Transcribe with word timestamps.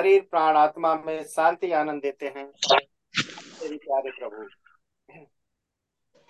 शरीर 0.00 0.20
प्राण 0.30 0.56
आत्मा 0.56 0.94
में 0.94 1.24
शांति 1.24 1.72
आनंद 1.72 2.02
देते 2.02 2.26
हैं। 2.26 2.46
तेरी 3.60 3.76
प्यारे 3.76 4.10
प्रभु 4.10 4.48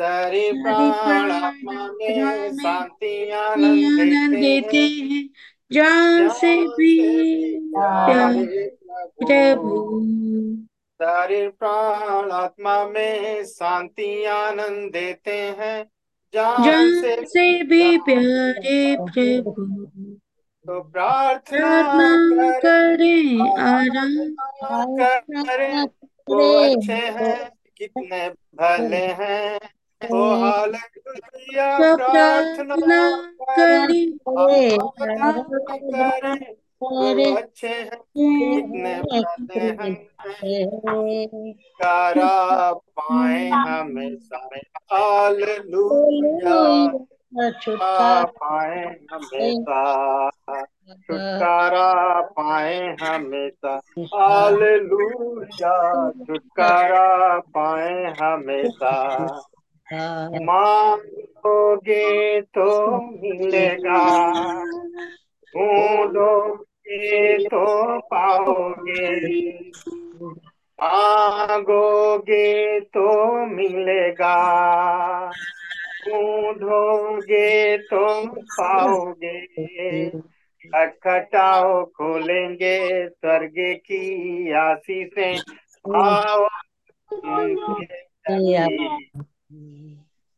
सारे 0.00 0.50
प्राण 0.52 1.30
आत्मा 1.30 1.86
में 1.92 2.50
शांति 2.52 3.30
आनंद 3.30 4.34
देते 4.34 4.78
हैं 4.78 5.28
जान 5.72 6.28
से 6.28 6.56
भी 6.68 6.92
प्रभु। 9.22 10.00
सारे 11.00 11.48
प्राण 11.48 12.30
आत्मा 12.30 12.84
में 12.88 13.44
शांति 13.44 14.24
आनंद 14.24 14.90
देते 14.92 15.36
हैं 15.58 15.84
जान 16.34 16.90
से, 17.00 17.16
से 17.26 17.62
भी 17.62 17.98
प्यारे 17.98 18.96
प्रभु। 19.00 20.11
तो 20.66 20.82
प्रार्थना 20.82 22.58
करें 22.58 23.62
आराम 23.62 25.42
करें। 25.42 25.84
वो 26.28 26.58
अच्छे 26.58 26.92
हैं 26.92 27.50
कितने 27.76 28.28
भले 28.54 28.96
हैं। 28.96 29.60
ओ 30.00 30.34
हालेलुया 30.34 31.96
प्रार्थना 31.96 33.32
करें 33.50 34.18
करें। 34.24 34.78
वो 36.82 37.36
अच्छे 37.36 37.68
हैं 37.68 37.90
कितने 37.90 39.00
भले 39.00 39.60
हैं। 39.60 39.94
कारा 41.82 42.72
पाए 42.72 43.48
हमेशा 43.48 44.48
हालेलुया। 44.92 47.11
पाए 48.26 48.84
हमेशा। 49.12 49.82
छुटकारा 51.06 52.20
पाए 52.20 52.96
हमेशा। 53.02 53.80
हालेलुया। 54.14 56.10
छुटकारा 56.10 57.38
पाए 57.38 58.14
हमेशा। 58.20 58.94
मांगोगे 60.42 62.40
तो 62.40 63.00
मिलेगा। 63.00 63.98
ढूंढोगे 65.54 67.38
तो 67.38 67.98
पाओगे। 67.98 69.08
मांगोगे 70.82 72.80
तो 72.80 73.06
मिलेगा। 73.46 74.34
ढूंढोगे 76.08 77.76
तो 77.78 78.26
पाओगे 78.26 79.36
खटखटाओ 80.64 81.84
खोलेंगे 81.84 83.08
स्वर्ग 83.08 83.54
की 83.58 84.52
आशीषें। 84.52 85.36
आओ 85.96 86.48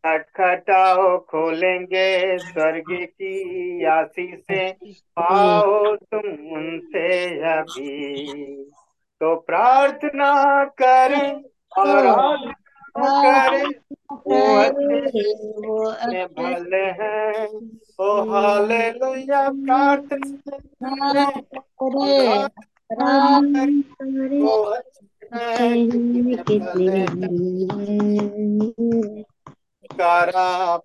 खटखटाओ 0.04 1.18
खोलेंगे 1.18 2.38
स्वर्ग 2.38 2.90
की 2.90 3.84
आशीषें। 3.84 4.72
पाओ 5.18 5.96
तुम 5.96 6.26
उनसे 6.56 7.08
अभी। 7.52 8.64
तो 9.20 9.34
प्रार्थना 9.36 10.32
करें 10.64 11.32
और 11.78 12.06
अच्छे 12.06 12.63
भले 16.34 16.84
हैं 16.98 17.48
ओ 18.00 18.08
हालेलुया 18.30 19.42
प्रार्थना 19.60 20.58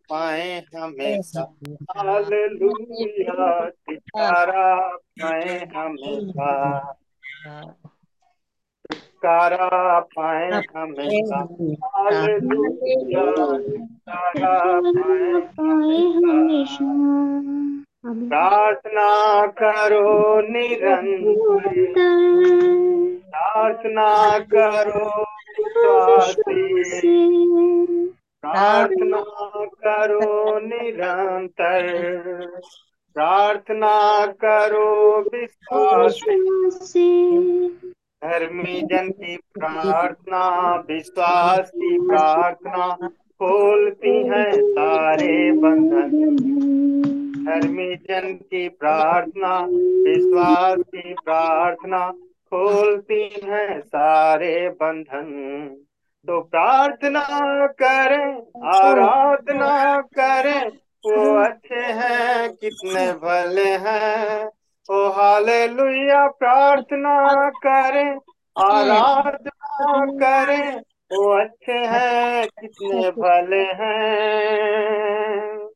पाए 0.09 0.49
हमेशा 0.75 1.43
हालेलुया 1.91 3.47
कारा 4.09 4.67
पाए 5.21 5.57
हमेशा 5.75 6.49
कारा 9.25 9.99
पाए 10.15 10.61
कारा 14.09 14.79
पाए 15.59 16.01
हमेशा 16.25 16.85
प्रार्थना 18.29 19.09
करो 19.61 20.41
निरंतर 20.41 21.75
प्रार्थना 23.31 24.07
करो 24.53 25.05
विश्वासी। 25.57 26.63
प्रार्थना 28.43 29.21
करो 29.85 30.59
निरंतर। 30.59 31.87
प्रार्थना 33.15 34.25
करो 34.43 34.87
विश्वासी। 35.33 36.37
धर्मी 38.25 38.81
जन 38.81 39.09
की 39.09 39.37
प्रार्थना, 39.37 40.75
विश्वास 40.75 41.69
की 41.69 41.99
प्रार्थना, 41.99 43.07
खोलती 43.09 44.27
है 44.27 44.51
सारे 44.51 45.51
बंधन। 45.51 46.09
धर्मी 47.45 47.95
जन 47.95 48.33
की 48.33 48.69
प्रार्थना, 48.69 49.59
विश्वास 50.09 50.79
की 50.79 51.13
प्रार्थना, 51.13 52.11
खोलती 52.49 53.41
है 53.43 53.81
सारे 53.81 54.69
बंधन। 54.69 55.77
तो 56.27 56.41
प्रार्थना 56.41 57.67
करें, 57.67 58.35
आराधना 58.73 60.01
करें, 60.01 60.67
वो 61.05 61.35
अच्छे 61.35 61.79
हैं, 61.79 62.49
कितने 62.49 63.11
भले 63.13 63.69
हैं। 63.69 64.49
ओ 64.89 65.07
हालेलुया 65.09 66.27
प्रार्थना 66.27 67.49
करें, 67.65 68.11
आराधना 68.57 70.05
करें। 70.05 70.79
वो 71.11 71.41
अच्छे 71.41 71.73
हैं, 71.73 72.47
कितने 72.47 73.09
भले 73.11 73.63
हैं। 73.81 75.69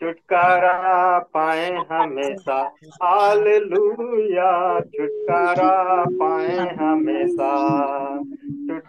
छुटकारा 0.00 1.18
पाए 1.18 1.70
हमेशा। 1.90 2.62
हालेलुया, 3.02 4.80
छुटकारा 4.80 6.04
पाए 6.04 6.56
हमेशा। 6.56 7.52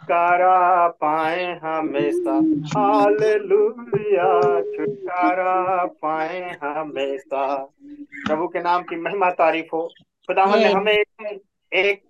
छुटकारा 0.03 0.87
पाए 1.01 1.43
हमेशा। 1.63 2.31
हालेलुया 2.71 4.31
छुटकारा 4.71 5.85
पाए 6.01 6.39
हमेशा। 6.63 7.45
प्रभु 8.27 8.47
के 8.47 8.59
नाम 8.59 8.83
की 8.83 8.95
महिमा 8.95 9.29
तारीफ़ 9.31 9.67
हो। 9.73 9.81
खुदावन 10.27 10.59
ने 10.59 10.71
हमें 10.71 10.93
एक, 10.93 11.39
एक 11.71 12.01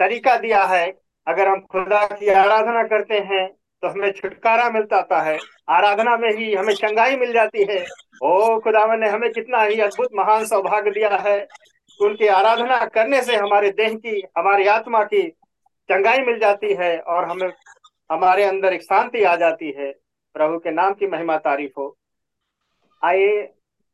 तरीका 0.00 0.36
दिया 0.36 0.62
है। 0.64 0.86
अगर 1.26 1.48
हम 1.48 1.60
खुदा 1.72 2.04
की 2.06 2.28
आराधना 2.28 2.82
करते 2.82 3.18
हैं 3.20 3.46
तो 3.82 3.88
हमें 3.88 4.10
छुटकारा 4.10 4.68
मिलता 4.70 5.20
है। 5.22 5.38
आराधना 5.68 6.16
में 6.16 6.30
ही 6.32 6.54
हमें 6.54 6.74
चंगाई 6.74 7.16
मिल 7.16 7.32
जाती 7.32 7.66
है। 7.70 7.84
ओ 8.22 8.58
खुदावन 8.58 9.00
ने 9.00 9.08
हमें 9.08 9.30
कितना 9.32 9.62
ही 9.62 9.80
अद्भुत 9.80 10.10
महान 10.14 10.44
सौभाग्य 10.44 10.90
दिया 10.90 11.16
है। 11.26 11.46
उनकी 12.00 12.26
आराधना 12.26 12.84
करने 12.86 13.22
से 13.22 13.36
हमारे 13.36 13.70
देह 13.70 13.94
की 13.96 14.20
हमारी 14.38 14.66
आत्मा 14.66 15.04
की 15.04 15.22
चंगाई 15.88 16.18
मिल 16.18 16.38
जाती 16.38 16.74
है 16.74 16.98
और 16.98 17.24
हमें, 17.24 17.48
हमारे 18.10 18.44
अंदर 18.44 18.72
एक 18.72 18.82
शांति 18.82 19.22
आ 19.24 19.34
जाती 19.36 19.70
है। 19.70 19.92
प्रभु 20.34 20.58
के 20.58 20.70
नाम 20.70 20.94
की 20.94 21.06
महिमा 21.06 21.36
तारीफ़ 21.38 21.72
हो। 21.78 21.96
आइए, 23.02 23.52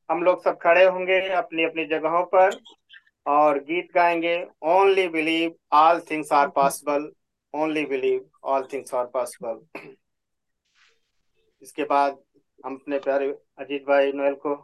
हम 0.08 0.22
लोग 0.22 0.42
सब 0.44 0.58
खड़े 0.58 0.84
होंगे 0.84 1.20
अपनी 1.28 1.64
अपनी 1.64 1.84
जगहों 1.84 2.24
पर 2.24 2.58
और 3.26 3.58
गीत 3.58 3.88
गाएँगे। 3.94 4.36
Only 4.62 5.08
believe 5.08 5.54
all 5.72 6.00
things 6.00 6.32
are 6.32 6.48
possible 6.48 7.10
only 7.54 7.84
believe 7.86 8.28
all 8.44 8.66
things 8.72 8.94
are 8.94 9.06
possible 9.06 9.60
इसके 11.62 11.84
बाद 11.84 12.18
हम 12.66 12.76
अपने 12.76 12.98
प्यारे 12.98 13.28
अजीत 13.58 13.86
भाई 13.86 14.12
नोएल 14.12 14.34
को 14.36 14.54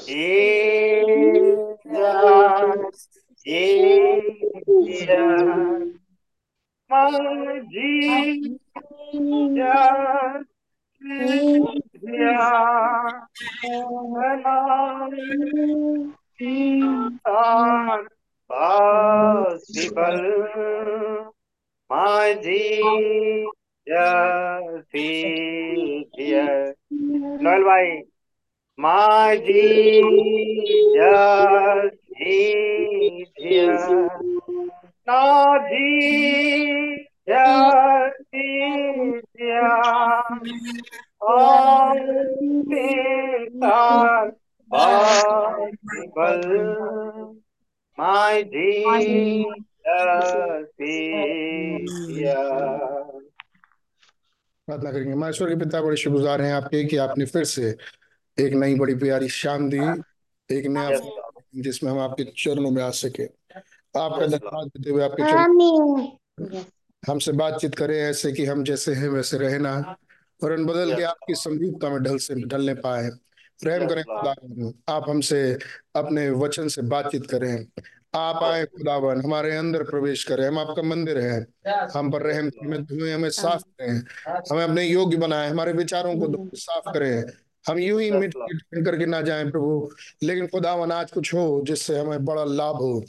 Jesus, 0.07 1.69
Jesus, 3.45 3.91
my 6.91 7.61
Jesus, 7.71 8.47
Jesus, 11.01 11.73
and 13.63 14.17
I 14.47 14.49
are 17.25 18.03
possible. 18.49 19.93
My 21.91 22.35
Jesus 22.43 23.13
here. 26.13 26.75
Noel 26.91 27.65
भाई 27.65 28.12
प्रार्थना 54.69 54.93
करेंगे। 54.93 55.15
माश्वर 55.15 55.49
के 55.49 55.57
पिता 55.57 55.81
बड़े 55.81 55.97
शुक्र 55.97 56.17
गुजार 56.17 56.41
हैं 56.41 56.53
आपके 56.55 56.85
कि 56.85 56.97
आपने 56.97 57.25
फिर 57.25 57.45
से 57.45 57.77
एक 58.41 58.53
नई 58.53 58.75
बड़ी 58.75 58.95
प्यारी 58.95 59.29
शाम 59.29 59.71
दी 59.71 60.03
एक 60.51 60.67
नया 60.67 60.91
जिसमें 61.57 61.91
हम 61.91 61.99
आपके 61.99 62.25
चरणों 62.25 62.71
में 62.71 62.83
आ 62.83 62.91
सके। 62.91 63.25
आपका 63.99 64.27
धन्यवाद 64.27 64.67
देते 64.67 64.91
हुए 64.91 65.03
आपके 65.05 65.23
चरणों 65.23 65.45
हमसे 67.09 67.33
बातचीत 67.33 67.75
करें 67.75 67.97
ऐसे 67.97 68.33
कि 68.33 68.45
हम 68.47 68.65
जैसे 68.65 68.95
हैं 68.95 69.09
वैसे 69.09 69.39
रहे 69.39 69.59
ना 69.59 69.97
वरन 70.45 70.65
बदल 70.67 70.97
के 70.97 71.03
आपकी 71.03 71.35
समरूपता 71.35 71.89
में 71.89 72.03
ढल 72.03 72.17
से 72.17 72.35
ढलने 72.35 72.75
पाए। 72.75 73.11
रहम 73.65 73.89
करें. 73.89 74.05
खुदावन। 74.05 74.73
आप 74.89 75.09
हमसे 75.09 75.59
अपने 75.97 76.31
वचन 76.31 76.69
से 76.69 76.83
बातचीत 76.83 77.27
करें। 77.27 77.67
आप 78.15 78.43
आए 78.45 78.65
खुदावन 78.65 79.21
हमारे 79.21 79.57
अंदर 79.57 79.83
प्रवेश 79.83 80.25
करें। 80.25 80.47
हम 80.47 80.59
आपका 80.59 80.83
मंदिर 80.83 81.19
है। 81.19 81.47
हम 81.95 82.11
पर 82.11 82.23
रहम 82.23 82.51
हमें 82.63 82.85
धुएँ 82.85 83.13
हमें 83.15 83.31
साफ़ 83.31 83.63
करें। 83.63 84.03
हमें 84.51 84.65
अपने 84.65 84.85
योग्य 84.85 85.17
बनाए 85.17 85.49
हमारे 85.51 85.73
विचारों 85.73 86.19
को 86.21 86.27
धोएँ, 86.29 86.51
साफ़ 86.55 86.93
करें। 86.95 87.23
हम 87.69 87.79
यूँ 87.79 88.03
ही 88.03 88.11
मिट 88.11 88.35
करके 88.85 89.07
ना 89.07 89.21
जाएँ 89.21 89.51
प्रभु 89.51 89.91
लेकिन 90.23 90.47
खुदा 90.47 90.73
आज 90.73 91.13
कुछ 91.13 91.35
हो 91.35 91.63
जिससे 91.67 91.99
हमें 91.99 92.25
बड़ा 92.25 92.45
लाभ 92.45 92.77
हो। 92.77 93.05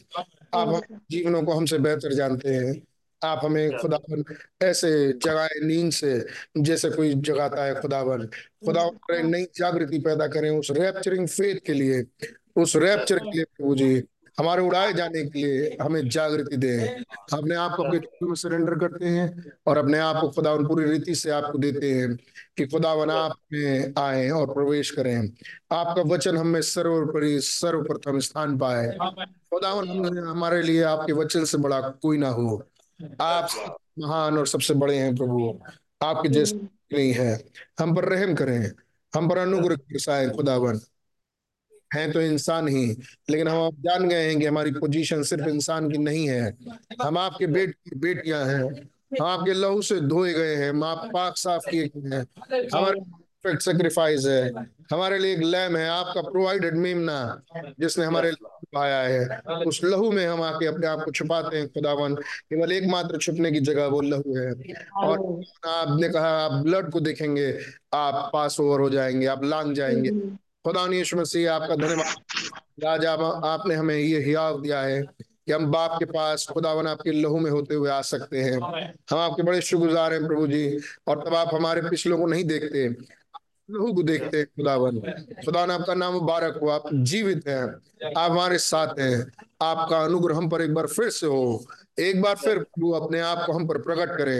आप 0.54 0.82
जीवनों 1.12 1.44
को 1.44 1.52
हमसे 1.52 1.78
बेहतर 1.78 2.14
जानते 2.14 2.50
हैं। 2.50 2.82
आप 3.24 3.42
हमें 3.44 3.78
खुदावन 3.78 4.24
ऐसे 4.62 5.14
जगाए 5.14 5.50
नींद 5.64 5.92
से 5.92 6.26
जैसे 6.58 6.90
कोई 6.90 7.14
जगाता 7.14 7.64
है 7.64 7.82
खुदावन। 7.82 8.26
खुदावन 8.66 8.90
करें 8.90 9.24
नई 9.24 9.44
जागृति 9.56 10.00
पैदा 10.00 10.28
करें 10.28 10.50
उस 10.50 10.72
रैप्चरिंग 10.72 11.28
फेथ 11.28 11.56
के 11.66 11.74
लिए 11.74 12.06
उस 12.56 12.76
रैप्चर 12.76 13.20
के 13.20 13.32
लिए 13.32 13.44
प्रभु 13.44 13.76
जी। 13.76 14.04
हमारे 14.39 14.62
उड़ाए 14.62 14.94
जाने 14.94 15.25
के 15.25 15.39
लिए 15.39 15.77
हमें 15.81 16.09
जागृति 16.09 16.57
दें। 16.57 17.03
अपने 17.33 17.56
आप 17.56 17.75
को 17.75 17.83
अपने 17.83 18.00
में 18.24 18.35
सरेंडर 18.35 18.75
करते 18.75 19.06
हैं 19.06 19.51
और 19.68 19.77
अपने 19.77 20.00
आप 20.00 20.21
को 20.21 20.30
खुदावन 20.30 20.68
पूरी 20.68 20.85
रीति 20.85 21.15
से 21.15 21.30
आपको 21.30 21.57
देते 21.57 21.91
हैं 21.91 22.15
कि 22.57 22.65
खुदा 22.65 22.94
खुदावन 22.94 23.09
आप 23.09 23.35
में 23.53 23.94
आए 23.97 24.30
और 24.30 24.53
प्रवेश 24.53 24.91
करें। 24.91 25.31
आपका 25.71 26.01
वचन 26.01 26.38
हमें 26.38 26.62
सर्वोपरि, 26.62 27.39
सर्वप्रथम 27.39 28.19
स्थान 28.19 28.57
पाए। 28.57 28.97
खुदावन 29.27 29.88
हम 29.88 30.30
हमारे 30.30 30.62
लिए 30.62 30.83
आपके 30.83 31.13
वचन 31.13 31.44
से 31.44 31.57
बड़ा 31.57 31.81
कोई 31.81 32.18
ना 32.18 32.30
हो। 32.30 32.68
आप 33.21 33.47
महान 34.00 34.38
और 34.38 34.47
सबसे 34.47 34.74
बड़े 34.74 34.97
हैं 34.97 35.15
प्रभु। 35.15 35.59
आपके 36.01 36.30
जैसे 36.30 36.56
नहीं 36.94 37.13
है। 37.13 37.44
हम 37.80 37.95
पर 37.95 38.06
रहम 38.06 38.35
करें। 38.35 38.71
हम 39.15 39.30
पर 39.30 39.38
अनुग्रह 39.38 40.30
खुदावन। 40.30 40.80
हैं 41.94 42.12
तो 42.12 42.22
इंसान 42.22 42.68
ही। 42.68 42.98
लेकिन 43.30 43.48
हम 43.48 43.62
आप 43.62 43.74
जान 43.74 44.07
गए 44.10 44.28
हैं 44.28 44.40
कि 44.40 44.45
हमारी 44.45 44.72
पोजीशन 44.72 45.24
सिर्फ़ 45.24 45.48
इंसान 45.48 45.92
की 45.92 45.98
नहीं 45.98 46.30
है। 46.30 46.57
हम 47.01 47.18
आपके 47.18 47.48
बेट 47.48 47.75
बेटियाँ 47.98 48.45
हैं। 48.45 48.63
हम 49.22 49.25
आपके 49.25 49.54
लहू 49.54 49.81
से 49.81 50.01
धोए 50.01 50.34
गए 50.34 50.56
हैं। 50.56 50.69
हम 50.69 51.10
पाक 51.13 51.38
साफ़ 51.38 51.69
किए 51.69 51.92
गए 51.98 52.16
हैं। 52.16 52.25
हमारे 52.75 53.00
परफेक्ट 53.00 53.62
सेक्रीफाइस 53.63 54.25
है। 54.25 54.51
हमारे 54.92 55.19
लिए 55.19 55.34
एक 55.34 55.40
लैम 55.40 55.78
है। 55.78 55.90
आपका 55.90 56.22
प्रोवाइडेड 56.22 56.75
मेमना, 56.75 57.42
जिसने 57.80 58.06
हमारे. 58.06 58.31
पाया 58.74 59.01
है। 59.01 59.40
उस 59.68 59.81
लहू 59.84 60.12
में 60.12 60.28
हम 60.28 60.42
आके 60.42 60.66
अपने 60.66 60.88
आप 60.88 61.01
को 61.06 61.12
छुपाते 61.12 61.57
हैं, 61.57 61.68
खुदावन। 61.68 62.16
केवल 62.16 62.72
एकमात्र 62.72 63.18
छुपने 63.18 63.51
की 63.51 63.60
जगह 63.60 63.86
वो 63.86 64.01
लहू 64.01 64.38
है। 64.38 64.51
और 64.98 65.42
आपने 65.68 66.09
कहा, 66.09 66.30
आप 66.30 66.52
ब्लड 66.52 66.92
को 66.92 67.00
देखेंगे, 67.00 67.59
आप 67.94 68.30
पास 68.33 68.59
ओवर 68.59 68.80
हो 68.80 68.90
जाएँगे, 68.90 69.26
आप 69.26 69.44
लांग 69.44 69.76
जाएँगे। 69.76 70.09
खुदा 70.66 70.86
मसीह 71.16 71.52
आपका 71.52 71.76
धन्यवाद। 71.76 72.86
आज 72.88 73.06
आप, 73.06 73.20
आपने 73.46 73.76
हमें 73.76 73.96
ये 73.96 74.20
हियाव 74.20 74.62
दिया 74.62 74.82
है 74.82 75.02
कि 75.02 75.52
हम 75.52 75.66
बाप 75.72 75.96
के 76.00 76.06
पास, 76.06 76.48
खुदावन 76.48 76.88
आपके 76.88 77.12
लहू 77.12 77.40
में 77.40 77.50
होते 77.52 77.76
हुए 77.76 77.90
आ 77.90 78.02
सकते 78.02 78.42
हैं। 78.42 78.60
हम 79.10 79.18
आपके 79.20 79.44
बड़े 79.44 79.62
शुक्रगुजार 79.62 80.14
हैं 80.14 80.28
प्रभु 80.28 80.48
जी, 80.48 80.80
और 81.08 81.24
तब 81.28 81.36
आप 81.36 81.54
हमारे 81.54 81.82
पिछलों 81.82 82.18
को 82.18 82.28
नहीं 82.28 82.44
देखते, 82.44 82.88
लहू 83.70 83.94
को 83.94 84.04
देखते 84.04 84.38
हैं, 84.38 84.46
खुदावन। 84.46 85.00
खुदा 85.46 85.66
ने 85.66 85.74
आपका 85.74 85.94
नाम 85.94 86.14
मुबारक 86.14 86.60
हो, 86.64 86.70
आप 86.70 86.90
जीवित 86.94 87.48
हैं, 87.48 87.64
आप 88.18 88.32
हमारे 88.32 88.58
साथ 88.58 89.00
हैं, 89.00 89.32
आपका 89.62 90.00
अनुग्रह 90.00 90.38
हम 90.38 90.50
पर 90.50 90.62
एक 90.62 90.74
बार 90.74 90.88
फिर 90.88 91.10
से 91.10 91.28
हो। 91.28 91.66
एक 92.00 92.21
बार 92.21 92.35
फिर 92.35 92.57
प्रभु 92.59 92.92
अपने 92.92 93.19
आप 93.19 93.44
को 93.45 93.54
हम 93.54 93.68
पर 93.68 93.78
प्रकट 93.78 94.18
करें। 94.18 94.38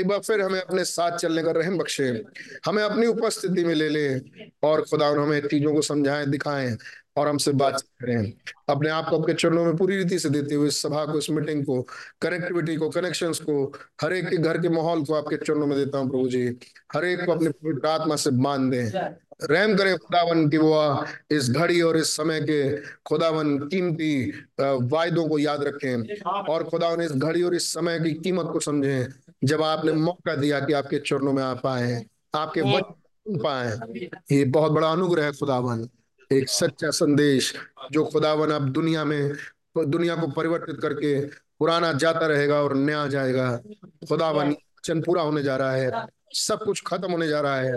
एक 0.00 0.08
बार 0.08 0.18
फिर 0.18 0.40
हमें 0.40 0.60
अपने 0.60 0.84
साथ 0.84 1.16
चलने 1.18 1.42
का 1.42 1.50
रहम 1.50 1.78
बख्शे। 1.78 2.24
हमें 2.66 2.82
अपनी 2.82 3.06
उपस्थिति 3.06 3.64
में 3.64 3.74
ले 3.74 3.88
ले 3.88 4.18
और 4.62 4.82
खुदा 4.82 5.06
हमें 5.06 5.40
चीज़ों 5.40 5.74
को 5.74 5.82
समझाएँ 5.82 6.26
दिखाएँ 6.26 6.76
और 7.16 7.28
हमसे 7.28 7.52
बातचीत 7.52 7.88
करें। 8.00 8.32
अपने 8.68 8.90
आप 8.90 9.08
को 9.08 9.18
आपके 9.18 9.34
चरणों 9.34 9.64
में 9.64 9.76
पूरी 9.76 9.96
रीति 9.96 10.18
से 10.18 10.30
देते 10.30 10.54
हुए 10.54 10.68
इस 10.68 10.82
सभा 10.82 11.04
को 11.04 11.18
इस 11.18 11.30
मीटिंग 11.30 11.64
को 11.64 11.82
कनेक्टिविटी 12.20 12.76
को 12.76 12.88
कनेक्शंस 12.90 13.40
को 13.40 13.72
हर 14.02 14.12
एक 14.12 14.28
के 14.28 14.36
घर 14.36 14.58
के 14.58 14.68
माहौल 14.68 15.04
को 15.04 15.14
आपके 15.14 15.36
चरणों 15.36 15.66
में 15.66 15.78
देता 15.78 15.98
हूँ 15.98 16.10
प्रभु 16.10 16.28
जी। 16.28 16.58
हर 16.94 17.04
एक 17.04 17.24
को 17.24 17.32
अपनी 17.32 17.48
पवित्र 17.48 17.88
आत्मा 17.88 18.16
से 18.16 18.30
बाँध 18.30 18.70
दें। 18.70 19.14
रहम 19.50 19.76
करें 19.76 19.96
खुदावन 19.98 20.48
की 20.48 20.56
वो 20.56 21.04
इस 21.30 21.50
घड़ी 21.50 21.80
और 21.80 21.96
इस 21.96 22.16
समय 22.16 22.40
के 22.40 22.76
खुदावन 23.06 23.58
कीमती 23.58 24.12
वायदों 24.60 25.28
को 25.28 25.38
याद 25.38 25.62
रखें 25.64 26.22
और 26.48 26.64
खुदावन 26.64 27.02
इस 27.02 27.12
घड़ी 27.12 27.42
और 27.42 27.54
इस 27.54 27.72
समय 27.74 27.98
की 28.00 28.12
कीमत 28.14 28.50
को 28.52 28.60
समझें। 28.60 29.06
जब 29.44 29.62
आपने 29.62 29.92
मौका 29.92 30.34
दिया 30.36 30.60
कि 30.60 30.72
आपके 30.72 30.98
चरणों 30.98 31.32
में 31.32 31.42
आप 31.42 31.66
आए 31.66 32.04
आपके 32.34 32.60
वचन 32.60 33.38
पाए 33.38 33.78
ये 34.32 34.44
बहुत 34.46 34.72
बड़ा 34.72 34.90
अनुग्रह 34.90 35.24
है 35.24 35.32
खुदावन। 35.32 35.88
एक 36.30 36.48
सच्चा 36.48 36.90
संदेश 36.90 37.54
जो 37.92 38.04
खुदावन 38.04 38.50
अब 38.50 38.68
दुनिया 38.68 39.04
में 39.04 39.32
दुनिया 39.78 40.14
को 40.16 40.26
परिवर्तित 40.30 40.80
करके 40.82 41.20
पुराना 41.58 41.92
जाता 41.94 42.26
रहेगा 42.26 42.60
और 42.62 42.74
नया 42.76 43.06
जाएगा। 43.06 43.56
खुदावन 44.08 44.50
वचन 44.50 45.00
पूरा 45.02 45.22
होने 45.22 45.42
जा 45.42 45.56
रहा 45.56 45.72
है। 45.72 45.90
सब 46.34 46.62
कुछ 46.64 46.82
खत्म 46.86 47.10
होने 47.12 47.26
जा 47.28 47.40
रहा 47.40 47.56
है 47.56 47.74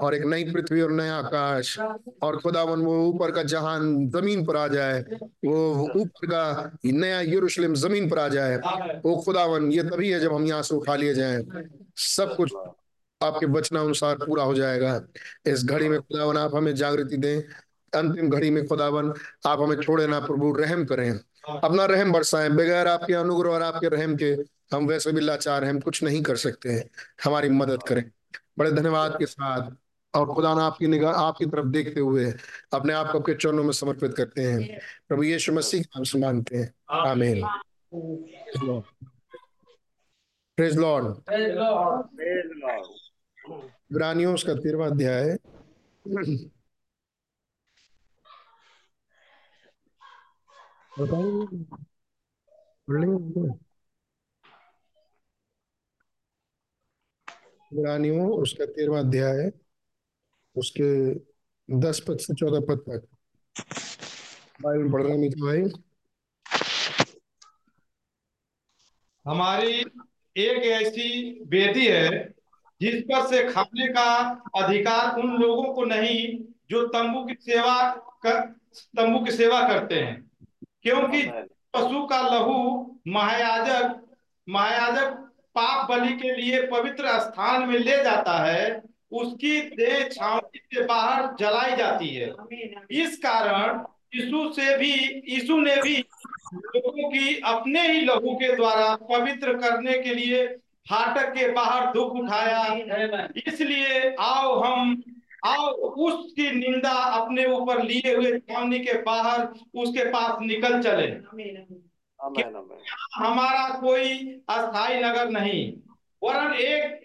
और 0.00 0.14
एक 0.14 0.24
नई 0.24 0.44
पृथ्वी 0.44 0.80
और 0.80 0.90
नया 0.92 1.14
आकाश 1.16 1.78
और 1.78 2.36
खुदावन 2.36 2.80
वो 2.80 2.98
ऊपर 3.06 3.30
का 3.30 3.42
जहान 3.44 4.08
ज़मीन 4.10 4.44
पर 4.46 4.56
आ 4.56 4.66
जाए, 4.68 5.00
वो 5.44 5.88
ऊपर 5.96 6.26
का 6.26 6.70
नया 6.84 7.20
यरूशलेम 7.20 7.74
ज़मीन 7.74 8.08
पर 8.10 8.18
आ 8.18 8.28
जाए 8.28 8.56
वो 9.04 9.16
खुदावन, 9.16 9.70
ये 9.72 9.82
तभी 9.82 10.10
है 10.10 10.20
जब 10.20 10.32
हम 10.32 10.46
यहाँ 10.46 10.62
से 10.62 10.74
उठा 10.74 10.96
लिए 10.96 11.14
जाए। 11.14 11.42
सब 11.96 12.34
कुछ 12.36 12.54
आपके 13.20 13.46
वचनानुसार 13.46 14.16
पूरा 14.16 14.44
हो 14.44 14.54
जाएगा। 14.54 15.00
इस 15.46 15.64
घड़ी 15.64 15.88
में 15.88 15.98
खुदावन, 16.00 16.36
आप 16.36 16.54
हमें 16.54 16.74
जागृति 16.74 17.16
दें। 17.16 17.42
अंतिम 17.92 18.30
घड़ी 18.30 18.50
में 18.50 18.66
खुदावन, 18.66 19.12
आप 19.46 19.60
हमें 19.60 19.76
छोड़े 19.76 20.06
ना 20.06 20.20
प्रभु, 20.20 20.52
रहम 20.52 20.84
करें। 20.84 21.10
अपना 21.62 21.84
रहम 21.84 22.12
बरसाएँ, 22.12 22.48
बगैर 22.50 22.88
आपके 22.88 23.14
अनुग्रह 23.14 23.50
और 23.50 23.62
आपके 23.62 23.88
रहम 23.88 24.16
के 24.16 24.34
हम 24.74 24.86
वैसे 24.86 25.12
भी 25.12 25.20
लाचार 25.20 25.64
हैं, 25.64 25.70
हम 25.70 25.80
कुछ 25.80 26.02
नहीं 26.02 26.22
कर 26.22 26.36
सकते 26.36 26.68
हैं। 26.68 26.90
हमारी 27.24 27.48
मदद 27.48 27.82
करें। 27.82 28.10
बड़े 28.58 28.72
धन्यवाद 28.72 29.16
के 29.18 29.26
साथ। 29.26 29.70
और 30.14 30.34
खुदा 30.34 30.54
ना 30.54 30.62
आपकी 30.62 30.86
निगाह, 30.86 31.12
आपकी 31.12 31.46
तरफ़ 31.46 31.66
देखते 31.66 32.00
हुए 32.00 32.34
अपने 32.72 32.92
आप 32.92 33.10
को 33.12 33.18
आपके 33.18 33.34
चरणों 33.34 33.64
में 33.64 33.72
समर्पित 33.72 34.14
करते 34.16 34.42
हैं। 34.42 34.80
प्रभु 35.08 35.22
यीशु 35.22 35.52
मसीह 35.52 35.82
का 35.82 35.90
नाम 35.96 36.04
से 36.04 36.18
मांगते 36.18 36.56
हैं। 36.56 36.74
आमीन। 36.90 37.46
Praise 40.56 40.76
Lord. 40.76 41.16
इब्रानियों 43.92 44.34
उसका 44.34 44.54
तेरहवा 44.54 44.86
अध्याय। 44.86 45.38
बताइए 50.98 51.46
पढ़ 52.88 53.00
लेंगे 53.00 53.72
इब्रानियों 57.72 58.30
उसका 58.30 58.66
तेरवा 58.66 58.98
अध्याय 58.98 59.38
है। 59.38 59.52
उसके 60.56 61.14
दस 61.78 62.04
पद 62.08 62.18
से 62.18 62.34
चौदह 62.34 62.60
पद 62.60 62.78
तक। 62.78 63.08
बाइबल 64.62 64.92
पढ़ 64.92 65.02
रहे 65.02 65.12
हैं 65.12 65.18
मीठा 65.18 65.46
भाई। 65.46 65.82
हमारी 69.26 69.80
एक 70.36 70.62
ऐसी 70.62 71.40
वेदी 71.44 71.86
है 71.86 72.34
जिस 72.80 73.02
पर 73.02 73.26
से 73.26 73.52
खाने 73.52 73.88
का 73.88 74.14
अधिकार 74.64 75.20
उन 75.20 75.36
लोगों 75.36 75.74
को 75.74 75.84
नहीं 75.84 76.44
जो 76.70 76.86
तंबू 76.86 77.24
की 77.24 77.34
सेवा 77.34 77.92
कर 77.94 78.40
तंबू 78.96 79.24
की 79.24 79.30
सेवा 79.30 79.68
करते 79.68 79.94
हैं। 79.94 80.30
क्योंकि 80.82 81.22
पशु 81.74 82.06
का 82.06 82.22
लहू 82.22 82.56
महायाजक 83.08 84.16
महायाजक 84.48 85.21
पाप 85.54 85.88
बलि 85.88 86.12
के 86.16 86.34
लिए 86.36 86.62
पवित्र 86.66 87.18
स्थान 87.20 87.68
में 87.68 87.78
ले 87.78 88.02
जाता 88.04 88.38
है, 88.44 88.82
उसकी 89.12 89.60
देह 89.70 90.08
छावनी 90.08 90.58
से 90.74 90.84
बाहर 90.84 91.34
जलाई 91.40 91.76
जाती 91.76 92.08
है 92.08 92.32
इस 92.90 93.16
कारण 93.18 93.84
यीशु 94.14 94.52
से 94.52 94.76
भी, 94.76 94.92
यीशु 95.28 95.58
ने 95.58 95.76
भी 95.82 95.96
लोगों 96.54 97.08
की 97.10 97.40
अपने 97.46 97.86
ही 97.88 98.00
लहू 98.00 98.34
के 98.34 98.54
द्वारा 98.56 98.94
पवित्र 99.10 99.52
करने 99.58 99.98
के 99.98 100.14
लिए 100.14 100.46
फाटक 100.90 101.32
के 101.34 101.50
बाहर 101.52 101.92
दुख 101.92 102.16
उठाया 102.16 102.62
इसलिए 103.46 104.14
आओ 104.20 104.58
हम, 104.60 105.02
आओ 105.44 105.70
उसकी 106.06 106.50
निंदा 106.50 106.92
अपने 107.20 107.44
ऊपर 107.52 107.82
लिए 107.82 108.14
हुए 108.14 108.38
छावनी 108.38 108.78
के 108.78 108.92
बाहर, 109.02 109.46
उसके 109.74 110.04
पास 110.10 110.38
निकल 110.40 110.80
चले. 110.82 111.06
हमारा 113.14 113.68
कोई 113.80 114.10
अस्थाई 114.48 115.00
नगर 115.02 115.30
नहीं 115.30 115.72
वरन 116.22 116.54
एक 116.54 117.00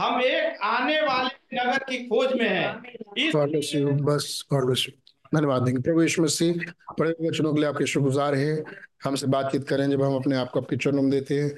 हम 0.00 0.20
एक 0.22 0.58
आने 0.62 1.00
वाले 1.02 1.56
नगर 1.56 1.78
की 1.78 1.98
खोज 2.08 2.32
में 2.32 2.48
हैं। 2.48 3.24
बस 4.04 4.44
धन्यवाद 5.34 5.62
देंगे। 5.62 5.80
प्रभु 5.82 6.02
यीशु 6.02 6.22
मसीह 6.22 6.54
बड़े 6.98 7.10
वचनों 7.28 7.52
के 7.54 7.60
लिए 7.60 7.68
आपके 7.68 7.86
शुक्रगुजार 7.86 8.34
हैं। 8.34 8.64
हमसे 9.04 9.26
बातचीत 9.26 9.68
करें 9.68 9.90
जब 9.90 10.02
हम 10.02 10.14
अपने 10.16 10.36
आप 10.36 10.50
को 10.50 10.60
आपके 10.60 10.76
चरणों 10.76 11.02
में 11.02 11.10
देते 11.10 11.38
हैं 11.40 11.50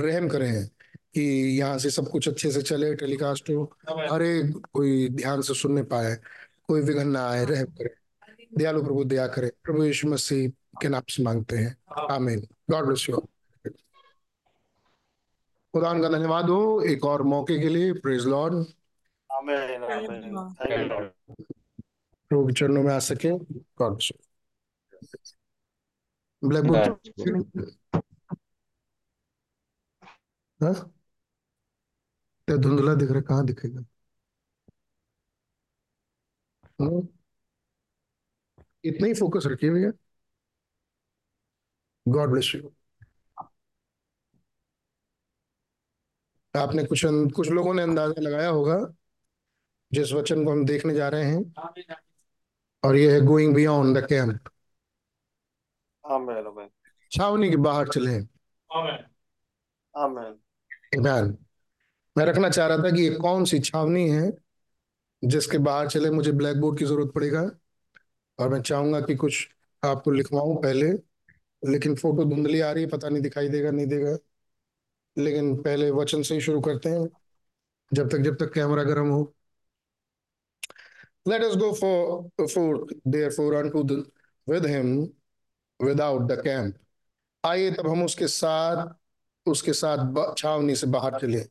रहम 0.00 0.28
करें 0.28 0.66
कि 1.14 1.22
यहाँ 1.58 1.78
से 1.78 1.90
सब 1.90 2.08
कुछ 2.08 2.28
अच्छे 2.28 2.50
से 2.50 2.62
चले 2.62 2.94
टेलीकास्ट 2.94 3.50
हो 3.50 3.62
हरे 3.90 4.42
कोई 4.72 5.08
ध्यान 5.08 5.40
से 5.42 5.54
सुनने 5.54 5.82
पाए 5.82 6.14
कोई 6.68 6.80
विघन 6.80 7.08
ना 7.08 7.28
आए 7.30 7.44
रहम 7.44 7.64
करें। 7.78 7.90
दयालु 8.58 8.82
प्रभु 8.82 9.04
दया 9.04 9.26
करे। 9.26 9.50
प्रभु 9.64 9.84
यीशु 9.84 10.08
मसीह 10.08 10.50
के 10.82 10.88
नाम 10.88 11.02
से 11.10 11.22
मांगते 11.22 11.56
हैं 11.56 11.76
आमीन 12.14 12.46
गॉड 12.70 12.86
ब्लेस 12.86 13.08
यू 13.10 13.20
खुदा 15.74 15.92
का 16.02 16.08
धन्यवाद 16.08 16.48
हो 16.50 16.58
एक 16.90 17.04
और 17.04 17.22
मौके 17.32 17.58
के 17.60 17.68
लिए 17.68 17.92
प्रेज 18.04 18.26
लॉर्ड. 18.26 18.54
प्रभु 22.30 22.50
चरणों 22.52 22.82
में 22.82 22.92
आ 22.94 22.98
सके 23.08 23.30
God 23.30 23.92
bless 23.94 24.10
you 26.42 26.48
black 26.48 26.64
board 26.64 26.80
हाँ 30.60 30.72
क्या 32.48 32.56
धुंधला 32.56 32.94
दिख 32.94 33.10
रहा 33.10 33.20
कहाँ 33.28 33.44
दिखेगा 33.46 33.84
हाँ? 36.80 37.00
इतना 38.84 39.06
ही 39.06 39.14
फोकस 39.14 39.46
रखिए 39.46 39.70
भैया 39.70 39.90
गॉड 42.06 42.30
ब्लेस 42.30 42.52
यू 42.54 42.72
आपने 46.54 46.84
कुछ 46.84 47.00
कुछ 47.36 47.48
लोगों 47.50 47.74
ने 47.74 47.82
अंदाज़ा 47.82 48.20
लगाया 48.20 48.48
होगा 48.48 48.78
जिस 49.92 50.12
वचन 50.12 50.44
को 50.44 50.50
हम 50.50 50.64
देखने 50.66 50.94
जा 50.94 51.08
रहे 51.08 51.24
हैं। 51.24 51.42
और 52.84 52.96
ये 52.96 53.12
है 53.12 53.20
going 53.20 53.54
beyond 53.54 53.98
the 53.98 54.06
camp 54.08 54.48
Amen. 56.04 56.44
Amen. 56.46 56.68
छावनी 57.12 57.50
के 57.50 57.56
बाहर 57.56 57.88
चले 57.88 58.18
Amen. 59.94 60.34
मैं 62.16 62.24
रखना 62.26 62.48
चाह 62.48 62.66
रहा 62.66 62.78
था 62.78 62.90
कि 62.90 63.02
ये 63.02 63.10
कौन 63.14 63.44
सी 63.44 63.58
छावनी 63.60 64.08
है 64.10 64.30
जिसके 65.22 65.58
बाहर 65.58 65.88
चले 65.88 66.10
मुझे 66.10 66.32
ब्लैक 66.32 66.60
बोर्ड 66.60 66.78
की 66.78 66.84
ज़रूरत 66.84 67.12
पड़ेगा। 67.14 67.40
और 68.38 68.48
मैं 68.48 68.60
चाहूँगा 68.62 69.00
कि 69.00 69.16
कुछ 69.16 69.48
आपको 69.82 70.10
लिखवाऊं 70.10 70.56
पहले। 70.62 70.92
लेकिन 71.64 71.96
फ़ोटो 71.96 72.24
धुंधली 72.24 72.60
आ 72.60 72.72
रही 72.72 72.84
है 72.84 72.88
पता 72.90 73.08
नहीं 73.08 73.22
दिखाई 73.22 73.48
देगा 73.48 73.70
नहीं 73.70 73.86
देगा। 73.86 74.16
लेकिन 75.18 75.62
पहले 75.62 75.90
वचन 75.90 76.22
से 76.22 76.34
ही 76.34 76.40
शुरू 76.40 76.60
करते 76.60 76.88
हैं। 76.88 77.08
जब 77.92 78.08
तक 78.08 78.18
जब 78.18 78.36
तक 78.36 78.52
कैमरा 78.52 78.82
गर्म 78.82 79.08
हो। 79.08 79.34
Let 81.28 81.40
us 81.40 81.56
go 81.56 81.72
for, 81.72 82.24
for 82.40 82.92
therefore 83.08 83.62
unto 83.62 83.84
the, 83.84 84.02
with 84.48 84.66
him 84.66 85.06
without 85.82 86.30
the. 86.30 86.72
आइए 87.44 87.70
तब 87.70 87.88
हम 87.88 88.04
उसके 88.04 88.26
साथ 88.26 88.86
उसके 89.48 89.72
साथ 89.72 90.34
छावनी 90.38 90.76
से 90.76 90.86
बाहर 90.86 91.20
चले 91.20 91.44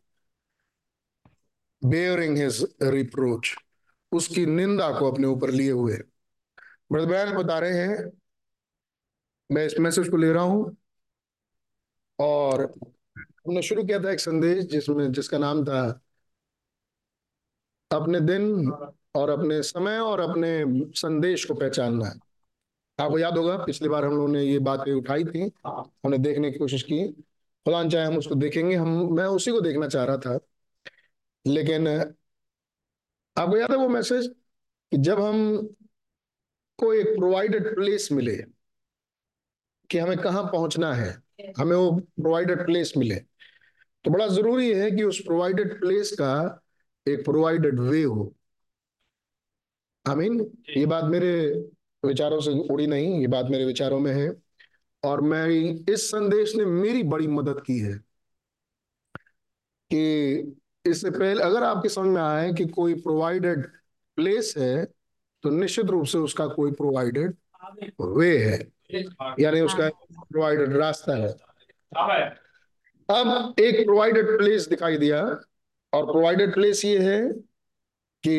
bearing 1.85 2.35
his 2.38 2.65
reproach 2.83 3.47
उसकी 4.12 4.45
निंदा 4.45 5.00
को 5.00 5.12
अपने 5.12 5.27
ऊपर 5.27 5.50
लिए 5.50 5.71
हुए। 5.71 5.97
ब्रदर 6.91 7.05
बयान 7.05 7.33
बता 7.33 7.59
रहे 7.59 7.74
हैं 7.74 8.12
मैं 9.52 9.66
इस 9.66 9.80
मैसेज 9.80 10.10
को 10.10 10.18
ले 10.18 10.32
रहा 10.34 10.44
हूँ। 10.44 10.78
और 12.20 12.74
हमने 13.18 13.62
शुरू 13.62 13.84
किया 13.84 14.00
था 14.00 14.12
एक 14.12 14.20
संदेश 14.20 14.66
जिसमें, 14.66 15.12
जिसका 15.12 15.38
नाम 15.38 15.66
था, 15.66 16.02
अपने 17.92 18.20
दिन 18.20 18.72
और 19.16 19.30
अपने 19.30 19.64
समय 19.64 20.00
और 20.00 20.20
अपने 20.20 20.64
संदेश 20.92 21.46
को 21.46 21.54
पहचानना। 21.54 22.06
आपको 23.00 23.20
याद 23.20 23.38
होगा, 23.38 23.58
पिछली 23.58 23.90
बार 23.90 24.06
हम 24.06 24.12
लोगों 24.12 24.28
ने 24.28 24.44
ये 24.44 24.60
बातें 24.60 24.94
उठाई 24.94 25.24
थी, 25.24 25.52
हमने 25.68 26.18
देखने 26.18 26.52
की 26.52 26.58
कोशिश 26.58 26.84
की। 26.84 27.12
खुदा 27.66 27.84
न 27.84 27.90
चाहे 27.90 28.06
हम 28.06 28.18
उसको 28.18 28.36
देखेंगे, 28.36 28.75
हम, 28.75 29.16
मैं 29.16 29.25
उसी 29.25 29.52
को 29.52 29.62
देखना 29.62 29.88
चाह 29.88 30.06
रहा 30.06 30.18
था। 30.18 30.40
लेकिन 31.48 31.88
आपको 33.38 33.58
याद 33.58 33.72
है 33.72 33.78
वो 33.78 33.88
मैसेज 33.90 34.28
कि 34.92 34.98
जब 34.98 35.20
हम 35.20 35.68
को 36.78 36.94
एक 36.94 37.08
प्रोवाइडेड 37.08 37.75
प्लेस 37.75 38.10
मिले 38.12 38.54
कि 39.89 39.98
हमें 39.98 40.18
कहाँ 40.18 40.44
पहुँचना 40.44 40.94
है। 40.94 41.10
हमें 41.58 41.75
वो 41.75 41.92
प्रोवाइडेड 41.92 42.65
प्लेस 42.65 42.94
मिले। 42.98 43.15
तो 43.15 44.12
बड़ा 44.12 44.27
ज़रूरी 44.27 44.74
है 44.74 44.92
कि 44.92 45.04
उस 45.04 45.20
प्रोवाइडेड 45.20 45.80
प्लेस 45.80 46.12
का 46.12 46.62
एक 47.08 47.24
प्रोवाइडेड 47.25 47.80
वे 47.80 48.04
हो। 48.04 48.34
आई 50.06 50.15
मीन 50.15 50.39
ये 50.77 50.86
बात 50.86 51.04
मेरे 51.04 51.32
विचारों 52.04 52.39
से 52.42 52.51
उड़ी 52.74 52.88
नहीं 52.88 53.20
ये 53.22 53.27
बात 53.27 53.46
मेरे 53.46 53.65
विचारों 53.65 54.00
में 54.00 54.12
है। 54.13 54.32
और 55.04 55.22
मैं 55.22 55.48
इस 55.94 56.08
संदेश 56.12 56.56
ने 56.56 56.65
मेरी 56.65 57.04
बड़ी 57.04 57.27
मदद 57.27 57.62
की 57.65 57.80
है 57.80 57.94
कि 59.92 60.56
इससे 60.86 61.10
पहले 61.10 61.44
अगर 61.44 61.63
आपके 61.63 61.89
समझ 61.89 62.08
में 62.08 62.22
आए 62.22 62.51
कि 62.54 62.65
कोई 62.65 62.94
प्रोवाइडेड 62.94 63.65
प्लेस 64.18 64.54
है 64.58 64.86
तो 65.44 65.50
निश्चित 65.50 65.86
रूप 65.86 66.06
से 66.06 66.18
उसका 66.18 66.48
कोई 66.48 66.72
प्रोवाइडेड 66.72 67.36
वे 68.01 68.38
है। 68.46 68.75
यानी 69.39 69.62
उसका 69.62 69.89
प्रोवाइडेड 70.22 70.74
रास्ता 70.74 71.15
है। 71.15 71.30
अब 73.10 73.56
एक 73.60 73.86
प्रोवाइडेड 73.86 74.38
प्लेस 74.38 74.68
दिखाई 74.68 74.98
दिया 74.98 75.24
और 75.94 76.06
प्रोवाइडेड 76.06 76.54
प्लेस 76.54 76.86
ये 76.86 77.00
है 77.00 77.32
कि 78.24 78.38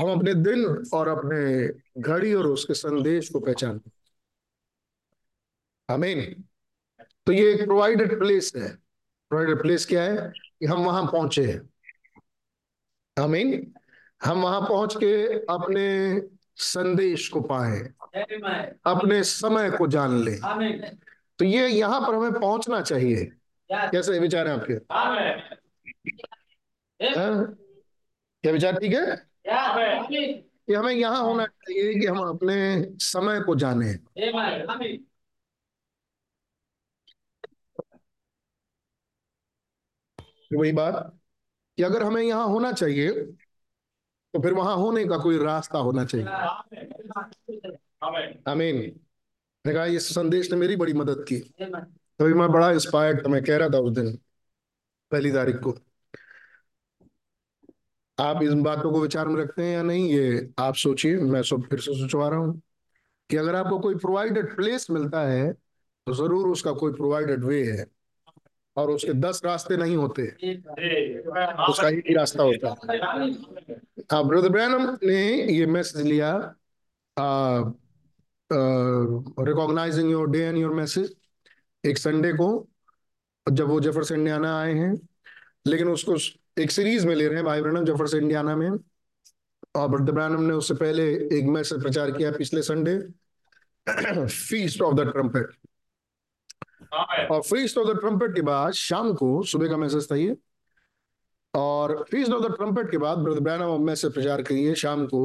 हम 0.00 0.12
अपने 0.12 0.34
दिन 0.34 0.84
और 0.94 1.08
अपने 1.08 1.68
घड़ी 2.02 2.34
और 2.34 2.46
उसके 2.46 2.74
संदेश 2.74 3.28
को 3.28 3.40
पहचानते 3.40 3.90
हमें 5.90 6.34
तो 7.26 7.32
ये 7.32 7.54
एक 7.54 7.64
प्रोवाइडेड 7.64 8.18
प्लेस 8.18 8.52
है। 8.56 8.68
प्रोवाइडेड 9.28 9.62
प्लेस 9.62 9.86
क्या 9.86 10.02
है? 10.02 10.32
कि 10.60 10.66
हम 10.66 10.84
वहाँ 10.84 11.06
पहुँचे 11.06 11.44
हैं। 11.44 11.70
आमीन। 13.22 13.74
हम 14.24 14.42
वहाँ 14.42 14.60
पहुँच 14.60 14.96
के 14.96 15.38
अपने 15.38 16.20
संदेश 16.56 17.28
को 17.28 17.40
पाए। 17.40 17.92
अपने 18.86 19.22
समय 19.22 19.70
को 19.70 19.86
जान 19.86 20.18
ले। 20.22 20.34
तो 21.38 21.44
ये 21.44 21.68
यहाँ 21.68 22.00
पर 22.00 22.14
हमें 22.14 22.40
पहुँचना 22.40 22.80
चाहिए। 22.80 23.24
कैसे 23.70 24.18
विचार 24.18 24.48
है 24.48 24.54
आपके? 24.60 24.74
क्या 28.44 28.52
विचार 28.52 28.78
ठीक 28.78 28.94
है? 28.94 29.06
कि 30.66 30.74
हमें 30.74 30.92
यहाँ 30.92 31.22
होना 31.22 31.46
चाहिए 31.46 32.00
कि 32.00 32.06
हम 32.06 32.18
अपने 32.28 32.56
समय 32.98 33.40
को 33.40 33.54
जाने। 33.54 33.92
वही 40.52 40.72
बात, 40.72 41.18
कि 41.78 41.82
अगर 41.82 42.02
हमें 42.02 42.22
यहाँ 42.22 42.46
होना 42.46 42.72
चाहिए 42.72 43.10
तो 44.34 44.40
फिर 44.42 44.52
वहाँ 44.52 44.76
होने 44.76 45.04
का 45.04 45.16
कोई 45.18 45.38
रास्ता 45.38 45.78
होना 45.78 46.04
चाहिए। 46.04 46.26
आमीन 48.02 48.76
ने 49.64 49.72
कहा, 49.74 49.84
इस 49.84 50.08
संदेश 50.14 50.50
ने 50.52 50.56
मेरी 50.56 50.76
बड़ी 50.76 50.92
मदद 50.92 51.24
की। 51.28 51.38
तभी 51.60 52.34
मैं 52.34 52.48
बड़ा 52.52 52.70
इंस्पायर्ड 52.70 53.24
था, 53.24 53.28
मैं 53.30 53.42
कह 53.44 53.56
रहा 53.56 53.68
था 53.68 53.78
उस 53.78 53.92
दिन, 53.94 54.12
पहली 55.12 55.32
तारीख 55.32 55.56
को। 55.56 55.74
आप 58.18 58.42
इन 58.42 58.62
बातों 58.62 58.90
को 58.92 59.00
विचार 59.02 59.28
में 59.28 59.40
रखते 59.42 59.62
हैं 59.62 59.74
या 59.74 59.82
नहीं, 59.82 60.08
ये 60.08 60.48
आप 60.58 60.74
सोचिए, 60.76 61.16
मैं 61.16 61.42
सब 61.42 61.68
फिर 61.68 61.80
से 61.80 61.94
सोचवा 61.98 62.28
रहा 62.28 62.38
हूँ 62.38 62.60
कि 63.30 63.36
अगर 63.36 63.54
आपको 63.54 63.78
कोई 63.78 63.94
प्रोवाइडेड 63.96 64.54
प्लेस 64.56 64.90
मिलता 64.90 65.20
है 65.22 65.52
तो 65.52 66.12
ज़रूर 66.14 66.48
उसका 66.48 66.72
कोई 66.72 66.92
प्रोवाइडेड 66.92 67.44
वे 67.44 67.62
है 67.64 67.86
और 68.76 68.90
उसके 68.90 69.12
दस 69.14 69.40
रास्ते 69.44 69.76
नहीं 69.76 69.96
होते। 69.96 70.26
उसका 71.64 71.88
एक 71.88 72.04
ही 72.08 72.14
रास्ता 72.14 72.42
होता 72.42 72.68
है। 72.68 72.98
हाँ 74.12 74.26
ब्रदर 74.28 74.48
ब्रैनम 74.48 74.96
ने 75.02 75.20
ये 75.52 75.66
मैसेज 75.66 76.06
लिया 76.06 76.32
recognising 78.50 80.10
your 80.10 80.28
day 80.30 80.40
and 80.40 80.58
your 80.58 80.74
message 80.74 81.14
एक 81.84 81.98
संडे 81.98 82.32
को, 82.32 82.68
जब 83.46 83.68
वो 83.68 83.80
ज़फ़र 83.80 84.04
से 84.04 84.14
इंडियाना 84.14 84.58
आए 84.60 84.72
हैं, 84.74 84.94
लेकिन 85.66 85.88
उसको 85.88 86.16
एक 86.62 86.70
सीरीज़ 86.70 87.06
में 87.06 87.14
ले 87.14 87.26
रहे 87.26 87.36
हैं, 87.36 87.44
भाई 87.44 87.62
ब्रैनम 87.62 87.84
ज़फ़र 87.84 88.06
से 88.06 88.18
इंडियाना 88.18 88.56
में। 88.56 88.70
और 89.76 89.88
ब्रदर 89.88 90.12
ब्रैनम 90.12 90.42
ने 90.42 90.52
उससे 90.54 90.74
पहले 90.74 91.04
एक 91.38 91.44
मैसेज 91.50 91.82
प्रचार 91.82 92.10
किया 92.10 92.30
पिछले 92.32 92.62
Sunday 92.62 92.98
feast 94.26 94.82
of 94.82 94.94
the 94.94 95.10
trumpet 95.12 95.56
और 97.30 97.40
फीस्ट 97.42 97.78
ऑफ़ 97.78 97.86
द 97.88 97.98
ट्रम्पेट 98.00 98.34
के 98.34 98.42
बाद 98.42 98.72
शाम 98.74 99.12
को, 99.14 99.42
सुबह 99.42 99.68
का 99.68 99.76
मैसेज 99.76 100.10
था 100.10 100.16
ये। 100.16 100.36
और 101.54 102.04
फीस्ट 102.10 102.32
ऑफ़ 102.32 102.46
द 102.46 102.54
ट्रम्पेट 102.56 102.90
के 102.90 102.98
बाद 102.98 103.18
ब्रदर 103.18 103.40
ब्रैनम 103.40 103.82
मैसेज 103.86 104.12
प्रचार 104.14 104.42
करिए 104.42 104.74
शाम 104.74 105.06
को 105.06 105.22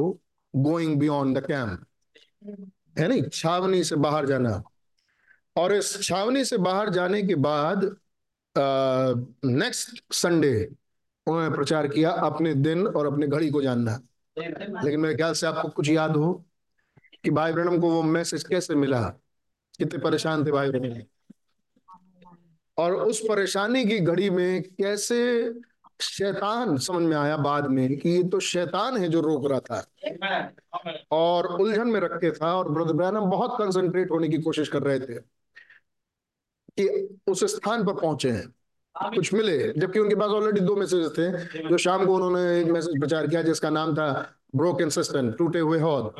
गोइंग 0.54 0.98
बियॉन्ड 1.00 1.38
द 1.38 1.46
कैंप 1.46 1.84
है 2.98 3.08
नहीं? 3.08 3.22
छावनी 3.22 3.82
से 3.84 3.96
बाहर 3.96 4.26
जाना। 4.26 4.62
और 5.56 5.72
इस 5.72 6.02
छावनी 6.02 6.44
से 6.44 6.56
बाहर 6.58 6.90
जाने 6.90 7.22
के 7.22 7.34
बाद 7.34 7.84
नेक्स्ट 9.44 10.02
संडे 10.14 10.54
उन्होंने 11.26 11.54
प्रचार 11.56 11.88
किया 11.88 12.10
अपने 12.10 12.54
दिन 12.54 12.86
और 12.86 13.06
अपने 13.06 13.26
घड़ी 13.26 13.50
को 13.50 13.62
जानना। 13.62 14.00
लेकिन 14.36 15.00
मेरे 15.00 15.14
ख्याल 15.14 15.32
से 15.32 15.46
आपको 15.46 15.68
कुछ 15.68 15.88
याद 15.88 16.16
हो 16.16 16.32
कि 17.24 17.30
भाई 17.30 17.52
ब्रणम 17.52 17.78
को 17.80 17.90
वो 17.90 18.02
मैसेज 18.02 18.42
कैसे 18.42 18.74
मिला? 18.74 19.02
कितने 19.78 19.98
परेशान 19.98 20.44
थे 20.46 20.50
भाई 20.52 20.70
ब्रहणम 20.70 21.02
और 22.78 22.94
उस 22.94 23.20
परेशानी 23.28 23.84
की 23.84 23.98
घड़ी 23.98 24.30
में 24.30 24.62
कैसे 24.62 25.48
शैतान 26.00 26.76
समझ 26.76 27.02
में 27.02 27.16
आया 27.16 27.36
बाद 27.36 27.66
में 27.66 27.96
कि 27.98 28.10
ये 28.10 28.22
तो 28.24 28.40
शैतान 28.40 28.96
है 28.96 29.08
जो 29.08 29.20
रोक 29.20 29.46
रहा 29.46 29.60
था। 29.60 29.84
और 31.12 31.46
उलझन 31.52 31.88
में 31.88 32.00
रखे 32.00 32.30
था 32.32 32.54
और 32.54 32.68
ब्रदर 32.68 32.92
ब्रैनम 32.92 33.30
बहुत 33.30 33.54
कंसंट्रेट 33.58 34.10
होने 34.10 34.28
की 34.28 34.38
कोशिश 34.38 34.68
कर 34.68 34.82
रहे 34.82 34.98
थे 35.00 35.18
कि 36.78 37.18
उस 37.26 37.44
स्थान 37.54 37.84
पर 37.84 37.94
पहुँचे 37.94 38.30
हैं, 38.30 38.46
कुछ 38.94 39.32
मिले 39.34 39.72
जबकि 39.72 39.98
उनके 39.98 40.14
पास 40.14 40.30
ऑलरेडी 40.30 40.60
दो 40.60 40.76
मैसेज 40.76 41.10
थे। 41.18 41.68
जो 41.68 41.78
शाम 41.78 42.06
को 42.06 42.14
उन्होंने 42.14 42.60
एक 42.60 42.66
मैसेज 42.66 43.00
प्रचार 43.00 43.26
किया 43.26 43.42
जिसका 43.42 43.70
नाम 43.70 43.94
था 43.94 44.10
ब्रोकन 44.56 44.88
सिस्टम 44.88 45.30
टूटे 45.32 45.58
हुए 45.58 45.78
हौद। 45.80 46.12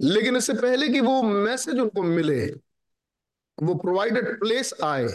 लेकिन 0.00 0.36
इससे 0.36 0.54
पहले 0.54 0.88
कि 0.88 1.00
वो 1.00 1.22
मैसेज 1.22 1.78
उनको 1.78 2.02
मिले, 2.02 2.46
वो 3.58 3.74
प्रोवाइडेड 3.74 4.38
प्लेस 4.40 4.74
आए 4.84 5.08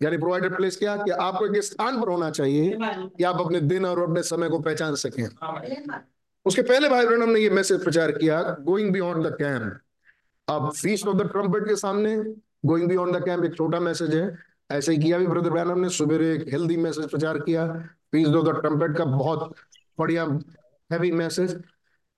यानी 0.00 0.16
प्रोवाइडेड 0.16 0.56
प्लेस 0.56 0.76
क्या 0.76 0.96
कि 0.96 1.10
आपको 1.10 1.46
एक 1.46 1.62
स्थान 1.62 2.00
पर 2.00 2.08
होना 2.08 2.30
चाहिए 2.30 2.78
कि 2.80 3.24
आप 3.24 3.40
अपने 3.40 3.60
दिन 3.60 3.84
और 3.86 4.02
अपने 4.02 4.22
समय 4.22 4.48
को 4.48 4.58
पहचान 4.58 4.94
सकें। 4.94 5.24
उसके 6.46 6.62
पहले 6.62 6.88
भाई 6.88 7.06
ब्रनम 7.06 7.30
ने 7.30 7.40
ये 7.40 7.50
मैसेज 7.50 7.82
प्रचार 7.84 8.12
किया 8.12 8.42
गोइंग 8.60 8.92
बियॉन्ड 8.92 9.26
द 9.26 9.34
कैंप 9.36 9.80
अब 10.48 10.70
फीस्ट 10.72 11.06
ऑफ़ 11.06 11.16
द 11.16 11.28
ट्रम्पेट 11.32 11.64
के 11.64 11.76
सामने 11.76 12.16
गोइंग 12.66 12.88
बियॉन्ड 12.88 13.16
द 13.16 13.24
कैंप 13.24 13.44
एक 13.44 13.54
छोटा 13.56 13.80
मैसेज 13.80 14.14
है। 14.14 14.38
ऐसे 14.72 14.92
ही 14.92 14.98
किया 14.98 15.18
भी 15.18 15.26
ब्रदर 15.26 15.50
ब्रैनम 15.50 15.78
ने 15.78 15.88
सुबह 15.88 16.24
एक 16.24 16.44
हेल्दी 16.48 16.76
मैसेज 16.76 17.08
प्रचार 17.10 17.38
किया। 17.38 17.66
फीस्ट 18.12 18.34
ऑफ़ 18.34 18.46
द 18.46 18.60
ट्रम्पेट 18.60 18.96
का 18.96 19.04
बहुत 19.04 19.54
बढ़िया 19.98 20.24
हैवी 20.90 21.10
मैसेज 21.12 21.62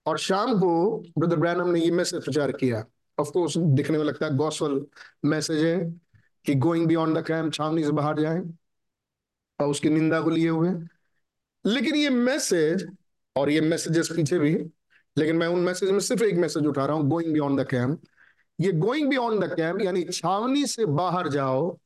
और 0.07 0.19
शाम 0.19 0.55
को 0.61 0.73
ब्रदर 1.19 1.37
ब्रैनम 1.37 1.69
ने 1.69 1.81
ये 1.81 1.91
मैसेज 1.91 2.25
प्रचार 2.25 2.53
किया। 2.53 2.85
ऑफ़ 3.19 3.31
कोर्स 3.31 3.57
दिखने 3.59 3.99
में 3.99 4.05
लगता 4.05 4.27
है 4.27 4.37
गॉस्पल 4.37 4.81
मैसेज 5.25 5.65
है। 5.65 5.77
कि 6.45 6.55
गोइंग 6.55 6.87
बियॉन्ड 6.87 7.19
द 7.19 7.27
कैंप 7.27 7.53
छावनी 7.53 7.85
से 7.85 7.91
बाहर 7.93 8.21
जाए 8.21 8.41
और 9.61 9.69
उसकी 9.69 9.91
निंदा 9.91 10.21
को 10.21 10.31
लिए 10.31 10.49
हुए 10.49 10.71
लेकिन 11.67 11.95
ये 11.95 12.11
मैसेज 12.11 12.87
और 13.37 13.51
ये 13.51 13.61
मैसेजेस 13.61 14.09
पीछे 14.17 14.39
भी 14.39 14.55
लेकिन 15.19 15.37
मैं 15.37 15.47
उन 15.47 15.61
मैसेज 15.61 15.91
में 15.91 16.01
सिर्फ़ 16.01 16.23
एक 16.25 16.35
मैसेज 16.35 16.67
उठा 16.67 16.87
रहा 16.87 16.97
हूँ 16.97 17.09
गोइंग 17.09 17.33
बियॉन्ड 17.33 17.61
द 17.61 17.67
कैंप 17.71 18.03
ये 18.61 18.73
गोइंग 18.73 19.09
बियॉन्ड 19.09 19.45
द 19.45 19.57
कैंप 19.57 19.81
यानी 19.81 20.05
छावनी 20.05 20.67
से 20.67 20.87
बाहर 20.87 21.29
जाओ 21.29 21.79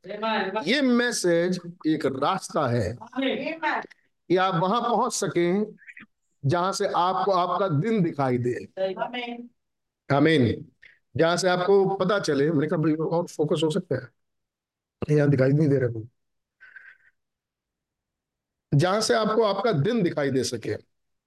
ये 0.67 0.81
मैसेज 0.83 1.61
एक 1.87 2.07
रास्ता 2.07 2.67
है। 2.69 2.97
कि 4.31 4.37
आप 4.37 4.55
वहाँ 4.55 4.81
पहुँच 4.81 5.13
सके 5.13 5.49
जहाँ 6.45 6.73
से 6.73 6.87
आपको 6.87 7.33
आपका 7.33 7.69
दिन 7.69 8.03
दिखाई 8.03 8.39
दे। 8.39 8.55
आमीन 10.09 10.65
जहाँ 11.17 11.37
से 11.37 11.49
आपको 11.49 11.97
पता 11.97 12.19
चले 12.19 12.51
मैंने 12.51 12.67
कहा 12.67 13.17
और 13.17 13.27
फोकस 13.27 13.61
हो 13.65 13.71
सकता 13.71 13.95
है। 13.95 14.09
यहाँ 15.11 15.29
दिखाई 15.29 15.51
नहीं 15.51 15.69
दे 15.69 15.79
रहा 15.79 16.01
जहाँ 18.75 19.01
से 19.01 19.15
आपको 19.15 19.43
आपका 19.43 19.73
दिन 19.73 20.03
दिखाई 20.03 20.31
दे 20.31 20.45
सके 20.45 20.75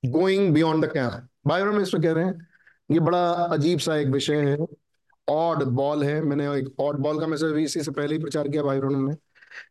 गोइंग 0.03 0.53
बियॉन्ड 0.53 0.85
द 0.85 0.93
कैंप 0.93 1.27
बायो 1.47 1.65
में 1.65 1.81
इसमें 1.81 2.03
कह 2.03 2.11
रहे 2.11 2.25
हैं, 2.25 2.47
ये 2.91 2.99
बड़ा 2.99 3.31
अजीब 3.31 3.79
सा 3.79 3.95
एक 3.95 4.07
विषय 4.07 4.35
है 4.35 4.57
ऑड 5.29 5.63
बॉल 5.63 6.03
है। 6.03 6.21
मैंने 6.21 6.45
एक 6.57 6.79
ऑड 6.79 6.95
बॉल 6.95 7.19
का 7.19 7.27
मैसेज 7.27 7.51
भी 7.51 7.63
इसी 7.63 7.83
से 7.83 7.91
पहले 7.91 8.15
ही 8.15 8.21
प्रचार 8.21 8.47
किया 8.47 8.63
भाई 8.63 8.79
ने। 8.79 9.15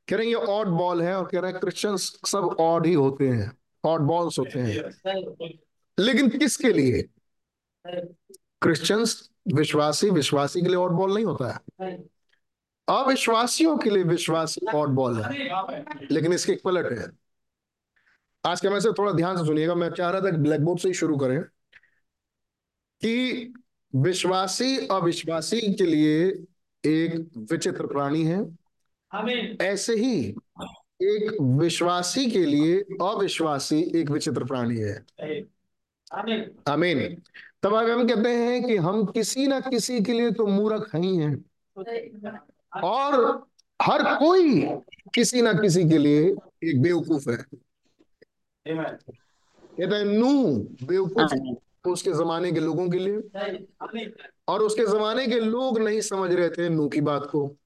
कह 0.08 0.16
रहे 0.16 0.26
हैं, 0.26 0.32
ये 0.32 0.34
ऑड 0.34 0.68
बॉल 0.68 1.02
है 1.02 1.14
और 1.14 1.26
कह 1.26 1.40
रहे 1.40 1.50
हैं 1.50 1.60
क्रिश्चियन 1.60 1.96
सब 1.96 2.56
ऑड 2.60 2.86
ही 2.86 2.92
होते 2.92 3.28
हैं। 3.28 3.52
ऑड 3.84 4.00
बॉल्स 4.00 4.38
होते 4.38 4.58
हैं। 4.58 4.90
लेकिन 5.98 6.28
किसके 6.28 6.72
लिए? 6.72 7.02
क्रिश्चियंस 8.62 9.30
विश्वासी 9.54 10.10
विश्वासी 10.10 10.60
के 10.60 10.66
लिए 10.66 10.76
ऑड 10.76 10.92
बॉल 10.92 11.14
नहीं 11.14 11.24
होता 11.24 11.52
है। 11.52 11.96
अविश्वासियों 12.90 13.76
के 13.78 13.90
लिए 13.90 14.02
विश्वासी 14.02 14.66
ऑड 14.74 14.88
बॉल 14.88 15.20
है। 15.22 15.30
लेकिन 16.10 16.32
इसके 16.32 16.52
एक 16.52 16.62
पलट 16.62 16.98
है। 16.98 17.06
आज 18.46 18.60
का 18.60 18.70
मैसेज 18.70 18.92
थोड़ा 18.98 19.12
ध्यान 19.12 19.36
से 19.36 19.44
सुनिएगा। 19.44 19.74
मैं 19.74 19.90
चाह 19.90 20.10
रहा 20.10 20.20
था 20.20 20.30
ब्लैक 20.30 20.60
बोर्ड 20.60 20.80
से 20.80 20.88
ही 20.88 20.94
शुरू 20.94 21.16
करें 21.16 21.42
कि 23.00 23.54
विश्वासी 23.96 24.86
अविश्वासी 24.86 25.74
के 25.74 25.84
लिए 25.84 26.28
एक 26.84 27.30
विचित्र 27.36 27.86
प्राणी 27.86 28.24
है। 28.24 28.58
ऐसे 29.60 29.94
ही 29.94 30.34
एक 31.02 31.36
विश्वासी 31.40 32.30
के 32.30 32.44
लिए 32.44 32.80
अविश्वासी 33.02 33.92
एक 33.96 34.10
विचित्र 34.10 34.44
प्राणी 34.44 34.76
है। 34.76 35.04
आमीन। 36.68 37.22
तब 37.62 37.74
हम 37.74 38.08
कहते 38.08 38.28
हैं 38.28 38.64
कि 38.64 38.76
हम 38.76 39.04
किसी 39.04 39.46
ना 39.46 39.60
किसी 39.60 40.00
के 40.00 40.12
लिए 40.12 40.30
तो 40.30 40.46
मूर्ख 40.46 40.96
ही 40.96 41.16
हैं। 41.16 41.44
और 42.72 43.46
हर 43.82 44.02
कोई 44.02 44.66
किसी 45.14 45.42
ना 45.42 45.52
किसी 45.52 45.88
के 45.88 45.98
लिए 45.98 46.34
एक 46.64 46.82
बेवकूफ़ 46.82 47.30
है। 47.30 47.36
कहते 48.66 49.94
हैं 49.94 50.04
नू 50.04 50.54
बेवकूफ़ 50.86 51.90
उसके 51.90 52.10
जमाने 52.10 52.52
के 52.52 52.60
लोगों 52.60 52.88
के 52.88 52.98
लिए 52.98 53.16
और 54.48 54.62
उसके 54.62 54.86
जमाने 54.86 55.26
के 55.26 55.40
लोग 55.40 55.78
नहीं 55.78 56.00
समझ 56.00 56.32
रहे 56.34 56.48
थे 56.48 56.68
नू 56.68 56.88
की 56.88 57.00
बात 57.00 57.26
को। 57.26 57.56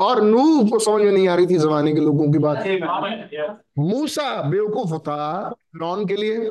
और 0.00 0.20
नू 0.22 0.68
को 0.68 0.78
समझ 0.78 1.02
में 1.02 1.12
नहीं 1.12 1.28
आ 1.28 1.34
रही 1.34 1.46
थी 1.46 1.58
जमाने 1.58 1.92
के 1.92 2.00
लोगों 2.00 2.32
की 2.32 2.38
बात। 2.38 2.58
मूसा 3.78 4.42
बेवकूफ़ 4.42 4.98
था 5.02 5.50
फिरौन 5.50 6.06
के 6.06 6.16
लिए 6.16 6.48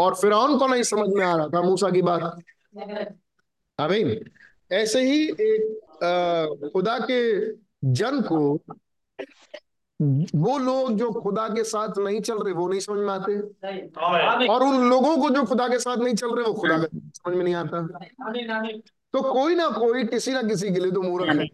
और 0.00 0.14
फिरौन 0.14 0.58
को 0.58 0.66
नहीं 0.66 0.82
समझ 0.82 1.08
में 1.08 1.24
आ 1.24 1.36
रहा 1.36 1.48
था 1.48 1.62
मूसा 1.62 1.90
की 1.90 2.02
बात। 2.02 2.22
आमीन। 3.80 4.30
ऐसे 4.72 5.02
ही 5.02 5.28
एक 5.28 5.80
खुदा 6.72 6.98
के 7.10 7.20
जन 7.84 8.20
को 8.22 8.38
वो 10.34 10.58
लोग 10.58 10.96
जो 10.98 11.10
खुदा 11.12 11.48
के 11.48 11.64
साथ 11.64 11.98
नहीं 11.98 12.20
चल 12.20 12.38
रहे 12.38 12.54
वो 12.54 12.68
नहीं 12.68 12.80
समझ 12.80 12.98
में 12.98 13.12
आते। 13.12 13.34
और 14.46 14.62
उन 14.62 14.88
लोगों 14.90 15.16
को 15.18 15.30
जो 15.30 15.44
खुदा 15.44 15.68
के 15.68 15.78
साथ 15.78 15.96
नहीं 15.96 16.14
चल 16.14 16.34
रहे 16.34 16.46
वो 16.46 16.54
खुदा 16.54 16.78
का 16.78 16.86
समझ 16.94 17.36
में 17.36 17.44
नहीं 17.44 17.54
आता। 17.54 17.86
तो 19.12 19.22
कोई 19.32 19.54
ना 19.54 19.68
कोई 19.68 20.04
किसी 20.04 20.32
ना 20.32 20.42
किसी 20.42 20.72
के 20.74 20.80
लिए 20.80 20.92
तो 20.92 21.02
मूर्ख 21.02 21.28
है। 21.28 21.46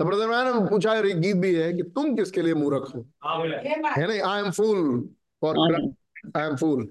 तो 0.00 0.04
ब्रदर 0.04 0.28
मैंने 0.28 0.68
पूछा 0.70 0.92
है 0.92 1.06
एक 1.06 1.20
गीत 1.20 1.36
भी 1.36 1.54
है 1.54 1.72
कि 1.72 1.82
तुम 1.82 2.14
किसके 2.16 2.42
लिए 2.42 2.54
मूर्ख 2.54 2.92
हो? 2.96 3.00
है 3.26 4.06
नहीं? 4.06 4.20
I 4.20 4.42
am 4.42 4.50
fool 4.50 5.08
for 5.42 5.56
I 6.36 6.46
am 6.46 6.56
fool 6.56 6.88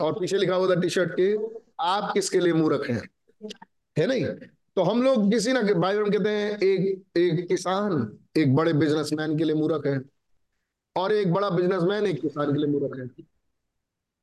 और 0.00 0.12
पीछे 0.20 0.36
लिखा 0.36 0.54
हुआ 0.54 0.68
था 0.68 0.80
टी 0.80 0.88
शर्ट 0.88 1.12
के 1.20 1.34
आप 1.80 2.12
किसके 2.14 2.40
लिए 2.40 2.52
मूर्ख 2.52 2.88
हैं? 2.90 3.02
है 3.96 4.06
नहीं? 4.06 4.24
तो 4.76 4.82
हम 4.82 5.02
लोग 5.02 5.30
किसी 5.30 5.52
ना 5.52 5.62
भाई 5.62 5.96
बहन 5.96 6.10
कहते 6.10 6.28
हैं, 6.30 6.50
एक 6.52 7.18
एक 7.18 7.46
किसान, 7.48 8.18
एक 8.36 8.54
बड़े 8.54 8.72
बिजनेसमैन 8.74 9.36
के 9.38 9.44
लिए 9.44 9.54
मूर्ख 9.54 9.86
है। 9.86 10.00
और 10.96 11.12
एक 11.12 11.32
बड़ा 11.32 11.50
बिजनेसमैन 11.50 12.06
एक 12.06 12.20
किसान 12.20 12.52
के 12.52 12.58
लिए 12.58 12.70
मूर्ख 12.70 12.98
है। 12.98 13.06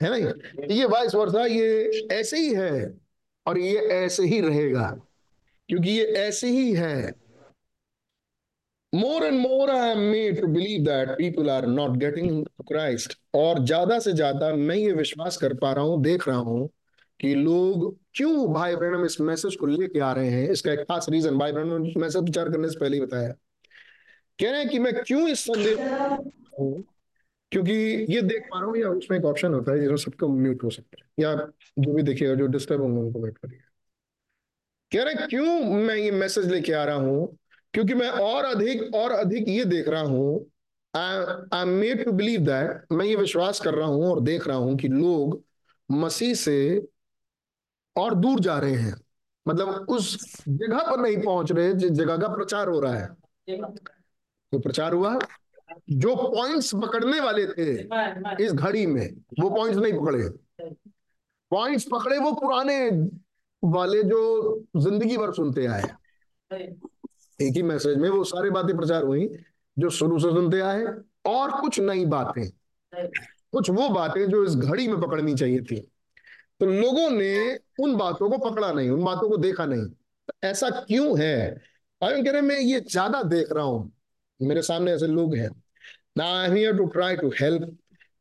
है 0.02 0.10
नहीं 0.12 0.78
ये 0.78 0.86
वाइस 0.86 1.16
वर्षा 1.16 1.46
ये 1.46 2.08
ऐसे 2.14 2.38
ही 2.38 2.54
है 2.54 2.94
और 3.46 3.58
ये 3.58 3.76
ऐसे 3.94 4.24
ही 4.26 4.40
रहेगा। 4.42 4.90
क्योंकि 5.70 5.90
ये 5.90 6.06
ऐसे 6.18 6.48
ही 6.50 6.72
है। 6.74 7.14
More 8.94 9.24
and 9.26 9.40
more 9.40 9.70
I 9.70 9.90
am 9.92 10.00
made 10.02 10.40
to 10.42 10.48
believe 10.48 10.84
that 10.84 11.10
people 11.18 11.50
are 11.50 11.66
not 11.68 11.98
getting 12.00 12.46
Christ 12.68 13.18
और 13.36 13.64
ज़्यादा 13.66 14.00
से 14.00 14.14
ज़्यादा 14.14 14.54
मैं 14.56 14.76
ये 14.76 14.92
विश्वास 14.94 15.38
कर 15.38 15.54
पा 15.54 15.72
रहा 15.74 15.84
हूँ, 15.86 16.02
देख 16.04 16.28
रहा 16.28 16.38
हूँ 16.38 16.70
कि 17.20 17.34
लोग 17.36 17.96
क्यों 18.16 18.54
भाई 18.54 18.76
ब्रहणम 18.76 19.06
इस 19.06 19.20
मैसेज 19.22 19.56
को 19.56 19.66
लेके 19.66 20.00
आ 20.00 20.12
रहे 20.14 20.30
हैं? 20.30 20.50
इसका 20.50 20.72
एक 20.72 20.80
खास 20.82 21.06
रीजन 21.10 21.38
भाई 21.38 21.52
ब्रहणम 21.52 21.92
मैसेज 22.02 22.24
विचार 22.24 22.50
करने 22.52 22.70
से 22.70 22.80
पहले 22.80 22.98
ही 22.98 23.02
बताया। 23.02 23.30
कह 24.40 24.52
रहे 24.52 24.60
हैं 24.60 24.70
कि 24.70 24.80
मैं 24.80 24.94
क्यों 24.98 25.28
इस 25.30 25.40
संदेश 25.42 25.78
क्योंकि 27.52 27.74
ये 28.10 28.22
देख 28.22 28.48
पा 28.52 28.60
रहा 28.60 28.68
हूँ, 28.68 28.78
या 28.78 28.90
उसमें 28.90 29.18
एक 29.18 29.26
ऑप्शन 29.26 29.54
होता 29.54 29.72
है 29.72 29.80
जिसमें 29.80 29.98
सबको 29.98 30.28
म्यूट 30.30 30.64
हो 30.64 30.70
सकता 30.70 30.98
है, 31.02 31.08
या 31.20 31.34
जो 31.80 31.94
भी 31.94 32.04
देखिएगा 32.04 32.36
जो 32.36 32.48
डिस्टर्ब 32.48 32.82
होंगे 32.82 33.00
उनको 33.02 33.20
वेट 33.20 33.38
करिए। 33.38 33.60
कह 34.92 35.04
रहे 35.04 35.28
क्यों 35.28 35.60
मैं 35.78 35.96
ये 35.96 36.12
मैसेज 36.14 36.52
लेके 36.52 36.74
आ 36.74 36.84
रहा 36.84 36.96
हूँ? 36.96 37.38
क्योंकि 37.74 37.94
मैं 37.94 38.10
और 38.10 38.46
अधिक 38.46 38.96
और 38.96 39.12
अधिक 39.12 39.48
ये 39.50 39.66
देख 39.66 39.88
रहा 39.90 40.02
हूँ 40.04 40.46
I 40.94 41.62
am 41.62 41.70
made 41.70 42.04
to 42.06 42.12
believe 42.12 42.42
that 42.42 42.92
मैं 42.92 43.06
ये 43.06 43.16
विश्वास 43.16 43.60
कर 43.62 43.74
रहा 43.74 43.88
हूँ 43.88 44.06
और 44.06 44.22
देख 44.22 44.48
रहा 44.48 44.58
हूँ 44.58 44.76
कि 44.78 44.88
लोग 44.88 45.42
मसीह 45.90 46.34
से 46.36 46.58
और 47.98 48.16
दूर 48.16 48.40
जा 48.40 48.58
रहे 48.60 48.76
हैं। 48.76 48.96
मतलब 49.46 49.86
उस 49.90 50.16
जगह 50.50 50.80
पर 50.90 51.00
नहीं 51.00 51.18
पहुँच 51.18 51.52
रहे 51.52 51.74
जिस 51.74 51.92
जगह 51.92 52.18
का 52.18 52.28
प्रचार 52.28 52.70
हो 52.70 52.80
रहा 52.80 52.94
है। 52.94 53.08
तो 54.52 54.60
प्रचार 54.60 54.94
हुआ, 54.94 55.18
जो 55.90 56.16
पॉइंट्स 56.16 56.74
पकड़ने 56.76 57.20
वाले 57.20 57.46
थे 57.48 57.74
इस 58.46 58.52
घड़ी 58.52 58.86
में, 58.86 59.08
वो 59.40 59.50
पॉइंट्स 59.50 59.80
नहीं 59.80 59.94
पकड़े। 59.94 60.30
पॉइंट्स 61.52 61.88
पकड़े 61.92 62.18
वो 62.20 62.32
पुराने 62.32 62.90
वाले 63.64 64.04
जो 64.04 64.64
ज़िंदगी 64.78 65.18
भर 65.18 65.34
सुनते 65.34 65.66
आए। 65.66 65.84
एक 67.40 67.56
ही 67.56 67.64
मैसेज 67.64 67.98
में 67.98 68.10
वो 68.10 68.24
सारी 68.24 68.50
बातें 68.50 68.76
प्रचार 68.78 69.04
हुई, 69.04 69.28
जो 69.78 69.90
शुरू 69.90 70.20
से 70.20 70.30
सुनते 70.30 70.60
आए, 70.60 70.86
और 71.26 71.52
कुछ 71.62 71.80
नई 71.80 72.06
बातें। 72.06 72.50
कुछ 73.52 73.70
वो 73.70 73.90
बातें 73.90 74.30
जो 74.30 74.44
इस 74.44 74.56
घड़ी 74.56 74.88
में 74.88 75.00
पकड़नी 75.02 75.36
चाहिए 75.36 75.62
थी। 75.62 75.88
तो 76.62 76.66
लोगों 76.66 77.10
ने 77.12 77.56
उन 77.84 77.96
बातों 77.98 78.30
को 78.30 78.38
पकड़ा 78.50 78.72
नहीं, 78.72 78.90
उन 78.90 79.04
बातों 79.04 79.30
को 79.30 79.38
देखा 79.38 79.66
नहीं। 79.66 79.86
तो 79.86 80.34
ऐसा 80.44 80.70
क्यों 80.70 81.20
है? 81.20 81.50
भाई 82.02 82.24
कह 82.24 82.32
रहे 82.32 82.42
मैं 82.42 82.60
ये 82.60 82.80
ज़्यादा 82.82 83.22
देख 83.24 83.52
रहा 83.52 83.64
हूँ। 83.64 83.92
मेरे 84.40 84.62
सामने 84.62 84.94
ऐसे 84.94 85.08
लोग 85.08 85.36
हैं। 85.36 85.50
Now, 86.16 86.28
I'm 86.36 86.56
here 86.56 86.74
to 86.78 86.86
try 86.94 87.16
to 87.16 87.30
help 87.40 87.64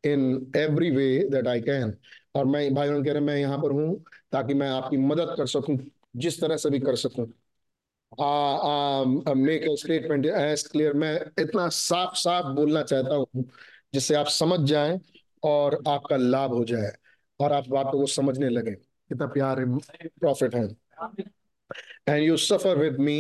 in 0.05 0.25
every 0.57 0.91
way 0.97 1.13
that 1.31 1.47
I 1.49 1.61
can. 1.61 1.93
और 2.35 2.45
मैं, 2.45 2.75
भाई 2.75 2.89
कह 2.89 3.13
रहे 3.13 3.21
मैं 3.21 3.37
यहाँ 3.37 3.59
पर 3.59 3.71
हूँ 3.73 4.05
ताकि 4.33 4.55
मैं 4.55 4.69
आपकी 4.71 4.97
मदद 4.97 5.35
कर 5.37 5.47
सकूँ, 5.47 5.79
जिस 6.17 6.41
तरह 6.41 6.57
से 6.57 6.71
भी 6.71 6.81
कर 6.81 6.97
सकूँ। 6.97 7.27
मेक 9.37 9.65
स्टेटमेंट 9.81 10.27
एज 10.27 10.67
क्लियर 10.69 10.93
मैं 10.93 11.15
इतना 11.43 11.69
साफ़ 11.69 12.15
साफ़ 12.19 12.47
बोलना 12.57 12.83
चाहता 12.83 13.15
हूँ 13.15 13.45
जिससे 13.95 14.15
आप 14.15 14.27
समझ 14.27 14.61
जाएँ 14.69 14.99
और 15.43 15.83
आपका 15.89 16.17
लाभ 16.17 16.53
हो 16.53 16.65
जाए। 16.65 16.93
और 17.41 17.53
आप 17.53 17.69
बातों 17.69 17.99
को 17.99 18.07
समझने 18.07 18.49
लगे 18.49 18.71
कितना 18.71 19.27
प्यार 19.27 19.65
प्रॉफिट 20.21 20.55
है। 20.55 20.65
And 22.09 22.23
you 22.23 22.37
suffer 22.37 22.79
with 22.79 22.99
me 23.01 23.19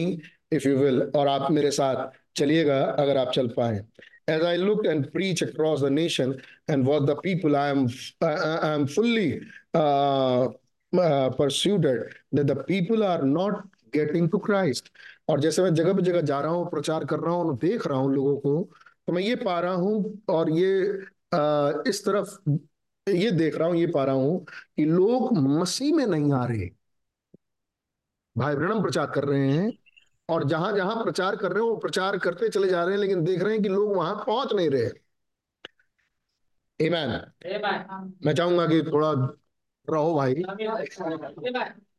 if 0.52 0.68
you 0.68 0.76
will 0.78 1.02
और 1.16 1.28
आप 1.28 1.50
मेरे 1.50 1.70
साथ 1.70 2.08
चलिएगा 2.36 2.80
अगर 2.84 3.16
आप 3.16 3.32
चल 3.34 3.48
पाए। 3.48 3.84
As 4.28 4.42
I 4.42 4.56
look 4.56 4.86
and 4.90 5.04
preach 5.12 5.40
across 5.44 5.82
the 5.82 5.88
nation 5.88 6.30
and 6.68 6.84
what 6.84 7.04
the 7.06 7.14
people 7.16 7.56
I 7.56 7.66
am 7.72 7.82
I 8.28 8.70
am 8.70 8.86
fully 8.88 9.40
uh, 9.72 10.48
uh, 10.92 11.30
persuaded 11.30 12.00
that 12.32 12.48
the 12.48 12.56
people 12.70 13.04
are 13.04 13.22
not 13.22 13.60
getting 13.92 14.26
to 14.32 14.40
Christ 14.48 14.90
और 15.28 15.40
जैसे 15.40 15.62
मैं 15.62 15.74
जगह 15.74 15.94
पे 15.94 16.02
जगह 16.02 16.20
जा 16.20 16.40
रहा 16.40 16.52
हूँ 16.52 16.70
प्रचार 16.70 17.04
कर 17.04 17.20
रहा 17.20 17.34
हूँ 17.34 17.56
देख 17.58 17.86
रहा 17.86 17.98
हूँ 17.98 18.14
लोगों 18.14 18.36
को 18.36 18.70
तो 19.06 19.12
मैं 19.12 19.22
ये 19.22 19.36
पा 19.36 19.58
रहा 19.60 19.74
हूँ 19.74 20.22
और 20.28 20.50
ये 20.50 20.72
आ, 21.34 21.72
इस 21.86 22.04
तरफ़ 22.04 22.38
ये 23.08 23.30
देख 23.30 23.56
रहा 23.56 23.68
हूँ 23.68 23.76
ये 23.76 23.86
पा 23.86 24.04
रहा 24.04 24.14
हूँ 24.14 24.46
कि 24.76 24.84
लोग 24.84 25.38
मसीह 25.38 25.94
में 25.94 26.06
नहीं 26.06 26.32
आ 26.32 26.44
रहे। 26.44 26.70
भाई 28.38 28.54
ब्रणम 28.54 28.82
प्रचार 28.82 29.06
कर 29.06 29.24
रहे 29.24 29.50
हैं 29.52 29.72
और 30.28 30.44
जहाँ 30.44 30.72
जहाँ 30.76 31.04
प्रचार 31.04 31.36
कर 31.36 31.52
रहे 31.52 31.62
हैं 31.62 31.70
वो 31.70 31.76
प्रचार 31.76 32.18
करते 32.18 32.48
चले 32.48 32.68
जा 32.68 32.84
रहे 32.84 32.94
हैं 32.94 33.00
लेकिन 33.00 33.24
देख 33.24 33.42
रहे 33.42 33.52
हैं 33.52 33.62
कि 33.62 33.68
लोग 33.68 33.96
वहाँ 33.96 34.14
पहुँच 34.26 34.52
नहीं 34.52 34.70
रहे। 34.70 34.90
Amen. 36.80 37.20
मैं 38.26 38.34
चाहूँगा 38.34 38.66
कि 38.66 38.82
थोड़ा 38.82 39.12
रहो 39.90 40.14
भाई. 40.14 40.34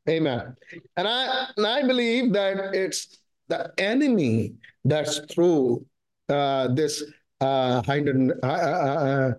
And 0.06 1.08
I, 1.08 1.48
and 1.58 1.68
I 1.68 1.84
believe 1.84 2.34
that 2.34 2.74
it's 2.74 3.20
the 3.50 3.72
enemy 3.78 4.56
that's 4.86 5.20
through 5.20 5.86
uh, 6.30 6.68
this 6.68 7.04
uh, 7.42 7.82
hinder, 7.82 9.38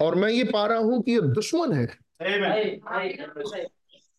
और 0.00 0.14
मैं 0.14 0.28
ये 0.28 0.44
पा 0.44 0.66
रहा 0.66 0.78
हूँ 0.78 1.02
कि 1.02 1.12
ये 1.12 1.20
दुश्मन 1.20 1.72
है। 1.72 1.86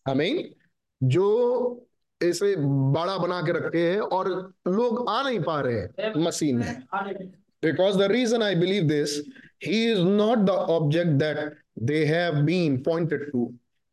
आमीन 0.06 0.54
जो 1.02 1.88
इसे 2.22 2.56
बड़ा 2.94 3.18
बना 3.18 3.42
के 3.42 3.52
रखे 3.52 3.92
हैं 3.92 4.00
और 4.00 4.30
लोग 4.68 5.10
आ 5.10 5.22
नहीं 5.24 5.40
पा 5.40 5.60
रहे 5.62 5.80
हैं। 5.80 6.14
मसीह 6.18 6.56
में 6.56 6.84
because 7.64 7.98
the 7.98 8.02
reason 8.02 8.44
I 8.44 8.56
believe 8.56 8.84
this 8.84 9.18
he 9.66 9.92
is 9.92 10.00
not 10.00 10.38
the 10.38 10.50
object 10.50 11.12
that 11.12 11.58
they 11.80 12.06
have 12.06 12.36
been 12.36 12.78
pointed 12.84 13.32
to 13.32 13.46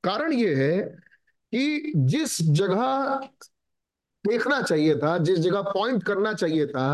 कारण 0.05 0.33
ये 0.33 0.55
है 0.55 0.81
कि 1.53 1.93
जिस 1.97 2.43
जगह 2.43 3.29
देखना 4.25 4.63
चाहिए 4.63 4.97
था 4.99 5.17
जिस 5.19 5.39
जगह 5.39 5.63
पॉइंट 5.63 6.03
करना 6.05 6.33
चाहिए 6.33 6.67
था 6.67 6.89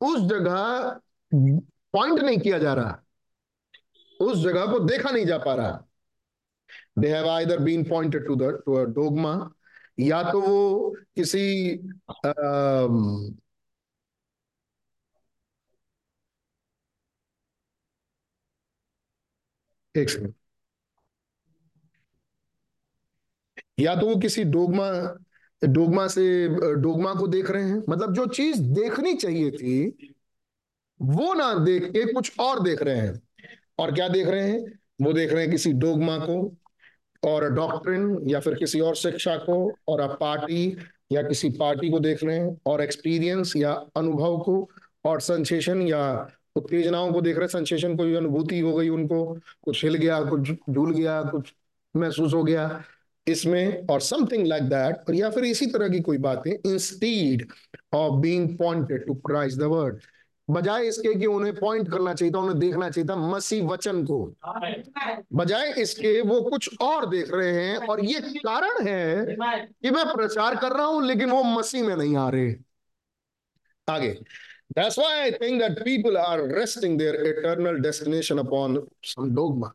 उस 0.00 0.20
जगह 0.20 1.00
पॉइंट 1.34 2.20
नहीं 2.20 2.38
किया 2.38 2.58
जा 2.58 2.74
रहा। 2.74 3.03
उस 4.24 4.38
जगह 4.42 4.66
को 4.72 4.78
देखा 4.80 5.10
नहीं 5.10 5.26
जा 5.26 5.38
पा 5.38 5.54
रहा। 5.54 5.84
They 6.98 7.08
have 7.08 7.28
either 7.30 7.58
been 7.60 7.84
pointed 7.88 8.26
to 8.26 8.34
dogma 8.94 9.34
या 9.98 10.22
तो 10.32 10.40
वो 10.40 10.90
किसी 11.16 11.40
एक 19.94 20.34
या 23.80 23.94
तो 23.96 24.06
वो 24.06 24.16
किसी 24.20 24.44
डोगमा 24.44 24.88
डोगमा 25.62 26.06
से 26.08 26.24
डोगमा 26.76 27.14
को 27.14 27.26
देख 27.28 27.50
रहे 27.50 27.64
हैं। 27.64 27.82
मतलब 27.88 28.14
जो 28.14 28.26
चीज़ 28.28 28.62
देखनी 28.74 29.14
चाहिए 29.14 29.50
थी, 29.50 30.14
वो 31.00 31.32
ना 31.34 31.52
देख 31.64 31.84
के 31.92 32.04
कुछ 32.12 32.38
और 32.40 32.62
देख 32.62 32.82
रहे 32.82 32.96
हैं। 32.96 33.20
और 33.78 33.94
क्या 33.94 34.08
देख 34.08 34.26
रहे 34.26 34.50
हैं? 34.50 34.78
वो 35.02 35.12
देख 35.12 35.32
रहे 35.32 35.42
हैं 35.42 35.50
किसी 35.50 35.72
डोगमा 35.72 36.18
को 36.18 36.56
और 37.22 37.50
डॉक्ट्रिन 37.50 38.18
या 38.26 38.40
फिर 38.40 38.54
किसी 38.54 38.80
और 38.80 38.96
शिक्षा 38.96 39.36
को 39.36 39.72
और 39.88 40.00
आप 40.00 40.16
पार्टी 40.20 40.76
या 41.12 41.22
किसी 41.22 41.48
पार्टी 41.50 41.90
को 41.90 41.98
देख 42.00 42.24
रहे 42.24 42.38
हैं 42.38 42.60
और 42.66 42.82
एक्सपीरियंस 42.82 43.52
या 43.56 43.72
अनुभव 43.96 44.38
को 44.38 44.70
और 45.04 45.20
संशेषण 45.20 45.82
या 45.82 46.30
उत्तेजनाओं 46.56 47.12
को 47.12 47.20
देख 47.20 47.36
रहे 47.36 47.44
हैं। 47.44 47.48
संशेषण 47.48 47.96
कोई 47.96 48.14
अनुभूति 48.14 48.60
हो 48.60 48.74
गई 48.74 48.88
उनको, 48.88 49.24
कुछ 49.62 49.84
हिल 49.84 49.94
गया, 49.94 50.20
कुछ 50.24 50.50
झूल 50.50 50.94
गया, 50.94 51.22
कुछ 51.22 51.54
महसूस 51.96 52.34
हो 52.34 52.44
गया 52.44 52.82
इसमें 53.26 53.86
और 53.86 54.00
समथिंग 54.00 54.46
लाइक 54.46 54.62
दैट 54.62 54.96
और 55.08 55.14
या 55.14 55.30
फिर 55.30 55.44
इसी 55.44 55.66
तरह 55.66 55.88
की 55.88 56.00
कोई 56.00 56.18
बातें 56.18 56.72
instead 56.72 57.46
of 57.94 58.20
being 58.20 58.58
pointed 58.58 59.06
to 59.06 59.14
Christ 59.14 59.58
the 59.58 59.62
word 59.62 60.00
बजाय 60.50 60.86
इसके 60.86 61.14
कि 61.14 61.26
उन्हें 61.26 61.54
पॉइंट 61.56 61.90
करना 61.90 62.14
चाहिए 62.14 62.32
था, 62.34 62.38
उन्हें 62.38 62.58
देखना 62.58 62.88
चाहिए 62.90 63.08
था 63.10 63.16
मसीह 63.16 63.64
वचन 63.66 64.04
को। 64.04 64.18
बजाय 65.34 65.72
इसके 65.82 66.20
वो 66.20 66.40
कुछ 66.40 66.78
और 66.80 67.06
देख 67.10 67.30
रहे 67.34 67.52
हैं 67.52 67.76
और 67.88 68.04
ये 68.04 68.20
कारण 68.20 68.86
है 68.86 69.24
कि 69.26 69.90
मैं 69.90 70.04
प्रचार 70.14 70.56
कर 70.56 70.72
रहा 70.72 70.86
हूँ, 70.86 71.02
लेकिन 71.06 71.30
वो 71.30 71.42
मसीह 71.42 71.84
में 71.84 71.96
नहीं 71.96 72.16
आ 72.16 72.28
रहे। 72.28 72.54
आगे। 73.88 74.18
That's 74.76 74.96
why 74.98 75.12
I 75.22 75.30
think 75.30 75.62
that 75.62 75.84
people 75.84 76.16
are 76.16 76.48
resting 76.48 76.96
their 76.96 77.14
eternal 77.22 77.80
destination 77.80 78.38
upon 78.38 78.78
some 79.02 79.34
dogma. 79.34 79.70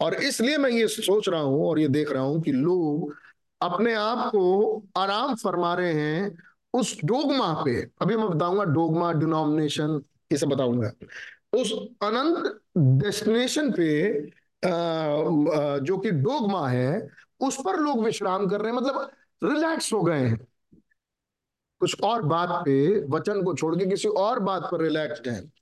और 0.00 0.14
इसलिए 0.14 0.58
मैं 0.58 0.70
ये 0.70 0.88
सोच 0.88 1.28
रहा 1.28 1.40
हूँ 1.40 1.68
और 1.68 1.78
ये 1.78 1.88
देख 1.88 2.10
रहा 2.12 2.22
हूँ 2.22 2.40
कि 2.42 2.52
लोग 2.52 3.14
अपने 3.60 3.94
आप 3.94 4.28
को 4.32 4.82
आराम 4.96 5.34
फरमा 5.34 5.74
रहे 5.74 5.92
हैं 5.92 6.45
उस 6.76 6.96
डोगमा 7.04 7.52
पे, 7.64 7.80
अभी 8.02 8.16
मैं 8.16 8.28
बताऊँगा 8.28 8.64
डोगमा, 8.66 9.12
डिनोमिनेशन 9.14 10.00
इसे 10.30 10.46
बताऊँगा। 10.46 10.90
उस 11.52 11.72
अनंत 12.02 12.60
डेस्टिनेशन 13.02 13.70
पे 13.72 13.90
जो 15.82 15.98
कि 15.98 16.10
डोगमा 16.10 16.68
है, 16.68 17.08
उस 17.40 17.56
पर 17.64 17.78
लोग 17.80 18.04
विश्राम 18.04 18.46
कर 18.48 18.60
रहे 18.60 18.72
हैं 18.72 18.78
मतलब 18.78 19.10
रिलैक्स 19.42 19.92
हो 19.92 20.02
गए 20.02 20.18
हैं। 20.18 20.36
कुछ 21.80 22.00
और 22.02 22.22
बात 22.24 22.48
पे, 22.64 23.04
वचन 23.06 23.42
को 23.42 23.54
छोड़ 23.54 23.74
के 23.76 23.86
किसी 23.86 24.08
और 24.08 24.38
बात 24.40 24.68
पर 24.72 24.82
रिलैक्स 24.82 25.20
हैं, 25.26 25.52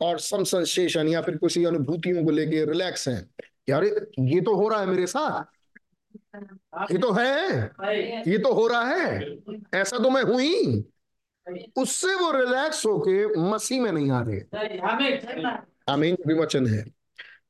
और 0.00 0.18
सम 0.20 0.44
सेंसेशन 0.44 1.08
या 1.08 1.20
फिर 1.22 1.36
किसी 1.36 1.64
अनुभूतियों 1.64 2.24
को 2.24 2.30
लेके 2.30 2.64
रिलैक्स 2.64 3.08
हैं। 3.08 3.28
यार, 3.68 3.84
ये 3.84 4.40
तो 4.40 4.54
हो 4.56 4.68
रहा 4.68 4.80
है 4.80 4.86
मेरे 4.86 5.06
साथ। 5.06 5.55
ये 6.90 6.98
तो 6.98 7.12
है। 7.12 7.62
ये 8.26 8.38
तो 8.38 8.52
हो 8.52 8.66
रहा 8.66 8.82
है। 8.82 9.36
ऐसा 9.74 9.98
तो 9.98 10.10
मैं 10.10 10.22
हुई 10.22 10.84
उससे 11.76 12.14
वो 12.14 12.30
रिलैक्स 12.32 12.84
होके 12.86 13.26
मसीह 13.50 13.82
में 13.82 13.90
नहीं 13.92 14.10
आ 14.10 14.22
रहे। 14.28 14.40
आमीन 15.88 16.16
भी 16.26 16.34
वचन 16.34 16.66
है। 16.66 16.84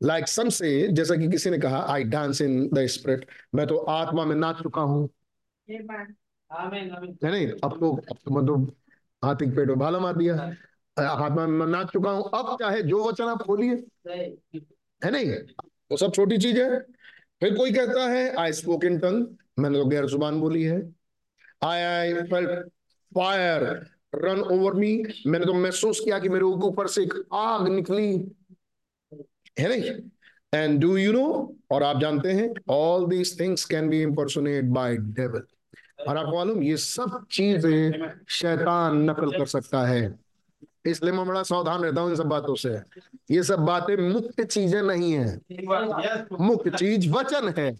लाइक 0.02 0.28
सम 0.28 0.48
से 0.48 0.88
जैसा 0.88 1.16
कि 1.16 1.28
किसी 1.28 1.50
ने 1.50 1.58
कहा 1.58 1.78
I 1.88 2.04
dance 2.04 2.40
in 2.40 2.68
the 2.74 2.86
spirit 2.86 3.26
मैं 3.54 3.66
तो 3.66 3.76
आत्मा 3.76 4.24
में 4.24 4.34
नाच 4.36 4.62
चुका 4.62 4.82
हूँ। 4.82 5.08
है 5.68 7.30
नहीं? 7.30 7.46
अब 7.64 7.78
तो 7.80 7.92
अब 8.10 8.16
तो 8.24 8.30
मतलब 8.30 8.72
हाथी 9.22 9.46
पेट 9.46 9.68
में 9.68 9.78
भाला 9.78 9.98
मार 9.98 10.16
दिया। 10.16 10.34
आत्मा 10.96 11.46
में 11.46 11.66
नाच 11.66 11.86
चुका 11.86 12.10
हूँ। 12.10 12.30
अब 12.34 12.56
चाहे 12.60 12.82
जो 12.82 13.04
वचन 13.04 13.24
आप 13.24 13.42
खोलिए 13.42 13.84
है 15.04 15.10
नहीं? 15.10 15.30
वो 15.90 15.96
सब 15.96 16.12
छोटी 16.12 16.38
चीज़ 16.38 16.60
है। 16.60 16.78
फिर 17.42 17.54
कोई 17.56 17.72
कहता 17.72 18.06
है 18.08 18.34
आई 18.40 18.52
स्पोक 18.52 18.84
इन 18.84 18.98
टंग 18.98 19.26
मैंने 19.58 19.78
तो 19.78 19.84
गैर 19.86 20.06
ज़ुबान 20.06 20.40
बोली 20.40 20.62
है। 20.62 20.80
I 21.64 21.80
I 21.80 22.14
felt 22.22 22.68
fire 23.12 23.62
run 24.14 24.40
over 24.42 24.74
me 24.74 24.92
मैंने 25.26 25.46
तो 25.46 25.54
महसूस 25.54 26.00
किया 26.00 26.18
कि 26.18 26.28
मेरे 26.28 26.44
ऊपर 26.44 26.86
से 26.88 27.02
एक 27.02 27.14
आग 27.34 27.68
निकली। 27.68 28.12
है 29.60 29.68
नहीं? 29.68 29.90
एंड 30.52 30.80
डू 30.80 30.96
यू 30.96 31.12
नो 31.12 31.56
और 31.72 31.82
आप 31.82 32.00
जानते 32.00 32.32
हैं 32.32 32.52
all 32.70 33.06
these 33.08 33.38
things 33.40 33.64
can 33.64 33.88
be 33.88 34.02
impersonate 34.02 34.64
by 34.64 34.96
devil 34.96 35.42
और 36.08 36.16
आपको 36.16 36.36
मालूम, 36.36 36.62
ये 36.62 36.76
सब 36.76 37.24
चीज़ें 37.30 38.10
शैतान 38.30 39.02
नकल 39.10 39.38
कर 39.38 39.46
सकता 39.48 39.86
है। 39.86 40.25
इसलिए 40.86 41.12
मैं 41.12 41.26
बड़ा 41.26 41.42
सावधान 41.42 41.82
रहता 41.82 42.00
हूँ 42.00 42.10
इन 42.10 42.16
सब 42.16 42.26
बातों 42.26 42.54
से। 42.54 42.70
ये 43.30 43.42
सब 43.42 43.58
बातें 43.60 43.96
मुक्त 44.08 44.40
चीज़ें 44.42 44.82
नहीं 44.82 45.12
है। 45.12 45.40
मुक्त 46.40 46.68
चीज़ 46.76 47.08
वचन 47.10 47.54
है। 47.58 47.70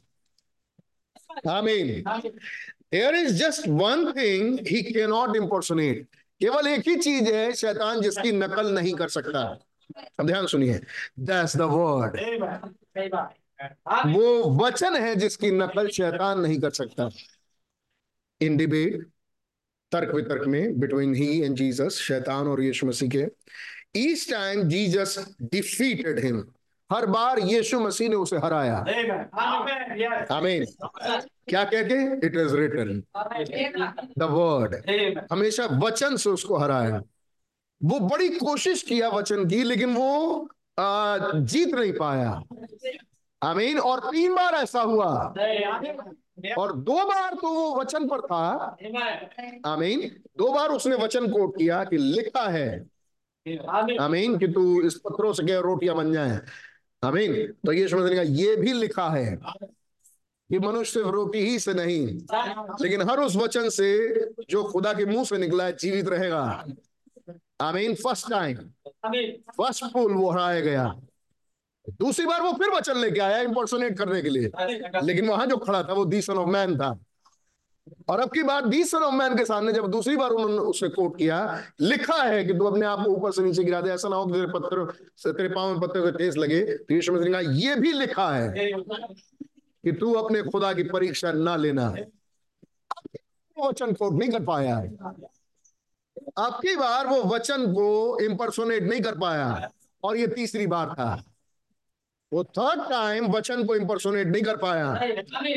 There 2.93 3.15
is 3.15 3.33
just 3.37 3.69
one 3.69 4.13
thing 4.13 4.59
he 4.61 5.07
not 5.07 5.37
impersonate 5.37 6.07
केवल 6.41 6.67
एक 6.67 6.89
ही 6.89 6.97
चीज़ 6.97 7.33
है 7.33 7.53
शैतान 7.53 8.01
जिसकी 8.01 8.33
नकल 8.33 8.73
नहीं 8.75 8.95
कर 8.95 9.09
सकता। 9.09 9.41
अब 10.21 10.27
ध्यान 10.27 10.47
सुनिए। 10.47 10.81
दैट्स 11.21 11.57
द 11.57 11.63
वर्ड 11.63 12.21
वो 14.07 14.43
वचन 14.57 14.97
है 14.97 15.15
जिसकी 15.17 15.51
नकल 15.51 15.89
शैतान 15.89 16.41
नहीं 16.41 16.59
कर 16.61 16.71
सकता। 16.71 17.09
इन 18.41 18.57
डिबेट 18.57 19.07
तर्क 19.93 20.15
वितर्क 20.15 20.47
में 20.49 20.79
बिटवीन 20.81 21.15
ही 21.15 21.41
एंड 21.43 21.57
जीसस 21.57 21.99
शैतान 22.03 22.47
और 22.49 22.63
यीशु 22.63 22.87
मसीह 22.87 23.09
के। 23.09 23.27
Each 23.97 24.31
time 24.31 24.63
Jesus 24.63 25.35
defeated 25.43 26.25
him 26.25 26.45
हर 26.91 27.07
बार 27.07 27.39
यीशु 27.39 27.81
मसीह 27.81 28.09
ने 28.09 28.17
उसे 28.17 28.37
हराया। 28.37 28.77
आमीन 30.31 30.65
क्या 31.49 31.65
कह 31.65 31.83
के? 31.83 32.27
It 32.27 32.37
is 32.37 32.55
written 32.57 33.03
the 34.19 34.23
word 34.23 34.75
हमेशा 35.33 35.67
वचन 35.73 36.17
से 36.17 36.31
उसको 36.31 36.57
हराया। 36.57 37.01
वो 37.81 37.99
बड़ी 38.01 38.29
कोशिश 38.29 38.83
किया 38.83 39.09
वचन 39.09 39.49
की 39.49 39.63
लेकिन 39.63 39.95
वो 39.95 40.49
आ, 40.79 41.19
जीत 41.35 41.75
नहीं 41.75 41.93
पाया। 41.93 42.31
आमीन 43.43 43.79
और 43.79 44.01
तीन 44.01 44.35
बार 44.35 44.55
ऐसा 44.55 44.81
हुआ। 44.81 45.35
और 46.59 46.73
दो 46.77 46.95
बार 46.95 47.35
तो 47.35 47.49
वो 47.49 47.81
वचन 47.81 48.09
पर 48.09 48.21
था। 48.21 48.77
आमीन। 49.67 50.01
दो 50.39 50.53
बार 50.53 50.69
उसने 50.69 50.97
वचन 50.97 51.31
कोट 51.31 51.59
किया 51.59 51.85
कि 51.85 51.97
लिखा 51.97 52.49
है। 52.49 52.87
आमीन। 54.01 54.39
कि 54.39 54.49
तू 54.49 54.83
इस 54.83 54.95
पत्थरों 54.95 55.33
से 55.33 55.43
क्या 55.43 55.61
रोटियाँ 55.61 55.97
बन 55.97 56.13
जाए। 56.13 56.41
आमीन। 57.05 57.53
तो 57.67 57.73
ये 57.73 57.89
समझने 57.89 58.17
का 58.17 58.23
ये 58.23 58.57
भी 58.57 58.73
लिखा 58.73 59.09
है 59.09 59.39
कि 60.51 60.59
मनुष्य 60.59 60.93
सिर्फ़ 60.93 61.09
रोटी 61.09 61.39
ही 61.39 61.59
से 61.59 61.75
नहीं 61.75 62.07
लेकिन 62.83 63.03
हर 63.03 63.19
उस 63.21 63.37
वचन 63.37 63.69
से 63.69 64.21
जो 64.51 64.65
खुदा 64.65 64.93
के 64.93 65.07
मुँह 65.07 65.25
से 65.25 65.39
निकला 65.39 65.65
है 65.65 65.77
जीवित 65.77 66.09
रहेगा। 66.09 66.65
आमीन 67.61 67.95
फ़र्स्ट 67.95 68.31
टाइम। 68.31 68.57
फ़र्स्ट 69.33 69.85
पुल 69.85 70.13
वो 70.13 70.31
हराया 70.31 70.61
गया। 70.61 71.01
दूसरी 71.91 72.27
बार 72.27 72.43
वो 72.43 72.53
फिर 72.53 72.71
वचन 72.71 72.97
लेके 72.99 73.21
आया 73.21 73.41
इम्पोर्सोनेट 73.41 73.99
करने 73.99 74.23
के 74.23 74.29
लिए। 74.29 74.51
लेकिन 75.03 75.29
वहाँ 75.29 75.47
जो 75.47 75.57
खड़ा 75.57 75.83
था 75.83 75.93
वो 75.93 76.05
दी 76.05 76.21
सन 76.23 76.35
ऑफ़ 76.35 76.49
मैन 76.49 76.77
था। 76.79 76.99
और 78.09 78.21
अब 78.21 78.31
की 78.31 78.43
बात 78.43 78.65
दी 78.65 78.83
सन 78.85 78.99
ऑफ़ 78.99 79.15
मैन 79.15 79.37
के 79.37 79.45
सामने 79.45 79.73
जब 79.73 79.87
दूसरी 79.87 80.17
बार 80.17 80.31
उन्होंने 80.31 80.59
उसने 80.59 80.89
कोट 80.89 81.17
किया 81.19 81.39
लिखा 81.81 82.23
है 82.23 82.45
कि 82.45 82.55
तू 82.55 82.65
अपने 82.65 82.87
आप 82.87 83.05
को 83.05 83.11
ऊपर 83.11 83.33
से 83.33 83.43
नीचे 83.43 83.65
गिरा 83.65 83.81
दे 83.81 83.91
ऐसा 83.91 84.09
ना 84.09 84.17
हो 84.17 84.27
तेरे 84.27 84.47
पत्थर 84.47 85.33
तेरे 85.33 85.49
पाँव 85.49 85.71
में 85.71 85.81
पत्थर 85.81 86.07
से 86.07 86.13
ठेस 86.19 86.37
लगे 86.37 86.61
तो 86.77 86.95
यीशु 86.95 87.13
मसीह 87.13 87.29
ने 87.29 87.43
ये 87.59 87.75
भी 87.75 87.93
लिखा 87.93 88.29
है 88.31 88.73
कि 89.85 89.93
तू 89.93 90.13
अपने 90.13 90.43
खुदा 90.43 90.73
की 90.73 90.83
परीक्षा 90.83 91.33
ना 91.33 91.57
लेना 91.57 91.89
वचन 93.57 93.93
कोट 93.93 94.13
नहीं 94.13 94.31
कर 94.31 94.45
पाया 94.45 94.77
अब 96.39 96.59
की 96.63 96.77
बार 96.77 97.07
वो 97.07 97.23
वचन 97.25 97.73
को 97.73 98.19
इम्पर्सोनेट 98.21 98.83
नहीं 98.83 99.01
कर 99.01 99.19
पाया। 99.19 99.71
और 100.05 100.17
ये 100.17 100.27
तीसरी 100.27 100.67
बार 100.67 100.89
था। 100.89 101.23
वो 102.33 102.45
थर्ड 102.45 102.91
टाइम 102.91 103.27
वचन 103.27 103.65
को 103.65 103.77
इम्पर्सोनेट 103.77 104.27
नहीं 104.27 104.43
कर 104.43 104.57
पाया। 104.57 104.87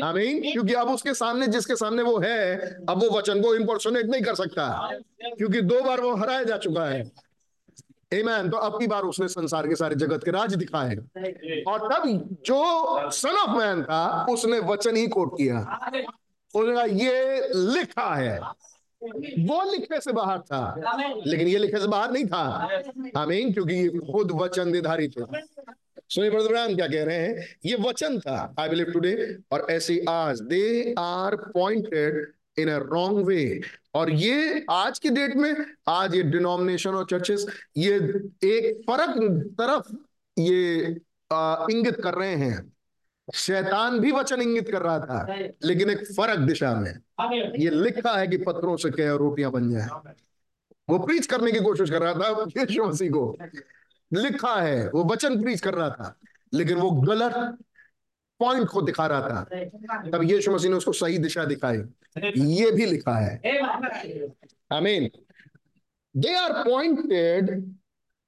आमीन 0.04 0.52
क्योंकि 0.52 0.74
अब 0.74 0.88
उसके 0.88 1.14
सामने 1.14 1.46
जिसके 1.46 1.76
सामने 1.76 2.02
वो 2.02 2.18
है 2.18 2.56
अब 2.88 3.02
वो 3.02 3.18
वचन 3.18 3.42
को 3.42 3.54
इम्पर्सोनेट 3.54 4.06
नहीं 4.06 4.22
कर 4.22 4.34
सकता। 4.34 4.90
क्योंकि 5.38 5.60
दो 5.60 5.80
बार 5.80 6.00
वो 6.00 6.14
हराया 6.14 6.42
जा 6.42 6.56
चुका 6.56 6.84
है। 6.84 7.12
Amen. 8.14 8.50
तो 8.50 8.56
अब 8.56 8.80
की 8.80 8.86
बार 8.86 9.02
उसने 9.02 9.28
संसार 9.28 9.68
के 9.68 9.74
सारे 9.74 9.94
जगत 9.94 10.24
के 10.24 10.30
राज 10.30 10.54
दिखाए। 10.54 10.96
और 11.62 11.92
तब 11.92 12.28
जो 12.44 13.10
सन 13.10 13.28
ऑफ़ 13.28 13.58
मैन 13.58 13.82
था 13.82 14.26
उसने 14.30 14.58
वचन 14.58 14.96
ही 14.96 15.06
कोट 15.08 15.34
किया। 15.34 15.58
उसने 16.54 16.74
कहा 16.74 16.84
ये 16.84 17.48
लिखा 17.54 18.14
है। 18.14 18.40
वो 19.44 19.70
लिखे 19.70 20.00
से 20.00 20.12
बाहर 20.12 20.38
था। 20.38 20.74
लेकिन 21.26 21.48
ये 21.48 21.58
लिखे 21.58 21.80
से 21.80 21.86
बाहर 21.86 22.10
नहीं 22.10 22.26
था। 22.26 22.68
आमीन 23.16 23.52
क्योंकि 23.52 23.88
खुद 23.88 24.32
वचन 24.32 24.68
निर्धारित 24.68 25.14
है। 25.18 25.42
सुनिए 26.10 26.30
ब्रदर 26.30 26.74
क्या 26.74 26.86
कह 26.88 27.04
रहे 27.04 27.16
हैं? 27.16 27.46
ये 27.64 27.76
वचन 27.80 28.18
था 28.18 28.54
आई 28.58 28.68
बिलीव 28.68 28.86
टुडे 28.92 29.36
और 29.52 29.66
ऐसे 29.70 30.04
आज 30.08 30.40
they 30.42 30.94
are 30.98 31.36
pointed 31.36 32.32
in 32.58 32.68
a 32.68 32.78
wrong 32.78 33.26
way 33.26 33.60
और 33.94 34.10
ये 34.10 34.64
आज 34.70 34.98
की 34.98 35.10
डेट 35.10 35.36
में 35.36 35.54
आज 35.88 36.14
ये 36.14 36.22
डिनोमिनेशन 36.22 36.90
और 36.90 37.06
चर्चेस 37.10 37.46
ये 37.76 37.94
एक 38.44 38.82
फ़र्क 38.86 39.14
तरफ़ 39.60 39.94
ये 40.38 40.96
आ, 41.32 41.66
इंगित 41.70 42.00
कर 42.00 42.14
रहे 42.14 42.34
हैं। 42.34 42.72
शैतान 43.34 43.98
भी 44.00 44.12
वचन 44.12 44.40
इंगित 44.42 44.70
कर 44.70 44.82
रहा 44.82 44.98
था 44.98 45.36
लेकिन 45.64 45.90
एक 45.90 46.04
फ़र्क 46.12 46.38
दिशा 46.38 46.74
में। 46.74 46.92
ये 47.58 47.70
लिखा 47.70 48.18
है 48.18 48.26
कि 48.26 48.36
पत्थरों 48.36 48.76
से 48.76 48.90
क्या 48.90 49.14
रोटियाँ 49.14 49.50
बन 49.50 49.70
जाए। 49.72 49.86
वो 50.88 50.98
प्रीच 50.98 51.26
करने 51.26 51.52
की 51.52 51.60
कोशिश 51.60 51.90
कर 51.90 52.02
रहा 52.02 52.14
था 52.14 52.46
यीशु 52.58 52.84
मसीह 52.84 53.10
को। 53.10 53.36
लिखा 54.12 54.54
है, 54.62 54.90
वो 54.90 55.04
वचन 55.04 55.42
प्रीच 55.42 55.60
कर 55.60 55.74
रहा 55.74 55.90
था, 55.90 56.18
लेकिन 56.54 56.78
वो 56.78 56.90
गलत 56.90 57.58
पॉइंट 58.40 58.68
को 58.68 58.82
दिखा 58.82 59.06
रहा 59.06 59.20
था। 59.20 59.42
तब 60.10 60.20
यीशु 60.24 60.52
मसीह 60.52 60.70
ने 60.70 60.76
उसको 60.76 60.92
सही 60.92 61.18
दिशा 61.18 61.44
दिखाई। 61.44 61.76
ये 62.36 62.70
भी 62.70 62.86
लिखा 62.86 63.14
है। 63.14 63.40
I 64.72 64.80
mean 64.80 65.10
they 66.16 66.34
are 66.34 66.52
pointed 66.52 67.50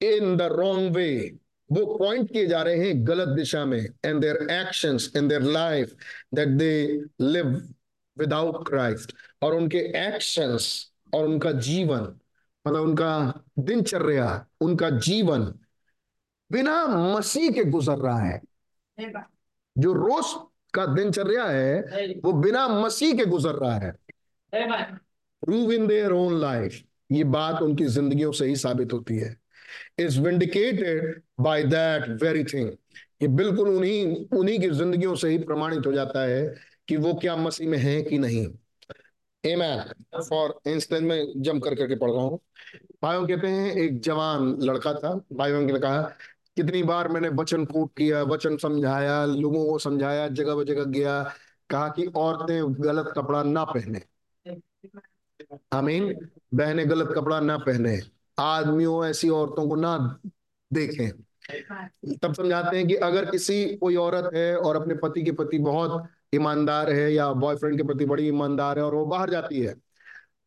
in 0.03 0.37
the 0.37 0.43
wrong 0.43 0.97
way 0.97 1.39
वो 1.73 1.99
पॉइंट 1.99 2.33
किए 2.33 2.47
जा 2.47 2.63
रहे 2.63 2.77
हैं 2.77 3.07
गलत 3.07 3.29
दिशा 3.29 3.65
में 3.65 3.89
and 4.05 4.21
their 4.21 4.37
actions 4.51 5.13
in 5.17 5.29
their 5.29 5.43
life 5.43 5.95
that 6.35 6.49
they 6.49 7.03
live 7.21 7.75
without 8.19 8.69
Christ 8.69 9.13
और 9.43 9.55
उनके 9.55 9.79
एक्शंस 9.79 10.93
और 11.15 11.25
उनका 11.25 11.53
जीवन 11.53 12.15
मतलब 12.67 12.81
उनका 12.81 13.43
दिनचर्या, 13.59 14.47
उनका 14.61 14.91
जीवन 14.91 15.55
बिना 16.53 16.87
मसीह 16.87 17.51
के 17.51 17.65
गुजर 17.65 17.99
रहा 17.99 18.21
है। 18.21 18.41
जो 19.77 19.93
रोज 19.93 20.35
का 20.75 20.87
दिनचर्या 20.87 21.45
है 21.45 22.17
वो 22.25 22.33
बिना 22.33 22.67
मसीह 22.69 23.17
के 23.17 23.25
गुजर 23.27 23.55
रहा 23.55 23.75
है। 23.77 23.93
Prove 24.53 25.73
in 25.73 25.87
their 25.87 26.13
own 26.13 26.41
life 26.41 26.83
ये 27.13 27.25
बात 27.27 27.63
उनकी 27.63 27.85
जिंदगियों 27.87 28.33
से 28.33 28.47
ही 28.47 28.57
साबित 28.57 28.93
होती 28.93 29.17
है। 29.19 29.37
Is 29.99 30.21
vindicated 30.21 31.21
by 31.41 31.63
that 31.65 32.09
very 32.23 32.45
thing 32.45 32.69
ये 33.23 33.29
बिल्कुल 33.29 33.69
उन्हीं 33.69 34.27
उन्हीं 34.39 34.59
की 34.61 34.71
जिंदगियों 34.71 35.15
से 35.15 35.29
ही 35.29 35.39
प्रमाणित 35.39 35.87
हो 35.87 35.93
जाता 35.93 36.25
है 36.25 36.43
कि 36.89 36.97
वो 36.97 37.15
क्या 37.15 37.37
मसीह 37.37 37.69
में 37.69 37.79
है 37.79 38.01
कि 38.03 38.19
नहीं। 38.19 38.47
एमैन 39.45 40.21
फॉर 40.21 40.59
इंस्टेंस 40.67 41.03
में 41.03 41.43
जम 41.43 41.61
कर 41.61 41.75
करके 41.75 41.97
पढ़ 41.97 42.11
रहा 42.11 42.23
हूँ। 42.23 42.39
भाइयों 43.03 43.27
कहते 43.29 43.47
हैं 43.47 43.73
एक 43.75 44.01
जवान 44.01 44.57
लड़का 44.63 44.93
था। 44.95 45.15
भाइयों 45.33 45.61
ने 45.63 45.79
कहा 45.79 46.03
कितनी 46.57 46.83
बार 46.83 47.09
मैंने 47.09 47.29
वचन 47.29 47.65
कूट 47.65 47.91
किया, 47.97 48.23
वचन 48.23 48.57
समझाया, 48.57 49.25
लोगों 49.25 49.67
को 49.67 49.79
समझाया, 49.79 50.29
जगह 50.29 50.65
जगह 50.65 50.85
गया, 50.85 51.23
कहा 51.71 51.89
कि 51.89 52.07
औरतें 52.07 52.85
गलत 52.85 53.13
कपड़ा 53.17 53.43
ना 53.43 53.65
पहने। 53.65 54.03
आमीन। 55.73 56.29
बहने 56.55 56.85
गलत 56.85 57.13
कपड़ा 57.15 57.41
ना 57.41 57.59
पहने। 57.59 58.01
आदमियों 58.39 59.07
ऐसी 59.07 59.29
औरतों 59.29 59.69
को 59.69 59.77
ना 59.77 60.19
देखें। 60.73 61.11
तब 62.23 62.35
समझाते 62.35 62.77
हैं 62.77 62.87
कि 62.89 62.95
अगर 62.95 63.25
किसी, 63.25 63.77
कोई 63.77 63.97
औरत 63.97 64.31
है 64.35 64.57
और 64.57 64.77
अपने 64.77 64.95
पति 64.95 65.23
के 65.23 65.33
प्रति 65.33 65.59
बहुत 65.59 66.07
ईमानदार 66.35 66.91
है 66.91 67.13
या 67.15 67.33
बॉयफ्रेंड 67.33 67.77
के 67.77 67.83
प्रति 67.83 68.05
बड़ी 68.05 68.29
ईमानदार 68.29 68.79
है 68.79 68.85
और 68.85 68.95
वो 68.95 69.07
बाहर 69.07 69.31
जाती 69.31 69.61
है 69.61 69.75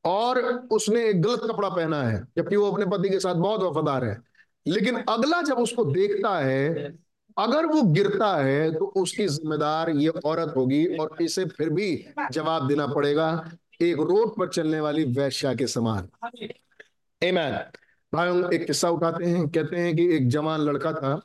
और 0.05 0.41
उसने 0.71 1.09
एक 1.09 1.21
गलत 1.21 1.41
कपड़ा 1.51 1.69
पहना 1.69 2.03
है, 2.03 2.23
जबकि 2.37 2.55
वो 2.55 2.71
अपने 2.71 2.85
पति 2.85 3.09
के 3.09 3.19
साथ 3.19 3.35
बहुत 3.35 3.61
वफादार 3.61 4.03
है 4.03 4.34
लेकिन 4.65 4.95
अगला 4.99 5.41
जब 5.41 5.57
उसको 5.57 5.85
देखता 5.85 6.37
है, 6.39 6.93
अगर 7.37 7.65
वो 7.65 7.81
गिरता 7.83 8.35
है 8.37 8.71
तो 8.73 8.85
उसकी 8.97 9.27
जिम्मेदार 9.27 9.89
ये 9.89 10.09
औरत 10.25 10.53
होगी 10.57 10.85
और 10.97 11.15
इसे 11.21 11.45
फिर 11.47 11.69
भी 11.69 11.95
जवाब 12.31 12.67
देना 12.67 12.87
पड़ेगा, 12.87 13.29
एक 13.81 13.99
रोड 13.99 14.35
पर 14.37 14.49
चलने 14.49 14.79
वाली 14.79 15.03
वैश्या 15.13 15.53
के 15.53 15.67
समान। 15.67 16.07
एमैन 17.21 17.53
भाई 18.13 18.55
एक 18.55 18.65
किस्सा 18.67 18.89
उठाते 18.89 19.25
हैं। 19.25 19.47
कहते 19.49 19.75
हैं 19.75 19.95
कि 19.95 20.07
एक 20.15 20.27
जवान 20.29 20.61
लड़का 20.61 20.91
था 20.93 21.19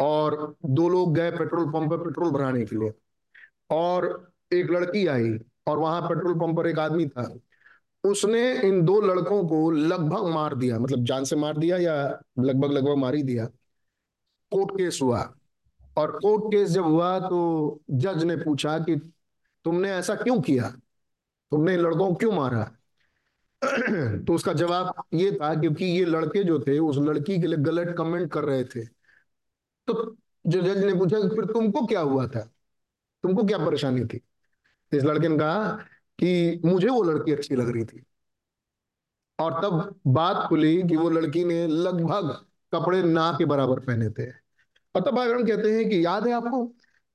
और 0.00 0.54
दो 0.66 0.88
लोग 0.88 1.14
गए 1.14 1.30
पेट्रोल 1.30 1.70
पंप 1.70 1.90
पर 1.90 1.98
पेट्रोल 1.98 2.30
भराने 2.30 2.64
के 2.64 2.76
लिए। 2.76 2.92
और 3.70 4.32
एक 4.52 4.70
लड़की 4.70 5.06
आई 5.06 5.36
और 5.66 5.78
वहाँ 5.78 6.00
पेट्रोल 6.02 6.34
पंप 6.34 6.56
पर 6.56 6.66
एक 6.66 6.78
आदमी 6.78 7.06
था। 7.08 7.22
उसने 8.04 8.62
इन 8.62 8.82
दो 8.82 9.00
लड़कों 9.00 9.48
को 9.48 9.70
लगभग 9.70 10.26
मार 10.26 10.54
दिया 10.54 10.78
मतलब 10.78 11.04
जान 11.04 11.24
से 11.24 11.36
मार 11.36 11.58
दिया 11.58 11.76
या 11.76 12.20
लगभग 12.38 12.72
लगभग 12.72 12.96
मार 12.96 13.14
ही 13.14 13.22
दिया। 13.22 13.46
कोर्ट 14.50 14.70
केस 14.70 14.98
हुआ। 15.02 15.34
और 15.96 16.10
कोर्ट 16.10 16.44
केस 16.44 16.68
जब 16.68 16.84
हुआ 16.84 17.20
तो 17.20 17.80
जज 17.90 18.24
ने 18.24 18.36
पूछा 18.36 18.78
कि 18.78 18.96
तुमने 19.64 19.90
ऐसा 19.92 20.14
क्यों 20.14 20.40
किया? 20.40 20.70
तुमने 21.50 21.76
लड़कों 21.76 22.08
को 22.08 22.14
क्यों 22.14 22.32
मारा? 22.32 22.64
तो 24.26 24.34
उसका 24.34 24.52
जवाब 24.52 25.02
ये 25.14 25.32
था 25.32 25.60
क्योंकि 25.60 25.84
ये 25.84 26.04
लड़के 26.04 26.44
जो 26.44 26.60
थे, 26.60 26.78
उस 26.78 26.96
लड़की 26.98 27.40
के 27.40 27.46
लिए 27.46 27.58
गलत 27.58 27.94
कमेंट 27.98 28.32
कर 28.32 28.44
रहे 28.44 28.64
थे। 28.64 28.84
तो 29.86 30.16
जो 30.46 30.62
जज 30.62 30.84
ने 30.84 30.94
पूछा 30.94 31.18
फिर 31.20 31.44
तुमको 31.44 31.86
क्या 31.86 32.00
हुआ 32.00 32.26
था? 32.26 32.40
तुमको 33.22 33.44
क्या 33.44 33.58
परेशानी 33.58 34.04
थी? 34.04 34.20
इस 34.92 35.04
लड़के 35.04 35.28
ने 35.28 35.38
कहा 35.38 35.78
कि 36.22 36.60
मुझे 36.64 36.88
वो 36.88 37.02
लड़की 37.02 37.32
अच्छी 37.32 37.54
लग 37.54 37.70
रही 37.70 37.84
थी। 37.84 38.04
और 39.38 39.52
तब 39.52 40.00
बात 40.06 40.48
खुली 40.48 40.82
कि 40.82 40.96
वो 40.96 41.10
लड़की 41.10 41.44
ने 41.44 41.66
लगभग 41.66 42.46
कपड़े 42.74 43.02
ना 43.02 43.32
के 43.38 43.44
बराबर 43.44 43.80
पहने 43.80 44.10
थे। 44.10 44.30
और 44.94 45.00
तब 45.00 45.10
भाई 45.10 45.28
कहते 45.28 45.76
हैं 45.76 45.88
कि 45.88 46.04
याद 46.04 46.26
है 46.26 46.32
आपको? 46.32 46.66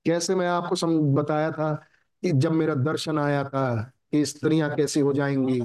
कैसे 0.05 0.35
मैं 0.35 0.47
आपको 0.47 0.87
बताया 1.13 1.51
था 1.51 1.73
कि 2.23 2.31
जब 2.31 2.51
मेरा 2.51 2.75
दर्शन 2.75 3.19
आया 3.19 3.43
था 3.43 3.91
कि 4.11 4.25
स्त्रियाँ 4.25 4.75
कैसी 4.75 4.99
हो 4.99 5.13
जाएँगी। 5.13 5.59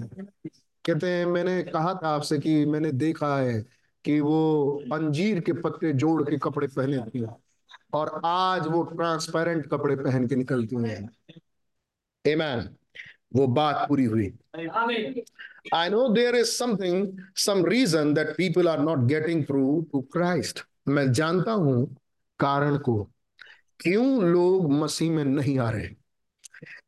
कहते 0.84 1.10
हैं, 1.10 1.26
मैंने 1.26 1.62
कहा 1.62 1.94
था 1.94 2.08
आपसे 2.08 2.38
कि 2.38 2.66
मैंने 2.66 2.92
देखा 2.92 3.36
है 3.36 3.66
कि 4.04 4.20
वो 4.20 4.82
अंजीर 4.92 5.40
के 5.40 5.52
पत्ते 5.52 5.92
जोड़ 5.92 6.30
के 6.30 6.38
कपड़े 6.38 6.66
पहने 6.66 6.98
थी 6.98 7.26
और 7.92 8.20
आज 8.24 8.66
वो 8.66 8.82
ट्रांसपेरेंट 8.82 9.66
कपड़े 9.66 9.96
पहन 9.96 10.26
के 10.28 10.36
निकलती 10.36 10.76
हैं। 10.76 11.08
Amen. 12.26 12.79
वो 13.34 13.46
बात 13.46 13.84
पूरी 13.88 14.04
हुई। 14.04 14.32
I 15.74 15.88
know 15.88 16.08
there 16.08 16.36
is 16.36 16.48
something 16.48 17.18
some 17.36 17.64
reason 17.66 18.12
that 18.14 18.36
people 18.36 18.68
are 18.68 18.80
not 18.80 19.06
getting 19.08 19.44
through 19.44 19.80
to 19.92 20.00
Christ 20.12 20.60
मैं 20.88 21.10
जानता 21.12 21.52
हूँ 21.52 21.84
कारण 22.40 22.76
को। 22.78 23.02
क्यों 23.80 24.24
लोग 24.24 24.70
मसीह 24.72 25.10
में 25.10 25.24
नहीं 25.24 25.58
आ 25.58 25.70
रहे? 25.70 25.88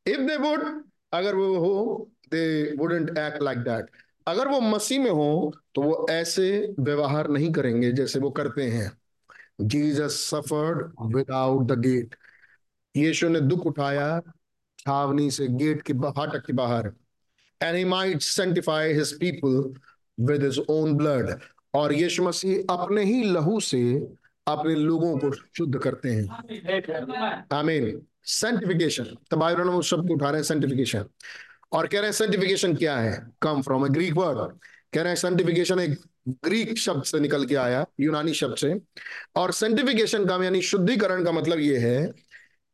इफ़ 0.07 0.21
दे 0.21 0.37
वुड 0.39 0.83
अगर 1.13 1.35
वो 1.35 1.59
हो 1.59 2.11
they 2.31 2.75
wouldn't 2.77 3.19
act 3.19 3.43
like 3.43 3.59
that 3.59 3.87
अगर 4.27 4.49
वो 4.49 4.61
मसीह 4.61 5.01
में 5.01 5.11
हो 5.11 5.53
तो 5.75 5.83
वो 5.83 6.07
ऐसे 6.11 6.75
व्यवहार 6.81 7.29
नहीं 7.29 7.53
करेंगे 7.53 7.93
जैसे 7.93 8.19
वो 8.19 8.31
करते 8.31 8.63
हैं। 8.63 8.91
Jesus 9.61 10.19
suffered 10.31 10.93
without 11.15 11.67
the 11.67 11.79
gate 11.81 12.15
यीशु 12.95 13.29
ने 13.29 13.41
दुख 13.41 13.67
उठाया 13.67 14.21
छावनी 14.87 15.31
से 15.31 15.47
गेट 15.49 15.83
के 15.83 15.93
फाटक 15.95 16.47
के 16.47 16.53
बाहर। 16.55 16.93
And 17.61 17.77
he 17.77 17.85
might 17.85 18.23
sanctify 18.23 18.93
his 18.93 19.13
people 19.19 19.75
with 20.19 20.45
his 20.45 20.59
own 20.71 20.95
blood 20.95 21.39
और 21.75 21.93
यीशु 21.95 22.23
मसीह 22.23 22.75
अपने 22.75 23.05
ही 23.05 23.23
लहू 23.25 23.61
से 23.61 23.83
अपने 24.47 24.75
लोगों 24.75 25.17
को 25.19 25.31
शुद्ध 25.33 25.79
करते 25.79 26.09
हैं। 26.09 26.27
आमीन 27.53 28.01
सेंटिफिकेशन 28.25 29.17
तब 29.31 29.43
उस 29.43 29.91
शब्द 29.91 30.11
उठा 30.11 30.31
रहे 30.31 30.41
हैं 30.41 30.45
सेंटिफिकेशन 30.45 31.05
और 31.73 31.87
कह 31.87 31.99
रहे 31.99 32.07
हैं 32.07 32.13
सेंटिफिकेशन 32.13 32.75
क्या 32.77 32.97
है? 32.97 33.27
Come 33.43 33.63
from 33.63 33.85
a 33.85 33.89
Greek 33.89 34.15
word 34.15 34.39
कह 34.95 35.03
रहे 35.03 35.09
हैं 35.09 35.17
सेंटिफिकेशन 35.17 35.79
एक 35.81 35.99
ग्रीक 36.45 36.79
शब्द 36.79 37.05
से 37.05 37.21
निकल 37.21 37.45
के 37.47 37.55
आया, 37.55 37.85
यूनानी 38.01 38.35
शब्द 38.35 38.57
से। 38.57 38.75
और 39.37 39.53
सेंटिफिकेशन 39.53 40.27
का 40.27 40.43
यानी 40.45 40.61
शुद्धिकरण 40.63 41.25
का 41.25 41.33
मतलब 41.33 41.59
ये 41.61 41.79
है 41.79 42.13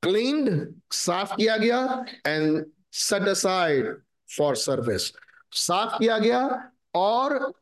क्लीन्ड 0.03 0.75
साफ़ 0.93 1.35
किया 1.37 1.57
गया 1.57 2.05
and 2.27 2.65
set 2.93 3.29
aside 3.29 3.95
for 4.37 4.57
service 4.57 5.13
साफ़ 5.53 5.99
किया 5.99 6.19
गया 6.19 6.71
और 6.95 7.53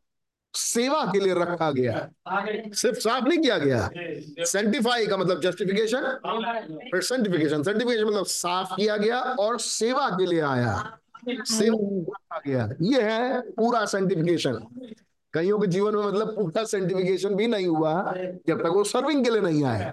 सेवा 0.55 1.05
के 1.05 1.21
लिए 1.21 1.35
रखा 1.35 1.71
गया। 1.71 1.99
सिर्फ़ 2.75 2.99
साफ़ 2.99 3.25
नहीं 3.25 3.39
किया 3.39 3.59
गया। 3.59 4.45
सेंटिफाई 4.45 5.07
का 5.07 5.17
मतलब 5.17 5.41
जस्टिफिकेशन 5.41 6.05
फिर 6.91 7.01
सेंटिफिकेशन 7.03 7.63
सेंटिफिकेशन 7.63 8.05
मतलब 8.05 8.27
साफ़ 8.27 8.75
किया 8.77 8.97
गया 8.97 9.21
और 9.21 9.59
सेवा 9.61 10.09
के 10.11 10.27
लिए 10.27 10.41
आया। 10.41 10.99
सेवा 11.31 11.79
रखा 12.11 12.41
गया। 12.47 12.69
ये 12.83 13.03
है 13.03 13.41
पूरा 13.51 13.85
सेंटिफिकेशन 13.87 14.59
कईयों 15.37 15.59
के 15.61 15.67
जीवन 15.67 15.95
में 15.97 16.03
मतलब 16.07 16.35
पूरा 16.37 16.65
सेंटिफिकेशन 16.65 17.35
भी 17.35 17.47
नहीं 17.47 17.67
हुआ 17.67 17.93
जब 18.49 18.63
तक 18.63 18.71
वो 18.77 18.85
सर्विंग 18.85 19.25
के 19.25 19.31
लिए 19.31 19.41
नहीं 19.41 19.65
आए 19.65 19.93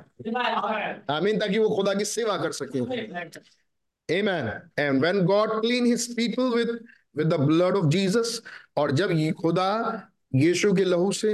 आमीन, 1.09 1.39
ताकि 1.39 1.59
वो 1.59 1.69
खुदा 1.75 1.93
की 1.93 2.05
सेवा 2.05 2.37
कर 2.37 2.51
सके 2.61 2.79
Amen. 4.09 4.47
And 4.77 5.01
when 5.01 5.25
God 5.25 5.51
clean 5.61 5.85
his 5.85 6.07
people 6.15 6.49
with 6.51 6.71
with 7.15 7.29
the 7.29 7.37
blood 7.37 7.77
of 7.79 7.85
Jesus, 7.89 8.31
और 8.77 8.91
जब 8.91 9.11
ये 9.11 9.31
खुदा 9.31 9.69
यीशु 10.35 10.73
के 10.73 10.83
लहू 10.83 11.11
से 11.11 11.33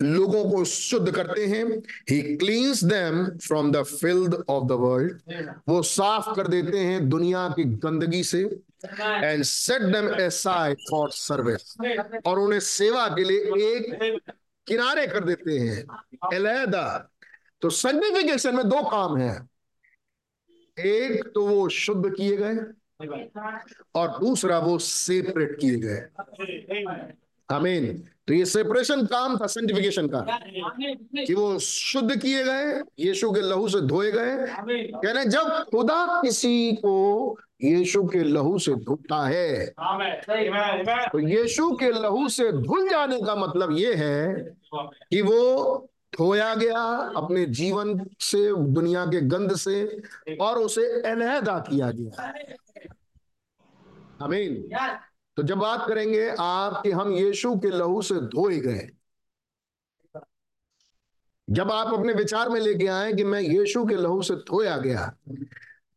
लोगों 0.00 0.50
को 0.50 0.64
शुद्ध 0.64 1.10
करते 1.14 1.46
हैं। 1.46 1.64
He 2.10 2.36
cleanses 2.36 2.84
them 2.84 3.24
from 3.38 3.72
the 3.72 3.82
field 3.82 4.34
of 4.48 4.64
the 4.64 4.72
world 4.72 5.20
वो 5.68 5.82
साफ़ 5.82 6.34
कर 6.36 6.48
देते 6.48 6.78
हैं 6.78 7.08
दुनिया 7.08 7.48
की 7.48 7.64
गंदगी 7.64 8.24
से 8.24 8.42
and 9.00 9.42
set 9.42 9.82
them 9.82 10.08
aside 10.08 10.76
for 10.90 11.10
service 11.10 11.74
और 12.26 12.38
उन्हें 12.38 12.60
सेवा 12.60 13.08
के 13.08 13.24
लिए 13.24 13.40
एक 13.66 14.20
किनारे 14.66 15.06
कर 15.06 15.24
देते 15.24 15.58
हैं। 15.58 15.84
अलहदा। 16.34 17.10
तो 17.60 17.70
सर्टिफिकेशन 17.70 18.56
में 18.56 18.68
दो 18.68 18.82
काम 18.90 19.16
है। 19.16 19.48
एक 20.78 21.32
तो 21.34 21.46
वो 21.46 21.68
शुद्ध 21.68 22.14
किए 22.14 22.36
गए 22.36 22.56
और 23.94 24.18
दूसरा 24.18 24.58
वो 24.58 24.78
सेपरेट 24.78 25.58
किए 25.60 25.76
गए। 25.76 26.00
आमीन 27.50 27.86
तो 28.28 28.34
ये 28.34 28.44
सेपरेशन 28.44 29.04
काम 29.06 29.36
था 29.38 29.46
सेंटिफिकेशन 29.46 30.08
का। 30.08 30.20
कि 30.20 31.34
वो 31.34 31.58
शुद्ध 31.58 32.16
किए 32.20 32.42
गए, 32.44 32.80
यीशु 32.98 33.30
के 33.32 33.40
लहू 33.40 33.68
से 33.68 33.80
धोए 33.80 34.10
गए। 34.12 34.46
कहने 34.94 35.24
जब 35.24 35.48
खुदा 35.70 36.20
किसी 36.22 36.72
को 36.72 36.94
यीशु 37.64 38.02
के 38.04 38.22
लहू 38.24 38.58
से 38.58 38.74
धुलता 38.74 39.26
है 39.26 39.66
तो 41.08 41.18
यीशु 41.18 41.70
के 41.76 41.90
लहू 41.92 42.28
से 42.28 42.50
धुल 42.52 42.88
जाने 42.88 43.20
का 43.20 43.34
मतलब 43.34 43.76
ये 43.78 43.94
है 43.94 44.34
कि 45.10 45.22
वो 45.22 45.88
धोया 46.18 46.54
गया 46.54 46.82
अपने 47.16 47.44
जीवन 47.46 47.98
से, 48.20 48.38
दुनिया 48.56 49.04
के 49.06 49.20
गंध 49.20 49.54
से, 49.56 50.36
और 50.40 50.58
उसे 50.58 50.86
अलहदा 51.02 51.58
किया 51.70 51.90
गया। 51.90 52.32
आमीन 54.22 54.68
तो 55.38 55.42
जब 55.42 55.58
बात 55.58 55.88
करेंगे 55.88 56.34
आप 56.38 56.82
कि 56.82 56.90
हम 56.90 57.12
यीशु 57.12 57.58
के 57.58 57.68
लहू 57.68 58.02
से 58.02 58.14
धोए 58.14 58.58
गए 58.58 58.90
जब 61.50 61.72
आप 61.72 61.94
अपने 61.94 62.12
विचार 62.12 62.48
में 62.48 62.60
लेके 62.60 62.86
आए 62.86 63.12
कि 63.12 63.24
मैं 63.24 63.40
यीशु 63.40 63.86
के 63.86 63.94
लहू 63.94 64.22
से 64.22 64.34
धोया 64.34 64.76
गया 64.76 65.16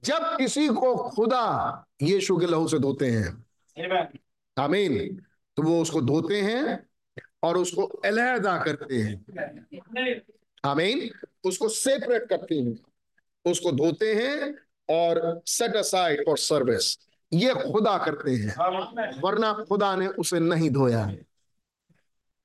जब 0.03 0.37
किसी 0.37 0.67
को 0.67 1.09
खुदा 1.09 1.85
यीशु 2.01 2.37
के 2.37 2.45
लहू 2.45 2.67
से 2.67 2.79
धोते 2.79 3.05
हैं 3.05 3.45
आमीन 4.59 5.15
तो 5.55 5.63
वो 5.63 5.81
उसको 5.81 6.01
धोते 6.01 6.41
हैं 6.41 6.89
और 7.43 7.57
उसको 7.57 7.85
अलहदा 7.85 8.63
करते 8.63 8.95
हैं। 8.95 9.25
आमीन 10.65 11.09
उसको 11.43 11.69
सेपरेट 11.69 12.29
करते 12.29 12.55
हैं 12.55 12.75
उसको 13.45 13.71
धोते 13.71 14.15
हैं 14.15 14.55
और 14.89 15.41
सेट 15.45 15.75
असाइड 15.75 16.25
फॉर 16.25 16.37
सर्विस 16.37 17.10
ये 17.33 17.53
खुदा 17.53 17.97
करते 17.97 18.31
हैं 18.31 18.55
वरना 19.21 19.53
खुदा 19.53 19.95
ने 19.95 20.07
उसे 20.07 20.39
नहीं 20.39 20.69
धोया। 20.69 21.03
है 21.03 21.25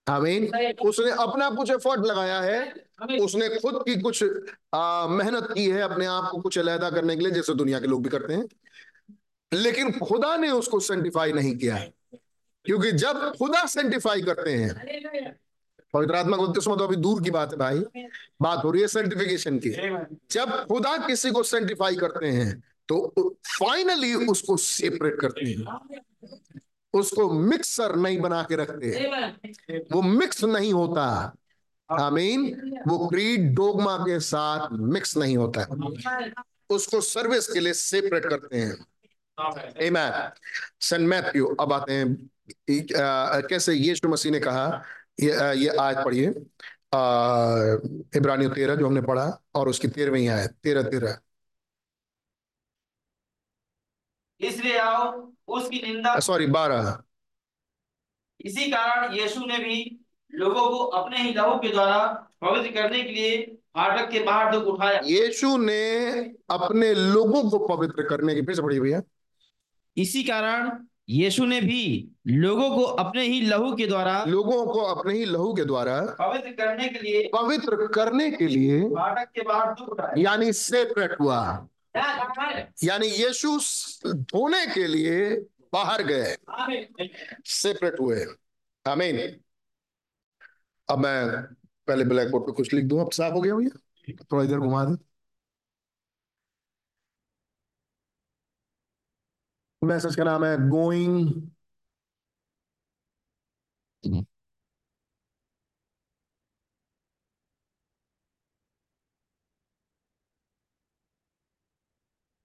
आमीन। 0.09 0.74
उसने 0.89 1.11
अपना 1.11 1.51
कुछ 1.51 1.70
एफर्ट 1.70 2.07
लगाया 2.07 2.41
है 2.41 2.72
उसने 3.20 3.49
खुद 3.49 3.82
की 3.89 4.01
कुछ 4.01 4.24
आ, 4.74 5.07
मेहनत 5.07 5.49
की 5.55 5.70
है 5.70 5.80
अपने 5.80 6.07
आप 6.07 6.28
को 6.30 6.39
कुछ 6.39 6.59
अलहदा 6.59 6.91
करने 6.91 7.16
के 7.16 7.22
लिए 7.22 7.32
जैसे 7.32 7.55
दुनिया 7.55 7.80
के 7.80 7.87
लोग 7.87 8.03
भी 8.03 8.09
करते 8.09 8.34
हैं। 8.34 8.49
लेकिन 9.53 9.99
खुदा 9.99 10.37
ने 10.37 10.51
उसको 10.51 10.80
सेंटिफाई 10.80 11.32
नहीं 11.32 11.57
किया 11.57 11.76
क्योंकि 12.64 12.93
जब 12.93 13.37
खुदा 13.39 13.66
सेंटिफाई 13.66 14.22
करते 14.22 14.51
हैं 14.51 14.74
पवित्र 15.95 16.14
आत्मा 16.14 16.37
को 16.37 16.47
तो 16.49 16.84
अभी 16.84 16.97
दूर 16.97 17.22
की 17.22 17.30
बात 17.30 17.53
है 17.53 17.59
भाई 17.59 17.84
बात 18.43 18.64
हो 18.64 18.70
रही 18.70 18.82
है 18.82 18.89
सेंटिफिकेशन 18.89 19.59
की। 19.59 19.70
जब 20.30 20.66
खुदा 20.66 20.97
किसी 20.97 21.30
को 21.30 21.43
सेंटिफाई 21.43 21.97
करते 21.97 22.26
हैं 22.26 22.62
तो 22.89 23.30
फाइनली 23.49 24.14
उसको 24.14 24.57
सेपरेट 24.57 25.18
करते 25.20 25.45
हैं। 25.45 25.64
उसको 26.95 27.30
मिक्सर 27.30 27.97
नहीं 27.97 28.20
बना 28.20 28.43
के 28.43 28.57
रखते 28.57 28.91
वो 29.93 30.03
मिक्स 30.03 30.45
नहीं 30.45 30.72
होता। 30.72 31.34
आमीन। 31.89 32.45
वो 32.89 33.07
क्रीड 33.09 33.55
डोगमा 33.55 33.97
के 33.99 34.20
साथ 34.20 34.68
मिक्स 34.72 35.16
नहीं 35.16 35.37
होता। 35.37 35.66
उसको 36.70 37.01
सर्विस 37.01 37.49
के 37.53 37.61
लिए 37.61 37.72
सेपरेट 37.72 38.26
करते 38.26 38.57
हैं। 38.57 38.87
Amen. 39.87 40.12
सन 40.80 41.03
मैथ्यू 41.03 41.47
अब 41.61 41.72
आते 41.72 41.93
हैं। 41.93 42.30
कैसे 42.70 43.74
यीशु 43.74 44.09
मसीह 44.09 44.32
ने 44.32 44.41
कहा, 44.41 44.82
ये 45.20 45.30
ये 45.59 45.68
आज 45.68 46.05
पढ़िए। 46.05 46.28
इब्रानियों 48.18 48.51
तेरह 48.51 48.74
जो 48.74 48.87
हमने 48.87 49.03
पढ़ा, 49.03 49.43
और 49.55 49.68
उसकी 49.68 49.89
तेरहवीं 49.89 50.28
आयत, 50.28 50.51
तेरह 50.62 50.82
तेरह। 50.82 51.18
इसलिए 54.41 54.78
आओ 54.78 55.32
उसकी 55.49 55.80
निंदा 55.82 56.18
सॉरी 56.20 56.47
बारह। 56.47 56.97
इसी 58.41 58.70
कारण 58.70 59.14
यीशु 59.14 59.45
ने 59.47 59.59
भी 59.59 59.76
लोगों 60.30 60.68
को 60.68 60.84
अपने 60.99 61.18
ही 61.18 61.32
लहू 61.34 61.55
के 61.59 61.68
द्वारा 61.68 61.99
पवित्र 62.41 62.70
करने 62.72 63.03
के 63.03 63.12
लिए 63.12 63.37
फाटक 63.76 64.11
के 64.11 64.20
बाहर 64.20 64.53
दुख 64.53 64.64
उठाया। 64.64 65.01
यीशु 65.05 65.57
ने 65.57 66.11
अपने 66.51 66.93
लोगों 66.95 67.43
को 67.51 67.59
पवित्र 67.66 68.03
करने 68.03 68.34
की 68.34 68.43
फिर 68.43 68.55
से 68.55 68.62
पढ़िए 68.62 68.80
भैया। 68.80 69.03
इसी 69.97 70.22
कारण 70.24 70.70
यीशु 71.09 71.45
ने 71.45 71.61
भी 71.61 71.82
लोगों 72.26 72.68
को 72.70 72.82
अपने 72.82 73.22
ही 73.22 73.41
लहू 73.41 73.74
के 73.76 73.87
द्वारा 73.87 74.24
लोगों 74.24 74.64
को 74.66 74.80
अपने 74.84 75.14
ही 75.14 75.24
लहू 75.24 75.53
के 75.55 75.64
द्वारा 75.64 76.01
पवित्र 76.20 76.51
करने 76.53 76.89
के 76.89 76.99
लिए 76.99 77.30
पवित्र 77.34 77.87
करने 77.87 78.30
के 78.30 78.47
लिए 78.47 78.82
फाटक 78.91 79.30
के 79.34 79.43
बाहर 79.43 79.72
दुख 79.74 79.89
उठाया। 79.89 80.14
यानी 80.18 80.53
सेपरेट 80.53 81.16
हुआ। 81.20 81.68
यानी 82.85 83.07
यीशु 83.07 83.59
धोने 84.15 84.67
के 84.75 84.87
लिए 84.87 85.37
बाहर 85.73 86.03
गए। 86.03 86.37
सेपरेट 87.45 88.01
हुए। 88.01 88.27
आमीन 88.87 89.19
अब 90.91 90.99
मैं 90.99 91.43
पहले 91.87 92.05
ब्लैक 92.05 92.31
बोर्ड 92.31 92.45
पे 92.47 92.53
कुछ 92.53 92.73
लिख 92.75 92.85
दूँ। 92.85 93.01
अब 93.01 93.11
साफ़ 93.11 93.33
हो 93.35 93.41
गया 93.41 93.55
भैया? 93.55 94.15
थोड़ा 94.33 94.45
इधर 94.45 94.59
घुमा 94.59 94.85
दे। 94.85 94.97
मैसेज 99.87 100.17
का 100.17 100.25
नाम 100.25 100.45
है 100.45 100.57
गोइंग 100.69 101.51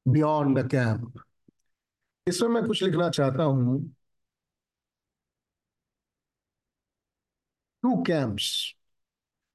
बियॉन्ड 0.06 0.60
द 0.60 0.68
कैंप 0.72 1.22
इसमें 2.28 2.50
मैं 2.50 2.64
कुछ 2.66 2.84
लिखना 2.84 3.10
चाहता 3.10 3.44
हूँ। 3.44 3.80
टू 7.84 7.96
कैंप्स 8.04 8.50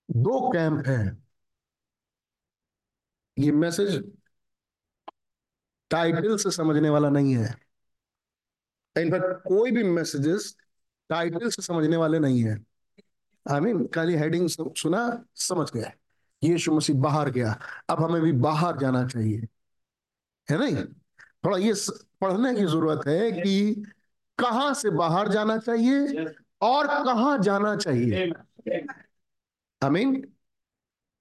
दो 0.08 0.38
कैंप 0.52 0.86
हैं। 0.86 1.16
ये 3.36 3.52
मैसेज 3.52 4.02
टाइटल 5.90 6.36
से 6.36 6.50
समझने 6.50 6.88
वाला 6.90 7.08
नहीं 7.08 7.34
है। 7.36 7.54
इनफैक्ट 8.96 9.42
कोई 9.48 9.70
भी 9.70 9.82
मैसेजेस 9.82 10.56
टाइटल 11.10 11.48
से 11.50 11.62
समझने 11.62 11.96
वाले 11.96 12.18
नहीं 12.18 12.42
है। 12.44 12.56
आई 13.46 13.60
मीन 13.60 13.86
खाली 13.86 14.14
हेडिंग 14.14 14.48
सुना, 14.48 15.24
समझ 15.36 15.70
गया। 15.72 15.92
यीशु 16.42 16.72
मसीह 16.72 16.96
बाहर 17.00 17.30
गया। 17.30 17.52
अब 17.90 18.02
हमें 18.04 18.20
भी 18.22 18.32
बाहर 18.40 18.78
जाना 18.78 19.06
चाहिए। 19.08 19.46
है 20.48 20.58
नहीं 20.58 20.84
थोड़ा 21.44 21.58
ये 21.58 21.72
पढ़ने 22.20 22.54
की 22.54 22.64
ज़रूरत 22.66 23.06
है 23.06 23.30
कि 23.32 23.84
कहाँ 24.38 24.72
से 24.74 24.90
बाहर 24.90 25.28
जाना 25.28 25.56
चाहिए 25.58 26.24
और 26.62 26.86
कहाँ 27.04 27.38
जाना 27.38 27.76
चाहिए। 27.76 28.30
आई 29.82 29.90
मीन 29.90 30.14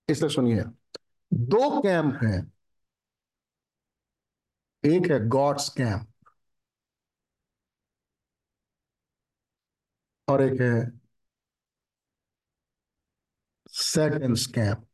इसलिए 0.10 0.30
सुनिए। 0.30 0.64
दो 1.34 1.82
कैंप 1.82 2.20
हैं। 2.24 2.52
एक 4.84 5.12
है 5.12 5.20
गॉड्स 5.28 5.70
कैंप 5.70 6.08
और 10.28 10.42
एक 10.42 10.62
है 10.62 10.74
सेटेंस 13.74 14.46
कैंप 14.48 14.86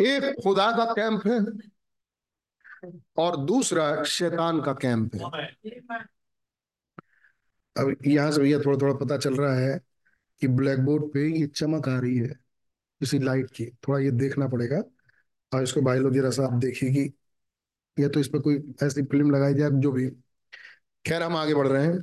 एक 0.00 0.34
खुदा 0.42 0.70
का 0.72 0.84
कैंप 0.92 1.26
है 1.26 1.38
और 3.18 3.36
दूसरा 3.36 4.02
शैतान 4.04 4.60
का 4.60 4.72
कैंप 4.74 5.14
है। 5.14 5.48
अब 7.76 7.96
यहाँ 8.06 8.30
से 8.32 8.40
भैया 8.40 8.58
थोड़ा 8.58 8.76
थोड़ा 8.78 8.94
पता 8.94 9.16
चल 9.18 9.34
रहा 9.36 9.54
है 9.54 9.78
कि 10.42 10.48
ब्लैक 10.48 10.80
बोर्ड 10.80 11.04
पे 11.12 11.26
ये 11.30 11.46
चमक 11.46 11.88
आ 11.88 11.98
रही 11.98 12.16
है, 12.16 12.28
किसी 13.00 13.18
लाइट 13.18 13.50
की। 13.50 13.66
थोड़ा 13.88 13.98
ये 13.98 14.10
देखना 14.12 14.48
पड़ेगा 14.48 14.82
और 15.52 15.62
इसको 15.62 15.80
भाई 15.82 15.98
लोग 15.98 16.14
जरा 16.14 16.30
सा 16.30 16.44
आप 16.44 16.52
देखिए 16.58 16.90
कि 16.90 17.12
या 17.96 18.08
तो 18.08 18.20
इस 18.20 18.28
पर 18.28 18.38
कोई 18.38 18.56
ऐसी 18.82 19.02
फ़िल्म 19.02 19.30
लगाई 19.30 19.54
जाए, 19.54 19.70
जो 19.70 19.92
भी। 19.92 20.08
खैर, 21.04 21.22
हम 21.22 21.36
आगे 21.36 21.54
बढ़ 21.54 21.66
रहे 21.68 21.84
हैं। 21.86 22.00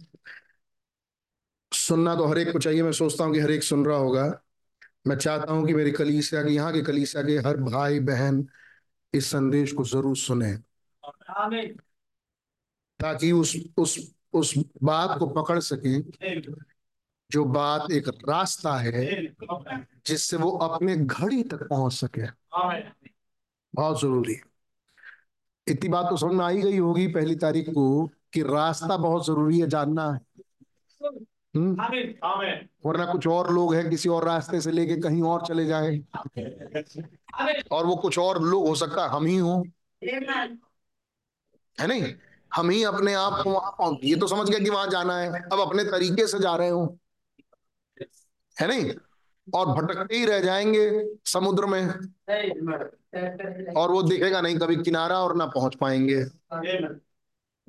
सुनना 1.71 2.15
तो 2.15 2.25
हर 2.25 2.37
एक 2.37 2.51
को 2.53 2.59
चाहिए, 2.59 2.83
मैं 2.83 2.91
सोचता 2.91 3.23
हूँ 3.23 3.33
कि 3.33 3.39
हर 3.39 3.51
एक 3.51 3.63
सुन 3.63 3.85
रहा 3.85 3.97
होगा। 3.97 4.25
मैं 5.07 5.15
चाहता 5.17 5.53
हूँ 5.53 5.65
कि 5.67 5.73
मेरी 5.73 5.91
कलीसिया 5.91 6.43
के 6.43 6.49
यहाँ 6.49 6.73
के 6.73 6.81
कलीसिया 6.81 7.23
के 7.23 7.37
हर 7.47 7.57
भाई 7.57 7.99
बहन 7.99 8.45
इस 9.13 9.31
संदेश 9.31 9.71
को 9.71 9.83
ज़रूर 9.83 10.17
सुने। 10.17 10.53
ताकि 12.99 13.31
उस 13.31 13.55
उस 13.77 13.97
उस 14.33 14.53
बात 14.83 15.17
को 15.19 15.27
पकड़ 15.27 15.59
सके 15.59 15.99
जो 17.31 17.43
बात 17.45 17.91
एक 17.91 18.07
रास्ता 18.29 18.75
है 18.77 19.05
जिससे 20.05 20.37
वो 20.37 20.51
अपने 20.57 20.95
घड़ी 20.97 21.43
तक 21.43 21.67
पहुँच 21.69 21.93
सके। 21.93 22.27
बहुत 23.73 24.01
ज़रूरी। 24.01 24.35
इतनी 25.67 25.89
बात 25.89 26.09
तो 26.09 26.17
समझ 26.17 26.33
में 26.33 26.45
आई 26.45 26.61
गई 26.61 26.77
होगी 26.77 27.07
पहली 27.07 27.35
तारीख 27.35 27.69
को 27.69 28.07
कि 28.33 28.41
रास्ता 28.41 28.97
बहुत 28.97 29.25
ज़रूरी 29.27 29.59
है 29.59 29.67
जानना 29.67 30.11
है। 30.13 30.19
वरना 32.85 33.05
कुछ 33.05 33.27
और 33.27 33.53
लोग 33.53 33.75
हैं 33.75 33.89
किसी 33.89 34.09
और 34.09 34.23
रास्ते 34.25 34.61
से 34.61 34.71
लेके 34.71 34.95
कहीं 34.95 35.23
और 35.23 35.41
चले 35.41 35.65
जाए। 35.65 36.01
और 37.71 37.85
वो 37.85 37.95
कुछ 37.95 38.19
और 38.19 38.43
लोग 38.43 38.67
हो 38.67 38.75
सकता 38.75 39.03
है 39.03 39.09
हम 39.09 39.25
ही 39.25 39.37
हो। 39.37 39.63
है 41.81 41.87
नहीं? 41.87 42.13
हम 42.55 42.69
ही 42.69 42.83
अपने 42.83 43.13
आप 43.13 43.43
को 43.43 43.51
वहाँ 43.51 43.97
ये 44.03 44.15
तो 44.15 44.27
समझ 44.27 44.49
गए 44.49 44.59
कि 44.59 44.69
वहाँ 44.69 44.87
जाना 44.87 45.17
है। 45.17 45.29
अब 45.29 45.59
अपने 45.59 45.83
तरीके 45.83 46.27
से 46.27 46.39
जा 46.39 46.55
रहे 46.55 46.69
हो। 46.69 46.97
है 48.61 48.67
नहीं? 48.67 48.91
और 49.53 49.65
भटकते 49.67 50.15
ही 50.15 50.25
रह 50.25 50.39
जाएँगे 50.39 51.13
समुद्र 51.25 51.65
में। 51.65 51.87
और 53.73 53.91
वो 53.91 54.03
दिखेगा 54.03 54.41
नहीं 54.41 54.57
कभी 54.57 54.75
किनारा 54.75 55.19
और 55.19 55.35
ना 55.35 55.45
पहुँच 55.45 55.75
पाएँगे। 55.75 56.23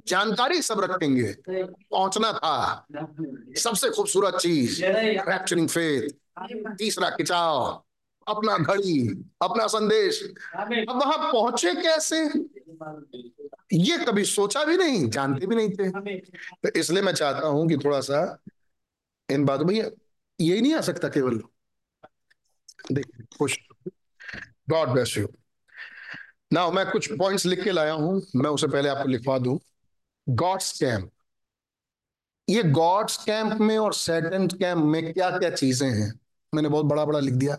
जानकारी 0.08 0.62
सब 0.62 0.80
रखेंगे। 0.80 1.32
पहुँचना 1.50 2.32
था। 2.32 2.86
सबसे 3.56 3.90
खूबसूरत 3.90 4.34
चीज़ 4.34 4.84
रैप्चरिंग 4.84 5.68
फेथ 5.68 6.08
तीसरा 6.78 7.10
खिंचाव, 7.10 7.84
अपना 8.26 8.56
घड़ी, 8.58 9.08
अपना 9.42 9.66
संदेश। 9.66 10.22
अब 10.56 11.00
वहाँ 11.04 11.32
पहुँचे 11.32 11.74
कैसे? 11.74 12.24
ये 13.72 13.98
कभी 13.98 14.24
सोचा 14.24 14.64
भी 14.64 14.76
नहीं, 14.76 15.08
जानते 15.10 15.46
भी 15.46 15.56
नहीं 15.56 15.70
थे। 15.70 16.18
तो 16.62 16.78
इसलिए 16.78 17.02
मैं 17.02 17.12
चाहता 17.12 17.46
हूँ 17.46 17.68
कि 17.68 17.76
थोड़ा 17.76 18.00
सा 18.00 18.20
इन 19.28 19.44
बातों 19.44 19.64
में 19.64 19.74
यही 19.74 20.60
नहीं 20.60 20.74
आ 20.74 20.80
सकता 20.80 21.08
केवल। 21.08 21.42
देखिए 22.92 23.26
खुश। 23.38 23.58
गॉड 24.70 24.88
ब्लेस 24.88 25.16
यू 25.18 25.28
ना 26.52 26.70
मैं 26.70 26.90
कुछ 26.90 27.12
पॉइंट्स 27.12 27.46
लिख 27.46 27.64
के 27.64 27.70
लाया 27.70 27.92
हूँ। 27.92 28.22
मैं 28.36 28.50
उसे 28.50 28.66
पहले 28.66 28.88
आपको 28.88 29.08
लिखवा 29.08 29.38
दूँ। 29.38 29.58
गॉड्स 30.28 30.72
कैंप 30.78 31.10
ये 32.48 32.62
गॉड्स 32.72 33.16
कैंप 33.24 33.60
में 33.60 33.76
और 33.78 33.94
सैटन 33.94 34.46
कैंप 34.48 34.84
में 34.84 35.12
क्या 35.12 35.30
क्या 35.38 35.50
चीज़ें 35.50 35.88
हैं? 35.90 36.12
मैंने 36.52 36.68
बहुत 36.68 36.86
बड़ा 36.86 37.04
बड़ा 37.04 37.18
लिख 37.20 37.34
दिया। 37.34 37.54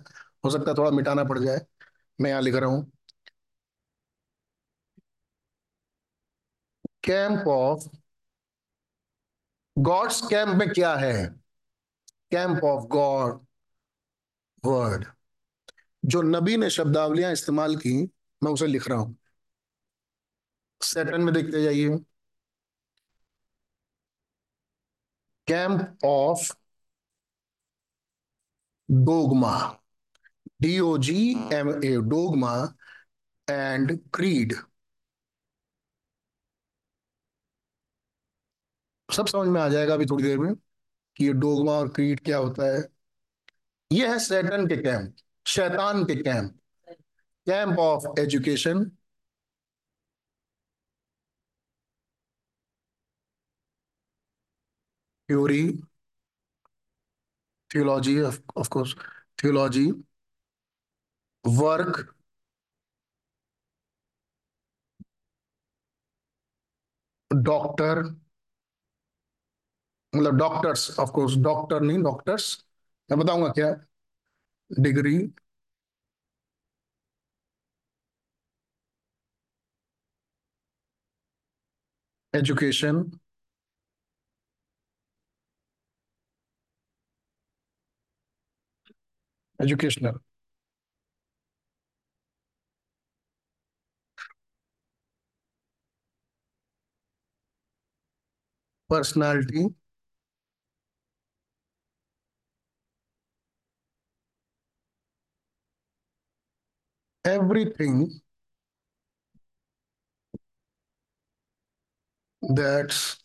हो 0.46 0.50
सकता 0.50 0.72
है 0.72 0.78
थोड़ा 0.78 0.92
मिटाना 0.92 1.24
पड़ 1.24 1.40
जाए। 1.40 1.60
मैं 2.20 2.30
यहाँ 2.30 2.42
लिख 2.42 2.56
रहा 2.56 2.70
हूँ। 2.70 2.92
कैंप 7.04 7.48
ऑफ़ 7.48 7.88
गॉड्स 9.78 10.22
कैंप 10.30 10.50
में 10.56 10.68
क्या 10.70 10.94
है? 10.96 11.14
कैंप 12.32 12.64
ऑफ़ 12.64 12.86
गॉड 12.90 13.40
वर्ड 14.64 15.06
जो 16.04 16.22
नबी 16.22 16.56
ने 16.58 16.70
शब्दावलियाँ 16.70 17.32
इस्तेमाल 17.34 17.76
की, 17.78 17.94
मैं 18.42 18.52
उसे 18.52 18.68
लिख 18.68 18.88
रहा 18.90 18.98
हूँ। 19.00 19.16
सेटन 20.82 21.22
में 21.22 21.34
देखते 21.34 21.62
जाइए। 21.64 21.98
Camp 25.50 26.06
of 26.06 26.52
dogma 28.90 29.54
D 30.62 30.72
O 30.80 30.92
G 31.00 31.18
M 31.54 31.70
A 31.84 31.96
dogma 32.10 32.54
and 33.48 33.98
creed 34.14 34.54
सब 39.10 39.28
समझ 39.28 39.48
में 39.48 39.60
आ 39.62 39.68
जाएगा 39.70 39.94
अभी 39.94 40.06
थोड़ी 40.06 40.24
देर 40.24 40.38
में 40.40 40.54
कि 41.18 41.26
ये 41.26 41.34
डोगमा 41.36 41.74
और 41.74 41.90
क्रीड 41.90 42.20
क्या 42.26 42.38
होता 42.38 42.74
है। 42.76 42.82
ये 43.92 44.08
है 44.08 44.18
सैटन 44.20 44.66
के 44.68 44.78
कैंप 44.78 45.16
शैतान 45.46 46.04
के 46.06 46.16
camp 46.16 46.52
camp 47.48 47.80
of 47.80 48.20
education 48.22 48.84
of, 58.24 58.42
of 58.56 58.70
course 58.70 58.96
theology 59.38 59.92
work 61.46 62.16
doctor 67.32 68.04
मतलब 70.14 70.36
डॉक्टर्स 70.38 71.00
ऑफ़ 71.00 71.12
कोर्स 71.12 71.36
डॉक्टर 71.44 71.82
नहीं 71.82 72.02
डॉक्टर्स 72.04 72.56
मैं 73.10 73.20
बताऊँगा 73.20 73.50
क्या? 73.56 73.74
Degree 74.72 75.18
education 82.34 83.04
educational. 89.60 90.22
Personality. 98.88 99.74
Everything 107.24 108.20
that's 112.42 113.18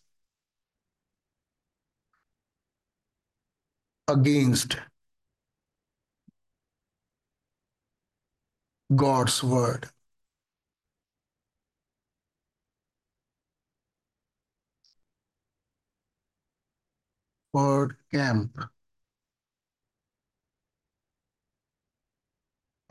against 4.07 4.77
God's 8.95 9.43
word. 9.43 9.89
Word 17.53 17.97
camp. 18.11 18.69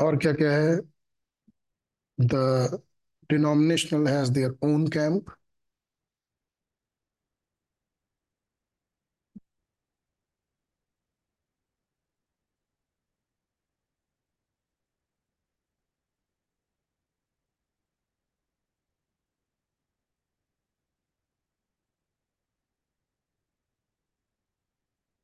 और 0.00 0.16
क्या 0.22 0.32
क्या 0.32 0.52
है 0.56 0.76
the 2.18 2.80
denominational 3.28 4.06
has 4.06 4.30
their 4.30 4.54
own 4.62 4.88
camp 4.88 5.30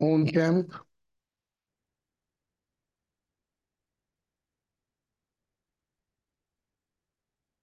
own 0.01 0.27
camp 0.27 0.73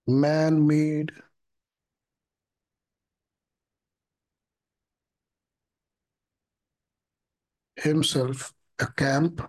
man 0.08 0.66
made 0.66 1.12
himself 7.76 8.52
a 8.78 8.86
camp 8.86 9.40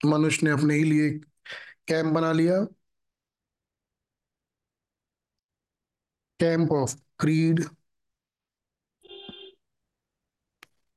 मनुष्य 0.00 0.46
ने 0.46 0.50
अपने 0.52 0.74
ही 0.76 0.84
लिए 0.84 1.10
कैंप 1.88 2.14
बना 2.14 2.32
लिया 2.32 2.60
camp 6.40 6.72
of 6.72 6.96
creed 7.20 7.64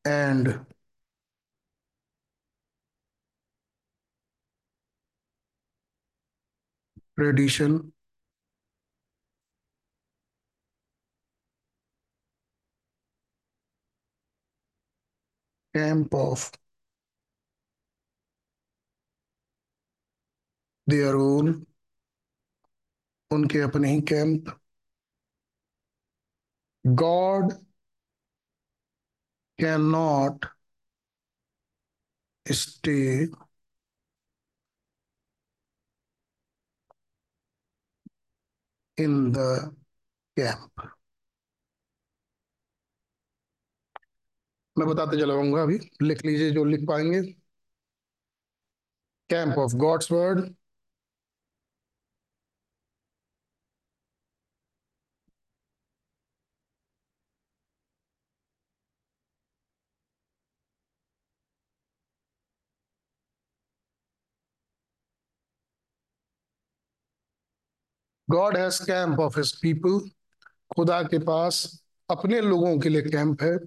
and 0.05 0.53
tradition 7.17 7.93
camp 15.73 16.13
of 16.13 16.51
their 20.87 21.15
own 21.17 21.65
उनके 23.31 23.59
अपने 23.61 23.91
ही 23.91 24.01
camp 24.13 24.49
God 26.85 27.51
not 29.63 30.45
stay 32.45 32.97
in 38.97 39.31
the 39.31 39.71
camp. 40.37 40.71
मैं 44.77 44.87
बताते 44.87 45.17
चलाऊँगा 45.19 45.61
अभी। 45.61 45.79
लिख 46.01 46.25
लीजिए 46.25 46.51
जो 46.51 46.63
लिख 46.65 46.87
पाएँगे। 46.87 47.21
Camp 49.29 49.57
of 49.57 49.75
God's 49.75 50.11
word 50.11 50.53
God 68.31 68.57
has 68.57 68.81
camp 68.85 69.19
of 69.19 69.37
his 69.39 69.51
people 69.61 69.99
खुदा 70.75 71.01
के 71.03 71.19
पास 71.25 71.63
अपने 72.09 72.41
लोगों 72.41 72.77
के 72.79 72.89
लिए 72.89 73.01
कैंप 73.11 73.43
है। 73.43 73.57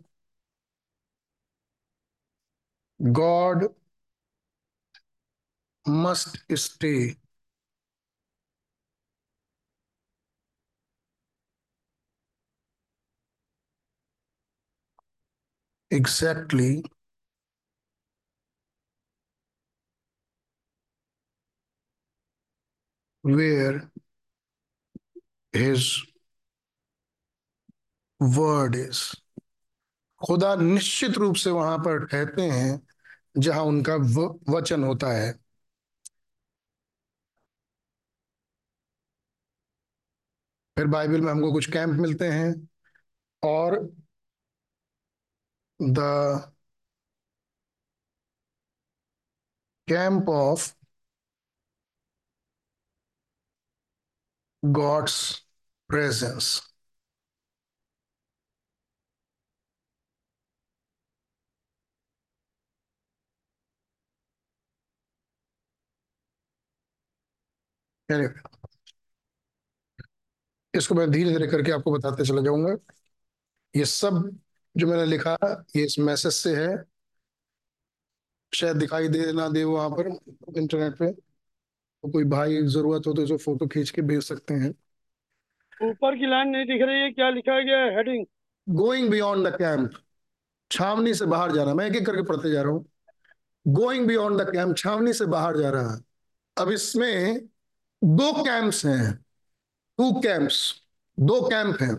God 3.01 3.65
must 5.87 6.37
stay 6.57 6.93
exactly. 15.91 16.83
Where 23.25 23.91
his 25.55 26.05
word 28.21 28.75
is 28.75 29.15
खुदा 30.21 30.55
निश्चित 30.57 31.17
रूप 31.19 31.37
से 31.37 31.51
वहाँ 31.51 31.79
पर 31.79 32.05
ठहरते 32.07 32.43
हैं, 32.43 32.81
जहाँ 33.39 33.63
उनका 33.65 33.97
वचन 34.55 34.85
होता 34.85 35.13
है। 35.13 35.33
फिर 40.77 40.87
बाइबल 40.87 41.21
में 41.21 41.31
हमको 41.33 41.53
कुछ 41.53 41.71
कैंप 41.73 41.91
मिलते 42.01 42.29
हैं, 42.29 42.53
और 43.43 43.79
the 45.81 45.99
camp 49.89 50.29
of 50.31 50.73
God's 54.63 55.44
presence 55.95 56.51
इसको 70.75 70.95
मैं 70.95 71.11
धीरे 71.11 71.31
धीरे 71.31 71.47
करके 71.49 71.73
आपको 71.73 71.93
बताते 71.93 72.25
चला 72.27 72.43
जाऊँगा। 72.43 72.77
ये 73.75 73.85
सब 73.87 74.31
जो 74.75 74.87
मैंने 74.87 75.05
लिखा, 75.07 75.37
ये 75.77 75.85
इस 75.85 75.99
मैसेज 76.01 76.33
से 76.35 76.55
है। 76.57 76.77
शायद 78.53 78.77
दिखाई 78.77 79.09
दे 79.09 79.33
ना 79.33 79.49
दे 79.49 79.63
वहाँ 79.65 79.89
पर 79.91 80.09
इंटरनेट 80.59 80.99
पे। 80.99 81.11
तो 81.73 82.11
कोई 82.13 82.25
भाई 82.29 82.63
ज़रूरत 82.69 83.07
हो 83.07 83.13
तो 83.15 83.23
इसे 83.23 83.39
फ़ोटो 83.39 83.67
खींच 83.69 83.91
के 83.91 84.03
भेज 84.05 84.23
सकते 84.25 84.55
हैं। 84.57 84.75
ऊपर 85.83 86.17
की 86.17 86.27
लाइन 86.27 86.49
नहीं 86.49 86.65
दिख 86.67 86.83
रही 86.83 87.01
है 87.01 87.11
क्या 87.11 87.29
लिखा 87.31 87.61
गया 87.61 87.79
है 87.79 87.97
heading 87.97 88.25
going 88.67 89.11
beyond 89.11 89.49
the 89.49 89.57
camp 89.57 89.91
छावनी 90.71 91.15
से 91.15 91.27
बाहर 91.27 91.53
जाना 91.53 91.75
मैं 91.75 91.87
एक 91.87 91.97
एक 91.97 92.07
करके 92.07 92.23
पढ़ते 92.23 92.51
जा 92.51 92.63
रहा 92.63 92.73
हूँ। 92.73 92.85
गोइंग 93.67 94.07
बियॉन्ड 94.07 94.41
द 94.41 94.51
कैंप 94.51 94.77
छावनी 94.77 95.13
से 95.13 95.27
बाहर 95.27 95.57
जा 95.57 95.71
रहा 95.71 95.93
है। 95.93 96.01
अब 96.57 96.71
इसमें 96.71 97.41
दो 98.03 98.33
कैंप्स 98.45 98.85
हैं 98.87 99.13
टू 99.99 100.13
कैंप्स 100.21 100.59
दो 101.19 101.41
कैंप 101.49 101.83
हैं। 101.83 101.95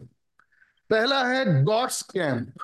पहला 0.90 1.24
है 1.28 1.64
गॉड्स 1.64 2.02
कैंप 2.12 2.64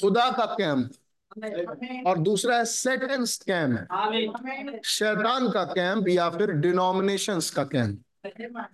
खुदा 0.00 0.30
का 0.30 0.44
कैंप 0.54 2.06
और 2.06 2.18
दूसरा 2.18 2.56
है 2.56 2.64
सेटेंस 2.64 3.36
कैंप 3.50 4.82
शैतान 4.86 5.50
का 5.50 5.64
कैंप 5.64 6.08
या 6.08 6.28
फिर 6.30 6.50
डिनोमिनेशंस 6.60 7.50
का 7.50 7.64
camp 7.64 8.02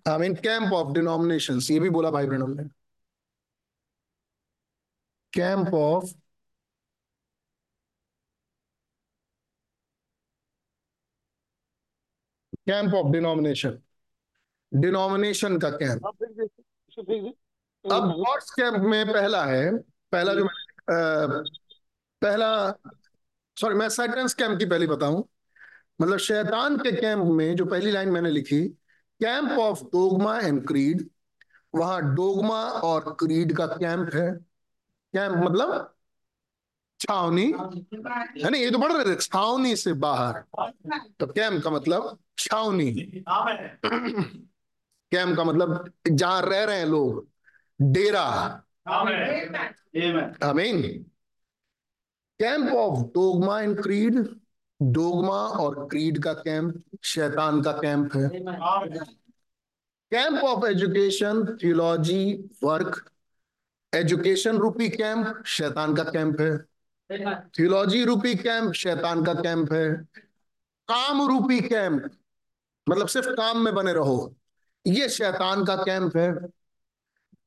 I 0.08 0.18
mean 0.18 0.34
camp 0.44 0.72
of 0.72 0.92
denomination 0.94 1.58
ये 1.70 1.80
भी 1.80 1.90
बोला 1.90 2.10
भाई 2.10 2.26
ब्रणम 2.26 2.50
ने। 2.60 2.68
Camp 5.32 5.74
of 5.74 6.12
camp 12.66 12.94
of 12.94 13.12
denomination 13.12 13.78
denomination 14.72 15.58
का 15.58 15.70
कैंप। 15.76 16.06
अब 17.84 18.08
गॉड्स 18.16 18.50
कैंप 18.50 18.82
में 18.84 19.06
पहला 19.12 19.44
है। 19.44 19.70
पहला 20.12 20.34
जो 20.34 20.44
मैं 20.44 20.54
अ, 20.88 21.44
पहला 22.22 22.48
सॉरी 23.56 23.74
मैं 23.74 23.88
सेटेंस 23.88 24.34
कैंप 24.34 24.58
की 24.58 24.66
पहली 24.66 24.86
बताऊँ। 24.86 25.24
मतलब 26.00 26.18
शैतान 26.18 26.76
के 26.78 26.92
कैंप 26.92 27.24
में 27.32 27.56
जो 27.56 27.66
पहली 27.66 27.90
लाइन 27.90 28.08
मैंने 28.08 28.30
लिखी 28.30 28.60
camp 29.22 29.50
of 29.50 29.82
dogma 29.84 30.38
and 30.38 30.66
creed 30.66 31.08
वहाँ 31.74 32.14
डोगमा 32.14 32.62
और 32.64 33.16
क्रीड 33.20 33.56
का 33.56 33.66
कैंप 33.66 34.14
है। 34.14 34.30
कैंप 35.14 35.34
मतलब 35.44 35.94
छावनी। 37.00 37.46
है 37.46 38.50
ना 38.50 38.58
ये 38.58 38.70
तो 38.70 38.78
बढ़ 38.78 38.92
रहे 38.92 39.04
थे 39.04 39.20
छावनी 39.20 39.76
से 39.76 39.92
बाहर। 39.92 40.42
तो 41.20 41.26
कैंप 41.26 41.62
का 41.64 41.70
मतलब 41.70 42.18
छावनी। 42.38 42.92
कैंप 45.12 45.36
का 45.36 45.44
मतलब 45.44 45.92
जहाँ 46.10 46.42
रह 46.42 46.64
रहे 46.64 46.78
हैं 46.78 46.86
लोग 46.86 47.28
डेरा। 47.80 48.22
आमीन 50.42 50.82
camp 52.40 52.72
of 52.72 52.98
dogma 52.98 53.60
and 53.60 53.82
creed 53.82 54.41
dogma 54.82 55.40
और 55.62 55.86
क्रीड 55.88 56.22
का 56.22 56.32
कैंप, 56.32 56.82
शैतान 57.02 57.62
का 57.62 57.72
कैंप 57.72 58.16
है। 58.16 58.28
Camp 60.12 60.42
of 60.44 60.66
education, 60.66 61.44
theology, 61.64 62.50
work, 62.62 63.10
education 63.94 64.56
रूपी 64.56 64.88
कैंप, 64.88 65.42
शैतान 65.46 65.94
का 65.94 66.02
कैंप 66.02 66.40
है। 66.40 66.58
थियोलॉजी 67.58 68.04
रूपी 68.04 68.34
कैंप, 68.34 68.72
शैतान 68.72 69.24
का 69.24 69.34
कैंप 69.34 69.72
है। 69.72 69.92
काम 70.88 71.26
रूपी 71.28 71.60
कैंप 71.60 72.10
मतलब 72.86 73.08
सिर्फ़ 73.08 73.28
काम 73.28 73.58
में 73.58 73.74
बने 73.74 73.92
रहो, 73.92 74.34
ये 74.86 75.08
शैतान 75.08 75.64
का 75.64 75.76
कैंप 75.76 76.16
है। 76.16 76.32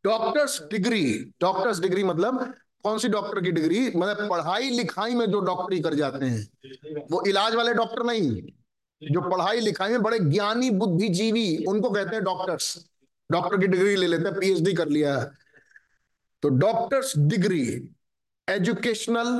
डॉक्टर्स 0.03 0.61
डिग्री 0.63 1.33
डॉक्टर्स 1.41 1.79
डिग्री 1.79 2.03
मतलब 2.03 2.53
कौन 2.85 2.99
सी 2.99 3.07
डॉक्टर 3.09 3.41
की 3.41 3.51
डिग्री 3.51 3.79
मतलब 3.89 4.29
पढ़ाई 4.29 4.69
लिखाई 4.71 5.15
में 5.15 5.25
जो 5.27 5.39
डॉक्टरी 5.41 5.79
कर 5.81 5.93
जाते 5.95 6.25
हैं। 6.25 7.05
वो 7.11 7.23
इलाज 7.27 7.55
वाले 7.55 7.73
डॉक्टर 7.73 8.03
नहीं, 8.05 8.41
जो 9.01 9.21
पढ़ाई 9.21 9.59
लिखाई 9.59 9.91
में 9.91 10.01
बड़े 10.03 10.19
ज्ञानी, 10.21 10.69
बुद्धिजीवी, 10.71 11.65
उनको 11.65 11.89
कहते 11.89 12.15
हैं 12.15 12.23
डॉक्टर्स 12.23 12.75
डॉक्टर 13.29 13.57
की 13.57 13.67
डिग्री 13.67 13.95
ले 13.95 14.07
लेते 14.07 14.23
हैं 14.23 14.39
पीएचडी 14.39 14.73
कर 14.73 14.87
लिया 14.89 15.17
तो 16.43 16.49
डॉक्टर्स 16.51 17.13
डिग्री 17.19 17.63
एजुकेशनल 18.47 19.39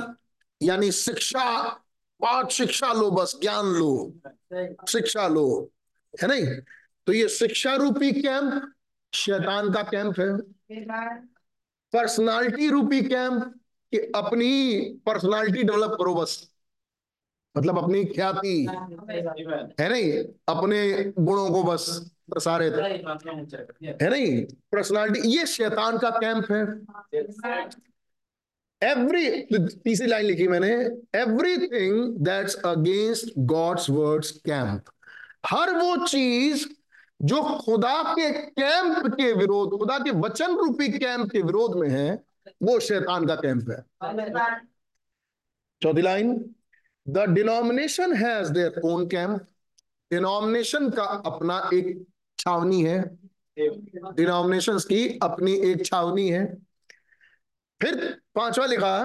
यानी 0.60 0.90
शिक्षा, 0.92 1.62
पाठ 2.20 2.50
शिक्षा 2.50 2.92
लो 2.92 3.10
बस, 3.10 3.36
ज्ञान 3.40 3.66
लो। 3.74 4.12
शिक्षा 4.88 5.26
लो, 5.28 5.70
है 6.14 6.28
नहीं? 6.28 6.44
तो 7.06 7.12
ये 7.12 7.28
शिक्षा 7.28 7.74
रूपी 7.76 8.10
कैंप 8.12 8.72
शैतान 9.12 9.72
का 9.72 9.82
कैंप 9.84 10.20
है। 10.20 10.30
पर्सनालिटी 11.96 12.68
रूपी 12.68 13.00
कैंप 13.02 13.42
कि 13.92 13.98
अपनी 13.98 14.80
पर्सनालिटी 15.06 15.62
डेवलप 15.62 15.96
करो 15.98 16.14
बस। 16.14 16.50
मतलब 17.56 17.78
अपनी 17.78 18.04
ख्याति। 18.04 18.66
है 19.80 19.88
नहीं? 19.88 20.12
अपने 20.48 21.12
गुणों 21.18 21.50
को 21.50 21.62
बस 21.62 22.10
प्रसारित। 22.32 22.72
है 24.02 24.10
नहीं? 24.10 24.44
पर्सनालिटी 24.72 25.28
ये 25.28 25.46
शैतान 25.46 25.98
का 25.98 26.10
कैंप 26.10 26.52
है। 26.52 26.62
एवरी 28.82 29.42
तीसरी 29.84 30.06
लाइन 30.06 30.26
लिखी 30.26 30.48
मैंने। 30.48 30.72
Everything 31.18 32.16
that's 32.16 32.54
against 32.54 33.32
God's 33.38 33.90
words 33.90 34.30
camp 34.30 34.84
हर 35.46 35.72
वो 35.72 36.06
चीज़ 36.06 36.66
जो 37.20 37.42
खुदा 37.58 38.02
के 38.14 38.30
कैंप 38.32 39.06
के 39.14 39.32
विरोध 39.32 39.78
खुदा 39.78 39.98
के 39.98 40.10
वचन 40.20 40.56
रूपी 40.56 40.88
कैंप 40.88 41.30
के 41.30 41.42
विरोध 41.42 41.76
में 41.76 41.88
है 41.88 42.24
वो 42.62 42.78
शैतान 42.80 43.26
का 43.26 43.34
कैंप 43.34 43.70
है। 43.70 43.84
चौथी 45.82 46.02
line 46.02 46.34
the 47.06 47.18
denomination 47.28 48.14
has 48.16 48.52
their 48.52 48.80
own 48.84 49.06
camp 49.06 49.46
denomination 50.10 50.90
का 50.90 51.04
अपना 51.26 51.58
एक 51.74 52.04
छावनी 52.38 52.82
है। 52.82 53.02
डिनोमिनेशंस 53.58 54.84
की 54.84 55.18
अपनी 55.22 55.52
एक 55.70 55.84
छावनी 55.86 56.28
है। 56.28 56.44
फिर 57.80 57.94
पांचवा 58.34 58.66
लिखा 58.66 58.96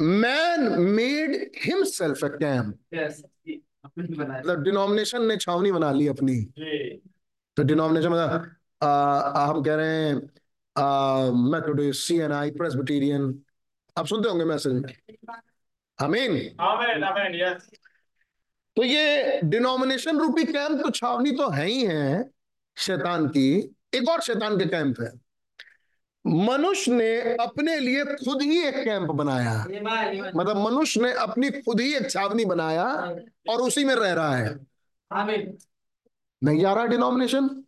man 0.00 0.68
made 0.80 1.50
himself 1.64 2.24
a 2.24 2.28
camp 2.28 2.78
मतलब 3.88 4.62
डिनोमिनेशन 4.62 5.24
ने 5.26 5.36
छावनी 5.36 5.72
बना 5.72 5.92
ली 5.92 6.08
अपनी। 6.08 6.36
तो 7.56 7.62
डिनोमिनेशन 7.62 8.08
मतलब 8.08 8.50
आ, 8.82 9.44
हम 9.46 9.62
कह 9.62 9.74
रहे 9.74 9.98
हैं 9.98 10.14
Methodist 11.52 12.06
C 12.06 12.18
N 12.18 12.32
I 12.32 12.50
Presbyterian 12.52 13.22
आप 13.96 14.06
सुनते 14.06 14.28
होंगे 14.28 14.44
मैसेज 14.44 14.72
में। 14.72 14.82
आमीन 15.98 16.36
तो 18.76 18.82
ये 18.82 19.40
डिनोमिनेशन 19.44 20.18
रूपी 20.18 20.44
कैंप 20.44 20.80
तो 20.82 20.90
छावनी 20.90 21.30
तो 21.30 21.48
है 21.50 21.66
ही 21.66 21.84
है 21.84 22.30
शैतान 22.76 23.26
की। 23.28 23.48
एक 23.94 24.08
और 24.08 24.20
शैतान 24.22 24.58
के 24.58 24.66
कैंप 24.66 25.00
है। 25.00 25.10
मनुष्य 26.24 26.92
ने 26.92 27.36
अपने 27.36 27.78
लिए 27.80 28.04
खुद 28.04 28.42
ही 28.42 28.62
एक 28.62 28.74
कैंप 28.84 29.10
बनाया। 29.12 29.54
मतलब 30.36 30.56
मनुष्य 30.56 31.00
ने 31.00 31.12
अपनी 31.24 31.50
खुद 31.50 31.80
ही 31.80 31.94
एक 31.94 32.10
छावनी 32.10 32.44
बनाया 32.44 32.84
और 33.50 33.60
उसी 33.62 33.84
में 33.84 33.94
रह 33.94 34.12
रहा 34.12 34.36
है। 34.36 34.54
नहीं 36.44 36.60
जा 36.60 36.74
रहा 36.74 36.86
डिनोमिनेशन 36.86 37.64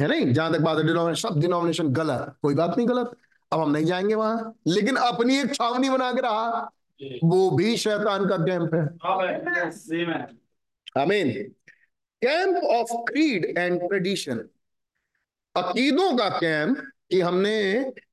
है 0.00 0.08
नहीं? 0.08 0.32
जहाँ 0.32 0.52
तक 0.52 0.60
बात 0.60 0.78
है 0.78 0.86
डिनोमिनेशन 0.86 1.28
सब 1.28 1.40
डिनोमिनेशन 1.40 1.88
गलत। 1.88 2.36
कोई 2.42 2.54
बात 2.54 2.76
नहीं 2.76 2.88
गलत। 2.88 3.16
अब 3.52 3.60
हम 3.60 3.70
नहीं 3.70 3.84
जाएँगे 3.84 4.14
वहाँ। 4.14 4.54
लेकिन 4.66 4.96
अपनी 4.96 5.38
एक 5.38 5.54
छावनी 5.54 5.90
बना 5.90 6.12
के 6.12 6.20
रहा। 6.20 6.70
वो 7.24 7.50
भी 7.50 7.76
शैतान 7.76 8.28
का 8.28 8.36
कैंप 8.36 8.74
है। 8.74 8.82
आमीन। 11.02 11.30
Camp 12.24 12.64
of 12.64 12.88
creed 12.92 13.58
and 13.58 13.80
tradition. 13.80 14.38
अकीदों 15.56 16.16
का 16.16 16.28
कैंप 16.28 16.78
कि 17.10 17.20
हमने 17.20 17.52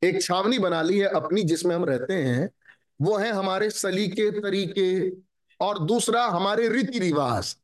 एक 0.03 0.21
छावनी 0.21 0.59
बना 0.59 0.81
ली 0.81 0.99
है 0.99 1.07
अपनी 1.07 1.43
जिसमें 1.43 1.75
हम 1.75 1.85
रहते 1.85 2.13
हैं 2.13 2.49
वो 3.01 3.17
है 3.17 3.31
हमारे 3.31 3.69
सलीके 3.69 4.31
तरीके 4.31 5.09
और 5.65 5.79
दूसरा 5.79 6.25
हमारे 6.25 6.69
रीति 6.69 6.99
रिवाज 6.99 7.57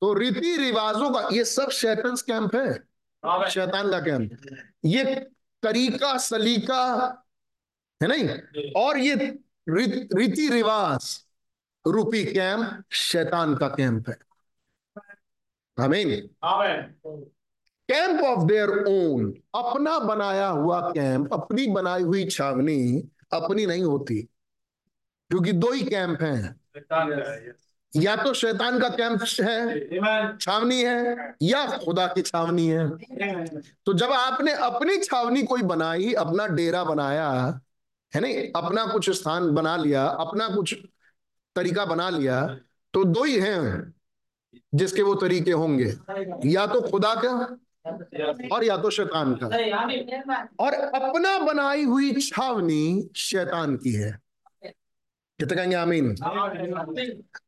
तो 0.00 0.12
रीति 0.14 0.56
रिवाजों 0.56 1.10
का 1.10 1.28
ये 1.32 1.44
सब 1.44 1.70
शैतान 1.70 2.16
कैंप 2.16 2.54
है। 2.56 2.72
शैतान 3.50 3.90
का 3.90 4.00
कैंप 4.00 4.30
ये 4.84 5.14
तरीका 5.62 6.16
सलीका 6.18 6.84
है 8.02 8.08
नहीं? 8.08 8.28
और 8.76 8.98
ये 8.98 9.14
रीति 9.68 10.48
रिवाज 10.48 11.24
रूपी 11.86 12.24
कैंप 12.24 12.84
शैतान 12.90 13.54
का 13.56 13.68
कैंप 13.68 14.08
है। 14.08 14.16
आमीन। 15.78 16.10
कैंप 17.88 18.20
ऑफ़ 18.20 18.44
देयर 18.44 18.70
ओन 18.70 19.30
अपना 19.54 19.98
बनाया 19.98 20.48
हुआ 20.48 20.80
कैंप 20.90 21.32
अपनी 21.34 21.66
बनाई 21.66 22.02
हुई 22.02 22.24
छावनी 22.26 23.08
अपनी 23.32 23.66
नहीं 23.66 23.84
होती 23.84 24.22
क्योंकि 25.30 25.52
दो 25.52 25.72
ही 25.72 25.84
कैंप 25.84 26.22
हैं। 26.22 26.60
या 27.96 28.14
तो 28.16 28.32
शैतान 28.34 28.78
का 28.80 28.88
कैंप 28.88 29.22
है 29.40 30.36
छावनी 30.38 30.82
है 30.82 31.34
या 31.42 31.66
खुदा 31.76 32.06
की 32.06 32.22
छावनी 32.22 32.66
है। 32.66 32.88
तो 33.86 33.94
जब 33.94 34.12
आपने 34.12 34.52
अपनी 34.52 34.96
छावनी 34.98 35.42
कोई 35.42 35.62
बनाई 35.62 36.12
अपना 36.14 36.46
डेरा 36.46 36.84
बनाया 36.84 37.30
है 38.12 38.20
नहीं? 38.20 38.36
अपना 38.56 38.86
कुछ 38.86 39.10
स्थान 39.10 39.50
बना 39.50 39.76
लिया 39.76 40.04
अपना 40.04 40.48
कुछ 40.48 40.74
तरीका 41.56 41.84
बना 41.84 42.08
लिया 42.10 42.44
तो 42.94 43.04
दो 43.04 43.24
ही 43.24 43.38
हैं 43.38 43.94
जिसके 44.74 45.02
वो 45.02 45.14
तरीके 45.14 45.52
होंगे। 45.52 45.92
या 46.46 46.66
तो 46.66 46.80
खुदा 46.80 47.14
का 47.14 47.30
और 48.52 48.64
या 48.64 48.76
तो 48.76 48.90
शैतान 48.90 49.34
का। 49.34 49.46
और 50.60 50.74
अपना 50.74 51.38
बनाई 51.38 51.84
हुई 51.84 52.12
छावनी 52.20 53.08
शैतान 53.16 53.76
की 53.76 53.92
है। 53.92 54.18
कितने 55.40 55.56
कहेंगे 55.56 55.76
आमीन? 55.76 56.14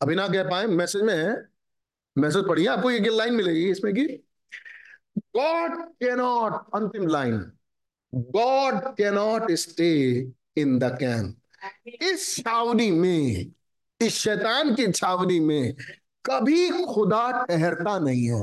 अभी 0.02 0.14
ना 0.14 0.26
कह 0.28 0.50
पाए, 0.50 0.66
मैसेज 0.66 1.02
में 1.02 1.14
है। 1.14 1.34
मैसेज 2.16 2.46
पढ़िए, 2.48 2.66
आपको 2.66 2.90
एक 2.90 3.06
लाइन 3.08 3.34
मिलेगी 3.34 3.70
इसमें 3.70 3.92
कि 3.94 4.06
गॉड 5.36 5.74
कैनॉट 6.00 6.52
अंतिम 6.74 7.06
line 7.06 7.38
God 8.12 8.94
cannot 8.96 9.50
stay 9.52 9.92
in 10.56 10.78
the 10.78 10.96
camp 11.00 11.36
इस 12.02 12.34
छावनी 12.36 12.90
में, 12.90 13.52
इस 14.00 14.14
शैतान 14.14 14.74
की 14.74 14.90
छावनी 14.92 15.38
में 15.40 15.74
कभी 16.24 16.68
खुदा 16.86 17.44
ठहरता 17.44 17.98
नहीं 17.98 18.24
है। 18.24 18.42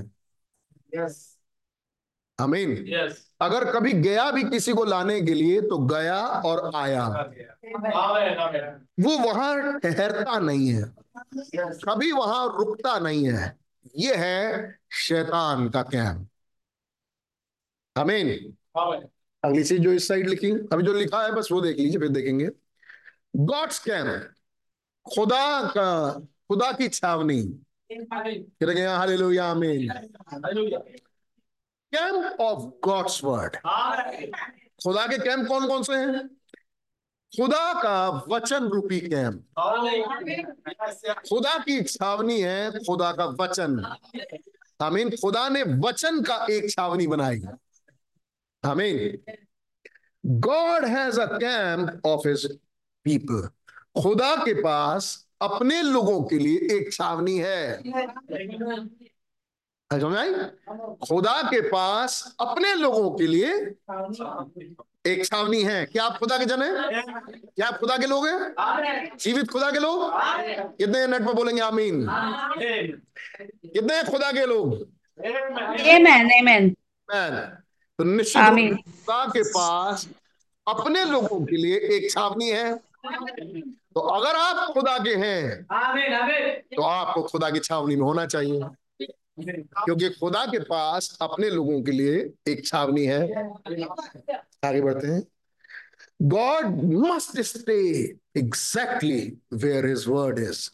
यस 0.96 1.29
अमीन 2.40 2.86
यस 2.88 3.26
अगर 3.42 3.72
कभी 3.72 3.94
गया 3.94 4.32
भी 4.32 4.44
किसी 4.44 4.74
को 4.74 4.84
लाने 4.84 5.22
के 5.22 5.34
लिए 5.34 5.62
तो 5.62 5.78
गया 5.78 6.20
और 6.26 6.72
आया। 6.76 7.08
वो 9.00 9.18
वहाँ 9.18 9.80
ठहरता 9.80 10.40
नहीं 10.40 10.68
है। 10.70 10.84
कभी 11.86 12.12
वहाँ 12.12 12.58
रुकता 12.58 13.00
नहीं 13.00 13.26
है। 13.26 13.58
ये 13.98 14.16
है 14.16 14.78
शैतान 14.92 15.70
का 15.70 15.82
कैंप 15.82 16.28
अमीन 17.96 18.54
अगली 19.44 19.64
चीज़ 19.64 19.82
जो 19.82 19.92
इस 19.92 20.08
साइड 20.08 20.30
लिखी 20.30 20.52
अभी 20.52 20.84
जो 20.84 20.94
लिखा 20.94 21.24
है 21.26 21.32
बस 21.32 21.50
वो 21.52 21.62
देख 21.62 21.78
लीजिए 21.78 22.00
फिर 22.00 22.10
देखेंगे। 22.10 22.50
गॉड्स 23.36 23.80
कैंप 23.80 24.32
खुदा 25.06 25.68
का 25.68 26.20
खुदा 26.20 26.72
की 26.72 26.88
छावनी। 26.88 27.42
हालेलुया 28.86 29.46
आमीन। 29.46 29.90
Camp 31.96 32.42
of 32.42 32.90
God's 32.90 33.24
word. 33.24 33.56
खुदा 34.84 35.08
के 35.08 35.18
कैंप 35.18 35.48
कौन 35.48 35.68
कौन 35.68 35.84
से 35.84 35.94
हैं? 35.94 36.28
खुदा 37.34 37.74
का 37.84 38.10
वचन 38.30 38.64
रूपी 38.64 39.00
कैंप। 39.00 39.46
खुदा 41.30 41.58
की 41.58 41.82
छावनी 41.84 42.42
है, 42.42 42.72
खुदा 42.72 43.12
का 43.12 43.26
वचन। 43.26 43.98
हमीन 44.82 45.10
खुदा 45.10 45.50
ने 45.50 45.64
वचन 45.64 46.22
का 46.22 46.46
एक 46.52 46.70
छावनी 46.72 47.08
बनाई 47.08 47.42
आमीन। 48.66 49.36
God 50.26 50.86
has 50.86 51.20
a 51.20 51.26
camp 51.26 52.02
of 52.06 52.28
his 52.28 52.46
people. 53.04 53.50
खुदा 54.02 54.36
के 54.36 54.54
पास 54.54 55.28
अपने 55.42 55.82
लोगों 55.82 56.24
के 56.24 56.40
लिए 56.40 56.58
एक 56.78 56.94
छावनी 56.94 57.38
है। 57.38 57.84
समझ 59.92 60.18
आई 60.18 60.34
खुदा 61.04 61.42
के 61.44 61.60
पास 61.70 62.36
अपने 62.40 62.74
लोगों 62.76 63.10
के 63.12 63.28
लिए 63.28 63.54
एक 65.08 65.26
छावनी 65.26 65.62
है। 65.64 65.86
क्या 65.86 66.04
आप 66.04 66.18
खुदा 66.18 66.38
के 66.38 66.46
जन 66.46 66.62
हैं? 66.64 66.74
क्या 67.56 67.68
आप 67.68 67.78
खुदा 67.80 67.98
के 67.98 68.08
लोग 68.08 68.28
हैं? 68.28 69.18
जीवित 69.18 69.50
खुदा 69.52 69.72
के 69.72 69.80
लोग? 69.80 70.12
कितने 70.78 71.06
नेट 71.08 71.26
पर 71.26 71.34
बोलेंगे 71.34 71.62
आमीन? 71.62 72.06
कितने 72.56 74.04
खुदा 74.12 74.32
के 74.32 74.46
लोग. 74.46 74.76
तो 78.00 78.04
निश्चित 78.06 78.76
खुदा 78.76 79.26
के 79.28 79.44
पास 79.50 80.08
अपने 80.68 81.06
लोगों 81.06 81.40
के 81.46 81.58
लिए 81.58 81.78
एक 81.96 82.12
छावनी 82.12 82.50
है। 82.50 82.74
तो 82.76 84.00
अगर 84.00 84.36
आप 84.36 84.74
खुदा 84.74 84.98
के 85.00 85.16
हैं 85.18 85.64
तो 86.76 86.82
आपको 86.84 87.24
खुदा 87.24 87.50
की 87.50 87.60
छावनी 87.60 87.96
में 87.96 88.04
होना 88.04 88.26
चाहिए। 88.28 88.62
क्योंकि 89.42 90.10
खुदा 90.10 90.46
के 90.46 90.60
पास 90.60 91.18
अपने 91.22 91.50
लोगों 91.50 91.82
के 91.84 91.92
लिए 91.92 92.18
एक 92.48 92.66
छावनी 92.68 93.06
है। 93.06 93.22
आगे 94.66 94.82
बढ़ते 94.82 95.08
हैं। 95.08 95.22
God 96.22 96.66
must 96.94 97.40
stay 97.42 97.80
exactly 98.38 99.22
where 99.54 99.86
his 99.86 100.04
word 100.08 100.40
is 100.40 100.70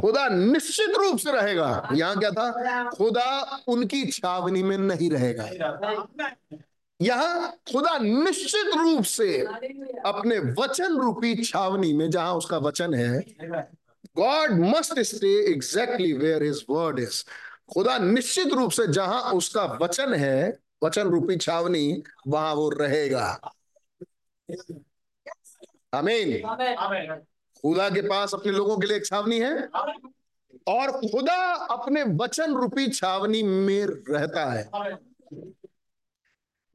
खुदा 0.00 0.28
निश्चित 0.28 0.96
रूप 0.98 1.18
से 1.18 1.32
रहेगा। 1.32 1.88
यहाँ 1.94 2.18
क्या 2.18 2.30
था? 2.30 2.90
खुदा 2.90 3.62
उनकी 3.68 4.04
छावनी 4.06 4.62
में 4.62 4.76
नहीं 4.78 5.10
रहेगा। 5.10 5.48
यहाँ 7.00 7.50
खुदा 7.72 7.96
निश्चित 7.98 8.74
रूप 8.76 9.04
से 9.04 9.40
अपने 10.06 10.38
वचन 10.58 10.96
रूपी 10.96 11.34
छावनी 11.44 11.92
में, 11.92 12.08
जहाँ 12.10 12.34
उसका 12.34 12.58
वचन 12.58 12.94
है 12.94 13.20
God 14.18 14.50
must 14.60 15.00
stay 15.00 15.34
exactly 15.50 16.12
where 16.12 16.42
his 16.42 16.64
word 16.70 16.98
is 16.98 17.22
खुदा 17.68 17.98
निश्चित 17.98 18.52
रूप 18.52 18.70
से 18.70 18.86
जहाँ 18.86 19.32
उसका 19.32 19.64
वचन 19.82 20.14
है, 20.14 20.58
वचन 20.84 21.08
रूपी 21.08 21.36
छावनी, 21.36 22.02
वहाँ 22.28 22.54
वो 22.54 22.68
रहेगा। 22.70 23.26
आमीन। 25.94 26.40
खुदा 27.64 27.88
के 27.90 28.00
पास 28.02 28.34
अपने 28.34 28.52
लोगों 28.52 28.78
के 28.78 28.86
लिए 28.86 28.96
एक 28.96 29.06
छावनी 29.06 29.38
है, 29.40 29.54
और 30.68 30.90
खुदा 30.92 31.36
अपने 31.70 32.02
वचन 32.16 32.54
रूपी 32.54 32.88
छावनी 32.88 33.42
में 33.42 33.86
रहता 33.86 34.44
है। 34.52 34.64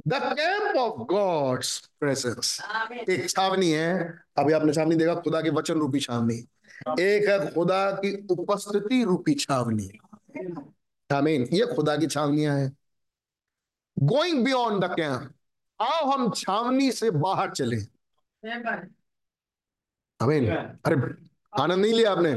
The 0.07 0.13
camp 0.13 0.77
of 0.77 0.99
God's 1.07 1.77
presence 1.99 2.57
एक 3.09 3.29
छावनी 3.29 3.69
है। 3.71 3.93
अभी 4.37 4.53
आपने 4.53 4.73
छावनी 4.73 4.95
देखा, 4.95 5.15
खुदा 5.15 5.41
के 5.41 5.49
वचन 5.49 5.79
रूपी 5.79 5.99
छावनी। 5.99 6.35
एक 7.01 7.29
है 7.29 7.53
खुदा 7.53 7.91
की 7.95 8.15
उपस्थिति 8.31 9.03
रूपी 9.03 9.33
छावनी। 9.35 9.89
आमीन 11.13 11.47
ये 11.53 11.65
खुदा 11.65 11.95
की 11.97 12.07
छावनियाँ 12.07 12.57
हैं। 12.57 12.75
गोइंग 13.97 14.43
बियॉन्ड 14.45 14.83
द 14.85 14.93
कैंप 14.95 15.33
आओ 15.79 16.05
हम 16.11 16.29
छावनी 16.31 16.91
से 16.91 17.11
बाहर 17.11 17.51
चले। 17.51 17.77
आमीन 20.19 20.49
अरे 20.49 20.95
आनंद 21.53 21.81
नहीं 21.81 21.93
लिया 21.93 22.11
आपने? 22.11 22.33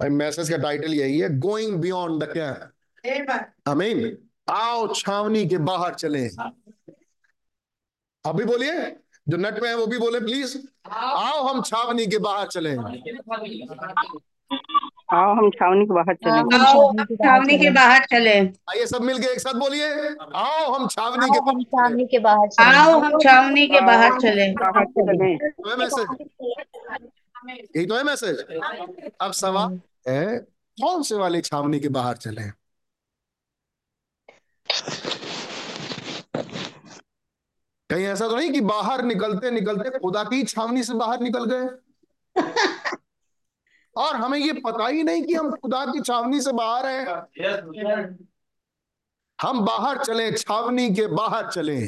भाई 0.00 0.08
मैसेज 0.10 0.50
का 0.50 0.56
टाइटल 0.56 0.94
यही 0.94 1.18
है 1.18 1.28
गोइंग 1.38 1.80
बियॉन्ड 1.80 2.24
द 2.24 2.32
कैंप 2.32 3.30
आमीन 3.68 4.16
आओ 4.48 4.86
छावनी 4.94 5.46
के 5.48 5.58
बाहर 5.58 5.94
चले। 5.94 6.26
अभी 8.24 8.44
बोलिए 8.44 8.72
जो 9.28 9.36
नेट 9.36 9.62
में 9.62 9.68
है 9.68 9.74
वो 9.76 9.86
भी 9.86 9.98
बोले 9.98 10.20
प्लीज़ 10.20 10.56
आओ 10.88 11.42
हम 11.48 11.62
छावनी 11.62 12.06
के 12.06 12.18
बाहर 12.18 12.46
चले। 12.46 12.74
आओ 15.12 15.34
हम 15.34 15.50
छावनी 15.50 15.84
के 15.86 15.94
बाहर 15.94 16.14
चले। 16.14 16.56
आओ 16.58 16.88
हम 16.88 17.04
छावनी 17.04 17.58
के 17.58 17.70
बाहर 17.70 18.04
चले। 18.04 18.38
आइए 18.40 18.86
सब 18.86 19.02
मिलके 19.02 19.32
एक 19.32 19.40
साथ 19.40 19.54
बोलिए। 19.54 19.88
आओ 20.34 20.72
हम 20.72 20.86
छावनी 20.88 21.26
के 21.26 21.38
हम 21.50 21.62
छावनी 21.62 22.04
के 22.06 22.18
बाहर 22.18 22.48
चले। 22.48 22.76
आओ 22.76 22.98
हम 23.00 23.18
छावनी 23.18 23.66
के 23.66 23.80
बाहर 23.80 24.20
चले। 24.20 24.52
बाहर 24.52 24.84
चले। 24.84 25.36
तो 25.48 25.76
मैसेज। 25.76 26.28
यही 27.76 27.86
तो 27.86 27.96
है 27.96 28.02
मैसेज। 28.04 28.38
अब 29.20 29.32
सवाल 29.32 29.80
है 30.08 30.38
कौन 30.78 31.02
से 31.02 31.14
वाले 31.14 31.40
छावनी 31.40 31.80
के 31.80 31.88
बाहर 31.88 32.16
चले? 32.16 32.50
कहीं 37.90 38.06
ऐसा 38.06 38.28
तो 38.28 38.36
नहीं 38.36 38.50
कि 38.52 38.60
बाहर 38.60 39.02
निकलते 39.02 39.50
निकलते 39.50 39.98
खुदा 39.98 40.24
की 40.24 40.42
छावनी 40.44 40.82
से 40.82 40.94
बाहर 40.94 41.20
निकल 41.20 41.44
गए? 41.44 41.68
और 43.98 44.16
हमें 44.16 44.38
ये 44.38 44.52
पता 44.52 44.86
ही 44.86 45.02
नहीं 45.02 45.22
कि 45.22 45.34
हम 45.34 45.50
खुदा 45.50 45.84
की 45.86 46.00
छावनी 46.00 46.40
से 46.40 46.52
बाहर 46.52 46.86
हैं। 46.86 47.06
हम 49.42 49.64
बाहर 49.64 50.04
चले, 50.04 50.32
छावनी 50.32 50.94
के 50.94 51.06
बाहर 51.06 51.50
चले। 51.50 51.78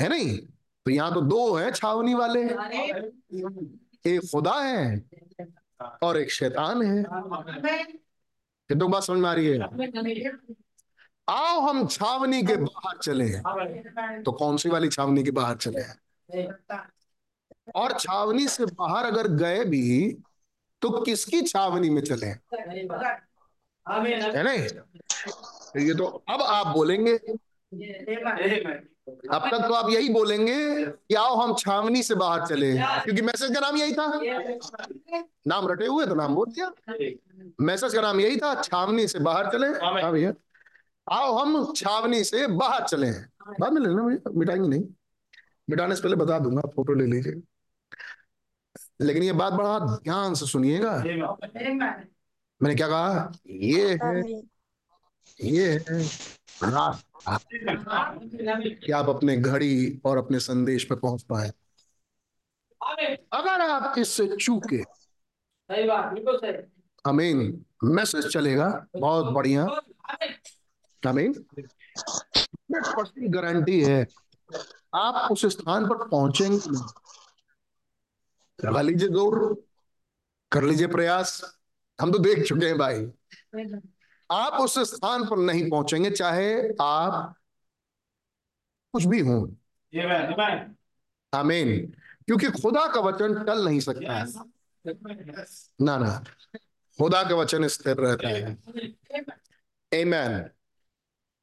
है 0.00 0.08
नहीं? 0.08 0.38
तो 0.84 0.90
यहाँ 0.90 1.14
तो 1.14 1.20
दो 1.20 1.54
हैं, 1.54 1.72
छावनी 1.72 2.14
वाले। 2.14 2.42
एक 4.06 4.20
खुदा 4.32 4.52
है 4.52 5.04
और 6.02 6.16
एक 6.16 6.30
शैतान 6.30 6.82
है। 6.82 7.02
तो 8.80 8.88
बात 8.88 9.02
समझ 9.02 9.18
में 9.18 9.30
आ 9.30 9.32
रही 9.32 9.46
है? 9.46 9.60
आओ, 11.28 11.60
हम 11.60 11.86
छावनी 11.86 12.42
के 12.42 12.56
बाहर 12.56 12.98
चले। 12.98 13.28
तो 14.22 14.32
कौन 14.32 14.56
सी 14.56 14.68
वाली 14.68 14.88
छावनी 14.88 15.24
के 15.24 15.30
बाहर 15.30 15.56
चले? 15.56 15.82
और 17.74 17.98
छावनी 17.98 18.48
से 18.48 18.66
बाहर 18.66 19.04
अगर 19.04 19.28
गए 19.28 19.64
भी 19.64 20.16
तो 20.82 20.90
किसकी 21.02 21.40
छावनी 21.42 21.90
में 21.90 22.02
चले 22.02 22.26
है? 22.26 22.40
नहीं? 24.42 24.68
तो 24.68 25.80
ये 25.80 25.94
तो 25.94 26.04
अब 26.04 26.42
आप 26.42 26.66
बोलेंगे। 26.66 27.14
अब 29.32 29.48
तक 29.50 29.66
तो 29.68 29.74
आप 29.74 29.90
यही 29.90 30.08
बोलेंगे 30.08 30.84
कि 30.86 31.14
आओ 31.14 31.34
हम 31.36 31.54
छावनी 31.54 32.02
से 32.02 32.14
बाहर 32.14 32.46
चले। 32.46 32.72
क्योंकि 32.74 33.22
मैसेज 33.22 33.54
का 33.54 33.60
नाम 33.60 33.76
यही 33.76 33.92
था। 33.92 34.06
नाम 35.46 35.68
रटे 35.68 35.86
हुए 35.86 36.06
तो 36.06 36.14
नाम 36.14 36.34
बोल 36.34 36.46
दिया। 36.48 36.70
मैसेज 37.60 37.94
का 37.94 38.00
नाम 38.00 38.20
यही 38.20 38.36
था 38.36 38.54
छावनी 38.62 39.06
से 39.08 39.18
बाहर 39.18 39.50
चले। 39.52 39.66
हाँ 39.66 40.12
भैया। 40.12 40.32
आओ 41.06 41.32
हम 41.34 41.72
छावनी 41.76 42.24
से 42.24 42.46
बाहर 42.46 42.84
चले 42.88 43.10
बाद 43.60 43.72
में 43.72 43.80
लेना 43.80 44.02
भैया 44.02 44.30
मिटाएँगे 44.36 44.68
नहीं। 44.68 44.84
मिटाने 45.70 45.96
से 45.96 46.02
पहले 46.02 46.16
बता 46.16 46.38
दूँगा 46.38 46.60
फ़ोटो 46.60 46.94
ले 46.94 47.06
लीजिए 47.06 47.40
लेकिन 49.02 49.22
ये 49.22 49.32
बात 49.32 49.52
बड़ा 49.52 49.78
ध्यान 49.78 50.34
से 50.34 50.46
सुनिएगा। 50.46 50.96
मैंने 52.60 52.74
क्या 52.74 52.88
कहा? 52.88 53.32
ये 53.46 53.98
है 54.02 54.22
ये 55.40 55.72
है 55.72 56.06
कि 58.76 58.92
आप 58.92 59.08
अपने 59.08 59.36
घड़ी 59.36 60.00
और 60.04 60.18
अपने 60.18 60.38
संदेश 60.40 60.84
पे 60.84 60.94
पहुँच 60.94 61.22
पाए। 61.22 61.50
अगर 63.32 63.60
आप 63.60 63.98
इससे 63.98 64.26
चूके 64.36 64.82
अमीन 67.04 67.64
मैसेज 67.84 68.26
चलेगा, 68.26 68.86
बहुत 68.96 69.32
बढ़िया। 69.34 69.64
अमीन 71.02 71.32
गारंटी 73.28 73.80
है, 73.82 74.06
आप 74.94 75.32
उस 75.32 75.46
स्थान 75.46 75.86
पर 75.88 76.08
पहुँचेंगे 76.08 76.58
लगा 78.64 78.80
लीजिए 78.80 79.08
ज़ोर 79.08 79.64
कर 80.52 80.62
लीजिए 80.62 80.86
प्रयास। 80.86 81.58
हम 82.00 82.12
तो 82.12 82.18
देख 82.18 82.44
चुके 82.44 82.66
हैं 82.66 82.78
भाई। 82.78 83.10
आप 84.30 84.52
उस 84.52 84.78
स्थान 84.78 85.24
पर 85.24 85.36
नहीं 85.36 85.70
पहुँचेंगे 85.70 86.10
चाहे 86.10 86.68
आप 86.80 87.34
कुछ 88.92 89.04
भी 89.04 89.20
हों। 89.20 89.42
आमीन। 91.34 91.86
क्योंकि 92.26 92.50
खुदा 92.50 92.86
का 92.86 93.00
वचन 93.00 93.44
टल 93.44 93.64
नहीं 93.64 93.80
सकता। 93.80 94.14
है 94.14 95.44
ना 95.80 95.98
ना। 95.98 96.24
खुदा 96.98 97.22
का 97.22 97.34
वचन 97.34 97.66
स्थिर 97.66 97.96
रहता 97.96 98.28
है। 98.28 98.58
एमैन 99.92 100.50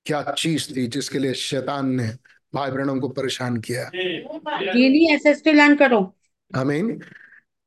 क्या 0.06 0.22
चीज़ 0.32 0.76
थी 0.76 0.88
जिसके 0.88 1.20
लिए 1.20 1.34
शैतान 1.34 1.90
ने 1.90 2.08
भाई 2.54 2.72
बहनों 2.72 3.00
को 3.00 3.10
परेशान 3.10 3.58
किया? 3.58 3.92
कीनी 3.96 5.14
एसएसटी 5.14 5.52
लर्न 5.52 5.76
करो। 5.76 6.16
आमीन 6.56 7.04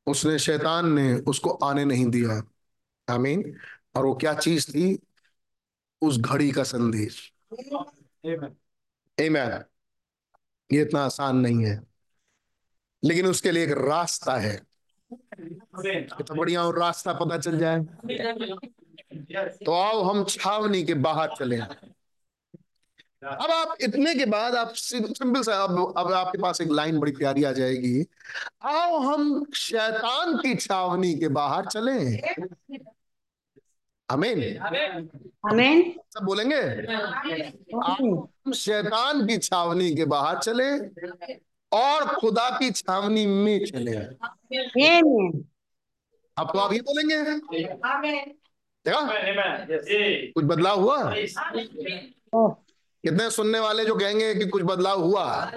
उसने 0.07 0.39
शैतान 0.39 0.93
ने 0.93 1.13
उसको 1.13 1.49
आने 1.49 1.85
नहीं 1.85 2.05
दिया। 2.05 2.43
आमीन 3.13 3.57
और 3.95 4.05
वो 4.05 4.15
क्या 4.15 4.33
चीज़ 4.33 4.71
थी? 4.71 4.99
उस 6.01 6.17
घड़ी 6.17 6.51
का 6.51 6.63
संदेश। 6.63 7.33
ये 10.73 10.81
इतना 10.81 10.99
आसान 10.99 11.37
नहीं 11.37 11.65
है। 11.65 11.83
लेकिन 13.03 13.27
उसके 13.27 13.51
लिए 13.51 13.63
एक 13.63 13.71
रास्ता 13.71 14.37
है। 14.37 14.61
तो 16.07 16.35
बढ़िया 16.35 16.63
और 16.63 16.79
रास्ता 16.79 17.13
पता 17.13 17.37
चल 17.37 17.59
जाए। 17.59 17.79
तो 19.65 19.71
आओ 19.71 20.03
हम 20.03 20.25
छावनी 20.25 20.83
के 20.83 20.93
बाहर 20.93 21.29
चले। 21.39 21.61
अब 23.23 23.51
आप 23.51 23.75
इतने 23.81 24.13
के 24.15 24.25
बाद 24.25 24.55
आप 24.55 24.73
सिंपल 24.75 25.41
सा 25.41 25.53
अब 25.63 25.93
अब 25.97 26.11
आपके 26.13 26.37
पास 26.37 26.61
एक 26.61 26.71
लाइन 26.71 26.99
बड़ी 26.99 27.11
प्यारी 27.11 27.43
आ 27.43 27.51
जाएगी। 27.51 28.05
आओ 28.63 28.97
हम 28.97 29.45
शैतान 29.55 30.37
की 30.37 30.55
छावनी 30.55 31.13
के 31.13 31.27
बाहर 31.27 31.65
चले। 31.65 31.97
अमीन 34.09 34.57
आमीन। 35.47 35.93
सब 36.11 36.23
बोलेंगे? 36.23 36.61
हम 37.77 38.51
शैतान 38.53 39.25
की 39.27 39.37
छावनी 39.37 39.95
के 39.95 40.05
बाहर 40.05 40.39
चले 40.39 40.69
और 41.71 42.07
खुदा 42.15 42.49
की 42.49 42.71
छावनी 42.71 43.25
में 43.25 43.65
चले। 43.65 43.95
अब 46.37 46.51
तो 46.53 46.59
आप 46.59 46.73
ये 46.73 46.79
बोलेंगे? 46.81 47.17
देखा? 48.85 49.07
कुछ 50.31 50.45
बदलाव 50.45 50.79
हुआ? 50.81 50.97
कितने 53.03 53.29
सुनने 53.29 53.59
वाले 53.59 53.85
जो 53.85 53.95
कहेंगे 53.95 54.33
कि 54.35 54.45
कुछ 54.45 54.61
बदलाव 54.63 55.01
हुआ? 55.01 55.51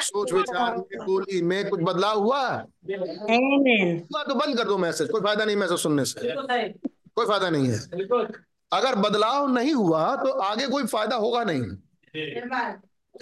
सोच 0.00 0.32
विचार 0.32 0.76
में 0.76 1.06
बोली 1.06 1.40
में 1.42 1.68
कुछ 1.68 1.80
बदलाव 1.82 2.18
हुआ? 2.18 2.42
हुआ 2.48 4.22
तो 4.24 4.34
बंद 4.34 4.56
कर 4.58 4.64
दो 4.64 4.78
मैसेज 4.78 5.10
कोई 5.10 5.20
फ़ायदा 5.20 5.44
नहीं 5.44 5.56
मैसेज 5.56 5.78
सुनने 5.78 6.04
से। 6.04 6.34
कोई 6.34 7.26
फ़ायदा 7.26 7.50
नहीं 7.50 7.68
है। 7.68 7.78
अगर 8.72 8.94
बदलाव 8.94 9.48
नहीं 9.52 9.72
हुआ 9.74 10.14
तो 10.16 10.30
आगे 10.42 10.66
कोई 10.66 10.86
फ़ायदा 10.86 11.16
होगा 11.16 11.44
नहीं। 11.44 11.62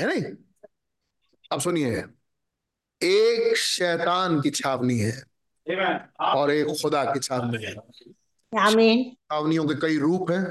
है 0.00 0.06
नहीं? 0.06 0.22
अब 1.52 1.60
सुनिए। 1.60 2.04
एक 3.00 3.56
शैतान 3.56 4.40
की 4.40 4.50
छावनी 4.50 4.98
है 4.98 5.22
और 6.20 6.50
एक 6.50 6.66
खुदा 6.82 7.04
की 7.04 7.20
छावनी 7.20 7.64
है। 7.64 7.74
छावनियों 7.74 9.64
के 9.64 9.74
कई 9.80 9.98
रूप 9.98 10.30
हैं। 10.30 10.44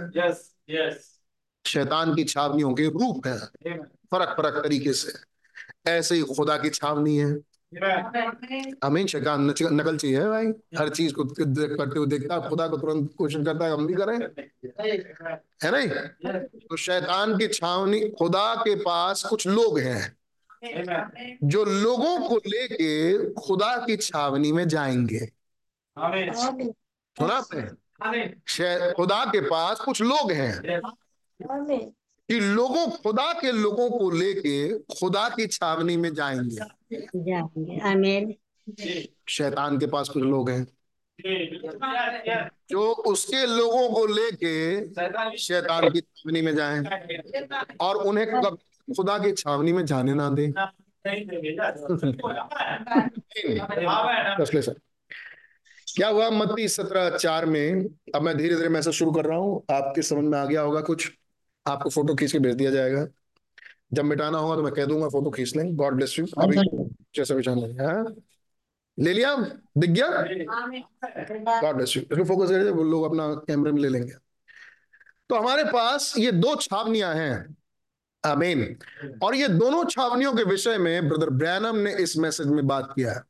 शैतान 1.68 2.16
की 2.16 2.24
छावनियों 2.24 2.74
के 2.74 2.86
रूप 2.86 3.28
है। 3.28 3.40
फरक 4.12 4.38
फरक 4.38 4.64
तरीके 4.64 4.94
से। 4.94 5.14
ऐसे 5.92 6.16
ही 6.16 6.22
खुदा 6.22 6.58
की 6.58 6.70
छावनी 6.70 7.18
है। 7.18 7.34
अमीन 8.84 9.08
शैतान 9.08 9.46
नकल 9.46 9.98
चाहिए 9.98 10.20
है 10.22 10.28
भाई। 10.30 10.46
हर 10.78 10.90
चीज़ 10.90 11.14
को 11.14 11.24
देख 11.24 11.78
करते 11.78 12.00
हुए 12.00 12.08
देखता 12.08 12.36
है। 12.36 12.50
खुदा 12.50 12.68
को 12.68 12.78
तुरंत 12.78 13.14
कोशिश 13.18 13.46
करता 13.46 13.66
है 13.66 13.72
हम 13.72 13.88
भी 13.88 13.94
करें। 13.94 14.20
है 15.64 15.72
नहीं 15.72 15.90
तो 16.48 16.78
शैतान 16.78 17.38
की 17.38 17.48
छावनी 17.48 18.10
खुदा 18.10 18.56
के 18.56 18.76
पास 18.76 19.24
कुछ 19.24 19.48
लोग 19.48 19.80
हैं। 19.80 20.18
जो 21.44 21.64
लोगों 21.66 22.30
को 22.30 22.36
लेके 22.36 23.18
खुदा 23.34 23.86
की 23.86 23.98
छावनी 23.98 24.52
में 24.52 24.68
जाएँगे। 24.68 25.26
सुना 27.20 27.34
आपने? 27.34 28.92
खुदा 28.92 29.26
के 29.26 29.42
पास 29.42 29.80
कुछ 29.80 30.02
लोग 30.02 30.32
हैं। 30.32 30.82
कि 31.42 32.40
लोगों 32.40 32.88
खुदा 32.88 33.34
के 33.34 33.52
लोगों 33.52 33.90
को 33.90 34.12
लेके 34.12 34.78
खुदा 34.78 35.30
की 35.30 35.48
छावनी 35.48 35.98
में 35.98 36.14
जाएँगे। 36.14 37.80
आमीन। 37.80 38.36
शैतान 39.30 39.80
के 39.80 39.88
पास 39.88 40.10
कुछ 40.10 40.24
लोग 40.24 40.50
हैं। 40.50 40.68
जो 42.70 42.92
उसके 42.92 43.58
लोगों 43.58 43.90
को 43.90 44.06
लेके 44.06 44.88
शैतान 45.38 45.90
की 45.90 46.02
छावनी 46.02 46.42
में 46.42 46.56
जाएँ 46.56 46.86
और 47.82 47.96
उन्हें 47.96 48.28
कभी 48.28 48.94
खुदा 48.94 49.18
की 49.18 49.32
छावनी 49.32 49.74
में 49.74 49.86
जाने 49.86 50.14
ना 50.14 50.30
दें। 50.30 50.54
सर 54.62 54.76
क्या 55.96 56.08
हुआ? 56.08 56.30
मत्ती 56.30 56.68
सत्रह 56.68 57.18
चार 57.18 57.46
में 57.46 57.86
अब 58.16 58.22
मैं 58.22 58.38
धीरे 58.38 58.56
धीरे 58.56 58.70
मैसेज 58.70 58.94
शुरू 58.94 59.12
कर 59.12 59.26
रहा 59.26 59.38
हूँ। 59.38 59.64
आपके 59.72 60.02
समझ 60.02 60.24
में 60.24 60.40
आ 60.40 60.46
गया 60.46 60.62
होगा 60.62 60.82
कुछ। 60.82 61.12
आपको 61.66 61.90
फ़ोटो 61.90 62.16
खींच 62.16 62.32
के 62.32 62.40
भेज 62.40 62.56
दिया 62.56 62.72
जाएगा। 62.72 63.06
जब 63.94 64.06
मिटाना 64.06 64.38
होगा 64.38 64.56
तो 64.56 64.64
मैं 64.64 64.74
कह 64.74 64.86
दूँगा 64.86 65.08
फ़ोटो 65.10 65.30
खींच 65.32 65.56
लें। 65.56 65.76
गॉड 65.76 65.96
ब्लेस 65.96 66.18
यू 66.20 66.26
अभी 66.38 66.58
जैसा 67.16 67.36
भी 67.36 67.44
चाह 67.44 67.56
ले 68.98 69.14
लिया? 69.14 69.36
दिख 69.78 69.90
गया 69.90 70.08
गॉड 71.62 71.76
ब्लेस 71.76 71.96
यू 71.98 72.02
इसको 72.04 72.24
फोकस 72.26 72.50
करिए 72.50 72.70
वो 72.72 72.84
लोग 72.84 73.04
अपना 73.06 73.28
कैमरे 73.48 73.72
में 73.72 73.82
ले 73.82 73.90
लेंगे। 73.90 74.14
तो 75.30 75.36
हमारे 75.36 75.64
पास 75.66 76.14
ये 76.18 76.32
दो 76.32 76.56
छावनियाँ 76.56 77.14
हैं। 77.16 77.56
आमीन 78.24 78.62
और 79.24 79.36
ये 79.36 79.48
दोनों 79.50 79.84
छावनियों 79.86 80.34
के 80.34 80.44
विषय 80.44 80.78
में 80.78 81.08
ब्रदर 81.10 81.30
ब्रैनम 81.32 81.76
ने 81.78 81.94
इस 82.04 82.18
मैसेज 82.18 82.48
में 82.48 82.66
बात 82.68 82.92
किया 82.96 83.12
है। 83.12 83.22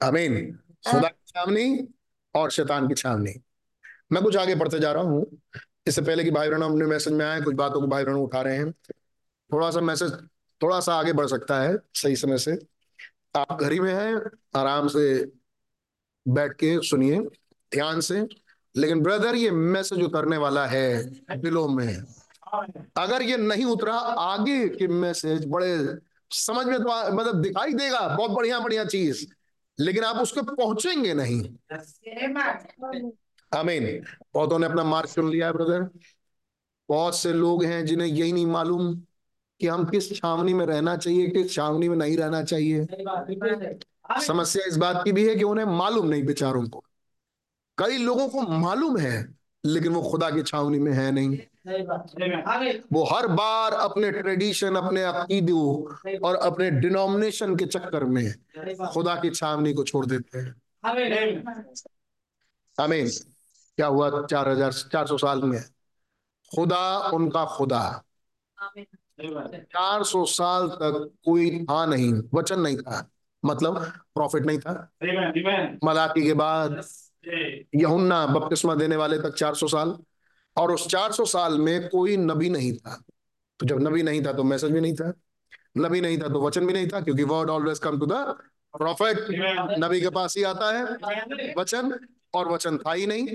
आमीन 0.00 0.52
खुदा 0.86 1.08
की 1.08 1.24
छावनी 1.28 1.88
और 2.34 2.50
शैतान 2.50 2.88
की 2.88 2.94
छावनी। 2.94 3.34
मैं 4.12 4.22
कुछ 4.22 4.36
आगे 4.36 4.54
बढ़ते 4.54 4.78
जा 4.78 4.92
रहा 4.92 5.02
हूँ। 5.02 5.26
इससे 5.88 6.02
पहले 6.02 6.24
कि 6.24 6.30
भाई 6.30 6.50
बहन 6.50 6.62
अपने 6.62 6.86
मैसेज 6.86 7.12
में 7.12 7.26
आए 7.26 7.40
कुछ 7.40 7.54
बातों 7.54 7.80
को 7.80 7.86
भाई 7.86 8.04
बहन 8.04 8.14
उठा 8.14 8.40
रहे 8.40 8.56
हैं। 8.56 8.72
थोड़ा 9.52 9.70
सा 9.70 9.80
मैसेज 9.80 10.12
थोड़ा 10.62 10.80
सा 10.80 10.94
आगे 10.94 11.12
बढ़ 11.12 11.26
सकता 11.26 11.60
है, 11.60 11.76
सही 11.94 12.16
समय 12.16 12.38
से। 12.38 12.58
आप 13.36 13.58
घर 13.60 13.72
ही 13.72 13.80
में 13.80 13.92
हैं, 13.94 14.16
आराम 14.56 14.88
से 14.88 15.32
बैठ 16.28 16.52
के 16.52 16.78
सुनिए, 16.82 17.18
ध्यान 17.72 18.00
से। 18.00 18.26
लेकिन 18.76 19.00
ब्रदर 19.00 19.34
ये 19.34 19.50
मैसेज 19.50 20.02
उतरने 20.02 20.36
वाला 20.36 20.66
है, 20.66 21.04
दिलों 21.36 21.68
में। 21.68 21.94
अगर 22.96 23.22
ये 23.22 23.36
नहीं 23.36 23.64
उतरा, 23.64 23.94
आगे 23.94 24.68
के 24.68 24.88
मैसेज 24.88 25.44
बड़े 25.46 25.98
समझ 26.30 26.66
में 26.66 26.78
तो 26.78 27.12
मतलब 27.12 27.40
दिखाई 27.42 27.72
देगा, 27.72 28.08
बहुत 28.08 28.30
बढ़िया 28.30 28.58
बढ़िया 28.58 28.84
चीज़। 28.84 29.26
लेकिन 29.80 30.04
आप 30.04 30.16
उसको 30.16 30.42
पहुँचेंगे 30.42 31.14
नहीं। 31.14 31.40
आमीन। 33.52 34.04
बहुतों 34.34 34.58
ने 34.58 34.66
अपना 34.66 34.84
मार्ग 34.84 35.08
चुन 35.08 35.30
लिया 35.30 35.46
है 35.46 35.52
ब्रदर 35.52 35.88
बहुत 36.88 37.18
से 37.18 37.32
लोग 37.32 37.64
हैं 37.64 37.84
जिन्हें 37.86 38.08
यही 38.08 38.32
नहीं 38.32 38.46
मालूम 38.46 38.94
कि 39.60 39.66
हम 39.66 39.84
किस 39.84 40.16
छावनी 40.16 40.54
में 40.54 40.66
रहना 40.66 40.96
चाहिए 40.96 41.28
किस 41.28 41.54
छावनी 41.54 41.88
में 41.88 41.96
नहीं 41.96 42.16
रहना 42.16 42.42
चाहिए। 42.42 42.86
समस्या 44.26 44.64
इस 44.66 44.76
बात 44.76 45.04
की 45.04 45.12
भी 45.12 45.28
है 45.28 45.34
कि 45.36 45.44
उन्हें 45.44 45.64
मालूम 45.64 46.06
नहीं 46.06 46.22
बेचारों 46.22 46.68
को। 46.68 46.84
कई 47.78 47.98
लोगों 47.98 48.28
को 48.28 48.42
मालूम 48.42 48.98
है 48.98 49.34
लेकिन 49.64 49.92
वो 49.92 50.02
खुदा 50.02 50.30
की 50.30 50.42
छावनी 50.42 50.78
में 50.78 50.92
है 50.92 51.10
नहीं। 51.12 51.38
वो 52.92 53.04
हर 53.04 53.26
बार 53.26 53.72
अपने 53.72 54.10
ट्रेडिशन 54.12 54.74
अपने 54.74 55.02
अकीदों 55.02 56.18
और 56.18 56.34
अपने 56.34 56.70
डिनोमिनेशन 56.70 57.56
के 57.56 57.66
चक्कर 57.66 58.04
में 58.04 58.32
खुदा 58.92 59.14
की 59.14 59.30
छावनी 59.30 59.72
को 59.74 59.84
छोड़ 59.84 60.06
देते 60.06 60.38
हैं। 60.38 60.54
आमीन। 62.78 63.10
क्या 63.78 63.86
हुआ 63.86 64.26
चार 64.26 64.48
हज़ार 64.48 64.72
चार 64.92 65.06
सौ 65.06 65.16
साल 65.18 65.42
में? 65.42 65.60
खुदा 66.50 67.10
उनका 67.14 67.44
खुदा। 67.46 67.82
चार 69.18 70.02
सौ 70.04 70.24
साल 70.26 70.68
तक 70.70 71.10
कोई 71.24 71.64
था 71.64 71.84
नहीं 71.86 72.12
वचन 72.34 72.60
नहीं 72.60 72.76
था 72.78 73.08
मतलब 73.42 73.78
प्रॉफिट 74.14 74.46
नहीं 74.46 74.58
था। 74.58 74.72
मलाकी 75.84 76.22
के 76.22 76.34
बाद 76.34 76.82
यहुन्ना 77.74 78.26
बपतिस्मा 78.26 78.74
देने 78.74 78.96
वाले 78.96 79.18
तक 79.18 79.34
400 79.36 79.68
साल 79.68 79.96
और 80.56 80.72
उस 80.72 80.86
400 80.88 81.24
साल 81.26 81.58
में 81.60 81.88
कोई 81.88 82.16
नबी 82.16 82.48
नहीं 82.50 82.72
था। 82.72 82.96
तो 83.60 83.66
जब 83.66 83.80
नबी 83.82 84.02
नहीं 84.02 84.24
था 84.26 84.32
तो 84.32 84.44
मैसेज 84.44 84.72
भी 84.72 84.80
नहीं 84.80 84.94
था 84.94 85.12
नबी 85.78 86.00
नहीं 86.00 86.18
था 86.18 86.28
तो 86.28 86.46
वचन 86.46 86.66
भी 86.66 86.72
नहीं 86.72 86.88
था 86.88 87.00
क्योंकि 87.00 87.22
word 87.24 87.50
always 87.50 87.78
come 87.78 87.98
to 88.00 88.06
the 88.06 88.24
prophet 88.74 89.26
नबी 89.78 90.00
के 90.00 90.10
पास 90.10 90.36
ही 90.36 90.42
आता 90.44 90.76
है 90.76 91.52
वचन 91.58 91.98
और 92.38 92.48
वचन 92.48 92.78
था 92.78 92.92
ही 92.92 93.06
नहीं। 93.06 93.28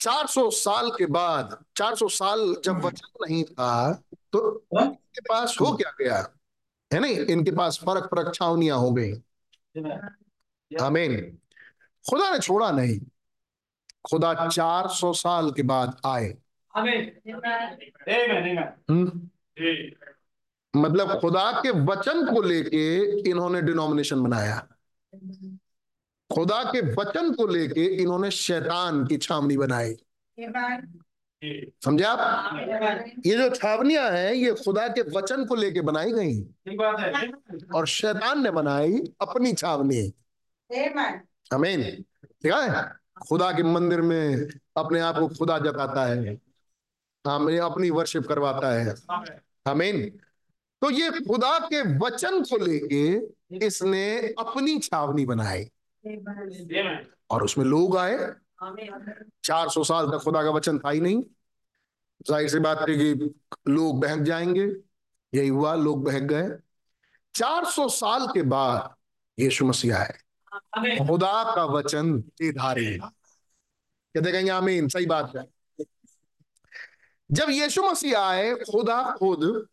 400 0.00 0.50
साल 0.50 0.90
के 0.90 1.06
बाद 1.06 1.64
400 1.76 2.08
साल 2.08 2.56
जब 2.64 2.84
वचन 2.84 3.24
नहीं 3.28 3.44
था 3.44 4.02
तो 4.32 4.66
इनके 4.80 5.20
पास 5.20 5.56
हो 5.60 5.76
क्या 5.76 5.90
गया? 6.00 6.28
है 6.92 7.00
नहीं? 7.00 7.18
इनके 7.18 7.50
पास 7.50 7.80
फ़र्क 7.86 8.04
फ़र्क 8.04 8.34
छावनियाँ 8.34 8.78
हो 8.78 8.90
गई। 8.92 9.12
आमीन। 10.82 11.38
खुदा 12.10 12.30
ने 12.30 12.38
छोड़ा 12.38 12.70
नहीं। 12.70 13.00
खुदा 14.10 14.48
400 14.48 15.12
साल 15.12 15.50
के 15.50 15.62
बाद 15.62 16.00
आए। 16.06 16.36
हम्म? 18.90 19.28
मतलब 20.76 21.20
खुदा 21.20 21.52
के 21.52 21.70
वचन 21.70 22.34
को 22.34 22.42
लेके 22.42 22.96
इन्होंने 23.30 23.62
डिनोमिनेशन 23.62 24.22
बनाया। 24.22 24.68
खुदा 26.32 26.62
के 26.64 26.80
वचन 26.94 27.32
को 27.32 27.46
लेके 27.46 27.84
इन्होंने 27.84 28.30
शैतान 28.30 29.06
की 29.06 29.16
छावनी 29.16 29.56
बनाई। 29.56 29.96
समझे 31.84 32.04
आप? 32.04 32.18
ये 33.26 33.36
जो 33.36 33.48
छावनियाँ 33.50 34.10
हैं, 34.10 34.32
ये 34.32 34.52
खुदा 34.52 34.88
के 34.88 35.02
वचन 35.02 35.44
को 35.44 35.54
लेके 35.54 35.80
बनाई 35.80 36.12
गई। 36.12 36.42
और 37.74 37.86
शैतान 37.86 38.42
ने 38.42 38.50
बनाई 38.50 38.98
अपनी 39.20 39.52
छावनी। 39.52 40.12
अमीन 41.52 41.82
ठीक 42.22 42.52
है? 42.52 42.84
खुदा 43.28 43.52
के 43.52 43.62
मंदिर 43.62 44.00
में 44.00 44.48
अपने 44.76 45.00
आप 45.00 45.18
को 45.18 45.28
खुदा 45.28 45.58
जताता 45.58 46.06
है। 46.06 46.38
हमें 47.26 47.58
अपनी 47.58 47.90
वर्शिप 47.90 48.26
करवाता 48.26 48.72
है। 48.72 48.94
अमीन 49.66 50.08
तो 50.82 50.90
ये 50.90 51.10
खुदा 51.10 51.58
के 51.58 51.98
वचन 51.98 52.42
को 52.42 52.56
लेके 52.56 53.04
इसने 53.66 54.34
अपनी 54.38 54.78
छावनी 54.78 55.26
बनाई। 55.26 55.70
और 57.30 57.44
उसमें 57.44 57.64
लोग 57.64 57.96
आए। 57.96 58.16
चार 59.44 59.68
सौ 59.68 59.84
साल 59.84 60.06
तक 60.06 60.18
खुदा 60.24 60.42
का 60.42 60.50
वचन 60.50 60.78
था 60.78 60.90
ही 60.90 61.00
नहीं। 61.00 61.22
ज़ाहिर 62.28 62.48
सी 62.48 62.58
बात 62.58 62.78
है 62.78 62.86
कि 62.86 63.34
लोग 63.68 64.00
बहक 64.00 64.18
जाएँगे। 64.18 64.72
यही 65.34 65.48
हुआ, 65.48 65.74
लोग 65.74 66.04
बहक 66.04 66.22
गए। 66.22 66.48
चार 67.34 67.64
सौ 67.64 67.88
साल 67.88 68.26
के 68.26 68.42
बाद 68.42 68.94
यीशु 69.38 69.66
मसीह 69.66 69.96
आए। 69.96 70.18
खुदा 71.06 71.54
का 71.56 71.64
वचन 71.64 72.18
धारे। 72.42 72.98
कहते 74.14 74.32
कहेंगे, 74.32 74.50
आमीन। 74.50 74.88
सही 74.88 75.06
बात 75.06 75.32
है। 75.36 75.44
जब 77.32 77.46
यीशु 77.50 77.82
मसीह 77.82 78.18
आए, 78.18 78.54
खुदा 78.54 79.16
खुद, 79.18 79.68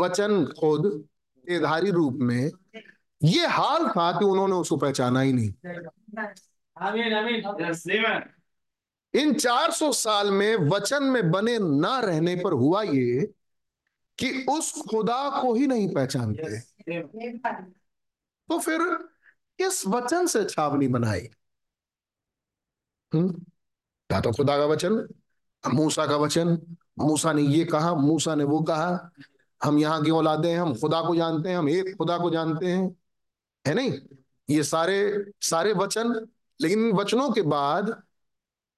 वचन 0.00 0.46
खुद 0.60 1.08
धारी 1.50 1.90
रूप 1.90 2.14
में 2.14 2.50
ये 3.22 3.46
हाल 3.46 3.88
था 3.88 4.18
कि 4.18 4.24
उन्होंने 4.24 4.54
उसको 4.54 4.76
पहचाना 4.76 5.20
ही 5.20 5.32
नहीं। 5.32 5.52
इन 9.14 9.34
400 9.34 9.92
साल 9.92 10.30
में 10.30 10.56
वचन 10.56 11.02
में 11.02 11.30
बने 11.30 11.58
ना 11.58 12.00
रहने 12.00 12.36
पर 12.36 12.52
हुआ 12.52 12.82
ये 12.82 13.34
कि 14.18 14.46
उस 14.50 14.82
खुदा 14.90 15.42
को 15.42 15.54
ही 15.54 15.66
नहीं 15.66 15.94
पहचानते। 15.94 16.60
तो 18.48 18.58
फिर 18.58 18.82
किस 19.58 19.86
वचन 19.86 20.26
से 20.26 20.44
छावनी 20.44 20.88
बनाई? 20.88 21.28
हम्म 23.14 23.44
या 24.12 24.20
तो 24.20 24.32
खुदा 24.32 24.58
का 24.58 24.64
वचन 24.64 25.08
मूसा 25.74 26.06
का 26.06 26.16
वचन। 26.16 26.76
मूसा 26.98 27.32
ने 27.32 27.42
ये 27.42 27.64
कहा 27.64 27.94
मूसा 27.94 28.34
ने 28.34 28.44
वो 28.44 28.60
कहा 28.60 29.10
हम 29.64 29.78
यहाँ 29.78 30.04
की 30.04 30.10
औलादे 30.10 30.48
हैं? 30.48 30.58
हम 30.58 30.74
खुदा 30.74 31.02
को 31.02 31.16
जानते 31.16 31.48
हैं 31.48 31.58
हम 31.58 31.68
एक 31.68 31.96
खुदा 31.96 32.18
को 32.18 32.30
जानते 32.30 32.66
हैं। 32.66 32.97
है 33.68 33.74
नहीं? 33.74 33.98
ये 34.50 34.62
सारे 34.62 35.30
सारे 35.40 35.72
वचन 35.72 36.28
लेकिन 36.60 36.92
वचनों 36.92 37.30
के 37.30 37.42
बाद 37.42 38.02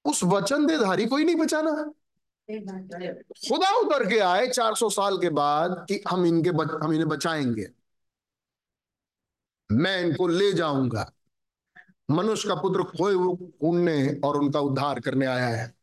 उस 0.05 0.25
वचन 0.25 0.67
देधारी 0.67 1.07
को 1.07 1.17
ही 1.17 1.25
नहीं 1.25 1.37
बचाना। 1.37 1.93
खुदा 3.49 3.79
उतर 3.79 4.09
के 4.09 4.19
आए 4.19 4.47
400 4.47 4.91
साल 4.91 5.19
के 5.19 5.29
बाद 5.29 5.87
कि 5.89 6.03
हम 6.09 6.27
इनके 6.27 6.51
बच, 6.51 6.69
हम 6.83 6.93
इन्हें 6.93 7.09
बचाएँगे। 7.09 7.69
मैं 9.73 10.01
इनको 10.01 10.29
ले 10.29 10.53
जाऊँगा। 10.53 11.13
मनुष्य 12.11 12.49
का 12.49 12.55
पुत्र 12.55 12.83
खोए 12.83 13.15
हुए 13.15 13.47
ढूँढने 13.47 14.21
और 14.25 14.37
उनका 14.37 14.61
उद्धार 14.61 15.01
करने 15.01 15.27
आया 15.27 15.49
है। 15.49 15.75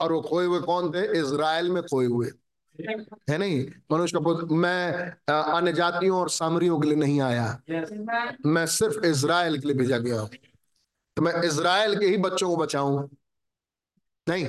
और 0.00 0.12
वो 0.12 0.20
खोए 0.20 0.46
हुए 0.46 0.60
कौन 0.60 0.90
थे? 0.90 1.18
इज़राइल 1.18 1.70
में 1.70 1.82
खोए 1.82 2.06
हुए। 2.06 2.30
है 3.30 3.38
नहीं? 3.38 3.66
मनुष्य 3.92 4.18
का 4.18 4.24
पुत्र 4.24 4.54
मैं 4.54 4.92
अन्य 5.32 5.72
जातियों 5.72 6.20
और 6.20 6.30
सामरियों 6.30 6.80
के 6.80 6.88
लिए 6.88 6.96
नहीं 6.96 7.20
आया। 7.20 7.60
मैं 8.46 8.66
सिर्फ़ 8.66 9.06
इज़राइल 9.06 9.60
के 9.60 9.66
लिए 9.66 9.76
भेजा 9.76 9.98
गया 9.98 10.20
हूँ। 10.20 10.30
तो 11.16 11.22
मैं 11.22 11.42
इज़राइल 11.42 11.98
के 11.98 12.06
ही 12.06 12.16
बच्चों 12.16 12.48
को 12.50 12.56
बचाऊं। 12.56 13.08
नहीं। 14.28 14.48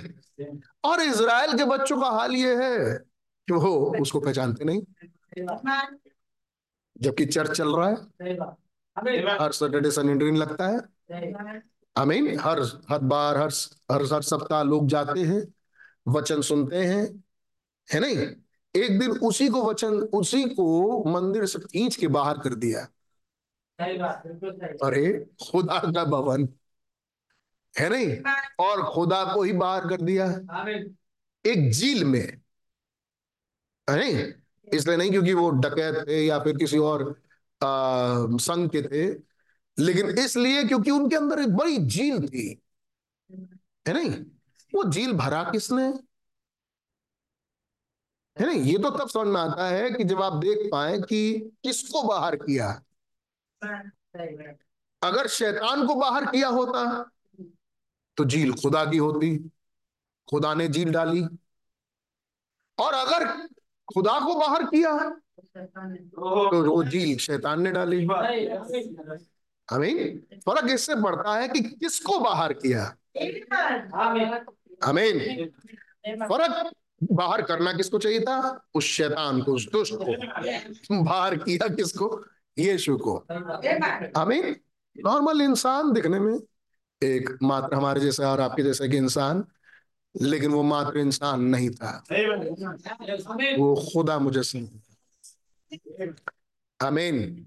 और 0.84 1.02
इज़राइल 1.02 1.58
के 1.58 1.66
बच्चों 1.66 2.02
का 2.02 2.10
हाल 2.10 2.32
ये 2.32 2.56
है 2.56 2.96
कि 3.48 3.54
वो 3.54 3.96
उसको 4.02 4.20
पहचानते 4.20 4.66
नहीं। 4.66 4.82
जबकि 7.02 7.26
चर्च 7.26 7.52
चल 7.52 7.76
रहा 7.76 7.90
है। 7.90 7.96
हर 9.42 9.52
सैटरडे 9.52 9.90
दिन 10.16 10.38
लगता 10.38 10.68
है। 10.68 10.78
आमीन। 11.98 12.40
हर 12.40 12.62
हर 12.90 13.00
बार 13.00 13.38
हर 13.38 13.50
हर 13.92 14.02
हर 14.14 14.22
सप्ताह 14.22 14.64
लोग 14.64 14.88
जाते 14.88 15.20
हैं 15.20 15.54
वचन 16.08 16.42
सुनते 16.42 16.76
हैं। 16.76 17.24
है 17.94 18.00
नहीं? 18.00 18.18
एक 18.76 19.00
दिन 19.00 19.12
उसी 19.12 19.48
को 19.48 19.70
वचन 19.70 19.94
उसी 19.94 20.44
को 20.44 21.04
मंदिर 21.06 21.46
से 21.46 21.60
खींच 21.60 21.96
के 21.96 22.08
बाहर 22.08 22.38
कर 22.38 22.56
दिया। 22.56 22.88
अरे 24.84 25.30
खुदा 25.52 25.80
का 25.80 26.04
भवन। 26.06 26.50
है 27.80 27.90
नहीं? 27.90 28.18
और 28.60 28.94
खुदा 28.94 29.34
को 29.34 29.44
ही 29.44 29.54
बाहर 29.54 29.90
कर 29.90 30.02
दिया। 30.02 30.26
एक 31.46 31.72
झील 31.72 32.04
में। 32.04 32.42
है 33.90 34.00
नहीं? 34.00 34.34
इसलिए 34.74 34.98
नहीं 34.98 35.12
क्योंकि 35.12 35.34
वो 35.34 35.50
डकैत 35.50 36.08
थे 36.08 36.26
या 36.26 36.40
फिर 36.40 36.58
किसी 36.58 36.78
और 36.78 37.22
आ, 37.64 37.68
संघ 38.38 38.72
के 38.76 38.82
थे। 38.82 39.20
लेकिन 39.80 40.10
इसलिए 40.10 40.64
क्योंकि 40.64 40.92
उनके 40.92 41.16
अंदर 41.16 41.40
एक 41.40 41.50
बड़ी 41.50 41.78
झील 41.78 42.28
थी। 42.28 42.62
है 43.88 43.94
नहीं? 43.94 44.10
वो 44.76 44.92
झील 44.92 45.14
भरा 45.14 45.44
किसने? 45.44 46.09
है 48.40 48.46
नहीं 48.48 48.62
ये 48.62 48.78
तो 48.78 48.90
तब 48.90 49.10
समझ 49.10 49.28
में 49.28 49.40
आता 49.42 49.68
है 49.68 49.90
कि 49.92 50.04
जब 50.04 50.22
आप 50.22 50.34
देख 50.34 50.70
पाए 50.72 50.98
कि 51.00 51.40
किसको 51.64 52.04
बाहर 52.04 52.36
किया। 52.36 52.70
अगर 55.02 55.28
शैतान 55.28 55.86
को 55.88 55.96
बाहर 55.96 56.26
किया 56.26 56.48
होता 56.50 56.84
तो 58.18 58.26
झील 58.26 58.54
खुदा 58.54 58.84
की 58.86 58.98
होती, 58.98 59.38
खुदा 60.28 60.54
ने 60.54 60.68
झील 60.68 60.92
डाली। 60.92 61.22
और 62.78 62.94
अगर 62.94 63.26
खुदा 63.88 64.20
को 64.20 64.34
बाहर 64.40 64.64
किया 64.64 64.98
तो 65.40 66.64
वो 66.66 66.84
झील 66.84 67.18
शैतान 67.18 67.62
ने 67.62 67.72
डाली। 67.72 68.04
हमें 69.70 70.18
फ़र्क 70.40 70.70
इससे 70.72 70.96
पड़ता 70.96 71.36
है 71.36 71.48
कि 71.48 71.62
किसको 71.62 72.20
बाहर 72.20 72.54
किया। 72.54 72.84
हमें 74.84 75.50
फ़र्क 76.20 76.72
बाहर 77.04 77.41
करना 77.41 77.74
किसको 77.74 77.97
चाहिए 77.97 78.20
था? 78.20 78.68
उस 78.74 78.86
शैतान 78.86 79.41
को, 79.41 79.54
उस 79.54 79.70
दुष्ट 79.72 79.93
को। 79.93 81.04
बाहर 81.04 81.36
किया 81.36 81.68
किसको? 81.68 82.26
यीशु 82.58 82.97
को। 82.97 83.16
हमें 84.18 84.56
नॉर्मल 84.97 85.41
इंसान 85.41 85.93
दिखने 85.93 86.20
में 86.20 86.39
एक 87.04 87.38
मात्र 87.43 87.76
हमारे 87.76 88.02
जैसा 88.02 88.32
और 88.32 88.41
आपके 88.41 88.64
जैसे 88.64 88.89
कि 88.89 88.97
इंसान, 88.97 89.43
लेकिन 90.22 90.52
वो 90.52 90.64
मात्र 90.64 91.00
इंसान 91.00 91.41
नहीं 91.41 91.70
था। 91.70 92.04
वो 93.58 93.89
खुदा 93.93 94.20
मुजस्म 94.20 94.70
अमीन 96.80 97.45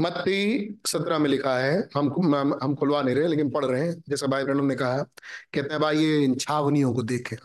मत्ती 0.00 0.80
सत्रह 0.86 1.18
में 1.18 1.30
लिखा 1.30 1.58
है, 1.58 1.88
हम 1.96 2.34
हम 2.62 2.74
खुलवा 2.74 3.02
नहीं 3.02 3.14
रहे, 3.14 3.28
लेकिन 3.28 3.50
पढ़ 3.50 3.64
रहे 3.64 3.88
हैं। 3.88 4.02
जैसा 4.08 4.26
भाई 4.26 4.44
बहनों 4.44 4.64
ने 4.64 4.74
कहा, 4.74 4.98
कहते 4.98 5.68
हैं, 5.70 5.80
भाई, 5.80 5.98
ये 5.98 6.24
इन 6.24 6.34
छावनियों 6.34 6.94
को 6.94 7.02
देखें। 7.02 7.36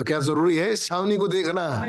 तो 0.00 0.04
क्या 0.04 0.20
ज़रूरी 0.20 0.56
है 0.56 0.76
छावनी 0.76 1.16
को 1.16 1.28
देखना? 1.28 1.84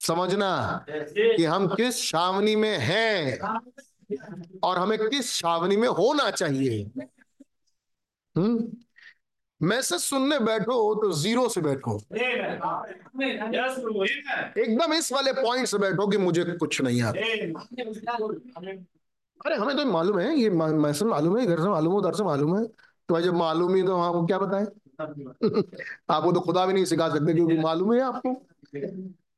समझना 0.00 0.84
कि 0.90 1.44
हम 1.44 1.66
किस 1.68 2.08
छावनी 2.08 2.56
में 2.56 2.78
हैं 2.78 3.38
और 4.62 4.78
हमें 4.78 4.98
किस 4.98 5.34
छावनी 5.34 5.76
में 5.76 5.88
होना 5.88 6.30
चाहिए। 6.30 6.90
हम्म? 8.36 8.72
मैसेज 9.62 10.00
सुनने 10.00 10.38
बैठो 10.38 10.94
तो 10.94 11.12
ज़ीरो 11.12 11.48
से 11.48 11.60
बैठो। 11.60 12.00
एकदम 14.62 14.92
इस 14.92 15.12
वाले 15.12 15.32
पॉइंट 15.32 15.66
से 15.66 15.78
बैठो 15.78 16.08
कि 16.08 16.18
मुझे 16.18 16.44
कुछ 16.44 16.80
नहीं 16.82 17.02
आता। 17.02 17.20
अरे, 19.46 19.54
हमें 19.54 19.76
तो 19.76 19.84
मालूम 19.84 20.18
है, 20.18 20.38
ये 20.38 20.50
मैसेज 20.50 21.08
मालूम 21.08 21.38
है 21.38 21.46
घर 21.46 21.62
से 21.62 21.68
मालूम 21.68 21.92
है, 21.92 21.98
उधर 21.98 22.14
से 22.14 22.24
मालूम 22.24 22.58
है। 22.58 22.66
तो 23.08 23.20
जब 23.20 23.34
मालूम 23.34 23.74
ही 23.74 23.82
तो 23.82 23.96
आपको 23.96 24.26
क्या 24.26 24.38
बताए? 24.38 24.66
आपको 26.10 26.32
तो 26.32 26.40
खुदा 26.40 26.66
भी 26.66 26.72
नहीं 26.72 26.84
सिखा 26.84 27.08
सकते 27.08 27.34
क्योंकि 27.34 27.58
मालूम 27.58 27.94
है 27.94 28.00
आपको। 28.00 28.46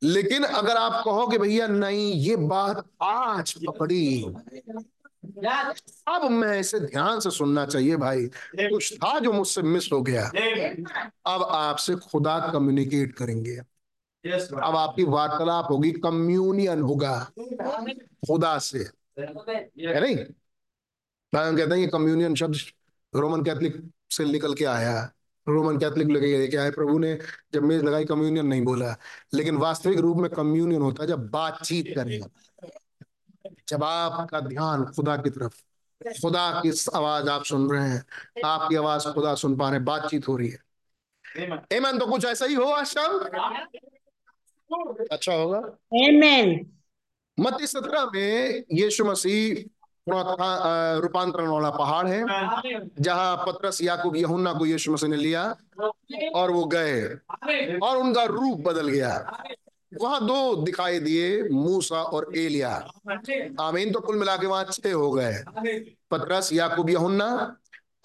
लेकिन 0.02 0.42
अगर 0.42 0.76
आप 0.76 1.04
कहो 1.04 1.26
कि 1.26 1.38
भैया 1.38 1.66
नहीं 1.66 2.12
ये 2.12 2.36
बात 2.36 2.84
आज 3.02 3.54
पकड़ी। 3.66 4.24
अब 6.08 6.30
मैं 6.30 6.61
इसे 6.61 6.80
ध्यान 6.80 7.20
से 7.20 7.30
सुनना 7.30 7.66
चाहिए 7.66 7.96
भाई। 7.96 8.26
कुछ 8.58 8.96
था 8.96 9.18
जो 9.18 9.32
मुझसे 9.32 9.62
मिस 9.62 9.92
हो 9.92 10.02
गया। 10.02 10.26
अब 11.26 11.42
आपसे 11.42 11.94
खुदा 11.94 12.50
कम्युनिकेट 12.52 13.14
करेंगे। 13.14 13.56
अब 14.62 14.76
आपकी 14.76 15.04
वार्तालाप 15.04 15.66
होगी 15.70 15.90
कम्युनियन 15.92 16.80
होगा। 16.82 17.30
खुदा 18.26 18.58
से। 18.58 18.78
है 19.18 20.00
नहीं? 20.00 20.16
कहते 21.56 21.74
हैं 21.74 21.76
ये 21.76 21.86
कम्युनियन 21.86 22.34
शब्द 22.34 22.56
रोमन 23.14 23.42
कैथलिक 23.42 23.90
से 24.11 24.24
निकल 24.24 24.54
के 24.54 24.64
आया? 24.64 25.12
रोमन 25.49 25.78
कैथलिक 25.78 26.09
लेके 26.09 26.57
आए 26.57 26.70
प्रभु 26.70 26.99
ने 26.99 27.18
जब 27.53 27.62
मेज 27.62 27.82
लगाई 27.82 28.05
कम्युनियन 28.05 28.47
नहीं 28.47 28.62
बोला। 28.62 28.97
लेकिन 29.34 29.57
वास्तविक 29.57 29.99
रूप 29.99 30.16
में 30.16 30.30
कम्युनियन 30.30 30.82
होता 30.82 31.03
है 31.03 31.09
जब 31.09 31.30
बातचीत 31.30 31.95
करें 31.97 32.20
जब 33.68 33.84
आपका 33.84 34.41
ध्यान 34.41 34.84
खुदा 34.84 35.16
की 35.16 35.30
तरफ़ 35.30 35.62
खुदा 36.22 36.62
की 36.66 36.72
आवाज़ 36.95 37.28
आप 37.28 37.45
सुन 37.45 37.70
रहे 37.70 37.88
हैं 37.88 38.07
आपकी 38.45 38.76
आवाज़ 38.76 39.09
खुदा 39.09 39.34
सुन 39.34 39.57
पा 39.57 39.64
रहे 39.64 39.76
हैं 39.76 39.84
बातचीत 39.84 40.28
हो 40.28 40.36
रही 40.36 40.49
है। 40.49 40.59
एमन 41.72 41.99
तो 41.99 42.07
कुछ 42.07 42.24
ऐसा 42.24 42.47
ही 42.47 42.55
हो 42.55 42.64
आज 42.64 42.86
शाम 42.86 43.18
अच्छा 45.12 45.32
होगा। 45.32 45.61
Amen. 45.95 46.59
मत्ती 47.41 47.66
सत्रह 47.66 48.11
में 48.14 48.64
यीशु 48.72 49.05
मसीह 49.05 49.70
रूपांतरण 51.00 51.46
वाला 51.46 51.70
पहाड़ 51.70 52.06
है, 52.06 52.24
जहाँ 53.00 53.36
पत्रस 53.36 53.82
याकूब 53.82 54.16
यहुन्ना 54.16 54.52
को 54.52 54.66
यीशु 54.66 54.92
मसीह 54.92 55.08
ने 55.08 55.16
लिया 55.16 55.56
और 56.34 56.50
वो 56.50 56.64
गए 56.64 57.02
और 57.82 57.96
उनका 57.96 58.24
रूप 58.24 58.58
बदल 58.58 58.88
गया। 58.88 59.42
वहाँ 60.02 60.26
दो 60.26 60.56
दिखाई 60.56 60.98
दिए, 60.98 61.42
मूसा 61.42 62.02
और 62.02 62.38
एलिया। 62.38 62.70
आमीन। 63.61 63.92
तो 63.92 64.00
कुल 64.00 64.16
मिला 64.16 64.36
के 64.36 64.46
वहाँ 64.46 64.64
छह 64.64 64.92
हो 64.92 65.11
गए। 65.11 65.42
पत्रस, 66.11 66.52
याकूब, 66.52 66.90
यहुन्ना। 66.90 67.56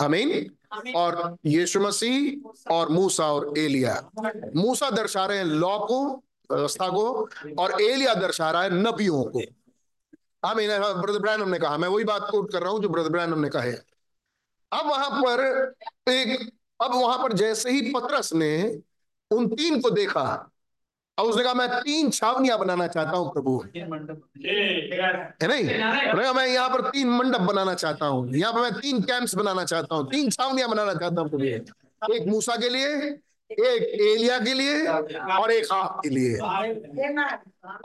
आमीन। 0.01 0.49
और 0.95 1.38
यीशु 1.45 1.80
मसीह 1.80 2.74
और 2.74 2.89
मूसा 2.89 3.32
और 3.34 3.58
एलिया। 3.58 4.12
मूसा 4.56 4.89
दर्शा 4.89 5.26
रहे 5.26 5.38
हैं 5.38 5.45
लॉ 5.45 5.78
को 5.80 6.24
व्यवस्था 6.51 6.88
को, 6.88 7.30
और 7.60 7.82
एलिया 7.82 8.14
दर्शा 8.14 8.51
रहा 8.51 8.64
है 8.64 8.70
नबियों 8.74 9.24
को। 9.24 9.41
आमीन 10.46 10.70
ब्रदर 11.02 11.20
ब्रैनम 11.20 11.50
ने 11.50 11.60
कहा 11.60 11.78
मैं 11.78 11.88
वही 11.88 12.04
बात 12.04 12.28
कोट 12.32 12.52
कर 12.52 12.62
रहा 12.62 12.72
हूँ 12.72 12.82
जो 12.82 12.89
ब्रदर 12.89 13.10
ब्रैनम 13.10 13.39
ने 13.39 13.50
कहा 13.50 13.64
अब 14.72 14.88
वहाँ 14.88 15.22
पर 15.22 15.41
एक 16.12 16.50
अब 16.82 16.91
वहाँ 16.93 17.18
पर 17.18 17.34
जैसे 17.34 17.72
ही 17.72 17.82
पत्रस 17.91 18.34
ने 18.34 18.82
उन 19.32 19.48
तीन 19.48 19.82
को 19.82 19.89
देखा 19.89 20.52
और 21.18 21.26
उसने 21.26 21.43
कहा 21.43 21.54
मैं 21.54 21.68
तीन 21.82 22.10
छावनियाँ 22.10 22.58
बनाना 22.60 22.88
चाहता 22.88 23.18
हूँ 23.18 23.32
प्रभु। 23.34 23.64
है 23.76 25.48
नहीं? 25.48 25.64
मैं 26.34 26.48
यहाँ 26.48 26.70
पर 26.70 26.89
तीन 26.89 27.10
मंडप 27.10 27.41
बनाना 27.41 27.74
चाहता 27.74 28.06
हूँ। 28.06 28.34
यहाँ 28.36 28.54
पर 28.54 28.62
मैं 28.62 28.74
तीन 28.74 29.02
कैंप्स 29.02 29.36
बनाना 29.36 29.64
चाहता 29.66 29.96
हूँ 29.96 30.10
तीन 30.12 30.30
छावनियाँ 30.30 30.70
बनाना 30.70 30.93
चाहता 30.93 31.22
हूँ 31.22 31.30
प्रभु। 31.30 31.43
एक 32.16 32.28
मूसा 32.28 32.56
के 32.56 32.70
लिए 32.70 33.18
एक 33.52 33.84
एलिया 34.02 34.38
के 34.39 34.54
लिए 34.54 34.88
और 34.88 35.52
एक 35.52 35.72
आप 35.72 36.00
के 36.04 36.10
लिए। 36.10 36.38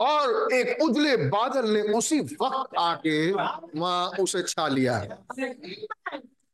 और 0.01 0.53
एक 0.53 0.81
उजले 0.83 1.15
बादल 1.29 1.69
ने 1.69 1.81
उसी 1.97 2.19
वक्त 2.19 2.77
आके 2.79 3.31
वहाँ 3.31 4.09
उसे 4.19 4.43
छा 4.43 4.67
लिया। 4.67 4.99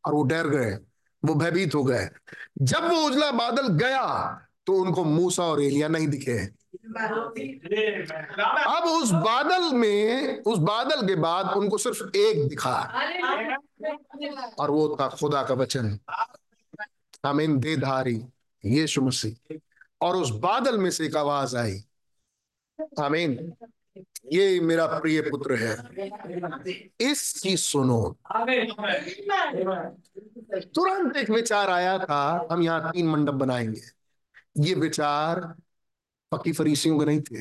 और 0.05 0.13
वो 0.13 0.23
डर 0.23 0.47
गए, 0.47 0.73
वो 1.23 1.35
भयभीत 1.35 1.75
हो 1.75 1.83
गए। 1.83 2.09
जब 2.61 2.89
वो 2.91 2.97
उजला 3.07 3.31
बादल 3.31 3.67
गया 3.77 4.05
तो 4.65 4.73
उनको 4.73 5.03
मूसा 5.03 5.43
और 5.43 5.61
एलिया 5.63 5.87
नहीं 5.87 6.07
दिखे। 6.07 6.37
अब 8.67 8.83
उस 8.85 9.11
बादल 9.11 9.73
में, 9.73 10.41
उस 10.43 10.59
बादल 10.59 11.07
के 11.07 11.15
बाद 11.15 11.57
उनको 11.57 11.77
सिर्फ़ 11.77 12.17
एक 12.17 12.47
दिखा। 12.47 12.77
और 14.59 14.71
वो 14.71 14.97
था 15.01 15.07
खुदा 15.09 15.43
का 15.43 15.53
वचन। 15.53 15.99
आमीन 17.25 17.59
देधारी 17.59 18.21
यीशु 18.67 19.01
मसीह। 19.01 19.57
और 20.01 20.15
उस 20.15 20.29
बादल 20.29 20.77
में 20.77 20.91
से 20.91 21.05
एक 21.05 21.15
आवाज़ 21.15 21.57
आई। 21.57 21.83
आमीन। 22.99 23.53
ये 24.33 24.59
मेरा 24.59 24.87
प्रिय 24.87 25.21
पुत्र 25.21 25.55
है। 25.55 25.77
इसकी 27.11 27.57
सुनो। 27.57 28.17
तुरंत 30.51 31.17
एक 31.17 31.29
विचार 31.29 31.69
आया 31.69 31.97
था, 31.99 32.47
हम 32.51 32.61
यहाँ 32.61 32.91
तीन 32.91 33.07
मंडप 33.07 33.33
बनाएँगे। 33.33 33.81
ये 34.59 34.73
विचार 34.73 35.55
पक्की 36.31 36.51
फरीसियों 36.51 36.99
के 36.99 37.05
नहीं 37.05 37.21
थे। 37.21 37.39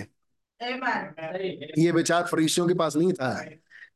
ये 1.83 1.91
विचार 1.91 2.27
फरीसियों 2.27 2.69
के 2.69 2.75
पास 2.75 2.97
नहीं 2.97 3.13
था। 3.13 3.51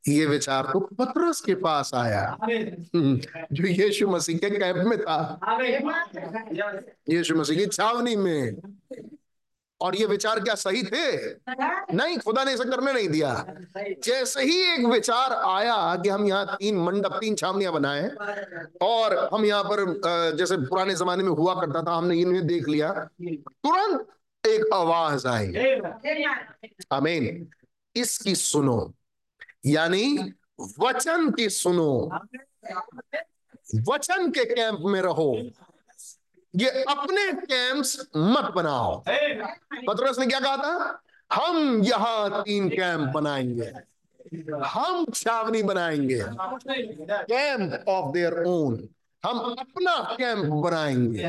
ये 0.09 0.27
विचार 0.27 0.66
तो 0.72 0.81
पत्रस 0.81 1.40
के 1.40 1.55
पास 1.55 1.90
आया। 1.94 2.36
जो 2.44 3.66
यीशु 3.66 4.09
मसीह 4.09 4.39
के 4.39 4.51
कैंप 4.51 4.77
में 4.86 4.98
था। 5.01 5.39
यीशु 7.10 7.35
मसीह 7.36 7.59
की 7.59 7.66
छावनी 7.66 8.16
में। 8.16 8.60
और 9.81 9.94
ये 9.97 10.06
विचार 10.06 10.40
क्या 10.40 10.55
सही 10.55 10.82
थे? 10.82 11.05
नहीं 11.94 12.16
खुदा 12.18 12.44
ने 12.44 12.52
इसे 12.55 12.64
करने 12.64 12.93
नहीं 12.93 13.09
दिया। 13.09 13.32
जैसे 14.05 14.43
ही 14.43 14.56
एक 14.72 14.85
विचार 14.86 15.32
आया 15.32 15.97
कि 16.02 16.09
हम 16.09 16.27
यहाँ 16.27 16.56
तीन 16.56 16.78
मंडप 16.78 17.16
तीन 17.20 17.35
छावनियाँ 17.35 17.72
बनाए 17.72 18.10
और 18.82 19.16
हम 19.35 19.44
यहाँ 19.44 19.64
पर 19.64 20.36
जैसे 20.36 20.56
पुराने 20.56 20.94
जमाने 20.94 21.22
में 21.24 21.31
हुआ 21.31 21.55
करता 21.60 21.82
था 21.82 21.97
हमने 21.97 22.16
इन्हें 22.20 22.47
देख 22.47 22.68
लिया 22.68 22.93
तुरंत 22.93 24.06
एक 24.44 24.72
आवाज़ 24.74 25.27
आई। 25.28 25.52
अमीन 26.93 27.47
इसकी 27.97 28.35
सुनो। 28.35 28.93
यानी 29.66 30.32
वचन 30.80 31.30
की 31.30 31.48
सुनो। 31.48 32.10
वचन 33.92 34.30
के 34.30 34.44
कैंप 34.44 34.78
में 34.80 35.00
रहो। 35.00 35.50
ये 36.56 36.68
अपने 36.70 37.32
कैंप्स 37.32 38.08
मत 38.16 38.52
बनाओ। 38.56 39.04
पत्रस 39.88 40.18
ने 40.18 40.26
क्या 40.26 40.40
कहा 40.40 40.56
था? 40.56 41.02
हम 41.32 41.82
यहाँ 41.84 42.42
तीन 42.42 42.68
कैंप 42.68 43.00
बनाएँगे। 43.00 43.72
हम 44.64 45.06
छावनी 45.14 45.62
बनाएँगे। 45.62 46.24
कैंप 47.10 47.84
ऑफ़ 47.88 48.12
देयर 48.12 48.44
ओन 48.44 48.88
हम 49.24 49.38
अपना 49.38 50.16
कैंप 50.18 50.52
बनाएँगे। 50.52 51.22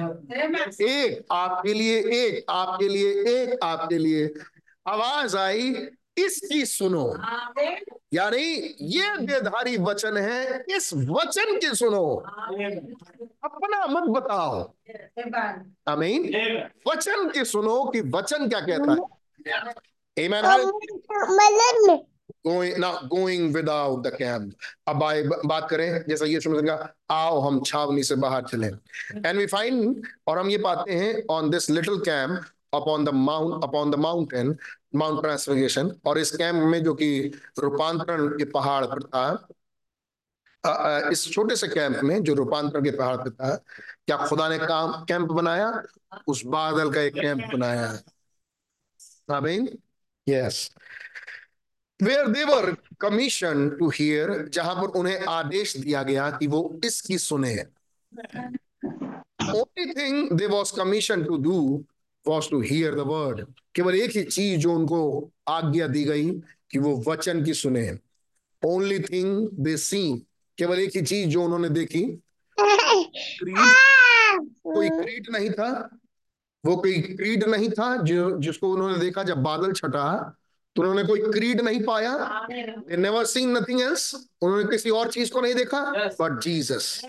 एक 0.86 1.26
आपके 1.32 1.74
लिए, 1.74 2.00
एक 2.00 2.46
आपके 2.50 2.88
लिए, 2.88 3.10
एक 3.10 3.60
आपके 3.64 3.98
लिए। 3.98 4.34
आवाज़ 4.88 5.38
आई। 5.38 5.88
इसकी 6.18 6.66
सुनो। 6.66 7.06
यानी 8.14 8.44
ये 8.96 9.18
देधारी 9.18 9.78
वचन 9.78 10.18
है 10.18 10.66
इस 10.76 10.94
वचन 10.94 11.58
की 11.58 11.76
सुनो। 11.76 12.06
अपना 13.44 13.86
मत 13.88 14.10
बताओ। 14.18 14.62
आमीन। 15.88 16.22
वचन 16.88 17.30
की 17.30 17.46
सुनो 17.46 17.84
कि 17.86 18.02
वचन 18.16 18.50
क्या 18.50 18.60
कहता 18.60 18.92
है। 18.92 19.00
Amen. 20.18 20.44
Going, 22.46 22.78
not 22.80 23.08
going 23.10 23.52
without 23.54 24.04
the 24.04 24.12
camp. 24.12 24.54
अब 24.88 25.04
आए 25.04 25.24
बात 25.24 25.68
करें 25.70 26.04
जैसा 26.10 26.26
यीशु 26.26 26.50
मसीह 26.50 26.68
का 26.68 26.94
आओ 27.12 27.40
हम 27.40 27.62
छावनी 27.66 28.04
से 28.04 28.16
बाहर 28.16 28.44
चले। 28.44 28.68
एंड 28.68 29.38
वी 29.38 29.46
फाइंड 29.46 30.06
और 30.28 30.40
हम 30.40 30.50
ये 30.50 30.58
पाते 30.58 30.94
हैं 30.94 31.24
on 31.30 31.50
this 31.50 31.70
little 31.70 31.98
camp 32.00 32.46
upon 32.74 33.06
the 33.06 33.10
mount 33.10 33.64
upon 33.64 33.92
the 33.92 33.96
mountain 33.96 34.56
mount 34.96 35.22
transfiguration 35.22 35.92
और 36.06 36.18
इस 36.18 36.32
कैंप 36.32 36.64
में 36.72 36.84
जो 36.84 36.94
कि 36.94 37.32
रूपांतरण 37.60 38.28
के 38.38 38.46
पहाड़ 38.52 38.86
पर 38.86 39.04
था 39.04 39.48
इस 41.12 41.26
छोटे 41.32 41.56
से 41.56 41.68
कैंप 41.68 42.00
में 42.04 42.24
जो 42.24 42.34
रूपांतरण 42.34 42.84
के 42.84 42.92
पहाड़ 42.92 43.16
पर 43.18 43.30
था, 43.30 43.56
क्या 43.56 44.18
खुदा 44.28 44.50
ने 44.50 44.58
काम 44.58 44.92
कैंप 45.06 45.30
बनाया? 45.30 45.72
उस 46.28 46.44
बादल 46.46 46.92
का 46.94 47.02
एक 47.02 47.14
कैंप 47.14 47.42
बनाया। 47.54 48.00
Yes 50.28 50.70
where 52.00 52.28
they were 52.28 52.76
commission 53.02 53.70
to 53.70 53.90
hear 53.90 54.50
जहाँ 54.54 54.76
पर 54.76 55.00
उन्हें 55.00 55.26
आदेश 55.30 55.76
दिया 55.78 56.04
गया 56.04 56.30
कि 56.32 56.48
वो 56.48 56.80
इसकी 56.86 57.18
सुने। 57.18 57.54
Only 59.56 59.94
thing 59.94 60.32
they 60.32 60.48
was 60.48 60.74
commission 60.76 61.24
to 61.24 61.38
do 61.38 61.86
was 62.28 62.50
to 62.50 62.62
hear 62.62 62.96
the 62.96 63.04
word 63.08 63.46
केवल 63.76 63.96
एक 63.96 64.16
ही 64.16 64.24
चीज़ 64.24 64.60
जो 64.60 64.74
उनको 64.74 65.32
आज्ञा 65.48 65.88
दी 65.88 66.04
गई 66.04 66.30
कि 66.72 66.80
वो 66.80 67.04
वचन 67.08 67.44
की 67.46 67.54
सुने। 67.54 67.98
ओनली 68.64 69.00
थिंग 69.00 69.48
दे 69.60 69.78
सी 69.78 70.02
केवल 70.58 70.80
एक 70.80 70.96
ही 70.96 71.02
चीज़ 71.02 71.30
जो 71.30 71.44
उन्होंने 71.44 71.70
देखी। 71.70 72.04
क्रीड 72.60 73.56
कोई 74.64 74.90
क्रीड 74.90 75.28
नहीं 75.32 75.50
था। 75.50 75.98
वो 76.66 76.76
कोई 76.78 77.02
क्रीड 77.02 77.44
नहीं 77.44 77.70
था 77.70 77.96
जो 77.98 78.38
जिसको 78.42 78.72
उन्होंने 78.74 78.98
देखा 78.98 79.24
जब 79.24 79.38
बादल 79.38 79.72
छटा। 79.72 80.38
तो 80.76 80.82
उन्होंने 80.82 81.04
कोई 81.04 81.22
क्रीड 81.32 81.62
नहीं 81.62 81.84
पाया। 81.84 82.48
नेवर 82.52 83.26
सीन 83.26 83.58
नथिंग 83.58 83.82
एल्स 83.82 84.14
उन्होंने 84.42 84.64
किसी 84.64 84.90
और 84.90 85.10
चीज़ 85.12 85.32
को 85.32 85.42
नहीं 85.42 85.56
देखा। 85.56 85.82
बट 86.22 86.40
जीसस 86.42 87.02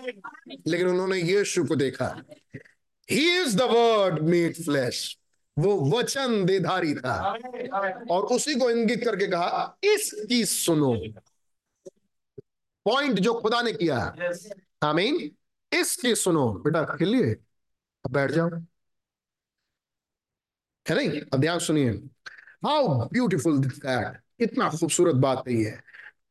लेकिन 0.67 0.87
उन्होंने 0.87 1.17
यीशु 1.17 1.63
को 1.63 1.75
देखा। 1.75 2.07
He 3.11 3.41
is 3.41 3.57
the 3.57 3.61
word 3.61 4.19
made 4.19 4.55
flesh 4.55 5.17
वो 5.57 5.73
वचन 5.89 6.45
देधारी 6.45 6.93
था। 6.95 7.15
और 8.11 8.23
उसी 8.25 8.55
को 8.55 8.69
इंगित 8.69 9.03
करके 9.05 9.27
कहा, 9.27 9.77
इसकी 9.83 10.45
सुनो। 10.45 10.93
पॉइंट 12.85 13.19
जो 13.19 13.33
खुदा 13.33 13.61
ने 13.61 13.73
किया। 13.73 13.97
आमीन 14.83 15.31
इसकी 15.71 16.15
सुनो। 16.15 16.47
बेटा 16.53 16.83
खेलिए 16.83 17.35
बैठ 18.11 18.31
जाओ। 18.31 18.49
है 20.89 20.95
नहीं? 20.95 21.21
अब 21.21 21.39
ध्यान 21.39 21.59
सुनिए। 21.59 21.89
हाउ 22.65 22.87
ब्यूटिफुल 23.05 23.57
दैट 23.59 24.17
कितना 24.39 24.69
खूबसूरत 24.69 25.15
बात 25.15 25.43
नहीं 25.47 25.63
है 25.65 25.83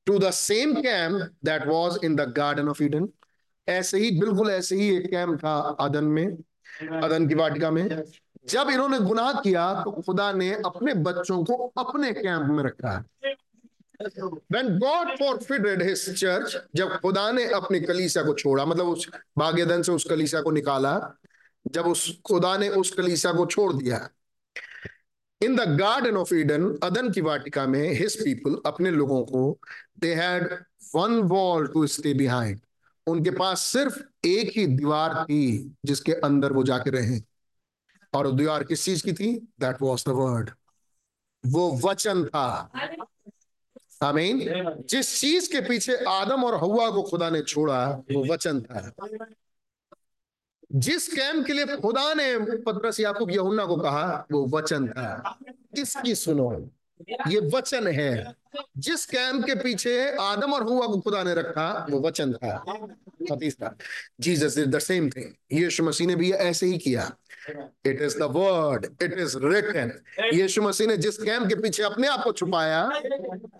to 0.06 0.18
the 0.18 0.30
same 0.30 0.74
camp 0.74 1.34
that 1.44 1.66
was 1.66 1.98
in 2.04 2.16
the 2.16 2.20
garden 2.36 2.68
of 2.68 2.82
Eden 2.82 3.08
ऐसे 3.68 3.98
ही, 3.98 4.10
बिल्कुल 4.20 4.50
ऐसे 4.50 4.76
ही 4.76 4.96
एक 4.96 5.10
कैम्प 5.10 5.44
था 5.44 5.54
आदन 5.80 6.04
में। 6.04 6.36
अदन 6.80 7.28
की 7.28 7.34
वाटिका 7.34 7.70
में। 7.70 7.88
जब 8.48 8.70
इन्होंने 8.70 8.98
गुनाह 8.98 9.32
किया 9.32 9.74
तो 9.74 9.90
खुदा 9.90 10.32
ने 10.32 10.52
अपने 10.52 10.94
बच्चों 10.94 11.44
को 11.44 11.72
अपने 11.78 12.12
कैंप 12.12 12.50
में 12.50 12.64
रखा। 12.64 13.04
है 13.24 13.34
When 14.52 14.68
God 14.80 15.10
forfeited 15.18 15.82
his 15.82 16.00
church, 16.14 16.56
जब 16.74 17.00
खुदा 17.00 17.30
ने 17.32 17.44
अपनी 17.46 17.80
कलीसिया 17.80 18.24
को 18.24 18.34
छोड़ा 18.34 18.64
मतलब 18.64 18.86
उस 18.86 19.08
भाग्यधन 19.38 19.82
से 19.82 19.92
उस 19.92 20.04
कलीसिया 20.04 20.42
को 20.42 20.50
निकाला 20.50 21.18
जब 21.66 21.86
उस 21.86 22.20
खुदा 22.26 22.56
ने 22.56 22.68
उस 22.68 22.90
कलीसिया 22.90 23.32
को 23.32 23.46
छोड़ 23.46 23.72
दिया। 23.72 24.08
In 25.42 25.56
the 25.56 25.60
garden 25.80 26.16
of 26.16 26.34
Eden 26.34 26.78
अदन 26.82 27.10
की 27.10 27.20
वाटिका 27.20 27.66
में 27.66 27.92
हिज 27.92 28.16
पीपल 28.24 28.56
अपने 28.66 28.90
लोगों 28.90 29.22
को 29.24 29.58
they 30.00 30.14
had 30.14 30.64
one 30.94 31.20
wall 31.20 31.66
to 31.66 31.86
stay 31.86 32.14
behind 32.14 32.60
उनके 33.06 33.30
पास 33.30 33.60
सिर्फ़ 33.60 34.26
एक 34.26 34.52
ही 34.56 34.66
दीवार 34.66 35.24
थी 35.24 35.76
जिसके 35.84 36.12
अंदर 36.12 36.52
वो 36.52 36.64
जाके 36.64 36.90
रहे। 36.90 37.20
और 38.14 38.32
दीवार 38.32 38.64
किस 38.64 38.84
चीज़ 38.84 39.04
की 39.04 39.12
थी? 39.12 39.38
दैट 39.38 39.76
वॉज़ 39.82 40.04
द 40.06 40.08
वर्ड 40.08 40.50
वो 41.46 41.80
वचन 41.84 42.24
था। 42.24 42.70
आमीन। 44.02 44.38
जिस 44.88 45.20
चीज़ 45.20 45.52
के 45.52 45.60
पीछे 45.60 45.96
आदम 45.96 46.44
और 46.44 46.54
हवा 46.54 46.90
को 46.90 47.02
खुदा 47.02 47.30
ने 47.30 47.42
छोड़ा, 47.42 47.86
वो 47.90 48.32
वचन 48.32 48.60
था। 48.60 48.92
जिस 50.72 51.08
कैंप 51.08 51.46
के 51.46 51.52
लिए 51.52 51.66
खुदा 51.66 52.14
ने 52.14 52.38
पत्रस 52.38 53.00
याकूब 53.00 53.30
यहुन्ना 53.30 53.66
को 53.66 53.76
कहा, 53.76 54.26
वो 54.32 54.46
वचन 54.46 54.88
था। 54.88 55.38
किसकी 55.48 56.14
सुनो? 56.14 56.70
ये 57.10 57.50
वचन 57.54 57.86
है। 57.86 58.34
जिस 58.78 59.06
कैंप 59.06 59.44
के 59.44 59.54
पीछे 59.54 60.16
आदम 60.16 60.52
और 60.52 60.62
हुआ 60.62 60.86
को 60.86 61.00
खुदा 61.00 61.22
ने 61.22 61.34
रखा, 61.34 61.86
वो 61.90 62.00
वचन 62.00 62.32
था। 62.32 62.64
Jesus 64.20 64.58
is 64.58 64.66
the 64.66 64.78
same 64.78 65.10
thing. 65.10 65.34
यीशु 65.52 65.84
मसीह 65.84 66.06
ने 66.06 66.16
भी 66.16 66.32
ऐसे 66.32 66.66
ही 66.66 66.78
किया। 66.78 67.16
It 67.86 68.02
is 68.02 68.18
the 68.18 68.22
word 68.22 68.86
it 69.02 69.12
is 69.18 69.36
written 69.38 69.92
यीशु 70.34 70.62
मसीह 70.62 70.86
ने 70.86 70.96
जिस 70.96 71.18
कैंप 71.18 71.48
के 71.48 71.54
पीछे 71.54 71.82
अपने 71.82 72.08
आप 72.08 72.24
को 72.24 72.32
छुपाया, 72.32 72.90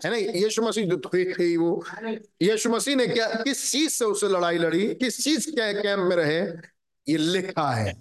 है 0.05 0.09
ना? 0.09 0.15
यीशु 0.15 0.61
मसीह 0.61 0.85
जो 0.85 0.97
थे 0.97 1.57
वो। 1.57 1.83
यीशु 2.41 2.69
मसीह 2.69 2.95
ने 2.95 3.07
क्या, 3.07 3.27
किस 3.27 3.71
चीज़ 3.71 3.91
से 3.91 4.05
उसे 4.05 4.27
लड़ाई 4.27 4.57
लड़ी? 4.57 4.95
किस 4.95 5.23
चीज़ 5.23 5.49
के 5.51 5.73
कैंप 5.73 5.99
में 5.99 6.15
रहे? 6.15 6.41
ये 7.07 7.17
लिखा 7.17 7.71
है। 7.71 7.93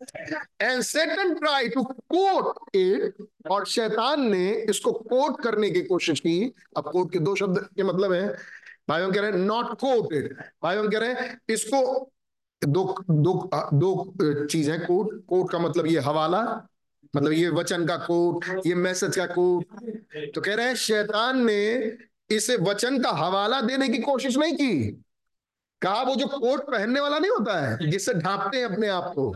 And 0.00 0.82
Satan 0.82 1.34
try 1.34 1.68
to 1.68 1.82
quote 1.82 2.76
it 2.76 3.26
और 3.50 3.66
शैतान 3.66 4.20
ने 4.30 4.50
इसको 4.70 4.92
कोट 4.92 5.40
करने 5.42 5.70
की 5.70 5.82
कोशिश 5.82 6.20
की। 6.20 6.52
अब 6.76 6.90
कोट 6.90 7.12
के 7.12 7.18
दो 7.18 7.34
शब्द 7.36 7.58
के 7.76 7.82
मतलब 7.82 8.12
है। 8.12 8.28
भाइयों 8.88 9.10
कह 9.12 9.20
रहे 9.20 9.30
हैं 9.30 9.38
नॉट 9.38 9.74
कोट 9.80 10.12
इट 10.12 10.36
भाइयों 10.62 10.88
कह 10.90 10.98
रहे 10.98 11.12
हैं, 11.12 11.40
इसको 11.48 12.10
दो 12.62 12.84
दो 13.10 13.50
दो 13.74 14.46
चीज़ 14.46 14.70
है। 14.70 14.78
कोट 14.78 15.10
कोट 15.26 15.50
का 15.50 15.58
मतलब 15.58 15.86
ये 15.86 15.98
हवाला 16.00 16.42
मतलब 17.14 17.32
ये 17.32 17.48
वचन 17.50 17.86
का 17.86 17.96
कोट 17.98 18.44
ये 18.66 18.74
मैसेज 18.76 19.16
का 19.16 19.26
कोट 19.26 19.64
तो 20.34 20.40
कह 20.40 20.54
रहे 20.54 20.66
हैं, 20.66 20.74
शैतान 20.76 21.44
ने 21.44 21.92
इसे 22.30 22.56
वचन 22.58 23.02
का 23.02 23.10
हवाला 23.16 23.60
देने 23.60 23.88
की 23.88 23.98
कोशिश 23.98 24.36
नहीं 24.36 24.54
की। 24.54 25.04
कहा, 25.82 26.02
वो 26.02 26.14
जो 26.16 26.26
कोट 26.28 26.60
पहनने 26.70 27.00
वाला 27.00 27.18
नहीं 27.18 27.30
होता 27.30 27.60
है, 27.60 27.90
जिससे 27.90 28.14
ढांपते 28.14 28.58
हैं 28.58 28.64
अपने 28.64 28.88
आप 28.88 29.12
को। 29.14 29.32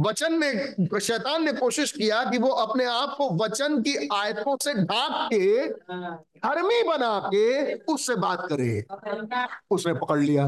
वचन 0.00 0.38
ने 0.44 1.00
शैतान 1.00 1.44
ने 1.44 1.52
कोशिश 1.52 1.92
किया 1.92 2.22
कि 2.30 2.38
वो 2.38 2.48
अपने 2.48 2.84
आप 2.84 3.14
को 3.18 3.28
वचन 3.44 3.82
की 3.82 4.08
आयतों 4.12 4.56
से 4.62 4.74
ढांक 4.74 5.28
के 5.32 5.68
धर्मी 6.40 6.82
बना 6.82 7.18
के 7.34 7.74
उससे 7.74 8.14
बात 8.14 8.46
करे। 8.52 8.84
उसने 9.70 9.92
पकड़ 9.94 10.18
लिया। 10.18 10.44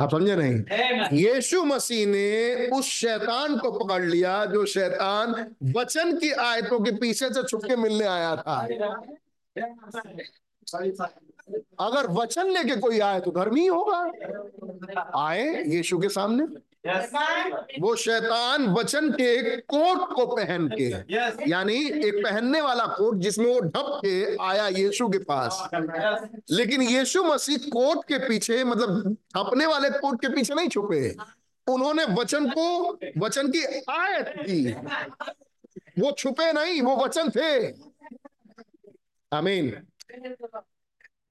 आप 0.00 0.10
समझे 0.10 0.36
नहीं? 0.36 1.18
यीशु 1.18 1.64
मसीह 1.64 2.06
ने 2.06 2.66
उस 2.68 2.84
शैतान 2.84 3.58
को 3.58 3.70
पकड़ 3.72 4.02
लिया 4.02 4.44
जो 4.44 4.64
शैतान 4.66 5.54
वचन 5.76 6.16
की 6.16 6.30
आयतों 6.32 6.80
के 6.80 6.90
पीछे 6.90 7.28
से 7.28 7.42
छुपके 7.42 7.76
मिलने 7.76 8.04
आया 8.04 8.36
था। 8.36 8.66
अगर 11.80 12.06
वचन 12.10 12.50
लेके 12.50 12.76
कोई 12.76 13.00
आए 13.00 13.20
तो 13.20 13.30
धर्मी 13.30 13.66
होगा। 13.66 13.98
आए 15.26 15.64
यीशु 15.64 15.98
के 15.98 16.08
सामने। 16.08 16.44
वो 17.80 17.94
शैतान 17.96 18.66
वचन 18.68 19.10
के 19.10 19.56
कोट 19.56 20.12
को 20.14 20.26
पहन 20.26 20.68
के 20.80 20.88
यानी 21.50 21.74
एक 22.08 22.20
पहनने 22.24 22.60
वाला 22.60 22.86
कोट 22.86 23.16
जिसमें 23.16 23.46
वो 23.46 23.60
ढप 23.60 24.00
के 24.04 24.36
आया 24.42 24.66
यीशु 24.68 25.08
के 25.08 25.18
पास। 25.18 25.68
लेकिन 26.50 26.82
यीशु 26.82 27.24
मसीह 27.24 27.56
कोट 27.56 28.04
के 28.04 28.18
पीछे 28.18 28.62
मतलब 28.64 29.16
ढपने 29.36 29.66
वाले 29.66 29.90
कोट 29.90 30.20
के 30.20 30.28
पीछे 30.28 30.54
नहीं 30.54 30.68
छुपे। 30.68 31.16
उन्होंने 31.66 32.04
वचन 32.04 32.48
को 32.50 32.98
वचन 33.18 33.48
की 33.48 33.64
आयत 33.90 34.32
की। 34.40 34.72
वो 36.02 36.12
छुपे 36.12 36.52
नहीं 36.52 36.82
वो 36.82 36.96
वचन 36.96 37.30
थे। 37.30 37.66
आमीन 39.32 39.76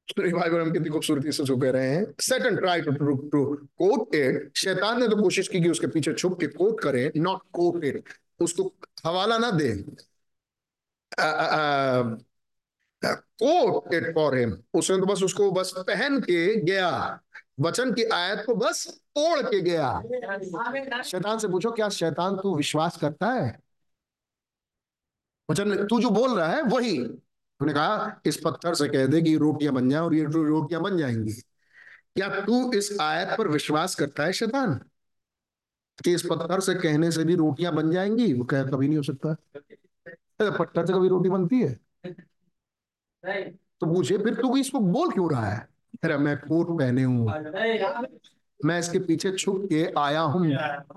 रिवाइवल 0.09 0.61
हम 0.61 0.71
कितनी 0.71 0.89
खूबसूरती 0.89 1.31
से 1.31 1.45
छुपे 1.45 1.71
रहे 1.71 1.89
हैं। 1.89 2.05
Second 2.21 2.59
try 2.59 2.81
to 2.81 2.91
to 3.29 3.43
quote 3.55 4.15
it 4.15 4.51
शैतान 4.57 4.99
ने 4.99 5.07
तो 5.07 5.21
कोशिश 5.21 5.47
की 5.47 5.61
कि 5.61 5.69
उसके 5.69 5.87
पीछे 5.87 6.13
छुप 6.13 6.39
के 6.39 6.47
कोट 6.47 6.79
करे 6.81 7.11
नॉट 7.17 7.41
कोट 7.53 7.83
इट 7.83 8.09
उसको 8.39 8.71
हवाला 9.05 9.37
ना 9.37 9.51
दे। 9.51 9.71
कोट 13.03 13.93
इट 13.93 14.13
फॉर 14.15 14.37
हिम 14.37 14.57
उसने 14.73 14.97
तो 14.97 15.05
बस 15.05 15.23
उसको 15.23 15.51
बस 15.51 15.73
पहन 15.77 16.19
के 16.21 16.55
गया। 16.61 17.19
वचन 17.59 17.93
की 17.93 18.03
आयत 18.03 18.43
को 18.45 18.55
बस 18.55 18.87
तोड़ 19.17 19.41
के 19.41 19.61
गया। 19.61 21.01
शैतान 21.01 21.37
से 21.39 21.47
पूछो, 21.47 21.71
क्या 21.71 21.89
शैतान 21.89 22.35
तू 22.35 22.55
विश्वास 22.55 22.97
करता 22.97 23.31
है? 23.31 23.59
वचन 25.49 25.75
तू 25.87 25.99
जो 26.01 26.09
बोल 26.09 26.37
रहा 26.37 26.47
है, 26.47 26.61
वही। 26.61 26.97
उन्होंने 27.61 27.79
कहा, 27.79 28.21
इस 28.25 28.37
पत्थर 28.45 28.73
से 28.73 28.87
कह 28.87 29.05
दे 29.05 29.21
कि 29.21 29.37
रोटियाँ 29.37 29.73
बन 29.73 29.89
जाए 29.89 30.01
और 30.01 30.13
ये 30.13 30.23
रोटियाँ 30.23 30.81
बन 30.81 30.97
जाएँगी। 30.97 31.33
क्या 32.15 32.41
तू 32.41 32.73
इस 32.73 32.97
आयत 33.01 33.37
पर 33.37 33.47
विश्वास 33.47 33.95
करता 33.95 34.23
है 34.23 34.33
शैतान? 34.33 34.73
कि 36.03 36.13
इस 36.13 36.23
पत्थर 36.29 36.59
से 36.59 36.75
कहने 36.75 37.11
से 37.11 37.23
भी 37.23 37.35
रोटियाँ 37.35 37.73
बन 37.73 37.91
जाएँगी? 37.91 38.33
वो 38.33 38.43
कह, 38.43 38.63
कभी 38.63 38.87
नहीं 38.87 38.97
हो 38.97 39.03
सकता। 39.03 39.35
पत्थर 40.41 40.85
से 40.85 40.93
कभी 40.93 41.07
रोटी 41.07 41.29
बनती 41.29 41.61
है? 41.61 41.79
तो 43.81 43.93
पूछे, 43.93 44.17
फिर 44.17 44.33
तू 44.33 44.57
इसको 44.57 44.79
बोल 44.79 45.11
क्यों 45.11 45.31
रहा 45.31 45.45
है? 45.45 45.67
अरे, 46.03 46.17
मैं 46.17 46.37
कोट 46.37 46.79
पहने 46.79 47.03
हूँ। 47.03 47.29
मैं 48.59 48.79
इसके 48.79 48.99
पीछे 48.99 49.31
छुप 49.31 49.65
के 49.69 49.83
आया 49.97 50.21
हूँ 50.21 50.47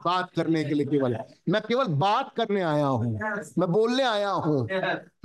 बात 0.04 0.30
करने 0.36 0.64
के 0.64 0.74
लिए 0.74 0.86
केवल। 0.86 1.16
मैं 1.48 1.60
केवल 1.62 1.86
बात 1.98 2.32
करने 2.36 2.62
आया 2.62 2.86
हूँ, 2.86 3.12
मैं 3.58 3.68
बोलने 3.72 4.02
आया 4.02 4.30
हूँ, 4.30 4.62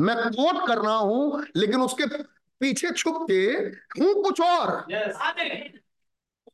मैं 0.02 0.16
कोट 0.18 0.68
कर 0.68 0.78
रहा 0.78 0.96
हूँ, 0.96 1.44
लेकिन 1.56 1.82
उसके 1.82 2.06
पीछे 2.62 2.92
छुप 2.92 3.26
के 3.32 3.42
हूँ 4.02 4.14
कुछ 4.24 4.42
और। 4.42 4.72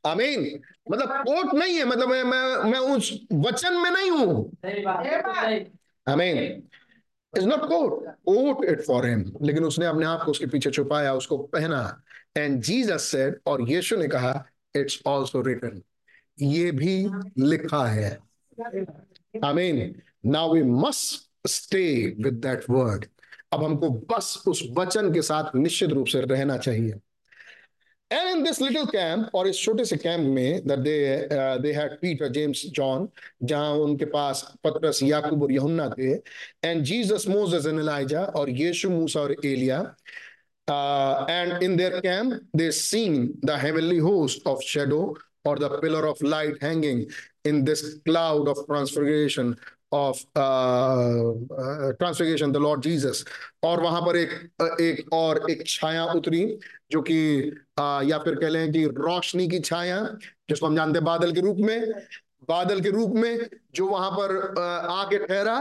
आमीन। 0.06 0.60
मतलब 0.92 1.10
कोट 1.22 1.54
नहीं 1.54 1.78
है 1.78 1.86
मतलब 1.86 2.10
मैं 2.10 2.24
मैं 2.24 2.72
मैं 2.72 2.80
उस 2.80 3.12
वचन 3.34 3.74
में 3.74 3.90
नहीं 3.92 4.10
हूँ। 4.12 4.52
आमीन। 6.08 6.38
Is 7.34 7.48
not 7.48 7.66
quote. 7.66 8.06
Quote 8.06 8.66
it 8.66 8.82
for 8.82 9.06
him 9.06 9.24
लेकिन 9.42 9.64
उसने 9.64 9.86
अपने 9.86 10.06
आप 10.06 10.24
को 10.24 10.32
उसके 10.32 10.46
पीछे 10.46 10.72
छुपाया, 10.72 11.14
उसको 11.14 11.38
पहना। 11.38 12.02
एंड 12.38 12.62
जीसस 12.62 13.04
सेड 13.04 13.40
और 13.46 13.70
यीशु 13.70 13.98
ने 13.98 14.08
कहा 14.08 14.32
इट्स 14.76 15.00
ऑल्सो 15.08 15.42
रिटन 15.42 15.82
ये 16.40 16.72
भी 16.72 16.96
लिखा 17.40 17.86
है। 17.88 18.18
आमीन 19.46 19.94
now 20.26 20.54
we 20.54 20.64
must 20.64 21.48
stay 21.50 21.86
with 22.20 22.34
that 22.46 22.64
word 22.70 23.06
अब 23.54 23.64
हमको 23.64 23.90
बस 24.10 24.44
उस 24.48 24.64
वचन 24.78 25.14
के 25.14 25.22
साथ 25.22 25.56
निश्चित 25.56 25.90
रूप 25.90 26.08
से 26.08 26.22
रहना 26.22 26.58
चाहिए। 26.58 26.94
And 28.12 28.30
in 28.30 28.44
this 28.44 28.62
little 28.62 28.86
camp 28.86 29.36
और 29.36 29.48
इस 29.48 29.62
छोटे 29.64 29.86
से 29.86 29.98
कैंप 29.98 30.28
में 30.36 30.82
they 30.84 31.72
had 31.74 31.92
Peter 32.02 32.28
James 32.34 32.66
John 32.76 33.08
जहाँ 33.44 33.72
उनके 33.74 34.06
पास 34.06 34.44
पतरस, 34.64 35.02
याकूब 35.04 35.44
और 35.44 35.52
यूहन्ना 35.52 35.90
थे। 35.90 36.12
And 36.64 36.84
Jesus 36.84 37.26
Moses 37.28 37.66
and 37.66 37.80
Elijah 37.80 38.24
और 38.24 38.50
यीशु, 38.50 38.90
मूसा 38.90 39.20
और 39.20 39.36
Elia 39.46 39.82
Uh, 40.70 41.26
and 41.28 41.64
in 41.64 41.76
their 41.76 42.00
camp, 42.02 42.34
they 42.54 42.70
seen 42.70 43.34
the 43.42 43.58
heavenly 43.58 43.98
host 43.98 44.42
of 44.46 44.62
shadow 44.62 45.16
or 45.44 45.56
the 45.58 45.70
pillar 45.80 46.06
of 46.06 46.22
light 46.22 46.62
hanging 46.62 47.10
in 47.44 47.66
this 47.66 47.98
cloud 48.06 48.48
of 48.48 48.58
transfiguration 48.68 49.58
of 49.92 50.24
uh, 50.36 51.32
uh, 51.32 51.94
transfiguration, 52.00 52.52
the 52.52 52.60
Lord 52.60 52.84
Jesus. 52.84 53.24
और 53.64 53.82
वहाँ 53.82 54.02
पर 54.02 54.18
एक 54.18 54.78
एक 54.82 55.14
और 55.14 55.50
एक 55.52 55.66
छाया 55.68 56.04
उतरी 56.14 56.44
जो 56.92 57.02
कि 57.02 57.18
या 57.80 58.18
फिर 58.24 58.36
कह 58.42 58.50
लें 58.50 58.72
कि 58.72 58.86
रोशनी 58.86 59.48
की 59.48 59.60
छाया 59.60 60.00
जिसको 60.50 60.66
हम 60.66 60.76
जानते 60.76 61.00
हैं 61.00 61.06
बादल 61.06 61.34
के 61.34 61.42
रूप 61.42 61.58
में 61.58 61.92
बादल 62.50 62.82
के 62.82 62.90
रूप 62.90 63.16
में 63.16 63.50
जो 63.76 63.88
वहाँ 63.88 64.12
पर 64.12 64.38
आके 64.60 65.18
ठहरा 65.26 65.58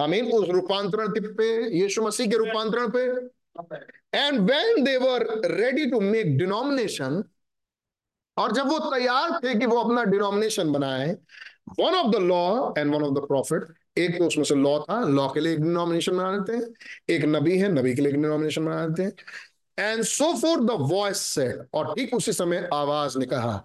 आमीन 0.00 0.32
उस 0.32 0.48
रूपांतरण 0.48 1.20
पे 1.36 1.48
यीशु 1.78 2.02
मसीह 2.02 2.26
के 2.30 2.36
रूपांतरण 2.36 2.88
पे 2.96 3.04
and 4.14 4.40
when 4.50 4.84
they were 4.84 5.26
ready 5.52 5.86
to 5.90 6.00
make 6.00 6.36
denomination 6.38 7.22
और 8.36 8.52
जब 8.52 8.68
वो 8.68 8.78
तैयार 8.78 9.38
थे 9.44 9.54
कि 9.58 9.66
वो 9.66 9.76
अपना 9.76 10.04
डिनोमिनेशन 10.04 10.72
बनाए 10.72 11.16
one 11.80 11.94
of 11.94 12.10
the 12.12 12.20
law 12.22 12.72
and 12.78 12.94
one 12.94 13.02
of 13.02 13.14
the 13.14 13.26
prophet 13.28 13.62
एक 13.98 14.18
तो 14.18 14.26
उसमें 14.26 14.44
से 14.44 14.54
लॉ 14.54 14.78
था 14.80 14.98
लॉ 15.08 15.28
के 15.28 15.40
लिए 15.40 15.52
एक 15.52 15.60
डिनोमिनेशन 15.62 16.16
बना 16.16 16.38
देते 16.38 16.56
हैं 16.56 17.14
एक 17.16 17.24
नबी 17.24 17.58
है 17.58 17.72
नबी 17.72 17.94
के 17.94 18.02
लिए 18.02 18.10
एक 18.10 18.16
डिनोमिनेशन 18.16 18.64
बना 18.64 18.86
देते 18.86 19.02
हैं। 19.02 19.92
And 19.92 20.02
so 20.04 20.32
for 20.40 20.64
the 20.64 20.76
voice 20.92 21.16
said 21.16 21.62
और 21.74 21.94
ठीक 21.94 22.14
उसी 22.14 22.32
समय 22.32 22.68
आवाज़ 22.72 23.18
ने 23.18 23.26
कहा 23.26 23.56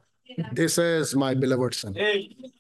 this 0.54 0.80
is 0.80 1.16
my 1.18 1.36
beloved 1.36 1.74
son 1.74 1.96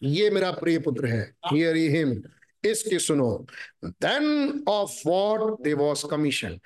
ये 0.04 0.30
मेरा 0.30 0.52
प्रिय 0.52 0.80
पुत्र 0.80 1.06
है. 1.06 1.22
हियर 1.46 1.76
हिम 1.96 2.22
इसकी 2.66 3.00
सुनो। 3.00 3.46
Then 3.86 4.64
of 4.70 5.02
what 5.08 5.62
they 5.62 5.74
was 5.74 6.06
commission 6.12 6.60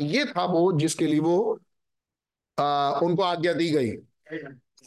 ये 0.00 0.24
था 0.24 0.44
वो 0.44 0.72
जिसके 0.72 1.06
लिए 1.06 1.20
वो 1.20 1.60
uh, 2.60 3.02
उनको 3.02 3.22
आज्ञा 3.22 3.52
दी 3.52 3.70
गई। 3.70 3.90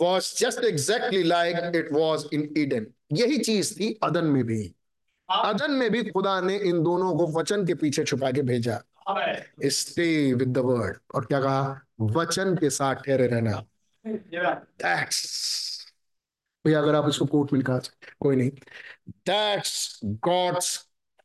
Was 0.01 0.35
just 0.37 0.63
exactly 0.63 1.23
like 1.23 1.75
it 1.75 1.91
was 1.91 2.25
in 2.33 2.53
Eden 2.57 2.87
यही 3.11 3.37
चीज़ 3.37 3.79
थी 3.79 3.93
अदन 4.03 4.25
में 4.25 4.43
भी। 4.43 4.73
अदन 5.29 5.71
में 5.71 5.89
भी 5.91 6.03
खुदा 6.03 6.39
ने 6.41 6.57
इन 6.57 6.83
दोनों 6.83 7.15
को 7.17 7.27
वचन 7.39 7.65
के 7.65 7.75
पीछे 7.75 8.03
छुपा 8.03 8.31
के 8.31 8.41
भेजा। 8.41 8.81
स्टे 9.65 10.33
विद 10.33 10.47
द 10.47 10.57
वर्ड 10.57 10.97
और 11.15 11.25
क्या 11.25 11.41
कहा? 11.41 11.81
वचन 12.01 12.55
के 12.55 12.69
साथ 12.69 12.95
ठहरे 12.95 13.27
रहना। 13.27 13.63
भैया 16.65 16.79
अगर 16.79 16.95
आप 16.95 17.09
इसको 17.09 17.25
कोर्ट 17.25 17.53
में 17.53 17.57
लिखा 17.59 17.79
कोई 18.19 18.35
नहीं। 18.35 18.51
That's 19.27 19.99
God's 20.27 20.75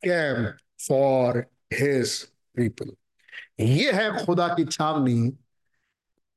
camp 0.03 0.47
for 0.89 1.39
his 1.75 2.23
people 2.57 2.93
ये 3.61 3.93
है 3.93 4.25
खुदा 4.25 4.49
की 4.55 4.65
छावनी 4.65 5.21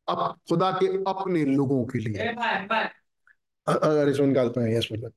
अब 0.08 0.20
खुदा 0.50 0.72
के 0.72 0.88
अपने 1.10 1.44
लोगों 1.46 1.84
के 1.86 2.00
लिए 2.00 2.28
अगर 3.68 4.10
इसमें 4.10 4.28
निकालते 4.28 4.62
हैं 4.62 4.78
यस 4.78 4.88
मतलब 4.92 5.14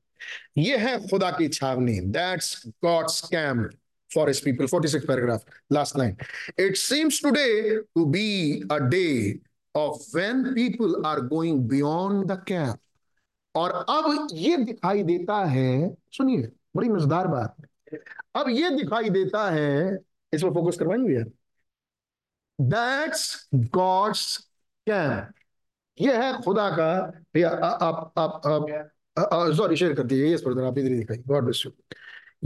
ये 0.57 0.77
है 0.77 0.97
खुदा 1.07 1.31
की 1.31 1.47
छावनी 1.49 1.99
that's 2.17 2.61
God's 2.83 3.21
camp 3.29 3.71
for 4.09 4.27
his 4.27 4.39
people 4.39 4.67
46th 4.67 5.07
paragraph 5.07 5.43
last 5.69 5.97
line 5.97 6.15
it 6.57 6.77
seems 6.77 7.19
today 7.19 7.77
to 7.97 8.05
be 8.05 8.25
a 8.69 8.79
day 8.79 9.39
of 9.75 9.99
when 10.11 10.53
people 10.53 11.03
are 11.03 11.21
going 11.21 11.67
beyond 11.67 12.27
the 12.27 12.37
camp 12.51 12.79
और 13.55 13.71
अब 13.71 14.27
ये 14.33 14.57
दिखाई 14.57 15.03
देता 15.03 15.43
है, 15.45 15.95
सुनिए, 16.11 16.51
बड़ी 16.75 16.89
मज़ेदार 16.89 17.27
बात। 17.27 17.55
अब 18.35 18.49
ये 18.49 18.69
दिखाई 18.71 19.09
देता 19.09 19.49
है, 19.51 19.97
इस 20.33 20.43
पर 20.43 20.53
फोकस 20.53 20.77
करवाएँगे? 20.77 21.13
यार 21.13 21.31
दैट्स 22.59 23.49
गॉड्स 23.55 24.37
कैम्प 24.87 25.33
ये 25.97 26.15
है 26.17 26.41
खुदा 26.41 26.69
का, 26.69 27.01
भैया 27.33 27.49
आप 27.49 28.13
आप 28.17 28.41
आप 28.47 29.53
सॉरी 29.57 29.75
शेयर 29.75 29.93
कर 29.93 30.03
दीजिए 30.03 30.33
इस 30.35 30.41
पर 30.41 30.63
आप 30.65 30.77
इधर 30.77 30.95
दिखाई 30.97 31.17
गॉड 31.27 31.43
ब्लेस 31.43 31.63
यू 31.65 31.71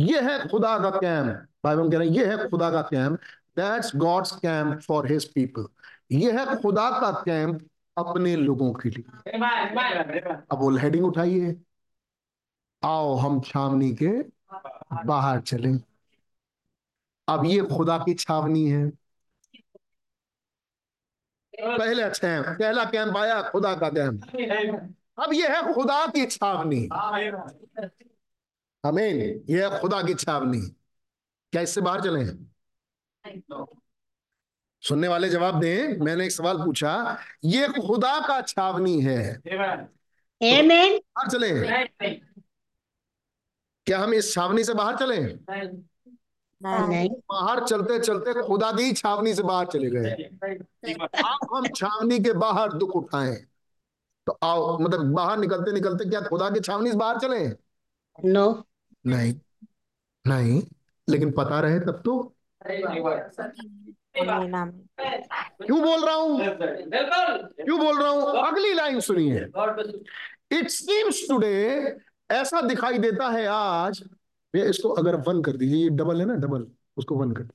ये 0.06 0.22
है 0.22 0.48
खुदा 0.50 0.78
का 0.80 0.90
कैम्प 0.90 1.48
बाइबल 1.64 1.90
कह 1.92 1.98
रहे 1.98 2.08
हैं, 2.08 2.16
ये 2.16 2.26
है 2.26 2.50
खुदा 2.50 2.70
का 2.72 2.82
camp 2.82 3.20
that's 3.58 3.96
God's 3.96 4.32
camp 4.40 4.82
for 4.82 5.12
his 5.12 5.26
people 5.34 5.68
ये 6.12 6.32
है 6.32 6.56
खुदा 6.62 6.90
का 7.00 7.12
कैंप 7.26 7.62
अपने 7.98 8.36
लोगों 8.36 8.72
के 8.74 8.90
लिए। 8.90 9.32
अब 10.52 10.57
वो 10.60 10.76
हेडिंग 10.78 11.06
उठाइए। 11.06 11.56
आओ, 12.84 13.15
हम 13.15 13.40
छावनी 13.41 13.91
के 14.02 14.11
बाहर 15.06 15.41
चलें। 15.41 15.78
अब 17.28 17.45
ये 17.45 17.61
खुदा 17.76 17.98
की 17.98 18.14
छावनी 18.14 18.65
है। 18.69 18.90
पहले 21.53 22.03
अच्छा 22.03 22.28
है, 22.28 22.41
पहला 22.41 22.84
कैंप 22.86 23.18
आया 23.18 23.41
खुदा 23.41 23.74
का 23.76 23.90
कैंप 23.90 24.24
अब 25.19 25.34
ये 25.34 25.48
है 25.48 25.74
खुदा 25.74 26.06
की 26.07 26.26
छावनी। 26.26 26.88
हमें 28.84 29.10
ये 29.49 29.64
है 29.64 29.80
खुदा 29.82 30.02
की 30.02 30.14
छावनी। 30.14 30.61
क्या 31.53 31.61
इससे 31.61 31.82
बाहर 31.82 32.02
चले? 32.02 32.19
हैं 32.19 33.41
सुनने 34.88 35.08
वाले 35.08 35.30
जवाब 35.30 35.60
दें। 35.60 35.98
मैंने 35.98 36.26
एक 36.26 36.32
सवाल 36.32 36.58
पूछा 36.58 37.18
ये 37.46 37.68
खुदा 37.68 38.20
का 38.28 38.42
छावनी 38.42 39.00
है। 39.02 39.42
बाहर 40.42 41.30
चले। 41.30 41.50
क्या 43.88 44.00
हम 44.00 44.14
इस 44.14 44.34
छावनी 44.34 44.64
से 44.64 44.74
बाहर 44.74 44.96
चले? 44.98 45.20
बाहर 46.62 47.64
चलते 47.66 48.00
चलते 48.00 48.34
खुदा 48.44 48.72
की 48.72 48.92
छावनी 48.94 49.34
से 49.34 49.44
बाहर 49.44 49.66
चले 49.66 49.90
गए। 49.90 50.12
अब 50.94 51.56
हम 51.56 51.68
छावनी 51.68 52.20
के 52.20 52.34
बाहर 52.34 52.74
दुख 52.74 52.96
उठाए। 52.96 53.36
तो 54.28 54.38
आओ 54.44 54.78
मतलब 54.78 55.14
बाहर 55.14 55.38
निकलते 55.38 55.72
निकलते 55.72 56.10
क्या 56.10 56.22
खुदा 56.22 56.50
की 56.50 56.60
छावनी 56.60 56.92
से 56.92 56.98
बाहर 56.98 57.20
चले? 57.20 57.48
नो 58.26 58.66
नहीं 59.06 59.34
नहीं। 60.26 60.62
लेकिन 61.08 61.32
पता 61.32 61.60
रहे 61.60 61.80
तब 61.80 62.02
तो। 62.06 62.34
क्यों 64.18 65.81
बोल 65.81 66.06
रहा 66.06 66.15
हूँ? 66.15 66.39
क्यों 66.39 67.80
बोल 67.80 68.02
रहा 68.02 68.10
हूँ? 68.10 68.22
अगली 68.48 68.73
लाइन 68.73 68.99
सुनिए। 68.99 69.39
इट 70.57 70.69
सीम्स 70.69 71.22
टुडे 71.30 71.56
ऐसा 72.30 72.61
दिखाई 72.61 72.98
देता 72.98 73.30
है 73.30 73.45
आज। 73.48 74.03
ये 74.53 74.69
इसको 74.69 74.89
अगर 74.89 75.15
वन 75.27 75.41
कर 75.41 75.57
दीजिए 75.57 75.84
ये 75.84 75.89
डबल 75.89 76.19
है 76.19 76.26
ना 76.26 76.34
डबल 76.35 76.65
उसको 76.98 77.15
वन 77.15 77.31
कर 77.31 77.48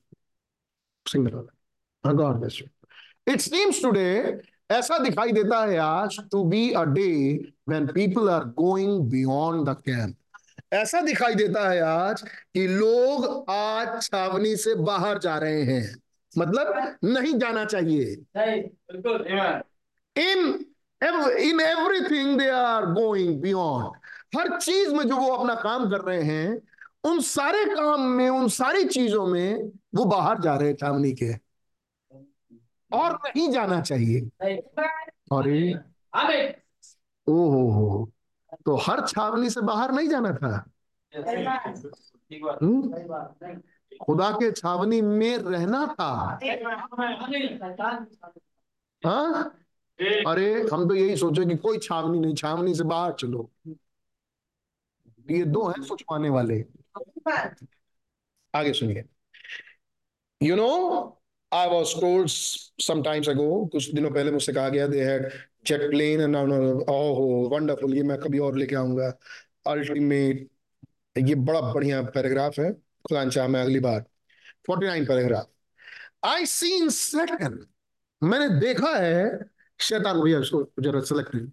सिंगल 1.05 1.33
वाला। 1.33 2.11
God 2.13 2.35
bless 2.35 2.59
you. 2.61 2.67
It 3.33 3.39
seems 3.39 3.81
today 3.83 4.41
ऐसा 4.71 4.97
दिखाई 4.97 5.31
देता 5.31 5.63
है 5.65 5.77
आज 5.77 6.19
to 6.31 6.43
be 6.43 6.71
a 6.71 6.83
day 6.83 7.33
when 7.69 7.87
people 7.87 8.29
are 8.29 8.43
going 8.57 8.99
beyond 9.11 9.69
the 9.69 9.75
camp 9.85 10.15
ऐसा 10.73 11.01
दिखाई 11.01 11.35
देता 11.35 11.69
है 11.69 11.79
आज 11.81 12.21
कि 12.21 12.67
लोग 12.67 13.49
आज 13.49 14.01
छावनी 14.03 14.55
से 14.55 14.75
बाहर 14.75 15.17
जा 15.17 15.37
रहे 15.37 15.63
हैं। 15.63 16.02
मतलब 16.37 16.97
नहीं 17.03 17.33
जाना 17.39 17.65
चाहिए। 17.65 18.15
In 20.17 20.65
in 21.39 21.59
everything 21.59 22.39
they 22.39 22.49
are 22.49 22.85
going 22.85 23.41
beyond 23.41 23.97
हर 24.37 24.59
चीज़ 24.59 24.93
में 24.93 25.03
जो 25.07 25.17
वो 25.17 25.31
अपना 25.33 25.55
काम 25.55 25.89
कर 25.89 26.01
रहे 26.01 26.21
हैं 26.23 26.61
उन 27.03 27.19
सारे 27.19 27.65
काम 27.65 28.01
में 28.01 28.29
उन 28.29 28.47
सारी 28.47 28.83
चीज़ों 28.85 29.25
में 29.27 29.71
वो 29.95 30.05
बाहर 30.05 30.39
जा 30.39 30.55
रहे 30.55 30.67
हैं 30.67 30.75
छावनी 30.75 31.11
के। 31.13 31.33
और 32.91 33.19
नहीं 33.25 33.49
जाना 33.51 33.81
चाहिए। 33.81 34.21
अरे 35.31 35.83
ओ 37.27 37.33
हो 37.33 37.69
हो। 37.71 38.11
तो 38.65 38.75
हर 38.75 39.07
छावनी 39.07 39.49
से 39.49 39.61
बाहर 39.61 39.91
नहीं 39.91 40.09
जाना 40.09 40.31
था? 40.33 40.65
खुदा 44.03 44.31
के 44.31 44.51
छावनी 44.51 45.01
में 45.01 45.37
रहना 45.37 45.95
था। 45.99 46.39
हाँ? 49.05 49.59
अरे, 50.27 50.67
हम 50.73 50.87
तो 50.87 50.95
यही 50.95 51.17
सोचे 51.17 51.45
कि 51.45 51.57
कोई 51.57 51.77
छावनी 51.77 52.19
नहीं, 52.19 52.35
छावनी 52.35 52.75
से 52.75 52.83
बाहर 52.83 53.13
चलो। 53.13 53.51
ये 55.31 55.43
दो 55.43 55.67
हैं 55.67 55.83
सोचवाने 55.83 56.29
वाले। 56.29 56.65
आगे 58.55 58.73
सुनिए। 58.73 59.05
You 60.43 60.55
know 60.55 60.69
I 61.53 61.67
was 61.69 62.01
told 62.01 62.27
sometimes 62.83 63.29
ago 63.29 63.65
कुछ 63.65 63.91
दिनों 63.91 64.11
पहले 64.11 64.31
मुझसे 64.31 64.53
कहा 64.53 64.69
गया 64.69 64.87
they 64.87 65.03
had 65.03 65.29
jet 65.67 65.89
plane 65.89 66.21
and 66.21 66.35
wonderful 67.53 67.95
ये 67.95 68.03
मैं 68.03 68.17
कभी 68.17 68.39
और 68.39 68.57
लेके 68.57 68.75
आऊँगा। 68.75 69.17
अल्टीमेट 69.67 70.49
ये 71.17 71.35
बड़ा 71.35 71.61
बढ़िया 71.61 72.01
पैराग्राफ 72.01 72.59
है। 72.59 72.82
खुदा 73.09 73.29
चाह 73.29 73.47
मैं 73.47 73.61
अगली 73.61 73.79
बार। 73.79 74.03
49 74.69 75.07
पैराग्राफ 75.07 75.47
आई 76.25 76.45
सीन 76.45 76.89
सेकंड 76.89 77.65
मैंने 78.21 78.49
देखा 78.59 78.95
है 78.95 79.39
शैतान 79.79 80.21
भैया 80.21 80.39
इसको 80.39 80.69
जरा 80.79 81.01
select 81.01 81.51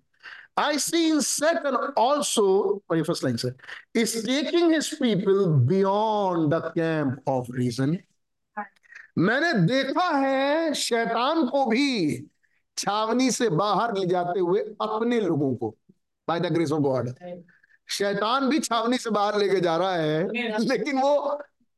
I 0.57 0.77
seen 0.77 1.21
Satan 1.21 1.77
also, 1.97 2.81
ये 2.95 3.03
फ़र्स्ट 3.03 3.25
लाइन 3.25 3.37
से, 3.37 3.51
is 3.95 4.15
taking 4.25 4.71
his 4.71 4.89
people 5.03 5.47
beyond 5.71 6.53
the 6.53 6.61
camp 6.71 7.21
of 7.27 7.49
reason. 7.59 7.97
मैंने 9.19 9.53
देखा 9.53 10.09
है 10.17 10.75
शैतान 10.75 11.47
को 11.47 11.65
भी 11.67 11.87
छावनी 12.77 13.31
से 13.31 13.49
बाहर 13.49 13.97
ले 13.99 14.07
जाते 14.07 14.41
हुए 14.41 14.61
अपने 14.61 15.21
लोगों 15.21 15.55
को 15.57 15.77
by 16.29 16.41
the 16.41 16.47
grace 16.47 16.73
of 16.73 16.81
God 16.81 17.09
शैतान 17.91 18.49
भी 18.49 18.59
छावनी 18.59 18.99
से 18.99 19.11
बाहर 19.11 19.39
लेके 19.39 19.61
जा 19.61 19.77
रहा 19.77 19.95
है 19.97 20.23
लेकिन 20.61 21.01
वो 21.01 21.17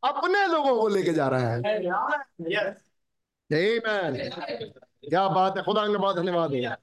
अपने 0.02 0.46
लोगों 0.46 0.80
को 0.80 0.88
लेके 0.88 1.12
जा 1.12 1.28
रहा 1.28 1.48
है. 1.48 1.62
क्या 5.08 5.28
बात 5.28 5.56
है 5.56 5.62
खुदा 5.62 5.86
का 5.86 5.98
बहुत 5.98 6.16
धन्यवाद 6.16 6.52
है। 6.54 6.76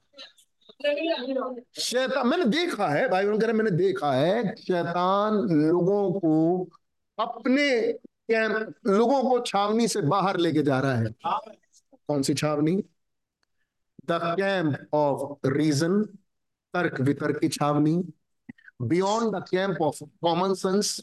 शैतान 1.78 2.28
मैंने 2.28 2.44
देखा 2.44 2.88
है 2.88 3.08
भाई 3.08 3.24
कह 3.24 3.44
रहे 3.44 3.52
मैंने 3.52 3.70
देखा 3.70 4.12
है 4.12 4.54
शैतान 4.56 5.34
लोगों 5.50 6.12
को 6.12 6.32
अपने 7.18 7.66
लोगों 8.86 9.22
को 9.22 9.40
छावनी 9.40 9.88
से 9.88 10.00
बाहर 10.02 10.36
लेके 10.36 10.62
जा 10.62 10.78
रहा 10.80 10.94
है। 10.94 11.14
कौन 11.92 12.22
सी 12.22 12.34
छावनी? 12.34 12.76
द 14.06 14.20
कैंप 14.38 14.94
ऑफ़ 14.94 15.48
रीजन 15.48 16.02
तर्क 16.74 17.00
वितर्क 17.00 17.38
की 17.40 17.48
छावनी। 17.48 18.02
Beyond 18.80 19.36
the 19.36 19.44
camp 19.50 19.82
of 19.82 20.02
common 20.22 20.54
sense 20.54 21.00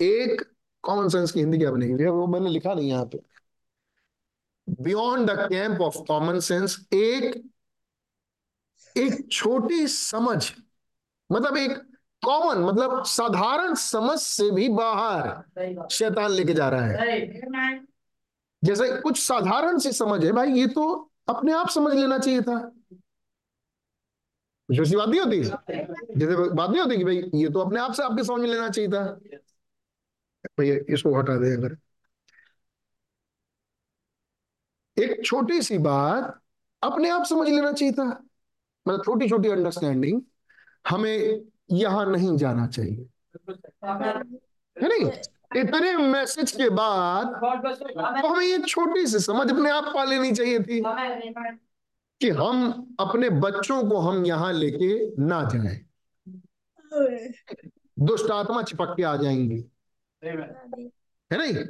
एक 0.00 0.42
कॉमन 0.82 1.08
सेंस 1.08 1.32
की 1.32 1.40
हिंदी 1.40 1.58
क्या 1.58 1.70
बनेगी? 1.70 2.04
वो 2.04 2.26
मैंने 2.26 2.50
लिखा 2.50 2.74
नहीं 2.74 2.88
यहाँ 2.88 3.04
पे। 3.04 3.18
Beyond 4.80 5.30
the 5.30 5.48
camp 5.48 5.80
of 5.80 5.96
common 6.08 6.40
sense 6.40 6.86
एक 6.92 7.50
एक 8.96 9.28
छोटी 9.32 9.86
समझ 9.86 10.52
मतलब 11.32 11.56
एक 11.56 11.78
कॉमन 12.22 12.58
मतलब 12.58 13.04
साधारण 13.04 13.74
समझ 13.74 14.18
से 14.18 14.50
भी 14.50 14.68
बाहर 14.68 15.88
शैतान 15.90 16.30
लेके 16.30 16.54
जा 16.54 16.68
रहा 16.68 16.86
है। 16.86 16.96
जैसे 18.64 19.00
कुछ 19.00 19.18
साधारण 19.18 19.78
सी 19.78 19.92
समझ 19.92 20.24
है, 20.24 20.32
भाई, 20.32 20.52
ये 20.52 20.66
तो 20.66 21.10
अपने 21.28 21.52
आप 21.52 21.68
समझ 21.68 21.94
लेना 21.94 22.18
चाहिए 22.18 22.40
था। 22.40 22.72
कुछ 24.72 24.88
ऐसी 24.88 24.96
बात 24.96 25.08
नहीं 25.08 25.20
होती? 25.20 25.42
जैसे 26.16 26.50
बात 26.50 26.70
नहीं 26.70 26.80
होती 26.80 26.96
कि 26.96 27.04
भाई, 27.04 27.30
ये 27.34 27.48
तो 27.48 27.60
अपने 27.60 27.80
आप 27.80 27.92
से 27.92 28.02
आपके 28.02 28.24
समझ 28.24 28.40
में 28.40 28.48
लेना 28.48 28.68
चाहिए 28.68 28.90
था। 28.90 29.20
भैया 30.60 30.94
इसको 30.94 31.18
हटा 31.18 31.36
दे 31.36 31.52
अगर। 31.52 31.76
एक 34.98 35.24
छोटी 35.24 35.62
सी 35.62 35.78
बात, 35.78 36.40
अपने 36.82 37.08
आप 37.08 37.24
समझ 37.24 37.48
लेना 37.48 37.72
चाहिए 37.72 37.94
था। 37.94 38.24
मतलब 38.88 39.02
छोटी 39.04 39.28
छोटी 39.28 39.48
अंडरस्टैंडिंग 39.48 40.22
हमें 40.88 41.42
यहाँ 41.70 42.12
नहीं 42.12 42.36
जाना 42.36 42.66
चाहिए। 42.66 43.06
है 44.82 44.88
नहीं? 44.88 45.10
इतने 45.56 45.96
मैसेज 45.96 46.52
के 46.52 46.68
बाद 46.68 47.26
तो 48.22 48.28
हमें 48.28 48.46
ये 48.46 48.58
छोटी 48.58 49.06
सी 49.06 49.18
समझ 49.18 49.52
अपने 49.52 49.70
आप 49.70 49.84
पा 49.94 50.04
लेनी 50.04 50.32
चाहिए 50.32 50.58
थी। 50.58 50.80
कि 52.22 52.30
हम 52.30 52.86
अपने 53.00 53.30
बच्चों 53.30 53.90
को 53.90 53.98
हम 53.98 54.26
यहाँ 54.26 54.52
लेके 54.52 55.22
ना 55.22 55.48
जाएँ। 55.54 55.86
दुष्ट 57.98 58.30
आत्मा 58.30 58.62
चिपक 58.62 58.94
के 58.96 59.02
आ 59.02 59.16
जाएँगी। 59.16 59.64
है 61.32 61.38
नहीं? 61.38 61.64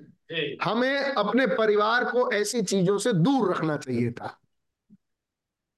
हमें 0.62 0.98
अपने 1.00 1.46
परिवार 1.46 2.04
को 2.04 2.32
ऐसी 2.32 2.62
चीज़ों 2.62 2.98
से 2.98 3.12
दूर 3.12 3.50
रखना 3.50 3.76
चाहिए 3.76 4.12
था। 4.12 4.40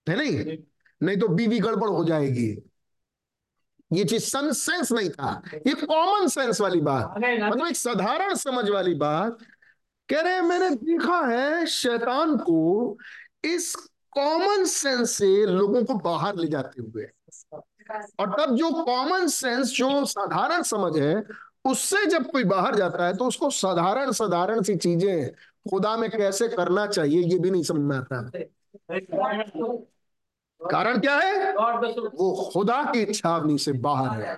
है 0.08 0.16
नहीं? 0.16 0.58
नहीं 1.02 1.16
तो 1.16 1.28
बीवी 1.28 1.58
गड़बड़ 1.58 1.88
हो 1.88 2.04
जाएगी। 2.04 2.70
ये 3.92 4.04
चीज़ 4.04 4.22
सन 4.22 4.52
सेंस 4.52 4.92
नहीं 4.92 5.10
था। 5.10 5.42
ये 5.54 5.74
कॉमन 5.74 6.28
सेंस 6.28 6.60
वाली 6.60 6.80
बात। 6.80 7.14
मतलब 7.18 7.66
एक 7.66 7.76
साधारण 7.76 8.34
समझ 8.34 8.70
वाली 8.70 8.94
बात। 8.94 9.38
कह 10.08 10.20
रहे 10.20 10.40
मैंने 10.40 10.70
देखा 10.70 11.26
है 11.26 11.66
शैतान 11.66 12.36
को 12.36 12.98
इस 13.44 13.90
कॉमन 14.16 14.64
सेंस 14.64 15.10
से 15.10 15.26
लोगों 15.46 15.84
को 15.84 15.94
बाहर 15.94 16.36
ले 16.36 16.46
जाते 16.48 16.82
हुए। 16.82 17.06
और 18.20 18.30
तब 18.30 18.54
जो 18.56 18.70
कॉमन 18.84 19.26
सेंस 19.28 19.72
जो 19.72 20.04
साधारण 20.04 20.62
समझ 20.62 20.96
है, 20.98 21.22
उससे 21.64 22.04
जब 22.06 22.30
कोई 22.30 22.44
बाहर 22.44 22.74
जाता 22.74 23.06
है 23.06 23.16
तो 23.16 23.24
उसको 23.24 23.50
साधारण 23.50 24.10
साधारण 24.12 24.62
सी 24.62 24.76
चीज़ें 24.76 25.30
खुदा 25.70 25.96
में 25.96 26.10
कैसे 26.10 26.48
करना 26.48 26.86
चाहिए, 26.86 27.20
ये 27.22 27.38
भी 27.38 27.50
नहीं 27.50 27.62
समझ 27.62 27.80
में 27.80 27.96
आता। 27.96 28.20
कारण 30.60 30.98
क्या 31.00 31.16
है? 31.16 31.52
वो 31.52 32.50
खुदा 32.52 32.82
की 32.84 33.04
छावनी 33.12 33.58
से 33.58 33.72
बाहर 33.72 34.20
है। 34.20 34.36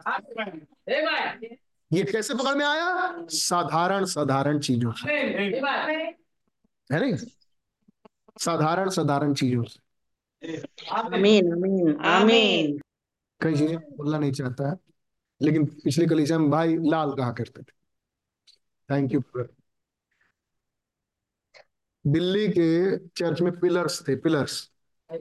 ये 1.91 2.03
कैसे 2.03 2.35
पकड़ 2.35 2.55
में 2.55 2.65
आया? 2.67 3.13
साधारण 3.31 4.05
साधारण 4.05 4.59
चीज़ों 4.59 4.93
से। 4.93 5.13
है 6.91 7.01
नहीं? 7.01 7.15
साधारण 8.37 8.89
साधारण 8.91 9.35
चीज़ों 9.35 9.63
से। 9.63 10.57
आमीन 10.93 11.53
आमीन 11.53 11.97
आमीन। 12.07 12.79
कई 13.41 13.55
चीज़ें 13.55 13.79
बोलना 13.97 14.19
नहीं 14.19 14.33
चाहता 14.33 14.69
है 14.71 14.77
लेकिन 15.41 15.65
पिछली 15.85 16.07
कलीसिया 16.07 16.39
में 16.39 16.51
भाई 16.51 16.77
लाल 16.77 17.15
कहा 17.15 17.33
करते 17.33 17.63
थे। 17.63 17.73
थैंक 18.89 19.13
यू 19.13 19.23
दिल्ली 22.05 22.49
के 22.49 22.97
चर्च 23.09 23.41
में 23.41 23.53
पिलर्स 23.61 24.03
थे 24.09 24.17
पिलर्स। 24.17 24.71
है 25.11 25.19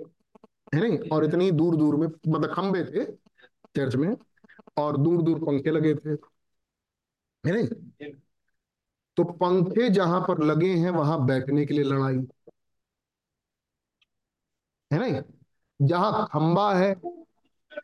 नहीं? 0.76 0.98
और 1.10 1.26
इतनी 1.26 1.52
दूर 1.52 1.76
दूर 1.76 1.96
में 1.96 2.08
मतलब 2.08 2.54
खंबे 2.54 2.84
थे 2.84 3.06
चर्च 3.76 3.96
में 3.96 4.16
और 4.78 4.98
दूर 4.98 5.22
दूर 5.22 5.40
पंखे 5.40 5.72
लगे 5.72 5.94
थे। 5.96 6.10
है 7.44 7.52
नहीं? 7.52 8.12
तो 9.18 9.24
पंखे 9.24 9.90
जहाँ 9.90 10.20
पर 10.22 10.44
लगे 10.44 10.74
हैं 10.76 10.90
वहाँ 10.90 11.26
बैठने 11.26 11.66
के 11.66 11.74
लिए 11.74 11.84
लड़ाई। 11.84 12.18
है 14.94 15.00
नहीं 15.00 15.22
जहाँ 15.82 16.28
खंबा 16.34 16.74
है, 16.74 16.94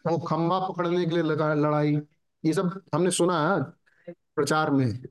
वो 0.07 0.17
खंबा 0.17 0.59
पकड़ने 0.59 1.05
के 1.05 1.11
लिए 1.11 1.23
लगा, 1.23 1.53
लड़ाई। 1.53 2.01
ये 2.45 2.53
सब 2.53 2.81
हमने 2.95 3.11
सुना 3.11 3.55
है 3.55 3.63
प्रचार 4.35 4.69
में, 4.69 5.03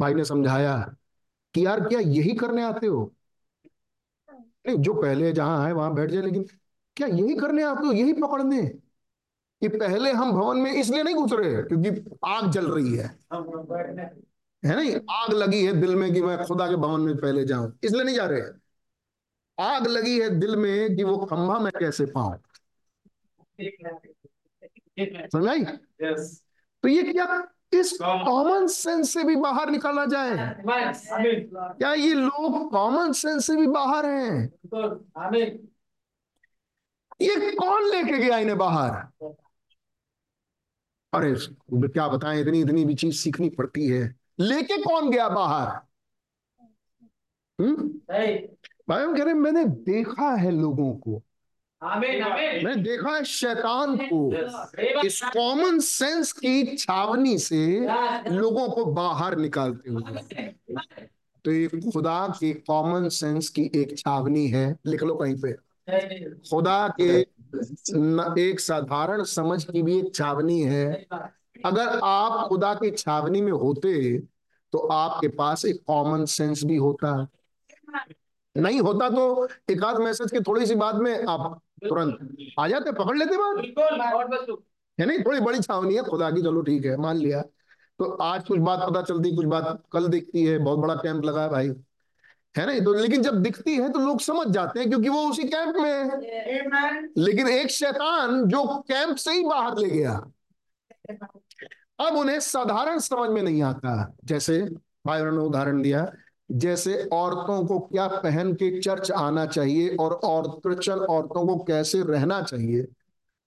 भाई 0.00 0.14
ने 0.14 0.24
समझाया 0.24 0.94
कि 1.54 1.66
यार 1.66 1.80
क्या 1.80 2.00
यही 2.00 2.34
करने 2.34 2.62
आते 2.62 2.86
हो? 2.86 3.12
नहीं, 4.66 4.76
जो 4.76 4.94
पहले 4.94 5.32
जहाँ 5.32 5.66
है, 5.66 5.72
वहाँ 5.72 5.94
बैठ 5.94 6.10
जाए, 6.10 6.22
लेकिन 6.22 6.46
क्या 6.96 7.06
यही 7.06 7.34
करने 7.36 7.62
आते 7.62 7.86
हो? 7.86 7.92
यही 7.92 8.12
पकड़ने? 8.12 8.62
कि 9.62 9.68
पहले 9.68 10.12
हम 10.12 10.32
भवन 10.32 10.56
में 10.56 10.72
इसलिए 10.72 11.02
नहीं 11.02 11.14
घुस 11.14 11.30
रहे 11.32 11.62
क्योंकि 11.62 12.16
आग 12.24 12.50
जल 12.50 12.66
रही 12.72 12.94
है। 12.94 13.18
है 14.64 14.76
नहीं 14.76 14.96
आग 15.10 15.32
लगी 15.32 15.66
है 15.66 15.72
दिल 15.80 15.96
में 15.96 16.14
कि 16.14 16.22
मैं 16.22 16.44
खुदा 16.44 16.68
के 16.68 16.76
भवन 16.76 17.00
में 17.00 17.16
पहले 17.16 17.44
जाऊँ। 17.44 17.78
इसलिए 17.84 18.04
नहीं 18.04 18.16
जा 18.16 18.26
रहे। 18.26 18.61
आग 19.62 19.86
लगी 19.86 20.20
है 20.20 20.28
दिल 20.40 20.56
में 20.56 20.96
कि 20.96 21.04
वो 21.04 21.16
खंभा 21.18 21.58
मैं 21.58 21.72
कैसे 21.78 22.06
पाऊँ? 22.06 22.38
समझ 25.32 25.48
आई? 25.48 25.64
तो 26.82 26.88
ये 26.88 27.02
क्या 27.02 27.26
इस 27.72 27.98
कॉमन 28.02 28.66
सेंस 28.66 29.14
से 29.14 29.24
भी 29.24 29.36
बाहर 29.36 29.70
निकाला 29.70 30.04
जाए? 30.04 30.36
क्या 31.78 31.92
ये 31.94 32.14
लोग 32.14 32.70
कॉमन 32.70 33.12
सेंस 33.12 33.46
से 33.46 33.56
भी 33.56 33.66
बाहर 33.66 34.06
हैं? 34.06 34.52
ये 37.22 37.50
कौन 37.52 37.90
लेके 37.90 38.18
गया 38.18 38.38
इन्हें 38.38 38.58
बाहर? 38.58 38.90
अरे 41.12 41.34
क्या 41.88 42.08
बताएँ 42.08 42.40
इतनी 42.40 42.60
इतनी 42.60 42.84
भी 42.84 42.94
चीज़ 42.94 43.16
सीखनी 43.16 43.48
पड़ती 43.48 43.86
है। 43.88 44.02
लेके 44.40 44.82
कौन 44.82 45.10
गया 45.10 45.28
बाहर? 45.28 45.68
हम्म? 47.58 48.00
भाई 48.88 49.02
हम 49.04 49.16
कह 49.16 49.24
रहे 49.24 49.34
मैंने 49.34 49.64
देखा 49.64 50.30
है 50.36 50.50
लोगों 50.50 50.92
को। 50.96 51.22
मैंने 51.82 52.74
देखा 52.76 53.14
है 53.16 53.24
शैतान 53.24 53.96
को। 54.02 55.00
इस 55.06 55.20
कॉमन 55.22 55.78
सेंस 55.78 56.32
की 56.32 56.76
छावनी 56.76 57.38
से 57.38 57.80
लोगों 58.30 58.68
को 58.68 58.84
बाहर 58.84 59.36
निकालते 59.36 59.90
हुए। 59.90 60.02
तो 61.44 61.52
ये 61.52 61.66
खुदा 61.92 62.26
की 62.28 62.52
कॉमन 62.52 63.08
सेंस 63.08 63.48
की 63.48 63.70
एक 63.74 63.98
छावनी 63.98 64.46
है 64.48 64.64
लिख 64.86 65.02
लो 65.02 65.14
कहीं 65.14 65.36
पे। 65.36 65.52
खुदा 66.50 66.88
के 67.00 67.08
एक 68.40 68.60
साधारण 68.60 69.22
समझ 69.24 69.64
की 69.64 69.82
भी 69.82 69.98
एक 69.98 70.14
छावनी 70.14 70.60
है। 70.62 70.86
अगर 71.64 71.98
आप 72.04 72.48
खुदा 72.48 72.74
की 72.74 72.90
छावनी 72.90 73.40
में 73.40 73.52
होते 73.52 74.18
तो 74.72 74.78
आपके 74.78 75.28
पास 75.28 75.64
एक 75.64 75.82
कॉमन 75.86 76.24
सेंस 76.24 76.64
भी 76.64 76.76
होता। 76.76 77.10
नहीं 78.56 78.80
होता 78.80 79.08
तो 79.08 79.48
एक 79.70 79.84
आध 79.84 79.96
मैसेज 79.96 80.30
के 80.30 80.40
थोड़ी 80.40 80.66
सी 80.66 80.74
बात 80.74 80.94
में 80.94 81.24
आप 81.24 81.60
तुरंत 81.88 82.36
आ 82.58 82.66
जाते 82.68 82.92
पकड़ 82.92 83.16
लेते 83.18 83.36
बात? 83.36 84.58
है 84.98 85.06
नहीं? 85.06 85.18
थोड़ी 85.18 85.40
बड़ी 85.40 85.60
छावनी 85.60 85.94
है 85.94 86.02
खुदा 86.02 86.30
की 86.30 86.42
चलो 86.42 86.62
ठीक 86.62 86.84
है 86.84 86.96
मान 86.96 87.16
लिया। 87.16 87.40
तो 87.98 88.10
आज 88.22 88.44
कुछ 88.44 88.58
बात 88.58 88.78
पता 88.90 89.02
चलती 89.02 89.34
कुछ 89.36 89.46
बात 89.46 89.82
कल 89.92 90.06
दिखती 90.06 90.44
है 90.44 90.58
बहुत 90.58 90.78
बड़ा 90.78 90.94
कैंप 90.94 91.24
लगा 91.24 91.42
है 91.42 91.48
भाई। 91.48 91.68
है 92.56 92.66
ना 92.66 92.84
तो 92.84 92.92
लेकिन 92.94 93.22
जब 93.22 93.42
दिखती 93.42 93.76
है 93.76 93.88
तो 93.92 93.98
लोग 93.98 94.20
समझ 94.20 94.46
जाते 94.46 94.80
हैं 94.80 94.88
क्योंकि 94.88 95.08
वो 95.08 95.26
उसी 95.28 95.44
कैंप 95.44 95.76
में 95.76 95.90
है। 95.90 97.02
लेकिन 97.18 97.48
एक 97.48 97.70
शैतान 97.70 98.44
जो 98.44 98.64
कैंप 98.88 99.16
से 99.16 99.32
ही 99.32 99.42
बाहर 99.42 99.78
ले 99.78 99.88
गया। 99.90 100.12
अब 102.00 102.16
उन्हें 102.16 102.40
साधारण 102.40 102.98
समझ 102.98 103.30
में 103.30 103.42
नहीं 103.42 103.62
आता। 103.62 104.14
जैसे 104.24 104.60
भाई 105.06 105.20
उन्होंने 105.20 105.44
उदाहरण 105.44 105.82
दिया 105.82 106.12
जैसे 106.52 107.08
औरतों 107.12 107.66
को 107.66 107.78
क्या 107.78 108.08
पहन 108.08 108.54
के 108.54 108.80
चर्च 108.80 109.10
आना 109.10 109.46
चाहिए 109.46 109.96
और 109.96 110.12
और 110.12 110.48
क्रिश्चन 110.48 110.98
औरतों 110.98 111.46
को 111.46 111.64
कैसे 111.64 112.02
रहना 112.02 112.42
चाहिए? 112.42 112.82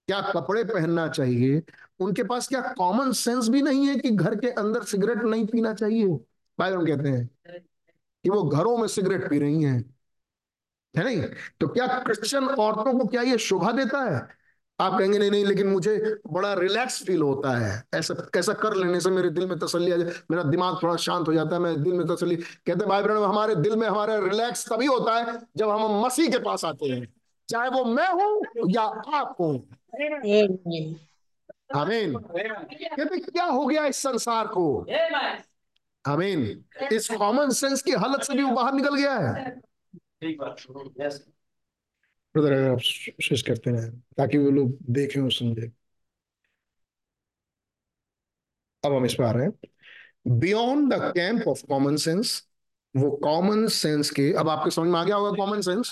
क्या 0.08 0.22
कपड़े 0.22 0.64
पहनना 0.64 1.08
चाहिए? 1.08 1.64
उनके 2.00 2.24
पास 2.24 2.48
क्या 2.48 2.62
कॉमन 2.62 3.12
सेंस 3.12 3.50
भी 3.50 3.62
नहीं 3.62 3.88
है 3.88 3.96
कि 3.96 4.10
घर 4.10 4.36
के 4.36 4.48
अंदर 4.48 4.84
सिगरेट 4.84 5.18
नहीं 5.18 5.46
पीना 5.46 5.74
चाहिए? 5.74 6.08
भाई 6.60 6.72
कहते 6.72 7.10
हैं 7.10 7.30
कि 8.24 8.30
वो 8.30 8.44
घरों 8.44 8.78
में 8.78 8.88
सिगरेट 8.88 9.30
पी 9.30 9.40
रही 9.40 9.64
हैं। 9.64 9.96
है 10.98 11.04
नहीं? 11.04 11.24
तो 11.60 11.68
क्या 11.68 11.88
क्रिश्चियन 11.88 12.44
औरतों 12.44 13.00
को 13.00 13.06
क्या 13.06 13.22
ये 13.22 13.38
शोभा 13.38 13.72
देता 13.72 14.02
है? 14.02 14.45
आप 14.80 14.98
कहेंगे 15.00 15.20
नहीं 15.20 15.32
नहीं 15.32 15.46
लेकिन 15.46 15.68
मुझे 15.68 16.16
बड़ा 16.32 16.54
रिलैक्स 16.54 17.04
फील 17.04 17.22
होता 17.22 17.58
है। 17.58 17.84
ऐसा 17.94 18.30
ऐसा 18.38 18.54
कर 18.54 18.74
लेने 18.76 19.00
से 19.02 19.10
मेरे 19.10 19.30
दिल 19.30 19.48
में 19.48 19.60
तसल्ली 19.60 19.92
आ 19.92 19.98
जाए 19.98 20.14
मेरा 20.32 20.44
दिमाग 20.44 20.80
थोड़ा 20.84 20.96
शांत 20.96 21.28
हो 21.28 21.34
जाता 21.34 21.56
है 21.56 21.62
मेरे 21.62 21.76
दिल 21.76 21.94
में 21.94 22.08
तसल्ली 22.08 22.36
कहते 22.36 22.86
भाई 22.86 23.04
बहन 23.04 23.18
हमारे 23.18 23.56
दिल 23.56 23.76
में 23.76 23.88
हमारा 23.88 24.18
रिलैक्स 24.20 24.70
तभी 24.70 24.86
होता 24.86 25.16
है 25.16 25.40
जब 25.58 25.70
हम 25.70 26.06
मसीह 26.06 26.30
के 26.30 26.38
पास 26.38 26.66
आते 26.66 26.86
हैं 26.86 27.14
चाहे 27.50 27.70
वो 27.70 27.86
मैं 27.86 28.10
हूँ 28.10 28.44
या 28.70 28.82
आप 29.18 29.36
हो। 29.40 29.68
आमीन। 31.76 32.18
कहते 32.18 33.20
क्या 33.20 33.46
हो 33.46 33.66
गया 33.66 33.86
इस 33.86 33.96
संसार 33.96 34.48
को? 34.48 34.86
आमीन। 36.08 36.64
इस 36.92 37.10
कॉमन 37.10 37.50
सेंस 37.50 37.82
की 37.82 37.92
हालत 37.92 38.22
से 38.22 38.34
भी 38.34 38.44
वो 38.44 38.52
बाहर 38.52 38.74
निकल 38.74 38.96
गया 38.96 39.14
है। 39.14 39.62
अगर 42.38 42.54
आप 42.70 42.78
कोशिश 43.10 43.42
करते 43.42 43.70
हैं, 43.70 43.92
ताकि 44.18 44.38
वो 44.38 44.52
लोग 44.52 44.78
देखें 44.90 45.22
और 45.22 45.32
समझे। 45.32 45.72
अब 48.86 48.94
हम 48.94 49.06
इस 49.06 49.14
पर 49.14 49.24
आ 49.24 49.32
रहे 49.32 49.46
हैं। 49.46 49.52
Beyond 50.40 50.94
the 50.94 50.98
camp 51.16 51.48
of 51.48 51.66
common 51.66 51.96
sense 51.96 52.48
वो 52.96 53.12
कॉमन 53.12 53.68
सेंस 53.68 54.10
के, 54.10 54.34
अब 54.34 54.50
आपके 54.50 54.72
समझ 54.72 54.88
में 54.90 55.00
आ 55.00 55.04
गया 55.04 55.16
होगा 55.16 55.32
कॉमन 55.32 55.62
सेंस 55.62 55.90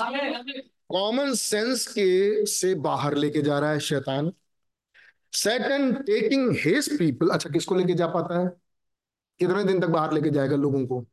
कॉमन 0.90 1.34
सेंस 1.34 1.88
के 1.88 2.46
से 2.46 2.76
बाहर 2.76 3.16
लेके 3.16 3.42
जा 3.42 3.60
रहा 3.60 3.72
है 3.72 3.80
शैतान। 3.80 4.32
सेकंड 5.34 5.98
टेकिंग 6.06 6.56
हिज 6.60 7.00
पीपल 7.00 7.30
अच्छा 7.30 7.50
किसको 7.50 7.76
लेके 7.76 7.94
जा 7.94 8.08
पाता 8.08 8.40
है? 8.40 8.48
कितने 9.40 9.64
दिन 9.64 9.82
तक 9.82 9.88
बाहर 9.88 10.14
लेके 10.14 10.30
जाएगा 10.30 10.56
लोगों 10.56 10.88
को? 10.88 11.06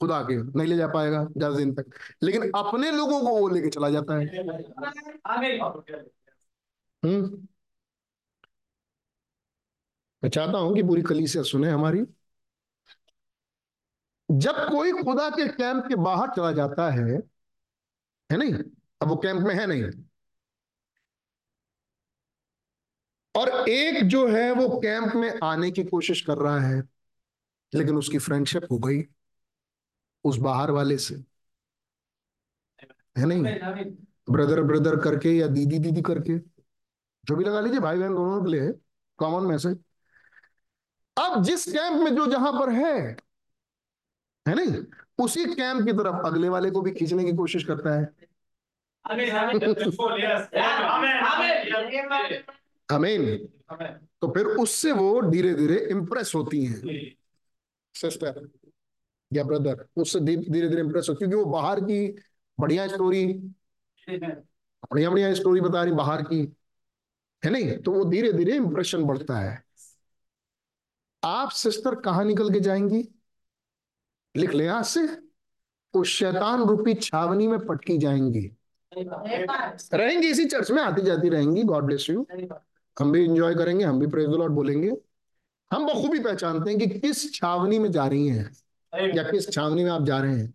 खुदा 0.00 0.20
के 0.22 0.36
नहीं 0.36 0.66
ले 0.68 0.76
जा 0.76 0.86
पाएगा 0.88 1.24
ज़्यादा 1.24 1.56
दिन 1.56 1.74
तक। 1.74 1.94
लेकिन 2.22 2.50
अपने 2.54 2.90
लोगों 2.90 3.20
को 3.20 3.38
वो 3.40 3.48
लेके 3.48 3.68
चला 3.68 3.90
जाता 3.90 4.18
है। 4.18 4.26
हम्म। 7.04 7.46
मैं 10.22 10.30
चाहता 10.30 10.58
हूँ 10.58 10.74
कि 10.74 10.82
पूरी 10.82 11.02
कलीसिया 11.02 11.42
सुने 11.42 11.70
हमारी। 11.70 12.04
जब 14.30 14.54
कोई 14.70 14.92
खुदा 14.92 15.28
के 15.30 15.48
कैंप 15.48 15.84
के 15.88 15.94
बाहर 15.94 16.28
चला 16.28 16.52
जाता 16.52 16.90
है 16.90 17.20
है 18.30 18.36
नहीं? 18.36 18.54
अब 19.00 19.08
वो 19.08 19.16
कैंप 19.16 19.40
में 19.40 19.54
है 19.54 19.66
नहीं। 19.66 19.84
और 23.34 23.48
एक 23.68 24.04
जो 24.04 24.26
है 24.28 24.50
वो 24.52 24.68
कैंप 24.68 25.12
में 25.14 25.40
आने 25.42 25.70
की 25.70 25.84
कोशिश 25.84 26.20
कर 26.20 26.38
रहा 26.38 26.60
है, 26.60 26.82
लेकिन 27.74 27.96
उसकी 27.96 28.18
फ्रेंडशिप 28.18 28.62
हो 28.70 28.78
गई। 28.78 29.02
उस 30.24 30.36
बाहर 30.36 30.70
वाले 30.70 30.98
से। 30.98 31.14
है 33.18 33.26
नहीं? 33.26 33.42
ब्रदर 34.30 34.62
ब्रदर 34.62 34.96
करके 34.96 35.32
या 35.32 35.46
दीदी 35.46 35.78
दीदी 35.78 36.02
करके। 36.02 36.38
जो 37.24 37.36
भी 37.36 37.44
लगा 37.44 37.60
लीजिए 37.60 37.80
भाई 37.80 37.98
बहन 37.98 38.14
दोनों 38.14 38.44
के 38.44 38.50
लिए। 38.50 38.72
कॉमन 39.16 39.46
मैसेज 39.46 39.78
अब 41.16 41.42
जिस 41.42 41.64
कैंप 41.64 42.04
में 42.04 42.14
जो 42.14 42.26
जहाँ 42.26 42.52
पर 42.52 42.70
है 42.70 43.16
है 44.48 44.54
नहीं? 44.54 44.84
उसी 45.24 45.44
कैंप 45.44 45.86
की 45.86 45.92
तरफ़ 45.92 46.26
अगले 46.26 46.48
वाले 46.48 46.70
को 46.70 46.82
भी 46.82 46.90
खींचने 46.90 47.24
की 47.24 47.32
कोशिश 47.32 47.64
करता 47.64 48.00
है। 48.00 48.08
अमीन 52.90 53.48
तो 54.20 54.30
फिर 54.30 54.46
उससे 54.46 54.92
वो 54.92 55.22
धीरे 55.22 55.54
धीरे 55.54 55.76
इंप्रेस 55.90 56.32
होती 56.34 56.64
हैं। 56.64 56.80
सिस्टर 57.94 58.48
या 59.32 59.44
ब्रदर 59.44 59.84
उससे 59.96 60.20
धीरे 60.20 60.68
धीरे 60.68 60.80
इंप्रेस 60.80 61.06
हो, 61.10 61.14
क्योंकि 61.14 61.36
वो 61.36 61.44
बाहर 61.44 61.80
की 61.80 62.16
बढ़िया 62.58 62.86
स्टोरी 62.88 63.26
बढ़िया 64.08 65.10
बढ़िया 65.10 65.32
स्टोरी 65.34 65.60
बता 65.60 65.82
रही 65.82 65.92
बाहर 65.92 66.22
की, 66.22 66.40
है 67.42 67.50
नहीं? 67.50 67.76
तो 67.78 67.92
वो 67.92 68.04
धीरे 68.04 68.32
धीरे 68.32 68.54
इंप्रेशन 68.56 69.04
बढ़ता 69.04 69.38
है। 69.38 69.62
आप 71.22 71.50
सिस्टर 71.50 71.94
कहा 71.94 72.22
निकल 72.22 72.50
के 72.50 72.60
जाएँगी? 72.60 73.02
लिख 74.34 74.54
ले 74.54 74.66
आज 74.66 74.84
से। 74.84 75.06
उस 75.94 76.08
शैतान 76.08 76.62
रूपी 76.62 76.94
छावनी 76.94 77.46
में 77.48 77.58
पटकी 77.66 77.98
जाएँगी। 77.98 78.50
रहेंगी 78.92 80.26
इसी 80.26 80.44
चर्च 80.44 80.70
में, 80.70 80.82
आती 80.82 81.02
जाती 81.02 81.28
रहेंगी। 81.28 81.62
गॉड 81.62 81.84
ब्लेस 81.84 82.06
यू 82.10 82.26
हम 82.96 83.12
भी 83.12 83.24
इंजॉय 83.24 83.54
करेंगे, 83.54 83.84
हम 83.84 84.00
भी 84.00 84.06
प्रेज 84.06 84.28
लॉर्ड 84.28 84.52
बोलेंगे। 84.52 84.92
हम 85.70 85.86
बखूबी 85.86 86.18
पहचानते 86.18 86.70
हैं 86.70 86.78
कि 86.78 86.98
किस 87.00 87.32
छावनी 87.34 87.78
में 87.78 87.90
जा 87.92 88.06
रही 88.06 88.28
हैं। 88.28 88.50
या 88.92 89.22
किस 89.22 89.50
छावनी 89.52 89.84
में 89.84 89.90
आप 89.90 90.04
जा 90.04 90.18
रहे 90.18 90.36
हैं? 90.36 90.52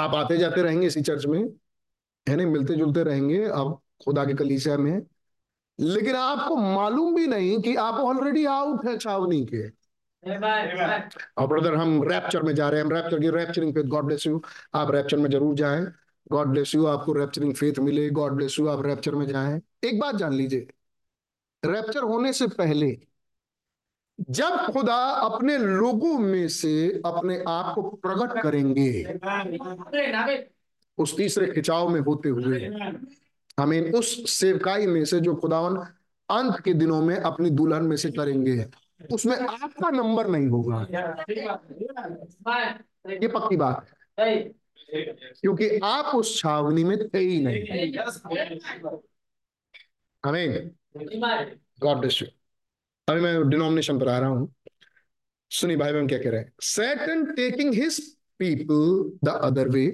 आप 0.00 0.14
आते 0.14 0.36
जाते 0.38 0.62
रहेंगे 0.62 0.86
इसी 0.86 1.00
चर्च 1.02 1.26
में 1.26 1.40
है 2.26 2.36
नहीं? 2.36 2.46
मिलते 2.46 2.74
जुलते 2.74 3.02
रहेंगे 3.02 3.44
आप 3.46 3.80
खुदा 4.04 4.24
के 4.24 4.34
कलीसिया 4.34 4.76
में 4.76 5.00
लेकिन 5.78 6.16
आपको 6.16 6.56
मालूम 6.56 7.14
भी 7.14 7.26
नहीं 7.26 7.60
कि 7.62 7.74
आप 7.76 7.94
ऑलरेडी 7.94 8.44
आउट 8.46 8.86
है 8.86 8.96
छावनी 8.98 9.44
के। 9.44 9.66
और 11.38 11.46
ब्रदर 11.46 11.74
हम 11.74 12.02
रैप्चर 12.02 12.42
में 12.42 12.54
जा 12.54 12.68
रहे 12.68 12.80
हैं। 12.80 12.86
हम 12.86 12.92
रैप्चर 12.92 13.20
की 13.20 13.30
rapturing 13.30 13.74
faith 13.74 13.84
God 13.84 14.04
bless 14.04 14.26
you 14.26 14.40
आप 14.74 14.90
रैप्चर 14.90 15.16
में 15.16 15.30
ज़रूर 15.30 15.54
जाएँ। 15.54 15.86
गॉड 16.32 16.48
ब्लेस 16.48 16.74
यू 16.74 16.86
आपको 16.86 17.12
रैप्चरिंग 17.12 17.54
फेथ 17.54 17.78
मिले। 17.78 18.08
गॉड 18.10 18.32
ब्लेस 18.32 18.58
यू 18.58 18.66
आप 18.68 18.84
रैप्चर 18.86 19.14
में 19.14 19.26
जाएँ। 19.26 19.60
एक 19.84 19.98
बात 20.00 20.14
जान 20.14 20.32
लीजिए। 20.32 20.66
रैप्चर 21.62 22.02
होने 22.02 22.32
से 22.32 22.46
पहले 22.48 22.86
जब 24.20 24.72
खुदा 24.72 24.96
अपने 24.96 25.58
लोगों 25.58 26.18
में 26.18 26.48
से 26.48 27.02
अपने 27.06 27.44
आप 27.48 27.74
को 27.74 27.82
प्रकट 27.82 28.42
करेंगे, 28.42 29.18
उस 30.98 31.16
तीसरे 31.16 31.46
खिंचाव 31.46 31.88
में 31.88 32.00
होते 32.00 32.28
हुए 32.28 32.70
हमें 33.60 33.92
उस 33.92 34.30
सेवकाई 34.40 34.86
में 34.86 35.04
से 35.04 35.20
जो 35.20 35.36
खुदावन 35.36 35.76
अंत 36.30 36.60
के 36.60 36.74
दिनों 36.74 37.02
में 37.02 37.16
अपनी 37.16 37.50
दुल्हन 37.50 37.84
में 37.84 37.96
से 37.96 38.10
करेंगे, 38.10 38.66
उसमें 39.12 39.36
आपका 39.36 39.90
नंबर 39.90 40.26
नहीं 40.26 40.46
होगा। 40.46 40.86
ये 43.10 43.28
पक्की 43.28 43.56
बात 43.56 43.86
है। 44.20 44.36
क्योंकि 45.42 45.78
आप 45.78 46.04
उस 46.04 46.40
छावनी 46.40 46.84
में 46.84 47.08
थे 47.08 47.18
ही 47.18 47.42
नहीं। 47.44 47.98
हमें 50.24 50.70
गॉड 51.80 52.04
यू 52.04 52.26
अभी 53.08 53.20
मैं 53.20 53.48
डिनोमिनेशन 53.48 53.98
पर 53.98 54.08
आ 54.08 54.18
रहा 54.18 54.28
हूँ। 54.28 54.52
सुनी 55.50 55.76
भाई 55.76 55.92
बहन 55.92 56.06
क्या 56.08 56.18
कह 56.18 56.30
रहे 56.30 56.40
हैं। 56.40 56.52
Satan 56.62 57.24
taking 57.34 57.74
his 57.74 57.98
people 58.38 59.18
the 59.24 59.34
other 59.44 59.68
way 59.68 59.84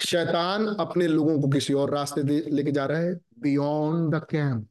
शैतान 0.00 0.66
अपने 0.80 1.06
लोगों 1.08 1.40
को 1.40 1.48
किसी 1.48 1.72
और 1.74 1.90
रास्ते 1.90 2.22
लेके 2.50 2.72
जा 2.72 2.86
रहा 2.86 2.98
है। 2.98 3.14
बियॉन्ड 3.38 4.14
द 4.14 4.20
कैंप 4.30 4.66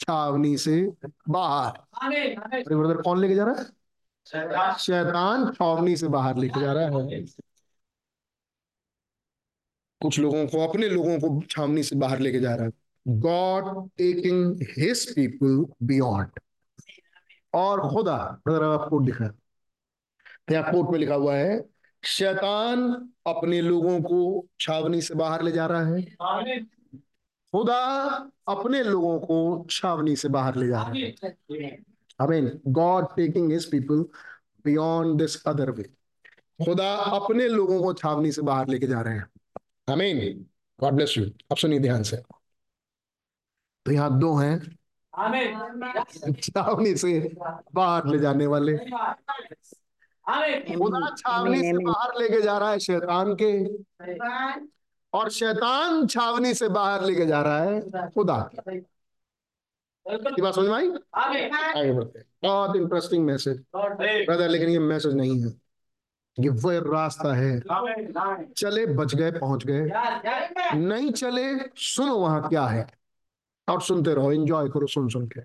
छावनी 0.00 0.56
से 0.58 0.80
बाहर। 1.28 1.78
अरे 2.02 2.64
ब्रदर 2.68 3.02
कौन 3.02 3.20
लेके 3.20 3.34
जा 3.34 3.44
रहा 3.44 3.54
है? 3.54 3.64
शैतान। 4.78 5.50
छावनी 5.52 5.96
से 5.96 6.08
बाहर 6.08 6.38
लेके 6.38 6.60
जा 6.60 6.72
रहा 6.72 6.84
है। 6.84 7.24
कुछ 10.00 10.18
लोगों 10.18 10.46
को 10.46 10.66
अपने 10.68 10.88
लोगों 10.88 11.18
को 11.18 11.40
छावनी 11.50 11.82
से 11.82 11.96
बाहर 11.96 12.18
लेके 12.18 12.40
जा 12.40 12.54
रहा 12.54 12.66
है। 12.66 12.72
God 13.06 13.88
taking 13.98 14.66
his 14.78 15.06
people 15.14 15.64
beyond 15.82 16.40
और 17.54 17.80
खुदा 17.90 18.16
ब्रदर 18.44 18.64
आप 18.64 18.88
कोट 18.90 19.02
दिखा 19.02 19.30
यहाँ 20.52 20.72
कोट 20.72 20.90
में 20.90 20.98
लिखा 20.98 21.14
हुआ 21.14 21.34
है 21.36 21.64
शैतान 22.02 22.80
अपने 23.26 23.60
लोगों 23.60 24.00
को 24.00 24.46
छावनी 24.60 25.00
से 25.00 25.14
बाहर 25.14 25.42
ले 25.42 25.52
जा 25.52 25.66
रहा 25.66 25.84
है। 25.86 26.02
खुदा 27.54 27.78
अपने 28.48 28.82
लोगों 28.82 29.18
को 29.20 29.66
छावनी 29.70 30.16
से 30.16 30.28
बाहर 30.28 30.56
ले 30.56 30.66
जा 30.66 30.82
रहा 30.82 30.92
है। 30.92 31.70
अमीन 32.20 32.60
God 32.68 33.06
taking 33.16 33.52
his 33.52 33.70
people 33.70 34.04
beyond 34.64 35.18
this 35.18 35.42
other 35.44 35.70
way 35.70 35.82
खुदा 36.58 36.92
अपने 36.94 37.48
लोगों 37.48 37.82
को 37.82 37.92
छावनी 37.94 38.32
से 38.32 38.42
बाहर 38.42 38.68
लेके 38.68 38.86
जा 38.86 39.00
रहे 39.00 39.14
हैं। 39.14 39.26
अमीन 39.88 40.46
गॉड 40.80 40.92
ब्लेस 40.92 41.18
यू 41.18 41.24
अब 41.50 41.56
सुनिए 41.56 41.78
ध्यान 41.78 42.02
से। 42.02 42.16
तो 43.86 43.92
यहाँ 43.92 44.18
दो 44.18 44.34
हैं। 44.34 44.58
छावनी 46.42 46.94
से 46.96 47.10
बाहर 47.74 48.06
ले 48.06 48.18
जाने 48.18 48.46
वाले। 48.46 48.76
खुदा 50.76 51.08
छावनी 51.16 51.60
से 51.60 51.72
बाहर 51.84 52.18
लेके 52.20 52.40
जा 52.42 52.56
रहा 52.58 52.70
है 52.70 52.78
शैतान 52.78 53.34
के। 53.42 53.50
और 55.12 55.30
शैतान 55.30 56.06
छावनी 56.06 56.54
से 56.54 56.68
बाहर 56.68 57.04
लेके 57.04 57.26
जा 57.26 57.42
रहा 57.42 57.58
है 57.58 58.08
खुदा 58.10 58.38
की। 58.54 58.80
बात 60.42 60.54
समझ 60.54 60.66
में 60.68 60.74
आई? 60.74 60.88
आगे 61.14 61.92
बढ़ते 61.92 62.22
बहुत 62.42 62.76
इंटरेस्टिंग 62.76 63.24
मैसेज 63.26 63.62
ब्रदर 63.76 64.48
लेकिन 64.48 64.68
ये 64.68 64.78
मैसेज 64.78 65.14
नहीं 65.14 65.40
है। 65.42 65.52
ये 66.38 66.48
वह 66.64 66.78
रास्ता 66.86 67.34
है। 67.34 67.60
चले 68.52 68.86
बच 68.86 69.14
गए 69.14 69.30
पहुँच 69.30 69.64
गए। 69.66 69.90
नहीं 70.76 71.10
चले 71.12 71.44
सुनो 71.76 72.16
वहाँ 72.16 72.48
क्या 72.48 72.66
है। 72.66 72.86
और 73.68 73.82
सुनते 73.82 74.14
रहो 74.14 74.32
एंजॉय 74.32 74.68
करो 74.68 74.86
सुन 74.86 75.08
सुन 75.08 75.26
के 75.26 75.40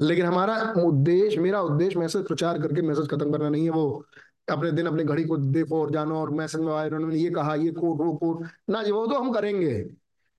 लेकिन 0.00 0.26
हमारा 0.26 0.74
उद्देश्य 0.82 1.40
मेरा 1.40 1.60
उद्देश्य 1.60 1.98
मैसेज 1.98 2.26
प्रचार 2.26 2.58
करके 2.58 2.82
मैसेज 2.82 3.08
खत्म 3.08 3.32
करना 3.32 3.48
नहीं 3.48 3.64
है 3.64 3.70
वो 3.70 4.04
अपने 4.48 4.72
दिन 4.72 4.86
अपने 4.86 5.04
घड़ी 5.04 5.24
को 5.24 5.36
देखो 5.36 5.80
और 5.82 5.90
जानो 5.90 6.20
और 6.20 6.30
मैसेज 6.30 6.60
में 6.60 6.72
आए 6.72 6.90
उन्होंने 6.90 7.16
ये 7.16 7.30
कहा 7.30 7.54
ये 7.54 7.70
कोट 7.70 8.00
वो 8.00 8.12
कोट 8.12 8.48
ना 8.70 8.82
जी 8.82 8.90
वो 8.90 9.06
तो 9.06 9.14
हम 9.14 9.32
करेंगे 9.32 9.90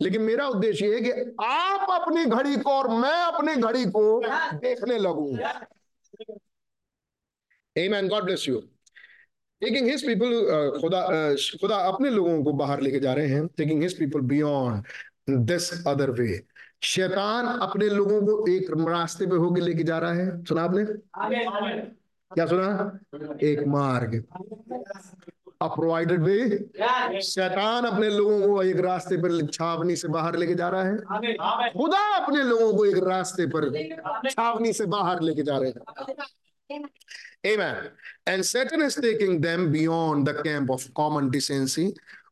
लेकिन 0.01 0.21
मेरा 0.21 0.47
उद्देश्य 0.47 0.85
ये 0.85 0.95
है 0.95 1.01
कि 1.01 1.35
आप 1.45 2.01
अपनी 2.01 2.25
घड़ी 2.25 2.57
को 2.57 2.69
और 2.69 2.87
मैं 2.87 3.21
अपनी 3.21 3.55
घड़ी 3.55 3.85
को 3.85 4.21
देखने 4.57 4.97
लगूं. 4.97 5.37
God 8.09 8.25
bless 8.25 8.47
you. 8.47 8.61
Taking 9.61 9.87
his 9.87 10.03
people, 10.03 10.33
uh, 10.33 10.81
खुदा 10.81 11.05
uh, 11.07 11.59
खुदा 11.61 11.75
अपने 11.75 12.09
लोगों 12.09 12.43
को 12.43 12.53
बाहर 12.53 12.81
लेके 12.81 12.99
जा 12.99 13.13
रहे 13.13 13.27
हैं 13.27 13.47
taking 13.47 13.83
his 13.83 13.93
people 13.99 14.21
beyond 14.21 14.83
this 15.29 15.87
other 15.87 16.11
way. 16.11 16.39
शैतान 16.81 17.45
अपने 17.45 17.87
लोगों 17.89 18.21
को 18.21 18.51
एक 18.51 18.67
रास्ते 18.71 19.25
पे 19.25 19.35
होके 19.35 19.61
लेके 19.61 19.83
जा 19.83 19.97
रहा 19.97 20.13
है। 20.13 20.45
सुना 20.45 20.63
आपने? 20.63 20.85
क्या 22.31 22.45
सुना? 22.45 22.99
एक 23.43 23.67
मार्ग। 23.67 24.23
अ 25.61 25.67
प्रोवाइडेड 25.67 26.21
वे 26.23 27.19
शैतान 27.21 27.85
अपने 27.85 28.09
लोगों 28.09 28.39
को 28.47 28.63
एक 28.63 28.79
रास्ते 28.79 29.17
पर 29.17 29.45
छावनी 29.47 29.95
से 29.95 30.07
बाहर 30.07 30.35
लेके 30.35 30.55
जा 30.55 30.69
रहा 30.69 30.83
है। 30.83 30.97
खुदा 31.71 32.15
अपने 32.15 32.43
लोगों 32.43 32.73
को 32.73 32.85
एक 32.85 33.03
रास्ते 33.03 33.45
पर 33.45 33.69
छावनी 34.29 34.73
से 34.73 34.85
बाहर 34.85 35.21
लेके 35.21 35.43
जा 35.43 35.57
रहे 35.57 35.69
हैं। 35.69 36.83
Amen. 37.45 37.75
And 38.27 38.45
Satan 38.45 38.81
is 38.81 38.95
taking 38.95 39.41
them 39.41 39.71
beyond 39.71 40.27
the 40.27 40.33
camp 40.43 40.69
of 40.69 40.81
common 40.99 41.29
decency. 41.29 41.91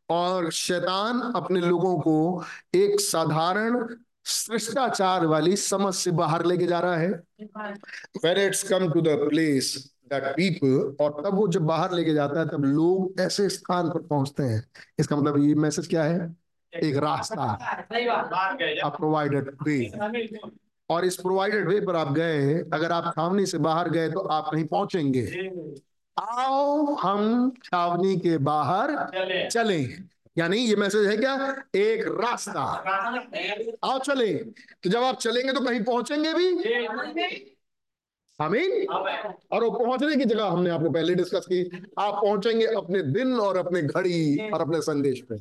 और 0.10 0.52
शैतान 0.52 1.22
अपने 1.36 1.62
लोगों 1.62 2.00
को 2.00 2.44
एक 2.76 3.00
साधारण 3.00 3.96
शिष्टाचार 4.28 5.26
वाली 5.26 5.56
समझ 5.56 5.94
से 5.96 6.12
बाहर 6.12 6.46
लेके 6.46 6.68
जा 6.68 6.80
रहा 6.80 6.96
है। 6.96 7.12
When 8.24 8.38
it's 8.38 8.64
come 8.64 8.88
to 8.94 9.02
the 9.02 9.16
place 9.30 9.70
that 10.12 10.26
people 10.40 11.02
और 11.02 11.22
तब 11.26 11.36
वो 11.36 11.48
जब 11.48 11.62
बाहर 11.66 11.94
लेके 11.94 12.14
जाता 12.14 12.40
है 12.40 12.48
तब 12.48 12.66
लोग 12.66 13.22
ऐसे 13.22 13.48
स्थान 13.50 13.90
पर 13.90 14.02
पहुँचते 14.08 14.44
हैं। 14.44 14.64
इसका 15.00 15.16
मतलब 15.16 15.44
ये 15.44 15.56
मैसेज 15.56 15.88
क्या 15.88 16.04
है? 16.04 16.36
एक 16.74 16.98
रास्ता। 16.98 17.46
प्रोवाइडेड 18.90 19.50
वे 19.64 19.92
और 20.90 21.06
इस 21.06 21.16
प्रोवाइडेड 21.16 21.68
वे 21.70 21.80
पर 21.82 21.96
आप 21.96 22.12
गए 22.14 22.54
अगर 22.74 22.92
आप 22.92 23.12
छावनी 23.16 23.46
से 23.46 23.58
बाहर 23.58 23.90
गए 23.90 24.10
तो 24.10 24.20
आप 24.20 24.54
नहीं 24.54 24.66
पहुँचेंगे। 24.66 25.26
आओ 26.18 26.96
हम 26.96 27.52
छावनी 27.64 28.16
के 28.18 28.38
बाहर 28.38 28.94
चले। 29.50 29.82
यानी 30.38 30.58
ये 30.58 30.76
मैसेज 30.76 31.08
है 31.08 31.18
क्या? 31.18 31.34
एक 31.76 32.08
रास्ता। 32.22 32.62
आओ 33.84 34.00
चले। 34.00 34.34
तो 34.34 34.90
जब 34.90 35.04
आप 35.04 35.18
चलेंगे 35.18 35.54
तो 35.54 35.60
कहीं 35.60 35.84
पहुँचेंगे 35.84 36.34
भी? 36.34 36.48
आमीन। 38.40 38.86
और 38.88 39.64
वो 39.64 39.70
पहुँचने 39.70 40.16
की 40.16 40.26
जगह 40.26 40.46
हमने 40.46 40.70
आपको 40.70 40.90
पहले 40.90 41.16
डिस्कस 41.16 41.46
की। 41.46 41.64
आप 42.00 42.14
पहुँचेंगे 42.14 42.66
अपने 42.66 43.02
दिन 43.04 43.34
और 43.40 43.58
अपने 43.58 43.82
घड़ी 43.82 44.50
और 44.50 44.62
अपने 44.62 44.82
संदेश 44.82 45.22
पे। 45.32 45.36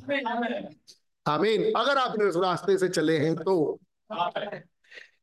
आमीन। 1.25 1.71
अगर 1.73 1.97
आप 1.97 2.21
इस 2.21 2.35
रास्ते 2.37 2.77
से 2.77 2.89
चले 2.89 3.17
हैं 3.17 3.35
तो 3.35 3.79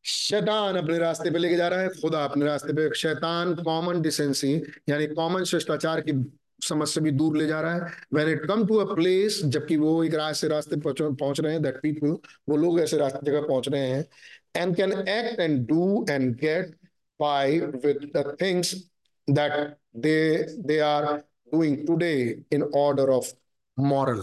शैतान 0.04 0.76
अपने 0.76 0.98
रास्ते 0.98 1.30
पे 1.30 1.38
लेके 1.38 1.56
जा 1.56 1.68
रहा 1.68 1.80
है, 1.80 1.88
खुदा 1.90 2.24
अपने 2.24 2.44
रास्ते 2.44 2.72
पे। 2.72 2.94
शैतान 2.94 3.54
कॉमन 3.56 4.00
डिसेंसी 4.02 4.54
यानी 4.88 5.06
कॉमन 5.06 5.44
शिष्टाचार 5.44 6.00
की 6.00 6.12
समझ 6.60 6.88
से 6.88 7.00
भी 7.00 7.10
दूर 7.10 7.36
ले 7.36 7.46
जा 7.46 7.60
रहा 7.60 7.74
है। 7.74 7.90
When 8.14 8.28
it 8.28 8.46
come 8.46 8.66
to 8.66 8.76
a 8.76 8.94
place 8.94 9.40
जबकि 9.44 9.76
वो 9.76 10.02
एक 10.04 10.14
रास्ते 10.14 10.48
रास्ते 10.48 10.76
पहुँच 10.76 11.40
रहे 11.40 11.52
हैं 11.52 11.62
दैट 11.62 11.80
पीपल 11.82 12.16
वो 12.48 12.56
लोग 12.56 12.80
ऐसे 12.80 12.96
रास्ते 12.96 13.26
जगह 13.26 13.42
पहुँच 13.42 13.68
रहे 13.68 13.88
हैं 13.88 14.04
and 14.56 14.76
can 14.76 14.92
act 14.92 15.40
and 15.40 15.66
do 15.66 16.06
and 16.10 16.34
get 16.36 16.74
by 17.20 17.58
with 17.58 18.10
the 18.16 18.36
things 18.40 18.74
that 19.28 19.76
they 19.96 20.42
they 20.58 20.78
are 20.78 21.04
doing 21.54 21.86
today 21.86 22.44
in 22.52 22.62
order 22.62 23.10
of 23.10 23.32
moral 23.78 24.22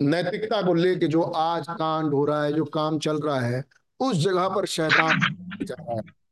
नैतिकता 0.00 0.60
को 0.62 0.74
लेके 0.74 1.06
जो 1.06 1.22
आज 1.22 1.66
कांड 1.68 2.14
हो 2.14 2.24
रहा 2.24 2.44
है, 2.44 2.52
जो 2.52 2.64
काम 2.64 2.98
चल 2.98 3.20
रहा 3.20 3.40
है, 3.40 3.62
उस 4.00 4.16
जगह 4.16 4.48
पर 4.48 4.66
शैतान 4.66 5.20
जा 5.62 5.74
रहा 5.80 5.94
है। 5.94 6.23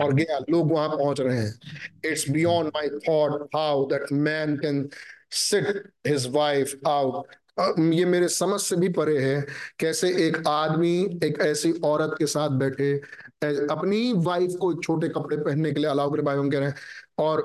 और 0.00 0.12
गया, 0.14 0.38
लोग 0.50 0.72
वहाँ 0.72 0.88
पहुँच 0.88 1.20
रहे 1.20 1.38
हैं। 1.38 1.58
It's 2.04 2.28
beyond 2.30 2.68
my 2.76 2.88
thought 3.08 3.48
how 3.56 3.84
that 3.86 4.12
man 4.12 4.56
can 4.56 4.88
sit 5.32 5.82
his 6.06 6.26
wife 6.34 6.80
out 6.86 7.36
ये 7.92 8.04
मेरे 8.04 8.28
समझ 8.28 8.60
से 8.60 8.76
भी 8.76 8.88
परे 8.88 9.18
है, 9.18 9.40
कैसे 9.78 10.08
एक 10.26 10.36
आदमी, 10.48 11.20
एक 11.24 11.38
ऐसी 11.40 11.72
औरत 11.84 12.14
के 12.18 12.26
साथ 12.26 12.50
बैठे 12.58 12.92
अपनी 13.70 14.12
वाइफ 14.16 14.54
को 14.60 14.72
छोटे 14.74 15.08
कपड़े 15.08 15.36
पहनने 15.36 15.72
के 15.72 15.80
लिए 15.80 15.90
अलाउ 15.90 16.10
करे 16.10 16.22
भाई 16.22 16.48
कह 16.50 16.58
रहे 16.58 16.68
हैं 16.68 16.74
और 17.18 17.40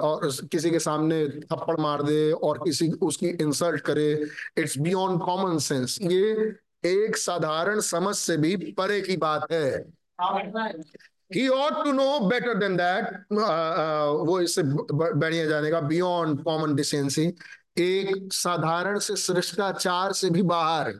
और 0.00 0.30
किसी 0.52 0.70
के 0.70 0.78
सामने 0.78 1.26
थप्पड़ 1.28 1.76
मार 1.80 2.02
दे 2.02 2.30
और 2.32 2.58
किसी 2.58 2.90
उसकी 3.02 3.28
इंसल्ट 3.42 3.80
करे 3.80 4.10
इट्स 4.58 4.78
बियॉन्ड 4.78 5.20
कॉमन 5.20 5.58
सेंस 5.58 5.98
ये 6.02 6.32
एक 6.84 7.16
साधारण 7.16 7.80
समझ 7.80 8.14
से 8.16 8.36
भी 8.36 8.56
परे 8.72 9.00
की 9.00 9.16
बात 9.16 9.52
है। 9.52 9.84
He 11.30 11.46
ought 11.48 11.84
to 11.84 11.92
know 11.92 12.18
better 12.20 12.54
than 12.58 12.76
that 12.76 13.32
वो 14.28 14.40
इससे 14.40 14.62
बढ़िया 14.62 15.46
जाने 15.46 15.70
का 15.70 15.80
बियॉन्ड 15.82 16.42
कॉमन 16.44 16.74
डिसेंसी 16.74 17.26
एक 17.78 18.32
साधारण 18.32 18.98
से 18.98 19.16
शिष्टाचार 19.16 20.12
से 20.12 20.30
भी 20.30 20.42
बाहर 20.44 20.92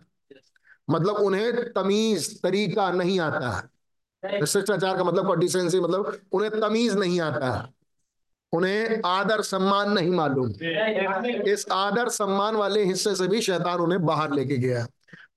मतलब 0.90 1.14
उन्हें 1.16 1.72
तमीज, 1.72 2.42
तरीका 2.42 2.90
नहीं 2.92 3.18
आता 3.20 3.68
शिष्टाचार 4.22 4.96
का 4.96 5.04
मतलब 5.04 5.38
डिसेंसी 5.38 5.80
मतलब 5.80 6.18
उन्हें 6.32 6.60
तमीज 6.60 6.96
नहीं 6.96 7.20
आता 7.20 7.72
उन्हें 8.52 9.00
आदर 9.06 9.40
सम्मान 9.42 9.90
नहीं 9.92 10.10
मालूम। 10.10 10.50
इस 11.48 11.66
आदर 11.72 12.08
सम्मान 12.08 12.56
वाले 12.56 12.84
हिस्से 12.84 13.14
से 13.16 13.26
भी 13.28 13.40
शैतान 13.42 13.78
उन्हें 13.80 14.04
बाहर 14.06 14.32
लेके 14.32 14.56
गया 14.56 14.86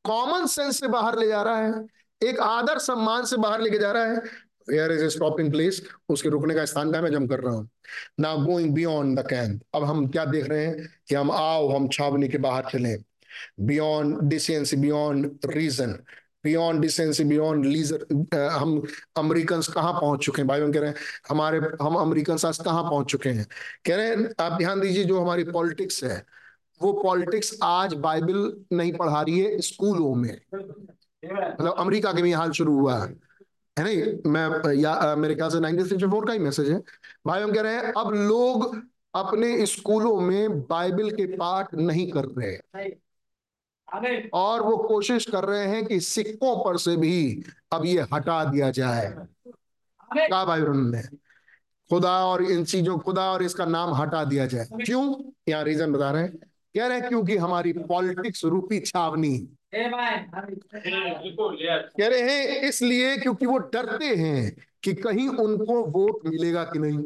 कॉमन 0.05 0.45
सेंस 0.47 0.79
से 0.79 0.87
बाहर 0.87 1.17
ले 1.19 1.27
जा 1.27 1.41
रहा 1.43 1.57
है। 1.57 1.85
एक 2.21 2.39
आदर 2.39 2.77
सम्मान 2.79 3.25
से 3.25 3.37
बाहर 3.37 3.61
लेके 3.61 3.77
जा 3.79 3.91
रहा 3.91 4.05
है। 4.05 4.21
वेयर 4.69 4.91
इज़ 4.91 5.05
स्टॉपिंग 5.07 5.51
प्लेस 5.51 5.81
उसके 6.09 6.29
रुकने 6.29 6.55
का 6.55 6.65
स्थान 6.65 6.91
कहाँ 6.91 7.03
मैं 7.03 7.11
जम 7.11 7.27
कर 7.27 7.39
रहा 7.39 7.53
हूँ। 7.53 7.69
Now 8.19 8.45
going 8.45 8.73
beyond 8.73 9.19
the 9.19 9.27
camp 9.27 9.61
अब 9.75 9.83
हम 9.83 10.07
क्या 10.07 10.25
देख 10.25 10.49
रहे 10.49 10.65
हैं? 10.65 10.87
कि 11.07 11.15
हम 11.15 11.31
आओ, 11.31 11.67
हम 11.69 11.87
छावनी 11.87 12.27
के 12.27 12.37
बाहर 12.37 12.65
चले। 12.73 12.95
Beyond 13.59 14.21
decency 14.21 14.77
beyond 14.77 15.31
reason 15.45 15.99
beyond 16.43 16.81
decency 16.81 17.23
beyond 17.23 17.65
leisure 17.65 18.05
हम 18.51 18.83
अमेरिकन 19.17 19.61
कहाँ 19.61 19.93
पहुँच 19.93 20.19
चुके 20.19 20.41
हैं? 20.41 20.47
भाई 20.47 20.71
कह 20.71 20.79
रहे 20.79 20.89
हैं, 20.89 20.95
हमारे, 21.29 21.59
हम 21.81 21.95
अमेरिकन 21.95 22.37
आज 22.45 22.57
कहाँ 22.57 22.83
पहुँच 22.83 23.07
चुके 23.07 23.29
हैं? 23.29 23.45
कह 23.85 23.95
रहे 23.95 24.07
हैं, 24.07 24.29
आप 24.39 24.57
ध्यान 24.57 24.79
दीजिए, 24.79 25.03
जो 25.03 25.19
हमारी 25.19 25.43
पॉलिटिक्स 25.43 26.03
है, 26.03 26.23
वो 26.81 26.93
पॉलिटिक्स 26.93 27.57
आज 27.63 27.93
बाइबल 27.93 28.57
नहीं 28.73 28.93
पढ़ा 28.93 29.21
रही 29.21 29.39
है 29.39 29.59
स्कूलों 29.59 30.15
में। 30.15 30.37
मतलब 31.25 31.75
अमेरिका 31.77 32.13
के 32.13 32.21
भी 32.21 32.31
हाल 32.31 32.51
शुरू 32.51 32.79
हुआ 32.79 33.05
है। 33.05 33.28
है 33.79 33.83
नहीं 33.85 34.31
मैं 34.31 34.73
या 34.73 35.15
मेरे 35.15 35.35
ख्याल 35.35 35.49
से 35.49 35.59
नाइनटीन 35.59 35.87
सिक्सटी 35.87 36.09
फोर 36.11 36.25
का 36.25 36.33
ही 36.33 36.39
मैसेज 36.39 36.69
है। 36.69 36.81
भाई 37.27 37.41
हम 37.41 37.53
कह 37.53 37.61
रहे 37.61 37.75
हैं 37.75 37.93
अब 37.97 38.13
लोग 38.13 38.75
अपने 39.15 39.65
स्कूलों 39.65 40.19
में 40.21 40.61
बाइबल 40.61 41.09
के 41.11 41.25
पाठ 41.37 41.73
नहीं 41.73 42.09
कर 42.11 42.25
रहे 42.37 42.89
और 44.33 44.61
वो 44.61 44.75
कोशिश 44.77 45.25
कर 45.25 45.43
रहे 45.45 45.65
हैं 45.67 45.85
कि 45.85 45.99
सिक्कों 45.99 46.55
पर 46.65 46.77
से 46.77 46.95
भी 46.97 47.43
अब 47.73 47.85
ये 47.85 48.05
हटा 48.13 48.43
दिया 48.45 48.69
जाए। 48.71 49.07
क्या 50.11 50.43
भाई 50.45 50.61
उन्होंने? 50.61 51.01
खुदा 51.89 52.11
और 52.25 52.43
इन 52.43 52.63
चीज़ों 52.65 52.97
खुदा 52.99 53.31
और 53.31 53.43
इसका 53.43 53.65
नाम 53.65 53.93
हटा 53.93 54.23
दिया 54.25 54.45
जाए। 54.45 54.67
क्यों? 54.75 55.31
यहाँ 55.49 55.63
रीजन 55.63 55.91
बता 55.91 56.11
रहे 56.11 56.23
हैं। 56.23 56.37
कह 56.37 56.87
रहे 56.87 56.99
हैं 56.99 57.07
क्योंकि 57.09 57.37
हमारी 57.37 57.73
पॉलिटिक्स 57.73 58.45
रूपी 58.45 58.79
छावनी 58.79 59.37
कह 61.97 62.07
रहे 62.07 62.19
हैं 62.19 62.61
इसलिए 62.61 63.17
क्योंकि 63.17 63.45
वो 63.45 63.57
डरते 63.57 64.05
हैं 64.05 64.55
कि 64.83 64.93
कहीं 64.93 65.29
उनको 65.29 65.85
वोट 65.85 66.25
मिलेगा 66.25 66.63
कि 66.63 66.79
नहीं। 66.79 66.97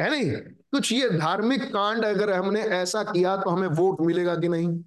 है 0.00 0.10
नहीं? 0.10 0.32
कुछ 0.72 0.92
ये 0.92 1.10
धार्मिक 1.10 1.62
कांड 1.62 2.04
अगर 2.04 2.32
हमने 2.32 2.60
ऐसा 2.60 3.02
किया 3.02 3.36
तो 3.36 3.50
हमें 3.50 3.68
वोट 3.68 4.00
मिलेगा 4.00 4.34
कि 4.34 4.48
नहीं? 4.48 4.80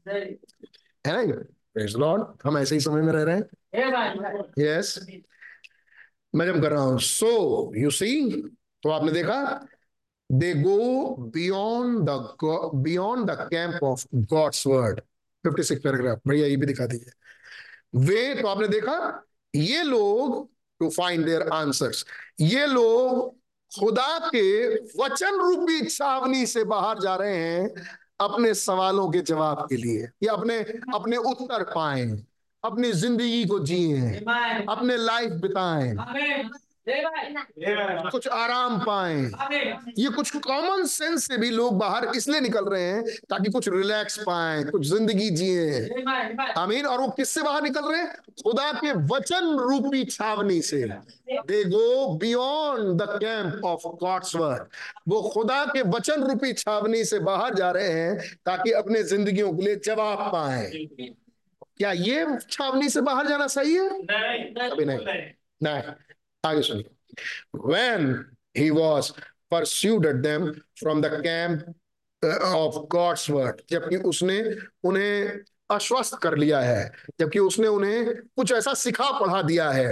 है 1.08 1.18
नहीं? 1.18 1.34
लॉर्ड 2.00 2.24
हम 2.44 2.58
ऐसे 2.58 2.76
ही 2.76 2.82
समय 2.82 3.02
में 3.02 3.14
रह 3.14 3.24
रहे 3.24 3.36
हैं। 3.36 3.44
यस 4.60 5.08
मैं 6.36 6.46
जब 6.46 6.62
कर 6.62 6.72
रहा 6.72 6.84
हूँ। 6.84 7.00
सो 7.00 7.74
यू 7.76 7.90
सी 7.90 8.42
तो 8.84 8.90
आपने 8.90 9.12
देखा 9.12 9.68
they 10.34 10.54
go 10.54 11.16
beyond 11.34 12.10
beyond 12.84 13.30
the 13.32 13.48
camp 13.52 13.84
of 13.84 14.06
God's 14.16 14.66
word 14.68 15.02
56 15.44 15.80
paragraph 15.84 16.20
भैया 16.28 16.48
ये 16.48 16.56
भी 16.56 16.66
दिखा 16.66 16.86
दीजिए। 16.86 17.12
वे 18.06 18.42
तो 18.42 18.48
आपने 18.48 18.68
देखा 18.68 18.98
ये 19.56 19.84
लोग 19.84 20.50
टू 20.80 20.90
फाइंड 20.90 21.26
देयर 21.26 21.48
आंसर्स 21.54 22.06
ये 22.42 22.66
लोग 22.66 23.36
खुदा 23.72 24.18
के 24.36 24.76
वचन 25.00 25.40
रूपी 25.40 25.86
छावनी 25.86 26.46
से 26.46 26.64
बाहर 26.64 27.00
जा 27.00 27.16
रहे 27.16 27.36
हैं 27.38 27.86
अपने 28.22 28.54
सवालों 28.54 29.10
के 29.10 29.22
जवाब 29.22 29.66
के 29.70 29.78
लिए 29.78 30.08
या 30.24 30.34
अपने 30.34 30.58
अपने 30.96 31.18
उत्तर 31.18 31.64
पाए 31.64 32.06
अपनी 32.64 32.92
ज़िंदगी 32.92 33.46
को 33.46 33.60
जिए 33.60 33.96
अपने 34.70 34.98
लाइफ 34.98 35.32
बिताएँ। 35.42 35.94
कुछ 36.86 38.28
आराम 38.28 38.78
पाए। 38.80 39.16
ये 39.98 40.10
कुछ 40.10 40.36
कॉमन 40.38 40.86
सेंस 40.86 41.28
से 41.28 41.38
भी 41.38 41.50
लोग 41.50 41.78
बाहर 41.80 42.06
इसलिए 42.16 42.40
निकल 42.42 42.66
रहे 42.66 42.84
हैं 42.84 43.04
ताकि 43.30 43.52
कुछ 43.52 43.70
रिलैक्स 43.70 44.18
पाए 44.20 44.64
कुछ 44.64 44.86
ज़िंदगी 44.88 45.30
जिए। 45.30 46.04
आमीन। 46.58 46.86
और 46.86 47.00
वो 47.02 47.08
किससे 47.08 47.42
बाहर 47.42 47.64
निकल 47.64 47.92
रहे 47.92 48.02
हैं? 48.02 48.14
खुदा 48.44 48.72
के 48.74 48.92
वचन 49.08 49.56
रूपी 49.60 50.04
छावनी 50.06 50.62
से। 50.62 50.84
They 51.48 51.64
go 51.66 52.18
beyond 52.18 53.02
the 53.02 53.08
camp 53.20 53.66
of 53.66 53.88
God's 53.98 54.36
word 54.36 54.64
वो 55.08 55.22
खुदा 55.34 55.64
के 55.66 55.82
वचन 55.90 56.24
रूपी 56.24 56.54
छावनी 56.54 57.04
से 57.06 57.20
बाहर 57.22 57.54
जा 57.56 57.72
रहे 57.72 57.92
हैं 57.92 58.18
ताकि 58.46 58.72
अपने 58.74 59.04
जिंदगियों 59.04 59.54
के 59.54 59.64
लिए 59.64 59.76
जवाब 59.86 60.30
पाए। 60.34 60.70
क्या 61.78 61.92
ये 61.92 62.26
छावनी 62.52 62.90
से 62.90 63.02
बाहर 63.02 63.28
जाना 63.28 63.48
सही 63.50 63.74
है? 63.74 63.90
नहीं। 64.02 64.70
अभी 64.70 64.86
नहीं। 64.86 65.00
नहीं। 65.64 65.82
आगे 66.46 66.62
सुनिए। 66.62 66.90
When 67.54 68.26
he 68.58 68.72
was 68.72 69.12
pursued 69.52 70.06
at 70.06 70.22
them 70.24 70.52
from 70.84 71.02
the 71.02 71.10
camp 71.22 71.64
of 72.24 72.88
God's 72.90 73.30
word 73.30 73.62
जबकि 73.70 73.98
उसने 73.98 74.40
उन्हें 74.84 75.40
आश्वस्त 75.72 76.18
कर 76.24 76.38
लिया 76.38 76.60
है 76.60 76.92
जबकि 77.20 77.40
उसने 77.40 77.68
उन्हें 77.68 78.16
कुछ 78.16 78.52
ऐसा 78.52 78.74
सिखा 78.74 79.12
पढ़ा 79.20 79.42
दिया 79.42 79.70
है। 79.72 79.88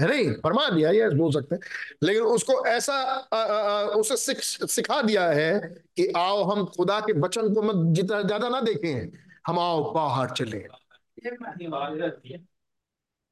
है 0.00 0.08
नहीं? 0.08 0.32
फरमा 0.32 0.68
दिया 0.70 0.90
ये 0.90 1.08
बोल 1.08 1.32
सकते 1.32 1.54
हैं। 1.54 1.62
लेकिन 2.02 2.22
उसको 2.22 2.66
ऐसा 2.66 2.94
आ, 2.94 3.36
आ, 3.36 3.82
उसे 3.84 4.16
सिख, 4.16 4.40
सिखा 4.70 5.02
दिया 5.02 5.28
है 5.30 5.60
कि 5.96 6.06
आओ 6.16 6.44
हम 6.44 6.64
खुदा 6.66 7.00
के 7.00 7.12
वचन 7.20 7.54
को 7.54 7.62
मत 7.62 7.94
जितना 7.96 8.22
ज़्यादा 8.22 8.48
ना 8.48 8.60
देखें 8.60 9.18
हम 9.46 9.58
आओ 9.58 9.92
बाहर 9.94 10.30
चले। 10.30 10.66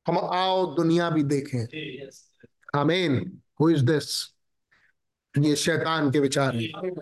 हम 0.09 0.19
आओ 0.19 0.75
दुनिया 0.75 1.11
भी 1.11 1.23
देखें। 1.23 1.63
आमीन। 2.81 3.41
हु 3.61 3.71
इज़ 3.71 3.85
दिस 3.85 4.35
ये 5.39 5.57
शैतान 5.57 6.11
के 6.11 6.21
विचार। 6.21 6.57
हैं 6.57 6.93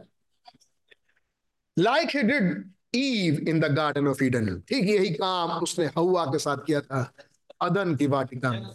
like 1.79 2.09
he 2.17 2.23
did 2.23 2.73
Eve 2.95 3.39
in 3.49 3.61
the 3.61 3.65
garden 3.65 4.09
of 4.09 4.25
Eden 4.25 4.61
ठीक 4.61 4.89
यही 4.89 5.11
काम 5.11 5.51
उसने 5.51 5.87
हवा 5.87 6.25
के 6.27 6.39
साथ 6.39 6.57
किया 6.67 6.81
था 6.81 7.13
अदन 7.61 7.97
की 7.97 8.07
वाटिका 8.07 8.51
में। 8.51 8.71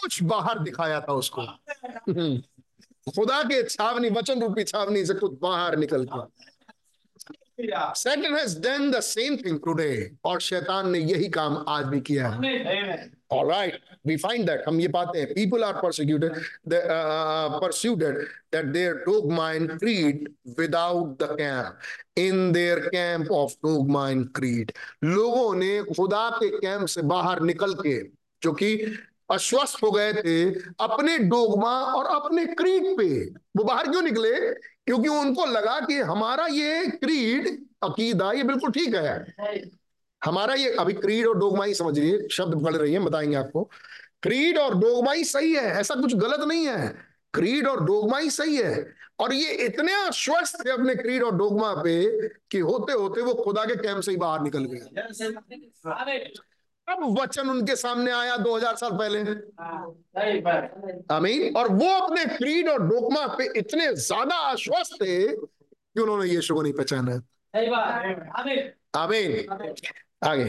कुछ 0.00 0.22
बाहर 0.22 0.58
दिखाया 0.58 1.00
था 1.00 1.12
उसको। 1.12 1.46
खुदा 3.10 3.42
के 3.42 3.62
छावनी 3.68 4.10
वचन 4.10 4.42
रूपी 4.42 4.64
छावनी 4.64 5.06
से 5.06 5.14
कुछ 5.14 5.38
बाहर 5.42 5.76
निकल 5.76 6.02
गया। 6.02 6.28
Satan 7.92 8.32
has 8.34 8.54
done 8.60 8.90
the 8.90 9.00
same 9.00 9.36
thing 9.42 9.58
today 9.68 9.96
और 10.24 10.40
शैतान 10.40 10.90
ने 10.90 10.98
यही 10.98 11.28
काम 11.28 11.64
आज 11.68 11.84
भी 11.84 12.00
किया 12.00 12.28
है। 12.28 13.21
All 13.32 13.46
right, 13.46 13.76
we 14.04 14.16
find 14.18 14.48
that 14.48 14.64
हम 14.66 14.80
ये 14.80 14.88
पाते 14.88 15.20
हैं 15.20 15.34
people 15.34 15.64
are 15.64 15.80
persecuted 15.80 16.34
the, 16.66 16.80
uh, 16.86 17.60
persuaded 17.60 18.18
that 18.52 18.72
their 18.72 19.04
dogmine 19.06 19.78
creed 19.78 20.28
without 20.58 21.18
the 21.18 21.28
camp 21.36 21.76
in 22.16 22.52
their 22.52 22.90
camp 22.90 23.30
of 23.32 23.54
dogmine 23.64 24.26
creed 24.38 24.72
लोगों 25.04 25.54
ने 25.54 25.72
खुदा 25.94 26.28
के 26.38 26.50
कैंप 26.58 26.86
से 26.88 27.02
बाहर 27.14 27.40
निकल 27.42 27.74
के 27.82 27.98
जो 28.42 28.52
कि 28.52 28.74
अश्वस्त 29.30 29.82
हो 29.82 29.90
गए 29.90 30.12
थे 30.12 30.38
अपने 30.84 31.18
डोगमा 31.32 31.74
और 31.96 32.06
अपने 32.14 32.46
क्रीड 32.54 32.96
पे 32.96 33.08
वो 33.56 33.64
बाहर 33.64 33.90
क्यों 33.90 34.02
निकले 34.02 34.38
क्योंकि 34.86 35.08
उनको 35.08 35.46
लगा 35.46 35.78
कि 35.86 35.98
हमारा 36.10 36.46
ये 36.52 36.86
क्रीड 36.96 37.48
अकीदा 37.84 38.32
ये 38.32 38.42
बिल्कुल 38.50 38.70
ठीक 38.72 38.94
है 38.94 39.16
हमारा 40.24 40.54
ये 40.54 40.70
अभी 40.80 40.92
क्रीड 40.92 41.26
और 41.26 41.38
डोगमा 41.38 41.64
ही 41.64 41.74
समझ 41.74 41.98
लीजिए 41.98 42.28
शब्द 42.28 42.54
पकड़ 42.60 42.76
रही 42.76 42.92
है 42.92 42.98
बताएँगे 42.98 43.36
आपको। 43.36 43.70
क्रीड 44.22 44.58
और 44.58 44.74
डोगमा 44.74 45.12
ही 45.12 45.24
सही 45.24 45.52
है 45.54 45.64
ऐसा 45.80 45.94
कुछ 45.94 46.14
गलत 46.14 46.40
नहीं 46.40 46.66
है। 46.66 46.88
क्रीड 47.34 47.66
और 47.68 47.84
डोगमा 47.84 48.18
ही 48.18 48.30
सही 48.30 48.56
है। 48.56 48.94
और 49.20 49.32
ये 49.32 49.52
इतने 49.64 49.92
आश्वस्त 49.94 50.66
थे 50.66 50.70
अपने 50.70 50.94
क्रीड 50.94 51.22
और 51.22 51.34
डोगमा 51.36 51.72
पे 51.74 52.28
कि 52.50 52.58
होते 52.58 52.92
होते 52.92 53.20
वो 53.20 53.34
खुदा 53.34 53.64
के 53.64 53.76
कैंप 53.76 54.00
से 54.00 54.10
ही 54.10 54.16
बाहर 54.16 54.40
निकल 54.40 54.64
गए। 54.64 54.78
अब 56.88 57.02
वचन 57.20 57.48
उनके 57.48 57.76
सामने 57.76 58.10
आया 58.10 58.36
2000 58.36 58.76
साल 58.76 58.90
पहले। 58.92 59.18
अमीन 61.14 61.56
और 61.56 61.68
वो 61.68 61.88
अपने 61.98 62.24
क्रीड 62.36 62.68
और 62.68 62.82
डोकमा 62.82 63.26
पे 63.26 63.44
इतने 63.58 63.92
ज़्यादा 63.96 64.34
आश्वस्त 64.34 64.94
थे 65.02 65.16
कि 65.28 66.00
उन्होंने 66.00 66.26
यीशु 66.30 66.54
को 66.54 66.62
नहीं 66.62 66.72
पहचाना। 66.72 67.12
अमीन 68.94 69.46
आगे। 70.24 70.44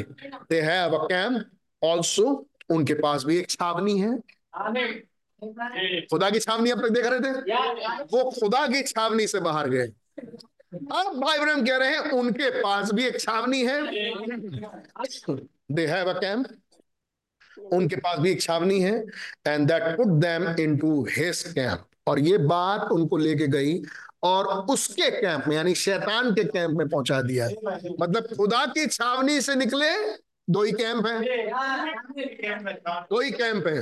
They 0.50 0.62
have 0.62 0.96
a 0.96 1.06
camp 1.06 1.86
also 1.86 2.26
उनके 2.70 2.94
पास 2.94 3.24
भी 3.24 3.38
एक 3.38 3.50
छावनी 3.50 3.98
है। 4.00 4.18
खुदा 6.08 6.30
की 6.30 6.40
छावनी 6.40 6.70
अब 6.72 6.82
तक 6.82 6.92
देख 6.92 7.06
रहे 7.06 7.20
थे? 7.20 7.32
वो 8.04 8.30
खुदा 8.32 8.66
की 8.68 8.82
छावनी 8.84 9.28
से 9.28 9.40
बाहर 9.40 9.70
गए। 9.70 9.88
अब 9.88 11.20
भाई 11.22 11.40
ब्रह्म 11.40 11.66
कह 11.66 11.78
रहे 11.78 11.90
हैं, 11.90 12.12
उनके 12.12 12.50
पास 12.62 12.92
भी 12.92 13.06
एक 13.06 13.20
छावनी 13.20 13.64
है। 13.64 13.82
दे 15.72 15.86
हैव 15.88 16.10
अ 16.10 16.20
कैंप 16.20 16.48
उनके 17.74 17.96
पास 17.96 18.20
भी 18.20 18.32
एक 18.32 18.42
छावनी 18.42 18.80
है 18.82 18.94
and 19.48 19.68
that 19.68 19.84
put 19.98 20.08
them 20.22 20.48
into 20.60 21.04
his 21.12 21.44
camp 21.48 21.86
और 22.08 22.20
ये 22.20 22.38
बात 22.38 22.92
उनको 22.92 23.18
लेके 23.18 23.48
गई 23.48 23.78
और 24.24 24.48
उसके 24.70 25.10
कैंप 25.12 25.48
में 25.48 25.56
यानी 25.56 25.74
शैतान 25.76 26.32
के 26.34 26.44
कैंप 26.44 26.72
में 26.72 26.88
पहुँचा 26.90 27.22
दिया। 27.22 27.46
है 27.46 27.96
मतलब 28.02 28.28
खुदा 28.38 28.66
की 28.66 28.86
छावनी 28.88 29.42
से 29.42 29.56
निकले 29.56 29.92
दो 30.50 30.64
ही 30.64 30.72
कैंप 30.72 31.08
है। 31.08 31.20
दो 33.02 33.22
ही 33.22 33.32
कैंप 33.32 33.68
है। 33.68 33.82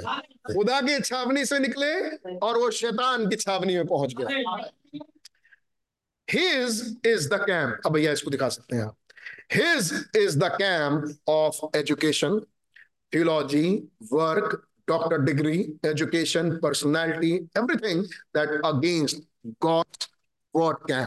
खुदा 0.55 0.81
की 0.81 0.99
छावनी 0.99 1.45
से 1.45 1.59
निकले 1.59 1.93
और 2.38 2.57
वो 2.57 2.72
शैतान 2.72 3.30
की 3.30 3.35
छावनी 3.35 3.76
में 3.76 3.88
पहुँच 3.88 4.13
गया। 4.19 4.27
हिज 6.27 6.97
इज़ 7.05 7.30
द 7.30 7.41
कैंप 7.41 7.81
अब 7.85 7.93
भैया 7.93 8.11
इसको 8.11 8.31
दिखा 8.31 8.49
सकते 8.49 8.76
हैं 8.76 8.84
आप। 8.84 8.97
His 9.53 9.93
is 10.15 10.39
the 10.39 10.43
camp 10.43 11.30
of 11.30 11.77
education 11.77 12.41
theology, 13.15 13.80
work 14.11 14.68
doctor 14.88 15.22
degree 15.22 15.80
education 15.85 16.51
personality 16.57 17.31
everything 17.57 18.03
that 18.38 18.49
against 18.65 19.18
God's 19.65 20.05
word 20.57 20.76
camp. 20.91 21.06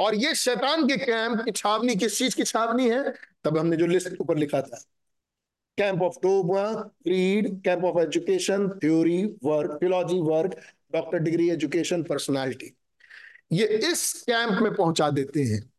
और 0.00 0.14
ये 0.14 0.34
शैतान 0.34 0.88
के 0.88 0.96
कैंप 0.96 1.40
की 1.44 1.50
छावनी, 1.50 1.96
किस 1.96 2.18
चीज़ 2.18 2.36
की 2.36 2.42
छावनी 2.42 2.90
है? 2.90 3.14
तब 3.44 3.58
हमने 3.58 3.76
जो 3.76 3.86
लिस्ट 3.86 4.20
ऊपर 4.20 4.36
लिखा 4.36 4.62
था। 4.62 4.84
Camp 5.78 6.02
of 6.02 6.14
Doba 6.16 6.74
creed 6.74 7.62
camp 7.62 7.84
of 7.84 7.98
education, 7.98 8.68
theory, 8.68 9.24
work 9.24 9.78
theology 9.82 10.20
work, 10.20 10.60
doctor 10.92 11.18
degree, 11.18 11.50
education, 11.50 12.02
personality. 12.02 12.76
ये 13.52 13.66
इस 13.66 14.22
कैंप 14.22 14.62
में 14.62 14.74
पहुँचा 14.74 15.10
देते 15.10 15.42
हैं। 15.42 15.70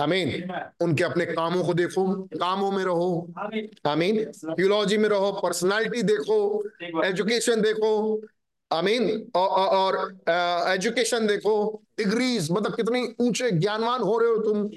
आमीन। 0.00 0.52
उनके 0.80 1.04
अपने 1.04 1.26
कामों 1.26 1.64
को 1.64 1.74
देखो। 1.74 2.22
कामों 2.22 2.72
में 2.72 2.84
रहो। 2.84 3.34
आमीन। 3.86 4.32
थियोलॉजी 4.58 4.96
में 4.96 5.08
रहो। 5.08 5.32
पर्सनालिटी 5.32 6.02
देखो। 6.02 6.64
एजुकेशन 7.04 7.60
देखो। 7.60 8.22
आमीन। 8.70 9.30
और 9.36 9.96
एजुकेशन 10.72 11.26
देखो 11.26 11.54
डिग्रीज 11.98 12.50
मतलब 12.50 12.74
कितनी 12.76 13.02
ऊँचे 13.20 13.50
ज्ञानवान 13.50 14.00
हो 14.00 14.18
रहे 14.18 14.30
हो 14.30 14.38
तुम। 14.42 14.68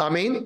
आमीन। 0.00 0.36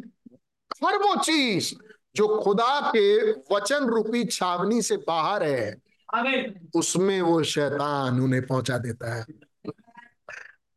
हर 0.85 0.97
वो 0.97 1.15
चीज़ 1.17 1.73
जो 2.17 2.27
खुदा 2.39 2.81
के 2.87 3.31
वचन 3.55 3.87
रूपी 3.87 4.25
छावनी 4.25 4.83
से 4.83 4.97
बाहर 5.09 5.43
है 5.43 5.77
उसमें 6.77 7.21
वो 7.21 7.43
शैतान 7.45 8.21
उन्हें 8.21 8.47
पहुँचा 8.47 8.79
देता 8.79 9.15
है। 9.15 9.25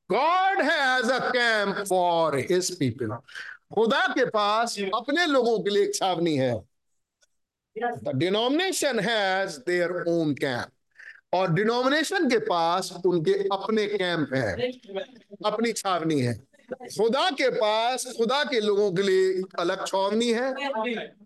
God 0.09 0.61
has 0.61 1.11
a 1.11 1.19
camp 1.31 1.83
for 1.87 2.37
his 2.41 2.71
people 2.79 3.17
खुदा 3.75 4.05
के 4.07 4.25
पास 4.25 4.77
अपने 4.95 5.25
लोगों 5.25 5.59
के 5.59 5.69
लिए 5.69 5.83
एक 5.83 5.95
छावनी 5.95 6.35
है। 6.35 6.53
The 7.75 8.11
denomination 8.15 8.99
has 8.99 9.57
their 9.59 10.03
own 10.09 10.33
camp 10.33 10.69
और 11.35 11.53
डिनोमिनेशन 11.53 12.29
के 12.29 12.39
पास 12.47 12.91
उनके 13.05 13.33
अपने 13.53 13.85
कैंप 13.87 14.33
है, 14.33 14.71
अपनी 15.45 15.71
छावनी 15.73 16.19
है। 16.21 16.33
खुदा 16.67 17.29
के 17.31 17.49
पास, 17.51 18.05
खुदा 18.17 18.43
के 18.43 18.59
लोगों 18.59 18.91
के 18.91 19.01
लिए 19.01 19.41
अलग 19.59 19.85
छावनी 19.87 20.31
है। 20.33 20.53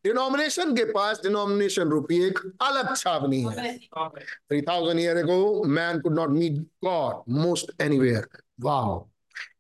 डिनोमिनेशन 0.03 0.76
के 0.76 0.84
पास 0.91 1.22
डिनोमिनेशन 1.23 1.90
रूपी 1.90 2.18
एक 2.26 2.40
अलग 2.61 2.95
छावनी 2.95 3.41
है। 3.44 3.77
Three 3.77 4.61
thousand 4.61 4.99
year 4.99 5.18
ago 5.18 5.64
man 5.68 5.99
could 6.02 6.15
not 6.15 6.30
meet 6.31 6.60
God 6.86 7.23
most 7.36 7.72
anywhere 7.81 8.27
वाह 8.61 8.98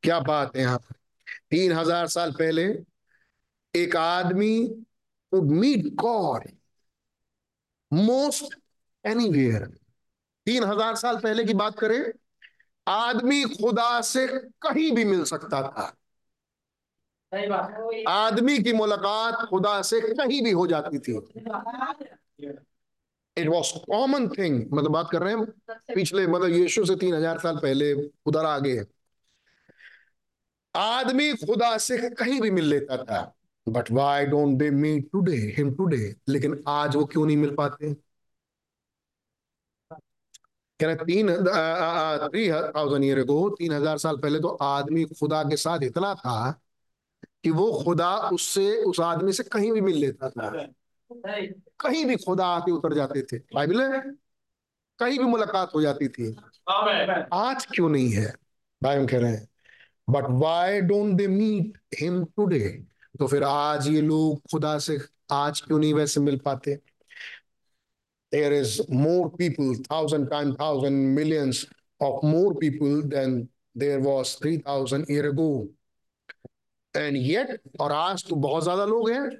क्या 0.03 0.19
बात 0.21 0.55
है 0.55 0.61
यहाँ। 0.61 0.79
तीन 1.51 1.71
हज़ार 1.71 2.07
साल 2.09 2.31
पहले, 2.31 2.63
एक 3.73 3.95
आदमी 3.95 4.55
could 5.31 5.51
meet 5.53 5.93
God 5.95 6.49
most 7.91 8.55
anywhere 9.03 9.69
तीन 10.49 10.63
हज़ार 10.65 10.95
साल 10.97 11.17
पहले 11.19 11.45
की 11.45 11.53
बात 11.55 11.79
करें 11.79 12.01
आदमी 12.87 13.43
खुदा 13.45 13.89
से 14.03 14.27
कहीं 14.63 14.91
भी 14.93 15.03
मिल 15.05 15.23
सकता 15.25 15.61
था। 15.63 15.93
आदमी 18.09 18.57
की 18.59 18.73
मुलाकात 18.73 19.45
खुदा 19.49 19.81
से 19.83 19.99
कहीं 20.03 20.41
भी 20.43 20.51
हो 20.51 20.65
जाती 20.67 20.99
थी। 20.99 21.17
इट 23.37 23.47
वॉज़ 23.47 23.73
कॉमन 23.81 24.27
थिंग 24.29 24.55
मतलब 24.73 24.91
बात 24.91 25.09
कर 25.11 25.21
रहे 25.23 25.33
हैं 25.33 25.45
पिछले 25.95 26.25
मतलब 26.27 26.49
यीशु 26.51 26.85
से 26.85 26.95
तीन 26.95 27.13
हज़ार 27.15 27.39
साल 27.39 27.57
पहले 27.57 27.93
उधर 28.25 28.45
आगे 28.47 28.79
आदमी 30.75 31.33
खुदा 31.35 31.77
से 31.79 31.97
कहीं 32.09 32.41
भी 32.41 32.51
मिल 32.51 32.65
लेता 32.65 32.97
था। 33.03 33.21
But 33.67 33.91
why 33.91 34.25
don't 34.25 34.57
they 34.57 34.69
meet 34.73 35.09
today 35.11 35.37
him 35.57 35.73
today 35.75 36.03
लेकिन 36.29 36.63
आज 36.67 36.95
वो 36.95 37.05
क्यों 37.05 37.25
नहीं 37.25 37.37
मिल 37.37 37.55
पाते? 37.55 37.95
कह 40.79 40.87
रहे 40.87 40.95
तीन 40.97 41.29
थ्री 42.29 42.49
थाउज़ेंड 42.51 43.05
ईयर 43.05 43.21
को 43.23 43.49
तीन 43.49 43.71
हज़ार 43.73 43.97
साल 43.97 44.17
पहले 44.17 44.39
तो 44.39 44.47
आदमी 44.63 45.03
खुदा 45.11 45.43
के 45.43 45.55
साथ 45.57 45.83
इतना 45.83 46.13
था 46.15 46.51
कि 47.43 47.49
वो 47.51 47.71
खुदा 47.83 48.15
उससे, 48.29 48.75
उस 48.77 48.99
आदमी 48.99 49.33
से 49.33 49.43
कहीं 49.45 49.71
भी 49.71 49.81
मिल 49.81 49.97
लेता 49.97 50.29
था। 50.29 50.49
कहीं 51.11 52.05
भी 52.05 52.15
खुदा 52.17 52.45
आके 52.47 52.71
उतर 52.71 52.93
जाते 52.93 53.21
थे। 53.23 53.37
बाइबल 53.55 53.79
कहीं 54.99 55.17
भी 55.19 55.25
मुलाकात 55.25 55.71
हो 55.75 55.81
जाती 55.81 56.07
थी। 56.07 56.35
आज 57.33 57.65
क्यों 57.65 57.89
नहीं 57.89 58.11
है? 58.11 58.33
भाई 58.81 58.97
हम 58.97 59.05
कह 59.07 59.19
रहे 59.19 59.31
हैं 59.31 59.47
but 60.07 60.25
why 60.41 60.81
don't 60.81 61.15
they 61.17 61.27
meet 61.27 61.77
him 61.99 62.23
today 62.25 62.59
तो 63.19 63.27
फिर 63.27 63.43
आज 63.43 63.87
ये 63.87 64.01
लोग 64.01 64.39
खुदा 64.51 64.77
से 64.79 64.97
आज 65.31 65.61
क्यों 65.61 65.79
नहीं 65.79 65.93
वैसे 65.93 66.19
मिल 66.21 66.37
पाते? 66.45 66.77
there 68.30 68.52
is 68.52 68.80
more 68.88 69.30
people, 69.30 69.74
thousand 69.88 70.28
times 70.28 70.56
thousand 70.56 71.14
millions 71.14 71.66
of 72.00 72.22
more 72.22 72.54
people 72.54 73.02
than 73.02 73.48
there 73.74 74.00
was 74.00 74.34
3000 74.36 75.04
year 75.08 75.30
ago. 75.30 75.68
And 76.94 77.16
yet, 77.16 77.60
और 77.80 77.92
आज 77.92 78.24
तो 78.28 78.36
बहुत 78.36 78.64
ज्यादा 78.64 78.84
लोग 78.84 79.10
हैं 79.10 79.30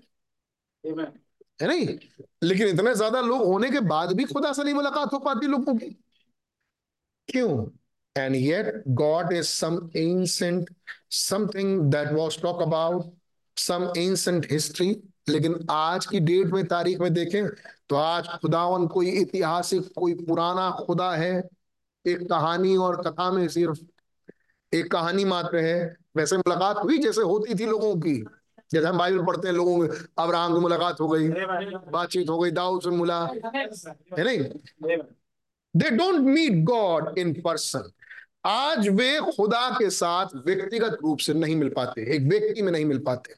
है 1.62 1.68
नहीं 1.68 1.86
लेकिन 2.42 2.68
इतने 2.68 2.94
ज्यादा 2.94 3.20
लोग 3.20 3.44
होने 3.46 3.70
के 3.70 3.80
बाद 3.90 4.12
भी 4.16 4.24
खुदा 4.24 4.52
से 4.52 4.64
नहीं 4.64 4.74
मुलाकात 4.74 5.12
हो 5.12 5.18
पाती 5.18 5.46
लोगों 5.46 5.74
की 5.74 5.90
क्यों 7.28 7.66
and 8.16 8.36
yet 8.36 8.66
God 8.94 9.32
is 9.32 9.48
some 9.48 9.90
ancient 9.96 10.68
something 11.10 11.90
that 11.90 12.12
was 12.12 12.36
talked 12.36 12.62
about 12.62 13.08
some 13.56 13.86
ancient 13.96 14.44
history 14.44 15.02
लेकिन 15.29 15.65
आज 15.69 16.05
की 16.05 16.19
डेट 16.19 16.47
में, 16.47 16.65
तारीख 16.65 16.99
में 16.99 17.13
देखें 17.13 17.47
तो 17.89 17.95
आज 17.95 18.27
खुदावन 18.41 18.87
कोई 18.87 19.11
ऐतिहासिक, 19.21 19.91
कोई 19.95 20.13
पुराना 20.15 20.69
खुदा 20.79 21.11
है। 21.11 21.41
एक 22.05 22.29
कहानी 22.29 22.75
और 22.77 23.01
कथा 23.01 23.31
में 23.31 23.47
सिर्फ़ 23.47 23.79
एक 24.73 24.91
कहानी 24.91 25.25
मात्र 25.25 25.57
है। 25.57 25.95
वैसे 26.17 26.37
मुलाकात 26.37 26.77
हुई 26.77 26.97
जैसे 26.97 27.21
होती 27.21 27.55
थी 27.55 27.65
लोगों 27.65 27.95
की। 27.95 28.15
जैसे 28.71 28.85
हम 28.87 28.97
बाइबल 28.97 29.25
पढ़ते 29.25 29.47
हैं 29.47 29.55
लोगों 29.55 29.77
में, 29.77 29.87
अब्राहम 30.17 30.53
की 30.53 30.59
मुलाकात 30.59 30.99
हो 31.01 31.07
गई, 31.07 31.29
बातचीत 31.91 32.29
हो 32.29 32.37
गई, 32.39 32.51
दाऊद 32.51 32.81
से 32.81 32.89
मुला, 32.89 33.19
है 33.25 34.23
नहीं? 34.23 34.39
They 35.75 35.89
don't 35.89 36.19
meet 36.19 36.63
God 36.65 37.17
in 37.17 37.33
person 37.41 37.89
आज 38.45 38.87
वे 38.89 39.19
खुदा 39.35 39.69
के 39.69 39.89
साथ 39.89 40.35
व्यक्तिगत 40.45 40.97
रूप 41.03 41.19
से 41.19 41.33
नहीं 41.33 41.55
मिल 41.55 41.69
पाते, 41.69 42.01
एक 42.15 42.21
व्यक्ति 42.21 42.61
में 42.61 42.71
नहीं 42.71 42.85
मिल 42.85 42.99
पाते। 42.99 43.33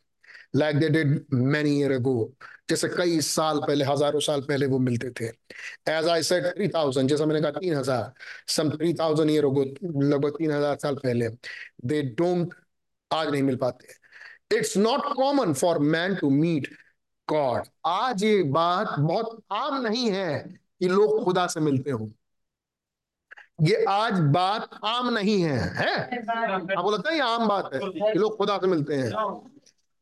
Like 0.54 0.78
they 0.80 0.90
did 0.90 1.26
many 1.34 1.80
year 1.80 1.92
ago 1.92 2.32
जैसे 2.70 2.88
कई 2.90 3.20
साल 3.22 3.60
पहले 3.60 3.86
हज़ारों 3.86 4.20
साल 4.20 4.42
पहले 4.42 4.66
वो 4.66 4.78
मिलते 4.80 5.10
थे। 5.20 5.26
As 5.92 6.08
I 6.08 6.24
said 6.24 6.46
three 6.48 6.68
thousand 6.68 7.10
जैसा 7.10 7.26
मैंने 7.26 7.42
कहा 7.42 7.60
तीन 7.60 7.74
हज़ार। 7.76 8.12
Some 8.50 8.70
three 8.72 8.94
thousand 8.94 9.30
year 9.32 9.46
ago 9.46 9.64
लगभग 9.64 10.38
तीन 10.38 10.52
हज़ार 10.52 10.78
साल 10.82 10.96
पहले 10.96 11.30
दे 11.86 12.02
डोंट 12.14 12.54
आज 13.12 13.30
नहीं 13.30 13.44
मिल 13.44 13.56
पाते। 13.58 14.58
It's 14.58 14.78
not 14.78 15.14
common 15.16 15.54
for 15.54 15.80
man 15.90 16.16
to 16.16 16.30
meet 16.32 16.68
God 17.28 17.68
आज 17.88 18.24
ये 18.24 18.42
बात 18.54 18.96
बहुत 19.00 19.44
आम 19.54 19.82
नहीं 19.82 20.10
है 20.12 20.40
कि 20.80 20.88
लोग 20.88 21.24
खुदा 21.24 21.46
से 21.48 21.60
मिलते 21.60 21.92
हो। 21.92 22.10
ये 23.62 23.84
आज 23.90 24.20
बात 24.34 24.70
आम 24.86 25.10
नहीं 25.14 25.42
है 25.42 25.60
है? 25.76 25.96
आपको 25.98 26.92
लगता 26.92 27.10
है 27.10 27.16
ये 27.16 27.22
आम 27.22 27.48
बात 27.48 27.70
है 27.74 27.80
कि 27.80 28.20
लोग 28.20 28.38
खुदा 28.38 28.58
से 28.58 28.68
मिलते 28.68 28.96
हैं। 28.96 29.10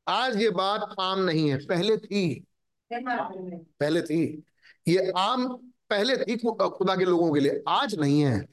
आज 0.10 0.41
ये 0.41 0.49
बात 0.49 0.95
आम 0.99 1.19
नहीं 1.19 1.49
है, 1.49 1.57
पहले 1.65 1.98
थी। 1.98 2.45
पहले 2.94 4.02
थी। 4.02 4.44
ये 4.88 5.11
आम 5.18 5.48
पहले 5.90 6.18
थी 6.18 6.38
खुदा 6.38 6.95
के 6.95 7.06
लोगों 7.06 7.34
के 7.34 7.40
लिए, 7.40 7.64
आज 7.68 7.95
नहीं 7.95 8.22
है। 8.22 8.45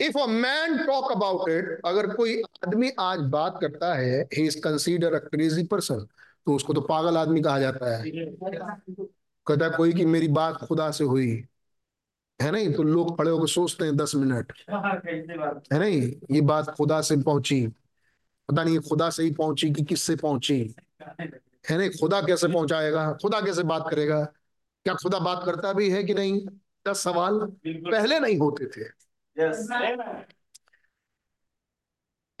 If 0.00 0.18
a 0.18 0.26
man 0.26 0.78
talk 0.78 1.12
about 1.12 1.48
it 1.48 1.80
अगर 1.84 2.06
कोई 2.14 2.42
आदमी 2.66 2.90
आज 3.00 3.18
बात 3.18 3.58
करता 3.60 3.94
है 3.94 4.20
he 4.34 4.46
is 4.46 4.60
consider 4.60 5.14
a 5.14 5.18
crazy 5.18 5.62
person 5.62 6.06
तो 6.46 6.54
उसको 6.54 6.72
तो 6.72 6.80
पागल 6.80 7.16
आदमी 7.16 7.40
कहा 7.40 7.58
जाता 7.60 7.96
है। 7.96 8.10
कहता 9.46 9.68
कोई 9.76 9.92
कि 9.92 10.04
मेरी 10.04 10.28
बात 10.28 10.54
खुदा 10.56 10.90
से 10.90 11.04
हुई। 11.04 11.44
है 12.42 12.50
नहीं? 12.50 12.72
तो 12.72 12.82
लोग 12.82 13.18
खड़े 13.18 13.30
होकर 13.30 13.48
सोचते 13.48 13.84
हैं, 13.84 13.96
दस 13.96 14.12
मिनट। 14.14 14.52
है 15.72 15.78
नहीं? 15.78 16.12
ये 16.30 16.40
बात 16.40 16.70
खुदा 16.70 17.00
से 17.00 17.16
पहुँची। 17.16 17.72
पता 18.48 18.64
नहीं 18.64 18.78
खुदा 18.78 19.10
से 19.10 19.22
ही 19.22 19.30
पहुँची 19.30 19.70
कि 19.70 19.84
किससे 19.84 20.16
पहुँची। 20.16 20.74
है 21.70 21.78
नहीं? 21.78 21.90
खुदा 21.90 22.20
कैसे 22.20 22.48
पहुंचाएगा? 22.48 23.12
खुदा 23.12 23.40
कैसे 23.40 23.62
बात 23.62 23.86
करेगा? 23.90 24.24
क्या 24.84 24.94
खुदा 24.94 25.18
बात 25.18 25.42
करता 25.46 25.72
भी 25.72 25.90
है 25.90 26.04
कि 26.04 26.14
नहीं? 26.14 26.40
दस 26.88 27.02
सवाल 27.04 27.38
पहले 27.66 28.20
नहीं 28.20 28.38
होते 28.38 28.66
थे? 28.66 28.84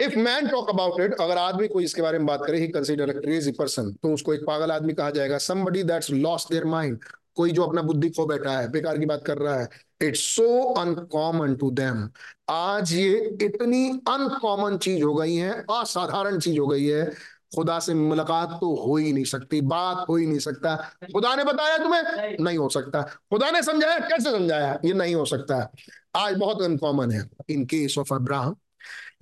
If 0.00 0.16
man 0.16 0.48
talk 0.48 0.68
about 0.68 1.00
it 1.00 1.14
अगर 1.20 1.38
आदमी 1.38 1.68
कोई 1.68 1.84
इसके 1.84 2.02
बारे 2.02 2.18
में 2.18 2.26
बात 2.26 2.40
करे 2.46 2.58
ही 2.58 2.68
कंसीडर 2.68 3.12
क्रेजी 3.20 3.52
पर्सन 3.52 3.92
तो 3.92 4.14
उसको 4.14 4.34
एक 4.34 4.44
पागल 4.46 4.72
आदमी 4.72 4.92
कहा 4.92 5.10
जाएगा 5.10 5.38
somebody 5.38 5.82
that's 5.82 6.10
lost 6.10 6.50
their 6.50 6.64
mind 6.64 7.04
कोई 7.34 7.50
जो 7.50 7.64
अपना 7.64 7.82
बुद्धि 7.82 8.10
खो 8.10 8.26
बैठा 8.26 8.58
है 8.60 8.68
बेकार 8.70 8.98
की 8.98 9.06
बात 9.06 9.24
कर 9.26 9.38
रहा 9.38 9.60
है 9.60 9.68
it's 10.02 10.20
so 10.20 10.74
uncommon 10.74 11.54
to 11.54 11.70
them 11.70 12.08
आज 12.48 12.92
ये 12.92 13.38
इतनी 13.42 13.90
अनकॉमन 13.90 14.78
चीज़ 14.78 15.04
हो 15.04 15.14
गई 15.14 15.34
है, 15.34 15.64
असाधारण 15.70 16.38
चीज़ 16.38 16.58
हो 16.58 16.66
गई 16.66 16.86
है। 16.86 17.10
खुदा 17.56 17.78
से 17.78 17.94
मुलाकात 17.94 18.48
तो 18.48 18.86
हो 18.86 18.96
ही 18.96 19.12
नहीं 19.12 19.24
सकती, 19.24 19.60
बात 19.60 20.06
हो 20.08 20.16
ही 20.16 20.26
नहीं 20.26 20.38
सकता। 20.38 20.76
खुदा 21.04 21.34
ने 21.36 21.44
बताया 21.44 21.78
तुम्हें? 21.78 22.02
नहीं 22.02 22.36
नहीं 22.40 22.58
हो 22.58 22.68
सकता। 22.68 23.02
खुदा 23.02 23.50
ने 23.50 23.62
समझाया? 23.62 23.98
कैसे 23.98 24.30
समझाया? 24.30 24.78
ये 24.84 24.92
नहीं 24.92 25.14
हो 25.14 25.24
सकता। 25.24 25.72
आज 26.14 26.36
बहुत 26.36 26.62
अनकॉमन 26.62 27.10
है। 27.10 27.30
इन 27.48 27.64
केस 27.64 27.98
ऑफ़ 27.98 28.14
अब्राहम 28.14 28.56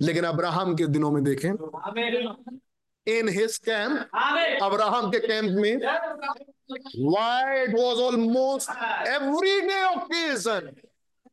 लेकिन 0.01 0.23
अब्राहम 0.23 0.75
के 0.75 0.87
दिनों 0.87 1.11
में 1.11 1.23
देखें। 1.23 1.51
इन 3.07 3.29
हिज 3.29 3.57
कैंप 3.57 3.93
अब्राहम 4.63 5.09
के 5.11 5.19
कैंप 5.19 5.49
में 5.51 5.75
why 7.11 7.63
it 7.63 7.75
was 7.75 7.99
almost 7.99 8.69
every 9.07 9.61
day 9.61 9.83
occasion 9.85 10.69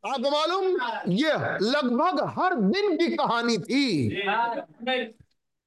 आपको 0.03 0.29
मालूम 0.31 0.65
ये 1.11 1.33
लगभग 1.61 2.19
हर 2.37 2.55
दिन 2.55 2.95
की 2.97 3.07
कहानी 3.15 3.57
थी। 3.57 3.83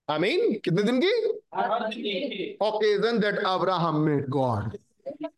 आमीन 0.09 0.53
कितने 0.65 0.83
दिन 0.83 1.01
की? 1.05 1.13
Occasion 2.63 3.19
that 3.19 3.39
Abraham 3.39 4.01
made 4.01 4.29
God 4.29 4.77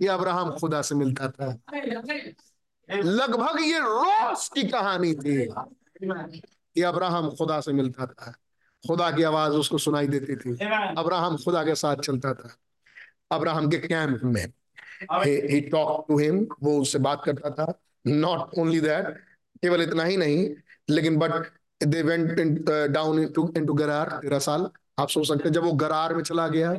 ये 0.02 0.08
अब्राहम 0.08 0.50
खुदा 0.50 0.82
से 0.82 0.94
मिलता 0.94 1.28
था। 1.30 1.48
लगभग 2.88 3.60
ये 3.60 3.78
रोज 3.78 4.48
की 4.48 4.62
कहानी 4.68 5.14
थी। 5.14 5.38
ये 6.76 6.84
अब्राहम 6.84 7.30
खुदा 7.30 7.60
से 7.60 7.72
मिलता 7.72 8.06
था। 8.06 8.34
खुदा 8.84 9.10
की 9.10 9.22
आवाज़ 9.22 9.52
उसको 9.52 9.78
सुनाई 9.78 10.06
देती 10.08 10.36
थी। 10.36 10.52
अब्राहम 10.98 11.36
खुदा 11.36 11.62
के 11.64 11.74
साथ 11.74 11.96
चलता 11.96 12.32
था। 12.34 12.56
अब्राहम 13.30 13.68
के 13.70 13.78
कैंप 13.78 14.20
में 14.24 14.44
ही 15.24 15.60
टॉक 15.60 16.04
टू 16.08 16.18
हिम 16.18 16.46
वो 16.62 16.80
उससे 16.80 16.98
बात 16.98 17.22
करता 17.24 17.50
था। 17.50 17.72
नॉट 18.06 18.58
ओनली 18.58 18.80
दैट 18.80 19.06
केवल 19.62 19.82
इतना 19.82 20.04
ही 20.04 20.16
नहीं 20.16 20.48
लेकिन 20.90 21.16
but 21.16 21.32
they 21.80 22.02
went 22.02 22.70
down 22.90 23.18
into 23.18 23.52
into 23.56 23.74
Gerar 23.74 24.18
तेरह 24.22 24.38
साल। 24.38 24.68
आप 24.98 25.08
सोच 25.08 25.28
सकते 25.28 25.44
हैं 25.44 25.52
जब 25.52 25.64
वो 25.64 25.72
गरार 25.72 26.14
में 26.14 26.22
चला 26.22 26.46
गया 26.48 26.72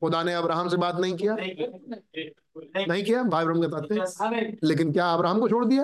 खुदा 0.00 0.22
ने 0.22 0.34
अब्राहम 0.34 0.68
से 0.68 0.76
बात 0.76 0.96
नहीं 0.96 1.16
किया? 1.16 1.34
नहीं 1.34 3.04
किया। 3.04 3.22
भाई 3.22 3.44
ब्रह्म 3.44 3.66
बताते 3.66 3.94
लेकिन 4.66 4.92
क्या 4.92 5.12
अब्राहम 5.12 5.40
को 5.40 5.48
छोड़ 5.48 5.64
दिया? 5.64 5.82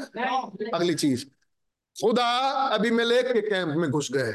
अगली 0.74 0.94
चीज़। 0.94 1.24
खुदा 1.96 2.28
अभी 2.74 2.90
मेलेक 2.90 3.26
के 3.26 3.40
कैंप 3.40 3.68
में 3.68 3.90
घुस 3.90 4.12
गए। 4.12 4.34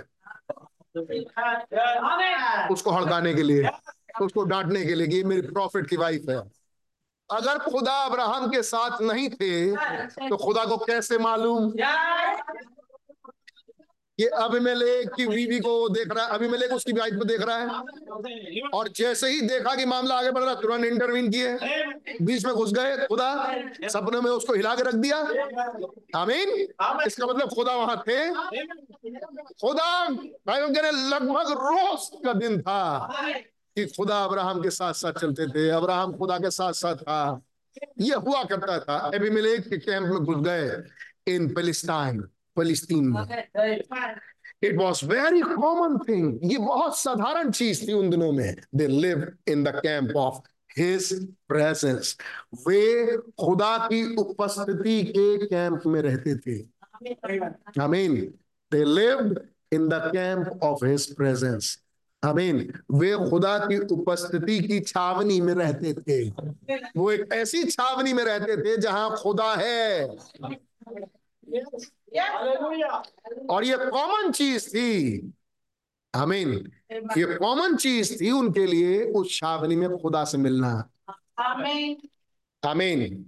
उसको 2.72 2.92
हड़काने 2.92 3.34
के 3.34 3.44
लिए, 3.44 3.70
उसको 4.22 4.44
डांटने 4.44 4.86
के 4.86 4.96
लिए 4.96 5.08
कि 5.08 5.16
ये 5.16 5.24
मेरी 5.24 5.42
प्रॉफिट 5.44 5.88
की 5.90 5.98
वाइफ 5.98 6.26
है। 6.30 6.38
अगर 7.30 7.58
खुदा 7.62 7.94
अब्राहम 8.06 8.48
के 8.48 8.62
साथ 8.64 9.02
नहीं 9.02 9.30
थे 9.30 9.76
तो 10.30 10.38
खुदा 10.38 10.66
को 10.66 10.78
कैसे 10.78 11.18
मालूम? 11.18 11.72
ये 14.24 14.30
अभिमेलेक 14.30 15.14
की 15.14 15.28
बीवी 15.28 15.60
को 15.60 15.90
देख 15.90 16.14
रहा 16.16 16.26
है 16.26 16.32
अभिमेलेक 16.32 16.74
उसकी 16.74 16.92
वाइफ 16.92 17.14
को 17.14 17.26
देख 17.26 17.42
रहा 17.42 17.58
है। 17.58 18.70
और 18.74 18.88
जैसे 18.88 19.28
ही 19.28 19.42
देखा 19.42 19.76
कि 19.76 19.86
मामला 19.86 20.16
आगे 20.16 20.32
बढ़ 20.32 20.44
रहा 20.44 20.54
तुरंत 20.56 20.86
इंटरवीन 20.86 21.30
किए। 21.32 21.54
बीच 22.22 22.46
में 22.46 22.54
घुस 22.56 22.74
गए, 22.74 22.98
खुदा, 23.08 23.30
सपने 23.90 24.22
में 24.22 24.32
उसको 24.32 24.54
हिला 24.54 24.76
के 24.76 24.84
रख 24.84 24.96
दिया। 24.96 25.18
आमीन। 26.20 26.50
इसका 27.08 27.28
मतलब 27.28 27.50
खुदा 27.50 27.76
वहाँ 27.76 27.98
थे। 28.08 28.20
खुदा 29.62 30.10
भाई 30.48 30.60
लगभग 30.60 31.52
रोज 31.52 32.10
का 32.26 32.34
दिन 32.34 32.62
था 32.62 32.82
कि 33.76 33.86
खुदा 33.86 34.24
अब्राहम 34.24 34.62
के 34.62 34.70
साथ 34.70 34.94
साथ 34.94 35.14
चलते 35.14 35.48
थे। 35.48 35.70
अब्राहम 35.70 36.14
खुदा 36.18 36.38
के 36.38 36.52
साथ 36.52 36.74
साथ 36.74 36.96
था। 36.96 37.42
ये 38.00 38.16
हुआ 38.16 38.44
करता 38.44 38.80
था। 38.80 38.98
अभिमेलेक 39.16 39.68
के 39.70 39.78
कैंप 39.78 40.04
में 40.04 40.20
घुस 40.20 40.38
गए 40.38 40.84
इन 41.36 41.54
पेलिस्टाइन 41.54 42.24
फलिस्तीन 42.58 43.06
में 43.08 43.24
it 44.64 44.78
was 44.78 45.06
very 45.06 45.42
common 45.42 45.98
thing 46.10 46.52
ये 46.52 46.58
बहुत 46.58 46.98
साधारण 46.98 47.52
चीज़ 47.52 47.88
थी 47.88 47.94
उन 47.94 48.10
दिनों 48.10 48.32
में. 48.32 48.56
They 48.76 48.88
live 48.88 49.32
in 49.48 49.64
the 49.64 49.68
camp 49.76 50.16
of 50.18 50.38
his 50.78 51.14
presence 51.48 52.18
वे 52.68 53.18
खुदा 53.18 53.78
की 53.78 54.04
उपस्थिति 54.16 55.04
के 55.04 55.46
कैंप 55.48 55.82
में 55.86 56.02
रहते 56.02 56.36
थे. 56.36 56.60
आमीन 57.82 58.16
they 58.72 58.84
lived 58.84 59.40
in 59.74 59.88
the 59.90 60.02
camp 60.14 60.64
of 60.64 60.86
his 60.86 61.16
presence 61.16 61.78
आमीन 62.24 62.58
वे 62.92 63.16
खुदा 63.30 63.58
की 63.60 63.78
उपस्थिति 63.94 64.60
की 64.60 64.80
छावनी 64.80 65.40
में 65.42 65.54
रहते 65.54 65.94
थे. 65.94 66.30
वो 66.98 67.12
एक 67.12 67.34
ऐसी 67.34 67.64
छावनी 67.64 68.14
में 68.14 68.24
रहते 68.24 68.58
थे 68.58 68.78
जहाँ 68.78 69.16
खुदा 69.18 69.54
है. 69.56 70.08
और 73.50 73.66
ये 73.66 73.78
कॉमन 73.78 74.32
चीज़ 74.32 74.70
थी। 74.70 75.34
आमीन 76.14 76.50
ये 77.18 77.26
कॉमन 77.36 77.76
चीज़ 77.76 78.14
थी 78.22 78.32
उनके 78.32 78.66
लिए 78.66 79.04
उस 79.12 79.38
छावनी 79.40 79.76
में 79.76 79.98
खुदा 79.98 80.24
से 80.26 80.38
मिलना। 80.38 80.72
आमीन 82.64 83.26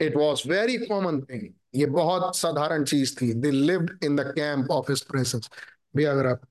it 0.00 0.16
was 0.16 0.48
very 0.48 0.76
common 0.78 1.20
thing 1.20 1.48
ये 1.74 1.86
बहुत 1.86 2.36
साधारण 2.36 2.84
चीज़ 2.84 3.16
थी। 3.20 3.32
They 3.34 3.50
lived 3.50 4.04
in 4.04 4.16
the 4.16 4.20
camp 4.36 4.70
of 4.70 4.90
his 4.92 5.02
presence 5.04 5.48
भी 5.96 6.04
अगर 6.04 6.26
आप 6.26 6.46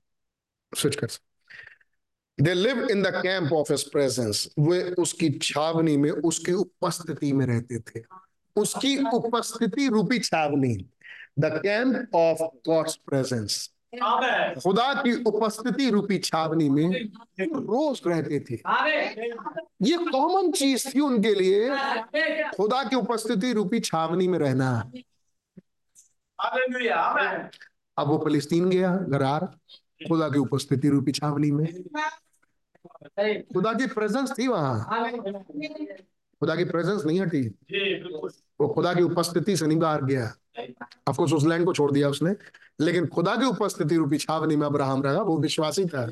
स्विच 0.72 0.96
कर 0.96 1.08
सकते 1.08 1.24
they 2.38 2.54
live 2.54 2.82
in 2.90 3.02
the 3.02 3.06
camp 3.22 3.52
of 3.52 3.72
his 3.72 3.82
presence 3.90 4.48
वे 4.58 4.82
उसकी 4.98 5.30
छावनी 5.42 5.96
में 5.96 6.10
उसकी 6.10 6.52
उपस्थिति 6.52 7.32
में 7.32 7.46
रहते 7.46 7.78
थे। 7.80 8.00
उसकी 8.56 8.96
उपस्थिति 9.12 9.88
रूपी 9.88 10.18
छावनी 10.18 10.74
the 11.38 11.60
camp 11.62 12.14
of 12.14 12.42
God's 12.68 12.96
presence 12.96 13.70
खुदा 14.62 14.92
की 14.94 15.12
उपस्थिति 15.24 15.88
रूपी 15.90 16.18
छावनी 16.18 16.68
में 16.68 16.88
रोज 17.40 18.00
रहते 18.06 18.40
थे। 18.40 18.54
ये 19.82 19.96
कॉमन 19.98 20.50
चीज़ 20.52 20.88
थी 20.94 21.00
उनके 21.00 21.34
लिए 21.34 21.68
खुदा 22.56 22.82
की 22.84 22.96
उपस्थिति 22.96 23.52
रूपी 23.52 23.80
छावनी 23.80 24.28
में 24.28 24.38
रहना। 24.38 24.70
अब 27.96 28.08
वो 28.08 28.18
फलिस्तीन 28.24 28.68
गया 28.70 28.96
गरार 29.08 29.46
खुदा 30.08 30.28
की 30.28 30.38
उपस्थिति 30.38 30.88
रूपी 30.88 31.12
छावनी 31.12 31.50
में। 31.50 31.66
खुदा 33.54 33.72
की 33.72 33.86
प्रेजेंस 33.86 34.32
थी 34.38 34.46
वहाँ। 34.46 35.02
खुदा 36.40 36.56
की 36.56 36.64
प्रेजेंस 36.64 37.04
नहीं 37.06 37.20
हटी। 37.20 37.42
वो 38.60 38.68
खुदा 38.68 38.92
की 38.94 39.02
उपस्थिति 39.02 39.56
से 39.56 39.66
नहीं 39.66 39.78
बाहर 39.78 40.04
गया 40.04 40.32
अफकोर्स 41.08 41.32
उस 41.32 41.44
लैंड 41.46 41.64
को 41.64 41.72
छोड़ 41.72 41.90
दिया 41.92 42.08
उसने। 42.08 42.34
लेकिन 42.80 43.06
खुदा 43.06 43.34
की 43.36 43.44
उपस्थिति 43.44 43.96
रूपी 43.96 44.18
छावनी 44.18 44.56
में 44.56 44.66
अब्राहम 44.66 45.02
रहा 45.02 45.22
वो 45.22 45.36
विश्वासी 45.38 45.84
था। 45.86 46.02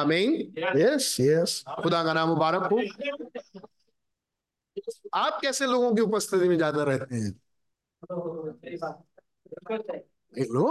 आमीन। 0.00 0.32
यस 0.76 1.16
यस 1.20 1.64
खुदा 1.82 2.02
का 2.04 2.12
नाम 2.12 2.28
मुबारक 2.28 2.72
हो। 2.72 2.78
आप 5.14 5.38
कैसे 5.42 5.66
लोगों 5.66 5.94
की 5.94 6.02
उपस्थिति 6.02 6.48
में 6.48 6.56
ज़्यादा 6.56 6.82
रहते 6.84 7.16
हैं? 7.16 7.32
लो 10.44 10.66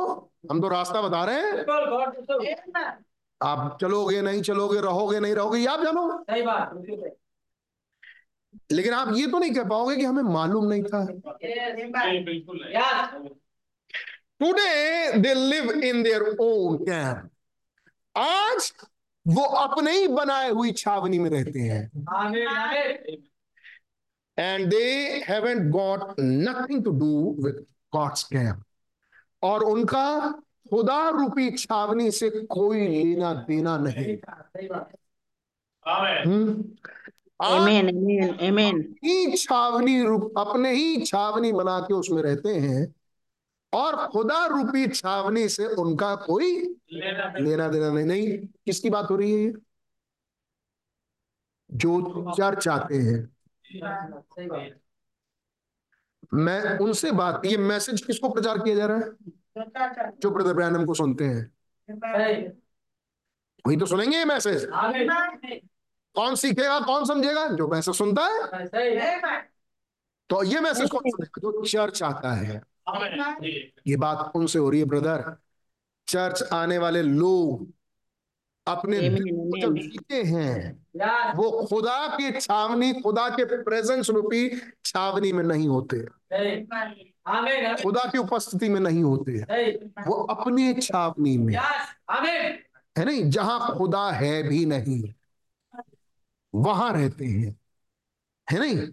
हम 0.51 0.61
तो 0.61 0.67
रास्ता 0.69 1.01
बता 1.01 1.23
रहे 1.25 1.35
हैं। 1.35 1.65
आप 3.41 3.77
चलोगे 3.81 4.21
नहीं 4.21 4.41
चलोगे 4.41 4.81
रहोगे 4.81 5.19
नहीं 5.19 5.33
रहोगे 5.35 5.65
आप 5.65 5.83
जानो। 5.83 6.07
लेकिन 8.71 8.93
आप 8.93 9.13
ये 9.15 9.27
तो 9.27 9.39
नहीं 9.39 9.53
कह 9.53 9.63
पाओगे 9.63 9.95
कि 9.95 10.03
हमें 10.03 10.23
मालूम 10.23 10.65
नहीं 10.65 10.83
था। 10.83 11.05
Today 14.41 15.17
they 15.19 15.33
live 15.33 15.71
in 15.71 16.03
their 16.03 16.23
own 16.39 16.77
camp 16.77 17.29
आज 18.15 18.71
वो 19.25 19.43
अपने 19.57 19.91
ही 19.91 20.07
बनाए 20.07 20.49
हुई 20.49 20.71
छावनी 20.71 21.19
में 21.19 21.29
रहते 21.29 21.59
हैं। 21.59 21.91
And 24.37 24.69
they 24.69 24.83
haven't 25.27 25.71
got 25.71 26.15
nothing 26.19 26.83
to 26.83 26.91
do 26.99 27.35
with 27.39 27.65
God's 27.95 28.23
camp 28.23 28.63
और 29.43 29.63
उनका 29.63 30.29
खुदा 30.69 31.09
रूपी 31.09 31.49
छावनी 31.51 32.11
से 32.11 32.29
कोई 32.29 32.87
लेना 32.87 33.33
देना 33.49 33.77
नहीं। 33.77 34.17
Amen, 37.43 37.87
amen, 37.87 38.39
amen. 38.39 38.81
ही 38.81 39.37
छावनी 39.37 40.03
रूप 40.03 40.33
अपने 40.37 40.71
ही 40.71 41.05
छावनी 41.05 41.51
बना 41.51 41.79
के 41.79 41.93
उसमें 41.93 42.21
रहते 42.21 42.49
हैं 42.49 42.95
और 43.73 44.07
खुदा 44.07 44.45
रूपी 44.45 44.87
छावनी 44.87 45.49
से 45.49 45.65
उनका 45.65 46.15
कोई 46.15 46.75
लेना 47.39 47.67
देना 47.67 47.89
नहीं 47.89 48.05
नहीं। 48.05 48.37
किसकी 48.65 48.89
बात 48.89 49.07
हो 49.11 49.15
रही 49.15 49.31
है 49.31 49.39
ये? 49.39 49.53
जो 51.71 52.25
चर्च 52.37 52.67
आते 52.67 52.95
हैं। 52.95 53.29
मैं 56.33 56.79
उनसे 56.79 57.11
बात 57.11 57.41
ये 57.45 57.57
मैसेज 57.57 58.05
किसको 58.05 58.29
प्रचार 58.29 58.57
किया 58.57 58.75
जा 58.75 58.85
रहा 58.85 58.97
है? 58.97 59.11
जो 60.19 60.31
ब्रदर 60.31 60.53
ब्रैनम 60.53 60.85
को 60.85 60.93
सुनते 60.93 61.25
हैं। 61.25 61.51
वही 63.67 63.77
तो 63.77 63.85
सुनेंगे 63.85 64.17
ये 64.17 64.25
मैसेज। 64.25 64.69
कौन 66.17 66.35
सीखेगा 66.35 66.79
कौन 66.79 67.05
समझेगा? 67.05 67.47
जो 67.47 67.67
मैसेज 67.67 67.95
सुनता 67.95 68.25
है। 68.25 69.39
तो 70.29 70.43
ये 70.43 70.59
मैसेज 70.59 70.89
कौन 70.89 71.01
सुनेगा 71.07 71.41
जो 71.41 71.65
चर्च 71.65 72.03
आता 72.03 72.31
है। 72.31 72.61
ये 73.87 73.95
बात 73.95 74.31
उनसे 74.35 74.59
हो 74.59 74.69
रही 74.69 74.79
है 74.79 74.85
ब्रदर। 74.85 75.35
चर्च 76.07 76.43
आने 76.53 76.77
वाले 76.77 77.01
लोग 77.01 77.67
अपने 78.67 78.99
जब 78.99 79.75
जीते 79.75 80.21
हैं 80.23 80.85
वो 81.35 81.65
खुदा 81.69 82.07
की 82.07 82.31
छावनी 82.39 82.93
खुदा 82.93 83.27
के 83.29 83.45
प्रेजेंस 83.63 84.09
रूपी 84.09 84.49
छावनी 84.85 85.31
में 85.31 85.43
नहीं 85.43 85.67
होते। 85.67 85.99
खुदा 87.83 88.03
की 88.05 88.17
उपस्थिति 88.17 88.69
में 88.69 88.79
नहीं 88.79 89.03
होते। 89.03 89.39
वो 90.07 90.23
अपने 90.25 90.73
छावनी 90.73 91.37
में। 91.37 91.55
है 91.55 93.05
नहीं? 93.05 93.29
जहाँ 93.29 93.77
खुदा 93.77 94.11
है 94.11 94.43
भी 94.43 94.65
नहीं। 94.65 95.03
वहाँ 96.55 96.93
रहते 96.93 97.25
हैं। 97.25 97.59
है 98.51 98.59
नहीं? 98.59 98.87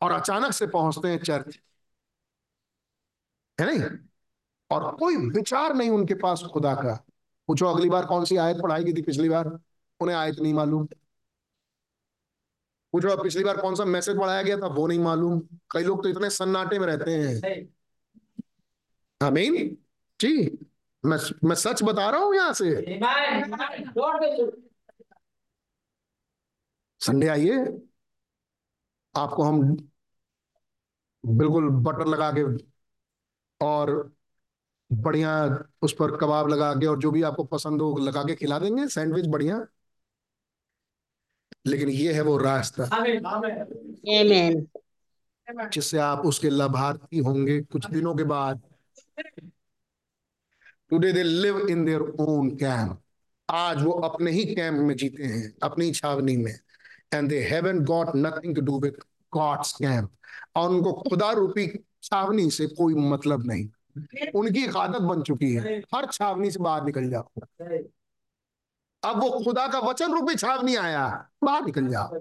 और 0.00 0.12
अचानक 0.12 0.52
से 0.52 0.66
पहुँचते 0.66 1.08
हैं 1.08 1.22
चर्च। 1.22 1.60
है 3.60 3.66
नहीं? 3.66 3.98
और 4.70 4.96
कोई 4.96 5.16
विचार 5.16 5.74
नहीं 5.74 5.90
उनके 5.90 6.14
पास 6.14 6.42
खुदा 6.52 6.74
का। 6.74 7.04
पूछो, 7.48 7.66
अगली 7.66 7.88
बार 7.88 8.06
कौन 8.06 8.24
सी 8.24 8.36
आयत 8.36 8.56
पढ़ाई 8.62 8.84
गई 8.84 8.92
थी 8.92 9.02
पिछली 9.02 9.28
बार? 9.28 9.58
उन्हें 10.00 10.16
आयत 10.16 10.36
नहीं 10.38 10.54
मालूम। 10.54 10.86
पूछो, 12.92 13.08
अब 13.08 13.22
पिछली 13.22 13.44
बार 13.44 13.56
कौन 13.60 13.74
सा 13.74 13.84
मैसेज 13.84 14.16
पढ़ाया 14.18 14.42
गया 14.42 14.56
था? 14.56 14.66
वो 14.66 14.86
नहीं 14.86 14.98
मालूम। 14.98 15.40
कई 15.70 15.82
लोग 15.82 16.02
तो 16.02 16.08
इतने 16.08 16.30
सन्नाटे 16.30 16.78
में 16.78 16.86
रहते 16.86 17.10
हैं। 17.10 17.68
आमीन? 19.22 19.78
जी। 20.20 20.66
मैं 21.04 21.18
मैं 21.44 21.56
सच 21.56 21.82
बता 21.82 22.10
रहा 22.10 22.20
हूँ 22.20 22.34
यहाँ 22.34 22.52
से। 22.52 23.00
संडे 27.00 27.28
आइए। 27.28 27.58
आपको 29.16 29.42
हम 29.42 29.76
बिल्कुल 31.26 31.68
बटर 31.68 32.06
लगा 32.06 32.30
के 32.30 32.64
और 33.60 34.12
बढ़िया 34.92 35.64
उस 35.82 35.92
पर 35.92 36.16
कबाब 36.16 36.48
लगा 36.48 36.74
के 36.74 36.86
और 36.86 36.98
जो 36.98 37.10
भी 37.10 37.22
आपको 37.22 37.44
पसंद 37.44 37.82
हो 37.82 37.98
लगा 37.98 38.22
के 38.22 38.34
खिला 38.34 38.58
देंगे। 38.58 38.88
सैंडविच 38.88 39.26
बढ़िया। 39.26 39.66
लेकिन 41.66 41.88
ये 41.88 42.12
है 42.12 42.20
वो 42.20 42.36
रास्ता। 42.36 42.84
जिससे 45.68 45.98
आप 45.98 46.18
उसके 46.18 46.50
लाभार्थी 46.50 47.18
होंगे 47.18 47.60
कुछ 47.60 47.86
दिनों 47.86 48.14
के 48.14 48.24
बाद। 48.24 48.62
Today 50.90 51.12
they 51.12 51.22
live 51.22 51.68
in 51.68 51.84
their 51.84 52.00
own 52.00 52.50
camp 52.50 53.02
आज 53.50 53.82
वो 53.82 53.92
अपने 53.92 54.30
ही 54.30 54.44
कैंप 54.54 54.78
में 54.78 54.96
जीते 54.96 55.22
हैं 55.22 55.54
अपनी 55.62 55.92
छावनी 55.92 56.36
में। 56.36 56.58
And 57.12 57.28
they 57.28 57.40
haven't 57.42 57.86
got 57.86 58.08
nothing 58.16 58.54
to 58.56 58.60
do 58.62 58.78
with 58.80 58.96
God's 59.32 59.72
camp 59.72 60.10
और 60.56 60.70
उनको 60.70 60.92
खुदा 61.02 61.30
रूपी 61.32 61.66
छावनी 62.02 62.50
से 62.50 62.66
कोई 62.68 62.94
मतलब 62.94 63.46
नहीं। 63.46 63.68
उनकी 64.34 64.64
एक 64.64 64.76
आदत 64.76 65.00
बन 65.02 65.22
चुकी 65.22 65.52
है। 65.54 65.78
हर 65.94 66.06
छावनी 66.06 66.50
से 66.50 66.58
बाहर 66.58 66.84
निकल 66.84 67.08
जाओ। 67.10 67.40
अब 69.02 69.22
वो 69.22 69.30
खुदा 69.44 69.66
का 69.68 69.78
वचन 69.80 70.12
रूपी 70.12 70.34
छावनी 70.34 70.74
आया, 70.76 71.06
बाहर 71.44 71.64
निकल 71.64 71.88
जाओ। 71.88 72.20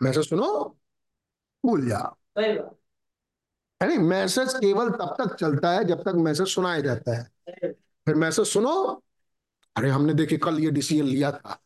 मैसेज 0.00 0.28
सुनो, 0.28 0.76
भूल 1.64 1.88
जाओ। 1.88 2.16
नहीं 3.80 3.98
मैसेज 3.98 4.52
केवल 4.54 4.90
तब 4.90 5.14
तक 5.18 5.34
चलता 5.34 5.70
है 5.70 5.84
जब 5.84 6.02
तक 6.02 6.14
मैसेज 6.18 6.48
सुनाया 6.48 6.80
जाता 6.80 7.16
है। 7.16 7.72
फिर 8.06 8.14
मैसेज 8.14 8.46
सुनो, 8.46 9.02
अरे 9.76 9.90
हमने 9.90 10.14
देखे 10.14 10.36
कल 10.36 10.58
ये 10.60 10.70
डिसीज़न 10.70 11.06
लिया 11.06 11.32
था। 11.32 11.58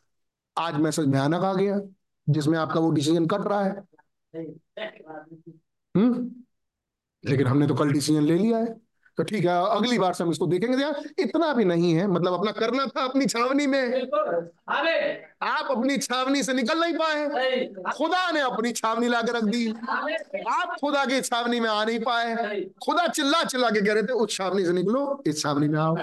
आज 0.58 0.74
मैसेज 0.74 1.06
भयानक 1.06 1.42
आ 1.42 1.54
गया 1.54 1.80
जिसमें 2.28 2.58
आपका 2.58 2.80
वो 2.80 2.90
डिसीज़न 2.90 3.26
कट 3.26 3.40
रहा 3.40 3.64
है। 3.64 3.82
हम्म? 5.96 6.44
लेकिन 7.24 7.46
हमने 7.46 7.66
तो 7.66 7.74
कल 7.74 7.92
डिसीज़न 7.92 8.22
ले 8.22 8.38
लिया 8.38 8.58
है। 8.58 8.83
तो 9.18 9.22
ठीक 9.22 9.44
है 9.44 9.56
अगली 9.70 9.98
बार 9.98 10.12
से 10.12 10.24
हम 10.24 10.30
इसको 10.30 10.46
देखेंगे। 10.46 10.82
यार 10.82 11.02
इतना 11.18 11.52
भी 11.54 11.64
नहीं 11.64 11.92
है 11.94 12.06
मतलब 12.06 12.32
अपना 12.34 12.52
करना 12.52 12.86
था 12.86 13.04
अपनी 13.04 13.26
छावनी 13.26 13.66
में। 13.66 14.02
आप 15.42 15.70
अपनी 15.70 15.98
छावनी 15.98 16.42
से 16.42 16.54
निकल 16.54 16.80
नहीं 16.80 16.94
पाए। 16.94 17.92
खुदा 17.92 18.30
ने 18.30 18.40
अपनी 18.40 18.72
छावनी 18.72 19.08
ला 19.08 19.20
रख 19.20 19.44
दी। 19.44 19.66
आप 19.68 20.76
खुदा 20.80 21.04
की 21.04 21.20
छावनी 21.20 21.60
में 21.60 21.68
आ 21.70 21.84
नहीं 21.84 21.98
पाए। 22.00 22.60
खुदा 22.84 23.06
चिल्ला 23.08 23.42
चिल्ला 23.44 23.70
के 23.70 23.80
कह 23.80 23.92
रहे 23.92 24.02
थे 24.02 24.12
उस 24.14 24.36
छावनी 24.36 24.64
से 24.64 24.72
निकलो 24.72 25.22
इस 25.26 25.42
छावनी 25.42 25.68
में 25.68 25.78
आओ। 25.78 25.96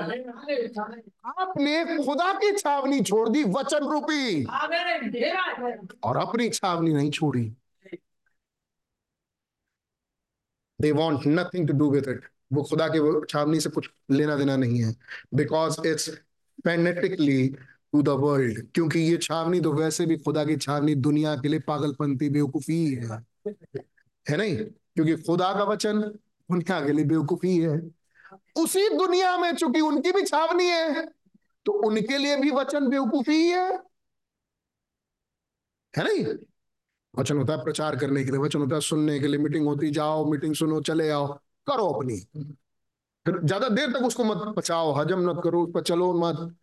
आपने 1.31 1.83
खुदा 1.97 2.31
की 2.33 2.51
छावनी 2.57 3.01
छोड़ 3.03 3.27
दी 3.29 3.43
वचन 3.51 3.87
रूपी। 3.89 4.43
और 6.03 6.17
अपनी 6.17 6.49
छावनी 6.49 6.93
नहीं 6.93 7.11
छोड़ी। 7.11 7.51
They 10.79 10.91
want 10.91 11.21
nothing 11.27 11.67
to 11.67 11.73
do 11.73 11.89
with 11.91 12.07
it 12.09 12.30
वो 12.53 12.63
खुदा 12.63 12.87
के 12.87 13.25
छावनी 13.25 13.59
से 13.59 13.69
कुछ 13.69 13.89
लेना 14.11 14.35
देना 14.35 14.55
नहीं 14.55 14.81
है। 14.83 14.95
Because 15.33 15.87
it's 15.87 16.09
fanatically 16.65 17.47
to 17.93 18.01
the 18.01 18.09
world 18.09 18.67
क्योंकि 18.73 18.99
ये 18.99 19.17
छावनी 19.17 19.61
तो 19.61 19.73
वैसे 19.73 20.05
भी 20.05 20.17
खुदा 20.17 20.45
की 20.45 20.55
छावनी 20.57 20.95
दुनिया 20.95 21.35
के 21.35 21.47
लिए 21.47 21.59
पागलपंती 21.59 22.29
बेवकूफ़ी 22.29 22.85
है। 22.85 23.19
है 24.29 24.37
नहीं? 24.37 24.57
क्योंकि 24.57 25.15
खुदा 25.15 25.53
का 25.53 25.63
वचन 25.63 26.01
दुनिया 26.01 26.85
के 26.85 26.91
लिए 26.91 27.05
बेवकूफ़ी 27.05 27.57
है। 27.57 27.79
उसी 28.55 28.87
दुनिया 28.89 29.37
में 29.37 29.55
चूँकि 29.55 29.81
उनकी 29.81 30.11
भी 30.11 30.21
छावनी 30.21 30.67
है 30.67 31.05
तो 31.65 31.71
उनके 31.87 32.17
लिए 32.17 32.37
भी 32.37 32.51
वचन 32.51 32.87
बेवकूफ़ी 32.89 33.47
है। 33.47 33.71
है 35.93 36.03
नहीं? 36.03 36.25
वचन 37.19 37.37
होता 37.37 37.53
है 37.53 37.63
प्रचार 37.63 37.95
करने 37.95 38.23
के 38.23 38.31
लिए, 38.31 38.39
वचन 38.39 38.59
होता 38.59 38.75
है 38.75 38.81
सुनने 38.81 39.19
के 39.19 39.27
लिए, 39.27 39.37
मीटिंग 39.37 39.65
होती, 39.65 39.89
जाओ, 39.91 40.31
मीटिंग 40.31 40.55
सुनो, 40.55 40.81
चले 40.81 41.09
आओ। 41.09 41.39
करो 41.71 41.87
अपनी। 41.87 42.17
फिर 43.25 43.39
ज़्यादा 43.43 43.67
देर 43.69 43.91
तक 43.91 44.03
उसको 44.03 44.23
मत 44.23 44.53
पचाओ 44.57 44.91
हजम 44.93 45.29
मत 45.29 45.41
करो 45.43 45.63
उस 45.63 45.71
पर 45.73 45.81
चलो 45.83 46.13
मत 46.19 46.55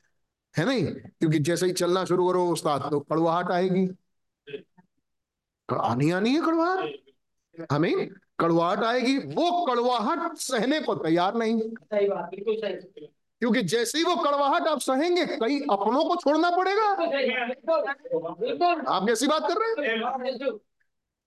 है 0.55 0.65
नहीं? 0.65 0.85
क्योंकि 0.85 1.39
जैसे 1.39 1.67
ही 1.67 1.73
चलना 1.73 2.05
शुरू 2.05 2.29
करो 2.29 2.47
उस्ताद 2.51 2.89
तो 2.91 3.01
कड़वाहट 3.01 3.51
आएगी। 3.51 3.89
आनी 5.69 6.11
आनी 6.11 6.35
है 6.35 6.41
कड़वाहट? 6.41 6.95
हमें 7.73 8.09
कड़वाहट 8.41 8.83
आएगी 8.85 9.17
वो 9.19 9.65
कड़वाहट 9.67 10.37
सहने 10.39 10.81
को 10.81 10.95
तैयार 10.95 11.35
नहीं। 11.35 11.61
क्योंकि 13.41 13.63
जैसे 13.63 13.99
ही 13.99 14.05
वो 14.05 14.15
कड़वाहट 14.17 14.67
आप 14.69 14.81
सहेंगे 14.81 15.25
कई 15.27 15.59
अपनों 15.71 16.05
को 16.05 16.17
छोड़ना 16.17 16.51
पड़ेगा। 16.51 16.87
आप 18.89 19.07
कैसी 19.09 19.27
बात 19.27 19.49
कर 19.49 19.59
रहे 19.59 19.89
हैं? 19.89 20.53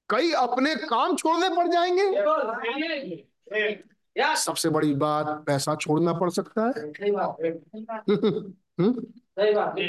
कई 0.10 0.32
अपने 0.38 0.76
काम 0.86 1.16
छोड़ने 1.16 1.50
पड़ 1.50 1.68
जाएँगे। 1.68 2.06
सबसे 4.36 4.70
बड़ी 4.70 4.94
बात 4.96 5.44
पैसा 5.48 5.76
छोड़ना 5.76 6.14
पड़ 6.14 6.30
सकता 6.30 6.66
है। 6.66 6.92
हम्म? 8.80 9.06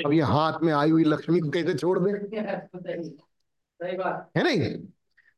अब 0.07 0.13
ये 0.13 0.21
हाथ 0.21 0.53
में 0.63 0.73
आई 0.73 0.91
हुई 0.91 1.05
लक्ष्मी 1.05 1.41
को 1.41 1.51
कैसे 1.51 1.75
छोड़ 1.75 1.99
दे। 1.99 2.11
है 4.37 4.45
नहीं? 4.45 4.87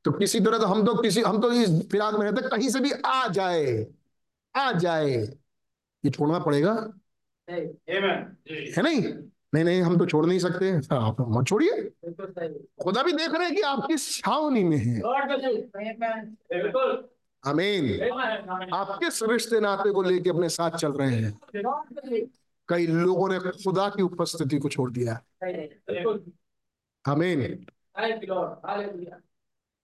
तो 0.05 0.13
किसी 0.13 0.41
तरह 0.41 0.59
तो 0.59 0.67
हम 0.67 0.87
तो 0.87 0.95
किसी 0.95 1.21
हम 1.21 1.41
तो 1.41 1.53
इस 1.53 1.89
फिराक 1.93 2.15
में 2.15 2.31
रहते 2.31 2.49
कहीं 2.49 2.69
से 2.69 2.81
भी 2.81 2.91
आ 3.07 3.29
जाए 3.29 3.87
आ 4.57 4.73
जाए 4.73 5.11
ये 6.05 6.11
छोड़ना 6.11 6.39
पड़ेगा। 6.39 6.93
है 8.77 8.83
नहीं? 8.83 9.03
नहीं 9.55 9.65
नहीं 9.65 9.83
हम 9.83 9.99
तो 9.99 10.07
छोड़ 10.07 10.27
नहीं 10.27 10.39
सकते। 10.39 10.95
आप 10.95 11.17
मत 11.21 11.47
छोड़िए। 11.47 11.91
खुदा 12.83 13.03
भी 13.03 13.13
देख 13.13 13.35
रहे 13.35 13.47
हैं 13.47 13.55
कि 13.57 13.63
आप 13.63 13.85
किस 13.89 14.17
छावनी 14.17 14.65
में 14.65 14.77
हैं। 14.77 15.01
अमीन 17.47 18.11
आप 18.75 18.99
किस 19.05 19.23
रिश्ते 19.23 19.61
नाते 19.61 19.91
को 19.91 20.03
लेके 20.03 20.31
अपने 20.31 20.49
साथ 20.49 20.71
चल 20.71 20.93
रहे 20.93 21.17
हैं? 21.17 21.41
कई 22.69 22.87
लोगों 22.87 23.29
ने 23.29 23.39
खुदा 23.39 23.89
की 23.89 24.03
उपस्थिति 24.03 24.59
को 24.59 24.69
छोड़ 24.69 24.91
दिया। 24.91 25.21
अमीन 27.09 27.67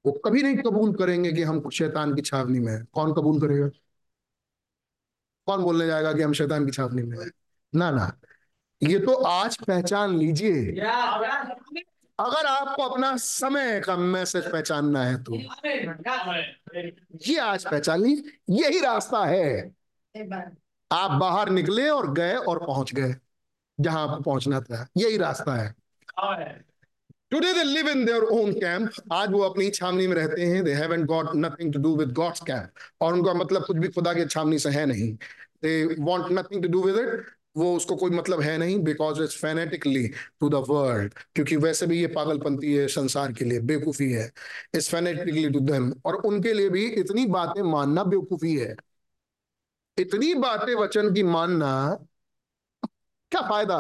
वो 0.06 0.12
कभी 0.12 0.42
नहीं 0.42 0.56
कबूल 0.56 0.94
करेंगे 0.94 1.32
कि 1.32 1.42
हम 1.42 1.70
शैतान 1.70 2.14
की 2.14 2.22
छावनी 2.22 2.60
में 2.60 2.72
है। 2.72 2.84
कौन 2.92 3.12
कबूल 3.12 3.40
करेगा? 3.40 3.68
कौन 5.46 5.62
बोलने 5.62 5.86
जाएगा 5.86 6.12
कि 6.12 6.22
हम 6.22 6.32
शैतान 6.32 6.66
की 6.66 6.72
छावनी 6.72 7.02
में 7.02 7.18
है? 7.18 7.30
ना 7.74 7.90
ना। 7.90 8.20
ये 8.82 8.98
तो 8.98 9.14
आज 9.14 9.56
पहचान 9.56 10.16
लीजिए। 10.16 10.72
अगर 12.20 12.47
आपको 12.47 12.82
अपना 12.82 13.16
समय 13.16 13.80
का 13.80 13.97
मैसेज 13.97 14.51
पहचानना 14.52 15.05
है 15.05 15.22
तो। 15.22 15.34
ये 17.26 17.38
आज 17.38 17.64
पहचान 17.64 18.02
ली, 18.02 18.12
यही 18.51 18.80
रास्ता 18.80 19.24
है। 19.26 19.72
आप 20.90 21.10
बाहर 21.10 21.48
निकले 21.51 21.88
और 21.88 22.12
गए 22.12 22.34
और 22.34 22.59
पहुँच 22.59 22.92
गए, 22.94 23.14
जहाँ 23.78 24.09
आपको 24.09 24.22
पहुँचना 24.22 24.60
था। 24.60 24.86
यही 24.97 25.16
रास्ता 25.16 25.55
है। 25.56 25.74
Today 27.30 27.52
they 27.52 27.62
live 27.62 27.88
in 27.88 28.05
their 28.05 28.22
own 28.22 28.52
camp 28.52 28.90
आज 29.12 29.30
वो 29.32 29.40
अपनी 29.40 29.68
छावनी 29.70 30.06
में 30.06 30.14
रहते 30.16 30.47
हैं। 30.47 30.62
They 30.64 30.72
haven't 30.74 31.06
got 31.06 31.28
nothing 31.34 31.72
to 31.72 31.80
do 31.80 31.97
with 31.97 32.12
God's 32.12 32.40
camp 32.40 32.70
और 33.01 33.12
उनका 33.14 33.34
मतलब 33.34 33.64
कुछ 33.64 33.76
भी 33.76 33.88
खुदा 33.88 34.12
के 34.14 34.24
छावनी 34.26 34.59
से 34.59 34.70
है 34.70 34.86
नहीं। 34.86 35.12
They 35.62 35.84
want 35.98 36.26
nothing 36.32 36.62
to 36.62 36.68
do 36.68 36.82
with 36.82 36.97
it 36.98 37.26
वो 37.60 37.74
उसको 37.76 37.96
कोई 37.96 38.10
मतलब 38.10 38.40
है 38.40 38.56
नहीं 38.58 38.78
because 38.84 39.22
it's 39.22 39.36
fanatically 39.36 40.06
to 40.40 40.48
the 40.48 40.64
world 40.68 41.14
क्योंकि 41.34 41.56
वैसे 41.58 41.86
भी 41.86 42.00
ये 42.00 42.06
पागलपंती 42.14 42.74
है 42.74 42.86
संसार 42.88 43.32
के 43.32 43.44
लिए 43.44 43.60
बेवकूफ़ी 43.62 44.10
है। 44.12 44.26
इट्स 44.74 44.90
फैनेटिकली 44.90 45.48
टू 45.50 45.60
देम 45.62 45.92
और 46.06 46.16
उनके 46.24 46.52
लिए 46.52 46.68
भी 46.70 46.86
इतनी 47.00 47.26
बातें 47.30 47.62
मानना 47.62 48.04
बेवकूफ़ी 48.04 48.56
है। 48.56 48.74
इतनी 49.98 50.32
बातें 50.36 50.74
वचन 50.74 51.12
की 51.14 51.22
मानना 51.22 51.70
क्या 53.32 53.40
फ़ायदा? 53.42 53.76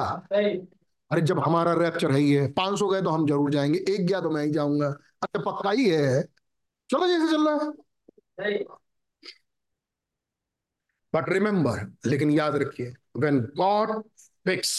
अरे 1.10 1.20
जब 1.22 1.38
हमारा 1.38 1.72
रैप्चर 1.74 2.10
है 2.12 2.18
ही 2.18 2.32
है 2.32 2.46
पाँच 2.52 2.78
सौ 2.78 2.88
गए 2.88 3.02
तो 3.02 3.10
हम 3.10 3.26
ज़रूर 3.26 3.50
जाएँगे 3.50 3.78
एक 3.94 4.06
गया 4.06 4.20
तो 4.20 4.30
मैं 4.30 4.44
ही 4.44 4.50
जाऊँगा। 4.50 4.88
अरे 5.22 5.42
पक्का 5.42 5.70
ही 5.70 5.88
है। 5.90 6.22
चलो 6.90 7.06
जैसे 7.08 7.32
चल 7.32 7.48
रहा 7.48 7.72
है। 8.40 8.79
बट 11.14 11.28
रिमेंबर 11.28 11.86
लेकिन 12.06 12.30
याद 12.30 12.56
रखिए 12.56 12.94
when 13.16 13.40
God 13.56 14.02
fix 14.44 14.72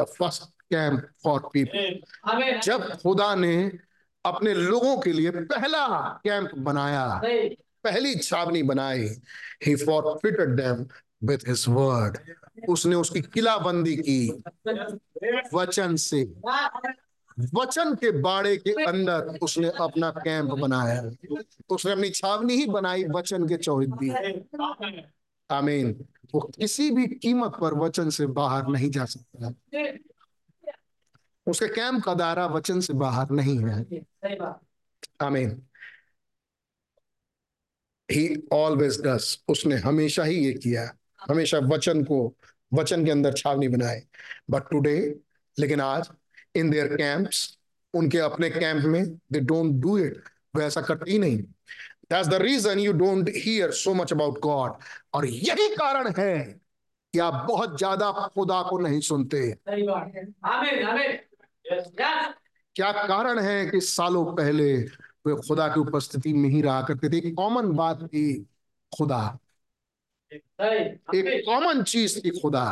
the 0.00 0.04
first 0.04 0.42
camp 0.70 1.06
for 1.24 1.50
people 1.52 2.58
जब 2.60 2.90
खुदा 3.02 3.34
ने 3.34 3.54
अपने 4.24 4.54
लोगों 4.54 4.96
के 4.98 5.12
लिए 5.12 5.30
पहला 5.30 5.86
कैंप 6.24 6.50
बनाया 6.54 7.20
पहली 7.84 8.14
छावनी 8.14 8.62
बनाई 8.62 9.08
ही 9.66 9.74
for 9.76 10.18
fitted 10.22 10.48
them 10.48 10.86
with 11.28 11.48
his 11.48 11.64
word 11.68 12.18
उसने 12.68 12.94
उसकी 12.94 13.20
किलाबंदी 13.22 13.96
की 13.96 14.42
वचन 15.54 15.96
से। 15.96 16.22
वचन 17.54 17.94
के 17.94 18.10
बाड़े 18.20 18.56
के 18.56 18.84
अंदर 18.84 19.38
उसने 19.42 19.68
अपना 19.80 20.10
कैंप 20.10 20.50
बनाया। 20.50 21.02
उसने 21.68 21.92
अपनी 21.92 22.10
छावनी 22.10 22.54
ही 22.54 22.66
बनाई 22.66 23.04
वचन 23.04 23.48
के 23.48 23.56
चौहदी 23.56 24.10
आमीन। 25.52 26.04
वो 26.34 26.40
किसी 26.40 26.90
भी 26.90 27.06
कीमत 27.06 27.52
पर 27.60 27.74
वचन 27.74 28.10
से 28.10 28.26
बाहर 28.26 28.68
नहीं 28.68 28.90
जा 28.90 29.04
सकता। 29.04 29.54
उसके 31.46 31.68
कैंप 31.68 32.04
का 32.04 32.14
दायरा 32.14 32.46
वचन 32.46 32.80
से 32.80 32.92
बाहर 32.92 33.30
नहीं 33.30 33.58
है। 33.58 33.86
आमीन। 35.20 35.62
ही 38.10 38.48
ऑलवेज 38.52 39.00
डस 39.00 39.44
उसने 39.48 39.76
हमेशा 39.76 40.24
ही 40.24 40.44
ये 40.44 40.52
किया। 40.52 40.92
हमेशा 41.30 41.58
वचन 41.58 42.04
को 42.04 42.34
वचन 42.74 43.04
के 43.04 43.10
अंदर 43.10 43.32
छावनी 43.32 43.68
बनाए। 43.68 44.02
बट 44.50 44.62
टुडे 44.70 45.20
लेकिन 45.58 45.80
आज 45.80 46.10
इन 46.54 46.70
देयर 46.70 46.86
कैंप्स 46.96 47.58
उनके 47.94 48.18
अपने 48.18 48.50
कैंप 48.50 48.84
में 48.84 49.04
दे 49.32 49.40
डोंट 49.40 49.82
डू 49.82 49.98
इट 49.98 50.22
वो 50.56 50.62
ऐसा 50.62 50.80
करते 50.80 51.10
ही 51.10 51.18
नहीं। 51.18 51.42
That's 52.10 52.28
the 52.28 52.34
reason 52.34 52.78
you 52.78 52.92
don't 52.92 53.28
hear 53.36 53.70
so 53.70 53.94
much 53.94 54.12
about 54.12 54.38
God 54.40 54.72
और 55.14 55.26
यही 55.26 55.68
कारण 55.74 56.12
है 56.18 56.38
कि 57.14 57.18
आप 57.18 57.44
बहुत 57.48 57.76
ज़्यादा 57.78 58.10
खुदा 58.34 58.62
को 58.62 58.78
नहीं 58.78 59.00
सुनते। 59.00 59.50
क्या 62.76 62.90
कारण 62.92 63.38
है 63.38 63.66
कि 63.66 63.80
सालों 63.80 64.24
पहले 64.36 64.72
वे 65.26 65.34
खुदा 65.48 65.68
की 65.68 65.80
उपस्थिति 65.80 66.32
में 66.32 66.48
ही 66.48 66.60
रहा 66.62 66.82
करते 66.82 67.08
थे? 67.10 67.16
एक 67.18 67.34
कॉमन 67.34 67.72
बात 67.72 68.02
थी 68.04 68.24
खुदा। 68.92 69.38
एक 70.32 71.42
कॉमन 71.46 71.82
चीज़ 71.82 72.18
थी 72.20 72.30
खुदा। 72.40 72.64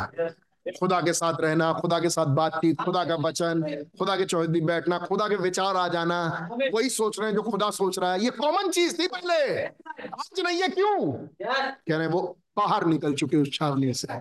खुदा 0.70 1.00
के 1.00 1.12
साथ 1.12 1.34
रहना, 1.40 1.72
खुदा 1.72 1.98
के 2.00 2.08
साथ 2.10 2.26
बातचीत, 2.26 2.80
खुदा 2.80 3.04
का 3.04 3.14
वचन, 3.14 3.62
खुदा 3.98 4.16
के 4.16 4.24
चौहदी 4.24 4.60
बैठना, 4.60 4.98
खुदा 4.98 5.28
के 5.28 5.36
विचार 5.36 5.76
आ 5.76 5.86
जाना, 5.88 6.48
वही 6.74 6.88
सोच 6.88 7.18
रहे 7.20 7.28
हैं 7.28 7.36
जो 7.36 7.42
खुदा 7.42 7.70
सोच 7.70 7.98
रहा 7.98 8.12
है। 8.12 8.24
ये 8.24 8.30
कॉमन 8.30 8.70
चीज़ 8.70 8.98
थी 8.98 9.06
पहले। 9.06 9.64
आज 9.64 10.40
नहीं 10.40 10.62
है 10.62 10.68
क्यों? 10.68 11.12
कह 11.42 11.96
रहे 11.96 12.00
हैं, 12.00 12.06
वो 12.06 12.38
बाहर 12.56 12.86
निकल 12.86 13.14
चुके 13.14 13.36
उस 13.36 13.52
छावनी 13.52 13.92
से। 13.94 14.18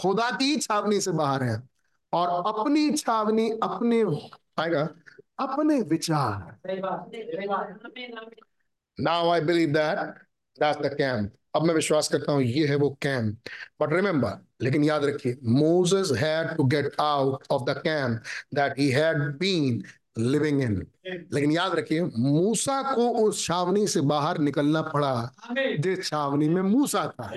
खुदा 0.00 0.30
की 0.30 0.56
छावनी 0.56 1.00
से 1.00 1.12
बाहर 1.12 1.42
है 1.42 1.62
और 2.12 2.28
अपनी 2.28 2.90
छावनी, 2.92 3.50
अपने, 3.50 4.02
आएगा, 4.58 4.88
अपने 5.38 5.80
विचार। 5.82 6.56
Now 9.00 9.30
I 9.30 9.40
believe 9.40 9.68
that 9.68 9.98
that's 10.60 10.80
the 10.80 10.94
camp 10.94 11.32
अब 11.54 11.62
मैं 11.62 11.74
विश्वास 11.74 12.08
करता 12.08 12.32
हूँ, 12.32 12.42
ये 12.42 12.66
है 12.66 12.76
वो 12.76 12.90
कैंप 13.02 13.38
बट 13.80 13.92
रिमेंबर 13.92 14.30
लेकिन 14.62 14.84
याद 14.84 15.04
रखिए 15.04 15.38
Moses 15.44 16.12
had 16.18 16.56
to 16.56 16.64
get 16.64 16.92
out 17.00 17.44
of 17.50 17.62
the 17.62 17.74
camp 17.78 18.22
that 18.54 18.78
he 18.78 18.88
had 18.88 19.18
been 19.18 19.82
living 20.18 20.62
in 20.62 20.86
लेकिन 21.32 21.52
याद 21.52 21.74
रखिए 21.74 22.02
मूसा 22.18 22.94
को 22.94 23.08
उस 23.08 23.46
छावनी 23.46 23.86
से 23.86 24.00
बाहर 24.00 24.38
निकलना 24.38 24.82
पड़ा 24.82 25.34
जिस 25.58 26.08
छावनी 26.08 26.48
में 26.48 26.62
मूसा 26.62 27.08
था। 27.08 27.32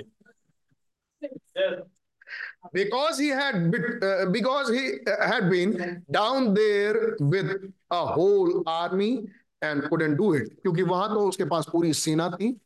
Had 2.74 3.70
bit, 3.70 3.84
uh, 4.02 4.26
because 4.26 4.68
he 4.68 4.98
had 5.20 5.48
been 5.50 6.04
down 6.10 6.54
there 6.54 7.16
with 7.20 7.72
a 7.90 8.00
whole 8.06 8.62
army 8.66 9.28
and 9.62 9.82
couldn't 9.82 10.16
do 10.20 10.30
it 10.34 10.48
क्योंकि 10.62 10.82
वहाँ 10.82 11.08
तो 11.08 11.28
उसके 11.28 11.44
पास 11.44 11.66
पूरी 11.72 11.92
सेना 11.92 12.28
थी 12.30 12.60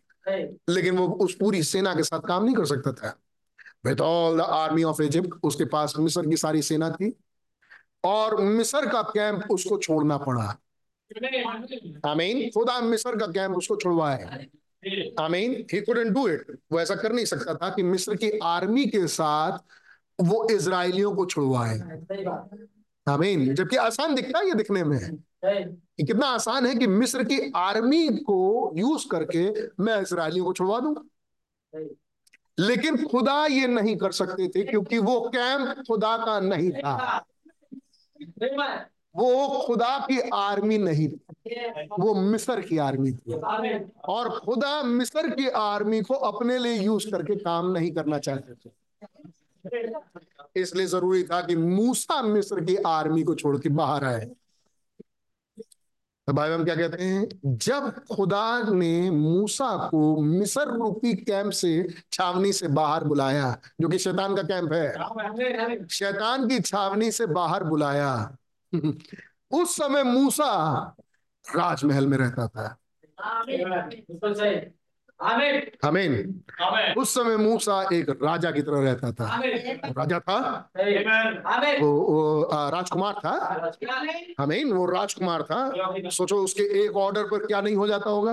लेकिन 0.70 0.96
वो 0.96 1.08
उस 1.08 1.34
पूरी 1.34 1.62
सेना 1.62 1.94
के 1.94 2.02
साथ 2.02 2.20
काम 2.20 2.44
नहीं 2.44 2.54
कर 2.54 2.66
सकता 2.66 2.92
था। 2.92 3.18
With 3.86 4.00
all 4.00 4.38
the 4.38 4.40
army 4.40 4.82
of 4.82 5.02
Egypt, 5.02 5.28
उसके 5.42 5.64
पास 5.64 5.94
मिस्र 5.98 6.26
की 6.26 6.36
सारी 6.36 6.62
सेना 6.62 6.90
थी, 6.90 7.16
और 8.04 8.40
मिस्र 8.40 8.90
का 8.90 9.02
कैंप 9.02 9.44
उसको 9.50 9.78
छोड़ना 9.78 10.18
पड़ा। 10.18 10.60
आमीन। 12.06 12.48
खुदा 12.48 12.80
मिस्र 12.80 13.18
का 13.18 13.26
कैंप 13.26 13.56
उसको 13.56 13.76
छुड़वाए। 13.76 14.46
आमीन। 15.20 15.66
ही 15.72 15.80
कुडंट 15.80 16.12
डू 16.12 16.28
इट 16.28 16.58
वो 16.72 16.80
ऐसा 16.80 16.94
कर 16.94 17.12
नहीं 17.12 17.24
सकता 17.24 17.54
था 17.54 17.70
कि 17.70 17.82
मिस्र 17.82 18.14
की 18.14 18.38
आर्मी 18.38 18.86
के 18.86 19.06
साथ 19.06 19.58
वो 20.20 20.48
इसराइलियों 20.50 21.14
को 21.14 21.26
छुड़वाए। 21.26 21.80
आमीन। 23.08 23.54
जबकि 23.54 23.76
आसान 23.76 24.14
दिखता 24.14 24.38
है 24.38 24.48
ये 24.48 24.54
दिखने 24.54 24.84
में। 24.84 25.16
कि 25.44 26.06
कितना 26.06 26.26
आसान 26.26 26.66
है 26.66 26.74
कि 26.74 26.86
मिस्र 26.86 27.24
की 27.24 27.52
आर्मी 27.56 28.08
को 28.08 28.72
यूज़ 28.76 29.08
करके 29.10 29.66
मैं 29.82 30.02
इसराइलियों 30.02 30.44
को 30.44 30.52
छुड़वा 30.52 30.80
दूँगा 30.80 31.02
लेकिन 32.60 33.06
खुदा 33.06 33.46
ये 33.46 33.66
नहीं 33.66 33.96
कर 33.96 34.12
सकते 34.12 34.48
थे 34.48 34.62
क्योंकि 34.62 34.98
वो 34.98 35.20
कैंप 35.20 35.78
खुदा 35.78 36.16
का 36.16 36.40
नहीं 36.40 36.70
था। 36.70 37.24
वो 39.16 39.64
खुदा 39.66 39.98
की 39.98 40.20
आर्मी 40.34 40.78
नहीं 40.78 41.08
थी। 41.08 41.20
वो 42.00 42.14
मिस्र 42.14 42.60
की 42.60 42.78
आर्मी 42.78 43.12
थी। 43.12 43.32
और 44.08 44.40
खुदा 44.40 44.82
मिस्र 44.82 45.28
की 45.28 45.48
आर्मी 45.48 46.02
को 46.02 46.14
अपने 46.14 46.58
लिए 46.58 46.72
यूज़ 46.72 47.10
करके 47.10 47.36
काम 47.36 47.70
नहीं 47.70 47.92
करना 47.92 48.18
चाहते 48.18 48.52
थे। 48.54 48.70
इसलिए 50.56 50.86
ज़रूरी 50.86 51.22
था 51.22 51.40
कि 51.40 51.56
मूसा 51.56 52.22
मिस्र 52.22 52.64
की 52.64 52.76
आर्मी 52.76 53.22
को 53.22 53.34
छोड़ 53.34 53.58
के 53.58 53.68
बाहर 53.68 54.04
आए। 54.04 54.30
तो 56.30 56.34
भाई 56.34 56.50
हम 56.50 56.64
क्या 56.64 56.76
कहते 56.76 57.02
हैं? 57.02 57.28
जब 57.46 58.04
खुदा 58.16 58.62
ने 58.62 59.10
मूसा 59.10 59.88
को 59.88 60.22
मिसर 60.22 60.68
रूपी 60.68 61.14
कैंप 61.14 61.52
से 61.52 61.94
छावनी 62.12 62.52
से 62.52 62.68
बाहर 62.68 63.04
बुलाया 63.04 63.58
जो 63.80 63.88
कि 63.88 63.98
शैतान 63.98 64.36
का 64.36 64.42
कैंप 64.42 64.72
है। 64.72 64.92
शैतान 65.88 66.48
की 66.48 66.60
छावनी 66.60 67.10
से 67.10 67.26
बाहर 67.26 67.64
बुलाया। 67.64 68.36
उस 69.50 69.76
समय 69.76 70.02
मूसा 70.02 70.76
राजमहल 71.56 72.06
में 72.06 72.18
रहता 72.18 72.46
था। 72.46 72.78
आमीन। 75.84 76.44
उस 76.98 77.14
समय 77.14 77.36
मूसा 77.36 77.88
एक 77.92 78.10
राजा 78.10 78.50
की 78.50 78.62
तरह 78.62 78.80
रहता 78.80 79.12
था। 79.12 79.40
राजा 79.98 80.20
था? 80.20 80.70
वो, 81.80 81.92
वो 81.92 82.42
राजकुमार 82.52 83.14
था? 83.14 83.32
आमीन। 84.40 84.72
वो 84.72 84.86
राजकुमार 84.86 85.42
था। 85.42 85.72
सोचो 86.10 86.36
उसके 86.36 86.62
एक 86.84 86.96
ऑर्डर 86.96 87.24
पर 87.24 87.46
क्या 87.46 87.60
नहीं 87.60 87.76
हो 87.76 87.86
जाता 87.86 88.10
होगा? 88.10 88.32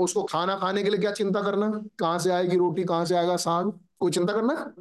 उसको 0.00 0.22
खाना 0.22 0.56
खाने 0.56 0.82
के 0.82 0.90
लिए 0.90 1.00
क्या 1.00 1.12
चिंता 1.12 1.42
करना? 1.42 1.82
कहाँ 1.98 2.18
से 2.18 2.30
आएगी 2.30 2.56
रोटी? 2.56 2.84
कहाँ 2.84 3.04
से 3.04 3.14
आएगा 3.14 3.36
साग? 3.36 3.80
कोई 4.00 4.10
चिंता 4.10 4.32
करना? 4.32 4.74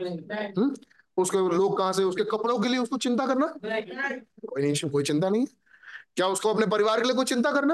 हुँ? 0.58 0.76
उसके 1.18 1.38
लोग 1.38 1.78
कहाँ 1.78 1.94
से 1.94 2.04
उसके 2.04 2.24
कपड़ों 2.24 2.60
के 2.60 2.70
लिए 2.70 2.80
उसको 2.80 2.98
चिंता 2.98 3.28
करना? 3.28 3.48
कोई 4.46 4.62
नहीं 4.62 4.90
कोई 4.90 5.04
चिंता 5.04 5.30
नहीं 5.30 5.46
क्या 6.16 6.28
उसको 6.28 6.54
अपने 6.54 6.66
परिवार 6.68 7.00
के 7.00 7.08
लिए 7.08 7.16
कोई 7.16 7.26
चिंता 7.26 7.52
करना? 7.52 7.74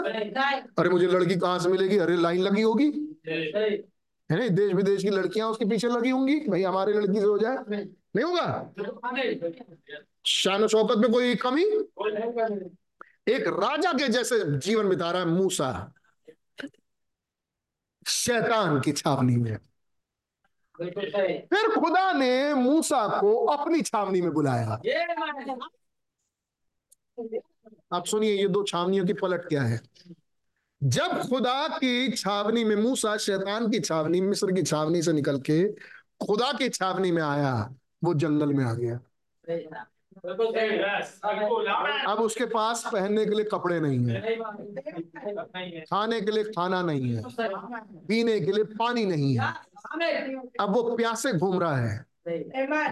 अरे 0.79 0.89
मुझे 0.89 1.07
लड़की 1.07 1.35
कहाँ 1.35 1.59
से 1.59 1.69
मिलेगी? 1.69 1.97
अरे 1.97 2.15
लाइन 2.15 2.41
लगी 2.41 2.61
होगी। 2.61 2.91
है 3.27 4.37
नहीं 4.37 4.49
देश 4.49 4.73
विदेश 4.73 5.03
की 5.03 5.09
लड़कियाँ 5.09 5.47
उसके 5.49 5.65
पीछे 5.65 5.87
लगी 5.87 6.09
होंगी। 6.09 6.39
भाई 6.49 6.63
हमारे 6.63 6.93
लड़की 6.93 7.19
से 7.19 7.25
हो 7.25 7.37
जाए 7.37 7.57
नहीं 7.69 8.23
होगा? 8.23 8.73
शान 10.25 10.67
शौकत 10.67 10.97
में 10.97 11.11
कोई 11.11 11.35
कमी? 11.35 11.63
एक 13.27 13.47
राजा 13.47 13.91
के 13.93 14.07
जैसे 14.07 14.39
जीवन 14.57 14.89
बिता 14.89 15.11
रहा 15.11 15.21
है 15.21 15.27
मूसा। 15.27 15.93
शैतान 18.07 18.79
की 18.81 18.91
छावनी 18.91 19.35
में। 19.35 19.57
फिर 20.81 21.75
खुदा 21.75 22.11
ने 22.13 22.53
मूसा 22.53 23.07
को 23.21 23.45
अपनी 23.45 23.81
छावनी 23.81 24.21
में 24.21 24.31
बुलाया। 24.31 24.81
आप 27.91 28.05
सुनिए, 28.05 28.31
ये 28.31 28.47
दो 28.47 28.63
छावनियों 28.63 29.05
की 29.05 29.13
पलट 29.13 29.45
क्या 29.45 29.61
है? 29.61 29.79
जब 30.81 31.21
खुदा 31.29 31.67
की 31.67 32.11
छावनी 32.11 32.63
में 32.63 32.75
मूसा 32.75 33.15
शैतान 33.17 33.69
की 33.71 33.79
छावनी, 33.79 34.21
मिस्र 34.21 34.51
की 34.51 34.63
छावनी 34.63 35.01
से 35.01 35.13
निकल 35.13 35.39
के 35.39 35.63
खुदा 36.21 36.51
की 36.53 36.69
छावनी 36.69 37.11
में 37.11 37.21
आया, 37.23 37.53
वो 38.03 38.13
जंगल 38.13 38.53
में 38.53 38.63
आ 38.65 38.73
गया। 38.73 38.99
अब 42.07 42.19
उसके 42.21 42.45
पास 42.45 42.83
पहनने 42.93 43.25
के 43.25 43.35
लिए 43.35 43.45
कपड़े 43.45 43.79
नहीं 43.79 44.05
है, 44.05 44.35
खाने 45.81 46.21
के 46.21 46.31
लिए 46.31 46.43
खाना 46.45 46.81
नहीं 46.81 47.13
है, 47.15 47.23
पीने 48.07 48.39
के 48.39 48.51
लिए 48.51 48.63
पानी 48.79 49.05
नहीं 49.05 49.37
है। 49.37 49.53
अब 50.59 50.69
वो 50.69 50.95
प्यासे 50.95 51.33
घूम 51.33 51.59
रहा 51.59 51.77
है। 51.77 52.05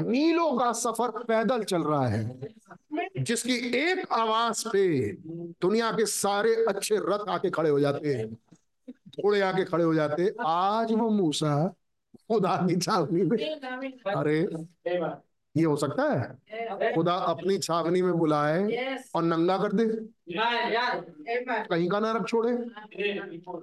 मीलों 0.01 0.57
का 0.57 0.71
सफ़र 0.73 1.23
पैदल 1.23 1.63
चल 1.63 1.81
रहा 1.83 2.07
है 2.07 2.39
जिसकी 3.19 3.55
एक 3.77 4.11
आवाज़ 4.11 4.67
पे 4.67 5.11
दुनिया 5.61 5.91
के 5.91 6.05
सारे 6.05 6.53
अच्छे 6.65 6.95
रथ 6.97 7.29
आके 7.29 7.49
खड़े 7.49 7.69
हो 7.69 7.79
जाते 7.79 8.13
हैं 8.13 8.27
घोड़े 9.19 9.41
आके 9.41 9.63
खड़े 9.63 9.83
हो 9.83 9.93
जाते 9.93 10.23
हैं। 10.23 10.31
आज 10.45 10.91
वो 10.91 11.09
मूसा 11.09 11.67
खुदा 12.31 12.55
की 12.67 12.75
छावनी 12.75 13.23
में 13.23 13.37
अरे 14.15 14.39
ये 15.55 15.63
हो 15.63 15.75
सकता 15.75 16.03
है? 16.13 16.93
खुदा 16.95 17.13
अपनी 17.13 17.57
छावनी 17.57 18.01
में 18.01 18.13
बुलाए 18.13 18.95
और 19.15 19.23
नंगा 19.23 19.57
कर 19.57 19.73
दे। 19.73 19.85
कहीं 21.69 21.89
का 21.89 21.99
ना 21.99 22.11
रख 22.11 22.27
छोड़े। 22.27 22.51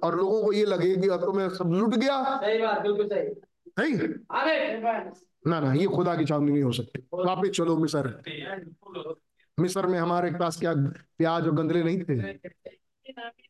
और 0.03 0.17
लोगों 0.17 0.43
को 0.43 0.53
ये 0.53 0.65
लगे 0.65 0.95
कि 0.95 1.07
अब 1.07 1.21
तो 1.21 1.33
मैं 1.33 1.49
सब 1.49 1.71
लुट 1.73 1.95
गया। 1.95 2.39
नहीं 3.79 3.97
ना 5.47 5.59
ना, 5.59 5.73
ये 5.73 5.85
खुदा 5.85 6.15
की 6.15 6.25
छावनी 6.25 6.51
नहीं 6.51 6.63
हो 6.63 6.71
सकती। 6.71 6.99
वापिस 7.13 7.51
चलो 7.51 7.77
मिसर। 7.77 8.07
मिसर 9.59 9.85
में 9.85 9.99
हमारे 9.99 10.31
पास 10.31 10.59
क्या 10.59 10.73
प्याज 11.17 11.47
और 11.47 11.55
गंदले 11.55 11.83
नहीं 11.83 12.03
थे? 12.03 12.39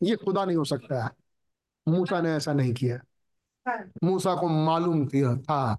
ये 0.03 0.15
खुदा 0.15 0.45
नहीं 0.45 0.57
हो 0.57 0.63
सकता 0.65 1.03
है। 1.03 1.09
मूसा 1.87 2.21
ने 2.21 2.35
ऐसा 2.35 2.53
नहीं 2.53 2.73
किया। 2.73 2.99
मूसा 4.03 4.35
को 4.35 4.47
मालूम 4.47 5.05
किया 5.05 5.35
था। 5.35 5.77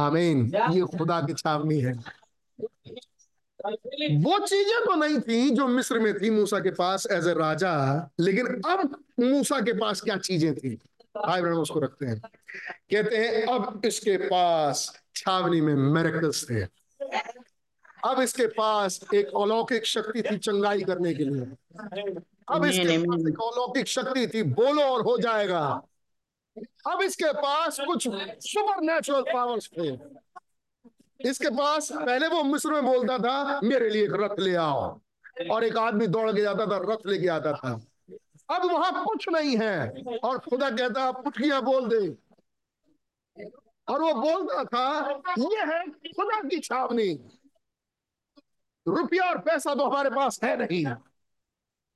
आमीन। 0.00 0.52
ये 0.70 0.80
खुदा 0.98 1.20
की 1.20 1.34
छावनी 1.34 1.80
है। 1.80 1.92
वो 4.16 4.38
चीज़ें 4.38 4.84
तो 4.84 4.94
नहीं 4.94 5.20
थी 5.20 5.50
जो 5.50 5.66
मिस्र 5.68 5.98
में 5.98 6.14
थी 6.14 6.30
मूसा 6.30 6.58
के 6.60 6.70
पास 6.70 7.06
एज 7.12 7.26
ए 7.28 7.34
राजा, 7.34 8.10
लेकिन 8.20 8.46
अब 8.46 9.04
मूसा 9.20 9.60
के 9.60 9.72
पास 9.72 10.00
क्या 10.00 10.16
चीज़ें 10.16 10.54
थी? 10.54 10.74
भाई 11.16 11.42
बहन 11.42 11.52
उसको 11.52 11.80
रखते 11.80 12.06
हैं। 12.06 12.20
कहते 12.90 13.16
हैं, 13.16 13.46
अब 13.46 13.82
इसके 13.84 14.16
पास 14.16 15.02
छावनी 15.18 15.60
में 15.60 15.74
मेरेकल्स 15.74 16.44
थे। 16.50 16.62
अब 18.04 18.20
इसके 18.20 18.46
पास 18.46 19.00
एक 19.14 19.26
अलौकिक 19.36 19.86
शक्ति 19.86 20.22
थी 20.22 20.36
चंगाई 20.38 20.82
करने 20.82 21.14
के 21.14 21.24
लिए। 21.24 21.44
अब 22.48 22.64
इसके 22.64 22.98
पास 22.98 23.20
एक 23.28 23.40
अलौकिक 23.42 23.86
शक्ति 23.86 24.26
थी 24.26 24.42
बोलो 24.42 24.82
और 24.82 25.02
हो 25.02 25.16
जाएगा। 25.18 25.64
अब 26.86 27.02
इसके 27.02 27.32
पास 27.32 27.80
कुछ 27.80 28.08
सुपर 28.44 28.80
नेचुरल 28.82 29.22
पावर्स 29.22 29.68
थे। 29.78 29.90
इसके 31.20 31.50
पास 31.50 31.90
पहले 31.92 32.28
वो 32.28 32.42
मिस्र 32.44 32.70
में 32.70 32.84
बोलता 32.84 33.18
था 33.18 33.60
मेरे 33.64 33.90
लिए 33.90 34.04
एक 34.04 34.12
रथ 34.14 34.40
ले 34.40 34.54
आओ। 34.54 35.00
और 35.50 35.64
एक 35.64 35.76
आदमी 35.76 36.06
दौड़ 36.06 36.30
के 36.32 36.40
जाता 36.40 36.66
था 36.66 36.78
रथ 36.84 37.06
लेके 37.06 37.28
आता 37.28 37.52
था। 37.52 37.72
अब 38.48 38.64
वहाँ 38.64 39.04
कुछ 39.04 39.28
नहीं 39.28 39.56
है। 39.56 40.18
और 40.24 40.38
खुदा 40.38 40.70
कहता 40.70 41.10
पुटकियाँ 41.12 41.62
बोल 41.62 41.88
दे। 41.88 42.06
और 43.88 44.02
वो 44.02 44.12
बोलता 44.14 44.64
था 44.64 44.86
ये 45.38 45.64
है 45.64 45.84
खुदा 45.88 46.40
की 46.48 46.58
छावनी। 46.58 47.12
रुपया 48.86 49.28
और 49.28 49.38
पैसा 49.38 49.74
तो 49.74 49.84
हमारे 49.84 50.10
पास 50.10 50.40
है 50.44 50.56
नहीं। 50.56 50.84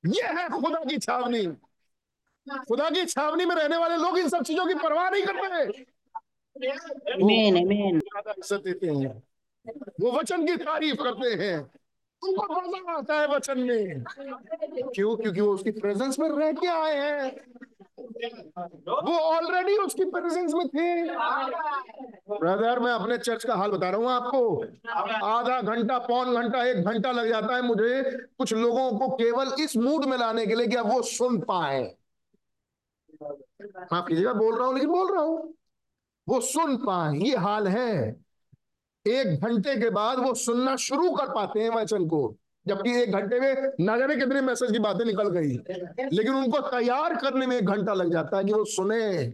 ये 0.03 0.27
है 0.39 0.47
खुदा 0.49 0.83
की 0.83 0.97
छावनी। 0.97 1.45
खुदा 2.67 2.89
की 2.89 3.05
छावनी 3.05 3.45
में 3.45 3.55
रहने 3.55 3.77
वाले 3.77 3.97
लोग 3.97 4.17
इन 4.17 4.29
सब 4.29 4.43
चीज़ों 4.43 4.65
की 4.65 4.73
परवाह 4.73 5.09
नहीं 5.09 5.23
करते। 5.23 5.83
Amen. 7.13 8.01
इज़्ज़त 8.37 8.61
देते 8.63 8.87
हैं। 8.87 9.21
वो 10.01 10.11
वचन 10.11 10.45
की 10.47 10.55
तारीफ़ 10.57 10.95
करते 10.95 11.29
हैं। 11.43 11.57
उनको 12.21 12.61
मज़ा 12.61 12.97
आता 12.97 13.19
है 13.19 13.27
वचन 13.27 13.59
में। 13.59 14.03
क्यों? 14.03 15.15
क्योंकि 15.17 15.41
वो 15.41 15.53
उसकी 15.53 15.71
प्रेजेंस 15.71 16.19
में 16.19 16.29
रह 16.29 16.51
के 16.51 16.67
आए 16.67 16.99
हैं। 16.99 17.31
वो 18.77 19.17
ऑलरेडी 19.17 19.77
उसकी 19.77 20.05
प्रेजेंस 20.05 20.53
में 20.53 20.67
थे। 20.67 21.03
ब्रदर 22.29 22.79
मैं 22.79 22.91
अपने 22.91 23.17
चर्च 23.17 23.45
का 23.45 23.55
हाल 23.55 23.71
बता 23.71 23.89
रहा 23.89 23.99
हूँ 23.99 24.09
आपको। 24.09 24.63
आधा 25.25 25.61
घंटा, 25.61 25.97
पौन 25.97 26.33
घंटा, 26.33 26.63
एक 26.63 26.83
घंटा 26.85 27.11
लग 27.11 27.29
जाता 27.29 27.55
है 27.55 27.61
मुझे 27.61 28.03
कुछ 28.37 28.53
लोगों 28.53 28.91
को 28.99 29.07
केवल 29.15 29.51
इस 29.59 29.77
मूड 29.77 30.05
में 30.05 30.17
लाने 30.17 30.45
के 30.45 30.55
लिए 30.55 30.67
कि 30.67 30.77
वो 30.77 31.01
सुन 31.01 31.39
पाए। 31.39 31.81
माफ़ 33.23 34.07
कीजिएगा, 34.07 34.33
बोल 34.33 34.57
रहा 34.57 34.67
हूँ, 34.67 34.73
लेकिन 34.73 34.89
बोल 34.89 35.11
रहा 35.13 35.23
हूँ। 35.23 35.53
वो 36.27 36.39
सुन 36.41 36.77
पाए, 36.77 37.17
ये 37.17 37.35
हाल 37.35 37.67
है। 37.67 38.23
एक 39.05 39.41
घंटे 39.41 39.75
के 39.75 39.89
बाद 39.89 40.19
वो 40.19 40.33
सुनना 40.33 40.75
शुरू 40.75 41.09
कर 41.11 41.29
पाते 41.29 41.59
हैं 41.59 41.69
वचन 41.69 42.07
को। 42.07 42.35
जबकि 42.67 43.01
एक 43.01 43.11
घंटे 43.11 43.39
में 43.39 43.71
न 43.81 43.99
जाने 43.99 44.15
कितने 44.15 44.41
मैसेज 44.41 44.71
की 44.71 44.79
बातें 44.79 45.05
निकल 45.05 45.29
गई। 45.29 45.51
लेकिन 46.11 46.33
उनको 46.33 46.59
तैयार 46.59 47.15
करने 47.15 47.47
में 47.47 47.57
एक 47.57 47.65
घंटा 47.65 47.93
लग 47.93 48.11
जाता 48.11 48.37
है 48.37 48.43
कि 48.43 48.53
वो 48.53 48.65
सुने। 48.65 49.33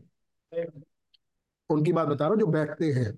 उनकी 1.69 1.93
बात 1.93 2.07
बता 2.07 2.25
रहा 2.25 2.29
हूँ, 2.29 2.39
जो 2.39 2.45
बैठते 2.45 2.85
हैं। 2.85 3.17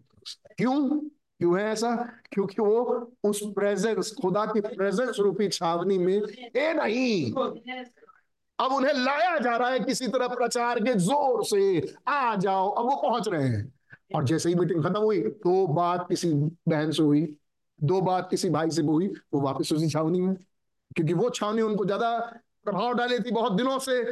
क्यों? 0.58 1.00
क्यों 1.40 1.60
है 1.60 1.66
ऐसा? 1.66 1.96
क्योंकि 2.32 2.62
वो 2.62 3.12
उस 3.24 3.42
प्रेजेंस 3.44 4.16
खुदा 4.22 4.46
की 4.46 4.62
प्रेजेंस 4.62 5.20
रूपी 5.20 5.48
छावनी 5.48 5.98
में 5.98 6.22
है 6.58 6.74
नहीं। 6.74 7.34
अब 8.60 8.72
उन्हें 8.72 8.94
लाया 8.94 9.38
जा 9.38 9.56
रहा 9.58 9.70
है 9.70 9.80
किसी 9.80 10.08
तरह 10.08 10.28
प्रचार 10.28 10.80
के 10.80 10.94
ज़ोर 10.94 11.46
से। 11.46 11.94
आ 12.08 12.36
जाओ, 12.36 12.70
अब 12.70 12.86
वो 12.86 12.96
पहुँच 12.96 13.28
रहे 13.28 13.48
हैं। 13.48 13.74
और 14.16 14.24
जैसे 14.24 14.50
ही 14.50 14.56
मीटिंग 14.56 14.84
खत्म 14.84 15.00
हुई 15.00 15.22
तो 15.22 15.68
बात 15.68 16.06
किसी 16.10 16.34
बहन 16.68 16.92
से 16.92 17.04
हुई। 17.04 17.38
दो 17.82 18.02
बात 18.02 18.30
किसी 18.30 18.50
भाई 18.50 18.70
से 18.70 18.82
हुई 18.84 19.08
वो 19.34 19.42
वापस 19.42 19.72
उसी 19.74 19.90
छावनी 19.90 20.22
में। 20.22 20.36
क्योंकि 20.96 21.14
वो 21.14 21.30
छावनी 21.30 21.62
उनको 21.62 21.86
ज़्यादा 21.86 22.18
प्रभाव 22.64 22.94
डाली 22.94 23.20
थी 23.20 23.32
बहुत 23.32 23.54
दिनों 23.54 23.78
से। 23.80 24.04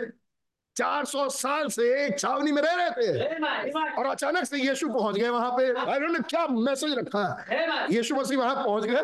400 0.76 1.28
साल 1.30 1.68
से 1.70 1.84
एक 2.06 2.20
छावनी 2.20 2.52
में 2.52 2.62
रह 2.62 2.74
रहे 2.74 2.90
थे। 2.92 3.90
और 3.94 4.06
अचानक 4.06 4.46
से 4.46 4.58
यीशु 4.58 4.88
पहुँच 4.90 5.16
गए 5.16 5.30
वहाँ 5.30 5.52
पे। 5.52 5.74
भाई 5.74 6.00
ने 6.00 6.20
क्या 6.20 6.46
मैसेज 6.48 6.94
रखा? 6.98 7.24
है 7.50 7.94
यीशु 7.94 8.16
मसीह 8.16 8.38
वहाँ 8.38 8.56
पहुँच 8.56 8.86
गए 8.86 9.02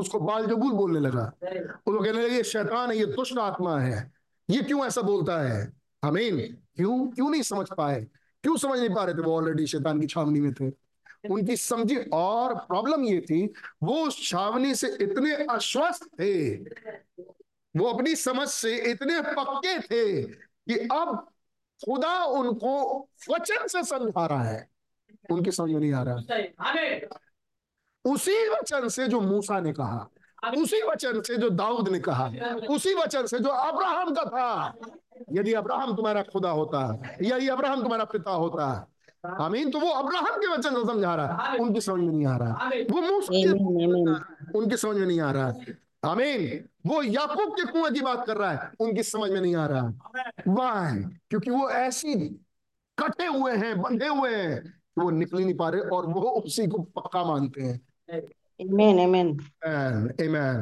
उसको 0.00 0.20
बाल 0.20 0.46
जबूल 0.46 0.72
बोलने 0.72 1.00
लगा। 1.00 1.24
वो 1.42 2.02
कहने 2.02 2.22
लगे 2.22 2.36
ये 2.36 2.42
शैतान 2.44 2.90
है 2.90 2.96
ये 2.98 3.06
दुष्ट 3.08 3.38
आत्मा 3.38 3.78
है। 3.80 4.10
ये 4.48 4.62
क्यों 4.62 4.86
ऐसा 4.86 5.02
बोलता 5.02 5.40
है? 5.42 5.72
हमीन 6.02 6.40
क्यों? 6.76 7.06
क्यों 7.08 7.30
नहीं 7.30 7.42
समझ 7.42 7.66
पाए? 7.76 8.00
क्यों 8.44 8.56
समझ 8.56 8.78
नहीं 8.78 8.94
पा 8.94 9.04
रहे 9.04 9.14
थे? 9.14 9.22
वो 9.22 9.36
ऑलरेडी 9.36 9.66
शैतान 9.66 10.00
की 10.00 10.06
छावनी 10.06 10.40
में 10.40 10.52
थे। 10.52 10.70
उनकी 11.30 11.56
समझी 11.56 11.96
और 12.12 12.54
प्रॉब्लम 12.54 13.04
ये 13.04 13.20
थी, 13.20 13.44
वो 13.82 13.94
उस 14.06 14.30
छावनी 14.30 14.74
से 14.74 14.88
इतने 15.00 15.34
आश्वस्त 15.44 16.04
थे, 16.20 16.54
वो 17.74 17.92
अपनी 17.92 18.14
समझ 18.16 18.48
से 18.48 18.76
इतने 18.90 19.20
पक्के 19.20 19.78
थे 19.80 20.22
कि 20.22 20.78
अब 20.92 21.16
खुदा 21.80 22.24
उनको 22.24 22.98
वचन 23.30 23.66
से 23.66 23.82
समझा 23.84 24.26
रहा 24.26 24.42
है। 24.42 24.68
उनकी 25.30 25.50
समझ 25.50 25.70
में 25.70 25.80
नहीं 25.80 25.92
आ 25.92 26.02
रहा। 26.02 26.16
उसी 28.04 28.48
वचन 28.48 28.88
से 28.88 29.06
जो 29.08 29.20
मूसा 29.20 29.60
ने 29.60 29.72
कहा, 29.72 30.08
उसी 30.58 30.82
वचन 30.82 31.20
से 31.22 31.36
जो 31.36 31.50
दाऊद 31.50 31.88
ने 31.88 31.98
कहा, 32.00 32.26
उसी 32.70 32.94
वचन 32.94 33.26
से 33.26 33.38
जो 33.38 33.48
अब्राहम 33.48 34.14
का 34.14 34.24
था, 34.24 34.74
यदि 35.32 35.52
अब्राहम 35.52 35.96
तुम्हारा 35.96 36.22
खुदा 36.22 36.50
होता 36.50 37.02
या 37.22 37.36
ये 37.36 37.48
अब्राहम 37.48 37.82
तुम्हारा 37.82 38.04
पिता 38.04 38.30
होता 38.30 38.88
आमीन। 39.24 39.70
तो 39.70 39.80
वो 39.80 39.88
अब्राहम 39.88 40.36
के 40.36 40.46
वचन 40.52 40.74
को 40.74 40.84
समझा 40.86 41.14
रहा 41.14 41.42
है। 41.42 41.58
उनकी 41.58 41.80
समझ 41.80 42.00
में 42.00 42.12
नहीं 42.12 42.26
आ 42.26 42.36
रहा। 42.36 42.70
वो 42.90 44.58
उनकी 44.60 44.76
समझ 44.76 44.96
में 44.96 45.06
नहीं 45.06 45.20
आ 45.20 45.30
रहा 45.32 45.52
आमीन। 46.04 46.68
वो 46.86 47.02
याकूब 47.02 47.52
के 47.52 47.64
कुएँ 47.72 47.92
की 47.92 48.00
बात 48.00 48.26
कर 48.26 48.36
रहा 48.36 48.50
है। 48.52 48.70
उनकी 48.80 49.02
समझ 49.02 49.30
में 49.30 49.40
नहीं 49.40 49.56
आ 49.56 49.66
रहा। 49.66 49.92
वाह 50.48 50.98
क्योंकि 50.98 51.50
वो 51.50 51.70
ऐसी 51.70 52.14
कटे 52.98 53.26
हुए 53.26 53.56
हैं 53.56 53.80
बंधे 53.80 54.08
हुए 54.08 54.34
हैं 54.34 54.82
वो 54.98 55.10
निकल 55.10 55.38
नहीं 55.38 55.54
पा 55.54 55.68
रहे 55.68 55.80
और 55.80 56.06
वो 56.06 56.20
उसी 56.20 56.66
को 56.66 56.78
पक्का 56.78 57.24
मानते 57.24 57.62
हैं। 57.62 57.80
Amen, 58.60 58.98
amen. 58.98 59.28
Amen. 60.20 60.58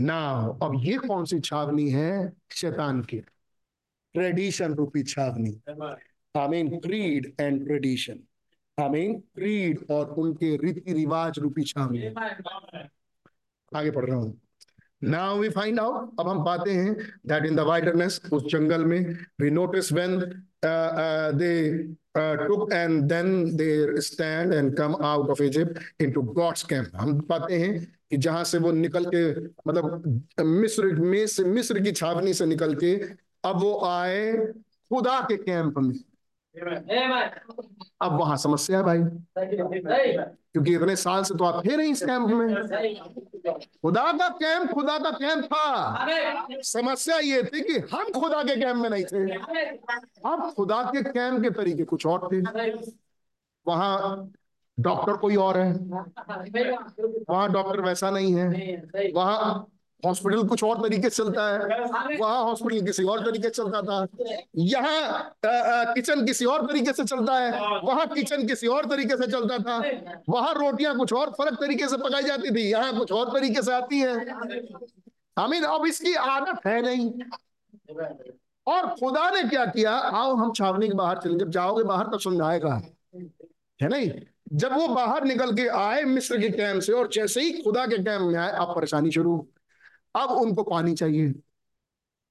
Now, 0.00 0.62
अब 0.62 0.72
ये 0.76 0.98
कौन 0.98 1.24
सी 1.24 1.40
छावनी 1.40 1.88
है? 1.90 2.32
शैतान 2.52 3.02
की। 3.02 3.18
ट्रेडिशन 4.14 4.74
रूपी 4.74 5.02
छावनी। 5.02 5.60
Creed 6.36 7.32
and 7.40 7.64
tradition 7.66 8.18
I 8.78 8.88
mean 8.88 9.18
creed 9.34 9.84
और 9.90 10.10
उनके 10.18 10.56
रीति 10.56 10.92
रिवाज 10.92 11.38
रूपी 11.38 11.62
छावनी। 11.62 12.06
आगे 13.72 13.90
पढ़ 13.90 14.04
रहा 14.04 14.16
हूँ। 14.16 14.38
नाउ 15.02 15.38
वी 15.38 15.48
फाइंड 15.48 15.80
आउट 15.80 16.20
अब 16.20 16.28
हम 16.28 16.44
पाते 16.44 16.70
हैं 16.70 16.94
दैट 17.26 17.46
इन 17.46 17.56
द 17.56 17.60
वाइडरनेस 17.68 18.20
उस 18.32 18.44
जंगल 18.52 18.84
में 18.84 19.00
we 19.40 19.50
notice 19.50 19.92
when 19.92 20.18
they 21.38 21.52
took 22.14 22.72
and 22.74 23.08
then 23.10 23.28
they 23.56 24.00
stand 24.06 24.52
and 24.52 24.76
come 24.76 24.94
out 25.00 25.30
of 25.30 25.40
Egypt 25.40 25.78
into 25.98 26.22
God's 26.38 26.62
camp. 26.62 26.88
हम 26.94 27.20
पाते 27.20 27.58
हैं 27.58 27.84
कि 28.10 28.16
जहाँ 28.16 28.42
से 28.44 28.58
वो 28.58 28.72
निकल 28.72 29.04
के 29.14 29.22
मतलब 29.68 30.20
मिस्र 30.40 30.84
में 30.94 31.26
से 31.26 31.44
मिस्र 31.44 31.80
की 31.82 31.92
छावनी 31.92 32.34
से 32.34 32.46
निकल 32.46 32.74
के, 32.74 32.92
अब 33.44 33.60
वो 33.60 33.78
आए 33.86 34.36
खुदा 34.36 35.20
के 35.20 35.36
कैंप 35.36 35.78
में। 35.78 35.94
अब 38.00 38.18
वहाँ 38.18 38.36
समस्या 38.36 38.78
है 38.78 38.84
भाई। 38.84 38.98
क्योंकि 40.52 40.74
इतने 40.74 40.96
साल 40.96 41.22
से 41.22 41.34
तो 41.34 41.44
आप 41.44 41.66
थे 41.66 41.76
नहीं 41.76 41.92
इस 41.92 42.02
कैंप 42.02 42.28
में। 42.28 42.54
खुदा 43.82 44.12
का 44.12 44.28
कैंप 44.28 44.70
खुदा 44.70 44.98
का 44.98 45.10
कैंप 45.10 45.44
था। 45.44 46.06
समस्या 46.62 47.18
ये 47.18 47.42
थी 47.42 47.60
कि 47.60 47.78
हम 47.96 48.20
खुदा 48.20 48.42
के 48.42 48.56
कैंप 48.60 48.76
में 48.76 48.90
नहीं 48.90 49.04
थे। 49.04 49.34
अब 50.24 50.52
खुदा 50.56 50.82
के 50.82 51.02
कैंप 51.02 51.42
के 51.42 51.50
तरीके 51.50 51.84
कुछ 51.84 52.06
और 52.06 52.28
थे। 52.32 52.40
वहाँ 53.66 54.32
डॉक्टर 54.80 55.16
कोई 55.16 55.36
और 55.36 55.56
है। 55.58 55.72
वहाँ 57.30 57.52
डॉक्टर 57.52 57.80
वैसा 57.80 58.10
नहीं 58.10 58.34
है। 58.34 58.82
वहाँ 59.14 59.71
हॉस्पिटल 60.02 60.42
कुछ 60.48 60.62
और 60.64 60.78
तरीके 60.82 61.10
से 61.10 61.22
चलता 61.22 61.46
है। 61.48 62.16
वहाँ 62.18 62.42
हॉस्पिटल 62.44 62.86
किसी 62.86 63.04
और 63.04 63.20
तरीके 63.24 63.48
से 63.48 63.50
चलता 63.50 63.82
था। 63.82 64.06
यहाँ 64.56 65.34
किचन 65.94 66.24
किसी 66.26 66.44
और 66.44 66.66
तरीके 66.66 66.92
से 66.92 67.04
चलता 67.04 67.38
है। 67.38 67.50
वहाँ 67.84 68.06
किचन 68.08 68.46
किसी 68.46 68.66
और 68.66 68.86
तरीके 68.86 69.16
से 69.16 69.30
चलता 69.32 69.58
था। 69.58 69.76
वहाँ 70.28 70.54
रोटियाँ 70.54 70.96
कुछ 70.98 71.12
और 71.12 71.30
फ़र्क 71.38 71.58
तरीके 71.60 71.88
से 71.88 71.96
पकाई 71.98 72.22
जाती 72.22 72.54
थी। 72.56 72.68
यहाँ 72.70 72.98
कुछ 72.98 73.12
और 73.12 73.32
तरीके 73.32 73.62
से 73.62 73.72
आती 73.72 74.00
है। 74.00 74.16
आमीन 75.36 75.62
अब 75.64 75.86
इसकी 75.86 76.14
आदत 76.14 76.66
है 76.66 76.80
नहीं। 76.82 77.10
और 78.66 78.86
खुदा 78.90 79.28
ने 79.30 79.42
क्या 79.48 79.64
किया? 79.66 79.92
आओ 79.92 80.34
हम 80.34 80.52
छावनी 80.52 80.88
के 80.88 80.94
बाहर 80.94 81.18
चले। 81.18 81.38
जब 81.38 81.50
जाओगे 81.50 81.84
बाहर 81.84 82.06
तब 82.06 82.18
समझाएगा। 82.20 82.74
है 83.80 83.88
नहीं? 83.88 84.10
जब 84.52 84.72
वो 84.72 84.86
बाहर 84.88 85.24
निकल 85.24 85.52
के 85.56 85.66
आए 85.68 86.02
मिस्र 86.04 86.40
के 86.40 86.48
कैंप 86.50 86.82
से 86.82 86.92
और 86.92 87.08
जैसे 87.12 87.40
ही 87.40 87.50
खुदा 87.62 87.86
के 87.86 87.98
कैंप 87.98 88.22
में 88.22 88.34
आए 88.34 88.50
अब 88.52 88.74
परेशानी 88.76 89.10
शुरू 89.10 89.36
अब 90.14 90.30
उनको 90.30 90.62
पानी 90.62 90.94
चाहिए। 90.94 91.32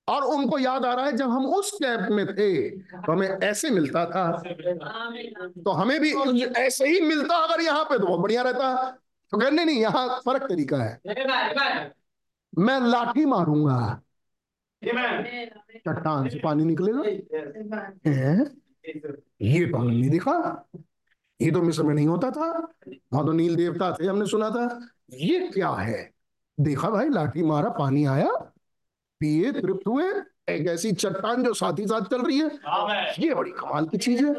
और 0.08 0.24
उनको 0.26 0.58
याद 0.60 0.86
आ 0.86 0.94
रहा 0.94 1.06
है 1.06 1.16
जब 1.18 1.30
हम 1.30 1.46
उस 1.56 1.72
कैंप 1.74 2.08
में 2.12 2.26
थे 2.28 2.70
तो 2.70 3.12
हमें 3.12 3.28
ऐसे 3.28 3.70
मिलता 3.70 4.06
था। 4.06 4.32
तो 5.64 5.72
हमें 5.72 6.00
भी 6.00 6.12
ऐसे 6.44 6.88
ही 6.88 7.00
मिलता 7.02 7.36
अगर 7.38 7.62
यहाँ 7.62 7.84
पे 7.84 7.98
तो 8.00 8.06
बहुत 8.06 8.20
बढ़िया 8.20 8.42
रहता। 8.42 8.90
तो 9.32 9.38
कहने 9.38 9.66
नहीं 9.66 9.80
यहाँ 9.82 10.08
फ़र्क 10.26 10.44
तरीका 10.44 10.78
है। 10.78 11.00
मैं 12.54 12.80
लाठी 12.82 13.26
मारूँगा। 13.26 14.02
चट्टान 14.82 16.30
से 16.30 16.40
पानी 16.40 16.64
निकलेगा? 16.66 17.04
ये 19.42 19.66
तो 19.66 19.78
हमने 19.78 19.96
नहीं 19.96 20.10
देखा। 20.10 20.68
ये 21.40 21.52
तो 21.52 21.62
मिस्र 21.62 21.84
में 21.84 21.94
नहीं 21.96 22.08
होता 22.08 22.32
था। 22.32 22.50
वहाँ 22.88 23.26
तो 23.26 23.32
नील 23.32 23.56
देवता 23.56 23.92
थे 23.92 24.08
हमने 24.08 24.26
सुना 24.26 24.50
था। 24.50 24.80
ये 25.14 25.40
क्या 25.54 25.70
है? 25.70 26.21
देखा 26.60 26.90
भाई 26.90 27.10
लाठी 27.10 27.44
मारा 27.44 27.70
पानी 27.70 28.06
आया 28.06 28.32
पिए 29.22 29.52
तृप्त 29.52 29.88
हुए 29.88 30.06
एक 30.50 30.68
ऐसी 30.68 30.92
चट्टान 30.92 31.44
जो 31.44 31.54
साथ 31.54 31.80
ही 31.80 31.86
साथ 31.88 32.02
चल 32.02 32.22
रही 32.22 32.40
है। 32.40 32.48
ये 33.20 33.34
बड़ी 33.34 33.52
कमाल 33.52 33.86
की 33.86 33.98
चीज़ 33.98 34.24
है। 34.26 34.32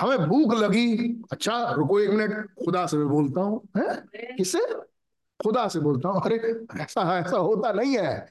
हमें 0.00 0.26
भूख 0.28 0.54
लगी। 0.54 1.22
अच्छा 1.32 1.70
रुको 1.70 2.00
एक 2.00 2.10
मिनट। 2.10 2.46
खुदा 2.64 2.86
से 2.86 2.96
मैं 2.96 3.08
बोलता 3.08 3.40
हूँ 3.40 3.60
किससे? 3.76 4.60
खुदा 5.40 5.66
से 5.68 5.80
बोलता 5.80 6.08
हूँ। 6.08 6.22
अरे 6.22 6.36
ऐसा 6.82 7.18
ऐसा 7.18 7.36
होता 7.36 7.72
नहीं 7.72 7.96
है। 7.98 8.26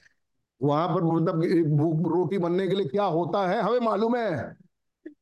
वहाँ 0.62 0.88
पर 0.88 1.04
मतलब 1.04 1.36
भूख 1.78 2.12
रोटी 2.14 2.38
बनने 2.38 2.68
के 2.68 2.76
लिए 2.76 2.86
क्या 2.86 3.04
होता 3.04 3.48
है 3.48 3.62
हमें 3.62 3.80
मालूम 3.80 4.16
है। 4.16 4.65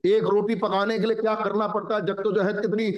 एक 0.05 0.23
रोटी 0.23 0.55
पकाने 0.55 0.97
के 0.99 1.05
लिए 1.05 1.15
क्या 1.15 1.33
करना 1.35 1.67
पड़ता 1.67 1.95
है? 1.95 2.05
जब 2.05 2.21
तो 2.23 2.31
जो 2.31 2.41
है 2.41 2.53
कितनी, 2.53 2.91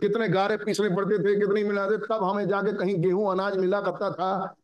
कितने 0.00 0.28
गारे 0.28 0.56
पीसने 0.56 0.88
पड़ते 0.96 1.18
थे, 1.18 1.38
कितनी 1.40 1.62
मिलाते 1.64 1.96
तब 1.98 2.24
हमें 2.24 2.48
जाके 2.48 2.72
कहीं 2.72 2.96
गेहूँ 3.02 3.30
अनाज 3.32 3.56
मिला 3.56 3.80
करता 3.80 4.10
था। 4.12 4.54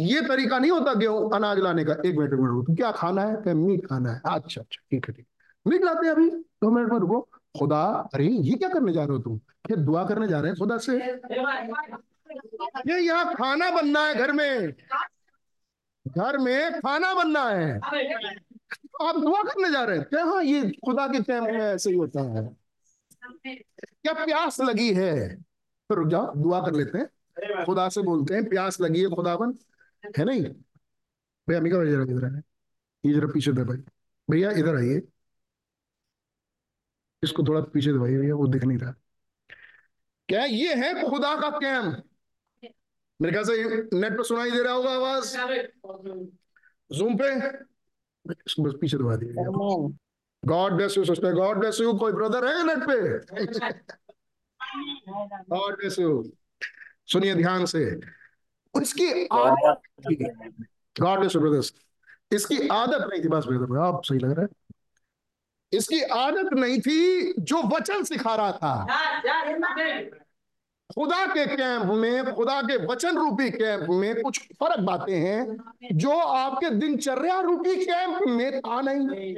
ये 0.00 0.20
तरीका 0.20 0.58
नहीं 0.58 0.70
होता 0.70 0.94
गेहूँ 0.94 1.30
अनाज 1.34 1.58
लाने 1.58 1.84
का। 1.84 1.92
एक 1.92 2.18
मिनट 2.18 2.32
मिनट 2.32 2.66
तो 2.66 2.74
क्या 2.74 2.92
खाना 2.92 3.22
है? 3.22 3.36
क्या 3.36 3.54
मीट 3.54 3.86
खाना 3.86 4.12
है? 4.12 4.20
अच्छा 4.26 4.60
अच्छा 4.60 4.82
ठीक 4.90 5.08
है, 5.08 5.14
ठीक 5.14 5.26
मीट 5.66 5.84
लाते 5.84 6.06
हैं 6.06 6.14
अभी। 6.14 6.28
दो 6.30 6.70
मिनट 6.70 6.92
में 6.92 6.98
रुको। 6.98 7.20
खुदा, 7.58 7.82
अरे, 8.14 8.24
ये 8.24 8.56
क्या 8.56 8.68
करने 8.68 8.92
जा 8.92 9.04
रहे 9.04 9.16
हो 9.16 9.18
तुम? 9.18 9.40
ये 9.70 9.76
दुआ 9.76 10.04
करने 10.04 10.28
जा 10.28 10.40
रहे 10.40 10.50
हैं 10.50 10.58
खुदा 10.58 10.76
से? 10.78 10.96
ये 12.86 12.98
यहाँ 12.98 13.34
खाना 13.34 13.70
बनना 13.70 14.00
है 14.00 14.14
घर 14.14 14.32
में। 14.32 14.72
घर 16.06 16.38
में 16.38 16.72
खाना 16.72 17.12
बनना 17.14 17.42
है। 17.44 17.80
आप 19.02 19.16
दुआ 19.16 19.42
करने 19.42 19.70
जा 19.70 19.82
रहे 19.84 19.98
हैं। 19.98 20.06
क्या 20.06 20.24
हाँ 20.24 20.42
ये 20.42 20.70
खुदा 20.84 21.06
के 21.08 21.20
टाइम 21.22 21.44
में 21.44 21.52
ऐसे 21.52 21.90
ही 21.90 21.96
होता 21.96 22.20
है? 22.20 22.42
क्या 23.46 24.12
प्यास 24.24 24.60
लगी 24.60 24.92
है? 24.94 25.36
तो 25.36 25.94
रुक 25.94 26.08
जाओ 26.08 26.34
दुआ 26.34 26.60
कर 26.66 26.72
लेते 26.72 26.98
हैं। 26.98 27.64
खुदा 27.64 27.88
से 27.88 28.02
बोलते 28.02 28.34
हैं 28.34 28.48
प्यास 28.48 28.80
लगी 28.80 29.02
है 29.02 29.08
खुदावन। 29.08 29.58
है 30.18 30.24
नहीं? 30.24 30.42
भैया 31.48 31.60
अमिका 31.60 31.76
भाई 31.76 31.90
जरा 31.90 32.02
इधर 32.02 32.24
है 32.24 32.42
ये 33.04 33.14
जरा 33.14 33.26
पीछे 33.26 33.52
दे 33.52 33.64
भाई 33.64 33.76
भैया 34.30 34.50
इधर 34.50 34.76
आइए। 34.76 35.02
इसको 37.22 37.42
थोड़ा 37.42 37.60
पीछे 37.60 37.92
दबाइए 37.92 38.18
भैया 38.18 38.34
वो 38.34 38.46
दिख 38.46 38.64
नहीं 38.64 38.78
रहा। 38.78 38.94
क्या 40.28 40.44
ये 40.44 40.74
है 40.74 41.08
खुदा 41.10 41.34
का 41.40 41.50
कैम्प 41.50 42.04
मेरे 43.20 43.32
ख्याल 43.32 43.44
से 43.44 43.98
नेट 44.00 44.12
पे 44.12 44.24
सुनाई 44.24 44.50
दे 44.50 44.62
रहा 44.62 44.72
होगा 44.72 44.90
आवाज़। 44.90 45.36
जूम 46.92 47.16
पे। 47.22 47.28
बस 48.28 48.74
पीछे 48.80 48.96
दबा 48.96 49.16
दिए। 49.16 49.32
God 50.42 50.72
bless 50.72 50.96
you 50.98 51.04
sister 51.04 51.34
God 51.34 51.58
bless 51.58 51.80
you 51.80 51.92
कोई 51.98 52.12
ब्रदर 52.12 52.46
है 52.46 52.64
नेट 52.66 52.78
पे? 52.88 52.96
गॉड 55.50 55.76
ब्लेस 55.76 55.98
यू 55.98 56.22
सुनिए 57.12 57.34
ध्यान 57.34 57.64
से। 57.66 57.84
इसकी 58.74 59.24
गॉड 59.26 61.18
ब्लेस 61.18 61.34
यू 61.34 61.40
ब्रदर्स 61.40 61.72
इसकी 62.32 62.56
आदत 62.68 63.06
नहीं 63.10 63.22
थी 63.24 63.28
बस 63.28 63.46
ब्रदर 63.46 63.78
आप 63.78 64.00
सही 64.04 64.18
लग 64.18 64.30
रहा 64.30 64.42
है। 64.42 64.48
इसकी 65.72 66.00
आदत 66.14 66.52
नहीं 66.54 66.80
थी 66.80 67.32
जो 67.42 67.62
वचन 67.68 68.02
सिखा 68.04 68.34
रहा 68.34 68.52
था। 68.52 68.74
खुदा 70.94 71.24
के 71.26 71.44
कैंप 71.46 71.90
में, 71.92 72.34
खुदा 72.34 72.60
के 72.62 72.76
वचन 72.86 73.16
रूपी 73.16 73.50
कैंप 73.50 73.86
में 73.90 74.20
कुछ 74.22 74.38
फ़र्क 74.60 74.80
बातें 74.80 75.16
हैं 75.16 75.56
जो 75.92 76.10
आपके 76.10 76.70
दिनचर्या 76.70 77.40
रूपी 77.40 77.74
कैंप 77.84 78.22
में 78.28 78.60
था 78.60 78.80
नहीं। 78.80 79.34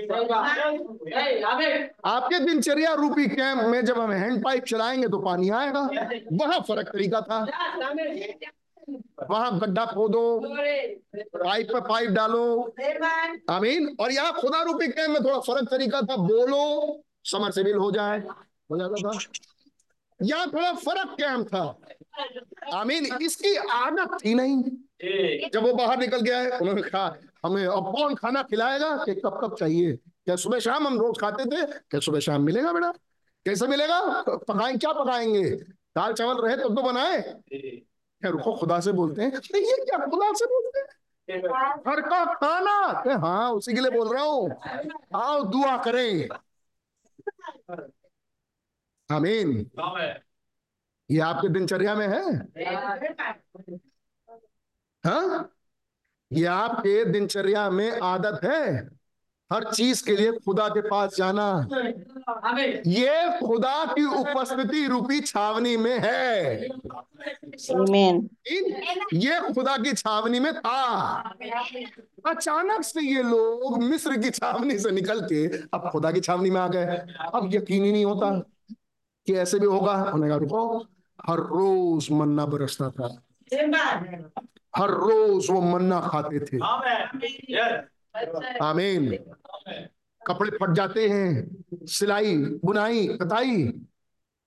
आपके 2.04 2.38
दिनचर्या 2.38 2.92
रूपी 2.94 3.26
कैंप 3.26 3.62
में 3.62 3.84
जब 3.84 3.98
हम 3.98 4.12
हैंड 4.12 4.44
पाइप 4.44 4.64
चलाएँगे 4.64 5.08
तो 5.08 5.18
पानी 5.18 5.50
आएगा। 5.50 5.80
वहाँ 6.32 6.60
फ़र्क 6.60 6.88
तरीका 6.88 7.20
था। 7.20 7.40
वहाँ 9.30 9.58
गड्ढा 9.58 9.84
खोदो, 9.86 10.40
पाइप 11.16 11.68
पे 11.72 11.80
पाइप 11.80 12.10
डालो। 12.10 12.74
आमीन। 13.50 13.96
और 14.00 14.12
यहाँ 14.12 14.32
खुदा 14.32 14.62
रूपी 14.62 14.88
कैंप 14.88 15.10
में 15.10 15.24
थोड़ा 15.24 15.38
फ़र्क 15.40 15.68
तरीका 15.70 16.00
था। 16.00 16.16
बोलो, 16.16 17.02
समर 17.24 17.50
से 17.50 17.64
बिल 17.64 17.76
हो 17.76 17.90
जाए। 17.90 18.18
हो 18.70 18.78
जाता 18.78 19.08
था। 19.08 19.18
यहाँ 20.22 20.46
थोड़ा 20.46 20.72
फ़र्क 20.72 21.16
कैम 21.20 21.44
था? 21.44 21.78
आमीन 22.74 23.06
इसकी 23.22 23.54
आदत 23.56 24.16
थी 24.24 24.34
नहीं। 24.34 24.62
जब 25.50 25.62
वो 25.62 25.72
बाहर 25.74 25.98
निकल 25.98 26.20
गया 26.20 26.38
है, 26.38 26.50
उन्होंने 26.50 26.82
कहा, 26.82 27.16
हमें 27.44 27.66
अब 27.66 27.92
कौन 27.92 28.14
खाना 28.14 28.42
खिलाएगा? 28.42 28.96
कि 28.96 29.14
कब 29.14 29.38
कब 29.42 29.56
चाहिए? 29.56 29.96
क्या 29.96 30.36
सुबह 30.36 30.58
शाम 30.58 30.86
हम 30.86 30.98
रोज 30.98 31.18
खाते 31.20 31.44
थे? 31.44 31.66
क्या 31.66 32.00
सुबह 32.00 32.20
शाम 32.20 32.42
मिलेगा 32.42 32.72
बेटा? 32.72 32.92
कैसे 33.46 33.66
मिलेगा? 33.66 34.00
पकाएँ, 34.28 34.76
क्या 34.78 34.92
पकाएँगे? 34.92 35.50
दाल 35.96 36.12
चावल 36.12 36.42
रहे 36.42 36.56
तब 36.56 36.76
तो 36.76 36.82
बनाए। 36.82 37.20
क्या 37.52 38.30
रुको, 38.30 38.56
खुदा 38.56 38.80
से 38.80 38.92
बोलते 38.92 39.22
हैं? 39.22 39.32
ये 39.56 39.84
क्या 39.84 39.98
खुदा 40.06 40.32
से 40.32 40.46
बोलते 40.46 40.80
हैं? 40.80 40.86
घर 41.86 42.00
का 42.00 42.24
खाना। 42.34 43.16
हाँ 43.18 43.52
उसी 43.52 43.74
के 43.74 43.80
लिए 43.80 43.90
बोल 43.90 44.14
रहा 44.14 44.24
हूँ। 44.24 44.50
आओ, 45.14 45.42
दुआ 45.44 45.76
करें। 45.76 46.28
आमीन। 49.12 49.70
ये 51.10 51.20
आपके 51.20 51.48
दिनचर्या 51.48 51.94
में 51.94 52.08
है? 52.08 52.36
हाँ? 55.06 55.52
ये 56.32 56.44
आपके 56.44 57.04
दिनचर्या 57.04 57.70
में 57.70 58.00
आदत 58.00 58.40
है? 58.44 58.88
हर 59.52 59.64
चीज़ 59.72 60.04
के 60.06 60.16
लिए 60.16 60.32
खुदा 60.32 60.68
के 60.68 60.80
पास 60.80 61.16
जाना। 61.16 61.68
ये 62.86 63.40
खुदा 63.40 63.84
की 63.84 64.04
उपस्थिति 64.04 64.86
रूपी 64.86 65.20
छावनी 65.20 65.76
में 65.76 65.98
है। 65.98 66.54
ये 69.12 69.40
खुदा 69.54 69.76
की 69.76 69.92
छावनी 69.92 70.40
में 70.40 70.54
था। 70.54 71.16
अचानक 72.26 72.82
से 72.82 73.00
ये 73.00 73.22
लोग 73.22 73.82
मिस्र 73.82 74.16
की 74.16 74.30
छावनी 74.30 74.78
से 74.78 74.90
निकल 74.90 75.20
के 75.20 75.46
अब 75.46 75.88
खुदा 75.92 76.12
की 76.12 76.20
छावनी 76.20 76.50
में 76.50 76.60
आ 76.60 76.68
गए। 76.68 76.84
अब 77.34 77.50
यकीन 77.54 77.84
ही 77.84 77.92
नहीं 77.92 78.04
होता। 78.04 78.49
कि 79.30 79.36
ऐसे 79.36 79.58
भी 79.58 79.66
होगा? 79.66 79.92
उन्होंने 79.92 80.28
कहा, 80.28 80.36
रुको। 80.36 80.86
हर 81.26 81.36
रोज 81.36 82.08
मन्ना 82.12 82.46
बरसता 82.46 82.90
था। 82.90 83.22
हर 84.76 84.90
रोज 84.90 85.50
वो 85.50 85.60
मन्ना 85.60 86.00
खाते 86.00 86.40
थे। 86.40 86.56
आमीन। 88.62 89.18
कपड़े 90.26 90.50
फट 90.50 90.72
जाते 90.72 91.08
हैं। 91.08 91.64
सिलाई, 91.74 92.36
बुनाई, 92.36 93.08
कताई। 93.08 93.80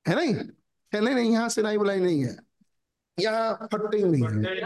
है 0.07 0.15
नहीं? 0.15 0.35
है 0.93 1.01
नहीं 1.01 1.15
नहीं 1.15 1.31
यहाँ 1.31 1.49
सिलाई 1.49 1.77
बुलाई 1.77 1.99
नहीं 1.99 2.25
है। 2.25 2.37
यहाँ 3.19 3.67
फटते 3.71 3.97
ही 3.97 4.03
नहीं 4.03 4.23
है। 4.23 4.61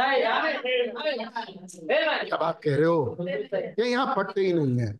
अब 2.29 2.39
आप 2.41 2.59
कह 2.63 2.75
रहे 2.75 2.85
हो? 2.85 3.17
ये 3.79 3.85
यहाँ 3.85 4.15
फटते 4.15 4.41
ही 4.41 4.53
नहीं 4.53 4.79
है। 4.79 4.99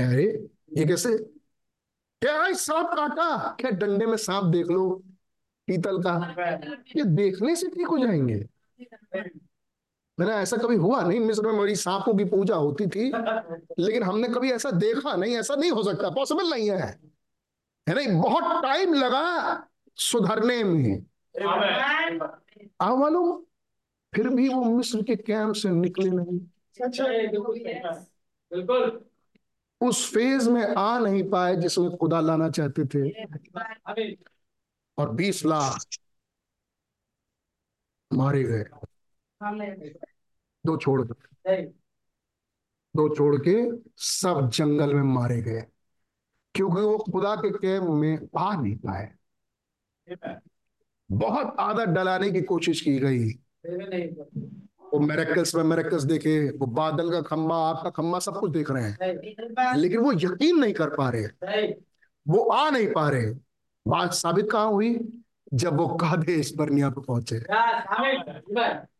कह 0.00 0.12
ये 0.76 0.84
कैसे? 0.84 1.37
क्या 2.22 2.52
सांप 2.52 2.86
काटा। 2.86 3.56
क्या 3.60 3.70
डंडे 3.70 4.06
में 4.06 4.16
सांप 4.16 4.44
देख 4.44 4.66
लो, 4.66 5.02
पीतल 5.66 5.98
का। 5.98 6.34
ये 6.96 7.04
देखने 7.04 7.56
से 7.56 7.68
ठीक 7.68 7.86
हो 7.86 7.98
जाएँगे। 7.98 8.46
मेरा 10.20 10.40
ऐसा 10.40 10.56
कभी 10.56 10.76
हुआ 10.76 11.02
नहीं। 11.02 11.20
मिस्र 11.20 11.42
में 11.42 11.52
मेरी 11.52 11.76
सांपों 11.76 12.14
की 12.14 12.24
पूजा 12.24 12.54
होती 12.54 12.86
थी। 12.86 13.12
लेकिन 13.78 14.02
हमने 14.02 14.28
कभी 14.28 14.52
ऐसा 14.52 14.70
देखा 14.70 15.16
नहीं। 15.16 15.36
ऐसा 15.36 15.54
नहीं 15.54 15.70
हो 15.70 15.82
सकता। 15.82 16.10
पॉसिबल 16.10 16.50
नहीं 16.50 16.70
है। 16.70 17.00
है 17.88 17.94
नहीं? 17.94 18.22
बहुत 18.22 18.62
टाइम 18.62 18.94
लगा 18.94 19.66
सुधरने 19.96 20.64
में। 20.64 21.02
मालूम? 22.82 23.42
फिर 24.14 24.28
भी 24.28 24.48
वो 24.48 24.64
मिस्र 24.64 25.02
के 25.02 25.16
कैंप 25.16 25.54
से 25.54 25.70
निकले 25.70 26.10
नहीं। 26.10 26.38
बिल्कुल। 28.50 29.07
उस 29.80 30.14
फ़ेज़ 30.14 30.50
में 30.50 30.74
आ 30.74 30.98
नहीं 30.98 31.30
पाए 31.30 31.56
जिसमें 31.56 31.96
खुदा 31.96 32.20
लाना 32.20 32.50
चाहते 32.50 32.84
थे। 32.84 33.24
और 34.98 35.10
बीस 35.10 35.46
लाख 35.46 35.86
मारे 38.12 38.42
गए। 38.44 38.64
दो 40.66 40.76
छोड़ 40.76 41.02
दो 42.96 43.14
छोड़ 43.14 43.36
के 43.48 43.56
सब 43.96 44.50
जंगल 44.54 44.94
में 44.94 45.02
मारे 45.02 45.42
गए। 45.42 45.62
क्योंकि 46.54 46.80
वो 46.80 46.98
खुदा 46.98 47.36
के 47.36 47.50
कैंप 47.50 47.84
में 47.84 48.28
आ 48.38 48.60
नहीं 48.60 48.76
पाए। 48.76 49.14
बहुत 51.12 51.56
आदत 51.60 51.88
डलाने 51.88 52.30
की 52.30 52.42
कोशिश 52.42 52.80
की 52.80 52.98
गई। 52.98 53.30
वो 54.94 55.00
मेरेकल्स 55.00 55.54
में 55.54 55.64
मेरेकल्स 55.64 56.02
देखे 56.02 56.50
वो 56.50 56.66
बादल 56.66 57.10
का 57.10 57.20
खंबा 57.22 57.56
आग 57.56 57.84
का 57.84 57.90
खंबा 57.90 58.18
सब 58.18 58.40
कुछ 58.40 58.50
देख 58.50 58.70
रहे 58.70 58.84
हैं। 58.84 58.98
लेकिन 59.76 59.98
वो 59.98 60.12
यकीन 60.12 60.56
नहीं 60.56 60.74
कर 60.74 60.88
पा 60.88 61.10
रहे। 61.10 61.24
वो 62.28 62.42
आ 62.42 62.70
नहीं 62.70 62.86
पा 62.86 63.08
रहे। 63.08 63.34
बात 63.88 64.14
साबित 64.14 64.50
कहाँ 64.52 64.70
हुई? 64.70 65.22
जब 65.54 65.76
वो 65.76 65.88
कादेश 65.88 66.54
बर्निया 66.56 66.90
पे 66.90 67.00
पहुँचे। 67.00 67.40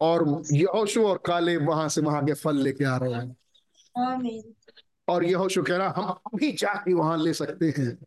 और 0.01 0.43
यहोशू 0.53 1.09
और 1.09 1.21
काले 1.27 1.57
वहाँ 1.57 1.89
से 1.89 2.01
वहाँ 2.01 2.25
के 2.25 2.33
फल 2.33 2.57
लेके 2.57 2.85
आ 2.85 2.97
रहे 2.97 3.13
हैं। 3.13 3.37
और 5.09 5.25
यहोशू 5.25 5.63
कह 5.63 5.77
रहा 5.77 5.95
हम 5.97 6.05
अभी 6.05 6.53
जाके 6.53 6.95
वहाँ 6.95 7.19
ले 7.19 7.33
सकते 7.33 7.75
हैं। 7.79 7.99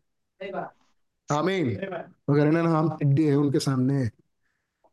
आमीन। 1.32 1.66
मगर 2.30 2.50
ना 2.50 2.78
हम 2.78 2.96
टिड्डे 2.96 3.28
हैं 3.28 3.36
उनके 3.36 3.58
सामने। 3.58 4.10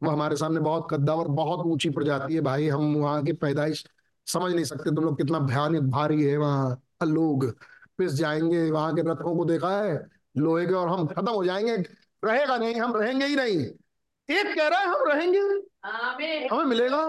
वो 0.04 0.12
हमारे 0.12 0.36
सामने 0.36 0.60
बहुत 0.60 0.88
कद्दावर 0.92 1.28
बहुत 1.28 1.66
ऊँची 1.66 1.90
प्रजाति 1.90 2.34
है। 2.34 2.42
भाई 2.42 2.68
हम 2.68 2.96
वहाँ 2.96 3.24
की 3.24 3.34
पैदाइश 3.34 3.86
समझ 4.28 4.54
नहीं 4.54 4.66
सकते। 4.66 4.96
तुम 4.96 5.06
लोग 5.06 5.18
कितना 5.18 5.40
भयानक 5.40 5.82
भारी 5.82 6.24
है 6.24 6.38
वहाँ। 6.38 6.82
लोग 7.04 7.58
पिस 7.98 8.14
जाएँगे 8.14 8.72
वहाँ 8.72 8.96
के 8.96 9.02
रथों 9.02 9.38
को 9.38 9.46
देखा 9.46 9.82
है? 9.82 10.10
लोहे 10.38 10.66
के 10.66 10.74
और 10.74 10.90
हम 10.90 11.08
खत्म 11.08 11.30
हो 11.30 11.46
जाएँगे। 11.46 11.76
रहेगा 12.24 12.58
नहीं 12.58 12.76
हम 12.76 12.98
रहेंगे 12.98 13.26
ही 13.26 13.36
नहीं। 13.36 13.66
एक 14.30 14.56
कह 14.56 14.68
रहा 14.68 14.80
है 14.80 14.88
हम 14.88 15.08
रहेंगे। 15.08 15.40
हमें 16.48 16.66
मिलेगा। 16.66 17.08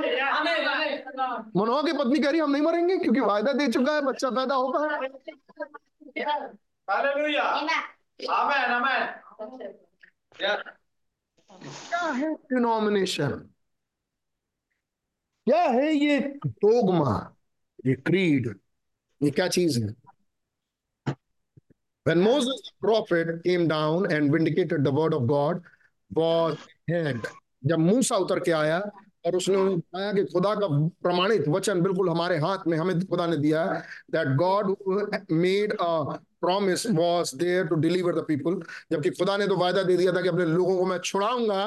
मनोहर 1.57 1.87
की 1.87 1.93
पत्नी 1.93 2.19
कह 2.19 2.31
रही 2.31 2.41
हम 2.41 2.51
नहीं 2.51 2.62
मरेंगे 2.62 2.97
क्योंकि 2.97 3.21
वायदा 3.21 3.53
दे 3.53 3.69
चुका 3.69 3.93
है 3.93 4.01
बच्चा 4.01 4.31
पैदा 4.31 4.55
होगा। 4.55 4.79
हालेलुया। 6.91 7.43
Amen 8.31 8.73
amen. 8.73 9.09
क्या 11.59 12.06
है 12.12 12.35
डिनोमिनेशन 12.52 13.31
क्या 15.47 15.62
है 15.62 15.93
ये 15.93 16.18
डोगमा 16.47 17.14
ये 17.86 17.94
क्रीड 17.94 18.55
ये 19.22 19.31
क्या 19.31 19.48
चीज़ 19.48 19.82
है? 19.82 19.94
When 22.06 22.20
Moses 22.20 22.60
the 22.66 22.72
prophet 22.81 23.43
came 23.44 23.68
down 23.68 24.10
and 24.10 24.32
vindicated 24.32 24.85
the 24.85 24.93
word 24.93 25.12
of 25.12 25.27
God, 25.27 25.60
was 26.10 26.56
hand. 26.89 27.27
जब 27.66 27.78
मूसा 27.78 28.16
उतर 28.16 28.39
के 28.40 28.51
आया 28.51 28.78
और 29.27 29.36
उसने 29.36 29.56
बताया 29.56 30.12
कि 30.12 30.24
खुदा 30.32 30.55
का 30.55 30.68
प्रमाणित 31.02 31.48
वचन 31.48 31.81
बिल्कुल 31.82 32.09
हमारे 32.10 32.39
हाथ 32.39 32.66
में, 32.66 32.77
हमें 32.78 33.06
खुदा 33.06 33.27
ने 33.27 33.36
दिया 33.36 33.64
that 34.10 34.28
God 34.36 34.74
made 35.31 35.72
a 35.72 36.18
promise 36.41 36.87
was 36.91 37.35
there 37.37 37.65
to 37.67 37.75
deliver 37.77 38.15
the 38.15 38.25
people 38.29 38.61
जबकि 38.93 39.11
खुदा 39.11 39.37
ने 39.37 39.47
तो 39.47 39.57
वायदा 39.57 39.83
दे 39.83 39.97
दिया 39.97 40.12
था 40.12 40.21
कि 40.23 40.29
अपने 40.29 40.45
लोगों 40.47 40.77
को 40.77 40.85
मैं 40.87 40.99
छुड़ाऊँगा। 41.01 41.65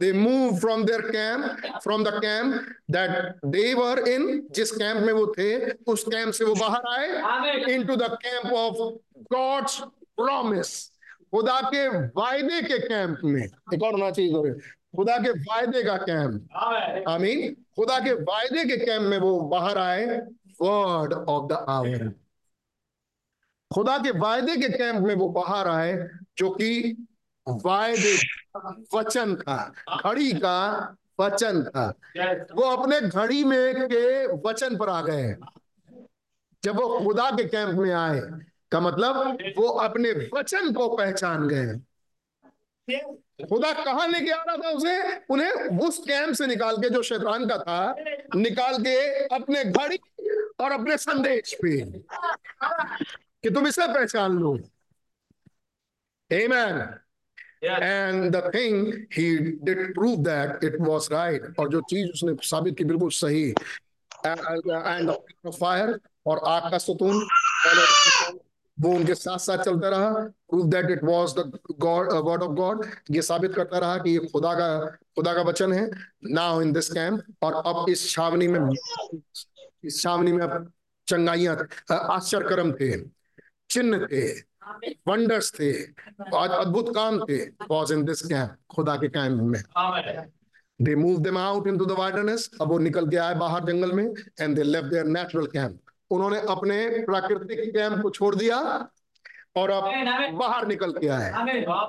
They 0.00 0.12
move 0.12 0.58
from 0.58 0.84
their 0.84 1.00
camp 1.08 1.80
from 1.82 2.04
the 2.04 2.12
camp 2.16 2.54
that 2.90 3.34
they 3.46 3.72
were 3.74 3.98
in 4.08 4.46
जिस 4.50 4.70
कैंप 4.72 5.02
में 5.06 5.12
वो 5.12 5.26
थे, 5.38 5.70
उस 5.70 6.04
कैंप 6.04 6.32
से 6.32 6.44
वो 6.44 6.54
बाहर 6.54 6.82
आए 6.90 7.74
into 7.74 7.96
the 7.96 8.10
camp 8.22 8.52
of 8.54 8.76
God's 9.34 9.78
promise 10.16 10.74
खुदा 11.34 11.60
के 11.64 11.88
वायदे 11.88 12.60
के 12.62 12.78
कैंप 12.78 13.18
में। 13.24 13.42
एक 13.42 13.82
और 13.82 13.92
होना 13.92 14.10
चाहिए 14.10 14.52
खुदा 14.96 15.16
के 15.18 15.30
वायदे 15.30 15.82
का 15.82 15.96
कैंप 16.00 17.04
आमीन। 17.08 17.54
खुदा 17.76 17.98
के 18.00 18.12
वायदे 18.22 18.64
के 18.64 18.76
कैंप 18.84 19.02
में 19.02 19.18
वो 19.18 19.38
बाहर 19.50 19.78
आए। 19.78 20.06
वर्ड 20.62 21.12
ऑफ़ 21.12 21.46
द 21.48 21.64
आवर 21.68 22.12
खुदा 23.74 23.98
के 23.98 24.10
वायदे 24.10 24.56
के 24.56 24.68
कैंप 24.68 24.96
में 24.96 25.14
वो 25.14 25.28
बाहर 25.28 25.68
आए, 25.68 26.08
जो 26.38 26.50
कि 26.50 27.06
वायदे 27.48 28.16
वचन 28.94 29.36
था, 29.36 29.72
घड़ी 30.04 30.32
का 30.32 30.96
वचन 31.20 31.62
था। 31.62 31.94
वो 32.54 32.62
अपने 32.62 33.00
घड़ी 33.00 33.44
में 33.44 33.74
के 33.86 34.26
वचन 34.26 34.76
पर 34.76 34.88
आ 34.88 35.02
गए। 35.02 35.36
जब 36.64 36.76
वो 36.76 37.00
खुदा 37.00 37.30
के 37.30 37.44
कैंप 37.44 37.78
में 37.78 37.94
आए, 37.94 38.20
का 38.72 38.80
मतलब 38.80 39.38
वो 39.58 39.68
अपने 39.68 40.10
वचन 40.34 40.72
को 40.72 40.96
पहचान 40.96 41.48
गए। 41.48 41.74
खुदा 43.44 43.72
कहा 43.72 44.06
लेके 44.06 44.30
आ 44.30 44.42
रहा 44.42 44.56
था 44.56 44.70
उसे? 44.70 45.16
उन्हें 45.30 45.52
उस 45.78 45.98
कैंप 45.98 46.34
से 46.34 46.46
निकाल 46.46 46.76
के 46.76 46.90
जो 46.90 47.02
शैतान 47.02 47.48
का 47.48 47.58
था, 47.58 47.94
निकाल 48.34 48.78
के 48.78 49.24
अपने 49.24 49.64
घड़ी 49.64 49.98
और 50.60 50.72
अपने 50.72 50.96
संदेश 50.96 51.56
पे। 51.64 51.82
कि 53.46 53.50
तुम 53.54 53.66
इसे 53.66 53.86
पहचान 53.88 54.38
लो। 54.38 54.58
Amen. 56.30 56.78
And 57.80 58.34
the 58.34 58.40
thing 58.54 59.06
he 59.10 59.26
did 59.66 59.78
prove 59.94 60.24
that 60.24 60.64
it 60.68 60.74
was 60.80 61.06
right 61.10 61.44
और 61.58 61.68
जो 61.70 61.80
चीज़ 61.90 62.10
उसने 62.12 62.34
साबित 62.42 62.76
की 62.78 62.84
बिल्कुल 62.84 63.10
सही। 63.10 63.44
एंड 64.26 65.10
फायर 65.60 65.98
और 66.26 66.40
आग 66.48 66.70
का 66.70 66.78
सतून 66.78 67.26
वो 68.78 68.90
उनके 68.94 69.14
साथ 69.14 69.38
साथ 69.38 69.64
चलता 69.64 69.88
रहा। 69.88 70.10
Prove 70.50 70.66
that 70.70 70.90
it 70.90 71.04
was 71.04 71.34
the 71.38 71.58
God 71.80 72.12
word 72.28 72.42
of 72.42 72.52
God 72.52 72.84
ये 73.10 73.22
साबित 73.22 73.54
करता 73.54 73.78
रहा 73.78 73.98
कि 73.98 74.10
ये 74.10 74.26
खुदा 74.32 74.54
का 74.54 74.68
खुदा 75.16 75.34
का 75.34 75.42
वचन 75.42 75.72
है। 75.72 75.88
नाउ 76.24 76.60
इन 76.62 76.72
दिस 76.72 76.90
कैंप 76.92 77.22
और 77.42 77.54
अब 77.66 77.86
इस 77.90 78.10
छावनी 78.10 78.48
में 78.48 78.60
इस 79.84 80.02
छावनी 80.02 80.32
में 80.32 80.42
अब 80.44 80.72
चंगाइयाँ 81.08 81.56
आश्चर्यकर्म 81.92 82.72
थे। 82.72 83.15
चिन्ह 83.70 84.06
थे 84.12 84.26
वंडर्स 85.08 85.52
थे 85.58 85.70
आज 86.36 86.50
अद्भुत 86.50 86.94
काम 86.94 87.18
थे 87.28 87.38
वाज 87.70 87.92
इन 87.92 88.04
दिस 88.04 88.22
कैंप 88.26 88.56
खुदा 88.74 88.96
के 89.02 89.08
कैंप 89.16 89.40
में। 89.42 89.62
They 90.80 90.94
move 90.96 91.18
them 91.22 91.38
out 91.38 91.66
into 91.68 91.84
the 91.86 91.92
wildness 91.98 92.50
अब 92.60 92.68
वो 92.68 92.78
निकल 92.86 93.08
के 93.10 93.16
आए 93.26 93.34
बाहर 93.42 93.64
जंगल 93.64 93.92
में 93.92 94.04
and 94.40 94.56
they 94.56 94.62
left 94.62 94.90
their 94.90 95.06
natural 95.16 95.46
camp 95.54 95.78
उन्होंने 96.10 96.40
अपने 96.54 96.76
प्राकृतिक 97.06 97.60
कैंप 97.76 98.02
को 98.02 98.10
छोड़ 98.10 98.34
दिया 98.34 98.58
और 99.56 99.70
अब 99.70 99.84
बाहर 100.38 100.66
निकल 100.66 100.92
के 100.92 101.08
आए 101.08 101.32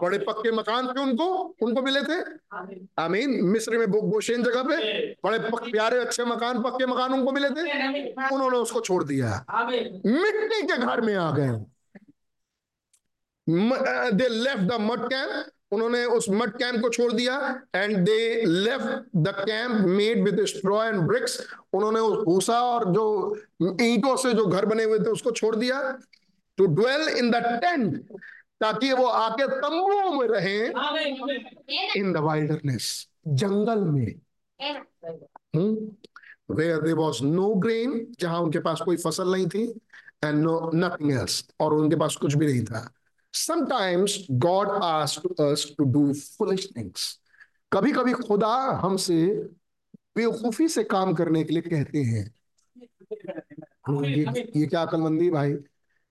बड़े 0.02 0.18
पक्के 0.20 0.52
मकान 0.52 0.88
थे 0.88 1.02
उनको 1.02 1.26
उनको 1.62 1.82
मिले 1.82 2.02
थे। 2.04 2.20
आमीन 3.00 3.40
मिस्र 3.46 3.78
में 3.78 3.88
गोशेन 3.92 4.44
जगह 4.44 4.64
पे। 4.64 4.78
बड़े 5.24 5.40
पक, 5.40 5.64
प्यारे 5.72 6.00
अच्छे 6.00 6.26
मकान 6.26 6.62
पक्के 6.64 6.86
मकान 6.86 7.14
उनको 7.14 7.32
मिले 7.32 7.50
थे। 7.50 7.64
उन्होंने 8.28 8.58
उसको 8.58 8.82
छोड़ 8.82 9.04
दिया। 9.04 9.46
मिट्टी 9.72 10.62
के 10.64 10.78
घर 10.78 11.02
में 11.02 11.16
आ 11.16 11.32
गए। 11.32 11.52
They 14.14 14.28
left 14.30 14.64
the 14.64 14.78
mud 14.82 15.08
camp 15.10 15.46
उन्होंने 15.72 16.04
उस 16.08 16.26
मड 16.30 16.52
कैंप 16.52 16.82
को 16.82 16.90
छोड़ 16.90 17.12
दिया। 17.14 17.36
And 17.76 17.98
they 17.98 18.46
left 18.46 19.08
the 19.18 19.34
camp 19.40 19.72
made 19.88 20.24
with 20.24 20.44
straw 20.46 20.84
and 20.84 21.00
bricks 21.08 21.40
उन्होंने 21.74 22.00
उस 22.00 22.24
भूसा 22.26 22.60
और 22.64 22.86
जो 22.94 23.06
ईंटों 23.82 24.16
से 24.18 24.34
जो 24.34 24.46
घर 24.46 24.66
बने 24.66 24.84
हुए 24.84 25.00
थे 25.00 25.10
उसको 25.12 25.32
छोड़ 25.32 25.56
दिया। 25.56 25.82
To 26.58 26.66
dwell 26.66 27.08
in 27.18 27.32
the 27.32 27.36
tent 27.62 28.20
ताकि 28.62 28.92
वो 28.94 29.06
आके 29.06 29.48
तंबुओं 29.48 30.12
में 30.12 30.28
रहे 30.28 30.58
इन 32.00 32.14
द 32.14 32.18
वाइल्डरनेस 32.18 33.08
जंगल 33.28 33.80
में। 33.80 34.14
Where 36.52 36.82
there 36.82 36.96
was 36.96 37.22
no 37.24 37.54
grain 37.56 38.08
जहाँ 38.20 38.40
उनके 38.42 38.60
पास 38.60 38.82
कोई 38.82 38.98
फ़सल 38.98 39.32
नहीं 39.32 39.48
थी 39.48 39.64
एंड 40.26 40.44
नो 40.44 40.72
नथिंग 40.76 41.12
एल्स 41.12 41.44
और 41.60 41.74
उनके 41.74 41.96
पास 41.96 42.16
कुछ 42.16 42.34
भी 42.34 42.46
नहीं 42.46 42.64
था। 42.66 42.90
Sometimes 43.34 44.14
God 44.44 44.70
asks 44.82 45.42
us 45.46 45.64
to 45.78 45.86
do 45.96 46.04
foolish 46.18 46.66
things. 46.76 47.02
कभी 47.72 47.92
कभी 47.92 48.14
खुदा 48.14 48.54
हमसे 48.84 49.16
बेवकूफ़ी 50.18 50.68
से 50.68 50.84
काम 50.84 51.14
करने 51.14 51.44
के 51.44 51.54
लिए 51.54 51.62
कहते 51.62 52.02
हैं। 52.04 52.24
ये, 54.04 54.46
ये 54.56 54.66
क्या 54.66 54.82
अकलमंदी 54.82 55.30
भाई? 55.30 55.54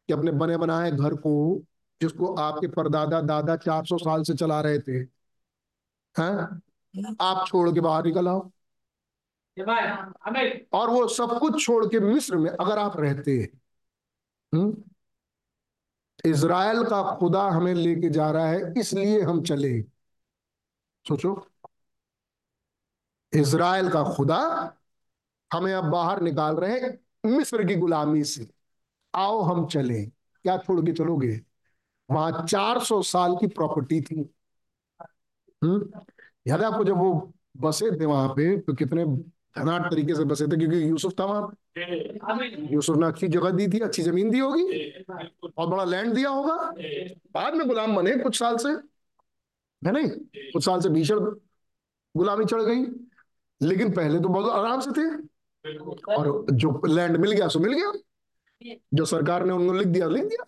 कि 0.06 0.12
अपने 0.12 0.30
बने 0.30 0.56
बनाए 0.56 0.90
घर 0.90 1.14
को, 1.14 1.62
जिसको 2.02 2.34
आपके 2.34 2.68
परदादा 2.68 3.20
दादा 3.20 3.56
400 3.56 3.98
साल 3.98 4.22
से 4.22 4.34
चला 4.34 4.60
रहे 4.60 4.78
थे। 4.78 4.92
हैं? 6.18 6.60
आप 7.20 7.46
छोड़ 7.46 7.74
के 7.74 7.80
बाहर 7.80 8.04
निकल 8.04 8.28
आओ। 8.28 8.50
और 10.72 10.90
वो 10.90 11.08
सब 11.08 11.38
कुछ 11.38 11.66
छोड़ 11.66 11.86
के 11.86 12.00
मिस्र 12.00 12.36
में, 12.36 12.50
अगर 12.50 12.78
आप 12.78 12.96
रहते 12.96 13.52
हम्म 14.54 14.82
इसराइल 16.24 16.82
का 16.82 17.16
खुदा 17.16 17.48
हमें 17.48 17.74
लेके 17.74 18.10
जा 18.10 18.30
रहा 18.30 18.46
है, 18.46 18.74
इसलिए 18.78 19.22
हम 19.22 19.42
चले। 19.42 19.82
सोचो। 21.08 21.46
इज़राइल 23.32 23.90
का 23.90 24.14
खुदा 24.14 24.72
हमें 25.52 25.74
अब 25.74 25.84
बाहर 25.84 26.20
निकाल 26.20 26.56
रहे 26.56 26.80
हैं, 26.80 27.00
मिस्र 27.36 27.64
की 27.64 27.74
गुलामी 27.74 28.24
से। 28.24 28.55
आओ 29.16 29.40
हम 29.40 29.66
चले। 29.66 30.06
क्या 30.06 30.58
छोड़ 30.58 30.86
के 30.86 30.92
चलोगे? 30.92 31.40
वहाँ 32.10 32.46
400 32.46 33.02
साल 33.02 33.36
की 33.40 33.46
प्रॉपर्टी 33.46 34.00
थी। 34.00 34.34
हम्म? 35.64 36.00
याद 36.46 36.60
है 36.60 36.66
आपको 36.66 36.84
जब 36.84 36.96
वो 36.96 37.32
बसे 37.56 38.00
थे 38.00 38.04
वहाँ 38.04 38.28
पे 38.28 38.58
तो 38.58 38.74
कितने 38.74 39.04
धनाट 39.58 39.90
तरीके 39.90 40.14
से 40.14 40.24
बसे 40.24 40.46
थे, 40.46 40.56
क्योंकि 40.56 40.90
यूसुफ 40.90 41.14
था 41.20 41.24
वहाँ। 41.24 41.56
यूसुफ 42.72 42.96
ने 42.96 43.06
अच्छी 43.06 43.28
जगह 43.28 43.50
दी 43.50 43.68
थी, 43.68 43.78
अच्छी 43.78 44.02
ज़मीन 44.02 44.30
दी 44.30 44.38
होगी। 44.38 44.90
और 45.58 45.66
बड़ा 45.66 45.84
लैंड 45.84 46.14
दिया 46.14 46.30
होगा। 46.30 46.56
बाद 47.34 47.54
में 47.54 47.68
गुलाम 47.68 47.96
बने 47.96 48.16
कुछ 48.16 48.38
साल 48.38 48.56
से। 48.56 48.68
है 49.86 49.92
नहीं? 49.92 50.08
कुछ 50.36 50.64
साल 50.64 50.80
से 50.80 50.88
भीषण 50.88 51.20
गुलामी 52.16 52.44
चढ़ 52.44 52.62
गई। 52.62 53.06
लेकिन 53.66 53.92
पहले 53.92 54.20
तो 54.20 54.28
बहुत 54.28 54.52
आराम 54.52 54.80
से 54.80 54.90
थे। 54.90 55.22
और 56.14 56.46
जो 56.52 56.82
लैंड 56.86 57.16
मिल 57.16 57.32
गया, 57.32 57.48
सो 57.48 57.58
मिल 57.58 57.72
गया। 57.72 57.92
जो 58.94 59.04
सरकार 59.04 59.44
ने 59.44 59.52
उनको 59.52 59.72
लिख 59.72 59.86
दिया 59.86 60.06
लिख 60.08 60.24
दिया। 60.24 60.44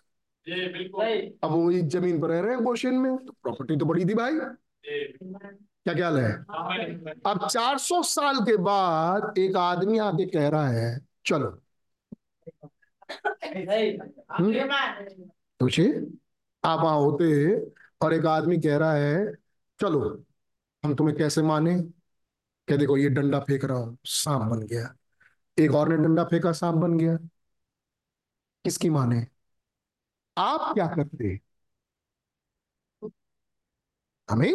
अब 1.44 1.50
वो 1.50 1.70
इस 1.70 1.84
ज़मीन 1.84 2.20
पर 2.20 2.28
रह 2.28 2.40
रहे 2.40 2.54
हैं 2.54 2.64
गोशन 2.64 2.94
में 2.94 3.16
तो 3.16 3.32
प्रॉपर्टी 3.32 3.76
तो 3.76 3.84
बड़ी 3.84 4.04
थी 4.04 4.14
भाई। 4.14 4.38
क्या 4.84 5.94
ख्याल 5.94 6.16
है? 6.18 6.32
अब 7.26 7.46
400 7.50 8.02
साल 8.02 8.40
के 8.40 8.56
बाद 8.56 9.38
एक 9.38 9.56
आदमी 9.56 9.98
आके 9.98 10.26
कह 10.26 10.48
रहा 10.48 10.68
है 10.68 10.98
चलो। 11.26 11.50
पूछिए 15.60 16.06
आप 16.64 16.80
वहाँ 16.80 16.96
होते 16.96 17.26
और 18.02 18.14
एक 18.14 18.26
आदमी 18.26 18.58
कह 18.58 18.76
रहा 18.76 18.92
है 18.92 19.32
चलो 19.80 20.00
हम 20.84 20.94
तुम्हें 20.94 21.16
कैसे 21.16 21.42
माने? 21.42 21.78
क्या 22.68 22.76
देखो 22.76 22.96
ये 22.96 23.08
डंडा 23.08 23.38
फेंक 23.40 23.64
रहा 23.64 23.78
हूँ 23.78 23.98
सांप 24.04 24.42
बन 24.42 24.66
गया। 24.66 24.94
एक 25.58 25.74
और 25.74 25.88
ने 25.88 25.96
डंडा 25.96 26.24
फेंका 26.24 26.52
सांप 26.52 26.74
बन 26.74 26.98
गया। 26.98 27.16
किसकी 28.68 28.90
माने? 28.90 29.26
आप 30.36 30.74
क्या 30.74 30.86
करते? 30.86 31.40
हमें 34.28 34.52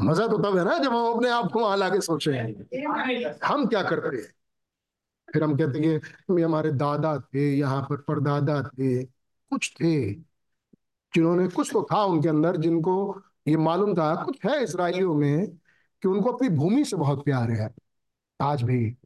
मज़ा 0.00 0.26
तो 0.26 0.38
तब 0.38 0.56
है 0.58 0.64
ना 0.64 0.78
जब 0.78 0.92
हम 0.92 1.14
अपने 1.14 1.28
आप 1.28 1.50
को 1.52 1.60
वहाँ 1.60 1.76
लाके 1.76 2.00
सोचे 2.00 2.32
हैं। 2.32 3.38
हम 3.44 3.66
क्या 3.66 3.82
करते? 3.82 4.16
हैं 4.16 4.32
फिर 5.28 5.42
हम 5.44 5.56
कहते 5.56 5.78
हैं 5.78 6.00
कि 6.00 6.42
हमारे 6.42 6.72
दादा 6.72 7.18
थे, 7.18 7.56
यहाँ 7.56 7.82
पर 7.82 7.96
परदादा 7.96 8.62
थे, 8.62 9.04
कुछ 9.04 9.72
थे, 9.80 10.12
जिन्होंने 10.12 11.48
कुछ 11.48 11.72
तो 11.72 11.86
था 11.92 12.04
उनके 12.04 12.28
अंदर 12.28 12.56
जिनको 12.56 13.22
ये 13.48 13.56
मालूम 13.56 13.94
था, 13.94 14.24
कुछ 14.24 14.44
है 14.46 14.62
इसराइलियों 14.64 15.14
में 15.14 15.46
कि 16.02 16.08
उनको 16.08 16.32
अपनी 16.32 16.48
भूमि 16.48 16.84
से 16.84 16.96
बहुत 16.96 17.24
प्यार 17.24 17.50
है। 17.50 17.74
आज 18.40 18.62
भी 18.62 18.96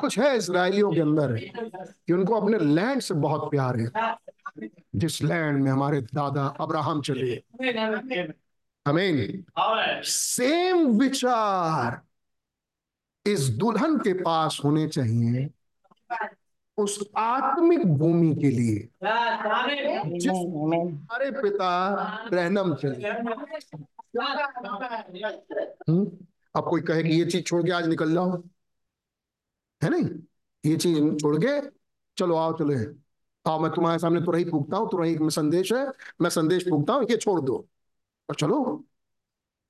कुछ 0.00 0.18
है 0.18 0.36
इसराइलियों 0.36 0.92
के 0.92 1.00
अंदर 1.00 1.38
कि 2.06 2.12
उनको 2.12 2.40
अपने 2.40 2.58
लैंड 2.58 3.00
से 3.00 3.14
बहुत 3.14 3.50
प्यार 3.50 3.76
है। 3.76 3.90
जिस 4.96 5.22
लैंड 5.22 5.62
में 5.62 5.70
हमारे 5.70 6.00
दादा 6.00 6.46
अब्राहम 6.46 7.02
चले। 7.02 7.42
हमें 8.86 9.44
सेम 10.02 10.86
विचार 10.86 12.00
इस 13.26 13.40
दुल्हन 13.40 13.98
के 13.98 14.12
पास 14.12 14.60
होने 14.64 14.88
चाहिए। 14.88 15.50
उस 16.78 17.08
आत्मिक 17.16 17.86
भूमि 17.86 18.34
के 18.34 18.50
लिए। 18.50 18.88
जिस 20.18 20.32
हमारे 20.32 21.30
पिता 21.30 21.94
रहनम 22.32 22.74
चले। 22.74 23.08
हम्म? 25.88 26.10
अब 26.56 26.70
कोई 26.70 26.80
कहे 26.80 27.02
कि 27.02 27.08
ये 27.08 27.24
चीज़ 27.26 27.42
छोड़ 27.42 27.62
के 27.62 27.70
आज 27.70 27.86
निकल 27.88 28.12
जाओ। 28.14 28.42
है 29.82 29.90
नहीं? 29.90 30.04
ये 30.64 30.76
चीज़ 30.76 31.16
छोड़ 31.16 31.36
के, 31.44 31.60
चलो 32.16 32.36
आओ 32.36 32.52
चले 32.58 32.76
आओ, 33.46 33.58
मैं 33.60 33.70
तुम्हारे 33.72 33.98
सामने 33.98 34.20
तुरही 34.20 34.44
फूकता 34.44 34.76
हूँ, 34.76 34.90
तुरही 34.90 35.16
में 35.16 35.28
संदेश 35.28 35.72
है, 35.72 35.86
मैं 36.20 36.30
संदेश 36.30 36.64
फूकता 36.70 36.92
हूँ, 36.92 37.06
ये 37.10 37.16
छोड़ 37.16 37.40
दो। 37.40 37.66
और 38.28 38.34
चलो, 38.34 38.84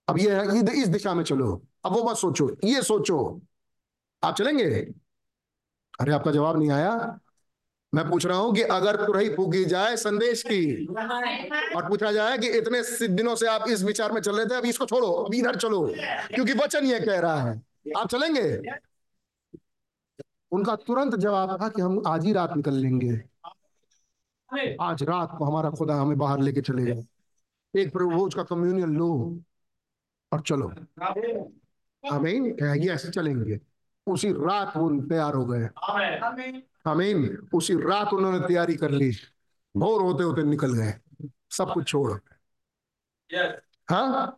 अब 0.09 0.19
ये 0.19 0.31
ये 0.31 0.83
इस 0.83 0.89
दिशा 0.89 1.15
में 1.15 1.25
चलो। 1.25 1.63
अब 1.85 1.93
वो 1.93 2.11
मत 2.11 2.17
सोचो, 2.17 2.57
ये 2.65 2.83
सोचो। 2.83 3.41
आप 4.23 4.35
चलेंगे? 4.35 4.65
अरे, 6.01 6.13
आपका 6.13 6.31
जवाब 6.31 6.59
नहीं 6.59 6.71
आया। 6.71 7.21
मैं 7.95 8.09
पूछ 8.11 8.27
रहा 8.27 8.39
हूँ 8.39 8.55
कि 8.55 8.63
अगर 8.63 8.97
तुरही 9.07 9.29
फूकी 9.29 9.65
जाए 9.65 9.97
संदेश 9.97 10.43
की, 10.43 10.87
और 11.77 11.89
पूछा 11.89 12.13
जाए 12.13 12.39
कि 12.39 12.49
इतने 12.49 13.09
दिनों 13.09 13.35
से 13.37 13.47
आप 13.47 13.69
इस 13.69 13.83
विचार 13.83 14.13
में 14.13 14.21
चल 14.21 14.37
रहे 14.37 14.47
थे, 14.47 14.55
अब 14.55 14.65
इसको 14.65 14.87
छोड़ो 14.87 15.13
अभी 15.13 15.39
इधर 15.39 15.57
चलो, 15.57 15.87
क्योंकि 16.35 16.53
वचन 16.53 16.85
ये 16.85 17.01
कह 17.01 17.21
रहा 17.21 17.43
है। 17.43 17.63
आप 17.97 18.09
चलेंगे? 18.09 18.71
उनका 20.51 20.77
तुरंत 20.77 21.17
जवाब 21.17 21.63
था 21.63 21.69
कि 21.69 21.83
हम 21.83 22.03
आज 22.07 22.25
ही 22.25 22.33
रात 22.33 22.57
निकल 22.57 22.75
लेंगे। 22.75 23.23
आज 24.81 25.03
रात 25.03 25.35
को 25.39 25.45
हमारा 25.45 25.71
खुदा 25.71 25.95
हमें 25.95 26.19
बाहर 26.19 26.39
लेके 26.39 26.61
चलेगा 26.61 27.03
एक 27.81 27.93
प्रभु 27.93 28.31
का 28.37 28.43
कम्युनियन 28.43 28.97
लो 28.97 29.41
और 30.33 30.41
चलो। 30.41 30.69
हमें 32.11 32.33
ये 32.77 32.89
ऐसे 32.89 33.11
चलेंगे। 33.11 33.61
उसी 34.07 34.33
रात 34.33 34.77
वो 34.77 35.01
तैयार 35.01 35.35
हो 35.35 35.47
गए। 35.47 35.69
हमीन 36.87 37.49
उसी 37.55 37.75
रात 37.75 38.13
उन्होंने 38.13 38.41
तैयारी 38.41 38.77
कर 38.77 38.91
ली। 38.91 39.13
भोर 39.77 40.03
होते 40.03 40.25
होते 40.25 40.43
निकल 40.43 40.73
गए। 40.73 40.95
सब 41.51 41.73
कुछ 41.75 41.89
छोड़। 41.89 42.13
हाँ? 43.91 44.37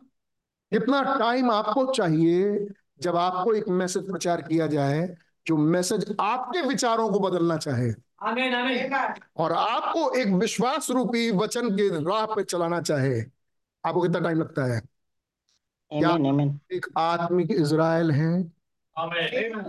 कितना 0.73 1.19
टाइम 1.19 1.51
आपको 1.51 1.93
चाहिए 1.93 2.67
जब 2.99 3.15
आपको 3.15 3.53
एक 3.53 3.67
मैसेज 3.67 4.09
प्रचार 4.11 4.41
किया 4.41 4.67
जाए 4.67 5.15
जो 5.47 5.57
मैसेज 5.57 6.15
आपके 6.19 6.61
विचारों 6.61 7.09
को 7.09 7.19
बदलना 7.19 7.57
चाहे। 7.57 7.91
आमीन 8.21 8.53
आमीन। 8.53 9.13
और 9.37 9.51
आपको 9.51 10.11
एक 10.11 10.27
विश्वास 10.27 10.89
रूपी 10.89 11.31
वचन 11.31 11.69
के 11.69 12.03
राह 12.03 12.25
पे 12.25 12.43
चलाना 12.43 12.81
चाहे 12.81 13.21
आपको 13.85 14.01
कितना 14.01 14.19
टाइम 14.19 14.39
लगता 14.39 14.75
है? 14.75 14.81
क्या 15.93 16.09
Amen, 16.09 16.31
amen. 16.31 16.51
एक 16.71 16.85
आत्मिक 16.97 17.51
इज़राइल 17.51 18.11
है? 18.11 18.51
आमीन। 18.97 19.65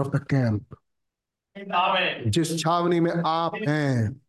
ऑफ़ 0.00 0.08
द 0.08 0.26
कैंप 0.34 0.66
जिस 2.26 2.60
छावनी 2.60 3.00
में 3.00 3.12
आप 3.26 3.54
हैं 3.54 4.20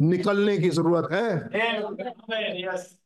निकलने 0.00 0.58
की 0.58 0.70
ज़रूरत 0.70 1.08
है। 1.12 1.32
Amen 1.32 2.74
yes 2.74 2.98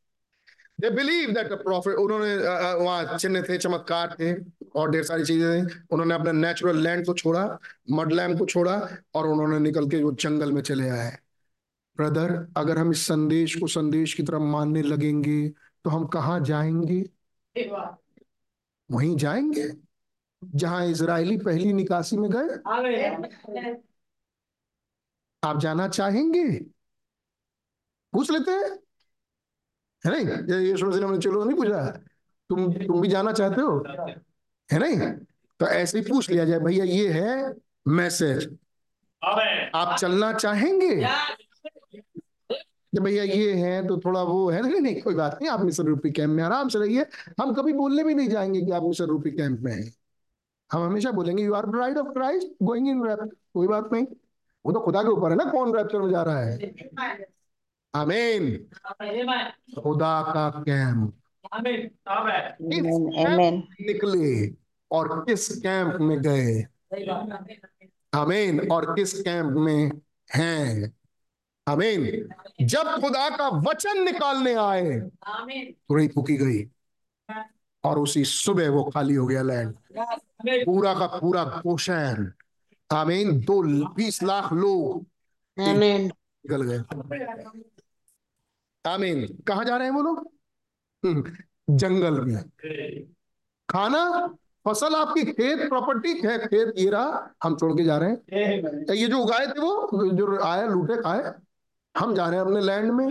they 0.81 0.91
believe 0.91 1.31
that 1.31 1.52
prophet 1.62 1.94
उन्होंने 1.94 2.36
वहाँ 2.84 3.17
चिन्ह 3.18 3.42
थे, 3.42 3.57
चमत्कार 3.59 4.17
थे 4.20 4.33
और 4.76 4.91
ढेर 4.91 5.02
सारी 5.05 5.25
चीज़ें 5.25 5.67
थी 5.67 5.81
उन्होंने 5.91 6.15
अपना 6.15 6.33
नेचुरल 6.33 6.78
लैंड 6.78 7.05
को 7.07 7.15
छोड़ा 7.15 7.44
मड 7.91 8.12
लैंड 8.12 8.39
को 8.39 8.47
छोड़ा 8.47 8.76
और 9.15 9.26
उन्होंने 9.26 9.59
निकल 9.59 9.89
के 9.89 10.02
वो 10.02 10.12
जंगल 10.12 10.52
में 10.52 10.62
चले 10.62 10.89
आए। 10.89 11.10
ब्रदर 11.99 12.33
अगर 12.57 12.78
हम 12.78 12.91
इस 12.91 13.07
संदेश 13.07 13.55
को 13.57 13.67
संदेश 13.67 14.15
की 14.15 14.23
तरह 14.23 14.39
मानने 14.39 14.83
लगेंगे 14.83 15.49
तो 15.84 15.91
हम 15.91 16.07
कहाँ 16.09 16.41
जाएँगे? 16.41 17.00
वहीं 18.91 19.17
जाएँगे, 19.17 19.68
जहाँ 20.42 20.86
इसराइली 20.86 21.36
पहली 21.39 21.73
निकासी 21.73 22.17
में 22.17 22.31
गए। 22.31 22.57
आप 25.42 25.60
जाना 25.60 25.89
चाहेंगे? 25.89 26.44
पूछ 28.12 28.31
लेते 28.31 28.50
हैं। 28.50 28.78
है 30.06 30.10
नहीं? 30.12 30.58
यीशु 30.66 30.86
मसीह 30.86 31.10
ने 31.10 31.18
चलो 31.18 31.44
नहीं 31.44 31.56
पूछा। 31.56 31.86
तुम 32.48 32.72
तुम 32.72 33.00
भी 33.00 33.08
जाना 33.08 33.32
चाहते 33.32 33.60
हो? 33.60 33.84
है 34.72 34.78
नहीं? 34.78 35.10
तो 35.60 35.66
ऐसे 35.66 35.98
ही 35.98 36.04
पूछ 36.04 36.30
लिया 36.30 36.44
जाए, 36.44 36.58
भैया, 36.58 36.84
ये 36.84 37.08
है 37.08 37.54
मैसेज। 37.88 38.58
आप 39.74 39.96
चलना 39.98 40.32
चाहेंगे? 40.32 40.94
भैया, 43.00 43.22
ये 43.24 43.52
है 43.54 43.86
तो 43.86 43.96
थोड़ा 43.98 44.22
वो 44.22 44.50
है। 44.50 44.62
नहीं 44.62 44.80
नहीं, 44.80 45.00
कोई 45.02 45.14
बात 45.14 45.38
नहीं, 45.42 45.50
आप 45.50 45.60
मिसर 45.60 45.82
रूपी 45.82 46.10
कैंप 46.10 46.30
में 46.30 46.42
आराम 46.44 46.68
से 46.68 46.78
रहिए। 46.78 47.06
हम 47.40 47.54
कभी 47.54 47.72
बोलने 47.72 48.04
भी 48.04 48.14
नहीं 48.14 48.28
जाएँगे 48.28 48.62
कि 48.62 48.70
आप 48.70 48.82
मिसर 48.82 49.04
रूपी 49.04 49.30
कैंप 49.30 49.60
में 49.60 49.72
हैं। 49.72 49.92
हम 50.72 50.82
हमेशा 50.82 51.10
बोलेंगे 51.10 51.42
you 51.42 51.54
are 51.54 51.66
bride 51.66 51.98
of 51.98 52.08
Christ 52.08 52.48
going 52.62 52.88
in 52.88 53.04
rap 53.06 53.30
कोई 53.54 53.68
बात 53.68 53.88
नहीं। 53.92 54.06
वो 54.66 54.72
तो 54.72 54.80
खुदा 54.80 55.02
के 55.02 55.08
ऊपर 55.08 55.30
है 55.30 55.36
ना, 55.36 55.44
कौन 55.44 55.76
रैप्चर 55.76 56.00
में 56.00 56.10
जा 56.10 56.22
रहा 56.22 56.40
है? 56.40 56.58
आमीन 57.94 58.68
खुदा 59.80 60.22
का 60.22 60.60
कैंप। 60.60 61.14
आमीन. 61.54 61.90
निकले 63.80 64.54
और 64.90 65.24
किस 65.28 65.62
कैंप 65.62 66.00
में 66.00 66.22
गए? 66.22 66.66
आमीन 68.14 68.72
और 68.72 68.94
किस 68.94 69.22
कैंप 69.22 69.46
में 69.46 69.90
हैं? 70.34 70.92
आमीन 71.68 72.28
जब 72.60 73.00
खुदा 73.00 73.36
का 73.36 73.48
वचन 73.48 74.04
निकालने 74.04 74.54
आए 74.54 75.10
तुरही 75.88 76.08
फूकी 76.08 76.36
गई। 76.36 76.70
और 77.84 77.98
उसी 77.98 78.24
सुबह 78.24 78.70
वो 78.70 78.84
खाली 78.84 79.14
हो 79.14 79.26
गया 79.26 79.42
लैंड 79.42 79.74
पूरा 80.64 80.94
का 80.94 81.06
पूरा 81.06 81.44
गोशैन 81.44 82.32
आमीन 82.92 83.40
दो 83.40 83.88
बीस 83.88 84.22
लाख 84.22 84.52
लोग 84.52 85.06
निकल 85.58 86.62
गए। 86.62 86.78
आमीन 88.86 89.26
कहाँ 89.47 89.65
जा 89.65 89.76
रहे 89.76 89.86
हैं 89.89 89.94
वो 89.94 90.02
लोग? 90.02 90.33
हम्म, 91.05 91.33
जंगल 91.76 92.20
में। 92.20 92.42
खाना? 93.68 94.34
फ़सल 94.68 94.94
आपकी 94.94 95.25
खेत 95.25 95.68
प्रॉपर्टी 95.68 96.12
है 96.25 96.39
खेत 96.39 96.73
ये 96.78 96.91
रहा 96.91 97.34
हम 97.42 97.57
छोड़ 97.57 97.73
के 97.73 97.84
जा 97.84 97.99
रहे 97.99 98.10
हैं। 98.10 98.84
तो 98.84 98.94
ये 98.94 99.07
जो 99.07 99.18
उगाए 99.18 99.47
थे 99.47 99.60
वो 99.60 100.10
जो 100.10 100.41
आए 100.41 100.67
लूटे 100.68 100.97
खाए 100.97 101.33
हम 101.97 102.15
जा 102.15 102.28
रहे 102.28 102.39
हैं 102.39 102.47
अपने 102.47 102.60
लैंड 102.60 102.92
में। 102.92 103.09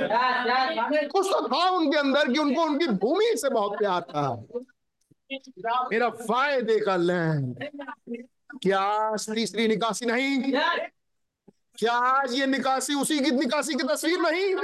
कुछ 1.07 1.27
तो 1.27 1.47
था 1.47 1.69
उनके 1.69 1.97
अंदर 1.97 2.31
कि 2.33 2.39
उनको 2.39 2.61
उनकी 2.61 2.87
भूमि 2.87 3.33
से 3.35 3.49
बहुत 3.49 3.77
प्यार 3.79 4.01
था। 4.01 4.43
मेरा 5.91 6.09
फ़ायदे 6.09 6.79
का 6.79 6.95
लैंड 6.95 7.63
क्या 8.61 9.15
तीसरी 9.15 9.67
निकासी 9.67 10.05
नहीं? 10.05 10.53
क्या 11.79 11.93
आज 11.93 12.33
ये 12.33 12.45
निकासी 12.45 12.93
उसी 12.93 13.19
की 13.19 13.31
निकासी 13.31 13.73
की 13.73 13.83
तस्वीर 13.83 14.19
नहीं? 14.19 14.55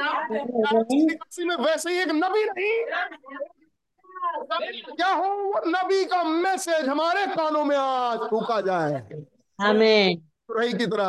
निकासी 1.05 1.45
में 1.45 1.55
वैसे 1.55 1.91
ही 1.91 1.99
एक 1.99 2.07
नबी 2.07 2.43
नहीं। 2.43 2.85
क्या 4.95 5.07
हो 5.07 5.27
वो 5.27 5.61
नबी 5.67 6.05
का 6.05 6.23
मैसेज 6.23 6.89
हमारे 6.89 7.25
कानों 7.27 7.65
में 7.65 7.77
आज 7.77 8.19
फूका 8.19 8.61
जाए। 8.61 9.23
आमीन। 9.59 10.21
रही 10.51 10.73
की 10.73 10.85
तरह। 10.85 11.05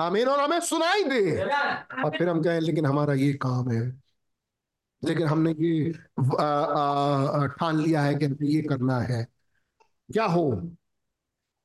आमीन 0.00 0.28
और 0.28 0.40
हमें 0.40 0.60
सुनाई 0.60 1.04
दे। 1.04 1.42
और 2.04 2.10
फिर 2.18 2.28
हम 2.28 2.42
कहें 2.42 2.60
लेकिन 2.60 2.86
हमारा 2.86 3.14
ये 3.14 3.32
काम 3.32 3.70
है। 3.70 3.82
लेकिन 5.04 5.26
हमने 5.26 5.50
ये 5.50 5.92
ठान 7.48 7.80
लिया 7.80 8.02
है 8.02 8.14
कि 8.14 8.24
हमें 8.24 8.48
ये 8.48 8.62
करना 8.62 8.98
है। 9.00 9.24
क्या 10.12 10.24
हो? 10.24 10.70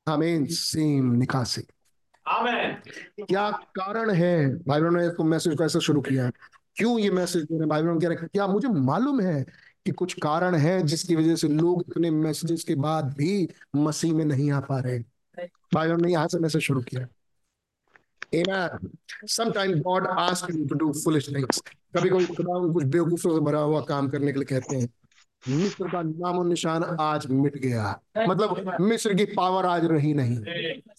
आमीन 0.07 0.45
सेम 0.45 1.11
निकासी। 1.11 1.61
क्या 2.27 3.51
कारण 3.51 4.11
है? 4.11 4.55
भाई 4.55 4.81
बहनों 4.81 5.01
ने 5.01 5.07
इसको 5.07 5.23
मैसेज 5.23 5.57
कैसे 5.57 5.79
शुरू 5.79 6.01
किया 6.01 6.25
है। 6.25 6.31
क्यों 6.75 6.99
ये 6.99 7.09
मैसेज 7.11 7.43
दे 7.43 7.57
रहे 7.57 7.67
भाई 7.67 7.81
बहनों 7.81 7.99
कह 7.99 8.07
रहे 8.07 8.15
क्या 8.15 8.47
मुझे 8.47 8.67
मालूम 8.67 9.21
है 9.21 9.45
कि 9.85 9.91
कुछ 9.91 10.13
कारण 10.13 10.55
है 10.55 10.83
जिसकी 10.83 11.15
वजह 11.15 11.35
से 11.35 11.47
लोग 11.47 11.83
इतने 11.89 12.11
मैसेजेस 12.11 12.63
के 12.63 12.75
बाद 12.75 13.05
भी 13.17 13.49
मसीह 13.75 14.13
में 14.13 14.25
नहीं 14.25 14.51
आ 14.51 14.59
पा 14.59 14.79
रहे? 14.79 14.99
भाई 15.73 15.87
बहनों 15.87 15.97
ने 15.97 16.11
यहाँ 16.11 16.27
से 16.27 16.39
मैसेज 16.39 16.61
शुरू 16.61 16.81
किया। 16.81 17.07
Amen. 18.35 18.69
Sometimes 19.29 19.81
God 19.81 20.07
asks 20.17 20.55
you 20.55 20.67
to 20.67 20.75
do 20.75 20.87
foolish 20.93 21.27
things. 21.29 21.61
कभी 21.97 22.09
कभी 22.09 22.25
खुदा 22.25 22.73
कुछ 22.73 22.83
बेवकूफों 22.83 23.35
से 23.35 23.39
भरा 23.39 23.59
हुआ 23.59 23.81
काम 23.81 24.09
करने 24.09 24.31
के 24.31 24.39
लिए 24.39 24.59
कहते 24.59 24.75
हैं। 24.75 24.89
मिस्र 25.49 25.87
का 25.87 26.01
नामो 26.01 26.43
निशान 26.43 26.83
आज 26.83 27.27
मिट 27.27 27.57
गया। 27.57 27.99
मतलब 28.29 28.77
मिस्र 28.81 29.13
की 29.13 29.25
पावर 29.25 29.65
आज 29.65 29.85
रही 29.85 30.13
नहीं। 30.13 30.37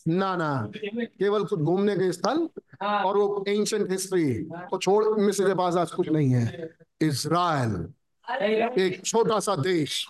ना 0.09 0.37
ना। 0.37 0.71
केवल 0.95 1.45
कुछ 1.45 1.61
घूमने 1.61 1.97
के 1.97 2.13
स्थल 2.13 2.49
और 2.83 3.17
वो 3.17 3.45
एंशंट 3.49 3.91
हिस्ट्री 3.91 4.35
को 4.45 4.79
छोड़ 4.79 5.19
मिस्र 5.19 5.49
के 5.49 5.55
पास 5.55 5.77
आज 5.77 5.91
कुछ 5.91 6.09
नहीं 6.09 6.31
है। 6.31 6.77
इज़राइल, 7.01 7.89
एक 8.79 9.03
छोटा 9.05 9.41
सा 9.41 9.57
देश, 9.57 10.09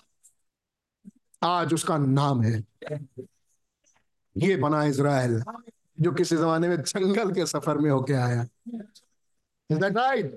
आज 1.43 1.73
उसका 1.73 1.97
नाम 1.97 2.41
है। 2.41 2.63
ये 4.37 4.55
बना 4.55 4.83
इज़राइल, 4.83 5.43
जो 6.01 6.11
किसी 6.11 6.35
जमाने 6.35 6.67
में 6.67 6.81
जंगल 6.81 7.31
के 7.31 7.45
सफ़र 7.45 7.77
में 7.77 7.91
होके 7.91 8.13
आया। 8.13 8.45
Is 9.71 9.77
that 9.77 9.95
right? 9.95 10.27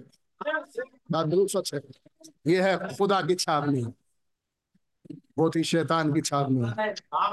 बात 1.11 1.27
बिल्कुल 1.27 1.47
सच 1.47 1.75
है। 1.75 1.81
ये 2.47 2.61
है 2.63 2.77
खुदा 2.97 3.21
की 3.23 3.35
छावनी। 3.35 3.85
बहुत 5.37 5.57
ही 5.57 5.63
शैतान 5.65 6.13
की 6.13 6.21
छावनी। 6.21 6.69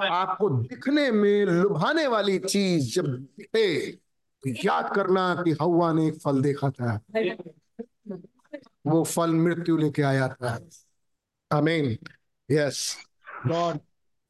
आपको 0.08 0.50
दिखने 0.50 1.12
में 1.12 1.46
लुभाने 1.46 2.08
वाली 2.08 2.38
चीज़ 2.40 2.94
जब 2.96 3.08
दिखे 3.08 3.92
तो 3.92 4.50
याद 4.66 4.92
करना 4.96 5.34
कि 5.36 5.52
हवा 5.62 5.92
ने 5.94 6.08
एक 6.08 6.20
फल 6.22 6.42
देखा 6.42 6.70
था। 6.70 7.00
वो 8.86 9.04
फल 9.04 9.34
मृत्यु 9.34 9.78
लेके 9.78 10.02
आया 10.02 10.28
था। 10.28 10.60
Amen. 11.52 11.98
Yes 12.50 12.98
God 13.48 13.80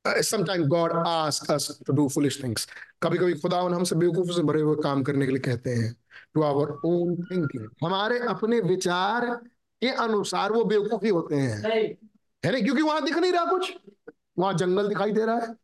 sometime 0.06 0.68
God 0.68 0.92
ask 1.08 1.52
us 1.52 1.80
to 1.88 1.94
do 1.94 2.08
foolish 2.10 2.44
things 2.44 2.68
कभी 3.04 3.18
कभी 3.18 3.34
खुदा 3.40 3.60
हमसे 3.60 3.96
बेवकूफ़ 3.96 4.32
से 4.32 4.44
भरे 4.44 4.62
हुए 4.62 4.76
काम 4.84 5.04
करने 5.04 5.26
के 5.26 5.32
लिए 5.32 5.42
कहते 5.42 5.70
हैं 5.70 5.94
टू 6.34 6.42
आवर 6.42 6.70
ओन 6.86 7.16
थिंकिंग 7.24 7.70
हमारे 7.84 8.20
अपने 8.20 8.60
विचार 8.60 9.26
के 9.86 9.90
अनुसार 9.90 10.52
वो 10.52 10.64
बेवकूफ़ी 10.64 11.10
होते 11.10 11.36
हैं। 11.36 11.62
है 12.44 12.52
ना 12.52 12.60
क्योंकि 12.60 12.82
वहाँ 12.82 13.04
दिख 13.06 13.18
नहीं 13.18 13.32
रहा 13.32 13.46
कुछ। 13.46 13.74
वहाँ 14.40 14.54
जंगल 14.54 14.88
दिखाई 14.88 15.12
दे 15.12 15.26
रहा 15.26 15.36
है। 15.36 15.56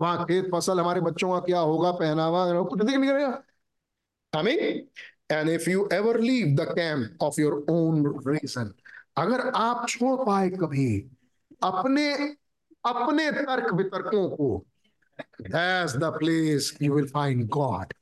वहाँ 0.00 0.24
खेत 0.24 0.50
फ़सल 0.52 0.80
हमारे 0.80 1.00
बच्चों 1.00 1.30
का 1.32 1.38
क्या 1.46 1.58
होगा 1.58 1.92
पहनावा 1.92 2.62
कुछ 2.62 2.82
दिख 2.82 2.96
नहीं 2.96 3.10
रहेगा 3.10 4.42
mean 4.42 4.58
and 5.30 5.48
if 5.48 5.70
you 5.70 5.88
ever 5.92 6.20
leave 6.20 6.46
the 6.56 6.66
camp 6.68 7.22
of 7.22 7.40
your 7.40 7.66
own 7.70 8.20
reason 8.28 8.72
अगर 9.16 9.40
आप 9.40 9.86
छोड़ 9.88 10.26
पाए 10.26 10.50
कभी 10.50 10.88
अपने 11.62 12.12
अपने 12.84 13.30
तर्क 13.32 13.74
वितर्कों 13.74 14.28
को 14.30 14.66
That's 15.40 15.94
the 15.94 16.10
place 16.12 16.66
you 16.80 16.92
will 16.92 17.06
find 17.06 17.48
God. 17.48 17.92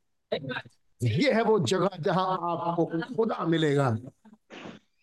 ये 1.02 1.32
है 1.32 1.42
वो 1.42 1.58
जगह 1.58 1.90
जहाँ 2.00 2.26
आपको 2.26 2.86
खुदा 3.16 3.44
मिलेगा। 3.44 3.96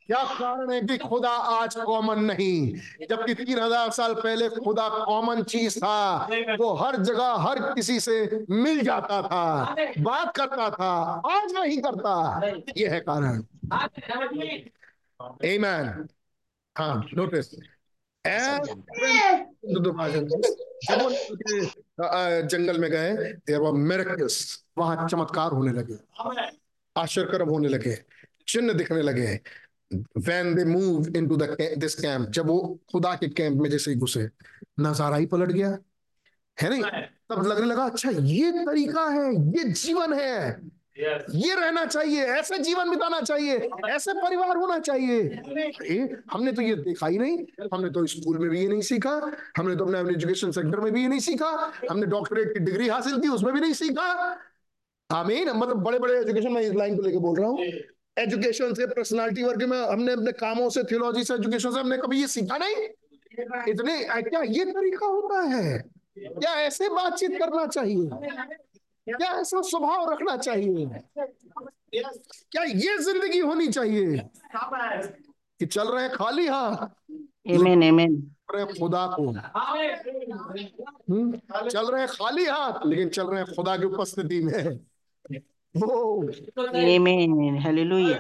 क्या 0.08 0.24
कारण 0.34 0.72
है 0.72 0.82
कि 0.82 0.98
खुदा 0.98 1.30
आज 1.30 1.76
कॉमन 1.78 2.20
नहीं? 2.26 2.74
जबकि 3.10 3.34
तीन 3.36 3.60
हज़ार 3.60 3.90
साल 3.92 4.14
पहले 4.14 4.50
खुदा 4.50 4.88
कॉमन 5.06 5.42
चीज़ 5.44 5.78
था, 5.80 6.28
वो 6.60 6.74
हर 6.76 6.96
जगह, 7.02 7.36
हर 7.40 7.60
किसी 7.74 8.00
से 8.00 8.46
मिल 8.50 8.82
जाता 8.82 9.22
था, 9.22 9.76
बात 10.00 10.36
करता 10.36 10.70
था, 10.70 10.92
आज 11.32 11.54
नहीं 11.54 11.78
करता। 11.82 12.14
ये 12.78 12.88
है 12.88 13.00
कारण। 13.00 13.44
Amen. 15.46 16.10
हाँ 16.76 16.96
नोटिस 17.14 17.52
जंगल 22.46 22.78
में 22.80 22.90
गए 22.92 23.12
वहाँ 24.78 25.08
चमत्कार 25.08 25.52
होने 25.52 25.72
लगे। 25.72 25.98
आश्चर्यकर्म 26.96 27.50
होने 27.50 27.68
लगे, 27.68 27.96
चिन्ह 28.48 28.74
दिखने 28.74 29.02
लगे। 29.02 29.40
When 30.28 30.56
they 30.56 30.66
move 30.66 31.08
into 31.16 31.38
the 31.38 31.48
this 31.78 31.95
camp 31.95 32.30
जब 32.30 32.48
वो 32.48 32.60
खुदा 32.92 33.14
के 33.16 33.28
कैंप 33.30 33.61
में 33.61 33.70
जैसे 33.70 33.92
ही 33.92 33.98
घुसे 33.98 34.30
नज़ारा 34.80 35.16
ही 35.16 35.26
पलट 35.26 35.52
गया। 35.52 35.78
है 36.58 36.70
नहीं? 36.70 36.84
तब 37.30 37.45
लगने 37.48 37.66
लगा 37.66 37.84
अच्छा 37.86 38.10
ये 38.10 38.52
तरीका 38.52 39.08
है 39.10 39.34
ये 39.34 39.64
जीवन 39.64 40.14
है। 40.14 40.36
ये 41.00 41.53
रहना 41.56 41.84
चाहिए 41.86 42.24
ऐसे 42.32 42.58
जीवन 42.60 42.90
बिताना 42.90 43.20
चाहिए 43.22 43.70
ऐसे 43.90 44.14
परिवार 44.14 44.58
होना 44.58 44.78
चाहिए। 44.80 45.20
ए, 45.84 46.18
हमने 46.32 46.52
तो 46.52 46.61
ये 46.61 46.76
देखा 46.76 47.08
ही 47.08 47.18
नहीं। 47.18 47.38
हमने 47.74 47.90
तो 47.90 48.06
स्कूल 48.06 48.38
में 48.38 48.50
भी 48.50 48.60
ये 48.60 48.68
नहीं 48.68 48.82
सीखा। 48.82 49.14
हमने 49.58 49.76
तो 49.76 49.86
अपने 49.86 50.00
एजुकेशन 50.14 50.52
सेक्टर 50.52 50.80
में 50.80 50.92
भी 50.94 51.02
ये 51.02 51.08
नहीं 51.08 51.20
सीखा। 51.20 51.72
हमने 51.90 52.06
डॉक्टरेट 52.08 52.53
की 52.53 52.60
डिग्री 52.60 52.88
हासिल 52.88 53.20
की 53.22 53.28
उसमें 53.28 53.53
भी 53.53 53.60
नहीं 53.60 53.74
सीखा। 53.74 54.10
आमीन। 55.10 55.50
मतलब 55.50 55.84
बड़े 55.84 56.00
बड़े 56.00 56.20
एजुकेशन 56.20 56.52
में 56.52 56.61
इस 56.61 56.74
लाइन 56.74 56.95
को 56.95 57.02
लेकर 57.02 57.20
बोल 57.20 57.40
रहा 57.40 57.50
हूँ। 57.50 57.58
एजुकेशन 58.20 58.74
से 58.74 58.88
पर्सनालिटी 58.88 59.44
वर्ग 59.44 59.64
में 59.64 59.78
हमने 59.78 60.12
अपने 60.12 60.32
कामों 60.32 60.70
से 60.70 60.84
थियोलॉजी 60.84 61.24
से 61.24 61.34
एजुकेशन 61.34 61.72
से 61.72 61.80
हमने 61.80 61.98
कभी 61.98 62.22
ये 62.22 62.28
सीखा 62.28 62.58
नहीं। 62.58 62.76
इतने 63.68 64.22
क्या 64.22 64.42
ये 64.42 64.66
तरीका 64.66 65.06
होता 65.06 65.42
है? 65.42 65.78
क्या 66.20 66.52
ऐसे 66.54 66.90
बातचीत 66.90 67.32
करना 67.32 67.66
चाहिए? 67.68 68.10
क्या 69.10 69.30
ऐसा 69.32 69.62
स्वभाव 69.62 70.12
रखना 70.12 70.38
चाहिए? 70.38 70.86
क्या 72.52 72.64
ये 72.64 72.98
ज़िंदगी 72.98 73.40
होनी 73.40 73.68
चाहिए? 73.68 74.18
कि 75.60 75.66
चल 75.66 75.88
रहे 75.88 76.10
खाली 76.10 76.48
हाथ. 76.48 76.88
रहे 78.56 78.66
खुदा 78.66 79.08
को। 79.08 79.32
हम्म, 81.14 81.38
चल 81.70 81.92
रहे 81.92 82.08
खाली 82.08 82.46
हाथ 82.46 82.86
लेकिन 82.86 83.10
चल 83.10 83.28
रहे 83.28 83.44
खुदा 83.56 83.78
की 83.78 83.86
उपस्थिति 83.86 84.40
में। 84.44 84.80
वो 85.77 86.30
Amen. 86.75 87.58
Hallelujah. 87.58 88.17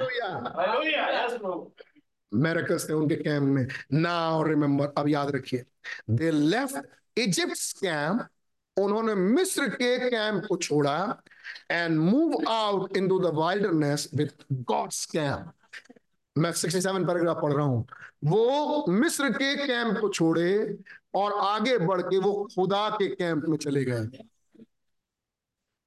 थे 2.79 2.93
उनके 2.93 3.15
कैंप 3.15 3.43
में 3.43 3.67
नाउ 3.93 4.43
रिमेम्बर 4.43 4.93
अब 4.97 5.09
याद 5.09 5.31
रखिए। 5.35 5.63
दे 6.09 6.31
लेफ़्ट 6.31 6.85
इजिप्ट 7.17 7.79
कैंप 7.81 8.27
उन्होंने 8.77 9.15
मिस्र 9.15 9.67
के 9.69 10.09
कैंप 10.09 10.45
को 10.49 10.57
छोड़ा 10.57 11.21
and 11.71 11.97
move 11.99 12.47
out 12.47 12.97
into 12.97 13.19
the 13.19 13.33
wilderness 13.35 14.09
with 14.15 14.31
God's 14.53 15.05
camp 15.05 15.51
मैं 16.37 16.51
67 16.51 17.07
पैराग्राफ 17.07 17.41
पढ़ 17.41 17.53
रहा 17.53 17.65
हूँ। 17.65 17.85
वो 18.23 18.85
मिस्र 18.89 19.29
के 19.29 19.55
कैंप 19.67 19.97
को 19.97 20.09
छोड़े 20.09 20.77
और 21.13 21.33
आगे 21.33 21.77
बढ़ 21.77 22.01
के 22.01 22.17
वो 22.17 22.47
खुदा 22.55 22.89
के 22.89 23.07
कैंप 23.15 23.45
में 23.45 23.57
चले 23.57 23.83
गए। 23.85 24.23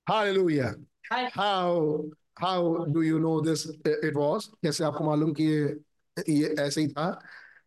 Hallelujah 0.08 0.74
how 1.12 1.96
how 2.40 2.84
do 2.84 3.02
you 3.02 3.18
know 3.18 3.40
this 3.40 3.66
it 3.86 4.16
was 4.16 4.44
कैसे 4.62 4.84
आपको 4.84 5.04
मालूम 5.04 5.32
कि 5.32 5.44
ये 5.44 6.24
ये 6.28 6.54
ऐसे 6.60 6.80
ही 6.80 6.88
था। 6.88 7.08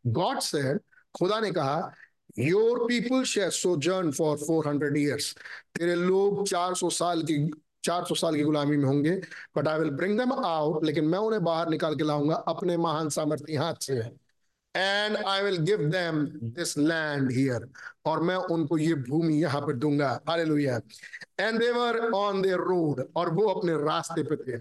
गॉड 0.08 0.40
सेड 0.40 0.80
खुदा 1.16 1.40
ने 1.40 1.52
कहा 1.52 1.92
your 2.40 2.80
people 2.88 3.24
shall 3.24 3.50
sojourn 3.50 4.12
for 4.12 4.38
400 4.38 4.98
years 4.98 5.34
तेरे 5.76 5.96
लोग 5.96 6.46
400 6.48 6.90
साल 6.90 7.22
की, 7.22 7.52
चार 7.84 8.04
सौ 8.06 8.16
साल 8.16 8.36
की 8.36 8.42
गुलामी 8.44 8.78
में 8.78 8.86
होंगे 8.86 9.12
but 9.58 9.68
I 9.68 9.80
will 9.80 9.90
bring 9.90 10.18
them 10.20 10.32
out 10.34 10.86
लेकिन 10.86 11.06
मैं 11.06 11.20
उन्हें 11.20 11.44
बाहर 11.44 11.70
निकाल 11.70 11.96
के 11.96 12.04
लाऊँगा, 12.04 12.36
अपने 12.36 12.78
महान 12.78 13.10
सामर्थ्य 13.10 13.56
हाथ 13.56 13.74
से। 13.82 14.27
And 14.78 15.18
I 15.18 15.42
will 15.44 15.58
give 15.66 15.84
them 15.90 16.24
this 16.56 16.78
land 16.78 17.32
here 17.32 17.68
और 18.06 18.22
मैं 18.24 18.36
उनको 18.36 18.78
ये 18.78 18.94
भूमि 19.10 19.34
यहाँ 19.34 19.62
पर 19.62 19.74
दूँगा। 19.76 20.10
Hallelujah 20.30 20.80
and 21.40 21.60
they were 21.60 22.00
on 22.16 22.42
their 22.42 22.60
road 22.70 23.04
और 23.16 23.34
वो 23.34 23.48
अपने 23.50 23.74
रास्ते 23.86 24.24
पे 24.24 24.36
थे। 24.38 24.58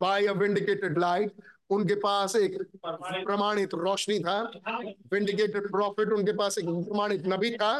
बाय 0.00 0.26
अ 0.26 0.32
विंडिकेटेड 0.34 0.98
लाइट 0.98 1.32
उनके 1.70 1.94
पास 2.00 2.34
एक 2.36 2.56
प्रमाणित 2.86 3.74
रोशनी 3.74 4.18
था। 4.20 4.40
विंडिकेटेड 5.12 5.70
प्रॉफिट 5.70 6.12
उनके 6.12 6.32
पास 6.32 6.58
एक 6.58 6.64
प्रमाणित 6.64 7.26
नबी 7.26 7.50
था। 7.56 7.72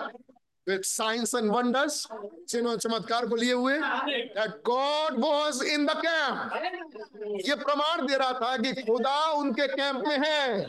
विद 0.69 0.83
साइंस 0.83 1.35
एंड 1.35 1.51
वंडर्स 1.51 2.07
चिन्ह 2.49 2.69
और 2.71 2.77
चमत्कार 2.77 3.27
को 3.27 3.37
लिए 3.37 3.53
हुए 3.53 3.79
that 3.79 4.51
God 4.67 5.19
was 5.19 5.63
in 5.63 5.87
the 5.87 5.91
camp 5.97 7.41
ये 7.49 7.55
प्रमाण 7.55 8.07
दे 8.07 8.17
रहा 8.17 8.33
था 8.33 8.57
कि 8.57 8.73
खुदा 8.83 9.19
उनके 9.33 9.67
कैंप 9.67 10.03
में 10.07 10.19
है। 10.27 10.67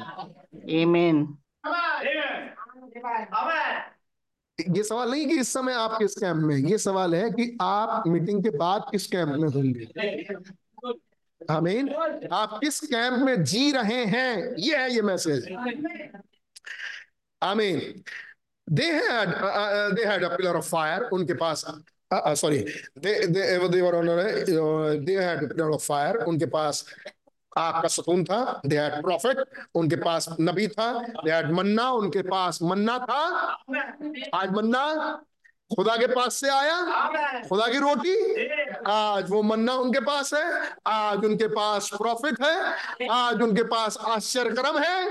Amen. 0.80 1.26
ये 4.60 4.84
सवाल 4.84 5.12
नहीं 5.12 5.26
कि 5.28 5.40
इस 5.40 5.54
समय 5.54 5.74
आप 5.74 5.98
किस 6.00 6.16
कैंप 6.16 6.38
में 6.38 6.56
ये 6.56 6.78
सवाल 6.78 7.16
है 7.16 7.30
कि 7.30 7.58
आप 7.62 8.04
मीटिंग 8.08 8.44
के 8.44 8.50
बाद 8.58 8.86
किस 8.92 9.08
कैंप 9.08 9.30
में 9.30 9.50
होंगे। 9.50 9.88
आमीन 11.52 11.90
आप 12.32 12.58
किस 12.62 12.80
कैंप 12.80 13.20
में 13.26 13.44
जी 13.44 13.72
रहे 13.72 14.04
हैं 14.06 14.56
ये 14.60 14.78
है 14.78 14.90
ये 14.94 15.02
मैसेज 15.02 15.48
आमीन 17.42 18.04
पिलर 20.38 20.56
ऑफ़ 20.56 20.70
फायर 20.70 21.04
उनके 21.14 21.34
पास 21.34 21.66
उनके 26.28 26.46
पास 26.46 26.86
आग 27.58 27.82
का 27.82 27.88
सतून 27.88 28.24
था 28.24 28.62
दे 28.66 28.78
हैड 28.78 29.02
प्रॉफिट 29.02 29.38
उनके 29.76 29.96
पास 29.96 30.28
नबी 30.40 30.68
था 30.68 30.92
दे 31.26 31.32
हैड 31.32 31.52
मन्ना, 31.52 31.90
उनके 31.92 32.22
पास 32.22 32.60
मन्ना 32.62 32.98
था। 33.00 33.24
आज 34.34 34.50
मन्ना 34.52 35.22
खुदा 35.76 35.96
के 35.98 36.08
पास 36.08 36.34
से 36.34 36.50
आया, 36.50 36.76
खुदा 37.50 37.68
की 37.68 37.78
रोटी। 37.78 38.16
आज 38.88 39.30
वो 39.30 39.42
मन्ना 39.44 39.74
उनके 39.76 40.00
पास 40.00 40.34
है, 40.34 40.72
आज 40.88 41.26
उनके 41.26 41.48
पास 41.48 41.90
प्रॉफिट 41.98 42.42
है, 42.44 43.08
आज 43.12 43.42
उनके 43.42 43.64
पास 43.64 43.98
आश्चर्यक्रम 43.98 44.78
है। 44.80 45.06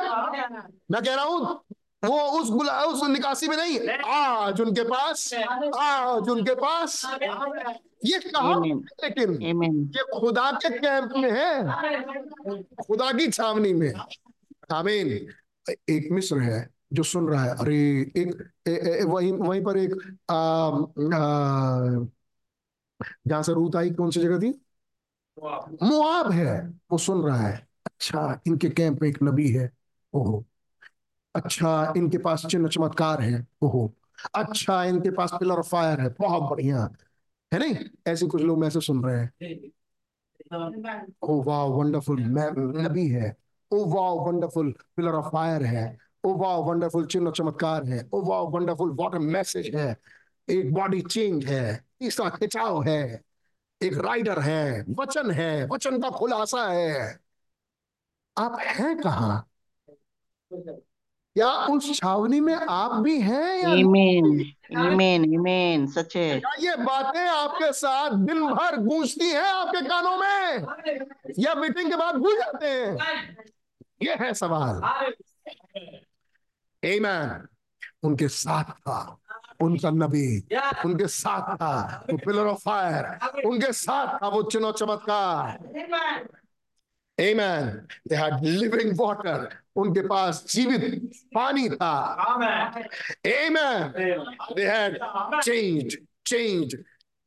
मैं 0.90 1.02
कह 1.02 1.14
रहा 1.14 1.24
हूँ 1.24 1.60
वो 2.06 2.40
उस 2.40 2.50
गुला 2.50 2.82
उस 2.84 3.02
निकासी 3.08 3.48
में 3.48 3.56
नहीं। 3.56 3.78
आज 4.14 4.60
उनके 4.60 4.84
पास 4.84 5.34
आज 5.78 6.28
उनके 6.28 6.54
पास। 6.54 7.02
ये 8.04 8.18
कहा 8.18 8.58
लेकिन 9.04 9.42
ये 9.96 10.02
खुदा 10.20 10.50
के 10.52 10.78
कैंप 10.78 11.12
में 11.16 11.30
है। 11.32 12.62
खुदा 12.86 13.12
की 13.12 13.30
छावनी 13.30 13.72
में। 13.72 13.92
आमीन। 14.72 15.06
एक 15.88 16.08
मिस्र 16.12 16.38
है 16.38 16.68
जो 16.92 17.02
सुन 17.02 17.28
रहा 17.28 17.44
है। 17.44 17.50
अरे 17.50 17.76
एक 18.16 18.50
ए, 18.68 18.70
ए, 18.70 19.04
वहीं 19.04 19.32
वहीं 19.32 19.62
पर 19.64 19.78
एक 19.78 19.94
जहाँ 23.26 23.42
से 23.42 23.52
रूत 23.52 23.76
आई 23.76 23.90
कौन 23.90 24.10
सी 24.10 24.20
जगह 24.20 24.38
थी? 24.38 24.50
मुआब 25.82 26.30
है। 26.32 26.80
वो 26.90 26.98
सुन 26.98 27.22
रहा 27.22 27.40
है। 27.40 27.66
अच्छा 27.86 28.40
इनके 28.46 28.70
कैंप 28.70 29.02
में 29.02 29.08
एक 29.08 29.18
नबी 29.22 29.50
है। 29.50 29.70
ओहो। 30.14 30.44
अच्छा 31.36 31.92
इनके 31.96 32.18
पास 32.18 32.46
चिन्ह 32.46 32.68
चमत्कार 32.68 33.20
है। 33.20 33.46
ओहो 33.62 33.92
अच्छा 34.34 34.84
इनके 34.84 35.10
पास 35.10 35.30
पिलर 35.40 35.54
ऑफ़ 35.54 35.66
फायर 35.66 36.00
है, 36.00 36.08
बहुत 36.08 36.50
बढ़िया। 36.50 36.90
है 37.52 37.58
नहीं? 37.58 37.76
ऐसे 38.06 38.26
कुछ 38.26 38.42
लोग 38.42 38.58
मैसेज 38.58 38.82
सुन 38.82 39.04
रहे 39.04 39.20
हैं। 39.20 39.32
ओ 41.22 41.42
वाह 41.42 41.62
वंडरफुल 41.64 42.20
नबी 42.20 43.08
है। 43.08 43.36
ओ 43.70 43.84
वाह 43.84 44.26
वंडरफुल, 44.26 44.74
पिलर 44.96 45.12
ऑफ़ 45.12 45.26
फायर 45.26 45.62
है। 45.62 45.98
ओ 46.24 46.34
वाह 46.34 46.56
वंडरफुल, 46.56 47.06
चिन्ह 47.06 47.30
चमत्कार 47.30 47.84
है। 47.84 48.08
ओ 48.12 48.22
वाह 48.22 48.40
वंडरफुल 48.40 48.90
व्हाट 48.90 49.14
अ 49.14 49.18
मैसेज 49.18 49.74
है। 49.76 49.96
एक 50.50 50.74
बॉडी 50.74 51.00
चेंज 51.00 51.44
है, 51.44 51.84
तीसरा 52.00 52.28
खिंचाव 52.28 52.82
है। 52.82 53.22
एक 53.82 53.98
राइडर 53.98 54.38
है, 54.38 54.84
वचन 54.88 55.30
है, 55.30 55.66
वचन 55.66 56.02
का 56.02 56.10
खुलासा 56.10 56.66
है। 56.66 57.20
आप 58.36 58.58
हैं 58.60 58.96
कहाँ? 58.98 59.48
क्या 61.36 61.50
उस 61.50 61.98
छावनी 61.98 62.40
में 62.40 62.54
आप 62.54 62.92
भी 62.92 63.20
हैं 63.20 63.62
या. 63.62 63.74
सच 65.86 66.16
है। 66.16 66.38
ये 66.38 66.76
बातें 66.76 67.28
आपके 67.28 67.72
साथ 67.72 68.10
दिन 68.10 68.46
भर 68.46 68.76
गूंजती 68.76 69.28
हैं 69.28 69.42
आपके 69.42 69.80
कानों 69.80 70.16
में? 70.16 70.66
या 71.38 71.54
मीटिंग 71.54 71.90
के 71.90 71.96
बाद 71.96 72.14
भूल 72.14 72.36
जाते 72.36 72.66
हैं? 72.66 72.94
ये 74.02 74.14
है 74.14 74.34
सवाल। 74.34 74.80
Amen. 76.84 77.46
उनके 78.02 78.28
साथ 78.28 78.64
था 78.64 79.18
उनका 79.60 79.90
नबी। 79.90 80.48
उनके 80.84 81.06
साथ 81.06 81.56
था 81.56 82.04
वो 82.10 82.16
पिलर 82.16 82.46
ऑफ़ 82.46 82.58
फायर 82.58 83.04
उनके 83.46 83.72
साथ 83.72 84.22
था 84.22 84.28
वो 84.28 84.42
चिन्ह 84.42 84.72
चमत्कार। 84.72 85.58
Amen. 87.18 87.86
They 88.08 88.16
had 88.16 88.42
living 88.42 88.94
water. 88.96 89.48
उनके 89.76 90.06
पास 90.08 90.44
जीवित 90.48 90.82
पानी 91.34 91.68
था 91.70 91.94
Amen. 93.26 93.92
They 94.56 94.64
had 94.64 94.98
changed, 95.42 95.98
changed 96.24 96.76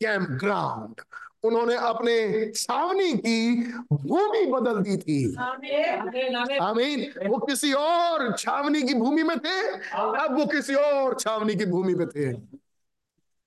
campground. 0.02 1.00
उन्होंने 1.44 1.76
अपने 1.88 2.16
छावनी 2.56 3.14
की 3.26 3.40
भूमि 3.94 4.46
बदल 4.52 4.82
दी 4.84 4.98
थी 4.98 5.20
आमीन 6.60 7.28
वो 7.30 7.38
किसी 7.48 7.72
और 7.74 8.36
छावनी 8.38 8.82
की 8.88 8.94
भूमि 8.94 9.24
में 9.24 9.38
थे 9.40 9.60
अब 9.96 10.38
वो 10.40 10.46
किसी 10.52 10.74
और 10.76 11.16
छावनी 11.20 11.56
की 11.56 11.66
भूमि 11.66 11.94
में 11.96 12.08
थे 12.08 12.34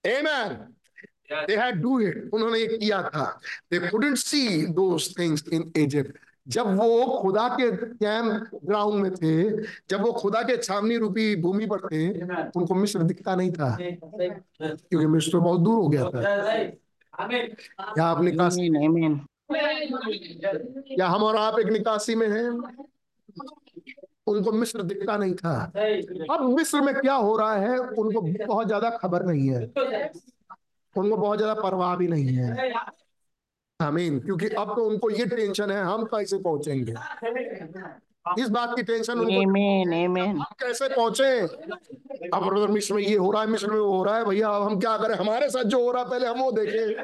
Amen. 0.04 0.74
They 1.48 1.56
had 1.56 1.82
do 1.82 1.98
it. 2.00 2.16
उन्होंने 2.34 2.58
ये 2.58 2.78
किया 2.78 3.02
था 3.12 3.26
They 3.70 3.80
couldn't 3.90 4.16
see 4.16 4.64
those 4.66 5.12
things 5.12 5.46
in 5.48 5.70
Egypt. 5.76 6.16
जब 6.46 6.66
वो 6.76 7.18
खुदा 7.22 7.48
के 7.48 7.70
कैंप 7.72 8.60
ग्राउंड 8.64 9.02
में 9.02 9.14
थे 9.14 9.34
जब 9.90 10.00
वो 10.00 10.12
खुदा 10.12 10.42
के 10.42 10.56
छावनी 10.56 10.96
रूपी 10.96 11.36
भूमि 11.36 11.66
पर 11.66 11.78
थे 11.88 12.08
उनको 12.58 12.74
मिस्र 12.74 13.02
दिखता 13.02 13.34
नहीं 13.34 13.50
था। 13.52 13.76
क्योंकि 13.80 15.06
मिस्र 15.06 15.38
बहुत 15.38 15.60
दूर 15.60 15.74
हो 15.74 15.88
गया 15.88 16.04
था। 16.10 16.20
या 17.98 18.04
आप 18.04 18.22
निकासी. 18.22 18.68
Amen. 18.80 19.20
हम 21.02 21.22
और 21.22 21.36
आप 21.36 21.58
एक 21.58 21.66
निकासी 21.66 22.14
में 22.14 22.28
हैं? 22.28 22.48
उनको 24.26 24.52
मिस्र 24.52 24.82
दिखता 24.82 25.16
नहीं 25.16 25.34
था। 25.34 25.54
अब 26.30 26.48
मिस्र 26.56 26.80
में 26.80 26.94
क्या 26.94 27.14
हो 27.14 27.36
रहा 27.36 27.54
है 27.54 27.78
उनको 27.78 28.20
बहुत 28.46 28.66
ज़्यादा 28.66 28.90
खबर 28.90 29.24
नहीं 29.26 29.48
है। 29.48 29.62
उनको 30.96 31.16
बहुत 31.16 31.38
ज़्यादा 31.38 31.54
परवाह 31.62 31.96
भी 31.96 32.08
नहीं 32.08 32.26
है। 32.26 32.70
आमीन 33.82 34.18
क्योंकि 34.20 34.48
अब 34.48 34.74
तो 34.76 34.84
उनको 34.84 35.10
ये 35.10 35.26
टेंशन 35.26 35.70
है 35.70 35.82
हम 35.84 36.04
कैसे 36.14 36.38
पहुँचेंगे 36.38 36.94
इस 38.38 38.48
बात 38.48 38.74
की 38.76 38.82
टेंशन 38.82 39.18
उनको 39.18 39.40
Amen. 39.42 39.92
Amen. 39.94 40.36
हम 40.38 40.54
कैसे 40.60 40.88
पहुँचे 40.88 41.30
अब 42.34 42.44
ब्रदर 42.44 42.68
मिस्र 42.68 42.94
में 42.94 43.02
ये 43.02 43.16
हो 43.16 43.30
रहा 43.30 43.42
है 43.42 43.48
मिस्र 43.48 43.70
में 43.70 43.78
वो 43.78 43.90
हो 43.92 44.02
रहा 44.04 44.16
है 44.16 44.24
भैया 44.24 44.48
अब 44.48 44.62
हम 44.62 44.78
क्या 44.80 44.96
करें? 44.98 45.14
हमारे 45.14 45.48
साथ 45.50 45.64
जो 45.64 45.80
हो 45.84 45.90
रहा 45.92 46.02
है 46.02 46.10
पहले 46.10 46.26
हम 46.26 46.40
वो 46.40 46.52
देखें। 46.52 46.94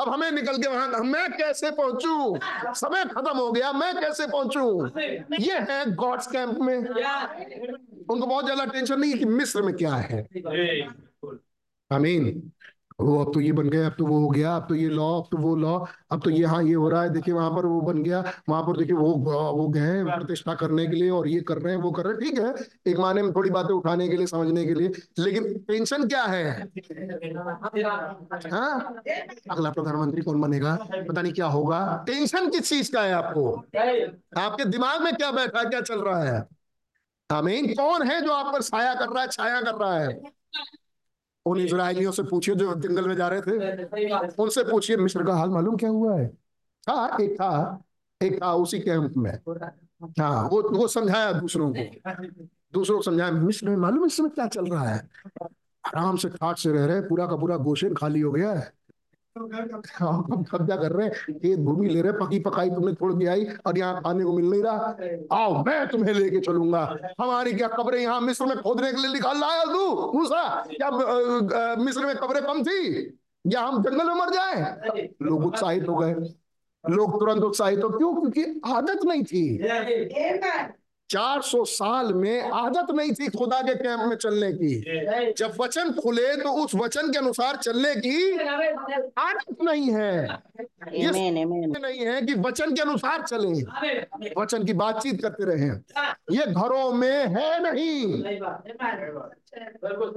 अब 0.00 0.08
हमें 0.08 0.30
निकल 0.30 0.58
के 0.62 0.68
वहाँ 0.68 1.00
मैं 1.04 1.26
कैसे 1.32 1.70
पहुंचू? 1.70 2.38
समय 2.74 3.04
खत्म 3.04 3.36
हो 3.38 3.50
गया 3.52 3.72
मैं 3.72 3.94
कैसे 3.96 4.26
पहुंचू? 4.26 4.86
ये 5.40 5.58
है 5.70 5.94
गॉड्स 5.94 6.26
कैंप 6.26 6.58
में। 6.60 6.76
उनको 6.76 8.26
बहुत 8.26 8.44
ज़्यादा 8.44 8.64
टेंशन 8.64 9.00
नहीं 9.00 9.12
है 9.12 9.18
कि 9.18 9.24
मिस्र 9.24 9.62
में 9.62 9.74
क्या 9.74 9.94
है। 9.94 10.26
आमीन 11.90 12.50
वो 13.02 13.24
अब 13.24 13.32
तो 13.34 13.40
ये 13.40 13.52
बन 13.52 13.68
गया 13.68 13.86
अब 13.86 13.94
तो 13.98 14.06
वो 14.06 14.18
हो 14.18 14.28
गया 14.28 14.54
अब 14.56 14.66
तो 14.68 14.74
ये 14.74 14.88
लॉ 14.88 15.06
अब 15.20 15.28
तो 15.30 15.36
वो 15.36 15.54
लॉ 15.56 15.78
अब 16.10 16.20
तो 16.24 16.30
ये 16.30 16.44
हाँ 16.44 16.62
ये 16.62 16.74
हो 16.74 16.88
रहा 16.88 17.02
है 17.02 17.10
देखिए 17.10 17.34
वहाँ 17.34 17.50
पर 17.50 17.66
वो 17.66 17.80
बन 17.80 18.02
गया 18.02 18.20
वहाँ 18.48 18.62
पर 18.62 18.76
देखिए 18.76 18.96
वो 18.96 19.12
वो 19.56 19.68
गए 19.68 20.04
प्रतिष्ठा 20.04 20.54
करने 20.54 20.86
के 20.86 20.96
लिए 20.96 21.10
और 21.10 21.28
ये 21.28 21.40
कर 21.40 21.58
रहे 21.58 21.74
हैं 21.74 21.80
वो 21.82 21.90
कर 21.90 22.06
रहे 22.06 22.12
हैं 22.12 22.20
ठीक 22.20 22.38
है 22.38 22.92
एक 22.92 22.98
माने 22.98 23.22
में 23.22 23.32
थोड़ी 23.32 23.50
बातें 23.50 23.74
उठाने 23.74 24.08
के 24.08 24.16
लिए 24.16 24.26
समझने 24.26 24.64
के 24.64 24.74
लिए 24.74 24.92
लेकिन 25.18 25.52
टेंशन 25.58 26.08
क्या 26.08 26.24
है? 26.24 26.44
हाँ? 28.52 29.02
अगला 29.50 29.70
प्रधानमंत्री 29.70 30.22
कौन 30.22 30.40
बनेगा? 30.40 30.74
पता 30.92 31.22
नहीं 31.22 31.32
क्या 31.32 31.46
होगा। 31.46 32.04
टेंशन 32.06 32.48
किस 32.50 32.68
चीज़ 32.68 32.92
का 32.92 33.02
है 33.02 33.12
आपको? 33.12 33.50
आपके 34.38 34.64
दिमाग 34.64 35.02
में 35.02 35.14
क्या 35.16 35.30
बैठा 35.30 35.58
है 35.58 35.64
क्या 35.64 35.80
चल 35.80 36.00
रहा 36.00 36.22
है? 36.24 36.44
आमीन 37.30 37.66
कौन 37.74 38.02
है 38.02 38.20
जो 38.20 38.32
आप 38.32 38.52
पर 38.54 38.62
साया 38.62 38.94
कर 38.94 39.08
रहा 39.08 39.22
है 39.22 39.28
छाया 39.28 39.60
कर 39.60 39.74
रहा 39.74 39.98
है? 39.98 40.20
उन 41.46 41.60
इसराइलियों 41.60 42.12
से 42.12 42.22
पूछिए 42.22 42.54
जो 42.54 42.74
जंगल 42.74 43.08
में 43.08 43.14
जा 43.16 43.28
रहे 43.28 43.40
थे। 43.40 43.84
उनसे 44.42 44.64
पूछिए 44.64 44.96
मिस्र 44.96 45.24
का 45.24 45.34
हाल 45.34 45.48
मालूम 45.48 45.76
क्या 45.76 45.90
हुआ 45.90 46.16
है? 46.16 46.26
था 46.88 47.16
एक 47.20 47.34
था 47.34 47.82
एक 48.22 48.42
था 48.42 48.54
उसी 48.54 48.78
कैंप 48.80 49.14
में। 49.16 49.38
हाँ 50.20 50.48
वो 50.48 50.62
वो 50.62 50.88
समझाया 50.88 51.32
दूसरों 51.32 51.74
को। 51.74 52.10
दूसरों 52.72 52.96
को 52.96 53.02
समझाया 53.02 53.30
मिस्र 53.30 53.68
में 53.68 53.76
मालूम 53.76 54.06
इस 54.06 54.16
समय 54.16 54.28
क्या 54.28 54.46
चल 54.46 54.64
रहा 54.64 54.88
है? 54.88 55.08
आराम 55.86 56.16
से 56.16 56.28
खाट 56.28 56.56
से 56.56 56.72
रह 56.72 56.84
रहे 56.84 57.00
पूरा 57.00 57.26
का 57.26 57.36
पूरा 57.36 57.56
गोशेन 57.56 57.94
खाली 57.94 58.20
हो 58.20 58.32
गया 58.32 58.52
है। 58.52 58.72
कब्जा 59.36 60.76
कर 60.76 60.92
रहे 60.92 61.08
खेत 61.08 61.58
भूमि 61.58 61.88
ले 61.88 62.00
रहे 62.02 62.12
पकी 62.14 62.38
पकाई 62.40 62.70
तुमने 62.70 62.92
छोड़ 62.94 63.28
आई, 63.28 63.44
और 63.66 63.78
यहाँ 63.78 64.02
खाने 64.02 64.24
को 64.24 64.32
मिल 64.32 64.50
नहीं 64.50 64.62
रहा। 64.62 65.38
आओ, 65.38 65.62
मैं 65.64 65.86
तुम्हें 65.88 66.14
लेके 66.14 66.40
चलूँगा। 66.40 66.82
हमारी 67.20 67.52
क्या 67.52 67.68
कब्रें 67.68 68.00
यहाँ 68.00 68.20
मिस्र 68.20 68.46
में 68.46 68.56
खोदने 68.58 68.92
के 68.92 69.00
लिए 69.02 69.12
निकाल 69.12 69.40
लाया 69.40 69.64
तू 69.64 70.12
मूसा, 70.12 70.42
क्या 70.70 70.90
मिस्र 71.76 72.06
में 72.06 72.14
कब्रें 72.16 72.42
कम 72.44 72.62
थी? 72.62 73.18
या 73.44 73.60
हम 73.60 73.82
जंगल 73.82 74.06
में 74.06 74.14
मर 74.14 74.30
जाए? 74.30 75.10
लोग 75.22 75.44
उत्साहित 75.46 75.88
हो 75.88 75.96
गए। 75.96 76.14
लोग 76.84 77.18
तुरंत 77.20 77.42
उत्साहित 77.44 77.82
हो, 77.84 77.88
क्यों? 77.88 78.14
क्योंकि 78.14 78.60
आदत 78.66 79.04
नहीं 79.04 79.22
थी। 79.24 79.58
400 81.12 81.64
साल 81.64 82.14
में 82.14 82.50
आदत 82.50 82.86
नहीं 82.94 83.12
थी 83.12 83.28
खुदा 83.28 83.62
के 83.62 83.74
कैंप 83.74 84.00
में 84.00 84.16
चलने 84.16 84.52
की। 84.52 84.80
जब 85.32 85.54
वचन 85.60 85.92
खुले 85.92 86.36
तो 86.36 86.64
उस 86.64 86.74
वचन 86.74 87.12
के 87.12 87.18
अनुसार 87.18 87.56
चलने 87.56 87.94
की 87.94 88.32
आदत 89.18 89.56
नहीं 89.62 89.90
है। 89.90 90.28
ये. 90.92 91.10
नहीं 91.44 92.06
है 92.06 92.22
कि 92.22 92.34
वचन 92.34 92.74
के 92.74 92.82
अनुसार 92.82 93.22
चले। 93.22 93.62
वचन 94.40 94.64
की 94.64 94.72
बातचीत 94.72 95.22
करते 95.22 95.44
रहे। 95.44 95.68
ये 96.36 96.46
घरों 96.46 96.92
में 96.92 97.26
है 97.26 97.72
नहीं। 97.72 98.22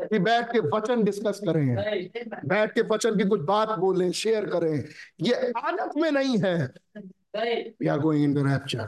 कि 0.07 0.19
बैठ 0.19 0.51
के 0.51 0.59
वचन 0.59 1.03
डिस्कस 1.03 1.39
करें। 1.43 1.75
बैठ 2.45 2.73
के 2.73 2.81
वचन 2.81 3.17
की 3.17 3.23
कुछ 3.23 3.41
बात 3.41 3.69
बोलें 3.79 4.11
शेयर 4.11 4.45
करें। 4.45 4.85
ये 5.21 5.33
आदत 5.57 5.91
में 5.97 6.11
नहीं 6.11 6.37
है। 6.37 6.71
We 7.83 7.89
are 7.91 8.01
going 8.01 8.21
into 8.25 8.43
rapture. 8.47 8.87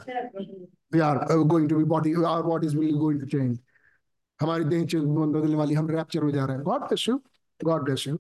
We 0.91 1.01
are 1.01 1.32
uh, 1.32 1.43
going 1.43 1.67
to 1.67 1.77
be 1.77 1.83
body 1.83 2.16
our 2.16 2.43
bodies 2.43 2.75
will 2.75 2.91
be 2.91 2.99
going 3.06 3.19
to 3.19 3.27
change. 3.27 3.57
हमारी 4.40 4.64
देह 4.64 4.83
बदलने 4.83 5.56
वाली 5.56 5.74
हम 5.74 5.90
रैप्चर 5.90 6.24
हो 6.24 6.32
जा 6.32 6.45
रहे 6.45 6.56
हैं। 6.56 6.64
God 6.64 6.82
bless 6.82 7.07
you 7.09 7.17
God 7.59 7.83
bless 7.83 8.07
you 8.07 8.16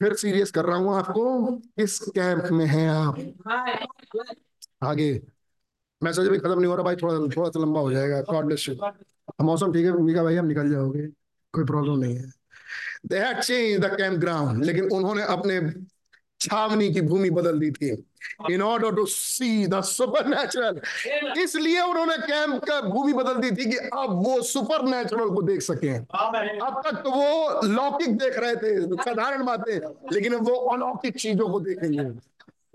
फिर 0.00 0.14
सीरियस 0.14 0.50
कर 0.50 0.64
रहा 0.64 0.76
हूँ 0.76 0.94
आपको 0.94 1.52
किस 1.56 1.98
कैंप 2.16 2.50
में 2.52 2.64
हैं 2.66 2.88
आप? 2.90 3.18
आगे। 4.82 5.10
मैसेज 6.02 6.28
भी 6.28 6.38
खत्म 6.38 6.58
नहीं 6.58 6.66
हो 6.66 6.74
रहा 6.76 6.84
भाई 6.84 6.96
थोड़ा 7.02 7.14
थोड़ा 7.36 7.48
सा 7.50 7.60
लंबा 7.60 7.80
हो 7.80 7.92
जाएगा। 7.92 8.20
गॉड 8.30 8.44
ब्लेस 8.46 8.68
यू 8.68 8.74
मौसम 9.44 9.72
ठीक 9.72 9.86
है 9.86 9.92
मीका 10.02 10.22
भाई 10.22 10.36
हम 10.36 10.46
निकल 10.46 10.70
जाओगे। 10.70 11.06
कोई 11.54 11.64
प्रॉब्लम 11.64 11.98
नहीं 11.98 12.16
है। 12.16 12.32
They 13.06 13.18
had 13.18 13.40
change 13.40 13.80
the 13.84 13.96
camp 13.96 14.18
ground 14.20 14.64
लेकिन 14.64 14.88
उन्होंने 14.92 15.22
अपने 15.22 15.60
छावनी 16.42 16.92
की 16.92 17.00
भूमि 17.02 17.30
बदल 17.30 17.58
दी 17.58 17.70
थी। 17.72 17.90
In 18.50 18.62
order 18.62 18.94
to 18.94 19.04
see 19.06 19.66
the 19.66 19.80
supernatural 20.26 20.80
इसलिए 21.42 21.80
उन्होंने 21.82 22.16
कैंप 22.18 22.64
का 22.64 22.80
भूमि 22.82 23.12
बदल 23.12 23.40
दी 23.40 23.50
थी 23.52 23.70
कि 23.70 23.76
अब 23.76 24.10
वो 24.24 24.40
सुपर 24.44 24.82
नेचुरल 24.84 25.30
को 25.34 25.42
देख 25.42 25.62
सकें। 25.62 25.94
अब 25.94 26.82
तक 26.84 27.02
तो 27.04 27.10
वो 27.10 27.66
लौकिक 27.68 28.16
देख 28.18 28.38
रहे 28.38 28.56
थे 28.56 28.96
साधारण 28.98 29.44
बातें 29.44 29.78
लेकिन 30.12 30.34
वो 30.36 30.54
अलौकिक 30.74 31.18
चीज़ों 31.18 31.48
को 31.48 31.60
देखेंगे। 31.60 32.06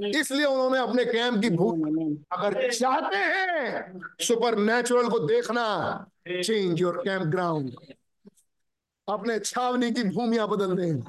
इसलिए 0.10 0.46
उन्होंने 0.46 0.80
अपने 0.80 1.06
कैंप 1.06 1.42
की 1.42 1.50
भूमि 1.52 2.18
अगर 2.32 2.70
चाहते 2.72 3.18
हैं 3.18 4.00
सुपर 4.22 4.58
नेचुरल 4.60 5.10
को 5.10 5.20
देखना 5.20 5.66
चेंज 6.28 6.82
योर 6.82 6.98
कैंप 6.98 7.24
ग्राउंड 7.28 7.72
अपने 9.08 9.40
छावनी 9.40 9.92
की 9.92 10.04
भूमिया 10.06 10.46
बदल 10.46 10.76
दें। 10.76 11.02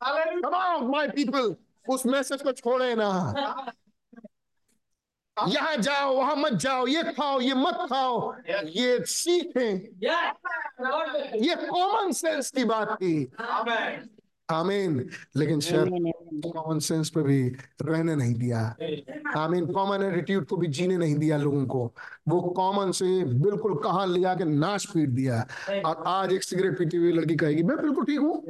Come 0.00 0.54
on, 0.54 0.90
my 0.90 1.08
people. 1.08 1.56
उस 1.88 2.06
मैसेज 2.06 2.42
को 2.42 2.52
छोड़े 2.52 2.94
ना। 2.94 3.08
यहाँ 5.48 5.76
जाओ 5.76 6.14
वहाँ 6.16 6.36
मत 6.36 6.52
जाओ। 6.52 6.86
ये 6.86 7.02
खाओ 7.12 7.40
ये 7.40 7.54
मत 7.54 7.86
खाओ। 7.90 8.34
ये 8.48 9.04
सीखें। 9.04 9.74
ये 11.42 11.54
कॉमन 11.56 12.12
सेंस 12.12 12.50
की 12.50 12.64
बात 12.64 12.92
थी 12.92 13.24
आमीन। 14.48 15.08
लेकिन. 15.36 15.60
Amen. 15.60 16.12
कॉमन 16.46 16.78
सेंस 16.78 17.10
पे 17.10 17.22
भी 17.22 17.40
रहने 17.82 18.14
नहीं 18.16 18.34
दिया। 18.34 18.60
आमीन 19.36 19.66
कॉमन 19.66 20.02
एटीट्यूड 20.02 20.46
को 20.46 20.56
भी 20.56 20.66
जीने 20.66 20.96
नहीं 20.96 21.14
दिया 21.16 21.36
लोगों 21.36 21.64
को। 21.66 21.92
वो 22.28 22.40
कॉमन 22.56 22.90
से 22.92 23.06
बिल्कुल 23.24 23.74
कहाँ 23.84 24.06
ले 24.06 24.20
जाके 24.20 24.44
नाश 24.44 24.86
पीट 24.86 25.08
दिया। 25.08 25.40
और 25.86 26.02
आज 26.06 26.32
एक 26.32 26.42
सिगरेट 26.42 26.78
पीती 26.78 26.96
हुई 26.96 27.12
लड़की 27.12 27.36
कहेगी 27.36 27.62
मैं 27.62 27.76
बिल्कुल 27.76 28.04
ठीक 28.04 28.20
हूँ। 28.20 28.42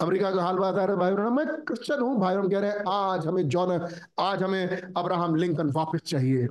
अमेरिका 0.00 0.30
का 0.30 0.42
हाल 0.42 0.56
बात 0.56 0.74
आ 0.74 0.84
रहा 0.84 1.06
है 1.06 1.14
भाई 1.14 1.30
मैं 1.30 1.46
क्रिश्चियन 1.64 2.00
हूँ। 2.00 2.18
भाई 2.20 2.36
कह 2.48 2.58
रहे 2.58 2.70
हैं 2.70 2.84
आज 2.88 3.26
हमें 3.26 3.48
जॉन 3.48 3.80
आज 4.20 4.42
हमें 4.42 4.66
अब्राहम 4.96 5.34
लिंकन 5.34 5.70
वापस 5.76 6.00
चाहिए। 6.06 6.46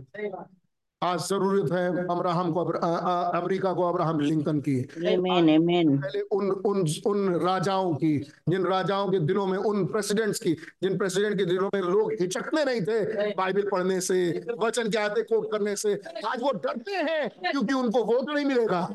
आज 1.03 1.19
ज़रूरत 1.22 1.72
है 1.73 2.06
अब्राहम 2.07 2.51
को 2.53 2.61
अमेरिका 2.64 3.72
को 3.73 3.83
अब्राहम 3.83 4.19
लिंकन 4.19 4.59
की 4.67 4.75
Amen. 5.06 5.49
Amen. 5.49 5.90
पहले 5.98 6.22
उन 6.32 6.51
उन 6.65 6.85
उन 7.07 7.35
राजाओं 7.41 7.93
की 7.95 8.14
जिन 8.49 8.65
राजाओं 8.67 9.11
के 9.11 9.19
दिनों 9.22 9.45
में 9.48 9.57
उन 9.59 9.85
प्रेसिडेंट्स 9.88 10.40
की 10.40 10.53
जिन 10.83 10.98
प्रेसिडेंट 10.98 11.38
के 11.38 11.45
दिनों 11.45 11.69
में 11.73 11.82
लोग 11.83 12.14
हिचकते 12.22 12.64
नहीं 12.64 12.82
थे 12.83 13.33
बाइबल 13.33 13.69
पढ़ने 13.72 13.99
से 14.01 14.19
वचन 14.59 14.90
के 14.90 14.98
आते 14.99 15.22
कोट 15.25 15.51
करने 15.51 15.75
से 15.75 15.93
आज 16.25 16.41
वो 16.41 16.51
डरते 16.59 17.03
हैं 17.03 17.30
क्योंकि 17.41 17.73
उनको 17.73 18.03
वोट 18.06 18.33
नहीं 18.33 18.45
मिलेगा 18.45 18.88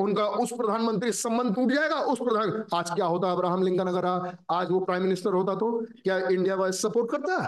उनका 0.00 0.26
उस 0.40 0.52
प्रधानमंत्री 0.52 1.12
संबंध 1.14 1.54
टूट 1.54 1.72
जाएगा 1.72 1.96
उस 2.10 2.18
प्रधान 2.20 2.62
आज 2.74 2.90
क्या 2.90 3.06
होता 3.06 3.32
अब्राहम 3.32 3.62
लिंकन 3.62 3.86
अगर 3.88 4.06
आज 4.50 4.70
वो 4.70 4.80
प्राइम 4.82 5.02
मिनिस्टर 5.02 5.32
होता 5.32 5.54
तो 5.56 5.72
क्या 6.04 6.18
इंडिया 6.20 6.54
वाइज 6.56 6.74
सपोर्ट 6.76 7.10
करता 7.10 7.40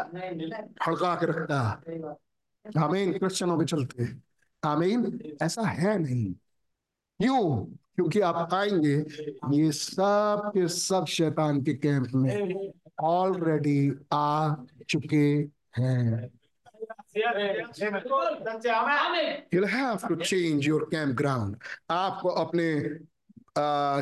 हड़का 0.86 1.15
के 1.15 1.26
रखता 1.26 1.62
आमीन 2.78 3.18
क्रिश्चियनों 3.18 3.58
के 3.58 3.64
चलते। 3.64 4.06
आमीन 4.64 5.20
ऐसा 5.42 5.62
है 5.62 5.98
नहीं। 5.98 6.32
क्यों? 7.20 7.64
क्योंकि 7.94 8.20
आप 8.20 8.55
आएँगे 8.55 8.97
ये 9.56 9.72
सब 9.72 10.50
के 10.55 10.68
सब 10.68 11.05
शैतान 11.06 11.62
के 11.62 11.74
कैंप 11.74 12.08
में 12.14 12.72
ऑलरेडी 13.02 13.92
आ 14.12 14.55
चुके 14.89 15.48
हैं। 15.78 16.30
You'll 19.55 19.70
have 19.70 19.98
to 20.08 20.16
change 20.16 20.62
your 20.68 20.82
campground. 20.94 21.55
आपको 21.90 22.28
अपने 22.28 22.94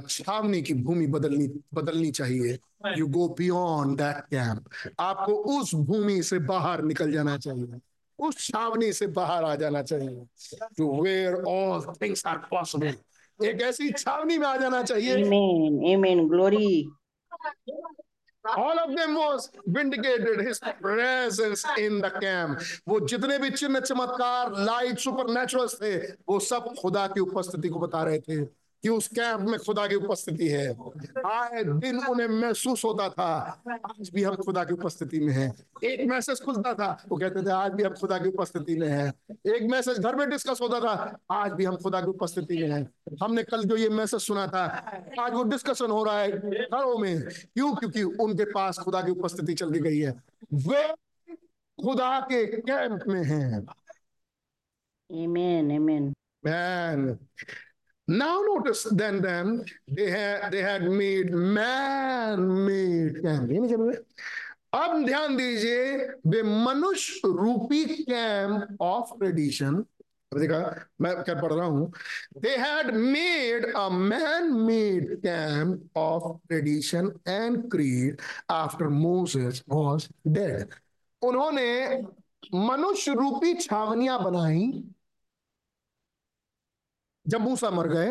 छावनी 0.08 0.62
की 0.62 0.74
भूमि 0.74 1.06
बदलनी 1.06 1.48
बदलनी 1.74 2.10
चाहिए। 2.10 2.58
You 2.98 3.06
go 3.06 3.28
beyond 3.28 3.98
that 3.98 4.16
camp 4.16 4.64
आपको 5.00 5.32
उस 5.32 5.74
भूमि 5.74 6.22
से 6.22 6.38
बाहर 6.38 6.82
निकल 6.82 7.12
जाना 7.12 7.38
चाहिए। 7.38 7.80
उस 8.18 8.46
छावनी 8.46 8.92
से 8.92 9.06
बाहर 9.06 9.44
आ 9.44 9.54
जाना 9.54 9.82
चाहिए 9.82 10.26
to 10.78 11.02
where 11.02 11.42
all 11.48 11.92
things 12.02 12.26
are 12.26 12.38
possible 12.50 12.94
एक 13.40 13.62
ऐसी 13.62 13.90
छावनी 13.92 14.38
में 14.38 14.46
आ 14.46 14.56
जाना 14.56 14.82
चाहिए 14.82 15.24
Amen. 15.24 15.82
Amen. 15.94 16.28
Glory. 16.28 16.88
all 18.44 18.78
of 18.78 18.96
them 18.96 19.14
was 19.14 19.50
vindicated 19.66 20.40
his 20.40 20.58
presence 20.80 21.64
in 21.78 22.00
the 22.00 22.10
camp 22.10 22.60
वो 22.88 23.00
जितने 23.08 23.38
भी 23.38 23.50
चिन्ह 23.50 23.80
चमत्कार 23.80 24.52
लाइट 24.58 24.98
सुपर 24.98 25.34
थे 25.82 25.96
वो 26.28 26.38
सब 26.40 26.74
खुदा 26.80 27.06
की 27.06 27.20
उपस्थिति 27.20 27.68
को 27.68 27.78
बता 27.78 28.02
रहे 28.02 28.18
थे 28.18 28.40
कि 28.82 28.88
उस 28.88 29.08
कैंप 29.08 29.40
में 29.40 29.58
खुदा 29.58 29.86
की 29.86 29.94
उपस्थिति 29.94 30.48
है। 30.48 30.68
आए 31.26 31.64
दिन 31.64 31.98
उन्हें 31.98 32.28
महसूस 32.28 32.84
होता 32.84 33.08
था 33.08 33.62
आज 33.70 34.10
भी 34.10 34.22
हम 34.22 34.34
खुदा 34.34 34.64
की 34.64 34.74
उपस्थिति 34.74 35.20
में 35.20 35.32
हैं। 35.32 35.54
एक 35.84 36.08
मैसेज 36.08 36.40
खुलता 36.40 36.74
था 36.74 37.04
वो 37.08 37.16
कहते 37.16 37.46
थे 37.46 37.50
आज 37.50 37.72
भी 37.72 37.82
हम 37.82 37.94
खुदा 37.94 38.18
की 38.18 38.28
उपस्थिति 38.28 38.76
में 38.76 38.88
हैं। 38.88 39.12
एक 39.54 39.70
मैसेज 39.70 39.98
घर 39.98 40.16
में 40.16 40.30
डिस्कस 40.30 40.58
होता 40.62 40.80
था 40.80 41.18
आज 41.30 41.52
भी 41.52 41.64
हम 41.64 41.76
खुदा 41.76 42.00
की 42.00 42.06
उपस्थिति 42.06 42.62
में 42.62 42.70
हैं। 42.70 43.16
हमने 43.22 43.42
कल 43.42 43.64
जो 43.64 43.76
ये 43.76 43.88
मैसेज 43.88 44.20
सुना 44.20 44.46
था 44.46 44.64
आज 45.20 45.32
वो 45.32 45.42
डिस्कशन 45.44 45.90
हो 45.90 46.04
रहा 46.04 46.20
है 46.20 46.32
घरों 46.32 46.98
में। 46.98 47.22
क्यों? 47.22 47.74
क्योंकि 47.74 48.02
उनके 48.02 48.44
पास 48.44 48.78
खुदा 48.78 49.02
की 49.02 49.10
उपस्थिति 49.10 49.54
चली 49.54 49.80
गई 49.80 49.98
है। 49.98 50.14
वे 50.54 50.88
खुदा 51.84 52.20
के 52.20 52.46
कैंप 52.46 53.00
में 53.08 53.24
हैं। 53.24 53.66
Amen. 55.10 55.70
Amen. 55.70 56.12
Man. 56.46 57.16
Now 58.10 58.40
notice 58.40 58.84
then 58.84 59.20
them 59.20 59.64
they 59.86 60.10
had 60.10 60.50
they 60.50 60.62
had 60.62 60.82
made 60.82 61.30
man-made 61.30 63.22
में? 63.22 63.96
अब 64.74 65.04
ध्यान 65.06 65.36
दीजिए, 65.36 65.96
वे 66.26 66.42
मनुष्य 66.42 67.20
रूपी 67.24 67.84
कैंप 67.84 68.78
ऑफ़ 68.80 69.18
ट्रेडिशन 69.18 69.84
देखा, 70.34 70.88
मैं 71.00 71.14
क्या 71.22 71.34
पढ़ 71.34 71.52
रहा 71.52 71.66
हूँ? 71.66 71.92
They 72.38 72.48
had 72.48 72.94
made 72.94 73.72
a 73.76 73.88
man 73.88 74.52
made 74.52 75.16
camp 75.16 75.96
of 75.96 76.48
tradition 76.48 77.12
and 77.28 77.70
creed 77.70 78.20
after 78.50 78.88
Moses 78.88 79.62
was 79.68 80.08
dead 80.26 80.74
उन्होंने 81.22 82.02
मनुष्य 82.54 83.14
रूपी 83.14 83.54
छावनियाँ 83.54 84.24
बनाई 84.24 84.84
जब 87.28 87.40
मूसा 87.40 87.70
मर 87.70 87.88
गए 87.88 88.10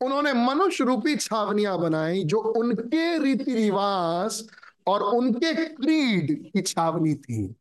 उन्होंने 0.00 0.32
मनुष्य 0.32 0.84
रूपी 0.84 1.16
छावनियाँ 1.16 1.78
बनाई 1.78 2.24
जो 2.24 2.38
उनके 2.38 3.18
रीति 3.18 3.54
रिवाज 3.54 4.48
और 4.86 5.02
उनके 5.02 5.54
क्रीड 5.54 6.52
की 6.52 6.62
छावनी 6.62 7.14
थी। 7.14 7.56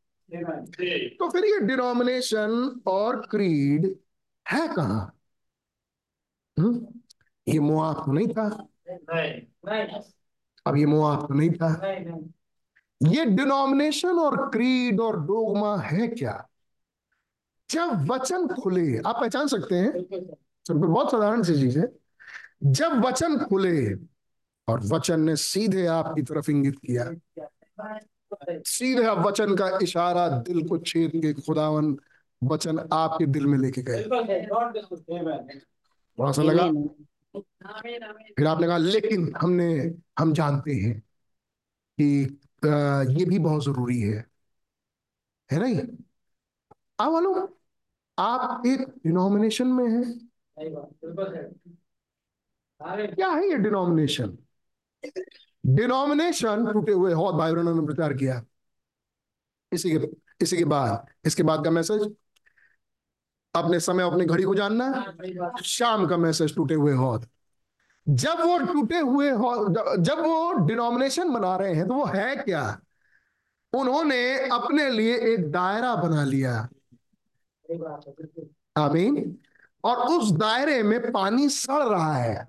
तो 1.10 1.30
फिर 1.30 1.46
ये 1.46 1.60
डिनोमिनेशन 1.60 2.82
और 2.88 3.28
क्रीड 3.32 3.96
है 4.52 4.68
कहा? 4.68 5.12
हम्म? 6.60 6.88
ये 7.48 7.60
मुआफ 7.60 7.96
तो 7.96 8.12
नहीं 8.12 8.28
था। 8.28 8.68
अब 10.66 10.78
ये 10.78 10.86
मोह 10.86 11.16
तो 11.16 11.34
नहीं 11.34 11.52
था। 11.52 11.92
ये 13.08 13.26
डिनोमिनेशन 13.26 14.10
और 14.10 14.50
क्रीड 14.50 15.02
और 15.02 15.20
डोगमा 15.20 15.78
है 15.78 16.08
क्या? 16.08 16.48
जब 17.70 18.12
वचन 18.12 18.48
खुले 18.48 18.98
आप 18.98 19.18
पहचान 19.22 19.48
सकते 19.48 19.76
हैं? 19.76 19.92
बहुत 20.70 21.12
साधारण 21.12 21.44
सी 21.44 21.54
चीज़ 21.54 21.80
है। 21.80 21.88
जब 22.64 23.06
वचन 23.06 23.38
खुले 23.38 23.94
और 24.68 24.82
वचन 24.84 25.22
ने 25.22 25.36
सीधे 25.36 25.86
आपकी 25.86 26.22
तरफ़ 26.22 26.52
इंगित 26.52 26.76
किया 26.86 27.12
सीधे 28.68 29.08
वचन 29.10 29.56
का 29.56 29.80
इशारा 29.82 30.28
दिल 30.30 30.68
को 30.68 30.78
छेद 30.78 31.12
के 31.16 31.34
खुदावन 31.34 31.98
वचन 32.44 32.80
आपके 32.94 33.26
दिल 33.26 33.46
में 33.48 33.58
लेके 33.58 33.82
गए। 33.82 34.04
थोड़ा 36.18 36.32
सा 36.32 36.42
लगा। 36.42 36.68
फिर 38.38 38.48
आपने 38.48 38.68
कहा 38.68 38.78
लेकिन 38.78 39.34
हमने 39.38 39.96
हम 40.20 40.34
जानते 40.34 40.74
हैं 40.74 41.00
कि 42.00 42.40
ये 43.20 43.26
भी 43.26 43.40
बहुत 43.40 43.64
ज़रूरी 43.66 44.02
है। 44.02 44.26
है 45.52 45.60
नहीं 45.60 45.80
आप 47.00 47.12
मालूम 47.12 47.48
आप 48.18 48.64
एक 48.68 48.82
डिनोमिनेशन 48.82 49.68
में 49.68 49.90
हैं। 49.90 50.31
क्या 52.88 53.30
है 53.30 53.50
ये 53.50 53.58
डिनोमिनेशन 53.58 54.38
डिनोमिनेशन 55.66 56.66
टूटे 56.74 56.92
हुए 56.92 57.14
हौद 57.14 57.36
भाई 57.36 57.54
बहनों 57.54 57.76
ने 57.76 57.86
प्रचार 57.86 58.14
किया। 58.14 58.42
इसी 59.72 59.92
के 59.92 60.08
इसी 60.42 60.58
के 60.58 60.66
बाद, 60.66 61.08
इसके 61.26 61.44
बाद 61.44 61.64
का 61.64 61.72
मैसेज 61.72 62.02
अपने 63.56 63.80
समय, 63.80 64.04
अपनी 64.04 64.26
घड़ी 64.26 64.44
को 64.44 64.56
जानना? 64.56 64.92
शाम 65.64 66.08
का 66.08 66.18
मैसेज 66.18 66.56
टूटे 66.56 66.74
हुए 66.76 66.94
हौद 66.94 67.28
जब 68.08 68.40
वो 68.40 68.58
टूटे 68.66 69.00
हुए 69.00 69.30
जब 69.30 70.20
वो 70.20 70.54
डिनोमिनेशन 70.68 71.34
बना 71.34 71.56
रहे 71.58 71.74
हैं 71.74 71.88
तो 71.88 71.94
वो 71.94 72.06
है 72.06 72.36
क्या? 72.36 72.82
उन्होंने 73.74 74.50
अपने 74.50 74.90
लिए 74.90 75.18
एक 75.34 75.52
दायरा 75.52 75.96
बना 75.96 76.24
लिया। 76.24 76.54
आमीन। 78.78 79.38
और 79.84 79.98
उस 79.98 80.32
दायरे 80.32 80.84
में 80.84 81.12
पानी 81.12 81.50
सड़ 81.50 81.84
रहा 81.84 82.16
है। 82.16 82.48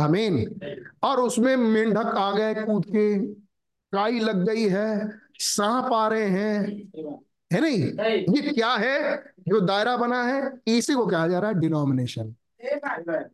आमीन 0.00 0.60
और 1.02 1.20
उसमें 1.20 1.56
मेंढक 1.56 2.06
आ 2.06 2.30
गए 2.32 2.54
कूद 2.54 2.84
के। 2.86 3.18
काई 3.92 4.18
लग 4.18 4.46
गई 4.46 4.68
है 4.68 5.10
सांप 5.38 5.92
आ 5.92 6.08
रहे 6.08 6.26
हैं। 6.26 6.56
है 7.52 7.60
नहीं? 7.60 7.82
ये 8.34 8.52
क्या 8.52 8.72
है? 8.74 9.16
जो 9.48 9.60
दायरा 9.60 9.96
बना 9.96 10.22
है 10.22 10.60
इसी 10.66 10.94
को 10.94 11.06
कहा 11.06 11.28
जा 11.28 11.38
रहा 11.38 11.50
है 11.50 11.58
डिनोमिनेशन 11.60 12.34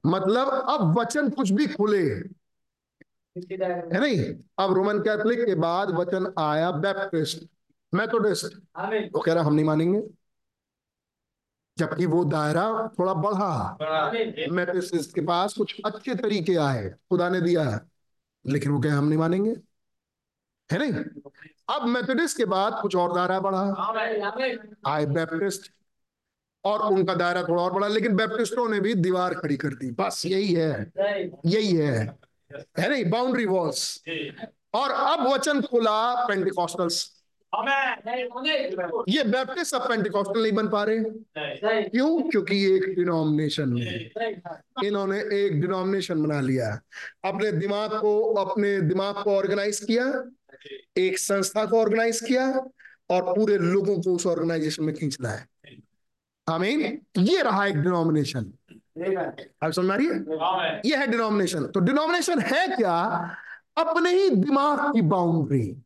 मतलब 0.07 0.49
अब 0.49 0.99
वचन 0.99 1.31
कुछ 1.31 1.51
भी 1.51 1.67
खुले। 1.67 2.03
है 3.37 4.01
नहीं? 4.01 4.35
अब 4.59 4.73
रोमन 4.73 4.99
कैथोलिक 4.99 5.45
के 5.47 5.55
बाद 5.55 5.91
वचन 5.91 6.33
आया 6.39 6.71
बैप्टिस्ट 6.71 7.45
मेथोडिस्ट 7.95 8.57
वो 9.15 9.21
कह 9.21 9.33
रहा 9.33 9.45
हम 9.45 9.55
नहीं 9.55 9.65
मानेंगे। 9.65 10.20
जबकि 11.81 12.07
वो 12.07 12.25
दायरा 12.25 12.65
थोड़ा 12.99 13.15
बढ़ा। 13.15 13.53
मेथोडिस्ट 14.53 15.15
के 15.15 15.21
पास 15.21 15.55
कुछ 15.55 15.75
अच्छे 15.87 16.15
तरीके 16.15 16.57
आए। 16.57 16.89
खुदा 16.89 17.29
ने 17.29 17.41
दिया 17.41 17.63
है, 17.63 17.81
लेकिन 18.47 18.73
वो 18.73 18.81
कहे 18.81 18.93
हम 18.93 19.05
नहीं 19.05 19.19
मानेंगे? 19.19 19.57
है 20.73 20.79
नहीं? 20.79 20.93
अब 21.69 21.87
मेथोडिस्ट 21.87 22.37
के 22.37 22.45
बाद 22.45 22.79
कुछ 22.83 22.97
और 22.97 23.15
दायरा 23.15 23.41
बढ़ा। 23.41 23.63
आए 24.87 25.07
बैप्टिस्ट 25.07 25.73
और 26.65 26.81
उनका 26.81 27.15
दायरा 27.15 27.43
थोड़ा 27.43 27.63
और 27.63 27.73
बढ़ा, 27.73 27.89
लेकिन 27.89 28.17
बैप्टिस्टों 28.17 28.69
ने 28.69 28.81
भी 28.81 28.95
दीवार 28.95 29.35
खड़ी 29.35 29.57
कर 29.57 29.69
दी। 29.69 29.91
बस 29.91 30.23
यही 30.27 30.53
है। 30.55 30.93
यही 31.47 31.77
है। 31.77 32.19
है 32.79 32.91
नहीं? 32.91 33.11
बाउंड्री 33.11 33.47
वॉल्स 33.47 34.03
और 34.75 34.91
अब 34.91 35.27
वचन 35.27 35.61
खुला 35.63 36.27
पेंटिकॉस्टल्स 36.27 37.20
ये 39.09 39.23
बैप्टिस्ट 39.25 39.75
अब 39.75 39.89
पेंटिकॉस्टल 39.89 40.43
नहीं 40.43 40.53
बन 40.53 40.69
पा 40.69 40.83
रहे 40.85 40.99
क्यों? 41.89 42.23
क्योंकि 42.23 42.57
ये 42.57 42.75
एक 42.77 42.95
डिनोमिनेशन 42.97 43.77
है। 43.79 43.95
इन्होंने 44.85 45.19
एक 45.39 45.61
डिनोमिनेशन 45.61 46.23
बना 46.23 46.41
लिया 46.41 46.69
अपने 47.25 47.53
दिमाग 47.53 47.99
को 48.01 48.13
अपने 48.35 48.81
दिमाग 48.83 49.23
को 49.25 49.37
ऑर्गेनाइज 49.37 49.81
किया 49.81 50.07
एक 50.97 51.19
संस्था 51.19 51.65
को 51.67 51.81
ऑर्गेनाइज 51.81 52.21
किया 52.21 52.47
और 53.11 53.23
पूरे 53.33 53.59
लोगों 53.59 54.01
को 54.03 54.15
उस 54.15 54.27
ऑर्गेनाइजेशन 54.27 54.85
में 54.85 54.95
खींचना 54.95 55.29
है 55.29 55.47
आमीन 56.49 56.81
ये 57.19 57.43
रहा 57.43 57.67
एक 57.67 57.77
डिनोमिनेशन 57.77 58.53
आप 59.65 59.71
समझ 59.71 59.97
रही 59.99 60.07
है? 60.07 60.15
ये 60.87 60.97
है 60.97 61.07
डिनोमिनेशन 61.07 61.67
तो 61.67 61.81
डिनोमिनेशन 61.81 62.39
है 62.39 62.67
क्या? 62.77 62.97
अपने 63.77 64.11
ही 64.11 64.31
दिमाग 64.31 64.95
की 64.95 65.03
बाउंड्री 65.03 65.77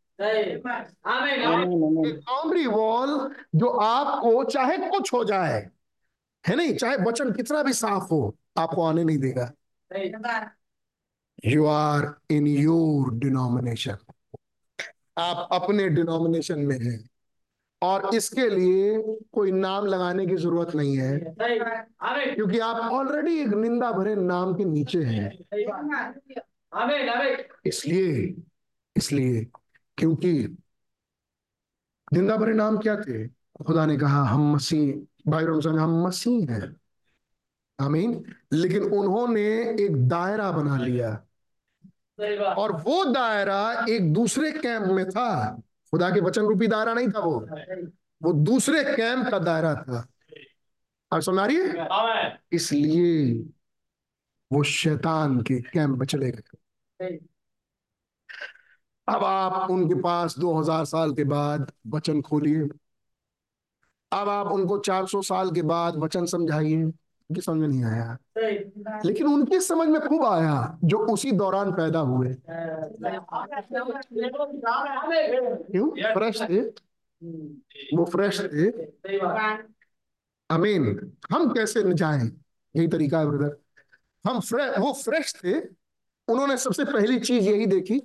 बाउंड्री 2.20 2.67
वॉल 2.67 3.35
जो 3.55 3.67
आपको 3.67 4.44
चाहे 4.44 4.78
कुछ 4.78 5.12
हो 5.12 5.25
जाए 5.25 5.70
है 6.49 6.57
नहीं? 6.57 6.77
चाहे 6.77 6.97
वचन 6.97 7.33
कितना 7.33 7.62
भी 7.62 7.73
साफ़ 7.73 8.03
हो 8.03 8.36
आपको 8.59 8.83
आने 8.83 9.05
नहीं 9.05 9.19
देगा। 9.19 9.53
You 11.47 11.67
are 11.67 12.15
in 12.31 12.47
your 12.47 13.15
denomination 13.15 13.97
आप 15.19 15.49
अपने 15.53 15.89
डिनोमिनेशन 15.89 16.59
में 16.59 16.78
हैं। 16.81 17.11
और 17.83 18.15
इसके 18.15 18.49
लिए 18.51 19.17
कोई 19.33 19.53
नाम 19.53 19.86
लगाने 19.86 20.27
की 20.27 20.36
ज़रूरत 20.36 20.75
नहीं 20.75 20.97
है। 20.99 21.19
क्योंकि 22.35 22.59
आप 22.59 22.77
ऑलरेडी 22.77 23.39
एक 23.41 23.49
निंदा 23.49 23.93
भरे 23.93 24.15
नाम 24.15 24.55
के 24.55 24.65
नीचे 24.65 25.03
हैं। 25.03 25.39
इसलिए 27.67 28.43
इसलिए 28.97 29.47
क्योंकि 29.99 30.57
निंदा 32.13 32.37
भरे 32.37 32.55
नाम 32.55 32.79
क्या 32.79 32.97
थे? 32.97 33.29
खुदा 33.29 33.87
ने 33.87 33.97
कहा 33.97 34.23
हम 34.25 34.55
मसीह 34.55 34.93
भाई 35.31 35.45
रमज़ान 35.45 35.79
हम 35.79 36.07
मसीह 36.07 36.53
हैं। 36.53 36.77
आमीन। 37.81 38.35
लेकिन 38.53 38.83
उन्होंने 38.83 39.45
एक 39.85 40.09
दायरा 40.09 40.51
बना 40.53 40.77
लिया। 40.77 41.11
और 42.55 42.73
वो 42.73 43.05
दायरा 43.05 43.87
एक 43.89 44.13
दूसरे 44.13 44.53
कैंप 44.53 44.87
में 44.87 45.11
था। 45.11 45.61
खुदा 45.91 46.11
के 46.11 46.21
वचन 46.21 46.43
रूपी 46.43 46.67
दायरा 46.67 46.95
नहीं 46.95 47.09
था 47.09 47.19
वो। 47.19 47.49
वो 48.23 48.33
दूसरे 48.33 48.85
कैंप 48.85 49.29
का 49.29 49.39
दायरा 49.39 49.75
था। 49.75 50.09
आप 51.13 51.21
समझ 51.21 51.39
आ 51.39 51.47
रही 51.47 51.57
है? 51.57 51.89
इसलिए 52.53 53.35
वो 54.53 54.63
शैतान 54.63 55.41
के 55.41 55.61
कैंप 55.61 55.99
में 55.99 56.07
चले 56.07 56.31
गए। 56.31 57.19
अब 59.08 59.24
आप 59.24 59.70
उनके 59.70 59.94
पास 59.94 60.39
2000 60.39 60.84
साल 60.84 61.12
के 61.12 61.24
बाद 61.24 61.73
वचन 61.86 62.20
खोलिए। 62.23 62.68
अब 64.12 64.28
आप 64.28 64.47
उनको 64.47 64.78
400 64.78 65.23
साल 65.23 65.50
के 65.50 65.62
बाद 65.62 65.97
वचन 65.97 66.26
समझाइए। 66.26 66.83
उनकी 66.84 67.41
समझ 67.41 67.57
में 67.57 67.68
नहीं 67.68 67.84
आया। 67.84 68.16
लेकिन 69.05 69.26
उनकी 69.26 69.60
समझ 69.60 69.89
में 69.89 70.00
खूब 70.00 70.24
आया 70.24 70.78
जो 70.84 70.99
उसी 70.99 71.33
दौरान 71.33 71.73
पैदा 71.73 72.00
हुए। 72.00 72.34
क्यों? 75.70 75.91
फ्रेश 76.15 76.42
थे? 76.42 76.60
वो 77.97 78.05
फ्रेश 78.05 78.41
थे? 78.41 78.70
अमीन 80.50 81.12
हम 81.33 81.52
कैसे 81.52 81.94
जाएँ? 81.94 82.41
यही 82.76 82.89
तरीका 82.89 83.18
है 83.18 83.26
ब्रदर 83.26 83.57
हम 84.31 84.41
फ्रे, 84.41 84.70
वो 84.70 84.92
फ्रेश 84.92 85.34
थे। 85.44 85.60
उन्होंने 86.28 86.57
सबसे 86.57 86.84
पहली 86.84 87.20
चीज़ 87.20 87.49
यही 87.49 87.66
देखी 87.66 88.02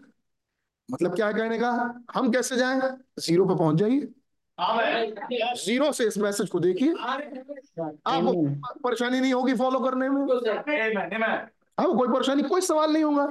मतलब 0.91 1.15
क्या 1.15 1.31
कहने 1.31 1.57
का? 1.59 1.69
हम 2.13 2.31
कैसे 2.31 2.55
जाएँ? 2.57 2.81
ज़ीरो 3.19 3.45
पे 3.45 3.55
पहुँच 3.55 3.75
जाइए। 3.75 4.07
ज़ीरो 5.55 5.91
से 5.91 6.07
इस 6.07 6.17
मैसेज 6.17 6.49
को 6.49 6.59
देखिए। 6.59 6.91
आपको 6.91 8.79
परेशानी 8.79 9.19
नहीं 9.19 9.33
होगी 9.33 9.53
फॉलो 9.53 9.79
करने 9.79 10.09
में। 10.09 10.21
आपको 11.79 11.93
कोई 11.93 12.07
परेशानी 12.07 12.43
कोई 12.43 12.61
सवाल 12.61 12.93
नहीं 12.93 13.03
होगा। 13.03 13.23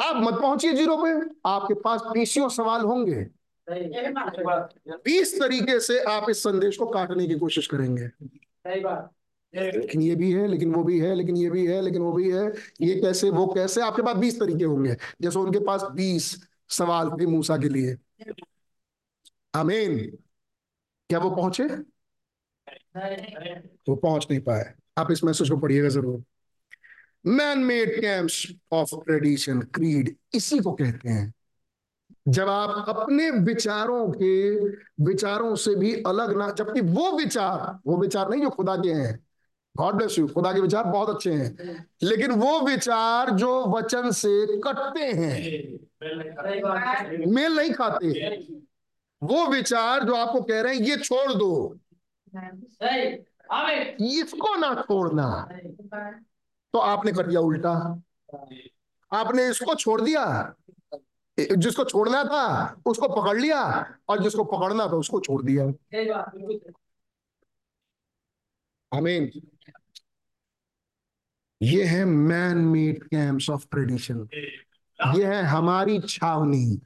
आप 0.00 0.16
मत 0.16 0.40
पहुंचिए 0.40 0.72
ज़ीरो 0.72 0.96
पे। 0.96 1.10
आपके 1.46 1.74
पास 1.74 2.02
पीसीओ 2.04 2.48
सवाल 2.48 2.80
होंगे। 2.80 3.26
बीस 3.68 5.38
तरीके 5.40 5.80
से 5.80 5.98
आप 6.00 6.30
इस 6.30 6.42
संदेश 6.42 6.76
को 6.76 6.86
काटने 6.86 7.26
की 7.26 7.34
कोशिश 7.34 7.66
करेंगे। 7.66 8.10
लेकिन 9.54 10.02
ये 10.02 10.14
भी 10.14 10.32
है 10.32 10.46
लेकिन 10.46 10.72
वो 10.74 10.82
भी 10.84 10.98
है 11.00 11.14
लेकिन 11.14 11.36
ये 11.36 11.50
भी 11.50 11.66
है 11.66 11.80
लेकिन 11.82 12.02
वो 12.02 12.12
भी 12.12 12.30
है। 12.30 12.52
ये 12.80 12.94
कैसे 13.00 13.30
वो 13.30 13.46
कैसे? 13.46 13.80
आपके 13.80 14.02
पास 14.02 14.16
बीस 14.16 14.40
तरीके 14.40 14.64
होंगे। 14.64 14.96
जैसे 15.20 15.38
उनके 15.38 15.58
पास 15.58 15.84
बीस 15.92 16.47
सवाल 16.70 17.10
थे 17.10 17.26
मूसा 17.26 17.56
के 17.56 17.68
लिए। 17.68 17.96
आमीन। 19.54 19.98
क्या 21.10 21.18
वो 21.18 21.30
पहुँचे? 21.30 21.64
वो 23.88 23.96
पहुँच 23.96 24.26
नहीं 24.30 24.40
पाए। 24.40 24.74
आप 24.98 25.10
इस 25.10 25.24
मैसेज 25.24 25.50
को 25.50 25.56
पढ़िएगा 25.56 25.88
ज़रूर। 25.88 26.22
Man 27.26 27.58
made 27.58 28.00
camps 28.00 28.46
of 28.72 28.94
tradition 28.94 29.60
creed 29.60 30.16
इसी 30.34 30.58
को 30.58 30.72
कहते 30.72 31.08
हैं। 31.08 31.32
जब 32.28 32.48
आप 32.48 32.88
अपने 32.88 33.30
विचारों 33.30 34.10
के, 34.10 34.54
विचारों 35.04 35.56
से 35.56 35.74
भी 35.74 35.94
अलग 36.02 36.36
ना, 36.38 36.50
जबकि 36.50 36.80
वो 36.80 37.18
विचार 37.18 37.78
वो 37.86 37.96
विचार 37.96 38.28
नहीं 38.28 38.42
जो 38.42 38.50
खुदा 38.50 38.76
के 38.76 38.92
हैं। 38.92 39.27
गॉड 39.78 39.94
ब्लेस 39.94 40.18
यू 40.18 40.28
खुदा 40.28 40.52
के 40.52 40.60
विचार 40.60 40.84
बहुत 40.84 41.10
अच्छे 41.10 41.32
हैं। 41.32 41.86
लेकिन 42.02 42.30
वो 42.30 42.60
विचार 42.60 43.30
जो 43.30 43.64
वचन 43.64 44.10
से 44.10 44.60
कटते 44.60 45.04
हैं। 45.04 45.38
मेल 47.34 47.56
नहीं 47.56 47.72
खाते। 47.72 48.36
वो 49.22 49.46
विचार 49.46 50.04
जो 50.04 50.14
आपको 50.14 50.40
कह 50.40 50.60
रहे 50.60 50.74
हैं, 50.74 50.82
ये 50.82 50.96
छोड़ 50.96 51.32
दो। 51.32 51.76
इसको 54.00 54.56
ना 54.56 54.74
छोड़ना। 54.74 55.48
तो 56.72 56.78
आपने 56.78 57.12
कर 57.12 57.26
दिया 57.26 57.40
उल्टा। 57.40 58.02
आपने 59.12 59.48
इसको 59.50 59.74
छोड़ 59.74 60.00
दिया। 60.00 60.54
जिसको 61.56 61.84
छोड़ना 61.84 62.24
था, 62.24 62.76
उसको 62.86 63.08
पकड़ 63.08 63.38
लिया 63.38 63.94
और 64.08 64.22
जिसको 64.22 64.44
पकड़ना 64.44 64.86
था, 64.86 64.90
उसको 64.90 65.20
छोड़ 65.20 65.42
दिया। 65.42 65.64
आमीन। 68.94 69.30
ये 71.62 71.84
है 71.84 72.04
man 72.04 72.56
made 72.56 73.02
camps 73.04 73.50
of 73.50 73.66
tradition 73.70 74.28
ये 75.16 75.24
है 75.24 75.42
हमारी 75.42 76.00
छावनी 76.00 76.80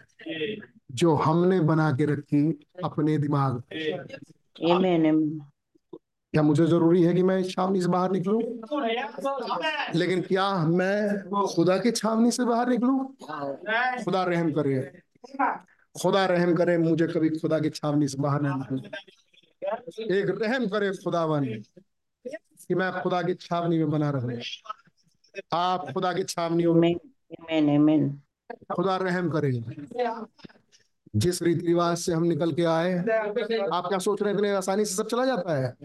जो 0.92 1.14
हमने 1.14 1.60
बना 1.60 1.92
के 1.92 2.04
रखी 2.04 2.66
अपने 2.84 3.18
दिमाग. 3.18 3.62
क्या 6.32 6.42
मुझे 6.42 6.66
ज़रूरी 6.66 7.02
है 7.02 7.14
कि 7.14 7.22
मैं 7.22 7.38
इस 7.38 7.50
छावनी 7.50 7.80
से 7.82 7.88
बाहर 7.88 8.10
निकलूं? 8.10 8.42
लेकिन 9.94 10.22
क्या 10.22 10.64
मैं 10.66 11.22
खुदा 11.46 11.78
की 11.78 11.90
छावनी 11.90 12.30
से 12.30 12.44
बाहर 12.44 12.68
निकलूं? 12.68 13.04
खुदा 14.04 14.24
रहम 14.24 14.52
करे। 14.52 15.00
खुदा 16.02 16.26
रहम 16.26 16.54
करे 16.54 16.78
मुझे 16.78 17.06
कभी 17.06 17.28
खुदा 17.28 17.58
की 17.58 17.70
छावनी 17.70 18.08
से 18.08 18.18
बाहर 18.18 18.42
नहीं 18.42 18.54
निकलूं। 18.54 18.80
एक 20.16 20.42
रहम 20.42 20.66
करे 20.66 20.90
खुदावन। 20.90 21.44
कि 22.72 22.76
मैं 22.76 23.02
खुदा 23.02 23.22
की 23.22 23.34
छावनी 23.34 23.78
में 23.78 23.90
बना 23.90 24.10
रहूँ। 24.10 24.32
आप 25.52 25.86
खुदा 25.94 26.12
की 26.12 26.24
छावनियों 26.24 26.74
में. 26.74 26.94
खुदा 28.72 28.96
रहम 28.96 29.30
करे। 29.30 29.52
जिस 31.16 31.42
रीति 31.42 31.66
रिवाज 31.66 31.98
से 31.98 32.12
हम 32.12 32.22
निकल 32.22 32.52
के 32.52 32.64
आए 32.64 32.94
आप 33.72 33.84
क्या 33.88 33.98
सोच 33.98 34.22
रहे 34.22 34.30
हैं 34.30 34.38
इतने 34.38 34.50
आसानी 34.50 34.84
से 34.84 34.94
सब 34.94 35.06
चला 35.06 35.26
जाता 35.26 35.56
है? 35.56 35.76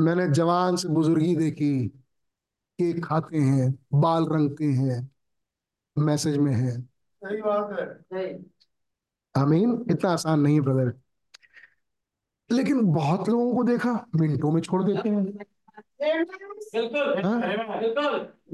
मैंने 0.00 0.28
जवान 0.28 0.76
से 0.76 0.88
बुजुर्गी 0.88 1.36
देखी 1.36 1.88
केक 2.78 3.04
खाते 3.04 3.38
हैं 3.38 3.78
बाल 3.92 4.26
रंगते 4.26 4.64
हैं 4.64 5.10
मैसेज 5.98 6.36
में 6.36 6.52
है। 6.52 6.80
सही 6.80 7.42
बात 7.42 8.04
है। 8.12 8.44
आमीन 9.36 9.84
इतना 9.90 10.10
आसान 10.10 10.40
नहीं 10.40 10.54
है 10.54 10.60
ब्रदर। 10.60 10.94
लेकिन 12.50 12.80
बहुत 12.92 13.28
लोगों 13.28 13.54
को 13.54 13.62
देखा 13.64 13.92
मिनटों 14.16 14.50
में 14.50 14.60
छोड़ 14.62 14.82
देते 14.84 15.08
हैं। 15.08 15.24
हाँ? 17.24 17.38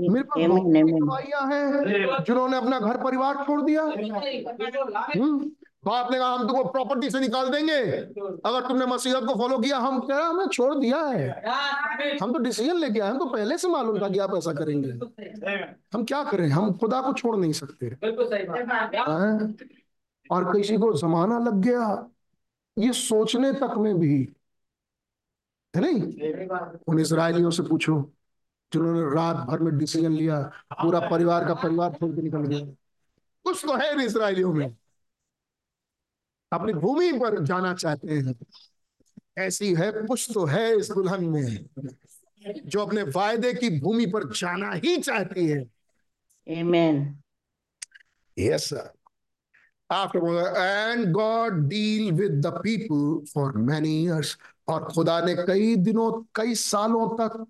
मेरे 0.01 0.23
पास 0.23 1.25
हैं 1.53 2.25
जिन्होंने 2.25 2.57
अपना 2.57 2.79
घर 2.81 2.97
परिवार 2.97 3.45
छोड़ 3.47 3.61
दिया। 3.63 3.83
हम्म 3.83 5.51
तो 5.85 5.91
आपने 5.91 6.19
कहा 6.19 6.29
हम 6.29 6.47
तुमको 6.49 6.65
प्रॉपर्टी 6.65 7.11
से 7.11 7.21
निकाल 7.21 7.49
देंगे। 7.49 7.79
अगर 8.47 8.69
तुमने 8.69 8.87
मसीहत 8.87 9.25
को 9.25 9.35
फॉलो 9.35 9.59
किया 9.59 9.79
हम 9.79 9.99
क्या 10.01 10.19
हमने 10.19 10.47
छोड़ 10.47 10.75
दिया 10.75 10.99
है। 10.99 11.29
हम 12.23 12.33
तो 12.33 12.39
डिसीज़न 12.39 12.77
लेके 12.77 13.01
आए 13.01 13.11
हम 13.11 13.19
तो 13.19 13.25
पहले 13.25 13.59
से 13.59 13.69
मालूम 13.69 13.99
था 14.03 14.09
कि 14.09 14.19
आप 14.19 14.35
ऐसा 14.37 14.53
करेंगे। 14.53 14.91
हम 15.95 16.05
क्या 16.05 16.23
करें? 16.25 16.49
हम 16.49 16.73
खुदा 16.73 17.01
को 17.01 17.13
छोड़ 17.13 17.37
नहीं 17.37 17.53
सकते। 17.53 17.87
हाँ? 18.99 19.55
और 20.31 20.45
किसी 20.53 20.77
को 20.77 20.93
जमाना 20.93 21.39
लग 21.39 21.61
गया 21.61 22.09
ये 22.79 22.93
सोचने 22.93 23.53
तक 23.53 23.75
में 23.79 23.99
भी 23.99 24.33
है 25.77 25.83
नहीं? 25.83 26.19
उन 26.89 26.99
इसराइलियों 26.99 27.51
से 27.51 27.63
पूछो 27.63 28.13
जिन्होंने 28.73 29.15
रात 29.15 29.37
भर 29.37 29.59
में 29.59 29.79
डिसीज़न 29.79 30.13
लिया 30.13 30.41
पूरा 30.73 31.01
परिवार 31.11 31.45
का 31.45 31.55
परिवार 31.55 31.93
छोड़ 31.93 32.17
के 32.17 32.23
निकल 32.23 32.39
गया। 32.39 32.61
कुछ 33.45 33.65
तो 33.65 33.77
है 33.77 34.07
इसराइलियों 34.07 34.53
में। 34.53 34.77
अपनी 36.53 36.73
भूमि 36.73 37.13
पर 37.13 37.45
जाना 37.45 37.75
चाहते 37.75 38.15
हैं। 38.15 38.35
ऐसी 39.39 39.75
है 39.75 39.93
कुछ 39.93 40.31
तो 40.35 40.45
है 40.45 40.79
इस 40.79 40.91
दुल्हन 40.91 41.25
में 41.25 41.67
जो 42.67 42.87
अपने 42.87 43.03
वायदे 43.03 43.55
की 43.55 43.81
भूमि 43.81 44.07
पर 44.07 44.33
जाना 44.33 44.73
ही 44.73 44.97
चाहती 44.97 45.47
है। 45.47 45.71
Amen. 46.49 47.05
Yes, 48.39 48.73
sir. 48.73 49.02
Afterward, 49.93 50.57
and 50.57 51.15
God 51.15 51.57
deal 51.71 52.05
with 52.19 52.37
the 52.43 52.53
people 52.67 53.09
for 53.33 53.53
many 53.71 53.95
years. 54.07 54.37
और 54.69 54.85
खुदा 54.85 55.21
ने 55.21 55.35
कई 55.35 55.77
दिनों 55.77 56.25
कई 56.35 56.55
सालों 56.55 57.09
तक 57.09 57.47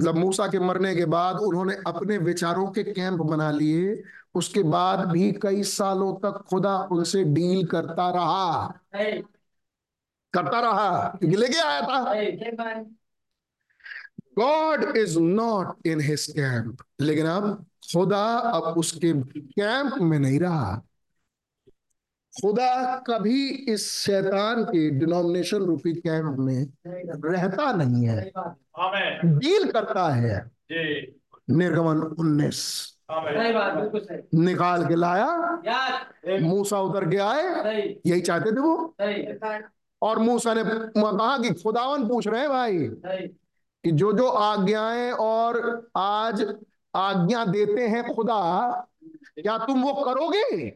मतलब 0.00 0.14
मूसा 0.14 0.46
के 0.46 0.58
मरने 0.58 0.94
के 0.96 1.04
बाद 1.04 1.36
उन्होंने 1.36 1.76
अपने 1.86 2.18
विचारों 2.18 2.66
के 2.70 2.82
कैंप 2.82 3.20
बना 3.20 3.50
लिए। 3.50 4.02
उसके 4.34 4.62
बाद 4.62 5.08
भी 5.08 5.32
कई 5.32 5.62
सालों 5.62 6.14
तक 6.14 6.44
खुदा 6.50 6.78
उनसे 6.92 7.24
डील 7.24 7.66
करता 7.66 8.10
रहा। 8.10 8.66
करता 10.32 10.60
रहा। 10.60 11.08
क्योंकि 11.08 11.36
लेके 11.36 11.58
आया 11.58 11.80
था। 11.82 12.14
God 14.38 14.96
is 14.96 15.18
not 15.18 15.86
in 15.86 16.00
his 16.00 16.26
camp 16.26 16.78
लेकिन 17.00 17.26
अब 17.26 17.66
खुदा 17.92 18.38
अब 18.38 18.62
उसके 18.62 19.12
कैंप 19.40 19.94
में 20.02 20.18
नहीं 20.18 20.40
रहा। 20.40 20.82
खुदा 22.40 22.96
कभी 22.96 23.48
इस 23.48 23.90
शैतान 23.90 24.64
के 24.64 24.90
डिनोमिनेशन 24.90 25.58
रूपी 25.58 25.92
कैंप 25.94 26.36
में 26.38 26.66
रहता 27.24 27.72
नहीं 27.72 28.06
है। 28.06 28.30
डील 29.24 29.72
करता 29.72 30.08
है। 30.08 30.50
निर्गमन 31.50 31.98
उन्नीस। 31.98 32.92
निकाल 34.34 34.86
के 34.86 34.94
लाया। 34.94 35.62
मूसा 36.40 36.80
उतर 36.80 37.10
के 37.10 37.16
आए। 37.16 37.44
यही 38.06 38.20
चाहते 38.20 38.52
थे 38.52 38.60
वो? 38.60 38.96
और 40.02 40.18
मूसा 40.18 40.54
ने 40.54 40.62
कहा 40.64 41.38
कि 41.38 41.50
खुदावन 41.50 42.08
पूछ 42.08 42.28
रहे 42.28 42.40
हैं 42.40 42.50
भाई 42.50 42.78
कि 43.84 43.90
जो 43.92 44.12
जो 44.12 44.28
आज्ञाएँ 44.28 45.12
और 45.12 45.88
आज 45.96 46.54
आज्ञा 46.94 47.44
देते 47.44 47.88
हैं 47.88 48.14
खुदा 48.14 48.70
क्या 49.42 49.58
तुम 49.58 49.82
वो 49.82 49.94
करोगे? 49.94 50.68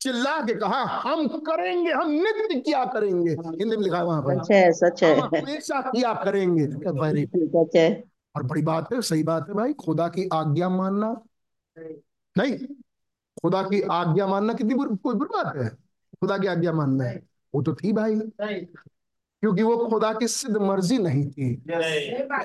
चिल्ला 0.00 0.40
के 0.40 0.54
कहा 0.54 0.82
हम 0.84 1.28
करेंगे 1.28 1.92
हम 1.92 2.10
नित्य 2.10 2.60
क्या 2.60 2.84
करेंगे? 2.84 3.30
हिंदी 3.30 3.76
में 3.76 3.84
लिखा 3.84 3.96
है 3.96 4.04
वहाँ 4.04 4.22
पर। 4.22 4.44
सच 4.44 4.50
है 4.52 4.72
सच 4.72 5.04
है। 5.04 5.20
हमेशा 5.20 5.80
किया 5.80 6.14
करेंगे? 6.14 6.66
वेरी 6.66 7.26
सच 7.36 7.76
है 7.76 8.04
और 8.36 8.42
बड़ी 8.42 8.62
बात 8.62 8.92
है 8.92 9.02
सही 9.02 9.22
बात 9.22 9.48
है 9.48 9.54
भाई 9.54 9.72
खुदा 9.72 10.08
की 10.08 10.28
आज्ञा 10.32 10.68
मानना। 10.68 11.20
नहीं 12.38 12.58
खुदा 13.42 13.62
की 13.62 13.82
आज्ञा 13.82 14.26
मानना 14.26 14.52
कितनी 14.52 14.74
कोई 14.74 15.14
बुरी 15.14 15.42
बात 15.42 15.56
है? 15.56 15.68
खुदा 16.20 16.38
की 16.38 16.46
आज्ञा 16.46 16.72
मानना 16.72 17.04
है। 17.04 17.22
वो 17.54 17.62
तो 17.62 17.74
थी 17.74 17.92
भाई। 17.92 18.20
क्योंकि 19.40 19.62
वो 19.62 19.76
खुदा 19.76 20.12
की 20.12 20.28
सिद्ध 20.28 20.56
मर्ज़ी 20.56 20.98
नहीं 20.98 21.30
थी। 21.30 21.54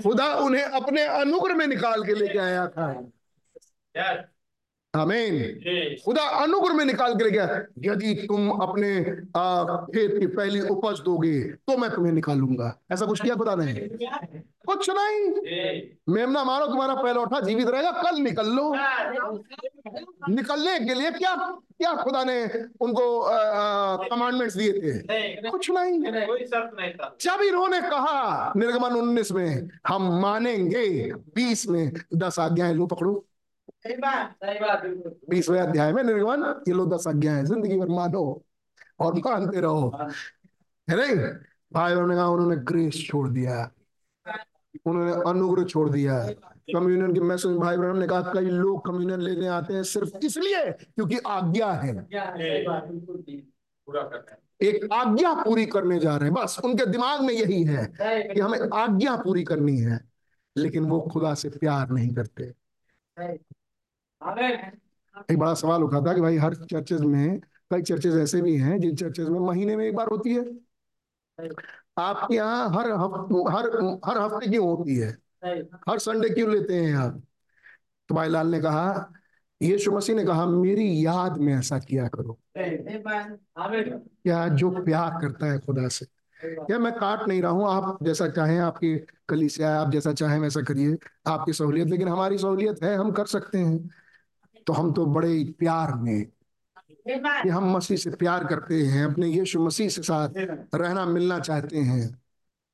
खुदा 0.04 0.36
उन्हें 0.36 0.64
अपने 0.64 1.02
अनुग्रह 1.02 1.56
में 1.56 1.68
निकाल 1.68 2.04
के 2.04 2.14
लेके 2.14 2.40
आया 2.40 2.68
था। 2.68 2.94
आमीन। 4.96 5.98
खुदा 6.06 6.24
अनुग्रह 6.44 6.74
में 6.74 6.86
निकाल 6.86 7.14
के 7.16 7.30
गया। 7.32 7.46
यदि 7.84 8.14
तुम 8.28 8.50
अपने 8.52 8.90
खेत 9.02 10.20
की 10.20 10.28
पहली 10.28 10.62
उपज 10.68 11.00
दोगे 11.00 11.40
तो 11.44 11.78
मैं 11.78 11.90
तुम्हें 11.92 12.14
निकालूँगा। 12.14 12.78
ऐसा 12.92 13.06
कुछ 13.06 13.22
किया 13.22 13.36
खुदा 13.36 13.56
ने? 13.56 13.74
कुछ 14.66 14.90
नहीं। 14.90 15.82
मेमना 16.10 16.44
मारो, 16.44 16.66
तुम्हारा 16.66 16.94
पहला 16.96 17.22
उठा, 17.22 17.40
जीवित 17.40 17.68
रहेगा, 17.68 17.92
कल 18.04 18.22
निकल 18.22 18.48
लो। 18.52 18.74
निकलने 20.30 20.80
के 20.80 20.94
लिए 20.94 21.12
क्या 21.12 21.36
क्या 21.78 21.94
खुदा 21.94 22.24
ने 22.24 22.44
उनको 22.82 23.06
कमांडमेंट्स 24.10 24.56
दिए 24.58 24.74
थे? 24.74 25.50
कुछ 25.50 25.70
नहीं। 25.72 26.00
जब 27.22 27.42
इन्होंने 27.44 27.82
कहा, 27.82 28.54
निर्गमन 28.58 28.96
उन्नीस 28.96 29.32
में, 29.32 29.70
हम 29.88 30.10
मानेंगे, 30.22 30.88
बीस 31.36 31.68
में 31.70 31.92
दस 32.16 32.40
आज्ञाएँ 32.40 32.74
लो 32.74 32.86
पकड़ो। 32.88 33.24
बीसवें 35.30 35.60
अध्याय 35.60 35.94
में 35.94 36.04
निर्गमन 36.04 36.64
ये 36.68 36.74
लो 36.74 36.86
दस 36.86 37.08
आज्ञाएँ 37.08 37.44
ज़िंदगी 37.44 37.78
भर 37.80 37.88
मानो 37.88 38.44
और 39.00 39.14
मानते 39.26 39.60
रहो। 39.62 39.98
है 40.90 40.96
नहीं? 40.96 41.16
भाई 41.74 41.94
उन्होंने 41.94 42.16
कहा 42.16 42.28
उन्होंने 42.28 42.56
ग्रेस 42.56 43.06
छोड़ 43.08 43.30
दिया। 43.30 43.72
उन्होंने 44.86 45.12
अनुग्रह 45.30 45.64
छोड़ 45.64 45.90
दिया। 45.90 46.20
कम्युनियन 46.76 47.14
के 47.14 47.20
मैसेज 47.20 47.58
भाई 47.58 47.78
बहन 47.78 47.98
ने 48.00 48.08
कहा 48.08 48.22
कई 48.22 48.46
लोग 48.46 48.86
कम्युनियन 48.86 49.22
लेने 49.22 49.48
आते 49.48 49.74
हैं 49.74 49.84
सिर्फ़ 49.84 50.18
इसलिए 50.26 50.72
क्योंकि 50.72 51.18
आज्ञा 51.18 51.72
है। 51.72 52.08
है 52.38 52.64
एक 54.62 54.88
आज्ञा 54.94 55.34
पूरी 55.34 55.66
करने 55.66 56.00
जा 56.00 56.16
रहे 56.16 56.30
हैं 56.30 56.34
बस। 56.34 56.60
उनके 56.64 56.86
दिमाग 56.86 57.22
में 57.22 57.34
यही 57.34 57.64
है 57.64 57.86
कि 58.34 58.40
हमें 58.40 58.60
आज्ञा 58.74 59.16
पूरी 59.16 59.44
करनी 59.44 59.78
है 59.78 60.00
लेकिन 60.58 60.86
वो 60.86 61.02
खुदा 61.02 61.34
से 61.34 61.50
प्यार 61.50 61.90
नहीं 61.90 62.14
करते। 62.14 62.54
एक 65.32 65.38
बड़ा 65.40 65.54
सवाल 65.54 65.84
उठा 65.84 66.02
था 66.02 66.14
कि 66.14 66.22
भाई 66.22 66.38
हर 66.38 66.54
चर्चेज 66.54 67.02
में, 67.02 67.40
कई 67.72 67.82
चर्चेज 67.82 68.18
ऐसे 68.18 68.42
भी 68.42 68.56
हैं 68.58 68.80
जिन 68.80 68.96
चर्चेज 68.96 69.30
में 69.30 69.40
महीने 69.40 69.76
में 69.76 69.86
एक 69.86 69.96
बार 69.96 70.08
होती 70.08 70.34
है। 70.34 70.46
आपके 71.98 72.36
यहाँ 72.36 72.70
हर 72.70 72.92
हर 72.92 73.70
हर 74.06 74.18
हफ़्ते 74.18 74.50
क्यों 74.50 74.68
होती 74.68 74.96
है? 74.96 75.10
हर 75.90 76.00
संडे 76.00 76.30
क्यों 76.30 76.50
लेते 76.52 76.76
हैं 76.76 76.96
आप? 76.96 77.22
तो 78.10 78.16
भाई 78.16 78.30
लाल 78.30 78.48
ने 78.48 78.60
कहा, 78.60 79.12
यीशु 79.62 79.92
मसीह 79.92 80.16
ने 80.16 80.24
कहा, 80.26 80.46
मेरी 80.46 81.06
याद 81.06 81.38
में 81.38 81.54
ऐसा 81.56 81.80
किया 81.80 82.08
करो। 82.08 82.38
क्या 82.58 84.48
जो 84.48 84.70
प्यार 84.84 85.22
करता 85.22 85.52
है 85.52 85.60
खुदा 85.60 85.88
से। 85.88 86.06
या 86.72 86.80
मैं 86.80 86.92
काट 86.94 87.28
नहीं 87.28 87.42
रहा 87.42 87.52
हूँ? 87.52 87.68
आप 87.68 88.04
जैसा 88.04 88.28
चाहें, 88.28 88.58
आपकी 88.60 88.96
कली 89.30 89.50
से 89.50 89.64
आप 89.64 89.92
जैसा 89.92 90.14
चाहें 90.14 90.40
वैसा 90.40 90.62
करिए। 90.62 90.98
आपकी 91.28 91.54
सहूलियत, 91.54 91.88
लेकिन 91.88 92.08
हमारी 92.08 92.38
सहूलियत 92.38 92.84
है, 92.84 92.96
हम 92.96 93.12
कर 93.12 93.26
सकते 93.26 93.58
हैं। 93.58 93.90
तो 94.66 94.74
हम 94.74 94.92
तो 94.94 95.06
बड़े 95.06 95.44
प्यार 95.60 95.94
में 95.94 96.26
कि 97.10 97.50
हम 97.50 97.72
मसीह 97.76 97.98
से 97.98 98.12
प्यार 98.12 98.44
करते 98.44 98.82
हैं 98.84 99.06
अपने 99.06 99.28
यीशु 99.28 99.60
मसीह 99.60 99.90
से 99.90 100.02
साथ 100.02 100.30
रहना 100.76 101.06
मिलना 101.06 101.40
चाहते 101.40 101.78
हैं। 101.78 102.22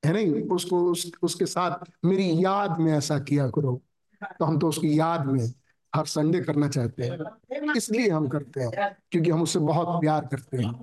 है 0.05 0.13
नहीं? 0.13 0.49
उसको 0.49 0.91
उस, 0.91 1.11
उसके 1.21 1.45
साथ 1.45 2.05
मेरी 2.05 2.45
याद 2.45 2.79
में 2.79 2.93
ऐसा 2.93 3.19
किया 3.19 3.49
करो 3.49 3.81
तो 4.23 4.45
हम 4.45 4.59
तो 4.59 4.67
उसकी 4.67 4.99
याद 4.99 5.25
में 5.25 5.53
हर 5.95 6.05
संडे 6.05 6.41
करना 6.41 6.67
चाहते 6.67 7.03
हैं। 7.03 7.73
इसलिए 7.77 8.09
हम 8.09 8.27
करते 8.27 8.61
हैं 8.61 8.97
क्योंकि 9.11 9.29
हम 9.29 9.41
उससे 9.41 9.59
बहुत 9.59 10.01
प्यार 10.01 10.25
करते 10.25 10.57
हैं। 10.57 10.73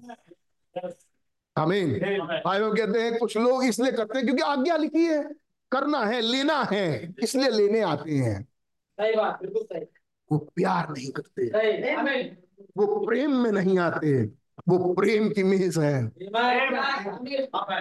आमीन। 1.56 1.92
भाइयों 2.44 2.74
कहते 2.74 3.02
हैं 3.02 3.18
कुछ 3.18 3.36
लोग 3.36 3.64
इसलिए 3.64 3.92
करते 3.92 4.18
हैं 4.18 4.26
क्योंकि 4.26 4.42
आज्ञा 4.42 4.76
लिखी 4.76 5.04
है 5.04 5.22
करना 5.72 6.04
है 6.04 6.20
लेना 6.20 6.62
है 6.72 7.14
इसलिए 7.22 7.50
लेने 7.50 7.80
आते 7.80 8.10
हैं। 8.10 8.48
वो 10.32 10.38
प्यार 10.38 10.90
नहीं 10.90 11.10
करते। 11.10 11.46
वो 12.76 13.06
प्रेम 13.06 13.30
में 13.30 13.52
नहीं 13.52 13.78
आते। 13.78 14.24
वो 14.68 14.94
प्रेम 14.94 15.28
की 15.28 15.42
मेज 15.42 15.78
है। 15.78 16.04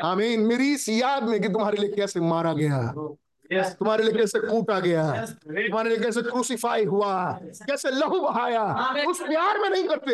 आमीन। 0.03 0.40
मेरी 0.40 0.74
इस 0.74 0.90
याद 0.90 1.24
में 1.24 1.42
कि 1.42 1.50
तुम्हारे 1.50 1.77
लिए 1.77 1.92
कैसे 1.92 2.19
मारा 2.19 2.53
गया। 2.53 2.93
तुम्हारे 3.53 4.03
लिए 4.03 4.14
कैसे 4.14 4.40
कूटा 4.40 4.80
गया। 4.80 5.26
तुम्हारे 5.26 5.90
लिए 5.90 5.98
कैसे 5.98 6.22
क्रूसीफाई 6.22 6.85
हुआ। 6.85 7.32
कैसे 7.43 7.92
लहू 7.92 8.19
बहाया। 8.19 8.64
उस 9.06 9.22
प्यार 9.22 9.59
में 9.59 9.69
नहीं 9.69 9.88
करते। 9.88 10.14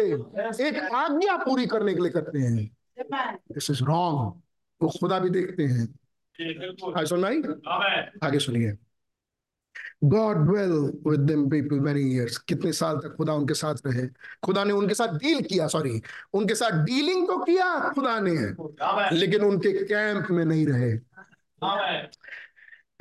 एक 0.68 0.78
आज्ञा 0.96 1.38
पूरी 1.38 1.66
करने 1.66 1.94
के 1.94 2.02
लिए 2.02 2.12
करते 2.12 2.40
हैं। 2.40 2.78
दिस 3.52 3.70
इज़ 3.72 3.84
रॉन्ग 3.84 4.42
वो 4.82 4.90
खुदा 4.90 5.20
भी 5.20 5.30
देखते 5.30 5.64
हैं। 5.64 5.84
आगे 6.98 7.06
सुन 7.06 7.22
भाई 7.22 7.42
आगे 8.24 8.40
सुनिए। 8.40 8.74
God 10.04 10.50
well 10.52 10.72
with 11.08 11.20
them 11.20 11.50
people 11.50 11.80
many 11.80 12.02
years 12.02 12.38
कितने 12.38 12.74
साल 12.74 12.98
तक 12.98 13.16
खुदा 13.16 13.34
उनके 13.34 13.54
साथ 13.54 13.76
रहे? 13.86 14.08
खुदा 14.44 14.64
ने 14.64 14.74
उनके 14.74 14.96
साथ 14.96 15.08
डील 15.08 15.42
किया 15.42 15.68
सॉरी 15.68 16.02
उनके 16.34 16.56
साथ 16.56 16.86
डीलिंग 16.86 17.28
तो 17.28 17.38
किया 17.38 17.90
खुदा 17.90 18.20
ने। 18.20 18.36
लेकिन 19.16 19.42
उनके 19.42 19.72
कैंप 19.86 20.28
में 20.32 20.46
नहीं 20.46 20.66
रहे। 20.68 20.92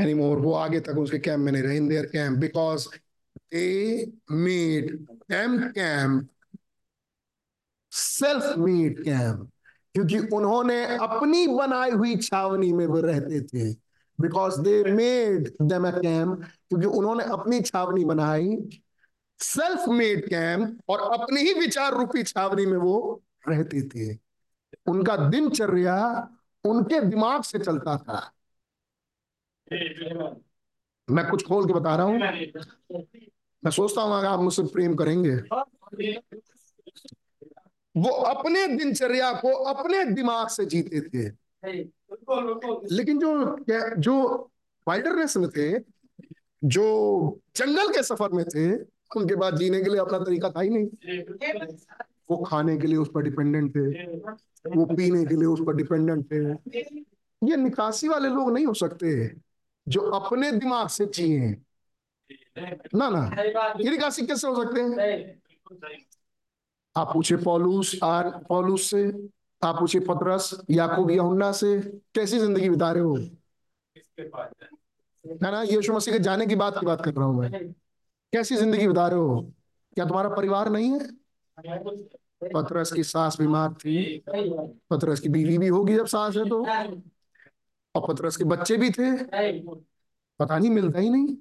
एनीमोर 0.00 0.38
वो 0.38 0.52
आगे 0.52 0.80
तक 0.80 0.98
उसके 0.98 1.18
कैंप 1.18 1.40
में 1.40 1.52
नहीं 1.52 1.62
रहे 1.62 1.76
in 1.76 1.88
their 1.88 2.06
camp 2.06 2.38
because 2.38 2.88
they 3.54 4.06
made 4.30 4.96
them 5.00 5.58
camp 5.58 6.28
self 7.90 8.54
made 8.58 9.04
camp 9.04 9.50
क्योंकि 9.94 10.18
उन्होंने 10.18 10.96
अपनी 10.96 11.46
बनाई 11.46 11.90
हुई 11.90 12.16
छावनी 12.16 12.72
में 12.72 12.86
वो 12.86 13.00
रहते 13.00 13.40
थे। 13.40 13.81
Because 14.22 14.60
they 14.60 14.82
made 14.84 15.48
them 15.62 15.90
camp 15.90 16.42
क्योंकि 16.42 16.86
उन्होंने 16.86 17.24
अपनी 17.24 17.60
छावनी 17.60 18.04
बनाई 18.04 18.56
सेल्फ 19.40 19.88
मेड 19.88 20.28
कैंप 20.28 20.80
और 20.88 21.00
अपनी 21.20 21.40
ही 21.40 21.52
विचार 21.54 21.92
रूपी 21.92 22.22
छावनी 22.22 22.66
में 22.66 22.78
वो 22.78 23.22
रहते 23.48 23.82
थे। 23.88 24.18
उनका 24.86 25.16
दिनचर्या 25.16 25.98
उनके 26.64 27.00
दिमाग 27.00 27.42
से 27.42 27.58
चलता 27.58 27.96
था। 27.96 28.32
मैं 31.10 31.28
कुछ 31.30 31.46
खोल 31.46 31.66
के 31.66 31.72
बता 31.72 31.96
रहा 31.96 32.06
हूँ। 32.06 32.18
मैं 33.64 33.70
सोचता 33.70 34.02
हूँ, 34.02 34.18
अगर 34.18 34.26
आप 34.26 34.40
मुझसे 34.40 34.62
प्रेम 34.62 34.94
करेंगे। 34.94 35.34
वो 37.96 38.08
अपने 38.08 38.66
दिनचर्या 38.68 39.32
को 39.32 39.52
अपने 39.52 40.04
दिमाग 40.04 40.48
से 40.48 40.64
जीते 40.66 41.00
थे। 41.00 41.41
लेकिन 42.92 43.18
जो 43.18 43.56
जो 43.98 44.50
वाइल्डरनेस 44.88 45.36
में 45.36 45.48
थे, 45.50 45.78
जो 46.64 47.40
जंगल 47.56 47.88
के 47.88 48.02
सफ़र 48.02 48.28
में 48.30 48.44
थे, 48.44 48.82
उनके 49.16 49.34
बाद 49.34 49.56
जीने 49.56 49.82
के 49.82 49.90
लिए 49.90 49.98
अपना 49.98 50.18
तरीका 50.18 50.50
था 50.50 50.60
ही 50.60 50.70
नहीं। 50.70 50.86
वो 52.30 52.36
खाने 52.36 52.78
के 52.78 52.86
लिए 52.86 52.96
उस 52.96 53.10
पर 53.14 53.22
डिपेंडेंट 53.22 53.76
थे, 53.76 54.16
वो 54.76 54.84
पीने 54.84 55.24
के 55.24 55.34
लिए 55.34 55.44
उस 55.44 55.60
पर 55.66 55.76
डिपेंडेंट 55.76 56.32
थे। 56.32 56.52
ये 57.48 57.56
निकासी 57.56 58.08
वाले 58.08 58.28
लोग 58.28 58.52
नहीं 58.52 58.66
हो 58.66 58.74
सकते 58.74 59.34
जो 59.88 60.00
अपने 60.00 60.52
दिमाग 60.52 60.88
से 60.88 61.06
जिए। 61.06 61.56
ना 62.94 63.10
ना। 63.10 63.42
ये 63.80 63.90
निकासी 63.90 64.26
कैसे 64.26 64.46
हो 64.46 64.64
सकते 64.64 64.80
हैं? 64.80 65.42
आप 66.96 67.10
पूछे 67.14 67.36
पौलूस, 67.36 68.00
आर, 68.02 68.30
पौलूस 68.48 68.90
से। 68.90 69.28
आप 69.64 69.78
पूछे 69.78 70.00
पतरस, 70.00 70.60
याकूब, 70.70 71.10
यहुन्ना 71.10 71.52
से 71.52 71.80
कैसी 72.14 72.38
ज़िंदगी 72.38 72.70
बिता 72.70 72.92
रहे 72.92 73.02
हो? 73.02 73.16
है 75.24 75.50
ना, 75.50 75.62
यीशु 75.62 75.92
मसीह 75.92 76.14
के 76.14 76.20
जाने 76.20 76.46
की 76.46 76.56
बात 76.56 76.78
की 76.80 76.86
बात 76.86 77.04
कर 77.04 77.12
रहा 77.12 77.24
हूँ 77.24 77.40
मैं। 77.40 77.72
कैसी 78.32 78.56
ज़िंदगी 78.56 78.88
बिता 78.88 79.08
रहे 79.08 79.18
हो? 79.18 79.52
क्या 79.94 80.04
तुम्हारा 80.04 80.28
परिवार 80.28 80.68
नहीं 80.68 80.90
है? 80.90 81.08
पतरस 82.54 82.92
की 82.92 83.04
सास 83.04 83.40
बीमार 83.40 83.72
थी। 83.72 84.24
पतरस 84.90 85.20
की 85.20 85.28
बीवी 85.28 85.58
भी 85.58 85.68
होगी 85.68 85.96
जब 85.96 86.06
सास 86.06 86.36
है 86.36 86.48
तो। 86.48 86.64
और 87.94 88.14
पतरस 88.14 88.36
के 88.36 88.44
बच्चे 88.44 88.76
भी 88.76 88.90
थे। 88.90 89.24
पता 90.38 90.58
नहीं, 90.58 90.70
मिलता 90.70 90.98
ही 90.98 91.10
नहीं। 91.10 91.36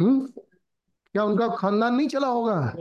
हम्म 0.00 0.26
क्या 1.12 1.24
उनका 1.24 1.48
खानदान 1.48 1.94
नहीं 1.94 2.08
चला 2.08 2.28
होगा? 2.28 2.74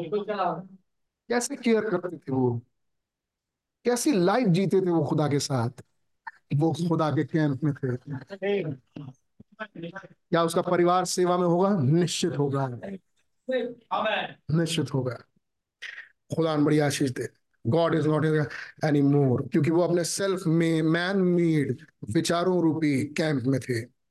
कैसे 1.30 1.56
केयर 1.56 1.90
करते 1.90 2.18
थे 2.18 2.32
वो? 2.32 2.62
कैसी 3.85 4.11
लाइफ 4.11 4.48
जीते 4.48 4.82
थे 4.82 4.90
वो 4.90 5.03
खुदा 5.03 5.27
के 5.27 5.40
साथ? 5.40 5.69
वो 6.56 6.74
खुदा 6.90 7.11
के 7.11 7.24
कैंप 7.24 7.64
में 7.64 7.74
थे। 7.74 7.98
क्या 10.03 10.43
उसका 10.43 10.61
परिवार 10.61 11.06
सेवा 11.06 11.38
में 11.38 11.48
होगा? 11.48 11.80
निश्चित 11.80 12.38
होगा। 12.38 12.68
निश्चित 14.51 14.93
होगा। 14.93 15.14
खुदा 16.35 16.56
बड़ी 16.56 16.80
आशीष 16.80 17.11
दे। 17.11 17.27
God 17.68 17.95
is 17.95 18.08
not 18.08 18.26
any 18.85 19.01
more 19.01 19.48
क्योंकि 19.48 19.72
वो 19.72 19.82
अपने 19.82 20.03
सेल्फ 20.03 20.43
में 20.48 20.82
मैन 20.82 21.18
मेड 21.18 21.77
विचारों 22.10 22.61
रूपी 22.61 23.06
कैंप 23.06 23.43
में 23.43 23.60
थे। 23.60 24.01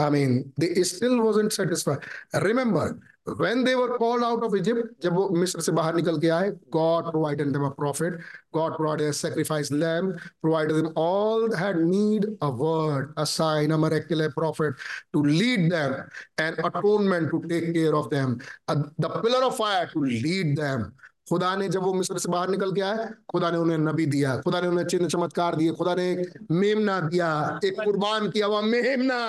I 0.00 0.08
mean, 0.10 0.42
they 0.60 0.84
still 0.84 1.16
wasn't 1.20 1.50
satisfied. 1.60 2.00
Remember, 2.42 2.94
when 3.24 3.62
they 3.62 3.74
were 3.76 3.96
called 3.98 4.22
out 4.22 4.42
of 4.42 4.54
Egypt, 4.56 5.00
जब 5.02 5.14
वो 5.14 5.28
मिस्र 5.30 5.60
से 5.60 5.72
बाहर 5.72 5.94
निकल 5.94 6.18
के 6.18 6.28
आए, 6.28 6.50
God 6.70 7.10
provided 7.10 7.52
them 7.52 7.64
a 7.64 7.70
prophet. 7.70 8.14
God 8.52 8.76
provided 8.76 9.08
a 9.08 9.12
sacrifice 9.12 9.70
lamb, 9.70 10.18
provided 10.42 10.74
them 10.74 10.92
all 10.96 11.54
had 11.54 11.76
need 11.76 12.26
a 12.42 12.50
word, 12.50 13.14
a 13.16 13.24
sign, 13.24 13.70
a 13.70 13.78
miracle, 13.78 14.20
a 14.22 14.30
prophet 14.30 14.74
to 15.12 15.22
lead 15.22 15.70
them, 15.70 15.94
and 16.38 16.58
atonement 16.58 17.30
to 17.30 17.42
take 17.48 17.72
care 17.72 17.94
of 17.94 18.10
them, 18.10 18.40
a, 18.68 18.76
the 18.98 19.08
pillar 19.08 19.44
of 19.44 19.56
fire 19.56 19.86
to 19.86 20.00
lead 20.00 20.56
them. 20.56 20.92
खुदा 21.28 21.54
ने 21.56 21.68
जब 21.68 21.82
वो 21.82 21.92
मिस्र 21.94 22.18
से 22.18 22.28
बाहर 22.28 22.48
निकल 22.50 22.72
के 22.74 22.80
आए 22.80 23.06
खुदा 23.30 23.50
ने 23.50 23.56
उन्हें 23.56 23.78
नबी 23.78 24.06
दिया 24.06 24.36
खुदा 24.42 24.60
ने 24.60 24.66
उन्हें 24.68 24.84
चिन्ह 24.84 25.08
चमत्कार 25.08 25.56
दिए 25.56 25.72
खुदा 25.78 25.94
ने 25.94 26.06
मेमना 26.50 26.98
दिया 27.08 27.28
एक 27.64 27.80
कुर्बान 27.80 28.30
किया 28.30 28.46
हुआ 28.46 28.60
मेमना 28.60 29.20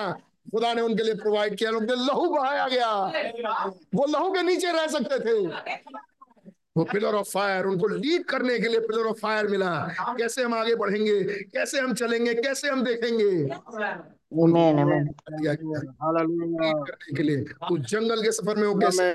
खुदा 0.50 0.74
ने 0.74 0.82
उनके 0.82 1.02
लिए 1.02 1.14
प्रोवाइड 1.14 1.56
किया 1.56 1.70
उनके 1.70 1.94
लहू 1.94 2.30
बहाया 2.30 2.68
गया। 2.68 3.06
वो 3.94 4.06
लहू 4.06 4.30
के 4.30 4.42
नीचे 4.42 4.72
रह 4.72 4.86
सकते 4.86 5.18
थे। 5.18 5.46
वो 6.76 6.84
पिलर 6.84 7.14
ऑफ़ 7.14 7.30
फायर 7.30 7.66
उनको 7.66 7.88
लीड 7.88 8.24
करने 8.24 8.58
के 8.58 8.68
लिए 8.68 8.80
पिलर 8.80 9.06
ऑफ़ 9.06 9.18
फायर 9.18 9.46
मिला। 9.46 9.88
कैसे 10.00 10.42
हम 10.42 10.54
आगे 10.54 10.74
बढ़ेंगे? 10.74 11.24
कैसे 11.24 11.80
हम 11.80 11.94
चलेंगे? 11.94 12.34
कैसे 12.34 12.68
हम 12.68 12.84
देखेंगे? 12.84 13.46
करने 16.74 17.16
के 17.16 17.22
लिए। 17.22 17.44
उस 17.72 17.80
जंगल 17.80 18.22
के 18.22 18.32
सफ़र 18.32 18.56
में 18.56 18.68
वो 18.68 18.74
कैसे 18.74 19.14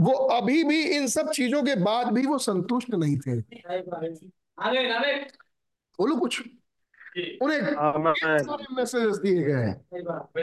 वो 0.00 0.12
अभी 0.12 0.64
भी 0.64 0.82
इन 0.82 1.06
सब 1.06 1.30
चीज़ों 1.30 1.62
के 1.62 1.74
बाद 1.74 2.06
भी 2.06 2.26
वो 2.26 2.38
संतुष्ट 2.38 2.90
नहीं 2.94 3.18
थे। 3.18 3.40
बोलो 5.98 6.16
कुछ। 6.16 6.40
उन्हें 7.42 7.60
मैसेजेस 8.76 9.16
दिए 9.18 9.42
गए 9.42 9.62
हैं। 9.62 9.74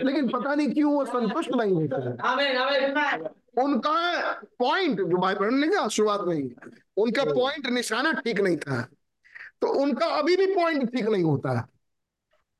लेकिन 0.03 0.27
पता 0.29 0.53
नहीं 0.55 0.71
क्यों 0.73 0.93
वो 0.93 1.05
संतुष्ट 1.05 1.49
नहीं 1.55 1.73
होते 1.73 2.01
उनका 3.61 4.31
पॉइंट 4.59 5.01
जो 5.01 5.17
भाई 5.17 5.35
बहन 5.35 5.55
ने 5.55 5.67
कहा 5.67 5.87
शुरुआत 5.87 6.21
में 6.27 6.35
उनका 6.97 7.23
पॉइंट 7.25 7.67
निशाना 7.67 8.11
ठीक 8.21 8.39
नहीं 8.39 8.57
था। 8.57 8.81
तो 9.61 9.67
उनका 9.81 10.05
अभी 10.05 10.35
भी 10.37 10.45
पॉइंट 10.55 10.91
ठीक 10.95 11.05
नहीं 11.05 11.23
होता। 11.23 11.67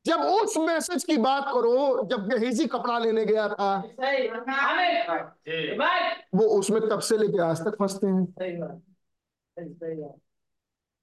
जब 0.05 0.19
उस 0.21 0.57
मैसेज 0.57 1.03
की 1.03 1.17
बात 1.17 1.43
करो 1.53 2.07
जब 2.11 2.27
गहेजी 2.29 2.65
कपड़ा 2.67 2.97
लेने 2.99 3.25
गया 3.25 3.47
था 3.49 3.71
वो 6.35 6.45
उसमें 6.59 6.81
तब 6.81 6.99
से 6.99 7.17
लेके 7.17 7.41
आज 7.41 7.61
तक 7.61 7.75
फंसते 7.79 8.07
हैं। 8.07 8.25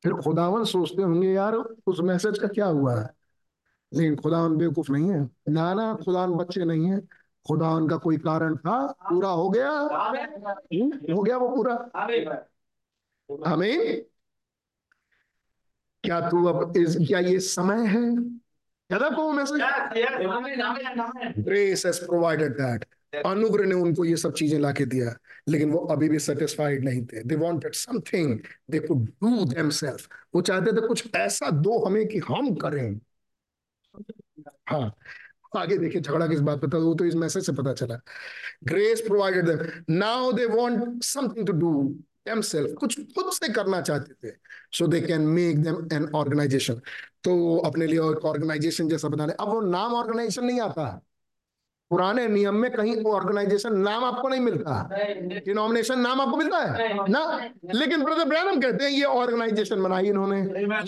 फिर 0.03 0.13
खुदावन 0.13 0.65
सोचते 0.65 1.03
होंगे 1.03 1.33
यार 1.33 1.55
उस 1.87 2.01
मैसेज 2.01 2.39
का 2.39 2.49
क्या 2.49 2.67
हुआ 2.67 3.01
है? 3.01 3.11
लेकिन 3.95 4.17
खुदावन 4.17 4.57
बेवकूफ़ 4.57 4.93
नहीं 4.93 5.11
है। 5.11 5.31
ना 5.49 5.75
ना 5.75 5.95
खुदावन 5.95 6.35
बच्चे 6.35 6.65
नहीं 6.65 6.87
है। 6.87 7.01
खुदावन 7.49 7.89
का 7.89 7.97
कोई 7.97 8.17
कारण 8.17 8.57
था? 8.57 8.87
पूरा 8.87 9.29
हो 9.29 9.51
गया? 9.51 9.71
हो 11.15 11.23
गया 11.23 11.37
वो 11.37 11.49
पूरा? 11.49 11.75
आमीन। 13.47 14.05
क्या 16.05 16.21
तू 16.29 16.45
अब 16.45 16.77
इस 16.77 16.97
क्या 16.97 17.19
ये 17.19 17.41
समय 17.41 17.87
है? 17.87 18.13
याद 18.93 19.03
आपको 19.03 19.23
वो 19.23 19.33
message 19.33 19.61
grace 21.39 21.87
has 21.87 22.07
provided 22.07 22.53
that 22.53 22.85
अनुग्रह 23.13 23.67
ने 23.67 23.75
उनको 23.75 24.05
ये 24.05 24.17
सब 24.17 24.33
चीज़ें 24.33 24.59
लाके 24.61 24.85
दिया, 24.87 25.15
लेकिन 25.49 25.71
वो 25.71 25.79
अभी 25.87 26.09
भी 26.09 26.19
सेटिस्फाइड 26.19 26.85
नहीं 26.85 27.05
थे. 27.07 27.23
They 27.23 27.37
wanted 27.37 27.75
something 27.75 28.39
they 28.71 28.79
could 28.79 29.07
do 29.07 29.45
themselves 29.45 30.09
वो 30.35 30.41
चाहते 30.43 30.73
थे 30.73 30.87
कुछ 30.87 31.15
ऐसा 31.17 31.51
दो 31.51 31.79
हमें 31.87 32.07
कि 32.09 32.19
हम 32.19 32.55
करें. 32.55 33.01
हाँ. 34.69 34.95
आगे 35.57 35.77
देखिए, 35.79 36.01
झगड़ा 36.01 36.27
किस 36.27 36.41
बात 36.41 36.61
पे 36.61 36.69
था, 36.69 36.79
वो 36.79 36.95
तो 36.95 37.05
इस 37.05 37.15
मैसेज 37.15 37.47
से 37.47 37.53
पता 37.53 37.73
चला. 37.73 38.01
Grace 38.65 39.01
provided 39.01 39.49
them 39.49 39.95
now 39.95 40.33
they 40.33 40.45
want 40.47 41.03
something 41.05 41.47
to 41.47 41.53
do 41.53 41.73
themselves. 42.29 42.75
कुछ 42.79 43.01
खुद 43.15 43.33
से 43.33 43.53
करना 43.53 43.81
चाहते 43.81 44.29
थे. 44.29 44.35
So 44.73 44.87
they 44.87 45.01
can 45.01 45.23
make 45.29 45.63
them 45.63 45.89
an 45.93 46.09
organisation 46.15 46.81
तो 47.25 47.57
अपने 47.59 47.87
लिए 47.87 47.99
ऑर्गेनाइजेशन 47.99 48.89
जैसा 48.89 49.09
बना 49.09 49.27
ले. 49.27 49.33
अब 49.33 49.49
वो 49.49 49.61
नाम 49.61 49.95
ऑर्गेनाइजेशन 49.95 50.45
नहीं 50.45 50.61
आता. 50.61 51.01
पुराने 51.91 52.29
नियम 52.29 52.55
में 52.55 52.71
कहीं 52.71 53.05
ऑर्गेनाइजेशन 53.05 53.77
नाम 53.77 54.05
आपको 54.05 54.29
नहीं 54.29 54.41
मिलता। 54.41 54.89
डिनोमिनेशन 55.45 55.99
नाम 56.01 56.21
आपको 56.21 56.37
मिलता 56.37 56.59
है? 56.59 57.09
ना? 57.09 57.51
लेकिन 57.75 58.05
ब्रदर 58.05 58.25
ब्रैनम 58.25 58.61
कहते 58.61 58.85
हैं 58.85 58.91
ये 58.91 59.05
ऑर्गेनाइजेशन 59.05 59.83
बनाई 59.83 60.07
इन्होंने। 60.07 60.41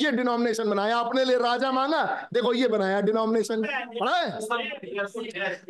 ये 0.04 0.10
डिनोमिनेशन 0.10 0.70
बनाया 0.70 0.98
अपने 0.98 1.24
लिए 1.24 1.38
राजा 1.38 1.72
मांगा 1.72 2.28
देखो 2.34 2.52
ये 2.52 2.68
बनाया 2.68 3.00
डिनोमिनेशन 3.00 3.62
पढ़ा 4.00 4.16
है? 4.16 4.30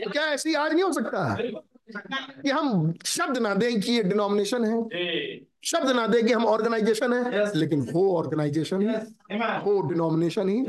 तो 0.04 0.10
क्या 0.10 0.24
ऐसी 0.24 0.54
आज 0.54 0.72
नहीं 0.72 0.84
हो 0.84 0.92
सकता? 0.92 1.36
कि 2.42 2.50
हम 2.50 2.94
शब्द 3.04 3.38
ना 3.38 3.54
दें 3.54 3.80
कि 3.80 3.92
ये 3.92 4.02
डिनोमिनेशन 4.02 4.64
है। 4.64 4.82
शब्द 5.64 5.90
ना 5.90 6.06
दें 6.06 6.26
कि 6.26 6.32
हम 6.32 6.46
ऑर्गेनाइजेशन 6.46 7.12
है। 7.12 7.58
लेकिन 7.58 7.80
हो 7.94 8.16
ऑर्गेनाइजेशन 8.16 8.82
ही। 8.82 8.88
हो 9.38 9.80
डिनोमिनेशन 9.88 10.48
ही। 10.48 10.60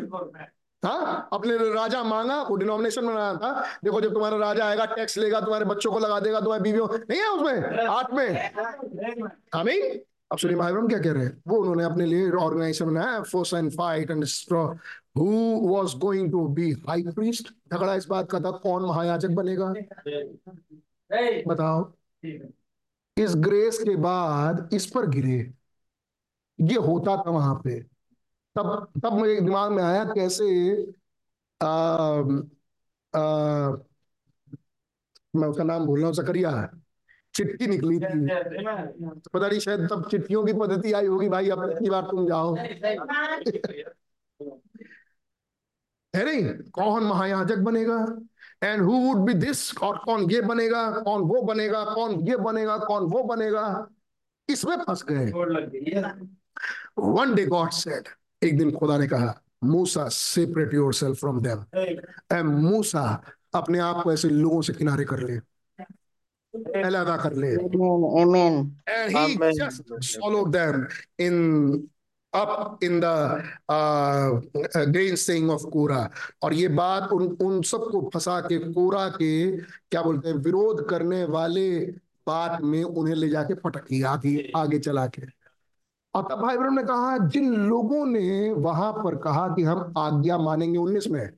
हाँ 0.83 1.29
अपने 1.33 1.57
राजा 1.73 2.03
मांगा, 2.03 2.41
वो 2.41 2.55
डिनोमिनेशन 2.55 3.07
बनाया 3.07 3.35
था। 3.35 3.63
देखो, 3.83 4.01
जब 4.01 4.13
तुम्हारा 4.13 4.37
राजा 4.37 4.65
आएगा 4.65 4.85
टैक्स 4.85 5.17
लेगा, 5.17 5.41
तुम्हारे 5.41 5.65
बच्चों 5.65 5.91
को 5.91 5.99
लगा 5.99 6.19
देगा, 6.19 6.39
तुम्हारी 6.39 6.63
बीवियों, 6.63 6.87
नहीं 7.09 7.19
है 7.19 7.29
उसमें? 7.29 7.87
आठ 7.87 8.13
में। 8.13 8.51
आमीन 9.55 9.99
अब 10.31 10.37
सुनिए 10.37 10.57
भाई 10.57 10.71
क्या 10.73 10.99
कह 10.99 11.11
रहे 11.11 11.23
हैं? 11.23 11.41
वो 11.47 11.57
उन्होंने 11.57 11.83
अपने 11.83 12.05
लिए 12.05 12.29
ऑर्गेनाइजेशन 12.31 12.85
बनाया 12.85 13.21
force 13.21 13.53
and 13.53 13.71
fight 13.71 14.11
and 14.11 14.25
who 15.17 15.59
was 15.63 15.93
going 15.95 16.31
to 16.31 16.47
be 16.47 16.71
high 16.71 17.03
priest 17.03 17.49
झगड़ा 17.73 17.95
इस 17.95 18.05
बात 18.05 18.29
का 18.31 18.39
था, 18.39 18.51
कौन 18.51 18.85
महायाजक 18.85 19.29
बनेगा? 19.29 19.73
बताओ। 21.47 21.91
इस 23.17 23.35
ग्रेस 23.35 23.79
के 23.79 23.95
बाद 23.95 24.69
इस 24.73 24.85
पर 24.85 25.05
गिरे। 25.05 25.53
ये 26.61 26.75
होता 26.75 27.17
था 27.17 27.31
वहाँ 27.31 27.61
पे। 27.63 27.92
तब 28.55 28.87
तब 29.03 29.13
मेरे 29.13 29.41
दिमाग 29.41 29.71
में 29.71 29.83
आया 29.83 30.03
कैसे 30.03 30.45
आ, 31.61 31.67
आ, 33.13 33.71
मैं 35.35 35.47
उसका 35.47 35.63
नाम 35.63 35.85
भूल 35.85 35.99
रहा 35.99 36.07
हूँ 36.07 36.15
जकरिया 36.15 36.69
चिट्ठी 37.33 37.67
निकली 37.67 37.99
थी। 37.99 38.27
पता 39.33 39.47
नहीं 39.47 39.59
शायद 39.59 39.87
तब 39.89 40.09
चिट्ठियों 40.11 40.45
की 40.45 40.53
पद्धति 40.53 40.91
आई 40.93 41.05
होगी 41.05 41.29
भाई 41.29 41.49
अब 41.49 41.69
इतनी 41.69 41.89
बार 41.89 42.01
तुम 42.01 42.27
जाओ। 42.27 42.55
है 46.15 46.25
नहीं? 46.25 46.69
कौन 46.69 47.03
महायाजक 47.03 47.57
बनेगा? 47.57 48.17
And 48.63 48.81
who 48.81 48.91
would 48.91 49.17
be 49.17 49.33
this 49.33 49.77
और 49.77 49.97
कौन 49.97 50.31
ये 50.31 50.41
बनेगा? 50.41 50.91
कौन 50.91 51.21
वो 51.21 51.41
बनेगा? 51.41 51.83
कौन 51.85 52.27
ये 52.27 52.37
बनेगा? 52.37 52.77
कौन 52.77 53.03
वो 53.03 53.23
बनेगा? 53.23 53.87
इसमें 54.49 54.77
फंस 54.77 55.03
गए। 55.03 55.31
वन 56.97 57.35
डे 57.35 57.45
गॉड 57.45 57.69
सेड 57.69 58.07
एक 58.43 58.57
दिन 58.57 58.71
खुदा 58.71 58.97
ने 58.97 59.07
कहा 59.07 59.41
मूसा 59.63 60.07
separate 60.07 60.73
yourself 60.93 61.19
from 61.19 61.41
them 61.41 61.65
and 62.31 62.45
मूसा 62.45 63.23
अपने 63.53 63.79
आप 63.79 64.03
को 64.03 64.13
ऐसे 64.13 64.29
लोगों 64.29 64.61
से 64.61 64.73
किनारे 64.73 65.05
कर 65.05 65.19
ले। 65.19 65.33
अलग 66.83 67.23
कर 67.23 67.33
ले। 67.33 67.55
And 67.55 69.11
he 69.11 69.35
Amen. 69.35 69.53
just 69.59 69.81
swallowed 70.01 70.51
them 70.51 70.87
in 71.19 71.35
up 72.33 72.83
in 72.83 72.99
the 72.99 73.41
uh, 73.69 74.41
grain 74.85 75.15
saying 75.15 75.49
कोरा 75.71 76.09
और 76.41 76.53
ये 76.53 76.67
बात 76.67 77.09
उन 77.11 77.37
उन 77.41 77.61
सबको 77.61 78.11
फंसा 78.13 78.41
के 78.41 78.59
कोरा 78.59 79.09
के 79.09 79.57
क्या 79.57 80.01
बोलते 80.01 80.27
हैं 80.29 80.35
विरोध 80.35 80.89
करने 80.89 81.25
वाले 81.25 81.79
बात 82.27 82.61
में 82.61 82.83
उन्हें 82.83 83.15
ले 83.15 83.29
जाके 83.29 83.53
पटक 83.53 83.83
दिया 83.83 84.09
आगे 84.09 84.51
आगे 84.55 84.79
चला 84.79 85.07
के। 85.07 85.42
और 86.15 86.23
तब 86.23 86.41
भाई 86.41 86.57
ब्रह्म 86.57 86.75
ने 86.75 86.83
कहा 86.83 87.17
जिन 87.27 87.53
लोगों 87.69 88.05
ने 88.05 88.51
वहाँ 88.51 88.91
पर 88.93 89.15
कहा 89.15 89.47
कि 89.55 89.63
हम 89.63 89.93
आज्ञा 89.97 90.37
मानेंगे 90.37 90.77
उन्नीस 90.77 91.07
में 91.07 91.29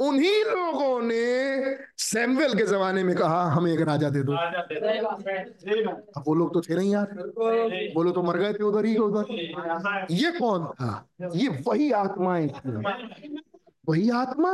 उन्हीं 0.00 0.44
लोगों 0.44 1.00
ने 1.02 1.24
सैमुअल 1.98 2.54
के 2.54 2.64
जमाने 2.66 3.02
में 3.04 3.14
कहा 3.16 3.42
हमें 3.50 3.72
एक 3.72 3.80
राजा 3.80 4.08
दे 4.10 4.22
दो। 4.22 4.32
अब 4.32 6.24
वो 6.26 6.34
लोग 6.34 6.54
तो 6.54 6.60
थे 6.60 6.74
नहीं 6.74 6.92
यार। 6.92 7.12
वो 7.96 8.02
लोग 8.02 8.14
तो 8.14 8.22
मर 8.22 8.36
गए 8.38 8.52
थे 8.52 8.64
उधर 8.64 8.84
ही 8.84 8.96
उधर। 8.96 10.06
ये 10.10 10.30
कौन 10.30 10.64
था? 10.66 11.08
ये 11.34 11.48
वही 11.66 11.90
आत्माएँ 11.92 12.48
थी। 12.48 13.38
वही 13.88 14.10
आत्मा 14.10 14.52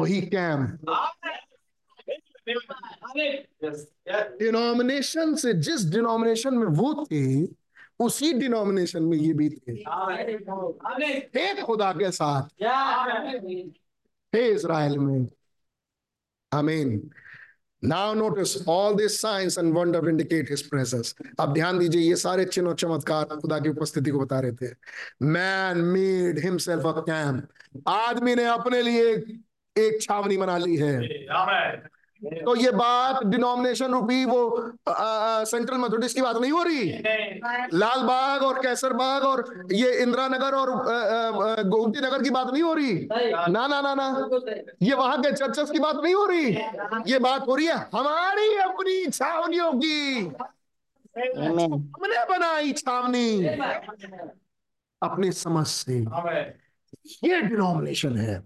वही 0.00 0.20
कैम्प 0.20 0.78
डिनोमिनेशन 4.38 5.34
से 5.34 5.52
जिस 5.52 5.84
डिनोमिनेशन 5.92 6.54
में 6.54 6.66
वो 6.66 7.06
थे 7.12 7.46
उसी 7.98 8.32
डिनोमिनेशन 8.32 9.02
में 9.02 9.16
ये 9.18 9.32
भी 9.32 9.48
थे। 9.50 9.74
थे 11.34 11.62
खुदा 11.62 11.92
के 11.92 12.10
साथ। 12.10 12.42
थे 14.34 14.48
इसराइल 14.48 14.98
में। 14.98 15.28
Amen. 16.52 17.10
Now 17.84 18.14
notice 18.14 18.68
all 18.68 18.94
this 18.94 19.20
science 19.20 19.58
and 19.58 19.74
wonder 19.78 20.08
indicate 20.08 20.50
his 20.50 20.70
presence 20.70 21.14
अब 21.40 21.52
ध्यान 21.54 21.78
दीजिए, 21.78 22.00
ये 22.00 22.16
सारे 22.16 22.44
चिन्ह 22.44 22.68
और 22.68 22.74
चमत्कार 22.74 23.24
खुदा 23.24 23.58
की 23.58 23.68
उपस्थिति 23.68 24.10
को 24.10 24.18
बता 24.18 24.40
रहे 24.40 24.52
थे। 24.52 24.74
Man 25.22 25.78
made 25.78 26.38
himself 26.38 26.86
a 26.86 27.00
camp 27.00 27.48
आदमी 27.88 28.34
ने 28.34 28.44
अपने 28.44 28.82
लिए 28.82 29.14
एक 29.76 29.98
छावनी 30.02 30.36
बना 30.36 30.58
ली 30.58 30.76
है। 30.76 30.98
तो 32.24 32.54
ये 32.56 32.70
बात 32.70 33.24
डिनोमिनेशन 33.26 33.92
रूपी 33.92 34.24
वो 34.24 34.40
सेंट्रल 35.44 35.76
मेथोडिस्ट 35.76 36.16
की 36.16 36.22
बात 36.22 36.36
नहीं 36.36 36.52
हो 36.52 36.62
रही? 36.62 36.90
लाल 37.74 38.02
बाग 38.02 38.42
और 38.42 38.62
कैसर 38.62 38.92
बाग 38.92 39.22
और 39.22 39.66
ये 39.72 39.92
इंदिरा 40.02 40.28
नगर 40.28 40.54
और 40.54 40.70
गोमती 41.68 42.00
नगर 42.00 42.22
की 42.22 42.30
बात 42.30 42.52
नहीं 42.52 42.62
हो 42.62 42.74
रही? 42.74 42.94
ना 43.52 43.66
ना 43.66 43.80
ना 43.80 43.94
ना। 43.94 44.28
ये 44.82 44.94
वहाँ 44.94 45.20
के 45.22 45.32
चर्चेस 45.32 45.70
की 45.70 45.78
बात 45.78 45.96
नहीं 45.96 46.14
हो 46.14 46.24
रही? 46.26 46.46
ये 47.12 47.18
बात 47.18 47.46
हो 47.48 47.54
रही 47.54 47.66
है 47.66 47.76
हमारी 47.94 48.54
अपनी 48.56 49.06
छावनियों 49.06 49.72
की। 49.72 50.20
हमने 51.18 52.24
बनाई 52.30 52.72
छावनी। 52.72 53.46
अपने 55.02 55.32
समझ 55.32 55.66
से। 55.66 55.98
ये 57.24 57.40
डिनोमिनेशन 57.40 58.16
है। 58.16 58.42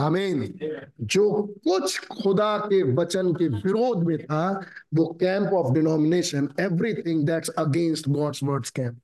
आमीन। 0.00 0.58
जो 1.00 1.30
कुछ 1.64 1.98
खुदा 2.22 2.56
के 2.58 2.82
वचन 2.94 3.32
के 3.32 3.48
विरोध 3.48 4.02
में 4.04 4.18
था 4.18 4.48
वो 4.94 5.06
camp 5.20 5.52
of 5.52 5.72
denomination 5.74 6.48
everything 6.60 7.26
that's 7.26 7.48
against 7.48 8.08
God's 8.08 8.42
words 8.42 8.70
camp 8.70 9.00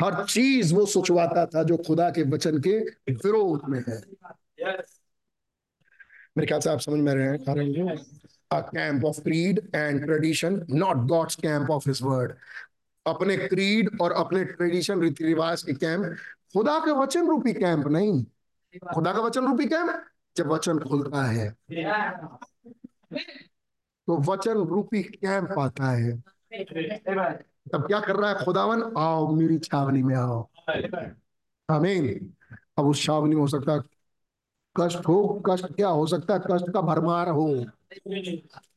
हर 0.00 0.24
चीज़ 0.24 0.74
वो 0.74 0.86
सोचवाता 0.86 1.46
था 1.46 1.62
जो 1.62 1.76
खुदा 1.76 2.10
के 2.10 2.22
वचन 2.22 2.60
के 2.60 2.78
विरोध 3.10 3.68
में 3.68 3.78
है। 3.88 4.02
मेरे 6.36 6.46
ख्याल 6.46 6.60
से 6.60 6.70
आप 6.70 6.80
समझ 6.80 7.00
में 7.00 7.12
रहे 7.14 7.26
हैं 7.26 7.38
कारण 7.38 7.98
a 8.54 8.58
camp 8.62 9.02
of 9.04 9.16
creed 9.24 9.58
and 9.74 10.04
tradition 10.04 10.54
not 10.82 11.00
God's 11.08 11.36
camp 11.36 11.70
of 11.70 11.86
his 11.88 12.02
word 12.02 12.30
अपने 13.06 13.36
क्रीड 13.36 13.90
और 14.00 14.12
अपने 14.12 14.44
ट्रेडिशन 14.44 15.00
रीति 15.00 15.24
रिवाज 15.24 15.62
के 15.62 15.72
कैंप 15.72 16.04
खुदा 16.52 16.78
के 16.78 16.90
वचन 16.90 17.26
रूपी 17.26 17.52
कैंप 17.52 17.86
नहीं। 17.86 18.24
खुदा 18.94 19.12
का 19.12 19.18
वचन 19.18 19.46
रूपी 19.46 19.66
कैंप 19.66 20.04
जब 20.38 20.46
वचन 20.46 20.78
खुलता 20.78 21.22
है 21.22 21.50
तो 24.06 24.16
वचन 24.16 24.56
रूपी 24.64 25.02
कैंप 25.02 25.58
आता 25.58 25.90
है। 25.90 26.12
तब 27.72 27.86
क्या 27.86 28.00
कर 28.00 28.16
रहा 28.16 28.30
है 28.30 28.44
खुदावन? 28.44 28.82
आओ, 28.98 29.34
मेरी 29.34 29.58
छावनी 29.58 30.02
में 30.02 30.14
आओ। 30.16 30.48
आमीन। 31.68 32.32
अब 32.78 32.86
उस 32.86 33.04
छावनी 33.04 33.34
हो 33.34 33.46
सकता 33.46 33.78
कष्ट 34.76 35.06
हो, 35.08 35.42
कष्ट 35.46 35.66
क्या 35.74 35.88
हो 35.88 36.06
सकता 36.06 36.34
है? 36.34 36.40
कष्ट 36.50 36.70
का 36.70 36.80
भरमार 36.80 37.28
हो। 37.28 37.48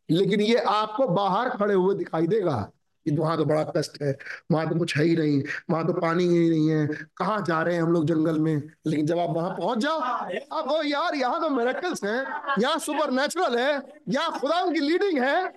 लेकिन 0.09 0.41
ये 0.41 0.57
आपको 0.57 1.07
बाहर 1.07 1.49
खड़े 1.49 1.73
हुए 1.73 1.95
दिखाई 1.95 2.27
देगा। 2.27 2.71
कि 3.05 3.15
वहाँ 3.15 3.37
तो 3.37 3.45
बड़ा 3.45 3.63
कष्ट 3.77 4.01
है 4.01 4.17
वहाँ 4.51 4.69
तो 4.69 4.75
कुछ 4.79 4.97
है 4.97 5.03
ही 5.03 5.15
नहीं 5.15 5.41
वहाँ 5.69 5.85
तो 5.87 5.93
पानी 5.93 6.23
ही 6.23 6.49
नहीं 6.49 6.69
है। 6.69 6.87
कहाँ 7.17 7.41
जा 7.47 7.61
रहे 7.61 7.75
हैं 7.75 7.81
हम 7.81 7.91
लोग 7.93 8.05
जंगल 8.07 8.39
में? 8.39 8.61
लेकिन 8.87 9.05
जब 9.05 9.19
आप 9.19 9.29
वहाँ 9.35 9.49
पहुँच 9.59 9.77
जाओ 9.77 9.99
अब 9.99 10.69
वो 10.69 10.81
यार 10.83 11.15
यहाँ 11.15 11.41
तो 11.41 11.49
मेरेकल्स 11.49 12.03
हैं 12.03 12.19
यहाँ 12.59 12.77
सुपर 12.79 13.11
नेचुरल 13.11 13.57
है 13.59 13.81
यहाँ 14.09 14.39
खुदा 14.39 14.65
की 14.71 14.79
लीडिंग 14.79 15.19
है। 15.23 15.51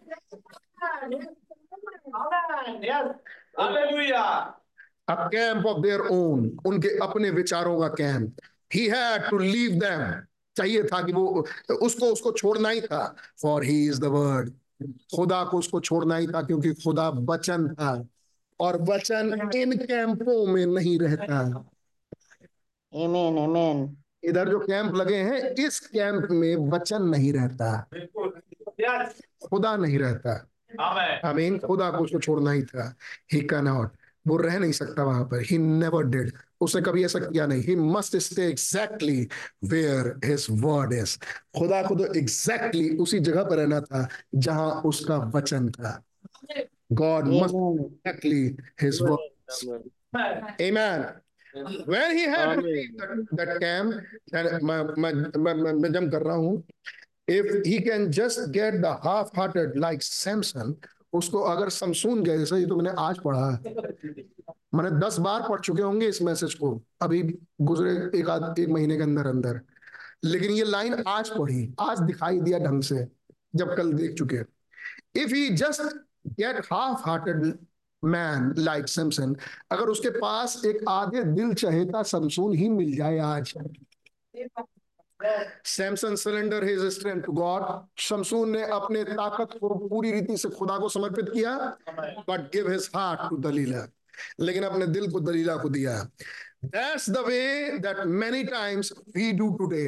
A 5.06 5.28
camp 5.28 5.66
of 5.66 5.82
their 5.82 6.02
own 6.10 6.50
उनके 6.66 6.88
अपने 7.04 7.30
विचारों 7.30 7.78
का 7.80 7.88
camp 7.88 8.36
he 8.74 8.88
had 8.88 9.28
to 9.30 9.38
leave 9.38 9.74
them 9.80 10.12
चाहिए 10.56 10.82
था 10.84 11.02
कि 11.02 11.12
वो 11.12 11.46
उसको 11.82 12.06
उसको 12.06 12.32
छोड़ना 12.32 12.68
ही 12.68 12.80
था। 12.80 13.14
For 13.44 13.62
he 13.62 13.76
is 13.92 14.00
the 14.00 14.10
word 14.10 14.52
खुदा 14.82 15.44
को 15.44 15.58
उसको 15.58 15.80
छोड़ना 15.80 16.16
ही 16.16 16.26
था 16.26 16.42
क्योंकि 16.42 16.74
खुदा 16.74 17.08
वचन 17.08 17.68
था 17.68 18.06
और 18.60 18.82
वचन 18.82 19.50
इन 19.54 19.76
कैंपों 19.76 20.46
में 20.46 20.66
नहीं 20.66 20.98
रहता। 20.98 21.70
Amen. 22.96 23.38
Amen. 23.38 23.88
इधर 24.24 24.48
जो 24.48 24.58
कैंप 24.58 24.94
लगे 24.94 25.16
हैं 25.16 25.66
इस 25.66 25.80
कैंप 25.80 26.28
में 26.30 26.56
वचन 26.56 27.02
नहीं 27.02 27.32
रहता। 27.32 27.88
खुदा 29.50 29.76
नहीं 29.76 29.98
रहता। 29.98 30.50
आमीन 31.24 31.58
खुदा 31.58 31.90
को 31.90 32.04
उसको 32.04 32.20
छोड़ना 32.20 32.50
ही 32.50 32.62
था। 32.62 32.94
ही 33.32 33.40
कैनॉट 33.40 33.90
वो 34.26 34.36
रह 34.36 34.58
नहीं 34.58 34.72
सकता 34.72 35.02
वहाँ 35.04 35.24
पर। 35.30 35.42
ही 35.50 35.58
नेवर 35.58 36.04
डिड 36.14 36.32
उसने 36.60 36.82
कभी 36.82 37.04
ऐसा 37.04 37.18
किया 37.18 37.46
नहीं। 37.46 37.62
He 37.62 37.76
must 37.76 38.16
stay 38.26 38.46
exactly 38.48 39.28
where 39.64 40.14
his 40.24 40.46
word 40.50 40.92
is 40.92 41.16
खुदा 41.58 41.82
को 41.82 41.94
तो 41.94 42.12
एग्जैक्टली 42.18 42.88
उसी 43.04 43.18
जगह 43.20 43.44
पर 43.44 43.56
रहना 43.56 43.80
था 43.80 44.08
जहाँ 44.34 44.70
उसका 44.86 45.16
वचन 45.34 45.70
था। 45.70 46.00
God 46.92 47.28
must 47.28 47.54
exactly 47.54 48.56
his 48.80 49.02
word 49.02 49.20
amen. 50.60 51.04
When 51.86 52.16
he 52.16 52.24
had 52.30 52.58
that, 52.98 53.10
that 53.38 53.50
camp 53.60 53.94
and 54.32 54.62
मैं 54.62 54.78
मैं 54.98 55.12
मैं 55.36 55.72
मैं 55.72 55.92
जम 55.92 56.08
कर 56.10 56.22
रहा 56.22 56.36
हूँ। 56.36 56.62
If 57.28 57.46
he 57.64 57.80
can 57.80 58.10
just 58.12 58.40
get 58.52 58.80
the 58.82 58.94
half 59.04 59.30
hearted 59.34 59.76
like 59.76 60.02
Samson 60.02 60.76
उसको 61.14 61.40
अगर 61.40 61.68
समसून 61.68 62.22
गए 62.24 62.38
जैसे 62.38 62.56
ये 62.56 62.66
तो 62.66 62.76
मैंने 62.76 62.90
आज 62.98 63.18
पढ़ा 63.18 63.46
है। 63.46 63.74
मैंने 64.74 64.90
दस 65.00 65.18
बार 65.18 65.48
पढ़ 65.48 65.60
चुके 65.60 65.82
होंगे 65.82 66.06
इस 66.06 66.22
मैसेज 66.22 66.54
को। 66.54 66.80
अभी 67.02 67.22
गुजरे 67.60 68.18
एक 68.20 68.28
आध, 68.28 68.58
एक 68.58 68.68
महीने 68.68 68.96
के 68.96 69.02
अंदर 69.02 69.26
अंदर। 69.26 69.60
लेकिन 70.24 70.50
ये 70.50 70.64
लाइन 70.64 71.02
आज 71.06 71.30
पढ़ी, 71.30 71.74
आज 71.80 72.00
दिखाई 72.00 72.40
दिया 72.40 72.58
ढंग 72.58 72.82
से, 72.82 73.06
जब 73.56 73.76
कल 73.76 73.92
देख 73.92 74.14
चुके 74.14 74.40
if 75.16 75.34
he 75.34 75.48
just 75.50 75.82
get 76.30 76.64
half 76.72 77.08
hearted 77.08 77.44
man 78.02 78.54
like 78.58 78.88
Samson 78.88 79.34
अगर 79.70 79.88
उसके 79.88 80.10
पास 80.10 80.62
एक 80.66 80.84
आधे 80.88 81.22
दिल 81.24 81.52
चहेता 81.54 82.02
समसून 82.02 82.54
ही 82.54 82.68
मिल 82.68 82.96
जाए 82.96 83.18
आज 83.18 83.52
Samson 85.20 86.14
surrender 86.16 86.64
his 86.64 86.84
strength 86.94 87.22
to 87.22 87.32
God 87.32 87.64
शमसून 88.02 88.50
ने 88.50 88.62
अपने 88.72 89.02
ताकत 89.04 89.58
को 89.60 89.74
पूरी 89.88 90.12
रीति 90.12 90.36
से 90.36 90.48
खुदा 90.48 90.78
को 90.78 90.88
समर्पित 90.88 91.28
किया 91.32 91.56
but 92.28 92.50
give 92.52 92.70
his 92.70 92.90
heart 92.94 93.28
to 93.30 93.36
Delilah 93.38 93.86
लेकिन 94.40 94.62
अपने 94.62 94.86
दिल 94.86 95.10
को 95.12 95.20
दलीला 95.20 95.56
को 95.56 95.68
दिया। 95.68 95.98
That's 96.64 97.08
the 97.10 97.24
way 97.26 97.78
that 97.78 98.04
many 98.06 98.44
times 98.44 98.92
we 99.16 99.32
do 99.32 99.50
today 99.54 99.84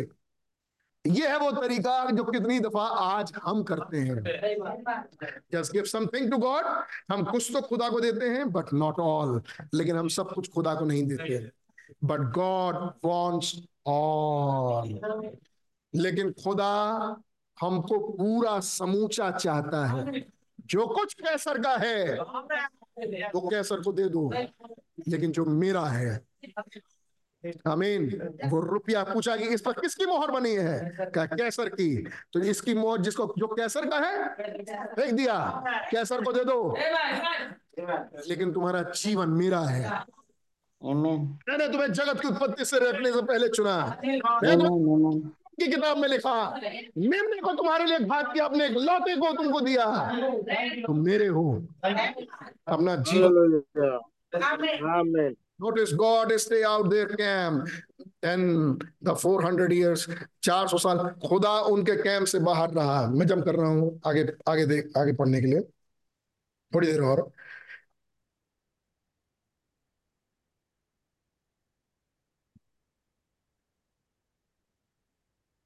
ये 1.04 1.28
है 1.28 1.38
वो 1.38 1.50
तरीका 1.52 2.10
जो 2.10 2.24
कितनी 2.24 2.58
दफ़ा 2.60 2.82
आज 2.82 3.32
हम 3.44 3.62
करते 3.62 3.96
हैं। 3.98 4.22
Just 5.52 5.72
give 5.72 5.84
something 5.84 6.30
to 6.30 6.38
God 6.38 6.64
हम 7.12 7.24
कुछ 7.24 7.52
तो 7.52 7.60
खुदा 7.60 7.88
को 7.90 8.00
देते 8.00 8.28
हैं 8.28 8.50
बट 8.52 8.72
नॉट 8.74 8.98
ऑल 9.00 9.40
लेकिन 9.74 9.96
हम 9.96 10.08
सब 10.08 10.32
कुछ 10.34 10.50
खुदा 10.52 10.74
को 10.74 10.84
नहीं 10.84 11.06
देते। 11.06 11.38
बट 12.04 12.32
गॉड 12.34 12.76
वॉन्ट्स 13.04 13.54
ऑल 13.86 14.98
लेकिन 15.94 16.32
खुदा 16.32 16.72
हमको 17.60 17.98
पूरा 17.98 18.60
समूचा 18.60 19.30
चाहता 19.30 19.86
है। 19.86 20.24
जो 20.66 20.86
कुछ 20.86 21.14
कैसर 21.14 21.62
का 21.62 21.76
है, 21.76 22.20
वो 23.34 23.48
कैसर 23.48 23.80
को 23.80 23.92
दे 23.92 24.08
दो, 24.08 24.30
लेकिन 25.08 25.32
जो 25.32 25.44
मेरा 25.44 25.84
है, 25.86 26.24
आमीन। 27.68 28.06
वो 28.44 28.60
रुपया 28.60 29.02
पूछा 29.04 29.36
कि 29.36 29.44
इस 29.44 29.60
पर 29.60 29.72
किसकी 29.72 30.06
मोहर 30.06 30.30
बनी 30.30 30.54
है? 30.54 30.96
क्या 31.00 31.26
कैसर 31.26 31.68
की? 31.68 32.08
तो 32.32 32.40
इसकी 32.40 32.74
मोहर 32.74 33.00
जिसको, 33.00 33.34
जो 33.38 33.46
कैसर 33.46 33.88
का 33.88 33.98
है, 33.98 34.28
फेंक 34.94 35.14
दिया। 35.14 35.64
कैसर 35.90 36.24
को 36.24 36.32
दे 36.32 36.44
दो। 36.44 36.76
लेकिन 38.28 38.52
तुम्हारा 38.52 38.82
जीवन 38.82 39.28
मेरा 39.28 39.60
है. 39.60 40.04
मैंने 40.84 41.68
तुम्हें 41.68 41.92
जगत 41.92 42.20
की 42.20 42.28
उत्पत्ति 42.28 42.64
से 42.64 42.78
रखने 42.78 43.12
से 43.12 43.22
पहले 43.22 43.48
चुना. 43.48 43.76
की 45.60 45.66
किताब 45.66 45.98
में 45.98 46.08
लिखा 46.08 46.60
मेमने 46.98 47.40
को 47.40 47.52
तुम्हारे 47.52 47.84
लिए 47.84 47.98
घात 47.98 48.32
किया 48.32 48.44
अपने 48.44 48.64
एक 48.66 48.72
लौते 48.72 49.16
को 49.16 49.32
तुमको 49.32 49.60
दिया। 49.60 49.84
तुम 50.86 50.98
मेरे 51.04 51.26
हो। 51.26 51.66
अपना 52.66 52.96
जीवन 52.96 53.62
Notice 55.62 55.92
God 55.92 56.32
stay 56.32 56.62
out 56.64 56.90
their 56.90 57.08
camp 57.08 57.68
and 58.22 58.82
the 59.02 59.14
400 59.14 59.72
years 59.72 60.02
400 60.42 60.78
साल 60.78 60.98
खुदा 61.28 61.52
उनके 61.72 61.96
कैंप 61.96 62.26
से 62.26 62.38
बाहर 62.38 62.70
रहा। 62.70 63.06
मैं 63.10 63.26
जम 63.26 63.40
कर 63.40 63.54
रहा 63.54 63.68
हूँ 63.68 64.00
आगे 64.06 64.26
आगे 64.48 64.66
देख 64.66 64.90
आगे 64.98 65.12
पढ़ने 65.12 65.40
के 65.40 65.46
लिए। 65.46 65.60
थोड़ी 66.72 66.86
देर 66.86 67.00
और। 67.02 67.30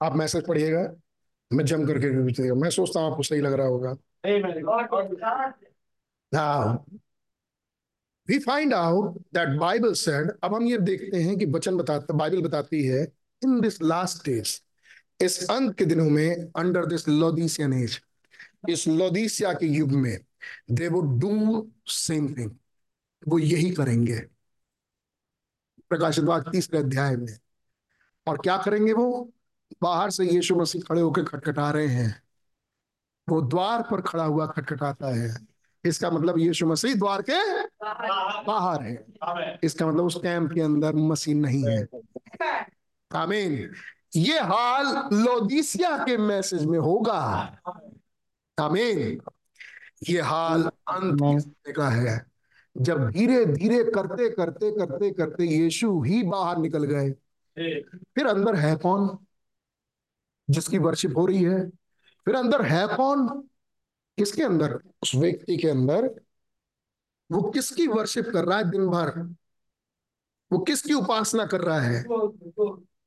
आप 0.02 0.16
मैसेज 0.16 0.46
पढ़िएगा 0.46 0.94
मैं 1.52 1.64
जम 1.64 1.86
करके 1.86 2.22
पूछिएगा 2.22 2.54
मैं 2.54 2.70
सोचता 2.70 3.00
हूँ 3.00 3.10
आपको 3.10 3.22
सही 3.22 3.40
लग 3.40 3.52
रहा 3.52 3.66
होगा। 3.66 3.96
Now, 6.34 6.78
we 8.30 8.38
find 8.44 8.72
out 8.72 9.18
that 9.34 9.48
Bible 9.58 9.94
said, 9.94 10.30
अब 10.42 10.54
हम 10.54 10.62
ये 10.62 10.78
देखते 10.78 11.22
हैं 11.22 11.38
कि 11.38 11.46
वचन 11.46 11.76
बताता 11.76 12.14
बाइबल 12.14 12.42
बताती 12.42 12.86
है 12.86 13.12
इन 13.44 13.60
दिस 13.60 13.82
लास्ट 13.82 14.26
डेज़ 14.26 14.60
इस 15.24 15.50
अंत 15.50 15.78
के 15.78 15.84
दिनों 15.84 16.10
में 16.10 16.36
अंडर 16.56 16.86
दिस 16.86 17.08
लोदीसियन 17.08 17.72
एज 17.72 18.00
इस 18.68 18.88
लोदीसिया 18.88 19.52
के 19.52 19.66
युग 19.66 19.92
में 19.92 20.18
दे 20.70 20.88
वो 20.88 21.00
डू 21.00 21.70
सेम 21.86 22.34
थिंग 22.34 22.50
वो 23.28 23.38
यही 23.38 23.70
करेंगे। 23.70 24.20
प्रकाशित 25.88 26.24
वाक्य 26.24 26.50
तीसरे 26.50 26.78
अध्याय 26.78 27.16
में। 27.16 27.38
और 28.26 28.38
क्या 28.38 28.56
करेंगे 28.56 28.92
वो? 28.92 29.32
बाहर 29.82 30.10
से 30.10 30.24
यीशु 30.24 30.56
मसीह 30.56 30.82
खड़े 30.82 31.00
होकर 31.00 31.24
खटखटा 31.24 31.70
रहे 31.70 31.86
हैं। 31.86 32.22
वो 33.28 33.42
द्वार 33.42 33.82
पर 33.82 34.00
खड़ा 34.00 34.24
हुआ 34.24 34.46
खटखटाता 34.46 35.16
है। 35.16 35.36
इसका 35.84 36.10
मतलब 36.10 36.38
यीशु 36.38 36.66
मसीह 36.66 36.94
द्वार 36.94 37.22
के 37.30 37.62
बाहर 38.46 38.82
है। 38.82 39.06
इसका 39.62 39.86
मतलब 39.86 40.04
उस 40.04 40.14
कैंप 40.14 40.52
के 40.52 40.60
अंदर 40.60 40.92
मसीह 40.94 41.34
नहीं 41.34 41.64
है। 41.64 41.86
आमीन। 43.14 43.72
ये 44.16 44.40
हाल 44.40 44.86
लोदीसिया 45.12 45.98
के 45.98 46.16
मैसेज 46.16 46.66
में 46.66 46.78
होगा। 46.78 47.18
आमीन। 48.60 49.20
ये 50.08 50.20
हाल 50.20 50.62
अंत 50.88 51.54
का 51.76 51.88
है। 51.88 52.26
जब 52.76 53.10
धीरे 53.10 53.46
धीरे 53.46 53.84
करते 53.84 54.30
करते 54.30 54.70
करते 54.70 55.10
करते 55.10 55.44
यीशु 55.44 56.02
ही 56.02 56.22
बाहर 56.22 56.58
निकल 56.58 56.84
गए। 56.84 57.10
फिर 58.14 58.26
अंदर 58.26 58.54
है 58.54 58.76
कौन? 58.76 59.18
जिसकी 60.50 60.78
वर्शिप 60.78 61.16
हो 61.16 61.26
रही 61.26 61.42
है। 61.42 61.68
फिर 62.24 62.34
अंदर 62.34 62.62
है 62.62 62.86
कौन? 62.96 63.28
किसके 64.18 64.42
अंदर? 64.42 64.78
उस 65.02 65.14
व्यक्ति 65.14 65.56
के 65.56 65.68
अंदर। 65.68 66.10
वो 67.32 67.42
किसकी 67.50 67.86
वर्शिप 67.86 68.30
कर 68.32 68.44
रहा 68.44 68.58
है 68.58 68.70
दिन 68.70 68.88
भर? 68.88 69.18
वो 70.52 70.58
किसकी 70.58 70.94
उपासना 70.94 71.46
कर 71.46 71.60
रहा 71.60 71.80
है? 71.80 72.00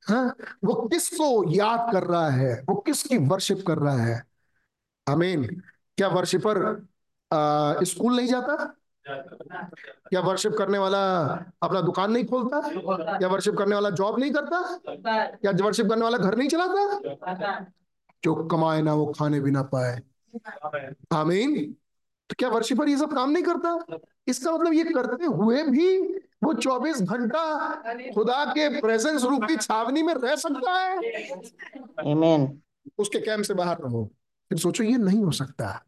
हाँ 0.08 0.36
वो 0.64 0.88
किसको 0.88 1.54
याद 1.54 1.92
कर 1.94 2.04
रहा 2.04 2.30
है? 2.30 2.54
वो 2.70 2.76
किसकी 2.76 3.18
वर्शिप 3.18 3.64
कर 3.68 3.78
रहा 3.78 3.98
है? 3.98 4.24
आमीन। 5.10 5.46
क्या 5.98 6.08
वर्शिपर 6.08 6.88
स्कूल 7.84 8.16
नहीं 8.16 8.28
जाता? 8.28 8.76
क्या 9.10 10.22
वर्शिप 10.22 10.52
करने 10.58 10.78
वाला 10.78 11.24
अपना 11.64 11.82
दुकान 11.82 12.12
नहीं 12.12 12.26
खोलता? 12.26 12.62
क्या 13.18 13.28
वर्शिप 13.28 13.56
करने 13.58 13.76
वाला 13.76 13.90
जॉब 13.90 14.20
नहीं 14.20 14.32
करता? 14.32 14.80
क्या 15.36 15.66
वर्शिप 15.66 15.86
करने 15.86 16.02
वाला 16.02 16.18
घर 16.18 16.38
नहीं 16.38 16.50
चलाता? 16.50 17.60
जो 18.24 18.36
कमाए 18.36 18.82
ना 18.82 18.94
वो 18.94 19.06
खाने 19.06 19.40
भी 19.40 19.52
ना 19.52 19.64
पाए। 19.64 20.02
आमीन। 21.14 21.76
तो 22.30 22.36
क्या 22.40 22.50
वर्शिपर 22.50 22.90
ये 22.90 22.98
सब 22.98 23.14
काम 23.14 23.30
नहीं 23.30 23.44
करता? 23.44 23.98
इसका 24.28 24.52
मतलब 24.52 24.74
ये 24.74 24.84
करते 24.84 25.26
हुए 25.26 25.64
भी 25.64 26.02
वो 26.44 26.54
24 26.54 27.02
घंटा 27.02 27.70
खुदा 28.14 28.46
के 28.46 28.82
प्रेजेंस 28.82 29.24
रूपी 29.24 29.56
छावनी 29.56 30.04
में 30.04 30.14
रह 30.14 30.36
सकता 30.36 30.72
है। 30.72 30.98
Amen. 32.16 32.48
उसके 32.98 33.20
कैंप 33.20 33.44
से 33.44 33.54
बाहर 33.54 33.78
रहो। 33.78 34.12
फिर 34.50 34.58
सोचो 34.58 34.84
ये 34.84 34.98
नहीं 34.98 35.24
हो 35.24 35.32
सकता। 35.32 35.86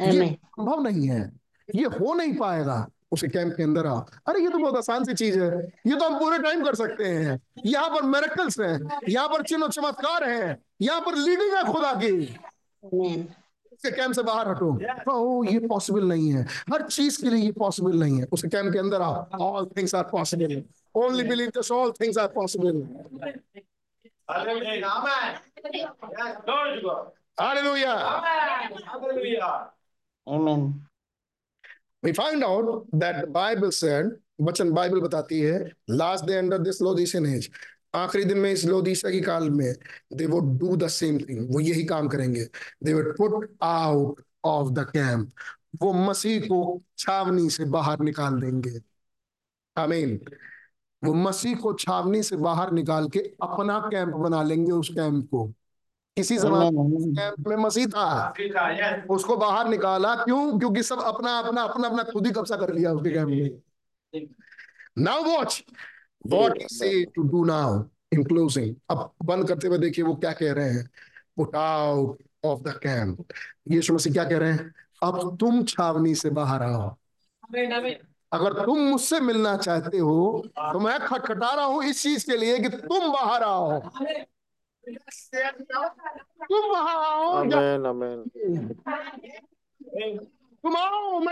ये 0.00 0.38
संभव 0.44 0.80
नहीं 0.80 1.08
है। 1.08 1.45
ये 1.74 1.84
हो 1.84 2.14
नहीं 2.14 2.34
पाएगा 2.36 2.86
उसे 3.12 3.28
कैंप 3.28 3.52
के 3.56 3.62
अंदर 3.62 3.86
आओ 3.86 4.00
अरे 4.28 4.40
ये 4.42 4.48
तो 4.48 4.58
बहुत 4.58 4.76
आसान 4.76 5.04
सी 5.04 5.14
चीज़ 5.14 5.38
है। 5.40 5.48
ये 5.86 5.96
तो 5.96 6.04
हम 6.04 6.18
पूरे 6.18 6.38
टाइम 6.42 6.64
कर 6.64 6.74
सकते 6.74 7.04
हैं। 7.04 7.38
यहाँ 7.66 7.88
पर 7.90 8.02
मेरेकल्स 8.02 8.58
हैं 8.60 9.00
यहाँ 9.08 9.28
पर 9.28 9.42
चिन्ह 9.42 9.68
चमत्कार 9.68 10.24
हैं 10.28 10.56
यहाँ 10.82 11.00
पर 11.00 11.14
लीडिंग 11.16 11.54
है 11.56 11.62
खुदा 11.72 11.92
की. 11.94 12.10
उसके 13.72 13.90
कैंप 13.90 14.12
से 14.14 14.22
बाहर 14.22 14.48
हटो। 14.48 14.72
ओ 15.12 15.44
ये 15.44 15.58
पॉसिबल 15.68 16.04
नहीं 16.08 16.32
है। 16.32 16.42
हर 16.72 16.82
चीज़ 16.88 17.22
के 17.22 17.28
लिए 17.30 17.44
ये 17.44 17.52
पॉसिबल 17.52 17.98
नहीं 18.00 18.18
है। 18.18 18.26
उसके 18.32 18.48
कैंप 18.48 18.72
के 18.72 18.78
अंदर 18.78 19.02
आओ 19.02 19.14
all 19.46 19.66
things 19.76 19.94
are 19.94 20.02
possible 20.12 20.62
only 20.94 21.24
believe 21.28 21.48
this 21.56 21.70
all 21.72 21.92
things 22.00 22.18
are 22.18 22.28
possible 22.34 22.82
hallelujah 27.40 27.94
Amen. 30.26 30.62
We 32.02 32.12
find 32.12 32.44
out 32.44 32.86
that 32.92 33.20
the 33.20 33.26
bible 33.26 33.72
said, 33.72 34.10
वचन 34.40 34.70
बाइबल 34.72 35.00
बताती 35.00 35.40
है 35.40 35.58
last 35.90 36.24
day 36.24 36.34
under 36.34 36.58
this 36.58 36.80
Laodicean 36.82 37.26
age 37.26 37.48
आखिरी 37.94 38.24
दिन 38.24 38.38
में 38.38 38.50
इस 38.50 38.64
लोदिशा 38.64 39.10
की 39.10 39.20
काल 39.20 39.48
में 39.50 39.72
they 40.12 40.26
would 40.26 40.58
do 40.58 40.76
the 40.76 40.88
same 40.88 41.18
thing 41.18 41.54
वो 41.54 41.60
यही 41.60 41.84
काम 41.84 42.08
करेंगे। 42.08 42.44
They 42.84 42.94
would 42.94 43.16
put 43.16 43.48
out 43.62 44.20
of 44.44 44.72
the 44.72 44.84
camp 44.90 45.32
वो 45.82 45.92
मसीह 45.92 46.40
को 46.40 46.82
छावनी 46.98 47.48
से 47.50 47.64
बाहर 47.64 48.00
निकाल 48.00 48.40
देंगे। 48.40 48.80
आमीन 49.76 50.20
वो 51.02 51.14
मसीह 51.14 51.56
को 51.56 51.72
छावनी 51.72 52.22
से 52.22 52.36
बाहर 52.36 52.72
निकाल 52.72 53.08
के 53.08 53.18
अपना 53.42 53.78
कैंप 53.90 54.14
बना 54.16 54.42
लेंगे 54.42 54.72
उस 54.72 54.88
कैंप 54.88 55.24
को। 55.30 55.52
किसी 56.16 56.36
जमाने 56.38 56.70
में 56.70 57.12
कैंप 57.14 57.48
में 57.48 57.56
मसीह 57.56 57.86
था। 57.86 58.34
उसको 59.10 59.36
बाहर 59.36 59.68
निकाला 59.68 60.14
क्यों? 60.16 60.58
क्योंकि 60.58 60.82
सब 60.82 61.00
अपना 61.02 61.38
अपना 61.38 61.62
अपना 61.62 61.88
अपना 61.88 62.02
खुद 62.02 62.26
ही 62.26 62.32
कब्जा 62.32 62.56
कर 62.56 62.72
लिया 62.74 62.92
उसके 62.92 63.10
कैंप 63.10 63.28
में। 63.28 64.26
Now 64.98 65.24
watch 65.24 65.62
what 66.24 66.56
he 66.58 66.66
say 66.70 67.04
to 67.14 67.22
do 67.24 67.44
now 67.44 67.82
in 68.12 68.24
closing 68.24 68.74
अब 68.90 69.10
बंद 69.24 69.48
करते 69.48 69.68
हुए 69.68 69.78
देखिए 69.78 70.04
वो 70.04 70.14
क्या 70.14 70.32
कह 70.32 70.52
रहे 70.52 70.70
हैं। 70.70 70.88
Put 71.36 71.56
out 71.56 72.22
of 72.44 72.60
the 72.60 72.78
camp 72.82 73.24
यीशु 73.70 73.94
मसीह 73.94 74.12
क्या 74.12 74.24
कह 74.24 74.38
रहे 74.38 74.52
हैं? 74.52 74.72
अब 75.02 75.36
तुम 75.40 75.62
छावनी 75.64 76.14
से 76.14 76.30
बाहर 76.30 76.62
आओ। 76.62 76.88
अगर 78.32 78.52
तुम 78.64 78.78
मुझसे 78.80 79.20
मिलना 79.20 79.56
चाहते 79.58 79.98
हो 79.98 80.42
तो 80.48 80.78
मैं 80.80 80.98
खटखटा 81.00 81.52
रहा 81.54 81.64
हूँ 81.64 81.84
इस 81.84 82.02
चीज़ 82.02 82.26
के 82.26 82.36
लिए 82.36 82.58
कि 82.58 82.68
तुम 82.68 83.12
बाहर 83.12 83.42
आओ। 83.42 83.80
मैं 84.88 84.98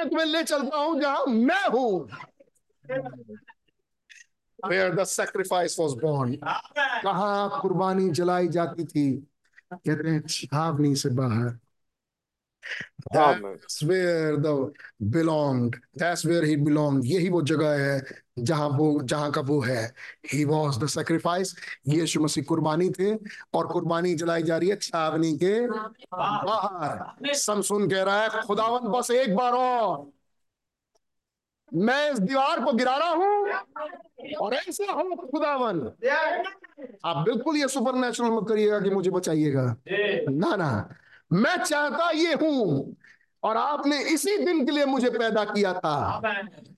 तुम्हें 0.08 0.26
ले 0.26 0.42
चलता 0.42 0.76
हूँ, 0.76 1.00
जहाँ 1.00 1.26
मैं 1.26 1.68
हूँ। 1.68 2.08
Where 4.68 4.94
the 4.94 5.04
sacrifice 5.04 5.78
was 5.78 5.94
born. 5.94 6.36
कहा 7.04 7.60
कुर्बानी 7.62 8.10
जलाई 8.10 8.48
जाती 8.48 8.84
थी? 8.84 9.26
कहते 9.72 10.08
हैं 10.08 10.26
छावनी 10.26 10.96
से 10.96 11.08
बाहर। 11.08 11.58
That's 13.14 13.82
where 13.82 14.36
the 14.36 14.72
belonged. 15.10 15.76
That's 15.96 16.24
where 16.24 16.44
he 16.44 16.56
belonged. 16.56 17.04
यही 17.04 17.28
वो 17.28 17.42
जगह 17.42 17.78
है 17.80 18.00
जहाँ 18.38 18.68
वो 18.68 19.00
जहाँ 19.02 19.30
का 19.32 19.40
वो 19.40 19.60
है। 19.60 19.92
He 20.32 20.44
was 20.44 20.78
the 20.78 20.88
sacrifice. 20.88 21.54
यीशु 21.88 22.20
मसीह 22.20 22.44
कुर्बानी 22.44 22.90
थे 22.90 23.14
और 23.54 23.66
कुर्बानी 23.72 24.14
जलाई 24.14 24.42
जा 24.42 24.56
रही 24.56 24.68
है 24.68 24.76
छावनी 24.76 25.32
के 25.42 25.54
बाहर। 25.68 27.34
समसुन 27.34 27.88
कह 27.90 28.02
रहा 28.02 28.22
है 28.22 28.42
खुदावन 28.46 28.90
बस 28.92 29.10
एक 29.10 29.36
बार 29.36 29.52
और। 29.52 30.12
मैं 31.72 32.10
इस 32.12 32.18
दीवार 32.18 32.60
को 32.64 32.72
गिरा 32.72 32.96
रहा 32.96 33.08
हूँ 33.08 34.36
और 34.40 34.54
ऐसा 34.54 34.92
हो 34.92 35.14
खुदावन 35.30 35.80
आप 37.04 37.16
बिल्कुल 37.24 37.56
ये 37.56 37.68
सुपर 37.68 37.94
नेचुरल 37.94 38.30
मत 38.30 38.44
करिएगा 38.48 38.80
कि 38.80 38.90
मुझे 38.90 39.10
बचाइएगा। 39.10 39.64
ना 40.30 40.54
ना। 40.56 40.70
मैं 41.34 41.56
चाहता 41.64 42.10
ये 42.10 42.34
हूँ 42.34 42.96
और 43.42 43.56
आपने 43.56 43.98
इसी 44.12 44.36
दिन 44.38 44.64
के 44.66 44.72
लिए 44.72 44.84
मुझे 44.84 45.10
पैदा 45.10 45.44
किया 45.44 45.72
था 45.74 46.20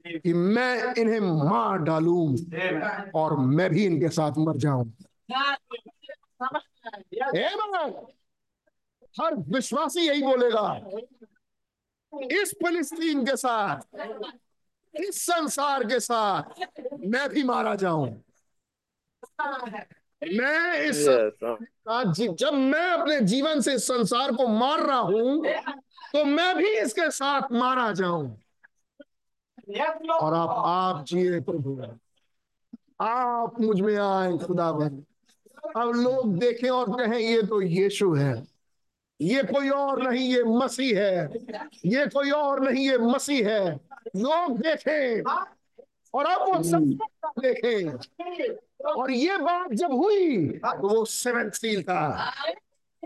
कि 0.07 0.33
मैं 0.33 0.95
इन्हें 0.99 1.21
मार 1.21 1.79
डालू 1.79 2.17
और 3.15 3.37
मैं 3.39 3.69
भी 3.71 3.85
इनके 3.87 4.09
साथ 4.09 4.39
मर 4.39 4.57
जाऊँ। 4.57 4.93
हर 9.15 9.35
विश्वासी 9.55 10.07
यही 10.07 10.23
बोलेगा 10.23 10.67
इस 12.13 12.55
फिलिस्तीन 12.65 13.25
के 13.27 13.37
साथ 13.37 13.81
इस 14.95 15.23
संसार 15.27 15.85
के 15.85 16.01
साथ 16.01 16.61
मैं 17.07 17.29
भी 17.29 17.43
मारा 17.43 17.75
जाऊँ। 17.75 18.09
मैं 20.33 20.81
इस 20.81 21.07
जी- 22.17 22.35
जब 22.35 22.55
मैं 22.55 22.91
अपने 22.91 23.21
जीवन 23.21 23.61
से 23.61 23.79
संसार 23.79 24.33
को 24.33 24.49
मार 24.49 24.79
रहा 24.81 24.99
हूँ 24.99 25.47
तो 26.13 26.25
मैं 26.25 26.57
भी 26.57 26.69
इसके 26.69 27.11
साथ 27.11 27.43
मारा 27.53 27.93
जाऊँ। 27.93 28.39
और 30.13 30.35
आप 30.35 30.49
आप 30.51 31.05
जिए 31.07 31.41
प्रभु। 31.41 31.83
आप 33.01 33.61
मुझमें 33.61 33.97
आए 33.97 34.39
खुदावन 34.39 35.05
अब 35.77 35.93
लोग 35.95 36.39
देखें 36.39 36.71
और 36.71 36.91
कहें 36.91 37.19
ये 37.19 37.43
तो 37.43 37.63
यीशु 37.63 38.15
है। 38.15 38.45
ये 39.21 39.43
कोई 39.43 39.69
और 39.69 40.03
नहीं 40.03 40.35
ये 40.35 40.45
मसीह 40.45 41.01
है। 41.01 41.31
ये 41.87 42.07
कोई 42.07 42.31
और 42.31 42.61
नहीं 42.61 42.91
ये 42.91 42.99
मसीह 42.99 43.49
है। 43.49 43.81
लोग 44.17 44.59
देखें। 44.59 45.23
और 46.17 46.27
अब 46.27 46.41
वो 46.49 46.63
सब 46.63 46.99
देखें 47.39 47.91
और 48.93 49.11
ये 49.11 49.37
बात 49.39 49.73
जब 49.73 49.93
हुई 49.93 50.49
तो 50.49 50.89
वो 50.89 51.05
सेवन 51.05 51.51
सील 51.51 51.83
था। 51.83 52.33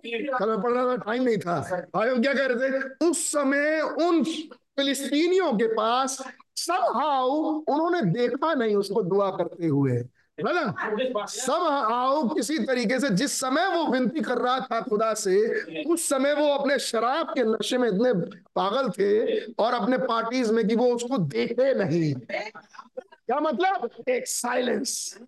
कल 0.04 0.48
मैं 0.48 0.60
पढ़ 0.62 0.72
रहा 0.72 0.84
था 0.86 0.96
टाइम 0.96 1.22
नहीं 1.22 1.38
था। 1.38 1.60
भाई 1.94 2.18
क्या 2.18 2.34
कह 2.34 2.46
रहे 2.46 2.70
थे? 2.70 3.06
उस 3.06 3.26
समय 3.32 3.80
उन 3.80 4.22
फिलिस्तीनियों 4.24 5.52
के 5.52 5.66
पास 5.74 6.16
सब 6.56 6.84
हाउ 6.94 7.30
उन्होंने 7.68 8.02
देखा 8.12 8.52
नहीं 8.54 8.76
उसको 8.76 9.02
दुआ 9.02 9.30
करते 9.30 9.66
हुए। 9.66 9.98
है 10.46 10.54
ना? 10.54 11.26
सब 11.26 11.66
आओ 11.92 12.28
किसी 12.28 12.58
तरीके 12.58 13.00
से, 13.00 13.10
जिस 13.10 13.40
समय 13.40 13.66
वो 13.66 13.86
विनती 13.86 14.20
कर 14.20 14.38
रहा 14.38 14.60
था 14.60 14.80
खुदा 14.80 15.14
से, 15.14 15.36
उस 15.82 16.08
समय 16.08 16.34
वो 16.34 16.48
अपने 16.48 16.78
शराब 16.78 17.26
के 17.26 17.42
नशे 17.44 17.78
में 17.78 17.88
इतने 17.88 18.12
पागल 18.56 18.90
थे 18.90 19.40
और 19.40 19.74
अपने 19.74 19.98
पार्टीज़ 19.98 20.52
में 20.52 20.68
कि 20.68 20.76
वो 20.76 20.86
उसको 20.94 21.18
देखे 21.18 21.74
नहीं। 21.74 22.14
क्या 22.14 23.40
मतलब? 23.40 23.90
एक 24.08 24.28
साइलेंस 24.28 25.18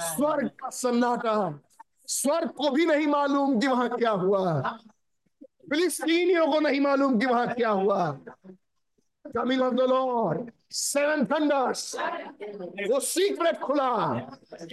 स्वर्ग 0.00 0.48
का 0.48 0.70
सन्नाटा। 0.70 1.60
स्वर्ग 2.06 2.48
को 2.48 2.70
भी 2.70 2.86
नहीं 2.86 3.06
मालूम 3.06 3.58
कि 3.60 3.66
वहाँ 3.66 3.88
क्या 3.88 4.10
हुआ। 4.10 4.60
फिलिस्तीनियों 5.70 6.46
को 6.52 6.60
नहीं 6.60 6.80
मालूम 6.80 7.18
कि 7.18 7.26
वहाँ 7.26 7.48
क्या 7.48 7.70
हुआ। 7.70 8.18
Coming 9.26 9.62
of 9.62 9.74
the 9.74 9.80
Lord 9.80 10.50
seven 10.70 11.24
thunders 11.24 11.96
वो 12.90 13.00
सीक्रेट 13.00 13.58
खुला। 13.58 13.90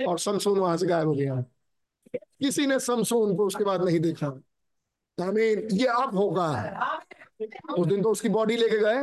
और 0.07 0.19
समसून 0.19 0.59
वहाँ 0.59 0.77
से 0.77 0.87
गायब 0.87 1.07
हो 1.07 1.13
गया। 1.13 1.43
किसी 2.15 2.67
ने 2.67 2.79
समसून 2.79 3.35
को 3.35 3.45
उसके 3.45 3.63
बाद 3.63 3.83
नहीं 3.83 3.99
देखा। 3.99 4.27
आमीन 5.23 5.67
ये 5.71 5.85
अब 5.85 6.15
होगा। 6.15 6.49
उस 7.77 7.87
दिन 7.87 8.01
तो 8.01 8.11
उसकी 8.11 8.29
बॉडी 8.29 8.55
लेके 8.55 8.79
गए। 8.79 8.97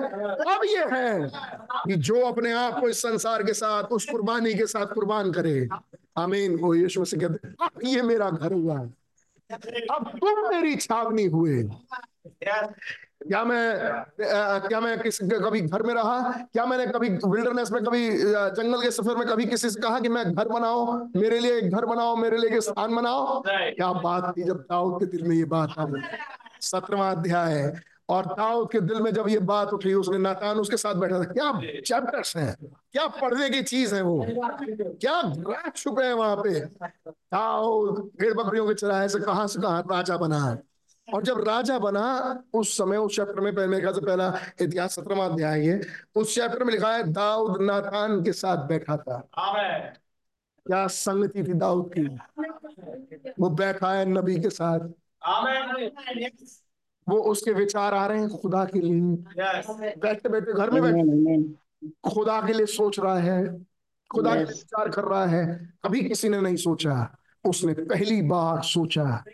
अब 0.54 0.60
ये 0.64 0.84
है 0.84 1.30
कि 1.86 1.96
जो 1.96 2.20
अपने 2.26 2.52
आप 2.52 2.80
को 2.80 2.88
इस 2.88 3.02
संसार 3.02 3.42
के 3.42 3.52
साथ, 3.52 3.84
उस 3.84 4.10
कुर्बानी 4.10 4.54
के 4.54 4.66
साथ 4.66 4.86
कुर्बान 4.86 5.32
करे। 5.32 5.68
आमीन 6.16 6.58
वो 6.58 6.74
यीशु 6.74 7.04
से 7.04 7.16
कहते 7.16 7.48
अब 7.48 7.80
ये 7.84 8.02
मेरा 8.02 8.30
घर 8.30 8.52
हुआ। 8.52 8.78
अब 9.90 10.18
तुम 10.18 10.48
मेरी 10.48 10.76
छावनी 10.76 11.24
हुए। 11.24 11.62
क्या 13.20 13.42
मैं 13.44 14.04
क्या 14.68 14.80
मैं 14.80 14.98
किस 15.00 15.18
कभी 15.22 15.60
घर 15.60 15.82
में 15.82 15.94
रहा? 15.94 16.18
क्या 16.52 16.66
मैंने 16.66 16.86
कभी 16.86 17.08
विल्डरनेस 17.08 17.70
में 17.72 17.82
कभी 17.84 18.10
जंगल 18.18 18.82
के 18.82 18.90
सफ़र 18.90 19.16
में 19.16 19.26
कभी 19.28 19.46
किसी 19.46 19.70
से 19.70 19.80
कहा 19.80 19.98
कि 20.00 20.08
मैं 20.08 20.24
घर 20.34 20.48
बनाओ 20.48 20.92
मेरे 21.16 21.38
लिए 21.38 21.56
एक 21.58 21.74
घर 21.74 21.86
बनाओ 21.86 22.14
मेरे 22.16 22.38
लिए 22.38 22.50
एक 22.50 22.62
स्थान 22.62 22.94
बनाओ? 22.96 23.42
क्या 23.48 23.92
बात 23.92 24.32
थी 24.36 24.42
जब 24.42 24.60
दाऊद 24.70 24.98
के 25.00 25.06
दिल 25.06 25.26
में 25.28 25.36
ये 25.36 25.44
बात 25.44 25.74
आई। 25.78 26.02
सत्रवा 26.60 27.10
अध्याय 27.10 27.54
है। 27.54 27.82
और 28.08 28.26
दाऊद 28.26 28.70
के 28.72 28.80
दिल 28.80 29.00
में 29.02 29.10
जब 29.14 29.28
ये 29.28 29.38
बात 29.38 29.72
उठी 29.72 29.92
उसने 29.94 30.18
नातान 30.18 30.58
उसके 30.58 30.76
साथ 30.76 30.94
बैठा 30.94 31.18
था। 31.18 31.24
क्या 31.24 31.50
चैप्टर्स 31.80 32.36
हैं? 32.36 32.54
क्या 32.92 33.06
पढ़ने 33.06 33.50
की 33.50 33.62
चीज़ 33.62 33.94
है 33.94 34.02
वो? 34.02 34.24
क्या 34.30 35.70
छुपे 35.76 36.04
हैं 36.04 36.12
वहाँ 36.12 36.36
पे? 36.36 36.60
दाऊद 36.60 37.98
भेड़ 38.20 38.32
बकरियों 38.34 38.66
के 38.68 38.74
चराहे 38.74 39.08
से 39.08 39.18
कहाँ 39.18 39.46
से 39.46 39.60
कहाँ 39.60 39.82
राजा 39.90 40.16
बना 40.16 40.44
है? 40.44 40.58
और 41.14 41.22
जब 41.22 41.44
राजा 41.48 41.78
बना 41.78 42.04
उस 42.52 42.76
समय 42.78 42.96
उस 42.96 43.16
चैप्टर 43.16 43.40
में 43.40 43.54
पहले 43.54 43.68
मेरे 43.68 43.94
से 43.94 44.00
पहला 44.06 44.40
इतिहास 44.60 44.94
सत्रहवा 44.94 45.24
अध्याय 45.24 45.60
है 45.66 45.80
उस 46.14 46.34
चैप्टर 46.34 46.64
में 46.64 46.72
लिखा 46.72 46.92
है 46.92 47.12
दाऊद 47.12 47.62
नातान 47.62 48.24
के 48.24 48.32
साथ 48.32 48.68
बैठा 48.68 48.96
था। 48.96 49.28
क्या 50.66 50.86
संगति 50.86 51.44
थी 51.44 51.54
दाऊद 51.54 51.92
की? 51.98 52.18
वो 53.40 53.50
बैठा 53.50 53.92
है 53.92 54.06
नबी 54.06 54.40
के 54.40 54.50
साथ। 54.50 54.80
वो 57.08 57.18
उसके 57.18 57.52
विचार 57.52 57.94
आ 57.94 58.06
रहे 58.06 58.20
हैं 58.20 58.28
खुदा 58.28 58.64
के 58.64 58.78
लिए। 58.78 59.00
बैठे 59.96 60.28
बैठे 60.28 60.52
घर 60.52 60.70
में 60.70 60.82
बैठे. 60.82 61.42
खुदा 62.10 62.46
के 62.46 62.52
लिए 62.52 62.66
सोच 62.66 63.00
रहा 63.00 63.18
है। 63.18 63.66
खुदा 64.12 64.30
के 64.30 64.36
लिए 64.36 64.46
विचार 64.46 64.88
कर 64.88 65.04
रहा 65.04 65.26
है। 65.26 65.72
कभी 65.84 66.02
किसी 66.02 66.28
ने 66.28 66.40
नहीं 66.40 66.56
सोचा। 66.56 67.16
उसने 67.44 67.72
पहली 67.72 68.22
बार 68.22 68.62
सोचा। 68.62 69.24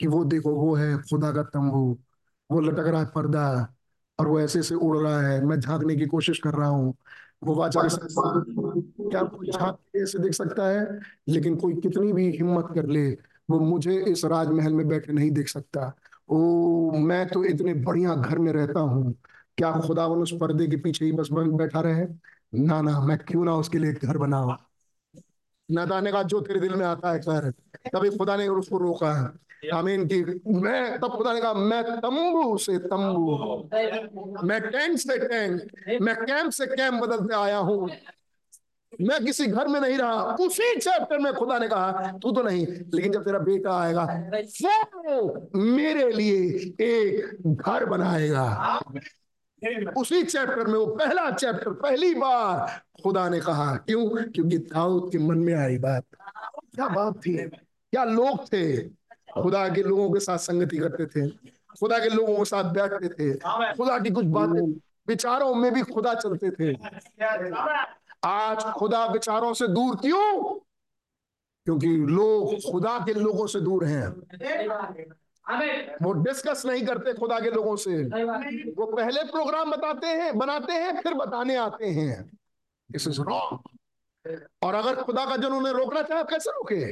कि 0.00 0.06
वो 0.06 0.24
देखो, 0.24 0.50
वो 0.50 0.74
है 0.74 0.98
खुदा 0.98 1.32
का 1.32 1.42
तंबू, 1.42 1.98
वो 2.50 2.60
लटक 2.60 2.78
रहा 2.78 3.00
है 3.00 3.06
पर्दा 3.14 3.74
और 4.18 4.28
वो 4.28 4.40
ऐसे 4.40 4.62
से 4.62 4.74
उड़ 4.74 4.98
रहा 4.98 5.20
है। 5.20 5.44
मैं 5.44 5.60
झांकने 5.60 5.96
की 5.96 6.06
कोशिश 6.06 6.38
कर 6.38 6.54
रहा 6.54 6.68
हूँ। 6.68 6.94
वो 7.42 7.54
वाचा 7.54 7.80
के 7.82 9.10
क्या 9.10 9.22
कोई 9.22 9.50
झाँक 9.50 9.74
के 9.74 10.02
ऐसे 10.02 10.18
देख 10.18 10.32
सकता 10.32 10.66
है? 10.66 11.00
लेकिन 11.28 11.56
कोई 11.56 11.74
कितनी 11.74 12.12
भी 12.12 12.30
हिम्मत 12.30 12.68
कर 12.74 12.86
ले, 12.86 13.10
वो 13.50 13.60
मुझे 13.60 14.04
इस 14.04 14.24
राजमहल 14.24 14.72
में 14.72 14.88
बैठे 14.88 15.12
नहीं 15.12 15.30
देख 15.30 15.48
सकता। 15.48 15.96
ओ, 16.28 16.90
मैं 16.90 17.28
तो 17.28 17.44
इतने 17.44 17.74
बढ़िया 17.74 18.14
घर 18.14 18.38
में 18.38 18.52
रहता 18.52 18.80
हूँ। 18.80 19.14
क्या 19.56 19.72
खुदावन 19.72 20.18
उस 20.18 20.32
पर्दे 20.40 20.66
के 20.66 20.76
पीछे 20.76 21.04
ही 21.04 21.12
बस 21.12 21.28
बैठा 21.32 21.80
रहे? 21.80 22.06
ना 22.54 22.82
ना, 22.82 23.00
मैं 23.00 23.18
क्यों 23.18 23.44
ना 23.44 23.54
उसके 23.54 23.78
लिए 23.78 23.92
घर 23.92 24.18
बनाऊँ? 24.18 24.56
नादा 25.70 26.00
ने 26.00 26.12
कहा 26.12 26.22
जो 26.22 26.40
तेरे 26.40 26.60
दिल 26.60 26.74
में 26.74 26.86
आता 26.86 27.12
है, 27.12 27.18
कर। 27.18 27.50
तभी 27.92 28.16
खुदा 28.16 28.36
ने 28.36 28.48
उसको 28.48 28.78
रोका। 28.78 29.38
आमीन 29.74 30.06
की 30.06 30.22
मैं 30.46 30.98
तब 31.00 31.16
खुदा 31.16 31.32
ने 31.32 31.40
कहा 31.40 31.54
मैं 31.54 31.82
तंबू 31.82 32.56
से 32.58 32.78
तंबू। 32.78 33.68
मैं 34.46 34.60
टेंट 34.60 34.98
से 34.98 35.18
टेंट 35.18 36.00
मैं 36.02 36.16
कैंप 36.16 36.50
से 36.50 36.66
कैंप 36.66 37.02
बदलते 37.02 37.34
आया 37.34 37.56
हूँ। 37.56 37.90
मैं 39.00 39.24
किसी 39.24 39.46
घर 39.46 39.68
में 39.68 39.80
नहीं 39.80 39.98
रहा, 39.98 40.22
उसी 40.34 40.76
चैप्टर 40.76 41.18
में 41.18 41.32
खुदा 41.34 41.58
ने 41.58 41.68
कहा, 41.68 42.12
तू 42.12 42.32
तो 42.32 42.42
नहीं, 42.42 42.66
लेकिन 42.66 43.12
जब 43.12 43.24
तेरा 43.24 43.38
बेटा 43.38 43.78
आएगा, 43.80 44.04
वो 44.96 45.50
मेरे 45.54 46.12
लिए 46.12 46.38
एक 46.80 47.36
घर 47.46 47.84
बनाएगा। 47.84 48.80
उसी 49.96 50.22
चैप्टर 50.22 50.66
में, 50.66 50.78
वो 50.78 50.86
पहला 50.86 51.30
चैप्टर 51.30 51.70
पहली 51.70 52.14
बार 52.14 52.80
खुदा 53.02 53.28
ने 53.28 53.40
कहा, 53.40 53.76
क्यों? 53.76 54.08
क्योंकि 54.08 54.58
दाऊद 54.58 55.12
के 55.12 55.18
मन 55.18 55.38
में 55.38 55.54
आई 55.54 55.78
बात। 55.78 56.04
क्या 56.74 56.88
बात 56.88 57.16
थी? 57.16 57.36
क्या 57.36 58.04
लोग 58.04 58.46
थे? 58.46 58.97
खुदा 59.34 59.68
के 59.68 59.82
लोगों 59.82 60.10
के 60.12 60.20
साथ 60.20 60.38
संगति 60.38 60.76
करते 60.76 61.06
थे 61.06 61.28
खुदा 61.80 61.98
के 61.98 62.08
लोगों 62.08 62.36
के 62.38 62.44
साथ 62.44 62.64
बैठते 62.64 63.08
थे 63.08 63.34
खुदा 63.74 63.98
की 63.98 64.10
कुछ 64.10 64.26
बातें 64.26 64.72
विचारों 65.08 65.54
में 65.54 65.74
भी 65.74 65.82
खुदा 65.82 66.14
चलते 66.14 66.50
थे। 66.50 66.72
आज 68.24 68.62
खुदा 68.62 69.06
विचारों 69.06 69.52
से 69.54 69.68
दूर 69.68 69.96
क्यों? 69.96 70.42
क्योंकि 71.64 71.88
लोग 71.88 72.72
खुदा 72.72 72.98
के 72.98 73.12
लोगों 73.12 73.46
से 73.46 73.60
दूर 73.60 73.84
हैं। 73.84 74.08
वो 76.02 76.12
डिस्कस 76.12 76.62
नहीं 76.66 76.86
करते 76.86 77.12
खुदा 77.14 77.40
के 77.40 77.50
लोगों 77.50 77.76
से। 77.76 78.02
वो 78.72 78.86
पहले 78.86 79.22
प्रोग्राम 79.24 79.70
बताते 79.70 80.06
हैं 80.06 80.38
बनाते 80.38 80.72
हैं 80.72 81.00
फिर 81.00 81.14
बताने 81.14 81.56
आते 81.56 81.86
हैं। 81.86 82.30
दिस 82.92 83.08
इज़ 83.08 83.20
रॉन्ग 83.20 83.58
और 84.62 84.74
अगर 84.74 84.96
खुदा 84.96 85.24
का 85.26 85.36
जन 85.36 85.52
उन्हें 85.52 85.72
रोकना 85.72 86.02
चाहे 86.02 86.22
कैसे 86.22 86.50
रोके? 86.50 86.84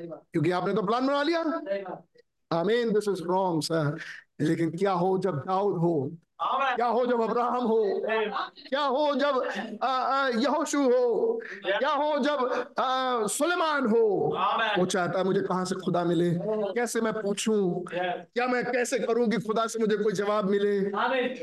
क्योंकि 0.00 0.50
आपने 0.50 0.74
तो 0.74 0.82
प्लान 0.82 1.06
बना 1.06 1.22
लिया। 1.22 1.40
आमीन 2.50 2.92
दिस 2.92 3.08
इज़ 3.08 3.22
रॉन्ग 3.24 3.62
सर 3.62 3.96
लेकिन 4.40 4.70
क्या 4.70 4.92
हो 4.92 5.18
जब 5.18 5.36
दाऊद 5.46 5.76
हो? 5.76 6.10
क्या 6.40 6.86
हो 6.86 7.04
जब 7.06 7.20
अब्राहम 7.22 7.64
हो? 7.66 7.82
क्या 8.58 8.82
हो 8.82 9.14
जब 9.14 9.42
यहोशू 10.40 10.82
हो? 10.82 11.40
क्या 11.66 11.90
हो 11.90 12.18
जब 12.18 12.74
सुलेमान 13.28 13.86
हो? 13.86 14.04
वो 14.78 14.86
चाहता 14.86 15.18
है 15.18 15.24
मुझे 15.24 15.40
कहाँ 15.40 15.64
से 15.64 15.74
खुदा 15.74 16.04
मिले? 16.04 16.30
कैसे 16.74 17.00
मैं 17.00 17.12
पूछूँ? 17.12 17.84
क्या 17.90 18.46
मैं 18.46 18.64
कैसे 18.64 18.98
करूँ 18.98 19.28
कि 19.28 19.38
खुदा 19.46 19.66
से 19.66 19.78
मुझे 19.78 19.96
कोई 19.96 20.12
जवाब 20.12 20.50
मिले? 20.50 20.78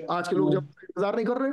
आज 0.08 0.27
के 0.27 0.35
लोग 0.35 0.51
जब 0.51 0.67
इंतज़ार 0.84 1.16
नहीं 1.16 1.25
कर 1.25 1.42
रहे। 1.42 1.51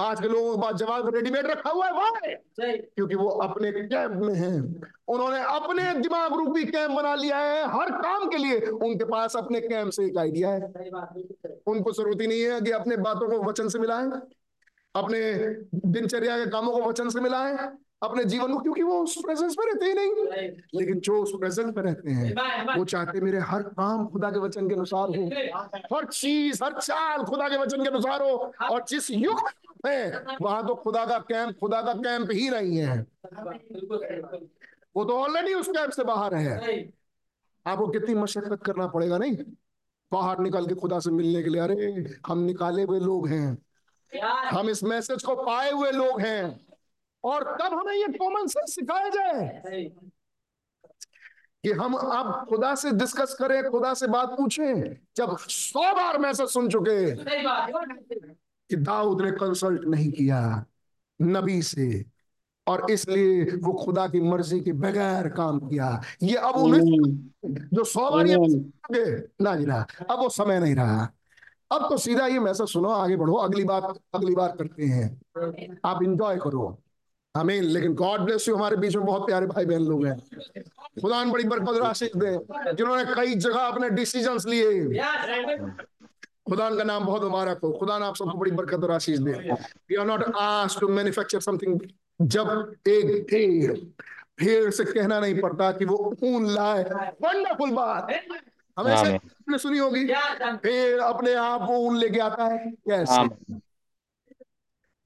आज 0.00 0.20
के 0.20 0.28
लोगों 0.28 0.54
के 0.56 0.60
पास 0.62 0.74
जवाब 0.74 1.14
रेडीमेड 1.14 1.46
रखा 1.46 1.70
हुआ 1.70 1.86
है 1.86 1.92
वाय 1.92 2.76
क्योंकि 2.96 3.14
वो 3.14 3.28
अपने 3.44 3.72
कैंप 3.72 4.12
में 4.16 4.34
हैं। 4.34 4.60
उन्होंने 5.08 5.40
अपने 5.44 5.92
दिमाग 6.00 6.34
रूपी 6.34 6.64
कैंप 6.64 6.90
बना 6.90 7.14
लिया 7.14 7.38
है 7.38 7.64
हर 7.70 7.90
काम 8.02 8.28
के 8.28 8.36
लिए 8.36 8.60
उनके 8.60 9.04
पास 9.04 9.36
अपने 9.36 9.60
कैंप 9.60 9.90
से 9.90 10.04
एक 10.06 10.18
आइडिया 10.18 10.50
है। 10.50 10.60
उनको 11.66 11.92
ज़रूरत 11.92 12.20
ही 12.20 12.26
नहीं 12.26 12.42
है 12.42 12.60
कि 12.60 12.70
अपने 12.70 12.96
बातों 12.98 13.28
को 13.28 13.42
वचन 13.48 13.68
से 13.68 13.78
मिलाएँ 13.78 14.10
अपने 14.94 15.20
दिनचर्या 15.90 16.38
के 16.38 16.50
कामों 16.50 16.72
को 16.72 16.82
वचन 16.82 17.08
से 17.08 17.20
मिलाएँ। 17.20 17.56
अपने 18.02 18.24
जीवन 18.24 18.52
को 18.52 18.58
क्योंकि 18.58 18.82
वो 18.82 18.98
उस 19.02 19.16
प्रेजेंस 19.24 19.56
में 19.58 19.66
रहते 19.66 19.86
ही 19.86 19.94
नहीं। 19.94 20.48
लेकिन 20.74 21.00
जो 21.00 21.22
उस 21.22 21.32
प्रेजेंस 21.40 21.74
में 21.76 21.82
रहते 21.82 22.10
हैं 22.10 22.76
वो 22.76 22.84
चाहते 22.84 23.20
मेरे 23.20 23.38
हर 23.38 23.62
काम 23.62 24.06
खुदा 24.06 24.30
के 24.30 24.38
वचन 24.38 24.68
के 24.68 24.74
अनुसार 24.74 25.08
हो। 25.08 25.96
हर 25.96 26.04
चीज़ 26.04 26.64
हर 26.64 26.72
चाल 26.72 27.24
खुदा 27.24 27.48
के 27.48 27.56
वचन 27.56 27.82
के 27.82 27.88
अनुसार 27.88 28.22
हो। 28.22 28.52
और 28.70 28.84
जिस 28.88 29.10
युग 29.10 29.40
है 29.86 30.24
वहाँ 30.42 30.66
तो 30.66 30.74
खुदा 30.74 31.04
का 31.06 31.18
कैंप 31.18 31.58
खुदा 31.60 31.82
का 31.82 31.92
कैंप 31.94 32.30
ही 32.32 32.48
नहीं 32.50 32.76
है। 32.76 32.98
वो 34.96 35.04
तो 35.04 35.18
ऑलरेडी 35.18 35.54
उस 35.54 35.68
कैंप 35.68 35.90
से 35.90 36.04
बाहर 36.04 36.34
है। 36.34 36.80
आपको 37.66 37.86
कितनी 37.86 38.14
मशक्कत 38.14 38.62
करना 38.62 38.86
पड़ेगा 38.86 39.18
नहीं? 39.18 39.36
बाहर 40.12 40.38
निकल 40.38 40.66
के 40.66 40.74
खुदा 40.74 40.98
से 40.98 41.10
मिलने 41.10 41.42
के 41.42 41.50
लिए 41.50 41.60
अरे 41.60 42.18
हम 42.26 42.38
निकाले 42.38 42.82
हुए 42.82 43.00
लोग 43.00 43.28
हैं। 43.28 43.58
हम 44.50 44.70
इस 44.70 44.84
मैसेज 44.84 45.22
को 45.22 45.34
पाए 45.36 45.70
हुए 45.70 45.90
लोग 45.92 46.20
हैं। 46.20 46.69
और 47.24 47.44
तब 47.60 47.78
हमें 47.78 47.94
ये 47.94 48.06
कॉमन 48.18 48.46
सेंस 48.46 48.74
सिखाया 48.74 49.08
जाए 49.08 49.90
कि 51.64 51.70
हम 51.72 51.94
अब 51.94 52.46
खुदा 52.48 52.74
से 52.74 52.90
डिस्कस 52.92 53.34
करें 53.38 53.70
खुदा 53.70 53.92
से 53.94 54.06
बात 54.06 54.28
पूछें। 54.28 54.96
जब 55.16 55.36
सौ 55.40 55.92
बार 55.94 56.18
मैसेज 56.18 56.48
सुन 56.48 56.68
चुके 56.68 57.10
कि 58.70 58.76
दाऊद 58.76 59.20
ने 59.22 59.30
कंसल्ट 59.32 59.84
नहीं 59.84 60.10
किया 60.12 60.40
नबी 61.20 61.60
से 61.62 62.04
और 62.66 62.90
इसलिए 62.90 63.44
वो 63.56 63.72
खुदा 63.74 64.06
की 64.08 64.20
मर्ज़ी 64.20 64.60
के 64.60 64.72
बगैर 64.72 65.28
काम 65.28 65.58
किया। 65.60 66.00
ये 66.22 66.36
अब 66.36 66.56
उन्हें 66.56 66.82
जो 67.74 67.84
सौ 67.84 68.10
बार 68.10 68.26
ये 68.26 68.36
ना 69.42 69.56
जी 69.56 69.66
ना 69.66 69.84
अब 70.10 70.18
वो 70.18 70.28
समय 70.28 70.60
नहीं 70.60 70.74
रहा। 70.74 71.08
अब 71.72 71.88
तो 71.90 71.96
सीधा 71.98 72.26
ये 72.26 72.38
मैसेज 72.40 72.68
सुनो 72.68 72.88
आगे 72.90 73.16
बढ़ो 73.16 73.34
अगली 73.34 73.64
बात 73.64 73.98
अगली 74.14 74.34
बार 74.34 74.56
करते 74.56 74.84
हैं। 74.84 75.80
आप 75.84 76.02
इंजॉय 76.02 76.36
करो। 76.36 76.78
आमीन। 77.34 77.64
लेकिन 77.64 77.94
गॉड 77.94 78.20
ब्लेस 78.20 78.48
यू 78.48 78.54
हमारे 78.56 78.76
बीच 78.76 78.96
में 78.96 79.04
बहुत 79.06 79.26
प्यारे 79.26 79.46
भाई 79.46 79.66
बहन 79.66 79.84
लोग 79.84 80.06
हैं। 80.06 80.18
खुदा 81.02 81.24
बड़ी 81.24 81.44
बरकत 81.44 81.80
आशीष 81.84 82.10
दे 82.16 82.36
जिन्होंने 82.72 83.04
कई 83.14 83.34
जगह 83.34 83.60
अपने 83.60 83.90
डिसीजंस 83.90 84.46
लिए। 84.46 84.80
खुदा 86.48 86.68
का 86.70 86.84
नाम 86.84 87.04
बहुत 87.04 87.22
मुबारक 87.22 87.60
हो। 87.64 87.70
खुदा 87.72 87.94
आप 88.06 88.16
सबको 88.16 88.38
बड़ी 88.38 88.50
बरकत 88.50 88.84
और 88.84 88.90
आशीष 88.90 89.18
दे। 89.18 89.32
We 89.32 89.96
are 89.96 90.06
not 90.06 90.24
asked 90.36 90.80
to 90.80 90.88
manufacture 90.88 91.40
something 91.40 91.80
जब 92.20 92.74
एक 92.88 93.06
भेड़ 93.30 93.76
भेड़ 94.40 94.70
से 94.70 94.84
कहना 94.84 95.18
नहीं 95.20 95.40
पड़ता 95.40 95.70
कि 95.72 95.84
वो 95.84 95.96
ऊन 96.22 96.46
लाए। 96.46 96.82
वंडरफुल 97.22 97.70
बात। 97.70 98.10
हमेशा 98.78 99.14
आपने 99.14 99.58
सुनी 99.58 99.78
होगी। 99.78 100.04
भेड़ 100.64 101.00
अपने 101.00 101.34
आप 101.34 101.66
वो 101.70 101.76
ऊन 101.78 101.96
लेके 101.96 102.18
आता 102.18 102.44
है। 102.44 102.58
कैसे 102.88 103.20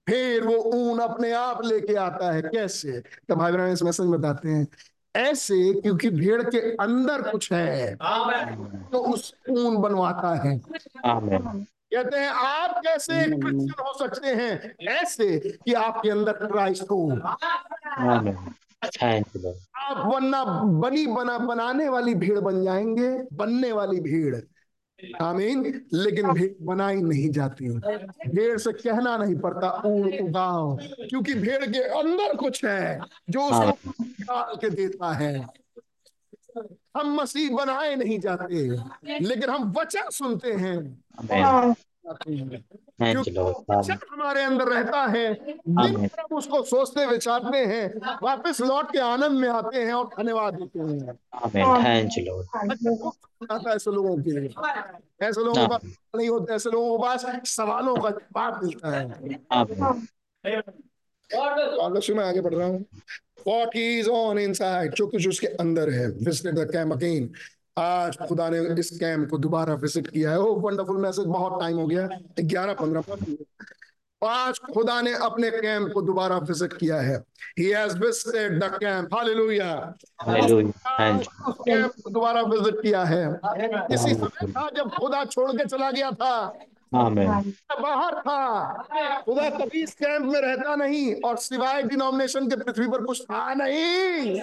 फिर 0.07 0.45
वो 0.45 0.57
ऊन 0.75 0.99
अपने 0.99 1.33
आप 1.33 1.61
लेके 1.65 1.95
आता 1.97 2.31
है। 2.33 2.43
कैसे? 2.45 3.01
तो 3.29 3.37
भाई 3.37 3.53
बहन 3.53 3.73
इस 3.73 3.83
मैसेज 3.83 4.07
में 4.07 4.21
बताते 4.21 4.49
हैं। 4.49 4.67
ऐसे 5.15 5.73
क्योंकि 5.75 6.09
भेड़ 6.11 6.43
के 6.43 6.59
अंदर 6.77 7.23
कुछ 7.23 7.53
है 7.53 7.95
तो 7.95 8.99
उस 9.13 9.35
ऊन 9.51 9.77
बनवाता 9.77 10.35
है। 10.39 10.59
कहते 10.59 12.19
हैं 12.19 12.29
आप 12.29 12.81
कैसे 12.85 13.25
क्रिश्चियन 13.25 13.81
हो 13.81 13.93
सकते 13.99 14.29
हैं? 14.29 14.75
ऐसे 14.93 15.39
कि 15.65 15.73
आपके 15.75 16.11
अंदर 16.11 16.33
क्राइस्ट 16.33 16.91
हो। 16.91 17.11
आप 19.77 19.97
बनना 20.07 20.45
बनी 20.81 21.07
बना 21.07 21.39
बनाने 21.39 21.89
वाली 21.89 22.15
भीड़ 22.15 22.39
बन 22.41 22.63
जाएँगे 22.65 23.11
बनने 23.33 23.73
वाली 23.73 24.01
भीड़। 24.01 24.37
आमीन। 25.23 25.63
लेकिन 25.93 26.33
भेड़ 26.33 26.51
बनाई 26.65 27.03
नहीं 27.03 27.31
जाती। 27.31 27.69
भेड़ 27.69 28.59
से 28.59 28.73
कहना 28.73 29.17
नहीं 29.17 29.35
पड़ता 29.37 29.71
ऊन 29.87 30.19
उगाओ 30.19 30.77
क्योंकि 30.81 31.35
भेड़ 31.35 31.65
के 31.67 31.83
अंदर 31.99 32.37
कुछ 32.37 32.65
है 32.65 32.99
जो 33.31 33.41
उसको 33.41 33.93
निकाल 34.05 34.57
के 34.57 34.71
देता 34.71 35.13
है। 35.13 35.35
हम 36.97 37.15
मसीह 37.21 37.51
बनाए 37.57 37.95
नहीं 37.97 38.19
जाते 38.21 38.69
लेकिन 39.21 39.51
हम 39.51 39.73
वचन 39.79 40.11
सुनते 40.11 40.53
हैं। 40.53 40.79
हमारे 44.13 44.43
अंदर 44.43 44.65
रहता 44.65 45.01
है। 45.03 45.35
दिन। 45.35 46.05
हम 46.05 46.37
उसको 46.37 46.63
सोचते 46.63 47.07
विचारते 47.07 47.59
हैं 47.59 48.01
वापस 48.23 48.61
लौट 48.61 48.93
के 48.93 48.99
आनंद 48.99 49.39
में 49.41 49.49
आते 49.49 49.79
हैं 49.79 49.93
और 49.93 50.07
धन्यवाद 50.07 50.55
देते 50.55 50.79
हैं। 50.79 51.19
है 51.83 52.07
ऐसे 53.75 53.91
लोगों 53.91 54.17
के 54.17 54.31
लिए। 54.31 54.55
ऐसे 55.23 55.45
लोगों 55.45 55.55
के 55.55 55.67
पास 55.69 55.81
नहीं 56.17 56.29
होते 56.29 56.55
ऐसे 56.55 56.71
लोगों 56.71 56.99
के 56.99 57.03
पास 57.03 57.27
सवालों 57.49 57.97
का 57.97 58.11
जवाब 58.11 58.65
मिलता 58.65 58.91
है। 58.91 59.07
और 61.81 61.93
मैं 62.15 62.25
आगे 62.25 62.41
बढ़ 62.41 62.55
रहा 62.55 62.67
हूँ। 62.67 62.85
What 63.49 63.73
is 63.77 64.09
on 64.09 64.39
inside? 64.49 64.95
जो 64.95 65.07
कुछ 65.07 65.29
उसके 65.29 65.47
अंदर 65.47 65.91
है। 65.91 66.09
विज़िट 66.09 66.55
द 66.55 66.71
कैम्प 66.73 66.93
अगेन 66.93 67.33
आज 67.77 68.17
खुदा 68.19 68.49
ने 68.51 68.59
इस 68.81 68.91
कैम्प 68.99 69.31
को 69.31 69.39
दोबारा 69.39 69.75
विज़िट 69.75 70.07
किया 70.07 70.31
है। 70.31 70.39
ओ 70.39 70.55
वंडरफुल 70.61 70.97
मैसेज 70.97 71.27
बहुत 71.27 71.61
टाइम 71.61 71.77
हो 71.77 71.87
गया। 71.87 72.09
ग्यारह 72.41 72.75
पंद्रह 72.75 73.03
आज 74.23 74.59
खुदा 74.75 75.01
ने 75.03 75.13
अपने 75.15 75.51
कैंप 75.51 75.91
को 75.95 76.03
दोबारा 76.03 76.37
विज़िट 76.41 76.73
किया 76.73 77.01
है। 77.01 77.17
He 77.59 77.65
has 77.71 77.97
visited 77.99 78.59
the 78.63 78.71
camp 78.75 79.15
hallelujah 79.15 79.73
camp 80.23 81.93
को 82.05 82.11
दोबारा 82.11 82.43
विज़िट 82.45 82.81
किया 82.83 83.03
है। 83.05 83.25
इसी 83.95 84.15
समय 84.15 84.53
था 84.53 84.69
जब 84.77 84.91
खुदा 84.91 85.25
छोड़ 85.25 85.51
के 85.53 85.65
चला 85.65 85.91
गया 85.91 86.11
था. 86.13 86.37
बाहर 87.81 88.15
था। 88.21 88.43
खुदा 89.25 89.49
कभी 89.51 89.83
इस 89.83 89.95
कैंप 89.95 90.25
में 90.33 90.41
रहता 90.41 90.75
नहीं 90.77 91.15
और 91.25 91.37
सिवाय 91.37 91.83
डिनोमिनेशन 91.83 92.49
के 92.49 92.57
पृथ्वी 92.57 92.87
पर 92.89 93.05
कुछ 93.05 93.23
था 93.23 93.55
नहीं। 93.55 94.35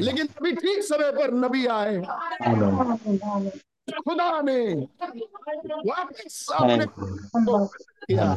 लेकिन 0.00 0.26
अभी 0.26 0.52
ठीक 0.52 0.82
समय 0.82 1.12
पर 1.12 1.32
नबी 1.34 1.66
आए। 1.66 1.96
खुदा 3.98 4.40
ने 4.40 4.58
वापस 5.86 6.46
अपने 6.54 6.86
किया। 8.06 8.36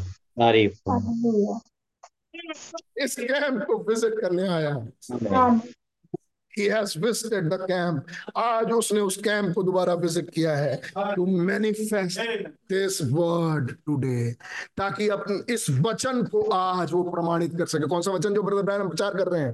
इस 2.98 3.16
कैंप 3.20 3.64
को 3.64 3.78
विज़िट 3.84 4.14
करने 4.22 4.48
आया. 4.48 4.74
He 6.58 6.66
has 6.68 6.94
visited 6.96 7.50
the 7.52 7.58
camp. 7.68 8.10
आज 8.38 8.72
उसने 8.72 9.00
उस 9.00 9.18
कैंप 9.18 9.54
को 9.56 9.64
दोबारा 9.64 9.94
विज़िट 9.94 10.30
किया 10.30 10.56
है। 10.58 10.82
To 11.16 11.26
manifest 11.50 12.20
this 12.72 13.02
word 13.12 13.74
today 13.90 14.34
ताकि 14.78 15.08
अपन 15.10 15.44
इस 15.50 15.70
वचन 15.70 16.24
को 16.24 16.42
आज 16.52 16.94
वो 16.94 17.04
प्रमाणित 17.12 17.58
कर 17.58 17.66
सके। 17.66 17.88
कौन 17.88 18.02
सा 18.02 18.12
वचन 18.12 18.34
जो 18.34 18.44
ब्रदर 18.44 18.64
ब्रैनम 18.64 18.90
प्रचार 18.90 19.18
कर 19.18 19.28
रहे 19.28 19.42
हैं? 19.42 19.54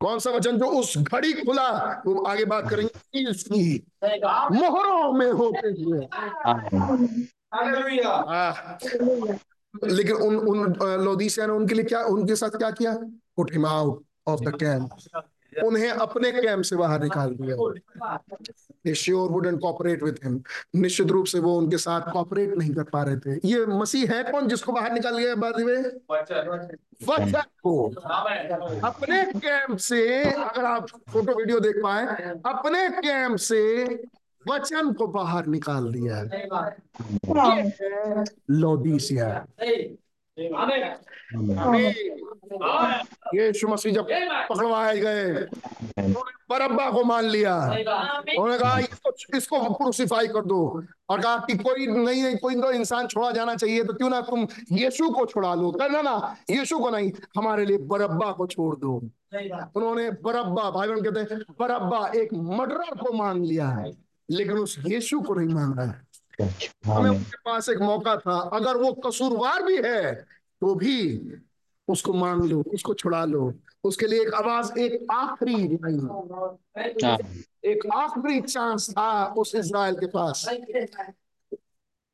कौन 0.00 0.18
सा 0.18 0.30
वचन 0.30 0.58
जो 0.58 0.66
उस 0.80 0.96
घड़ी 0.98 1.32
खुला 1.32 1.68
वो 2.06 2.22
आगे 2.24 2.44
बात 2.44 2.68
करेंगे 2.70 3.30
इसकी 3.30 3.86
मोहरों 4.04 5.12
में 5.12 5.30
होते 5.32 5.68
हुए। 5.82 6.00
लेकिन 9.84 10.16
उन 10.16 10.36
उन 10.36 10.74
लोदीसिया 11.04 11.46
ने 11.46 11.52
उनके 11.52 11.74
लिए 11.74 11.84
क्या 11.84 12.02
उनके 12.04 12.36
साथ 12.36 12.58
क्या 12.58 12.70
किया? 12.70 12.94
Put 13.36 13.52
him 13.52 13.66
out 13.66 14.04
of 14.28 14.40
the 14.40 14.56
camp 14.60 14.90
उन्हें 15.64 15.88
अपने 15.88 16.32
कैंप 16.32 16.62
से 16.62 16.76
बाहर 16.76 17.02
निकाल 17.02 17.34
दिया 17.34 17.56
they 18.86 18.94
sure 18.94 19.28
wouldn't 19.30 19.60
cooperate 19.60 20.02
with 20.02 20.18
him. 20.24 20.34
निश्चित 20.76 21.08
रूप 21.08 21.26
से 21.26 21.38
वो 21.38 21.58
उनके 21.58 21.78
साथ 21.78 22.12
कॉपरेट 22.12 22.54
नहीं 22.54 22.74
कर 22.74 22.82
पा 22.82 23.02
रहे 23.02 23.16
थे। 23.16 23.48
ये 23.48 23.66
मसीह 23.66 24.12
है 24.12 24.22
कौन 24.22 24.48
जिसको 24.48 24.72
बाहर 24.72 24.92
निकाल 24.92 25.18
गया 25.18 25.34
बाद 25.34 25.56
में? 25.56 25.76
वचन। 27.06 27.42
को 27.62 27.88
अपने 28.84 29.24
कैंप 29.24 29.78
से 29.78 30.24
अगर 30.24 30.64
आप 30.64 30.86
फ़ोटो 30.88 31.32
वीडियो 31.32 31.60
देख 31.60 31.76
पाए 31.82 32.06
अपने 32.46 32.88
कैंप 32.88 33.36
से 33.36 33.84
वचन 34.48 34.92
को 34.92 35.06
बाहर 35.06 35.46
निकाल 35.46 35.92
दिया 35.92 36.22
लोदीसिया। 38.50 39.46
यीशु 43.34 43.68
मसीह 43.68 43.92
जब 43.92 44.08
पकड़वाए 44.48 44.98
गए 44.98 45.32
बरब्बा 46.50 46.90
को 46.90 47.04
मान 47.04 47.24
लिया। 47.24 47.54
उन्होंने 47.58 48.58
कहा, 48.58 48.78
इसको 48.78 49.36
इसको 49.36 49.60
क्रूसिफाई 49.74 50.26
कर 50.28 50.44
दो। 50.44 50.82
और 51.10 51.20
कहा 51.20 51.36
कि 51.46 51.56
कोई 51.58 51.86
नहीं 51.86 52.22
नहीं, 52.22 52.36
कोई 52.36 52.54
तो 52.54 52.70
इंसान 52.72 53.06
छोड़ा 53.06 53.30
जाना 53.30 53.54
चाहिए 53.56 53.84
तो 53.84 53.92
क्यों 53.94 54.10
ना 54.10 54.20
तुम 54.20 54.46
यीशु 54.72 55.10
को 55.10 55.26
छुड़ा 55.26 55.54
लो? 55.54 55.70
कहना 55.72 56.02
ना 56.02 56.36
यीशु 56.50 56.78
को 56.78 56.90
नहीं, 56.90 57.12
हमारे 57.36 57.64
लिए 57.66 57.78
बरब्बा 57.88 58.30
को 58.32 58.46
छोड़ 58.46 58.76
दो। 58.76 58.96
उन्होंने 59.76 60.10
बरब्बा 60.22 60.70
भाई 60.70 60.88
बहन 60.88 61.02
कहते 61.02 61.34
हैं 61.34 61.40
बरब्बा 61.60 62.06
एक 62.16 62.34
मर्डरर 62.34 62.96
को 62.96 63.12
मान 63.12 63.44
लिया 63.44 63.68
है, 63.68 63.90
लेकिन 64.28 64.58
उस 64.58 64.78
यीशु 64.86 65.20
को 65.20 65.34
नहीं 65.34 65.54
मान 65.54 65.74
रहा 65.74 65.86
है। 65.86 66.05
हमें 66.40 67.10
उनके 67.10 67.36
पास 67.44 67.68
एक 67.68 67.78
मौका 67.80 68.16
था। 68.16 68.38
अगर 68.52 68.76
वो 68.76 68.92
कसूरवार 69.06 69.62
भी 69.62 69.76
है 69.84 70.14
तो 70.62 70.74
भी 70.74 70.96
उसको 71.88 72.12
मान 72.12 72.40
लो 72.48 72.62
उसको 72.74 72.94
छुड़ा 72.94 73.24
लो। 73.24 73.52
उसके 73.84 74.06
लिए 74.06 74.20
एक 74.22 74.34
आवाज़ 74.34 74.72
एक 74.78 75.06
आखिरी 75.10 75.54
एक 77.64 77.86
आखिरी 77.94 78.40
चांस 78.40 78.90
था 78.90 79.26
उस 79.34 79.54
इज़राइल 79.54 79.94
के 79.94 80.06
पास। 80.06 80.44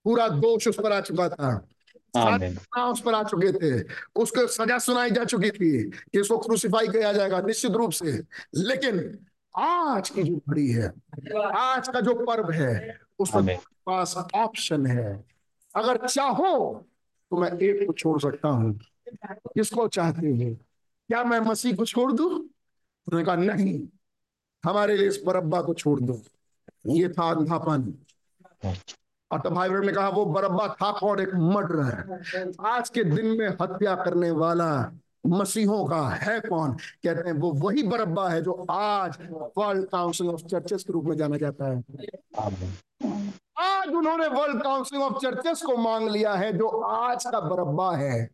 पूरा 0.05 0.28
दोष 0.28 0.68
उस 0.68 0.76
पर 0.76 0.92
आ 0.92 1.01
चुका 1.01 1.28
था. 1.28 1.55
गुनाह 2.17 2.91
उस 2.91 3.01
पर 3.01 3.15
आ 3.15 3.23
चुके 3.25 3.52
थे। 3.52 3.83
उसको 4.17 4.47
सजा 4.47 4.78
सुनाई 4.78 5.10
जा 5.10 5.25
चुकी 5.25 5.51
थी 5.51 5.91
कि 5.91 6.20
उसको 6.20 6.39
क्रूसिफाई 6.39 6.89
किया 6.89 7.12
जाएगा 7.12 7.41
निश्चित 7.41 7.73
रूप 7.73 7.92
से। 7.92 8.12
लेकिन 8.55 9.18
आज 9.55 10.10
की 10.10 10.23
जो 10.23 10.36
घड़ी 10.49 10.68
है 10.70 10.92
आज 11.57 11.89
का 11.89 12.01
जो 12.01 12.15
पर्व 12.25 12.51
है 12.52 12.99
उसमें. 13.18 13.59
पास 13.86 14.17
ऑप्शन 14.35 14.86
है। 14.86 15.25
अगर 15.77 16.07
चाहो 16.07 16.85
तो 17.31 17.36
मैं 17.36 17.52
एक 17.52 17.86
को 17.86 17.93
छोड़ 17.93 18.20
सकता 18.20 18.49
हूँ। 18.49 18.73
किसको 19.15 19.89
चाहते 19.89 20.27
हो? 20.27 20.55
क्या 21.09 21.25
मैं 21.25 21.39
मसीह 21.41 21.77
को 21.77 21.85
छोड़ 21.85 22.12
दूँ? 22.12 22.31
उन्होंने 22.31 23.25
कहा, 23.25 23.36
नहीं, 23.36 23.89
हमारे 24.65 24.97
लिए 24.97 25.09
इस 25.09 25.23
बरब्बा 25.27 25.61
को 25.62 25.75
छोड़ 25.75 26.01
दो। 26.01 26.20
ये 26.86 27.09
था 27.09 27.31
अंधापन। 27.31 27.94
और 29.31 29.41
तब 29.41 29.49
भाई 29.49 29.69
ने 29.69 29.93
कहा, 29.93 30.09
वो 30.09 30.25
बरब्बा 30.25 30.69
था 30.69 30.91
कौन? 30.93 31.20
एक 31.20 31.35
मर्डर 31.35 32.57
आज 32.61 32.91
के 32.91 33.05
दिन 33.05 33.27
में 33.27 33.49
हत्या 33.49 33.94
करने 33.94 34.31
वाला 34.31 34.93
मसीहों 35.27 35.85
का 35.86 36.09
है 36.09 36.41
कौन? 36.41 36.73
कहते 36.73 37.28
हैं, 37.28 37.33
वो 37.33 37.52
वही 37.52 37.83
बरब्बा 37.83 38.28
है 38.28 38.43
जो 38.43 38.67
आज 38.70 39.19
वर्ल्ड 39.59 39.89
काउंसिल 39.89 40.28
ऑफ़ 40.28 40.41
चर्चेस 40.41 40.85
के 40.85 40.93
रूप 40.93 41.05
में 41.05 41.17
जाना 41.17 41.36
जाता 41.36 41.69
है. 41.69 41.83
आज 43.62 43.89
उन्होंने 43.89 44.26
वर्ल्ड 44.26 44.62
काउंसिल 44.62 45.00
ऑफ़ 45.02 45.18
चर्चेस 45.23 45.62
को 45.62 45.76
मांग 45.76 46.08
लिया 46.10 46.34
है 46.34 46.52
जो 46.58 46.68
आज 46.68 47.24
का 47.24 47.41
बरब्बा 47.41 47.97
है 47.97 48.28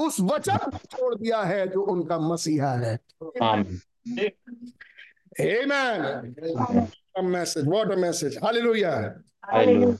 उस 0.00 0.20
वचन 0.20 0.56
को 0.56 0.78
छोड़ 0.90 1.14
दिया 1.14 1.42
है 1.42 1.66
जो 1.68 1.82
उनका 1.82 2.18
मसीहा 2.18 2.72
है 2.74 2.98
Amen. 5.40 6.34
A 7.14 7.22
message. 7.22 7.66
What 7.66 7.92
a 7.92 7.96
message. 7.96 8.36
Hallelujah. 8.42 9.14
Hallelujah. 9.42 9.96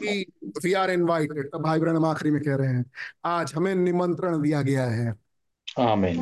We, 0.00 0.26
we 0.64 0.74
are 0.74 0.90
invited. 0.90 1.50
तब 1.52 1.62
भाई 1.62 1.80
हम 1.80 2.04
आखिरी 2.04 2.30
में 2.30 2.42
कह 2.42 2.56
रहे 2.56 2.68
हैं 2.68 2.84
आज 3.24 3.52
हमें 3.54 3.74
निमंत्रण 3.74 4.40
दिया 4.42 4.62
गया 4.62 4.84
है 4.86 5.14
Amen. 5.80 6.16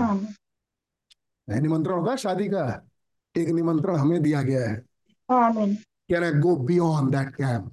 है 1.48 1.60
निमंत्रण 1.60 1.94
होगा 1.94 2.16
शादी 2.16 2.48
का 2.48 2.64
एक 3.34 3.48
निमंत्रण 3.48 3.96
हमें 3.96 4.22
दिया 4.22 4.42
गया 4.42 4.68
है 4.68 4.84
can 6.10 6.24
I 6.24 6.30
go 6.30 6.56
beyond 6.56 7.16
that 7.16 7.28
camp 7.28 7.72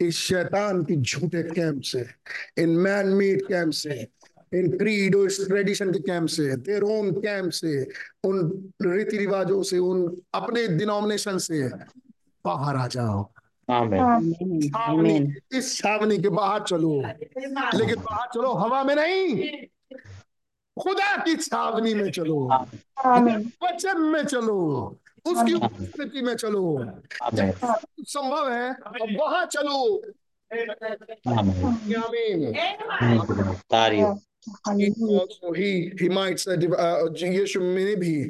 इस 0.00 0.16
शैतान 0.16 0.84
की 0.84 0.96
झूठे 0.96 1.42
कैंप 1.42 1.82
से 1.82 2.06
इन 2.58 2.68
मैन 2.68 3.06
मेड 3.06 3.46
कैंप 3.46 3.72
से 3.72 4.08
इन 4.54 4.78
क्रीड 4.78 5.16
और 5.16 5.26
इस 5.26 5.48
ट्रेडिशन 5.48 5.92
के 5.92 5.98
कैंप 5.98 6.28
से 6.28 6.56
देर 6.56 6.82
ओन 6.82 7.12
कैंप 7.12 7.50
से 7.52 7.88
उन 8.24 8.68
रीति 8.82 9.16
रिवाजों 9.16 9.62
से 9.62 9.78
उन 9.78 10.22
अपने 10.34 10.68
डिनोमिनेशन 10.68 11.38
से 11.38 11.68
बाहर 12.44 12.76
आ 12.76 12.86
जाओ. 12.86 13.32
छावनी 14.68 15.34
इस 15.58 15.76
छावनी 15.76 16.18
के 16.18 16.28
बाहर 16.28 16.62
चलो। 16.62 17.02
लेकिन 17.74 18.00
बाहर 18.02 18.28
चलो 18.34 18.52
हवा 18.52 18.84
में 18.84 18.94
नहीं। 18.94 19.36
खुदा 20.82 21.16
की 21.16 21.36
छावनी 21.36 21.94
में 21.94 22.10
चलो। 22.10 22.48
वचन 23.64 24.00
में 24.00 24.24
चलो। 24.24 24.98
उसकी 25.26 25.54
उपस्थिति 25.54 26.22
में 26.22 26.34
चलो। 26.36 26.84
संभव 28.00 28.52
है 28.52 28.70
वहाँ 29.18 29.46
चलो। 29.46 30.02
uh, 30.52 30.84
यीशु 37.24 37.60
ने 37.60 37.96
भी 37.96 38.24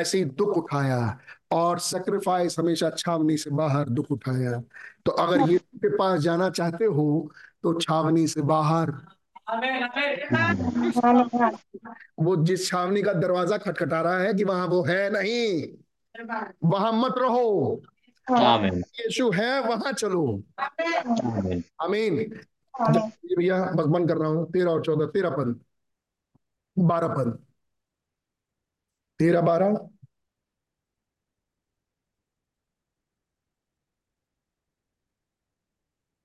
ऐसे 0.00 0.18
ही 0.18 0.24
दुख 0.24 0.48
उठाया 0.48 1.18
और 1.52 1.78
सेक्रीफाइस 1.78 2.58
हमेशा 2.58 2.90
छावनी 2.90 3.36
से 3.36 3.50
बाहर 3.50 3.88
दुख 3.88 4.06
उठाया। 4.10 4.62
तो 5.04 5.12
अगर 5.12 5.50
यीशु 5.50 5.78
के 5.78 5.88
पास 5.88 6.20
जाना 6.20 6.50
चाहते 6.50 6.84
हो 6.84 7.32
तो 7.62 7.80
छावनी 7.80 8.26
से 8.26 8.42
बाहर 8.42 8.92
वो 12.18 12.36
जिस 12.44 12.68
छावनी 12.68 13.02
का 13.02 13.12
दरवाज़ा 13.12 13.58
खटखटा 13.58 14.00
रहा 14.00 14.18
है 14.18 14.34
कि 14.34 14.44
वहाँ 14.44 14.66
वो 14.66 14.82
है 14.84 15.10
नहीं 15.10 15.68
वहाँ 16.64 16.92
मत 16.92 17.14
रहो। 17.18 17.82
यीशु 18.30 19.30
है 19.30 19.60
वहाँ 19.60 19.92
चलो। 19.92 20.42
आमीन। 21.82 22.18
ये 22.20 23.36
भैया 23.36 23.64
बंद 23.74 24.08
कर 24.08 24.16
रहा 24.16 24.28
हूँ 24.28 24.50
तेरह 24.52 24.70
और 24.70 24.82
चौदह 24.82 25.06
तेरह 25.06 25.30
पद 25.30 25.60
बारह 26.78 27.08
पद। 27.08 27.38
तेरह 29.18 29.40
बारह। 29.40 29.74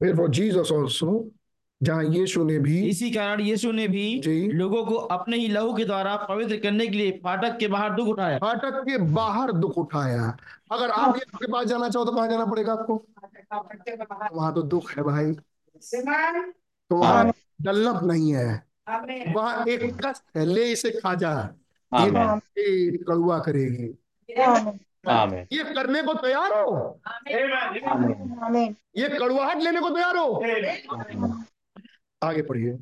फिर 0.01 0.15
Therefore 0.15 0.29
Jesus 0.29 0.71
also 0.71 1.31
जहाँ 1.81 2.03
यीशु 2.03 2.43
ने 2.43 2.57
भी 2.59 2.77
इसी 2.89 3.09
कारण 3.11 3.41
यीशु 3.41 3.71
ने 3.71 3.87
भी 3.87 4.19
जी। 4.19 4.47
लोगों 4.51 4.83
को 4.85 4.95
अपने 4.95 5.37
ही 5.37 5.47
लहू 5.47 5.73
के 5.73 5.85
द्वारा 5.85 6.15
पवित्र 6.29 6.57
करने 6.57 6.87
के 6.87 6.97
लिए 6.97 7.11
फाटक 7.23 7.57
के 7.57 7.67
बाहर 7.67 7.93
दुख 7.93 8.07
उठाया। 8.07 8.37
फाटक 8.37 8.81
के 8.81 8.97
बाहर 9.13 9.51
दुख 9.51 9.77
उठाया। 9.77 10.37
अगर 10.71 10.89
आप 10.89 11.15
यीशु 11.15 11.37
के 11.37 11.51
पास 11.51 11.65
जाना 11.67 11.89
चाहो 11.89 12.05
तो 12.05 12.11
कहाँ 12.11 12.27
जाना 12.27 12.45
पड़ेगा 12.45 12.73
आपको? 12.73 12.95
वहाँ 14.33 14.53
तो 14.53 14.61
दुख 14.63 14.91
है 14.91 15.03
भाई। 15.03 15.31
तो 16.89 16.95
वहाँ 16.95 17.31
डल्लप 17.61 17.99
नहीं 18.03 18.33
है। 18.33 18.63
वहाँ 19.35 19.65
एक 19.65 19.83
कष्ट 20.05 20.37
है 20.37 20.45
ले 20.45 20.71
इसे 20.71 20.91
खा 20.91 21.13
जा 21.15 21.31
ये 21.91 22.97
कड़ुआ 22.97 23.39
करेगी। 23.39 23.87
आमीन। 25.07 25.47
ये 25.51 25.63
करने 25.63 26.01
को 26.03 26.13
तैयार 26.13 26.53
हो। 26.53 26.99
आमीन। 28.37 28.75
ये 28.97 29.09
कड़ुआहट 29.09 29.61
लेने 29.61 29.81
को 29.81 29.89
तैयार 29.89 30.17
हो। 30.17 30.41
आगे 32.21 32.41
पढ़िए। 32.41 32.77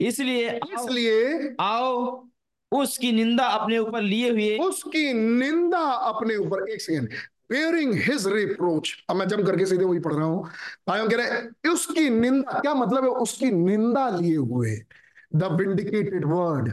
इसलिए 0.00 0.50
इसलिए 0.74 1.54
आओ 1.60 2.26
उसकी 2.72 3.12
निंदा 3.12 3.46
अपने 3.48 3.78
ऊपर 3.78 4.02
लिए 4.02 4.30
हुए। 4.30 4.56
उसकी 4.58 5.12
निंदा 5.12 5.78
अपने 5.78 6.36
ऊपर 6.36 6.68
एक 6.70 6.80
सेकेंड 6.80 7.08
बेयरिंग 7.50 7.94
हिज 8.02 8.26
रिप्रोच 8.26 8.94
अब 9.10 9.16
मैं 9.16 9.26
जम 9.28 9.42
करके 9.44 9.66
सीधे 9.66 9.84
वही 9.84 9.98
पढ़ 10.00 10.12
रहा 10.12 10.24
हूँ। 10.24 10.44
भाइयों 10.88 11.08
कह 11.08 11.16
रहे 11.16 11.26
हैं, 11.26 11.72
उसकी 11.72 12.08
निंदा 12.10 12.60
क्या 12.60 12.74
मतलब 12.74 13.04
है 13.04 13.10
उसकी 13.10 13.50
निंदा 13.50 14.08
लिए 14.10 14.36
हुए? 14.36 14.76
द 15.34 15.52
विंडिकेटेड 15.52 16.24
वर्ड 16.24 16.70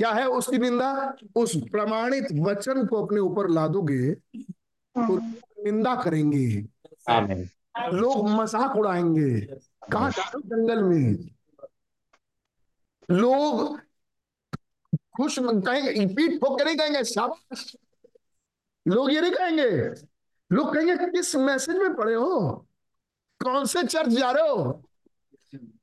क्या 0.00 0.10
है 0.12 0.26
उसकी 0.28 0.58
निंदा? 0.58 1.16
उस 1.36 1.56
प्रमाणित 1.72 2.26
वचन 2.40 2.86
को 2.86 3.02
अपने 3.04 3.20
ऊपर 3.20 3.48
ला 3.50 3.66
दोगे 3.68 4.10
तो 4.14 5.18
निंदा 5.64 5.94
करेंगे। 5.96 6.46
लोग 7.92 8.28
मज़ाक 8.30 8.76
उड़ाएँगे। 8.76 9.30
कहा 9.90 10.08
जंगल 10.10 10.82
में 10.82 11.16
लोग 13.10 13.78
खुश 15.16 15.38
कहेंगे 15.38 16.06
पीठ 16.14 16.40
ठोक 16.40 16.58
के 16.58 16.64
नहीं 16.64 16.76
कहेंगे 16.76 17.04
शाबाश। 17.04 17.76
लोग 18.86 19.12
ये 19.12 19.20
नहीं 19.20 19.32
कहेंगे। 19.32 19.70
लोग 20.50 20.74
कहेंगे 20.74 20.96
किस 21.06 21.34
मैसेज 21.36 21.76
में 21.76 21.94
पढ़े 21.94 22.14
हो? 22.14 22.66
कौन 23.40 23.64
से 23.64 23.82
चर्च 23.82 24.08
जा 24.08 24.30
रहे 24.30 24.48
हो? 24.48 24.72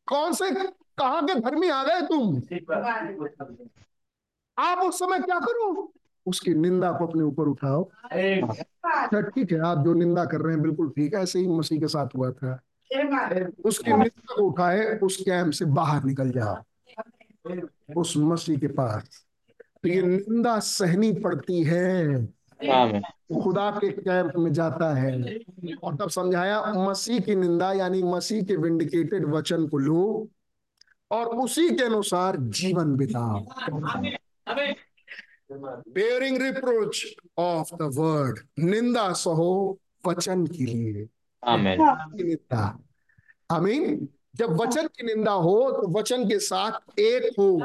कौन 0.07 0.33
से 0.33 0.51
कहा 0.51 1.21
के 1.21 1.35
घर 1.35 1.55
में 1.55 1.69
आ 1.71 1.83
गए 1.83 2.01
तुम? 2.07 2.37
आप 4.57 4.77
उस 4.77 4.99
समय 4.99 5.19
क्या 5.19 5.39
करो? 5.39 5.93
उसकी 6.25 6.53
निंदा 6.53 6.91
को 6.91 7.07
अपने 7.07 7.23
ऊपर 7.23 7.47
उठाओ। 7.47 7.83
अच्छा 7.83 9.21
ठीक 9.21 9.51
है 9.51 9.59
आप 9.59 9.83
जो 9.85 9.93
निंदा 9.93 10.25
कर 10.25 10.41
रहे 10.41 10.53
हैं 10.53 10.61
बिल्कुल 10.63 10.89
ठीक 10.89 11.13
है 11.15 11.21
ऐसे 11.23 11.39
ही 11.39 11.47
मसीह 11.47 11.79
के 11.79 11.87
साथ 11.87 12.15
हुआ 12.15 12.31
था। 12.31 12.59
उसकी 13.65 13.91
निंदा 13.91 14.35
को 14.35 14.41
उठाए 14.41 14.99
उस 14.99 15.17
कैंप 15.17 15.51
से 15.53 15.65
बाहर 15.65 16.03
निकल 16.03 16.31
जाओ 16.31 16.57
उस 17.95 18.13
मसीह 18.17 18.57
के 18.57 18.67
पास। 18.67 19.25
तो 19.83 19.89
ये 19.89 20.01
निंदा 20.01 20.59
सहनी 20.59 21.13
पड़ती 21.13 21.63
है। 21.63 22.25
खुदा 23.43 23.71
के 23.71 23.89
कैंप 23.89 24.33
में 24.37 24.53
जाता 24.53 24.93
है। 24.93 25.39
और 25.83 25.95
तब 25.95 26.09
समझाया 26.09 26.73
मसीह 26.73 27.19
की 27.19 27.35
निंदा 27.35 27.73
यानी 27.73 28.03
मसीह 28.03 28.43
के 28.43 28.55
विंडिकेटेड 28.55 29.25
वचन 29.25 29.67
को 29.67 29.77
लो 29.77 30.27
और 31.11 31.25
उसी 31.25 31.69
के 31.69 31.83
अनुसार 31.83 32.37
जीवन 32.37 32.95
बिताओ 32.95 33.39
bearing 35.89 36.41
reproach 36.41 37.15
of 37.37 37.75
the 37.75 37.81
word 37.81 38.39
निंदा 38.59 39.13
सहो 39.13 39.79
वचन 40.07 40.47
के 40.47 40.65
लिए। 40.65 41.07
निंदा। 41.47 42.79
आमीन। 43.51 44.07
जब 44.35 44.61
वचन 44.61 44.87
की 44.87 45.05
निंदा 45.05 45.31
हो 45.31 45.71
तो 45.71 45.99
वचन 45.99 46.29
के 46.29 46.39
साथ 46.39 46.99
एक 46.99 47.35
हो। 47.39 47.59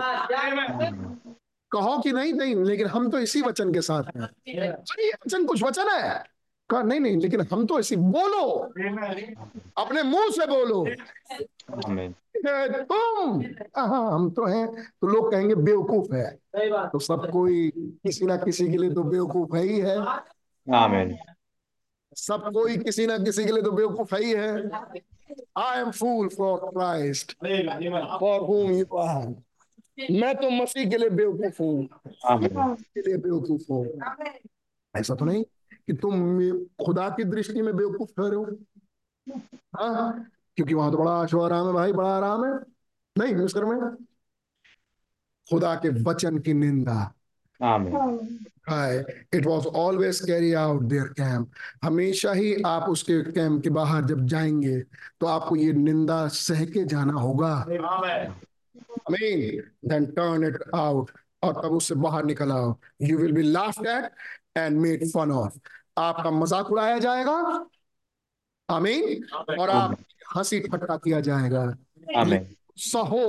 कहो 1.70 1.98
कि 1.98 2.12
नहीं 2.12 2.32
नहीं 2.32 2.54
लेकिन 2.54 2.86
हम 2.86 3.10
तो 3.10 3.18
इसी 3.18 3.42
वचन 3.42 3.72
के 3.72 3.80
साथ 3.80 4.02
हैं। 4.04 4.22
अरे 4.22 5.04
ये 5.04 5.12
वचन 5.26 5.46
कुछ 5.46 5.62
वचन 5.62 5.88
है। 5.88 6.24
कहा 6.70 6.82
नहीं 6.82 7.00
नहीं 7.00 7.16
लेकिन 7.16 7.40
हम 7.40 7.66
तो 7.66 7.78
इसी 7.78 7.96
बोलो। 7.96 8.50
अपने 9.76 10.02
मुँह 10.02 10.28
से 10.30 10.46
बोलो। 10.46 10.86
तुम। 11.70 13.42
हाँ 13.76 14.12
हम 14.12 14.30
तो 14.30 14.46
हैं। 14.46 14.82
तो 15.00 15.06
लोग 15.06 15.32
कहेंगे 15.32 15.54
बेवकूफ़ 15.54 16.14
है। 16.14 16.38
तो 16.88 16.98
सब 16.98 17.30
कोई 17.30 17.70
किसी 17.76 18.26
ना 18.26 18.36
किसी 18.36 18.70
के 18.70 18.76
लिए 18.76 18.90
तो 18.90 19.02
बेवकूफ़ 19.02 19.56
है 19.56 19.62
ही 19.62 19.78
है। 19.80 19.98
आमीन। 20.74 21.16
सब 22.16 22.52
कोई 22.52 22.76
किसी 22.76 23.06
ना 23.06 23.18
किसी 23.18 23.44
के 23.44 23.52
लिए 23.52 23.62
तो 23.62 23.70
बेवकूफ़ 23.72 24.14
है 24.14 24.22
ही 24.24 24.30
है। 24.30 24.70
I 25.58 25.80
am 25.80 25.90
fool 25.90 26.28
for 26.28 26.58
Christ 26.58 27.32
for 28.20 28.40
whom 28.40 28.70
you 28.70 28.96
are 28.96 29.34
मैं 30.10 30.36
तो 30.36 30.50
मसीह 30.50 30.90
के 30.90 30.96
लिए 30.96 31.08
बेवकूफ़ 31.10 31.62
हूँ। 31.62 31.88
के 32.76 33.00
लिए 33.00 33.16
बेवकूफ़ 33.16 33.62
हो। 33.70 33.86
ऐसा 34.96 35.14
तो 35.14 35.24
नहीं 35.24 35.44
कि 35.86 35.92
तुम 35.92 36.38
खुदा 36.86 37.08
की 37.08 37.24
दृष्टि 37.24 37.62
में 37.62 37.76
बेवकूफ़ 37.76 38.10
ठहरे 38.10 38.36
हो। 38.36 38.44
हाँ 39.76 40.30
क्योंकि 40.56 40.74
वहाँ 40.74 40.90
तो 40.92 40.98
बड़ा 40.98 41.10
आशो 41.10 41.40
आराम 41.40 41.66
है 41.66 41.72
भाई 41.72 41.92
बड़ा 41.92 42.16
आराम 42.16 42.44
है। 42.44 42.52
नहीं 43.18 43.34
मिस्टर 43.34 43.64
में 43.64 43.96
खुदा 45.50 45.74
के 45.74 45.88
वचन 46.02 46.38
की 46.38 46.54
निंदा। 46.54 47.14
Amen 48.68 49.04
it 49.34 49.46
was 49.46 49.66
always 49.66 50.20
carry 50.20 50.52
out 50.52 50.82
there 50.82 51.08
camp 51.18 51.50
हमेशा 51.84 52.32
ही 52.32 52.54
आप 52.66 52.88
उसके 52.90 53.20
कैंप 53.32 53.62
के 53.62 53.70
बाहर 53.70 54.04
जब 54.04 54.26
जाएँगे 54.26 54.80
तो 55.20 55.26
आपको 55.26 55.56
ये 55.56 55.72
निंदा 55.72 56.26
सह 56.28 56.64
के 56.66 56.84
जाना 56.84 57.20
होगा। 57.20 57.54
Mean 59.10 59.62
then 59.88 60.06
turn 60.06 60.46
it 60.46 60.58
out 60.74 61.10
और 61.42 61.52
तब 61.54 61.72
उससे 61.72 61.94
बाहर 61.94 62.24
निकल 62.24 62.52
आओ। 62.52 62.74
You 63.02 63.18
will 63.18 63.32
be 63.32 63.42
laughed 63.42 63.86
at 63.86 64.10
and 64.56 64.80
made 64.80 65.04
fun 65.08 65.30
of 65.32 65.58
आपका 66.00 66.30
मज़ाक 66.30 66.70
उड़ाया 66.72 66.98
जाएगा। 66.98 67.66
आमीन 68.68 69.24
और 69.60 69.70
आप 69.70 69.96
हँसी 70.36 70.60
ठट्टा 70.60 70.96
किया 70.96 71.20
जाएगा। 71.20 71.62
आमीन 72.16 72.46
सहो। 72.82 73.26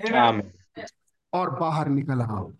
आमीन 0.00 0.50
और 1.32 1.50
बाहर 1.58 1.88
निकल 1.88 2.20
आओ। 2.22 2.50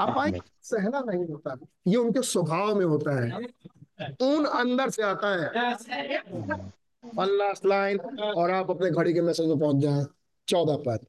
आप 0.00 0.34
सहना 0.62 1.00
नहीं 1.00 1.24
होता। 1.24 1.56
ये 1.86 1.96
उनके 1.96 2.22
स्वभाव 2.22 2.74
में 2.74 2.86
होता 2.86 3.24
है। 3.24 3.32
ऊन 4.22 4.44
अंदर 4.44 4.90
से 4.90 5.02
आता 5.02 5.28
है। 5.32 5.72
लास्ट 7.18 7.66
लाइन 7.66 7.98
और 8.20 8.50
आप 8.50 8.70
अपने 8.70 8.90
घड़ी 8.90 9.14
के 9.14 9.20
मैसेज 9.20 9.46
में 9.46 9.58
पहुँच 9.58 9.76
जाए। 9.76 10.04
चौदह 10.48 10.76
पद। 10.76 11.06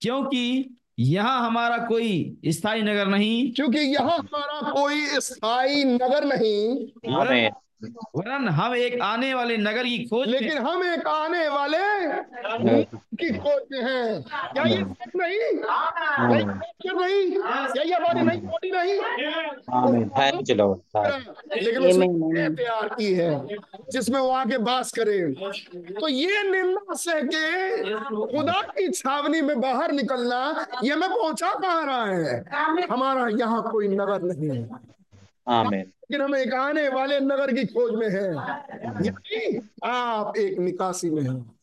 क्योंकि 0.00 0.76
यहाँ 0.98 1.46
हमारा 1.46 1.78
कोई 1.78 2.40
स्थायी 2.46 2.82
नगर 2.82 3.06
नहीं। 3.06 3.52
क्योंकि 3.52 3.78
यहाँ 3.78 4.18
हमारा 4.18 4.72
कोई 4.72 5.06
स्थायी 5.06 5.84
नगर 5.84 6.24
नहीं। 6.24 6.86
आमीन 7.14 7.50
वरन 8.16 8.48
हम 8.48 8.74
एक 8.76 9.00
आने 9.02 9.32
वाले 9.34 9.56
नगर 9.56 9.84
की 9.84 9.98
खोज 10.04 10.28
लेकिन 10.28 10.58
हम 10.66 10.82
एक 10.84 11.06
आने 11.08 11.46
वाले 11.48 11.78
की 13.16 13.28
खोज 13.38 13.62
में 13.72 13.82
हैं। 13.82 14.22
क्या 14.52 14.64
ये 14.64 14.76
सच 14.76 15.16
नहीं? 15.16 15.38
क्या 16.80 16.92
नहीं? 16.92 17.30
क्या 17.72 17.82
ये 17.82 17.94
हमारी 17.94 18.22
नई 18.22 18.36
बॉडी 18.46 18.70
नहीं? 18.70 18.98
आमीन। 19.74 20.08
थैंक 20.18 20.50
यू 20.50 20.56
लॉर्ड 20.56 20.78
लेकिन 21.54 21.86
उसने 21.86 22.06
ये 22.40 22.48
तैयार 22.56 22.88
की 22.88 23.12
है 23.14 23.30
जिसमें 23.92 24.20
वो 24.20 24.30
आके 24.32 24.58
बास 24.68 24.92
करे। 24.98 25.18
तो 25.92 26.08
ये 26.08 26.42
निंदा 26.50 26.94
सह 26.96 27.20
के 27.26 27.46
खुदा 28.32 28.60
की 28.70 28.88
छावनी 28.90 29.40
में 29.42 29.60
बाहर 29.60 29.92
निकलना 29.92 30.66
ये 30.84 30.94
मैं 30.94 31.08
पहुँचा 31.10 31.52
कहाँ 31.54 31.84
रहा 31.86 32.04
है? 32.06 32.86
हमारा 32.90 33.28
यहाँ 33.38 33.62
कोई 33.70 33.88
नगर 33.88 34.22
नहीं 34.24 34.48
है। 34.50 34.68
आमीन। 35.48 35.90
लेकिन 36.10 36.24
हम 36.24 36.34
एक 36.36 36.54
आने 36.54 36.88
वाले 36.88 37.20
नगर 37.20 37.52
की 37.52 37.64
खोज 37.66 37.92
में 37.94 38.08
हैं। 38.10 38.36
आप 39.84 40.36
एक 40.36 40.58
निकासी 40.58 41.10
में 41.10 41.22
हैं। 41.22 41.54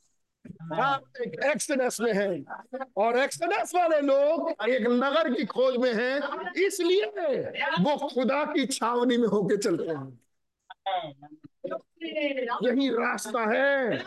आप 0.73 1.03
एक 1.21 1.39
एक्सडस 1.45 1.97
में 2.01 2.13
हैं। 2.13 2.45
और 2.97 3.17
एक्सडस 3.17 3.71
वाले 3.75 3.99
लोग 4.01 4.49
एक 4.69 4.87
नगर 4.87 5.33
की 5.33 5.45
खोज 5.45 5.77
में 5.77 5.93
हैं, 5.93 6.19
इसलिए 6.65 7.05
वो 7.81 7.95
खुदा 8.07 8.43
की 8.45 8.65
छावनी 8.65 9.17
में 9.17 9.27
होके 9.27 9.57
चलते 9.57 9.89
हैं। 9.89 10.19
यही 12.63 12.89
रास्ता 12.89 13.41
है 13.53 14.03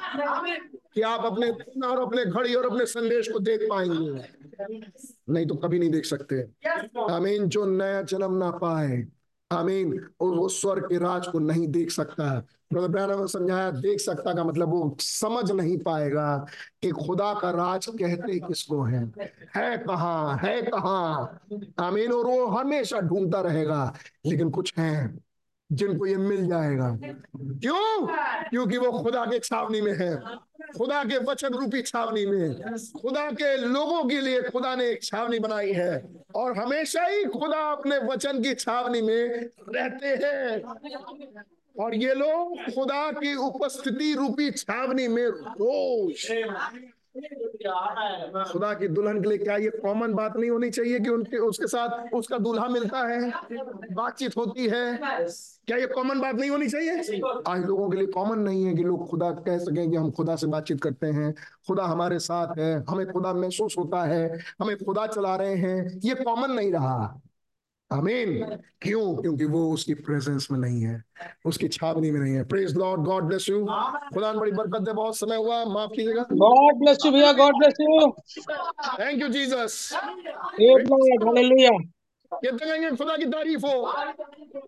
कि 0.95 1.03
आप 1.03 1.25
अपने 1.25 1.51
और 1.87 2.01
अपने 2.03 2.25
घड़ी 2.25 2.55
और 2.55 2.71
अपने 2.71 2.87
संदेश 2.87 3.29
को 3.29 3.39
देख 3.39 3.61
पाएँगे। 3.71 4.29
नहीं 5.33 5.47
तो 5.47 5.55
कभी 5.55 5.79
नहीं 5.79 5.91
देख 5.91 6.05
सकते। 6.05 6.43
आमीन, 7.15 7.49
जो 7.49 7.65
नया 7.67 8.03
जन्म 8.03 8.35
ना 8.35 8.51
पाए 8.51 9.07
आमीन। 9.55 10.09
और 10.21 10.35
वो 10.35 10.49
स्वर्ग 10.49 10.85
के 10.85 10.99
राज 10.99 11.27
को 11.27 11.39
नहीं 11.39 11.69
देख 11.69 11.91
सकता। 11.91 12.43
ने 12.73 13.27
समझाया, 13.29 13.71
देख 13.71 14.01
सकता 14.01 14.35
का 14.35 14.45
मतलब 14.45 14.69
वो 14.69 14.97
समझ 15.01 15.51
नहीं 15.51 15.79
पाएगा 15.79 16.47
कि 16.83 16.91
खुदा 16.91 17.33
का 17.35 17.51
राज 17.51 17.87
कहते 17.87 18.39
किसको 18.39 18.83
है। 18.83 19.05
है 19.57 19.77
कहाँ 19.79 20.37
है 20.37 20.63
कहाँ। 20.63 21.41
आमीन, 21.79 22.13
और 22.13 22.27
वो 22.27 22.47
हमेशा 22.47 23.01
ढूंढता 23.01 23.41
रहेगा, 23.41 23.95
लेकिन 24.27 24.51
कुछ 24.51 24.75
है। 24.79 25.24
जिनको 25.75 26.07
ये 26.07 26.17
मिल 26.17 26.47
जाएगा। 26.49 26.89
क्यों? 26.97 28.07
क्योंकि 28.51 28.79
वो 28.79 28.91
खुदा 28.93 29.25
के 29.25 29.39
छावनी 29.39 29.81
में 29.81 29.93
है। 29.93 30.17
खुदा 30.79 31.03
के 31.05 31.19
वचन 31.19 31.55
रूपी 31.55 31.83
छावनी 31.83 32.27
में 32.27 32.55
खुदा 33.03 33.31
के 33.31 33.57
लोगों 33.57 34.05
के 34.05 34.21
लिए 34.21 34.43
खुदा 34.43 34.75
ने 34.75 34.89
एक 34.89 35.03
छावनी 35.03 35.39
बनाई 35.39 35.73
है। 35.73 36.03
और 36.35 36.57
हमेशा 36.59 37.05
ही 37.05 37.25
खुदा 37.25 37.61
अपने 37.73 37.99
वचन 37.99 38.43
की 38.43 38.55
छावनी 38.55 39.03
में 39.03 39.51
रहते 39.69 40.07
हैं। 40.07 40.63
और 41.81 41.95
ये 41.95 42.15
लोग 42.15 42.75
खुदा 42.75 43.11
की 43.13 43.35
उपस्थिति 43.35 44.15
रूपी 44.15 44.51
छावनी 44.51 45.09
में 45.09 45.27
रोज 45.27 46.27
खुदा 47.17 48.75
की 48.75 48.89
दुल्हन 48.89 49.23
के 49.23 49.29
लिए 49.29 49.39
क्या 49.39 49.57
ये 49.57 49.71
कॉमन 49.71 50.15
बात 50.15 50.37
नहीं 50.37 50.51
होनी 50.51 50.71
चाहिए 50.71 51.01
कि 51.01 51.11
उनके, 51.11 51.37
उसके 51.37 51.67
साथ 51.67 52.15
उसका 52.15 52.39
दूल्हा 52.39 52.69
मिलता 52.69 52.99
है? 52.99 53.33
बातचीत 53.93 54.37
होती 54.37 54.67
है। 54.67 54.99
क्या 55.67 55.77
ये 55.77 55.87
कॉमन 55.87 56.21
बात 56.21 56.35
नहीं 56.35 56.51
होनी 56.51 56.69
चाहिए? 56.69 57.21
आज 57.49 57.65
लोगों 57.65 57.91
के 57.91 57.97
लिए 57.97 58.07
कॉमन 58.07 58.39
नहीं 58.39 58.65
है 58.65 58.75
कि 58.75 58.83
लोग 58.83 59.09
खुदा 59.09 59.31
कह 59.31 59.59
सकें 59.59 59.91
कि 59.91 59.97
हम 59.97 60.11
खुदा 60.11 60.37
से 60.37 60.47
बातचीत 60.47 60.83
करते 60.83 61.07
हैं। 61.07 61.35
खुदा 61.67 61.85
हमारे 61.85 62.19
साथ 62.19 62.59
है, 62.59 62.85
हमें 62.89 63.07
खुदा 63.11 63.33
महसूस 63.33 63.75
होता 63.79 64.03
है, 64.03 64.39
हमें 64.61 64.77
खुदा 64.77 65.07
चला 65.07 65.37
रहे 65.37 65.55
हैं। 65.55 66.01
ये 66.05 66.15
कॉमन 66.15 66.51
नहीं 66.51 66.73
रहा। 66.73 67.21
आमीन। 67.95 68.59
क्यों? 68.81 69.15
क्योंकि 69.17 69.45
वो 69.45 69.63
उसकी 69.73 69.95
प्रेजेंस 70.07 70.49
में 70.53 70.59
नहीं 70.59 70.83
है 70.83 71.03
उसकी 71.47 71.69
छावनी 71.69 72.11
में 72.11 72.21
नहीं 72.21 72.35
है। 72.35 72.45
Praise 72.45 72.77
Lord 72.77 73.01
God 73.01 73.25
bless 73.25 73.49
you 73.49 73.59
खुदा 74.15 74.33
बड़ी 74.33 74.53
बरकत 74.53 74.83
दे 74.83 74.93
बहुत 74.93 75.17
समय 75.17 75.37
हुआ 75.37 75.65
माफ़ 75.65 75.91
कीजिएगा। 75.91 76.23
गॉड 76.33 76.75
ब्लेस 76.75 76.99
यू 77.07 77.13
भैया 77.13 77.33
God 77.33 77.59
bless 77.59 77.75
you 77.81 78.11
thank 79.01 79.23
you 79.23 79.29
Jesus 79.29 79.91
hallelujah 79.95 81.79
कितने 82.33 82.67
कहेंगे 82.67 82.91
खुदा 82.91 83.17
की 83.17 83.25
तारीफ़ 83.25 83.67
हो। 83.67 83.83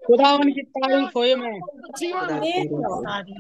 खुदा 0.07 0.33
उनकी 0.35 0.63
तारीफ़ 0.77 1.11
होए 1.17 1.35
मैं। 1.35 1.59
जीवन 1.99 2.29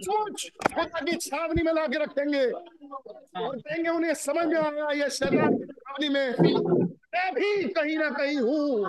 सोच। 0.06 0.48
खुदा 0.66 1.00
की 1.00 1.16
छावनी 1.16 1.62
में 1.62 1.72
लाके 1.72 1.98
रखेंगे। 1.98 2.46
और 2.92 3.56
कहेंगे, 3.56 3.88
उन्हें 3.90 4.14
समझ 4.14 4.46
में 4.46 4.60
आया, 4.60 4.90
ये 4.90 5.08
की 5.10 6.08
में 6.08 6.34
मैं 7.14 7.34
भी 7.34 7.68
कहीं 7.68 7.98
ना 7.98 8.10
कहीं 8.10 8.36
हूँ। 8.36 8.80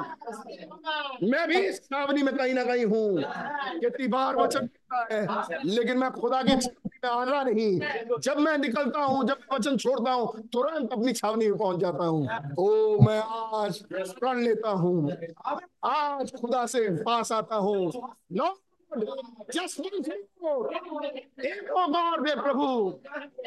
मैं 1.32 1.48
भी 1.48 1.58
इस 1.58 1.80
छावनी 1.85 2.24
में 2.24 2.38
कहीं 2.38 2.53
ना 2.53 2.64
कहीं 2.64 2.85
हूँ। 2.85 3.24
कितनी 3.80 4.08
बार 4.08 4.35
वचन 4.35 4.69
है, 5.11 5.22
लेकिन 5.66 5.98
मैं 5.98 6.11
खुदा 6.11 6.42
की 6.43 6.58
छावनी 6.58 7.00
में 7.03 7.09
आना 7.09 7.43
नहीं। 7.43 7.80
जब 8.19 8.38
मैं 8.38 8.58
निकलता 8.58 9.00
हूँ, 9.00 9.24
जब 9.27 9.38
वचन 9.53 9.77
छोड़ता 9.77 10.11
हूँ, 10.11 10.42
तुरंत 10.53 10.93
अपनी 10.93 11.14
छावनी 11.14 11.48
में 11.48 11.58
पहुँच 11.58 11.80
जाता 11.80 12.06
हूँ। 12.06 12.27
ओ, 12.59 13.00
मैं 13.01 13.19
आज 13.64 13.84
प्रण 13.92 14.42
लेता 14.42 14.69
हूँ। 14.69 15.11
आज 15.85 16.32
खुदा 16.42 16.66
से 16.66 16.90
पास 17.03 17.32
आता 17.32 17.56
हूँ। 17.56 17.92
नो 18.34 18.58
एक 21.45 21.72
और 21.72 22.22
दे 22.22 22.35
प्रभु, 22.35 22.67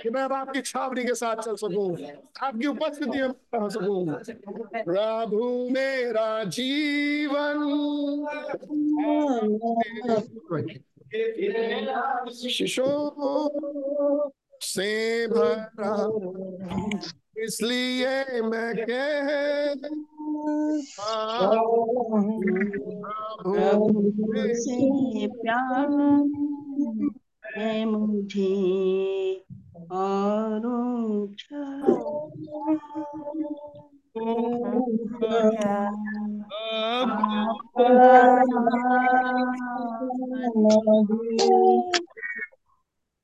कि 0.02 0.10
मैं 0.10 0.22
आपकी 0.22 0.60
छावनी 0.60 1.04
के 1.04 1.14
साथ 1.14 1.36
चल 1.36 1.56
सकूँ, 1.56 1.96
आपकी 2.42 2.66
उपस्थिति 2.66 3.18
में 3.18 3.28
रह 3.54 3.68
सकूँ। 3.68 4.06
प्रभु 4.84 5.68
मेरा 5.72 6.44
जीवन। 6.44 7.58
शिशो 12.32 12.90
से 14.62 15.26
भरा। 15.26 15.94
इसलिए 17.36 18.42
मैं 18.42 18.74
कह 18.76 19.74
से 24.52 25.26
प्यार 25.26 25.88
है 27.56 27.84
मुझे 27.84 29.44
और 29.92 30.60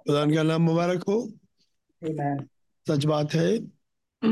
खुदा 0.06 0.24
का 0.24 0.42
नाम 0.42 0.62
मुबारक 0.62 1.04
हो। 1.08 1.28
सच 2.88 3.04
बात 3.04 3.34
है। 3.34 3.75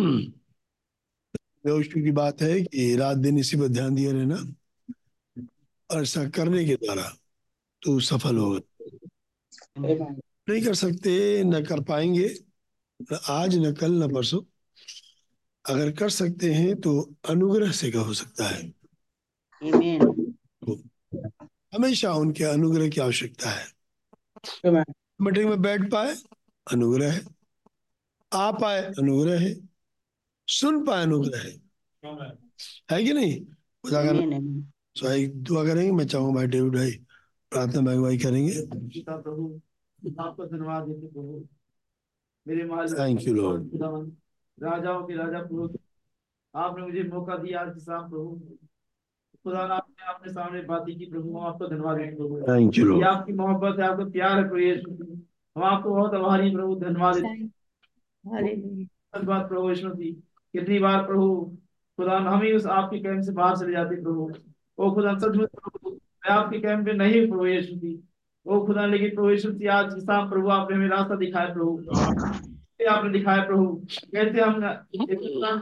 यहोशू 0.05 2.02
की 2.05 2.10
बात 2.10 2.42
है 2.42 2.60
कि 2.60 2.97
रात 2.97 3.16
दिन 3.16 3.39
इसी 3.39 3.57
पर 3.57 3.68
ध्यान 3.68 3.94
दिया 3.94 4.12
रहना। 4.12 4.55
और 5.91 6.02
ऐसा 6.02 6.28
करने 6.28 6.65
के 6.65 6.74
द्वारा 6.74 7.16
तू 7.83 8.00
सफल 8.00 8.36
होगा 8.36 8.60
नहीं 10.49 10.62
कर 10.65 10.74
सकते 10.74 11.44
न 11.44 11.65
कर 11.65 11.81
पाएँगे 11.81 12.34
न 13.02 13.18
आज 13.28 13.57
न 13.57 13.73
कल 13.73 13.92
न 13.92 14.15
परसों। 14.15 14.42
अगर 15.65 15.92
कर 15.92 16.10
सकते 16.10 16.52
हैं 16.55 16.81
तो 16.81 17.15
अनुग्रह 17.28 17.70
से 17.70 17.91
का 17.91 18.00
हो 18.00 18.15
सकता 18.15 18.44
है। 18.44 18.73
हमेशा 21.74 22.12
उनके 22.12 22.44
अनुग्रह 22.44 22.89
की 22.89 23.00
आवश्यकता 23.00 23.50
है। 23.50 23.66
मीटिंग 25.20 25.49
में 25.49 25.62
बैठ 25.62 25.91
पाए 25.91 26.16
अनुग्रह 26.73 27.12
है। 27.12 27.24
आ 28.33 28.50
पाए 28.50 28.83
अनुग्रह 28.83 29.41
है। 29.41 29.74
सुन 30.49 30.85
पाए 30.85 31.03
अनुग्रह 31.03 31.39
है। 31.39 31.53
है 32.91 33.05
कि 33.05 33.13
नहीं? 33.13 33.45
खुदा 33.85 34.03
का 34.05 34.13
सो 34.97 35.11
एक 35.11 35.43
दुआ 35.43 35.65
करेंगे 35.65 35.91
मैं 35.93 36.07
चाहूँगा 36.07 36.35
भाई 36.35 36.47
डेविड 36.47 36.75
भाई 36.75 36.91
प्रार्थना 37.53 37.81
भाई 37.81 37.99
भाई 37.99 38.19
करेंगे। 38.19 38.53
आपका 40.21 40.45
धन्यवाद 40.45 40.85
प्रभु। 40.85 41.45
मेरे 42.47 42.65
मालिक 42.65 42.97
Thank 42.97 43.21
you, 43.27 43.35
Lord. 43.37 43.61
राजाओं 44.59 45.03
के 45.07 45.15
राजा 45.17 45.41
प्रभु 45.41 45.79
आपने 46.55 46.83
मुझे 46.83 47.03
मौका 47.03 47.37
दिया 47.37 47.61
आज 47.61 47.69
के 47.75 47.81
शाम 47.81 48.09
प्रभु। 48.11 48.59
खुदा 49.45 49.59
आपने 49.59 50.07
अपने 50.09 50.33
सामने 50.33 50.63
बातें 50.63 50.99
की 50.99 51.07
प्रभु 51.07 51.39
हम 51.39 51.47
आपका 51.47 51.67
धन्यवाद 51.67 51.97
देते 51.97 52.17
प्रभु। 52.17 52.41
Thank 52.41 52.79
you, 52.79 52.85
Lord. 52.85 52.99
ये 52.99 53.09
आपकी 53.09 53.33
मोहब्बत 53.33 53.81
है 53.81 53.87
आपका 53.87 54.05
प्यार 54.05 54.39
है 54.39 54.45
प्रभु 54.45 54.59
यीशु 54.59 54.91
हम 55.57 55.63
आपको 55.63 55.91
बहुत 55.91 56.15
आभारी 56.15 56.51
प्रभु 56.51 56.75
धन्यवाद। 56.77 57.17
देते 57.17 58.85
धन्यवाद 58.85 59.49
प्रभु 59.49 59.69
यीशु 59.71 59.89
मसीह 59.89 60.15
कितनी 60.55 60.78
बार 60.78 61.07
प्रभु, 61.07 61.28
खुदा, 61.99 62.16
हम 62.18 62.42
ही 62.42 62.52
उस 62.52 62.66
आपके 62.66 62.99
कैम्प 62.99 63.24
से 63.24 63.33
बाहर 63.33 63.57
चले 63.57 63.73
जाते 63.73 64.02
प्रभु। 64.02 64.31
ओ 64.78 64.91
खुदा 64.94 65.15
सचमुच 65.18 65.49
प्रभु, 65.55 65.91
मैं 65.91 66.31
आपके 66.31 66.58
कैम्प 66.58 66.86
में 66.86 66.94
नहीं 66.94 67.28
प्रभु 67.28 67.47
यीशु 67.47 67.74
मसीह 67.76 68.52
ओ 68.52 68.65
खुदा, 68.66 68.86
लेकिन 68.86 69.15
प्रभु 69.15 69.31
यीशु 69.31 69.49
मसीह 69.49 69.73
आज 69.73 69.91
शाम 70.00 70.31
प्रभु, 70.31 70.49
आपने 70.49 70.76
हमें 70.76 70.89
रास्ता 70.89 71.15
दिखाया 71.15 71.52
प्रभु। 71.55 71.84
आपने 72.91 73.10
दिखाया 73.10 73.44
प्रभु? 73.44 73.66
कैसे 74.15 74.41
हम 74.41 74.60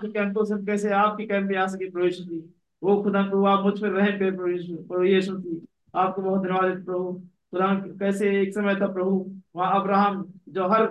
कैंपों 0.06 0.44
से 0.44 0.64
कैसे 0.66 0.90
आपके 0.92 1.26
कैंप 1.26 1.48
में 1.50 1.56
आ 1.56 1.66
सके 1.66 1.90
प्रभु 1.90 2.04
यीशु 2.04 2.22
मसीह 2.24 2.42
वो 2.82 3.02
खुदा, 3.02 3.22
प्रभु, 3.22 3.44
आप 3.46 3.64
मुझ 3.64 3.80
पर 3.80 3.90
रहे 3.90 4.12
पे 4.12 4.30
प्रभु 4.30 5.04
यीशु 5.04 5.32
मसीह 5.32 6.00
आपको 6.00 6.22
बहुत 6.22 6.42
धन्यवाद 6.42 6.84
प्रभु। 6.84 7.12
खुदा, 7.50 7.74
कैसे 8.00 8.40
एक 8.42 8.54
समय 8.54 8.74
था 8.76 8.86
प्रभु, 8.92 9.14
वहाँ 9.56 9.80
अब्राहम, 9.80 10.24
जो 10.48 10.68
हर 10.68 10.82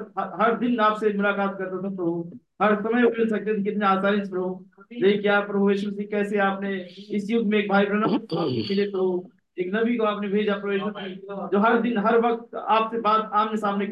हर 0.41 0.57
दिन 0.57 0.79
आपसे 0.79 1.13
मुलाकात 1.13 1.57
करता 1.57 1.77
था 1.77 1.95
प्रभु। 1.95 2.31
हर 2.61 2.75
समय 2.81 3.03
मिल 3.03 3.27
सकते 3.29 3.57
थे 3.57 3.63
कितने 3.63 3.85
आसानी 3.85 4.23
से 4.23 4.29
प्रभु। 4.29 4.65
लेकिन 4.93 5.21
क्या 5.21 5.39
प्रभु 5.41 5.69
यीशु 5.71 5.87
मसीह 5.89 6.07
कैसे 6.11 6.37
आपने 6.45 6.73
इस 7.11 7.29
युग 7.31 7.45
में 7.47 7.57
एक 7.59 7.69
भाई 7.69 7.85
ब्रह्म 7.85 8.19
मिले 8.39 8.89
प्रभु, 8.89 9.29
एक 9.57 9.71
नबी 9.75 9.95
को 9.97 10.03
आपने 10.05 10.27
भेजा 10.27 10.55
प्रभु 10.55 10.73
यीशु 10.73 11.47
जो 11.53 11.59
हर 11.59 11.79
दिन, 11.81 11.97
हर 11.97 12.17
वक्त 12.21 12.55
आपसे 12.55 12.99
बात 13.01 13.29
आमने 13.33 13.57
सामने 13.57 13.85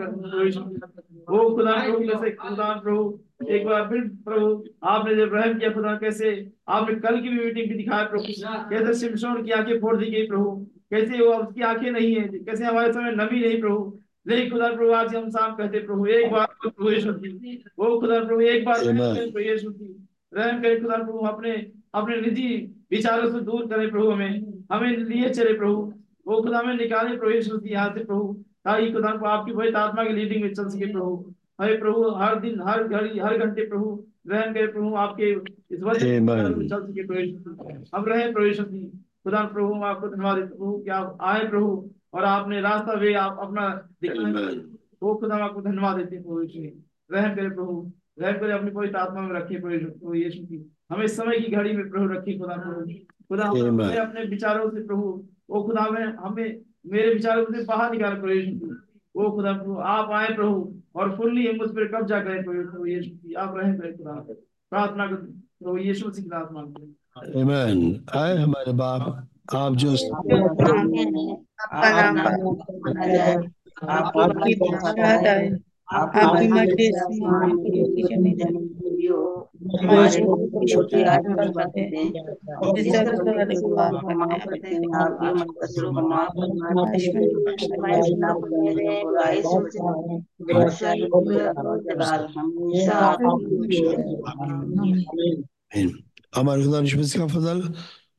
यीशु 0.46 0.60
वो 1.30 1.50
खुदा 1.56 1.74
प्रभु 1.78 2.04
जैसे 2.04 2.32
खुदा 2.32 2.70
प्रभु, 2.84 3.20
एक 3.50 3.66
बार 3.66 3.88
फिर 3.90 4.02
प्रभु, 4.26 4.64
आपने 4.84 5.16
जब 5.16 5.34
रहम 5.34 5.58
किया 5.60 5.70
खुदा 5.72 5.96
कैसे, 5.98 6.32
आपने 6.70 6.96
कल 7.00 7.20
की 7.22 7.30
भी 7.30 7.44
मीटिंग 7.46 7.70
भी 7.70 7.76
दिखाया 7.76 8.04
प्रभु। 8.04 8.24
कैसे 8.70 8.94
सिमसोन 9.00 9.44
की 9.44 9.52
आँखें 9.52 9.80
फोड़ 9.80 9.96
दी 9.98 10.06
गई 10.06 10.28
प्रभु, 10.28 10.56
कैसे 10.92 11.26
वो 11.26 11.34
उसकी 11.34 11.62
आँखें 11.64 11.90
नहीं 11.92 12.14
है, 12.16 12.28
कैसे 12.30 12.66
हमारे 12.66 12.94
समय 12.94 13.12
नबी 13.16 13.40
नहीं 13.40 13.60
प्रभु। 13.62 14.00
लेकिन 14.26 14.50
खुदा 14.52 14.68
प्रभु 14.76 14.92
आज 14.94 15.16
हम 15.16 15.30
शाम 15.30 15.56
कहते 15.56 15.80
प्रभु 15.86 16.06
एक 16.08 16.32
बार 16.32 16.48
प्रभु 16.62 16.90
यीशु 16.92 17.12
वो 17.80 18.00
खुदा 18.00 18.24
प्रभु 18.24 18.42
एक 18.42 18.66
बार. 18.66 18.80
प्रभु 18.80 19.40
यीशु 19.40 19.74
रहम 20.34 20.62
करे 20.62 20.80
खुदा 20.80 20.98
प्रभु 20.98 21.20
अपने 21.28 21.54
अपने 21.96 22.20
निजी 22.22 22.50
विचारों 22.92 23.32
से 23.32 23.40
दूर 23.42 23.66
करे 23.68 23.88
प्रभु 23.88 24.10
हमें। 24.10 24.64
हमें 24.72 24.98
लिए 24.98 25.30
चले 25.30 25.54
प्रभु। 25.54 25.94
वो 26.28 26.42
खुदा 26.42 26.60
हमें 26.60 26.76
निकाले 26.78 27.16
प्रभु 27.18 27.32
यीशु 27.32 27.60
यहाँ 27.66 27.90
से 27.94 28.04
प्रभु 28.04 28.34
ताकि 28.66 28.92
खुदा 28.92 29.10
प्रभु 29.10 29.26
आपकी 29.26 29.52
पवित्र 29.54 29.78
आत्मा 29.78 30.04
की 30.04 30.14
लीडिंग 30.14 30.44
में 30.44 30.54
चल 30.54 30.68
सके 30.70 30.92
प्रभु। 30.92 31.34
हमें 31.60 31.80
प्रभु 31.80 32.10
हर 32.18 32.40
दिन 32.40 32.62
हर 32.68 32.84
घड़ी 32.84 33.20
हर 33.20 33.38
घंटे 33.38 33.66
प्रभु 33.70 33.88
रहम 34.28 34.54
करे 34.54 34.68
प्रभु 34.68 34.96
आपके 35.04 35.32
इस 35.76 35.82
वचन 35.84 36.68
चल 36.70 36.86
सके 36.86 37.06
प्रभु 37.06 37.20
यीशु 37.20 37.56
हम 37.96 38.06
रहे 38.06 38.32
प्रभु 38.34 38.90
खुदा 39.24 39.44
प्रभु 39.54 39.82
आपको 39.84 40.08
धन्यवाद 40.08 40.38
प्रभु 40.38 40.78
कि 40.84 40.90
आप 40.90 41.18
आए 41.22 41.48
प्रभु। 41.50 41.90
और 42.14 42.24
आपने 42.24 42.62
रास्ता 42.62 42.96
भी 42.96 43.14
आप 43.14 43.38
अपना 43.40 43.90
दिखाया। 44.02 44.50
वो 45.04 45.16
खुदा 45.16 45.36
आपको 45.36 45.62
धन्यवाद 45.62 45.98
देते 45.98 46.16
हैं 46.16 46.26
प्रभु 46.26 46.42
यीशु 46.42 46.82
रहम 47.16 47.36
करे 47.36 47.50
प्रभु। 47.50 47.92
रहम 48.20 48.40
करे 48.40 48.52
अपनी 48.52 48.72
पवित्र 48.72 48.96
आत्मा 48.96 49.22
में 49.22 49.40
रखिए 49.40 49.60
प्रभु 49.60 50.14
यीशु- 50.14 50.46
की। 50.46 50.76
हमें 50.92 51.08
समय 51.08 51.40
की 51.40 51.52
घड़ी 51.52 51.74
में 51.74 51.90
प्रभु 51.90 52.06
रखिए 52.06 52.40
खुदा 52.40 52.56
प्रभु 52.56 52.82
खुदा 53.30 53.46
हमें 53.68 53.96
अपने 53.98 54.24
विचारों 54.24 54.70
से 54.70 54.88
प्रभु 54.88 55.28
वो 55.50 55.64
खुदा 55.64 55.90
में 55.90 56.06
हमें 56.06 56.62
मेरे 56.88 57.14
विचारों 57.14 57.46
से 57.46 57.66
बाहर 57.66 57.92
निकाल 57.92 58.14
प्रभु 58.14 58.30
यीशु 58.30 58.66
की। 58.66 59.00
वो 59.16 59.32
खुदा 59.32 59.54
प्रभु 59.54 59.76
आप 59.76 60.10
आए 60.10 60.36
प्रभु 60.36 60.82
और 60.96 61.18
फुल्ली 61.18 61.48
हम 61.48 61.62
उस 61.62 61.72
पर 61.72 61.88
कब्जा 61.88 62.24
करें 62.24 62.44
प्रभु 62.44 62.86
यीशु 62.86 63.28
की। 63.28 63.34
आप 63.34 63.54
रहम 63.58 63.78
करें 63.78 63.98
खुदा 63.98 64.14
प्रार्थना 64.70 65.08
प्रभु 65.08 65.78
यीशु 65.78 66.08
मसीह 66.08 66.26
की 66.26 66.30
आमेन 66.30 68.06
आए 68.16 68.38
हमारे 68.38 68.74
बाप। 68.74 69.29
आप 69.58 69.76
जो 69.76 69.92
आपका 71.64 71.92
नाम 71.92 72.18
आपकी 72.20 72.20
बात 72.20 72.40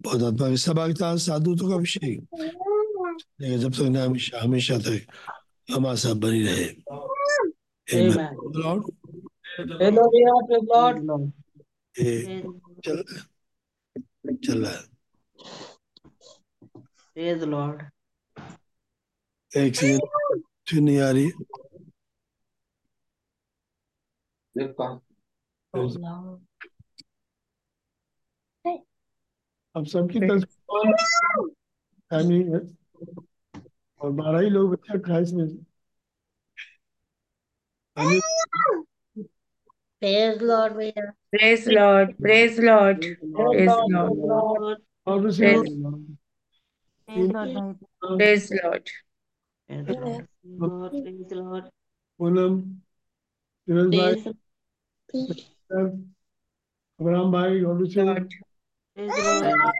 आत्मा 0.08 0.48
में 0.48 0.56
सहभागिता 0.56 1.16
साधुत्व 1.16 1.68
का 1.68 1.76
विषय 1.76 1.98
लेकिन 3.40 3.58
जब 3.58 3.72
तक 3.72 3.80
ना 3.80 4.04
हमेशा 4.04 4.42
हमेशा 4.42 4.78
तक 4.78 5.06
हमारे 5.74 5.96
साथ 5.96 6.14
बनी 6.14 6.46
रहे. 6.46 6.64
चल 12.84 13.04
चल 14.46 14.64
रहा 14.64 14.72
है. 14.72 14.84
एक 19.66 19.76
सेकंड 19.76 20.42
फिर 20.68 20.80
नहीं 20.80 21.00
आ 21.00 21.10
रही 21.10 21.30
अब 29.76 29.86
सबकी 29.86 30.20
तस्वीर 30.20 30.92
फैमिली 32.10 32.42
है 32.52 32.60
और 34.00 34.10
बारह 34.20 34.40
ही 34.40 34.48
लोग 34.50 34.70
बच्चे 34.70 34.92
अट्ठाईस 34.94 35.32
में। 35.32 35.46
the 40.02 40.12
Lord, 40.42 40.72
भैया. 40.76 41.10
Praise 41.32 41.68
Lord 41.68 42.14
praise 42.16 42.58
Lord 42.60 43.04
praise 43.24 43.68
Lord 43.90 44.14
और 45.06 45.20
प्रेज 45.36 45.72
लोग 45.82 45.98
प्रेज 48.16 48.48
लॉर्ड. 48.52 48.88
पूनम 52.20 52.60
भाई 53.68 54.14
अब्राहम 57.00 57.32
भाई 57.32 57.60
और 57.62 57.86
Praise 59.00 59.14
the 59.14 59.22
Lord. 59.24 59.72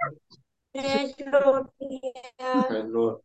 Praise 0.74 1.15
the 1.18 1.31
Lord. 1.31 1.66
Praise 1.78 2.81
the 2.81 2.89
Lord. 2.89 3.20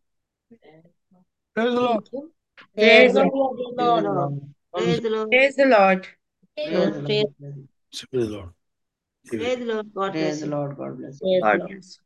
Praise 2.76 3.14
the 3.14 3.24
Lord. 3.24 4.34
Praise 4.74 5.04
the 5.04 5.10
Lord. 5.10 5.32
Praise 5.32 5.56
the 5.56 5.66
Lord. 5.66 6.08
Praise 6.56 6.76
the 8.12 8.26
Lord. 8.26 8.50
Praise 9.26 9.60
the 9.60 9.66
Lord. 9.66 9.94
God 9.96 10.12
bless 10.14 10.42
the 10.42 10.48
Lord. 10.48 10.78
God 10.78 10.98
bless. 10.98 11.20
God 11.42 11.60
bless. 11.68 12.00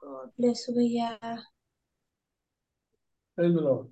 God 0.00 0.30
bless 0.38 0.66
भैया 0.70 1.18
Praise 3.36 3.54
the 3.54 3.60
Lord. 3.60 3.86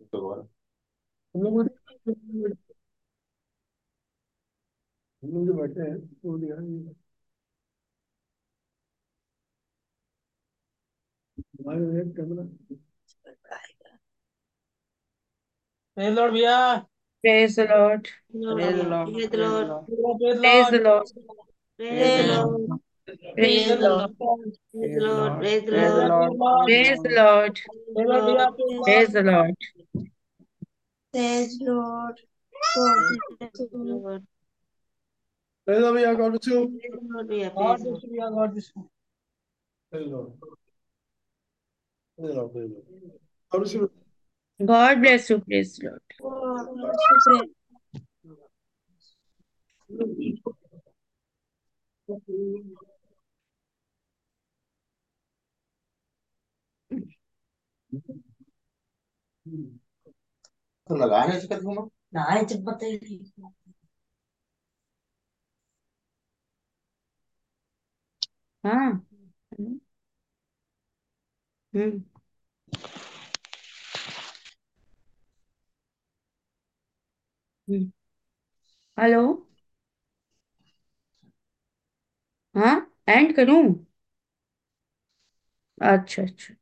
ठीक 0.00 0.14
हम 1.34 1.42
लोग 1.42 1.68
हम 5.22 5.30
लोग 5.34 5.46
जो 5.46 5.54
बैठे 5.54 5.90
हैं 5.90 5.96
वो 6.24 6.36
दिखाएँगे 6.38 6.94
हमारे 11.60 12.04
कैमरा 12.16 12.44
लॉर्ड 16.14 16.32
भैया। 16.32 16.56
Praise 17.24 17.58
Lord 17.60 18.06
Lord. 19.60 19.88
Praise 19.88 20.72
praise 20.72 20.74
praise 21.80 22.26
Lord 22.26 22.50
Lord 22.60 22.78
Praise 23.06 23.66
the 23.68 23.76
Lord. 23.76 24.16
Praise 24.72 24.94
the 24.94 25.00
Lord. 25.00 25.44
Praise 25.44 27.02
the 27.02 27.10
Lord. 27.10 27.60
Praise 27.94 28.22
the 28.22 28.22
Lord. 28.22 28.56
Praise 28.82 29.12
the 29.12 29.22
Lord. 29.22 29.56
Praise 32.74 33.02
the 33.72 33.82
Lord. 33.82 34.22
Praise 35.64 35.80
the 35.80 35.88
Lord. 35.92 36.16
God 36.16 36.32
with 36.32 36.46
you. 36.46 36.80
Praise 39.90 40.10
the 40.10 40.10
Lord. 40.10 40.32
God 44.64 45.02
bless 45.02 45.30
you. 45.30 45.38
Praise 45.40 45.78
the 45.78 45.90
Lord. 45.90 46.02
तो 60.88 60.96
बताइए 62.64 63.18
हाँ 68.64 68.90
हम्म। 69.52 69.78
हम्म। 77.68 77.90
Hello? 78.98 79.22
हाँ 82.54 82.74
and 83.08 83.34
करूँ? 83.36 83.62
अच्छा 85.82 86.22
अच्छा। 86.22 86.54